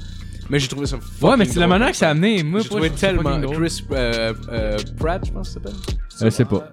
Mais 0.49 0.60
j'ai 0.60 0.68
trouvé 0.68 0.86
ça 0.86 0.98
Ouais, 1.22 1.38
mais 1.38 1.45
c'est 1.45 1.60
la 1.60 1.68
manière 1.68 1.91
que 1.91 1.98
ça 1.98 2.07
a 2.07 2.11
amené. 2.11 2.44
Moi, 2.44 2.60
J'ai 2.61 2.68
pour 2.68 2.78
trouvé 2.78 2.90
tellement. 2.91 3.40
Chris 3.52 3.84
euh, 3.91 4.34
euh, 4.52 4.78
Pratt, 4.99 5.26
je 5.26 5.32
pense 5.32 5.48
que 5.48 5.53
ça 5.53 5.60
s'appelle. 5.70 5.74
Je 6.22 6.30
sais 6.30 6.45
pas. 6.45 6.72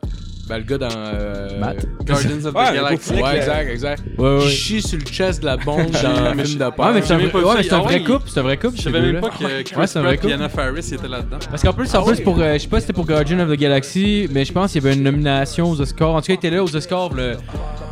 Ben, 0.49 0.59
le 0.59 0.65
gars 0.65 0.79
dans. 0.79 0.89
euh, 0.93 1.61
Matt? 1.61 1.87
Guardians 2.05 2.45
of 2.47 2.53
the 2.53 2.57
Ouais, 2.57 2.71
le 2.73 2.77
Galaxy. 2.83 3.13
Ouais, 3.13 3.37
exact, 3.37 3.69
exact. 3.71 4.03
Ouais, 4.19 4.37
ouais. 4.39 4.49
chie 4.49 4.83
sur 4.83 4.99
le 4.99 5.05
chest 5.05 5.41
de 5.43 5.47
la 5.47 5.57
bombe 5.57 5.91
dans 5.93 6.35
mais 6.35 6.43
le 6.43 6.45
film 6.45 6.59
je- 6.59 6.65
de 6.65 6.71
peur. 6.71 6.87
Ouais, 6.87 6.93
mais 6.95 7.03
c'est 7.03 7.13
un 7.15 7.19
J'ai 7.21 7.23
vrai, 7.23 7.23
même 7.23 7.31
pas 7.31 7.39
ouais, 7.49 7.55
mais 7.57 7.63
c'est 7.63 7.73
un 7.73 7.77
Ah 7.79 7.83
vrai 7.83 7.95
ouais, 7.95 8.05
couple, 8.05 8.23
c'est 8.27 8.41
un 8.41 8.43
vrai 8.43 8.57
couple. 8.57 8.73
Je 8.73 8.77
ces 8.79 8.83
savais 8.83 9.01
même 9.01 9.07
deux-là. 9.13 9.21
pas 9.21 9.29
que 9.31 9.63
Chris 9.63 9.77
Ouais, 9.79 9.87
c'est 9.87 9.99
un 10.01 10.03
vrai 10.03 10.17
Pratt 10.17 10.25
et 10.25 10.33
couple. 10.33 10.33
Anna 10.35 10.49
Faris 10.49 10.93
étaient 10.93 11.07
là-dedans. 11.09 11.39
Parce 11.49 11.63
qu'en 11.63 11.73
plus, 11.73 11.95
en 11.95 12.03
plus 12.03 12.21
pour, 12.21 12.41
euh, 12.41 12.55
je 12.55 12.59
sais 12.59 12.67
pas 12.67 12.77
si 12.81 12.87
c'était 12.87 12.93
pour 12.95 13.07
Guardian 13.07 13.39
of 13.39 13.49
the 13.49 13.57
Galaxy, 13.61 14.27
mais 14.33 14.45
je 14.45 14.53
pense 14.53 14.73
qu'il 14.73 14.83
y 14.83 14.87
avait 14.89 14.97
une 14.97 15.05
nomination 15.05 15.71
aux 15.71 15.81
Oscars. 15.81 16.11
En 16.17 16.21
tout 16.21 16.27
cas, 16.27 16.33
il 16.33 16.37
était 16.37 16.51
là 16.51 16.65
aux 16.65 16.75
Oscars. 16.77 17.15
le- 17.15 17.37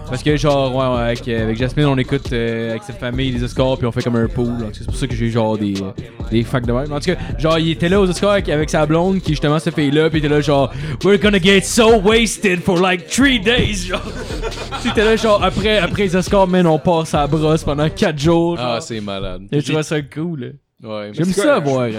Parce 0.08 0.22
que 0.22 0.36
genre, 0.36 0.74
ouais, 0.74 0.96
ouais, 0.96 1.06
avec, 1.10 1.28
euh, 1.28 1.42
avec 1.44 1.56
Jasmine, 1.58 1.86
on 1.86 1.98
écoute 1.98 2.32
euh, 2.32 2.70
avec 2.70 2.82
cette 2.82 2.98
famille 2.98 3.30
les 3.30 3.42
Oscars, 3.42 3.76
puis 3.76 3.86
on 3.86 3.92
fait 3.92 4.02
comme 4.02 4.16
un 4.16 4.26
pool. 4.26 4.56
Donc, 4.58 4.70
C'est 4.72 4.84
pour 4.86 4.96
ça 4.96 5.06
que 5.06 5.14
j'ai 5.14 5.30
genre 5.30 5.58
des, 5.58 5.74
euh, 5.82 5.90
des 6.30 6.44
facts 6.44 6.66
de 6.66 6.72
même. 6.72 6.90
En 6.92 6.98
tout 6.98 7.10
cas, 7.12 7.16
genre, 7.38 7.58
il 7.58 7.70
était 7.72 7.88
là 7.90 8.00
aux 8.00 8.08
Oscars 8.08 8.30
avec, 8.30 8.48
avec 8.48 8.70
sa 8.70 8.86
blonde, 8.86 9.20
qui 9.20 9.30
justement 9.32 9.58
se 9.58 9.68
fait 9.70 9.90
là, 9.90 10.08
puis 10.08 10.20
il 10.20 10.24
était 10.24 10.34
là 10.34 10.40
genre, 10.40 10.72
We're 11.04 11.18
gonna 11.20 11.38
get 11.40 11.62
so 11.62 11.98
wasted 12.00 12.60
for 12.62 12.80
like 12.80 13.06
three 13.08 13.38
days, 13.38 13.86
genre. 13.88 14.00
C'était 14.80 15.04
là 15.04 15.16
genre, 15.16 15.42
après, 15.44 15.78
après 15.78 16.04
les 16.04 16.16
Oscars, 16.16 16.46
man, 16.46 16.66
on 16.66 16.78
passe 16.78 17.12
à 17.14 17.18
la 17.20 17.26
brosse 17.26 17.64
pendant 17.64 17.88
4 17.90 18.18
jours. 18.18 18.56
Ah, 18.58 18.78
c'est 18.80 19.00
malade. 19.00 19.42
Et 19.52 19.60
je 19.60 19.66
trouvais 19.66 19.82
ça 19.82 20.00
cool. 20.02 20.40
là. 20.40 20.48
Ouais, 20.80 21.10
J'aime 21.12 21.32
ça 21.32 21.56
avoir 21.56 21.82
un, 21.82 21.90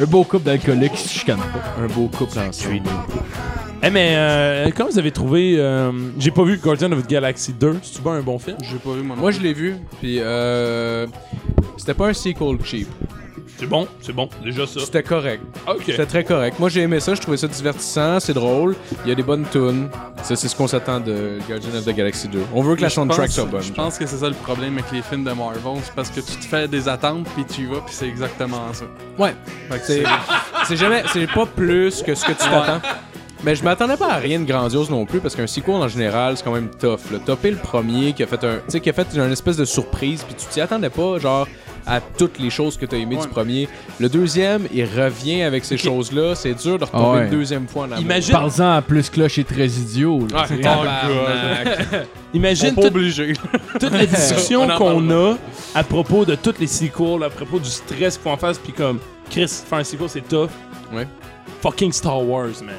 un 0.00 0.06
beau 0.06 0.22
couple 0.22 0.44
d'alcooliques 0.44 0.92
qui 0.92 1.02
se 1.08 1.18
chicanent 1.18 1.38
pas. 1.38 1.82
un 1.82 1.88
beau 1.88 2.06
couple 2.06 2.38
ensemble. 2.38 2.82
Eh, 3.82 3.90
mais 3.90 4.14
euh, 4.16 4.70
comment 4.76 4.90
vous 4.90 4.98
avez 4.98 5.12
trouvé. 5.12 5.54
euh, 5.58 5.92
J'ai 6.18 6.30
pas 6.32 6.42
vu 6.42 6.58
Guardian 6.58 6.90
of 6.92 7.02
the 7.06 7.08
Galaxy 7.10 7.52
2. 7.52 7.76
C'est-tu 7.82 8.02
pas 8.02 8.10
un 8.12 8.22
bon 8.22 8.38
film? 8.38 8.56
J'ai 8.62 8.76
pas 8.78 8.92
vu 8.92 9.02
mon 9.02 9.14
Moi, 9.16 9.30
je 9.30 9.40
l'ai 9.40 9.52
vu, 9.52 9.76
puis 10.00 10.18
euh, 10.20 11.06
c'était 11.76 11.94
pas 11.94 12.08
un 12.08 12.12
sequel 12.12 12.58
cheap. 12.64 12.88
C'est 13.56 13.66
bon, 13.66 13.88
c'est 14.00 14.12
bon, 14.12 14.28
déjà 14.44 14.66
ça. 14.68 14.78
C'était 14.80 15.02
correct. 15.02 15.42
Ok. 15.66 15.82
C'était 15.86 16.06
très 16.06 16.22
correct. 16.22 16.60
Moi, 16.60 16.68
j'ai 16.68 16.82
aimé 16.82 17.00
ça. 17.00 17.14
Je 17.16 17.20
trouvais 17.20 17.36
ça 17.36 17.48
divertissant. 17.48 18.20
C'est 18.20 18.32
drôle. 18.34 18.76
Il 19.04 19.08
y 19.08 19.12
a 19.12 19.16
des 19.16 19.22
bonnes 19.24 19.44
tunes. 19.50 19.88
Ça, 20.22 20.36
c'est 20.36 20.46
ce 20.46 20.54
qu'on 20.54 20.68
s'attend 20.68 21.00
de 21.00 21.38
Guardian 21.48 21.76
of 21.76 21.84
the 21.84 21.90
Galaxy 21.92 22.28
2. 22.28 22.38
On 22.54 22.62
veut 22.62 22.76
que 22.76 22.82
la 22.82 22.90
soundtrack 22.90 23.30
soit 23.32 23.46
bonne. 23.46 23.62
Je 23.62 23.72
pense 23.72 23.98
que 23.98 24.06
c'est 24.06 24.18
ça 24.18 24.28
le 24.28 24.34
problème 24.36 24.74
avec 24.78 24.92
les 24.92 25.02
films 25.02 25.24
de 25.24 25.32
Marvel, 25.32 25.80
c'est 25.82 25.92
parce 25.94 26.08
que 26.10 26.20
tu 26.20 26.36
te 26.36 26.44
fais 26.44 26.68
des 26.68 26.88
attentes 26.88 27.26
puis 27.34 27.44
tu 27.44 27.62
y 27.62 27.66
vas 27.66 27.80
puis 27.84 27.92
c'est 27.94 28.06
exactement 28.06 28.72
ça. 28.72 28.84
Ouais. 29.18 29.34
Fait 29.70 29.78
que 29.78 29.84
C'est 29.86 30.02
c'est 30.66 30.76
jamais. 30.84 31.02
C'est 31.12 31.26
pas 31.26 31.46
plus 31.46 32.00
que 32.02 32.14
ce 32.14 32.24
que 32.26 32.32
tu 32.32 32.38
t'attends. 32.38 32.80
Mais 33.44 33.54
je 33.54 33.62
m'attendais 33.62 33.96
pas 33.96 34.08
à 34.12 34.16
rien 34.16 34.40
de 34.40 34.44
grandiose 34.44 34.90
non 34.90 35.06
plus 35.06 35.20
parce 35.20 35.36
qu'un 35.36 35.46
sequel 35.46 35.74
en 35.76 35.86
général 35.88 36.36
c'est 36.36 36.42
quand 36.44 36.52
même 36.52 36.70
tough. 36.70 37.10
Là. 37.12 37.18
Topper 37.24 37.52
le 37.52 37.56
premier 37.56 38.12
qui 38.12 38.22
a 38.24 38.26
fait 38.26 38.42
un, 38.44 38.56
tu 38.56 38.62
sais 38.68 38.80
qui 38.80 38.90
a 38.90 38.92
fait 38.92 39.06
une 39.14 39.30
espèce 39.32 39.56
de 39.56 39.64
surprise 39.64 40.24
puis 40.24 40.34
tu 40.34 40.46
t'y 40.46 40.60
attendais 40.60 40.90
pas 40.90 41.18
genre 41.18 41.46
à 41.86 42.00
toutes 42.00 42.38
les 42.40 42.50
choses 42.50 42.76
que 42.76 42.84
tu 42.84 42.96
as 42.96 42.98
aimées 42.98 43.16
du 43.16 43.28
premier. 43.28 43.68
Le 44.00 44.08
deuxième 44.08 44.66
il 44.74 44.84
revient 44.84 45.42
avec 45.42 45.64
ces 45.64 45.78
choses 45.78 46.10
là. 46.12 46.34
C'est 46.34 46.52
dur 46.54 46.78
de 46.80 46.84
retomber 46.84 47.04
Ah 47.06 47.12
ouais. 47.12 47.24
une 47.26 47.30
deuxième 47.30 47.68
fois 47.68 47.82
en 47.82 47.92
amour. 47.92 48.00
Imagine, 48.00 48.32
Parle-en 48.32 48.72
à 48.72 48.82
plus 48.82 49.08
cloche 49.08 49.38
et 49.38 49.44
très 49.44 49.66
idiot. 49.68 50.26
là. 50.32 50.42
Ah, 50.44 50.48
tabarnak. 50.48 52.08
imagine 52.34 52.74
pas 52.74 52.82
tout- 52.82 52.86
obligé. 52.88 53.34
toute 53.78 53.92
la 53.92 54.04
discussion 54.06 54.66
qu'on 54.78 55.10
a 55.10 55.36
à 55.76 55.84
propos 55.84 56.24
de 56.24 56.34
toutes 56.34 56.58
les 56.58 56.66
sequels, 56.66 57.22
à 57.22 57.30
propos 57.30 57.58
du 57.60 57.70
stress 57.70 58.14
qu'il 58.16 58.22
faut 58.24 58.30
en 58.30 58.36
face, 58.36 58.58
puis 58.58 58.72
comme, 58.72 58.98
Chris, 59.30 59.46
faire 59.48 59.78
un 59.78 59.84
sequel, 59.84 60.08
c'est 60.08 60.26
tough. 60.28 60.50
Ouais. 60.92 61.06
Fucking 61.62 61.92
Star 61.92 62.20
Wars, 62.22 62.48
man. 62.62 62.74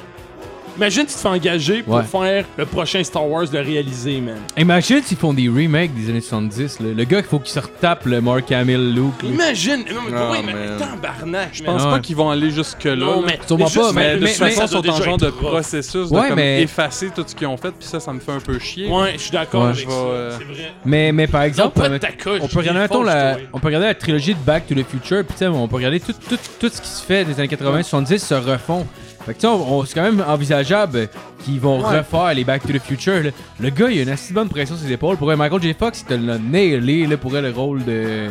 Imagine 0.80 1.04
tu 1.04 1.12
te 1.12 1.18
fais 1.18 1.28
engager 1.28 1.82
pour 1.82 1.96
Ouais. 1.96 2.04
faire 2.04 2.46
le 2.56 2.64
prochain 2.64 3.04
Star 3.04 3.28
Wars, 3.28 3.44
le 3.52 3.60
réaliser, 3.60 4.18
man. 4.22 4.36
Imagine 4.56 5.02
s'ils 5.02 5.18
font 5.18 5.34
des 5.34 5.46
remakes 5.46 5.92
des 5.94 6.08
années 6.08 6.22
70. 6.22 6.80
là. 6.80 6.86
Le 6.96 7.04
gars, 7.04 7.18
il 7.18 7.24
faut 7.24 7.38
qu'il 7.38 7.50
se 7.52 7.58
retape 7.60 8.06
le 8.06 8.22
Mark 8.22 8.50
Hamill 8.50 8.94
look. 8.94 9.22
là. 9.22 9.28
Imagine! 9.28 9.80
Non, 9.92 10.00
mais 10.10 10.16
Oh, 10.18 10.28
oui, 10.32 10.38
mais 10.46 10.54
man. 10.54 10.78
tabarnak, 10.78 11.50
Je 11.52 11.62
pense 11.64 11.82
Ah 11.84 11.88
pas 11.90 11.94
ouais. 11.96 12.00
qu'ils 12.00 12.16
vont 12.16 12.30
aller 12.30 12.50
jusque 12.50 12.84
là. 12.84 12.96
Non, 12.96 13.20
là. 13.20 13.26
mais, 13.26 13.38
Sûrement 13.46 13.66
juste- 13.66 13.78
pas, 13.78 13.92
Mais 13.92 14.02
de 14.16 14.20
mais- 14.24 14.30
toute 14.30 14.40
mais 14.40 14.46
façon, 14.46 14.56
ça 14.56 14.64
ils 14.64 14.68
sont 14.68 14.80
doit 14.80 14.90
en 14.92 14.94
déjà 14.96 15.04
genre 15.04 15.14
être 15.16 15.20
de 15.20 15.26
rough. 15.26 15.50
processus 15.50 16.08
de 16.10 16.16
Ouais, 16.16 16.28
comme 16.28 16.36
mais- 16.36 16.62
effacer 16.62 17.10
tout 17.14 17.24
ce 17.26 17.34
qu'ils 17.34 17.46
ont 17.46 17.56
fait, 17.58 17.72
puis 17.72 17.86
ça, 17.86 18.00
ça 18.00 18.12
me 18.14 18.20
fait 18.20 18.32
un 18.32 18.40
peu 18.40 18.58
chier. 18.58 18.88
Ouais, 18.88 19.12
je 19.14 19.18
suis 19.18 19.30
d'accord 19.32 19.60
Ouais. 19.64 19.68
avec 19.68 19.80
Je 19.80 19.84
ça. 19.84 19.88
vais, 19.90 19.94
euh, 19.94 20.38
C'est 20.38 20.44
vrai. 20.44 20.72
Mais, 20.86 21.12
mais 21.12 21.26
par 21.26 21.42
exemple, 21.42 21.78
pas 21.78 21.90
de 21.90 21.94
on 21.94 22.48
peut 22.48 22.58
regarder, 22.58 22.80
mettons, 22.80 23.02
la, 23.02 23.36
on 23.52 23.58
peut 23.60 23.66
regarder 23.66 23.88
la 23.88 23.94
trilogie 23.94 24.32
de 24.32 24.40
Back 24.46 24.66
to 24.66 24.74
the 24.74 24.86
Future, 24.88 25.24
puis 25.24 25.32
tu 25.34 25.38
sais, 25.40 25.46
on 25.46 25.68
peut 25.68 25.76
regarder 25.76 26.00
tout, 26.00 26.14
tout, 26.14 26.38
tout 26.58 26.68
ce 26.72 26.80
qui 26.80 26.88
se 26.88 27.02
fait 27.04 27.26
des 27.26 27.34
années 27.38 27.48
80-70 27.48 28.18
se 28.24 28.32
refont. 28.32 28.86
Fait 29.26 29.34
que 29.34 29.40
tu 29.40 29.46
sais, 29.46 29.86
c'est 29.86 29.94
quand 29.94 30.02
même 30.02 30.24
envisageable 30.26 31.08
qu'ils 31.44 31.60
vont 31.60 31.78
refaire 31.78 32.32
les 32.34 32.44
Back 32.44 32.62
to 32.62 32.72
the 32.72 32.78
Future. 32.80 33.22
là. 33.22 33.30
Le 33.60 33.70
gars, 33.70 33.90
il 33.90 33.98
a 33.98 34.02
une 34.02 34.08
assez 34.08 34.32
bonne 34.32 34.48
pression 34.48 34.76
sur 34.76 34.86
ses 34.86 34.92
épaules. 34.92 35.16
Pour 35.16 35.28
Michael 35.36 35.60
J. 35.62 35.74
Fox, 35.78 36.00
il 36.00 36.04
te 36.06 36.14
l'a 36.14 36.38
nailé 36.38 37.06
là, 37.06 37.16
pour 37.16 37.32
le 37.32 37.50
rôle 37.50 37.84
de, 37.84 38.28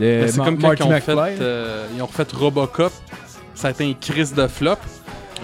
de 0.00 0.26
c'est 0.28 0.36
comme 0.38 0.56
quand 0.58 0.68
Marty 0.68 0.82
ils 0.82 0.86
ont, 0.86 1.00
fait, 1.00 1.14
McFly. 1.14 1.36
euh, 1.40 1.86
ils 1.96 2.02
ont 2.02 2.06
refait 2.06 2.26
Robocop. 2.34 2.92
Ça 3.54 3.68
a 3.68 3.70
été 3.72 3.84
un 3.84 3.94
crise 3.94 4.32
de 4.34 4.46
flop. 4.46 4.76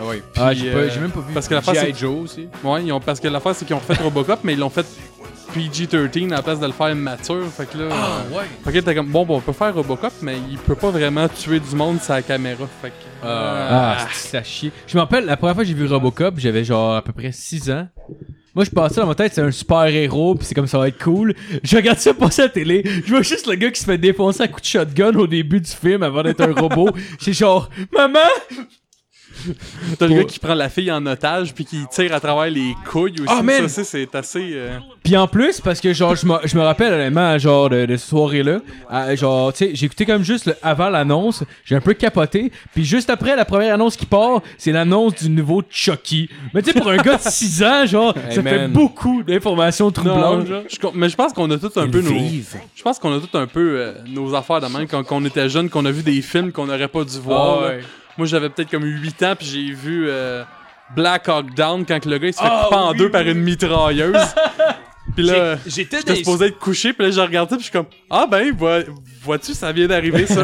Ah 0.00 0.06
ouais. 0.06 0.22
Ah, 0.36 0.54
j'ai 0.54 0.70
euh, 0.70 0.90
j'ai 0.90 1.00
même 1.00 1.10
pas 1.10 1.20
vu. 1.20 1.32
Parce 1.32 1.48
que 1.48 1.54
la 1.54 1.62
face, 1.62 1.78
G.I. 1.78 1.94
Joe 1.94 2.24
aussi. 2.24 2.48
Ouais, 2.62 2.84
ils 2.84 2.92
ont, 2.92 3.00
parce 3.00 3.20
que 3.20 3.28
l'affaire, 3.28 3.54
c'est 3.54 3.64
qu'ils 3.64 3.76
ont 3.76 3.78
refait 3.78 4.02
Robocop, 4.02 4.40
mais 4.42 4.54
ils 4.54 4.58
l'ont 4.58 4.70
fait 4.70 4.86
PG-13 5.54 6.32
à 6.32 6.36
la 6.36 6.42
place 6.42 6.58
de 6.58 6.66
le 6.66 6.72
faire 6.72 6.94
mature. 6.96 7.46
Fait 7.56 7.66
que 7.70 7.78
là. 7.78 7.84
euh, 7.84 8.36
ouais. 8.36 8.44
Fait 8.64 8.72
que 8.72 8.78
t'es 8.80 8.94
comme, 8.94 9.08
bon, 9.08 9.24
bon, 9.24 9.36
on 9.36 9.40
peut 9.40 9.52
faire 9.52 9.74
Robocop, 9.74 10.12
mais 10.22 10.36
il 10.50 10.58
peut 10.58 10.74
pas 10.74 10.90
vraiment 10.90 11.28
tuer 11.28 11.60
du 11.60 11.76
monde 11.76 11.98
la 12.08 12.22
caméra. 12.22 12.66
Fait 12.82 12.88
que. 12.88 12.94
Ah, 13.22 14.06
c'est 14.12 14.28
ça 14.38 14.42
chie. 14.42 14.72
Je 14.86 14.96
me 14.96 15.00
rappelle, 15.00 15.26
la 15.26 15.36
première 15.36 15.54
fois 15.54 15.62
que 15.64 15.68
j'ai 15.68 15.74
vu 15.74 15.86
Robocop, 15.86 16.34
j'avais 16.38 16.64
genre 16.64 16.96
à 16.96 17.02
peu 17.02 17.12
près 17.12 17.30
6 17.32 17.70
ans. 17.70 17.88
Moi, 18.54 18.64
je 18.64 18.70
pensais 18.70 19.00
dans 19.00 19.08
ma 19.08 19.16
tête, 19.16 19.34
c'est 19.34 19.40
un 19.40 19.50
super 19.50 19.84
héros, 19.86 20.36
puis 20.36 20.46
c'est 20.46 20.54
comme 20.54 20.68
ça 20.68 20.78
va 20.78 20.86
être 20.86 21.02
cool. 21.02 21.34
Je 21.64 21.74
regarde 21.74 21.98
ça 21.98 22.14
passer 22.14 22.42
à 22.42 22.44
la 22.44 22.50
télé. 22.50 22.84
Je 23.04 23.10
vois 23.10 23.22
juste 23.22 23.48
le 23.48 23.56
gars 23.56 23.70
qui 23.72 23.80
se 23.80 23.84
fait 23.84 23.98
défoncer 23.98 24.44
à 24.44 24.48
coup 24.48 24.60
de 24.60 24.64
shotgun 24.64 25.12
au 25.16 25.26
début 25.26 25.60
du 25.60 25.70
film 25.70 26.04
avant 26.04 26.22
d'être 26.22 26.40
un 26.40 26.52
robot. 26.52 26.90
J'ai 27.20 27.32
genre, 27.32 27.68
maman! 27.92 28.20
T'as 29.98 30.06
le 30.06 30.14
gars 30.14 30.24
qui 30.24 30.38
prend 30.38 30.54
la 30.54 30.68
fille 30.68 30.90
en 30.90 31.04
otage 31.06 31.54
puis 31.54 31.64
qui 31.64 31.84
tire 31.90 32.14
à 32.14 32.20
travers 32.20 32.50
les 32.50 32.74
couilles 32.90 33.12
aussi. 33.20 33.28
Ah, 33.28 33.42
man! 33.42 33.68
Ça, 33.68 33.84
c'est- 33.84 34.14
assez. 34.14 34.50
euh, 34.54 34.78
Puis 35.02 35.16
en 35.16 35.26
plus, 35.26 35.60
parce 35.60 35.80
que 35.80 35.92
genre, 35.92 36.14
je 36.14 36.26
me, 36.26 36.34
je 36.44 36.56
me 36.56 36.62
rappelle 36.62 36.92
honnêtement, 36.92 37.36
genre, 37.38 37.68
de, 37.68 37.86
de 37.86 37.96
cette 37.96 38.08
soirée-là, 38.08 38.60
genre, 39.16 39.52
tu 39.52 39.58
sais, 39.66 39.70
j'ai 39.74 39.86
écouté 39.86 40.06
comme 40.06 40.22
juste 40.22 40.46
le- 40.46 40.56
avant 40.62 40.88
l'annonce, 40.88 41.42
j'ai 41.64 41.74
un 41.74 41.80
peu 41.80 41.94
capoté, 41.94 42.52
puis 42.74 42.84
juste 42.84 43.10
après 43.10 43.34
la 43.36 43.44
première 43.44 43.74
annonce 43.74 43.96
qui 43.96 44.06
part, 44.06 44.40
c'est 44.58 44.72
l'annonce 44.72 45.14
du 45.16 45.30
nouveau 45.30 45.62
Chucky. 45.68 46.28
Mais 46.52 46.62
tu 46.62 46.70
sais, 46.72 46.78
pour 46.80 46.90
un 46.90 46.96
gars 46.96 47.16
de 47.16 47.22
6 47.22 47.62
ans, 47.64 47.86
genre, 47.86 48.14
Hey, 48.28 48.34
ça 48.36 48.42
fait 48.42 48.58
man. 48.58 48.72
beaucoup 48.72 49.22
d'informations 49.22 49.90
troublantes, 49.90 50.40
Non, 50.40 50.46
genre. 50.46 50.62
je 50.70 50.78
com- 50.78 50.92
mais 50.94 51.08
je 51.08 51.16
pense 51.16 51.32
qu'on 51.32 51.50
a 51.50 51.58
tous 51.58 51.76
un 51.76 51.88
peu 51.88 52.00
nos. 52.00 52.10
Je 52.74 52.82
pense 52.82 52.98
qu'on 52.98 53.16
a 53.16 53.20
tous 53.20 53.36
un 53.38 53.46
peu 53.46 53.76
euh, 53.80 53.92
nos 54.06 54.34
affaires 54.34 54.60
de 54.60 54.66
même 54.66 54.86
quand, 54.86 55.02
quand 55.04 55.16
on 55.16 55.24
était 55.24 55.48
jeune, 55.48 55.68
qu'on 55.68 55.84
a 55.86 55.90
vu 55.90 56.02
des 56.02 56.22
films 56.22 56.52
qu'on 56.52 56.66
n'aurait 56.66 56.88
pas 56.88 57.04
dû 57.04 57.18
voir. 57.18 57.58
Ah 57.58 57.62
là. 57.62 57.68
ouais. 57.76 57.80
Moi, 58.18 58.26
j'avais 58.26 58.48
peut-être 58.50 58.70
comme 58.70 58.84
8 58.84 59.22
ans, 59.24 59.34
puis 59.36 59.46
j'ai 59.46 59.72
vu 59.72 60.06
euh, 60.08 60.44
Black 60.94 61.28
Hawk 61.28 61.54
Down 61.54 61.84
quand 61.84 61.98
que 62.00 62.08
le 62.08 62.18
gars 62.18 62.28
il 62.28 62.34
se 62.34 62.40
fait 62.40 62.46
Ah, 62.48 62.62
couper 62.68 62.76
en 62.80 62.90
oui, 62.92 62.98
deux 62.98 63.04
oui. 63.06 63.10
par 63.10 63.22
une 63.22 63.40
mitrailleuse. 63.40 64.16
puis 65.16 65.24
là, 65.24 65.56
J'étais 65.66 66.00
supposé 66.16 66.46
être 66.46 66.58
couché, 66.58 66.92
puis 66.92 67.06
là, 67.06 67.10
je 67.12 67.20
regardais, 67.20 67.56
puis 67.56 67.64
je 67.64 67.70
suis 67.70 67.72
comme 67.72 67.86
Ah 68.10 68.26
ben, 68.30 68.52
vois- 68.56 68.80
vois-tu, 69.22 69.52
ça 69.54 69.72
vient 69.72 69.86
d'arriver, 69.86 70.26
ça. 70.26 70.42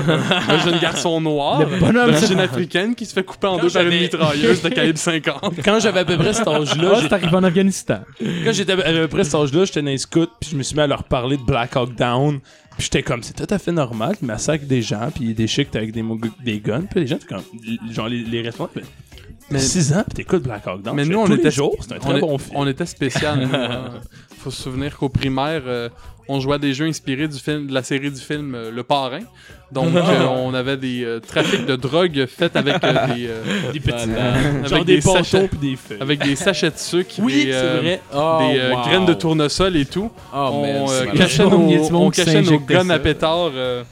un 0.49 0.59
jeune 0.59 0.79
garçon 0.81 1.21
noir, 1.21 1.61
d'origine 1.67 2.41
africaine, 2.41 2.95
qui 2.95 3.07
se 3.07 3.13
fait 3.13 3.23
couper 3.23 3.47
en 3.47 3.57
Quand 3.59 3.63
deux 3.67 3.71
par 3.71 3.83
une 3.83 4.01
mitrailleuse 4.01 4.63
de 4.63 4.69
calibre 4.69 4.99
50. 4.99 5.55
Quand 5.65 5.79
j'avais 5.81 6.01
à 6.01 6.05
peu 6.05 6.17
près 6.17 6.33
cet 6.33 6.49
âge-là, 6.49 6.93
Ah, 6.97 6.99
c'est 7.03 7.13
arrivé 7.13 7.35
en 7.37 7.45
Afghanistan. 7.45 8.01
quand 8.19 8.53
j'étais 8.53 8.73
à 8.73 8.77
peu 8.77 9.09
près 9.09 9.25
cet 9.25 9.35
âge-là, 9.37 9.65
j'étais 9.65 9.83
dans 9.83 9.89
les 9.89 9.99
scouts, 9.99 10.27
puis 10.41 10.51
je 10.51 10.57
me 10.57 10.63
suis 10.63 10.75
mis 10.75 10.83
à 10.83 10.87
leur 10.89 11.05
parler 11.05 11.37
de 11.37 11.43
Black 11.43 11.77
Hawk 11.77 11.95
Down. 11.95 12.41
Puis 12.81 12.87
j'étais 12.87 13.03
comme, 13.03 13.23
c'est 13.23 13.35
tout 13.35 13.53
à 13.53 13.59
fait 13.59 13.73
normal 13.73 14.17
qu'ils 14.17 14.27
massacrent 14.27 14.65
des 14.65 14.81
gens, 14.81 15.11
puis 15.15 15.25
ils 15.25 15.35
déchiquent 15.35 15.77
avec 15.77 15.93
des, 15.93 16.03
des 16.43 16.61
guns. 16.61 16.87
Puis 16.91 17.01
les 17.01 17.07
gens, 17.07 17.19
comme, 17.29 17.43
genre 17.91 18.09
les, 18.09 18.25
les 18.25 18.41
responsables, 18.41 18.87
mais 19.51 19.59
6 19.59 19.93
ans, 19.93 20.05
puis 20.07 20.15
t'écoutes 20.15 20.45
Black 20.45 20.67
Hawk 20.67 20.81
Down. 20.81 20.97
Mais 20.97 21.05
nous, 21.05 21.19
on 21.19 21.27
était 21.27 21.51
c'est 21.51 21.93
un 21.93 21.99
très 21.99 22.15
on, 22.15 22.21
bon 22.21 22.39
film. 22.39 22.57
on 22.57 22.67
était 22.67 22.87
spécial. 22.87 23.47
hein. 24.41 24.45
Faut 24.45 24.51
se 24.51 24.63
souvenir 24.63 24.97
qu'au 24.97 25.09
primaire, 25.09 25.63
euh, 25.67 25.89
on 26.29 26.39
jouait 26.41 26.55
à 26.55 26.59
des 26.59 26.75
jeux 26.75 26.87
inspirés 26.87 27.27
du 27.29 27.39
film, 27.39 27.67
de 27.67 27.75
la 27.75 27.83
série 27.83 28.11
du 28.11 28.21
film 28.21 28.55
euh, 28.55 28.71
Le 28.71 28.83
Parrain. 28.83 29.21
Donc, 29.73 29.95
euh, 29.95 30.25
on 30.27 30.53
avait 30.55 30.77
des 30.77 31.05
euh, 31.05 31.21
trafics 31.21 31.65
de 31.67 31.77
drogue 31.77 32.27
faits 32.27 32.57
avec 32.57 32.83
euh, 32.83 33.07
des, 33.15 33.27
euh, 33.29 33.73
des 33.73 33.81
petits, 33.81 34.11
avec 34.11 34.67
genre 34.67 34.85
des 34.85 35.01
sachets- 35.01 35.49
des 35.61 35.77
feuilles. 35.77 35.99
avec 36.01 36.23
des 36.25 36.35
sachets 36.37 36.71
de 36.71 36.77
sucre, 36.79 37.15
Oui, 37.21 37.45
des, 37.47 37.53
c'est 37.53 37.57
euh, 37.59 37.79
vrai. 37.81 38.01
Oh, 38.15 38.39
des 38.53 38.75
wow. 38.75 38.83
graines 38.83 39.07
de 39.07 39.15
tournesol 39.15 39.77
et 39.77 39.87
tout. 39.87 40.11
Oh, 40.35 40.37
on 40.53 40.63
man, 40.89 41.13
cachait 41.17 41.45
Il 41.45 41.51
nos, 41.51 41.95
on 41.97 42.11
cachait 42.11 42.43
nos 42.43 42.59
guns 42.59 42.91
à 42.91 42.99
pétard. 42.99 43.51
euh, 43.55 43.85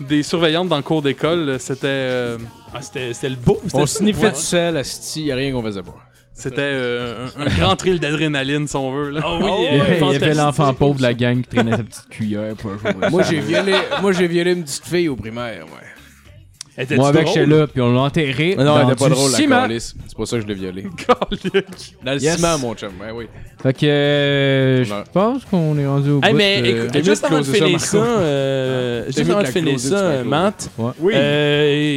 des 0.00 0.22
surveillantes 0.22 0.68
dans 0.68 0.76
le 0.76 0.82
cours 0.82 1.02
d'école, 1.02 1.56
c'était 1.58 1.86
euh, 1.88 2.38
Ah, 2.72 2.80
c'était 2.80 3.12
c'était 3.12 3.30
le 3.30 3.36
beau. 3.36 3.60
On 3.64 3.68
c'était- 3.84 3.86
sniffait 3.86 4.26
Ouais. 4.26 4.30
du 4.32 4.38
sel, 4.38 4.76
asti, 4.76 5.24
y 5.24 5.32
a 5.32 5.34
rien 5.34 5.52
qu'on 5.52 5.62
faisait 5.62 5.82
pas. 5.82 5.96
C'était 6.40 6.54
euh, 6.60 7.26
un, 7.36 7.42
un 7.46 7.48
grand 7.58 7.76
thrill 7.76 7.98
d'adrénaline, 8.00 8.66
si 8.68 8.76
on 8.76 8.92
veut. 8.92 9.10
Là. 9.10 9.20
Ah 9.24 9.38
oui, 9.40 9.50
Il 9.72 9.76
y 9.76 9.80
avait- 9.80 9.98
il 10.00 10.12
y 10.12 10.16
avait 10.16 10.34
l'enfant 10.34 10.72
pauvre 10.74 10.96
de 10.98 11.02
la 11.02 11.14
gang 11.14 11.42
qui 11.42 11.48
traînait 11.48 11.72
sa 11.76 11.82
petite 11.82 12.08
cuillère 12.10 12.54
pour 12.54 12.70
un 12.72 12.78
jour. 12.78 13.10
Moi, 13.10 13.22
j'ai 13.24 13.40
violé, 13.40 13.74
moi, 14.00 14.12
j'ai 14.12 14.28
violé 14.28 14.52
une 14.52 14.62
petite 14.64 14.86
fille 14.86 15.08
au 15.08 15.16
primaire, 15.16 15.64
ouais. 15.66 15.86
Moi 16.94 17.08
avec, 17.08 17.26
j'étais 17.26 17.44
là, 17.44 17.66
puis 17.66 17.82
on 17.82 17.92
l'a 17.92 18.02
enterré. 18.02 18.54
Non, 18.56 18.64
dans 18.64 18.76
elle 18.78 18.86
était 18.92 18.94
pas 19.04 19.08
drôle, 19.08 19.32
la 19.32 19.36
ciment. 19.36 19.62
calice. 19.62 19.96
C'est 20.06 20.14
pour 20.16 20.28
ça 20.28 20.36
que 20.36 20.42
je 20.42 20.46
l'ai 20.46 20.54
violée. 20.54 20.84
Dans 22.04 22.12
le 22.12 22.20
Yes. 22.20 22.36
ciment, 22.36 22.56
mon 22.58 22.72
chum, 22.76 22.92
ouais, 23.00 23.10
oui. 23.12 23.26
Fait 23.60 23.72
que 23.76 23.84
euh, 23.86 24.84
je 24.84 24.94
pense 25.12 25.44
qu'on 25.44 25.76
est 25.76 25.86
rendu 25.88 26.10
au 26.10 26.20
Hey, 26.22 26.30
bout. 26.30 26.36
mais 26.36 26.60
écoute, 26.70 26.90
T'as 26.92 27.02
juste 27.02 27.22
de 27.22 27.26
avant 27.26 27.38
de 27.40 27.44
finir 27.46 27.80
ça, 27.80 27.96
euh, 27.96 29.06
juste 29.06 29.18
avant 29.18 29.34
de 29.34 29.38
de 29.40 29.42
la 29.46 29.50
finir 29.52 29.80
ça. 29.80 30.22
Matt, 30.22 30.70
Oui. 31.00 31.14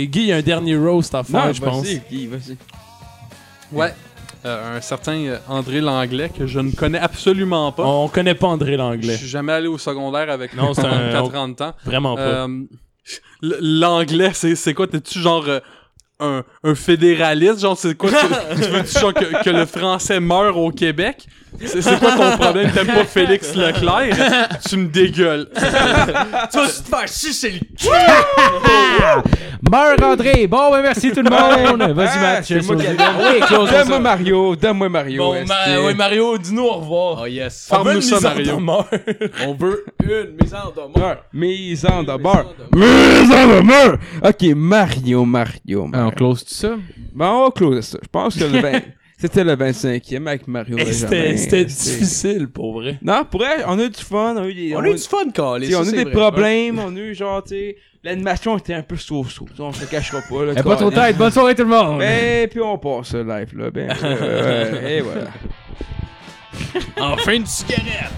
Guy, 0.07 0.19
il 0.21 0.25
y 0.29 0.31
a 0.31 0.37
un 0.37 0.41
dernier 0.41 0.75
roast 0.75 1.13
à 1.13 1.21
faire, 1.21 1.53
je 1.53 1.61
pense. 1.61 1.85
Vas-y, 1.85 2.01
Guy, 2.09 2.25
vas-y. 2.25 2.57
Ouais. 3.71 3.93
Euh, 4.45 4.77
un 4.77 4.81
certain 4.81 5.13
euh, 5.25 5.37
André 5.47 5.81
Langlais 5.81 6.29
que 6.35 6.47
je 6.47 6.59
ne 6.59 6.71
connais 6.71 6.99
absolument 6.99 7.71
pas. 7.71 7.85
On 7.85 8.07
connaît 8.07 8.35
pas 8.35 8.47
André 8.47 8.73
Je 8.73 8.77
Langlais. 8.77 9.17
suis 9.17 9.27
jamais 9.27 9.53
allé 9.53 9.67
au 9.67 9.77
secondaire 9.77 10.29
avec 10.29 10.55
Non, 10.55 10.73
c'est 10.73 10.85
un- 10.85 11.11
4 11.11 11.35
ans 11.35 11.47
de 11.49 11.53
temps. 11.55 11.73
Vraiment 11.85 12.15
pas. 12.15 12.21
Euh, 12.21 12.63
L'anglais, 13.41 14.31
c'est 14.33 14.73
quoi? 14.73 14.87
T'es-tu 14.87 15.19
genre 15.19 15.45
euh, 15.47 15.59
un, 16.21 16.43
un 16.63 16.75
fédéraliste? 16.75 17.59
Genre, 17.61 17.77
c'est 17.77 17.95
quoi? 17.95 18.09
Tu, 18.55 18.61
tu 18.61 18.69
veux-tu 18.69 18.99
genre 18.99 19.13
que, 19.13 19.43
que 19.43 19.49
le 19.49 19.65
français 19.65 20.19
meure 20.19 20.57
au 20.57 20.71
Québec? 20.71 21.25
C'est 21.65 21.99
quoi 21.99 22.11
ton 22.13 22.37
problème? 22.37 22.71
T'aimes 22.71 22.87
pas 22.87 23.03
Félix 23.05 23.53
Leclerc? 23.55 24.15
Tu 24.67 24.77
me 24.77 24.87
dégueules. 24.87 25.49
Tu 25.55 25.61
vas 26.57 26.67
te 26.67 26.89
faire 26.89 27.09
sucer 27.09 27.59
le 27.59 27.91
Meurs 29.69 30.01
André! 30.03 30.47
Bon, 30.47 30.71
ben 30.71 30.81
merci 30.81 31.11
tout 31.11 31.21
le 31.21 31.29
monde! 31.29 31.91
Vas-y, 31.93 32.09
Ah, 32.17 32.21
Matt, 32.21 32.45
c'est 32.45 32.65
moi 32.65 32.75
qui- 32.75 33.71
Donne-moi 33.71 33.99
Mario, 33.99 34.55
donne-moi 34.55 34.89
Mario. 34.89 35.23
Bon, 35.23 35.45
ma- 35.45 35.79
ouais, 35.81 35.93
Mario, 35.93 36.37
dis-nous 36.37 36.63
au 36.63 36.73
revoir. 36.73 37.19
Oh 37.21 37.25
yes. 37.27 37.67
On 37.71 37.83
veut 37.83 37.83
Farme-nous 37.83 38.01
une 38.01 38.01
ça, 38.01 38.15
mise 38.15 38.25
en 38.25 38.29
Mario. 38.29 38.55
demeure. 38.55 38.85
On 39.45 39.53
veut 39.53 39.85
une 40.03 40.37
mise 40.41 40.53
en 40.55 40.71
demeure. 40.71 41.17
Mise 41.33 41.85
en 41.85 42.03
demeure. 42.03 42.45
Mise 42.73 43.31
en 43.31 43.47
demeure. 43.57 43.97
Ok, 44.23 44.43
Mario, 44.55 45.25
Mario, 45.25 45.89
Ah, 45.93 46.09
on 46.11 46.15
close 46.15 46.43
tout 46.45 46.53
ça? 46.53 46.77
Bon, 47.13 47.25
on 47.25 47.43
va 47.45 47.51
closer 47.51 47.81
ça. 47.81 47.99
Je 48.01 48.07
pense 48.07 48.35
que 48.37 48.43
le 48.43 48.59
20 48.59 48.81
c'était 49.17 49.43
le 49.43 49.55
25e 49.55 50.27
avec 50.27 50.47
Mario. 50.47 50.77
Benjamin. 50.77 51.37
C'était 51.37 51.65
difficile, 51.65 52.47
pour 52.47 52.73
vrai. 52.73 52.97
Non, 53.03 53.23
pour 53.29 53.41
vrai, 53.41 53.63
on 53.67 53.77
a 53.77 53.83
eu 53.83 53.89
du 53.89 54.01
fun. 54.01 54.35
On 54.35 54.43
a 54.43 54.47
eu 54.47 54.53
des, 54.55 54.75
On 54.75 54.79
a 54.79 54.89
eu 54.89 54.95
du 54.95 55.01
fun, 55.01 55.29
Carlis. 55.31 55.75
On 55.75 55.83
a 55.83 55.87
eu 55.87 56.05
des 56.05 56.11
problèmes, 56.11 56.79
on 56.79 56.95
a 56.95 56.99
eu 56.99 57.13
genre, 57.13 57.43
tu 57.43 57.49
sais, 57.49 57.75
l'animation 58.03 58.57
était 58.57 58.73
un 58.73 58.81
peu 58.81 58.97
so-so, 58.97 59.45
on 59.59 59.71
se 59.71 59.85
cachera 59.85 60.21
pas. 60.21 60.45
Là, 60.45 60.53
Eh, 60.57 60.63
pas 60.63 60.75
trop 60.75 60.89
tard, 60.89 61.13
bonne 61.13 61.31
soirée 61.31 61.53
tout 61.53 61.63
le 61.63 61.69
monde! 61.69 61.99
Ben, 61.99 62.47
puis 62.49 62.61
on 62.61 62.77
passe 62.79 63.09
ce 63.09 63.17
live 63.17 63.55
là, 63.57 63.69
ben, 63.69 63.91
euh, 64.03 64.87
et 64.97 65.01
voilà. 65.01 65.27
Enfin 66.99 67.33
une 67.33 67.45
cigarette. 67.45 68.11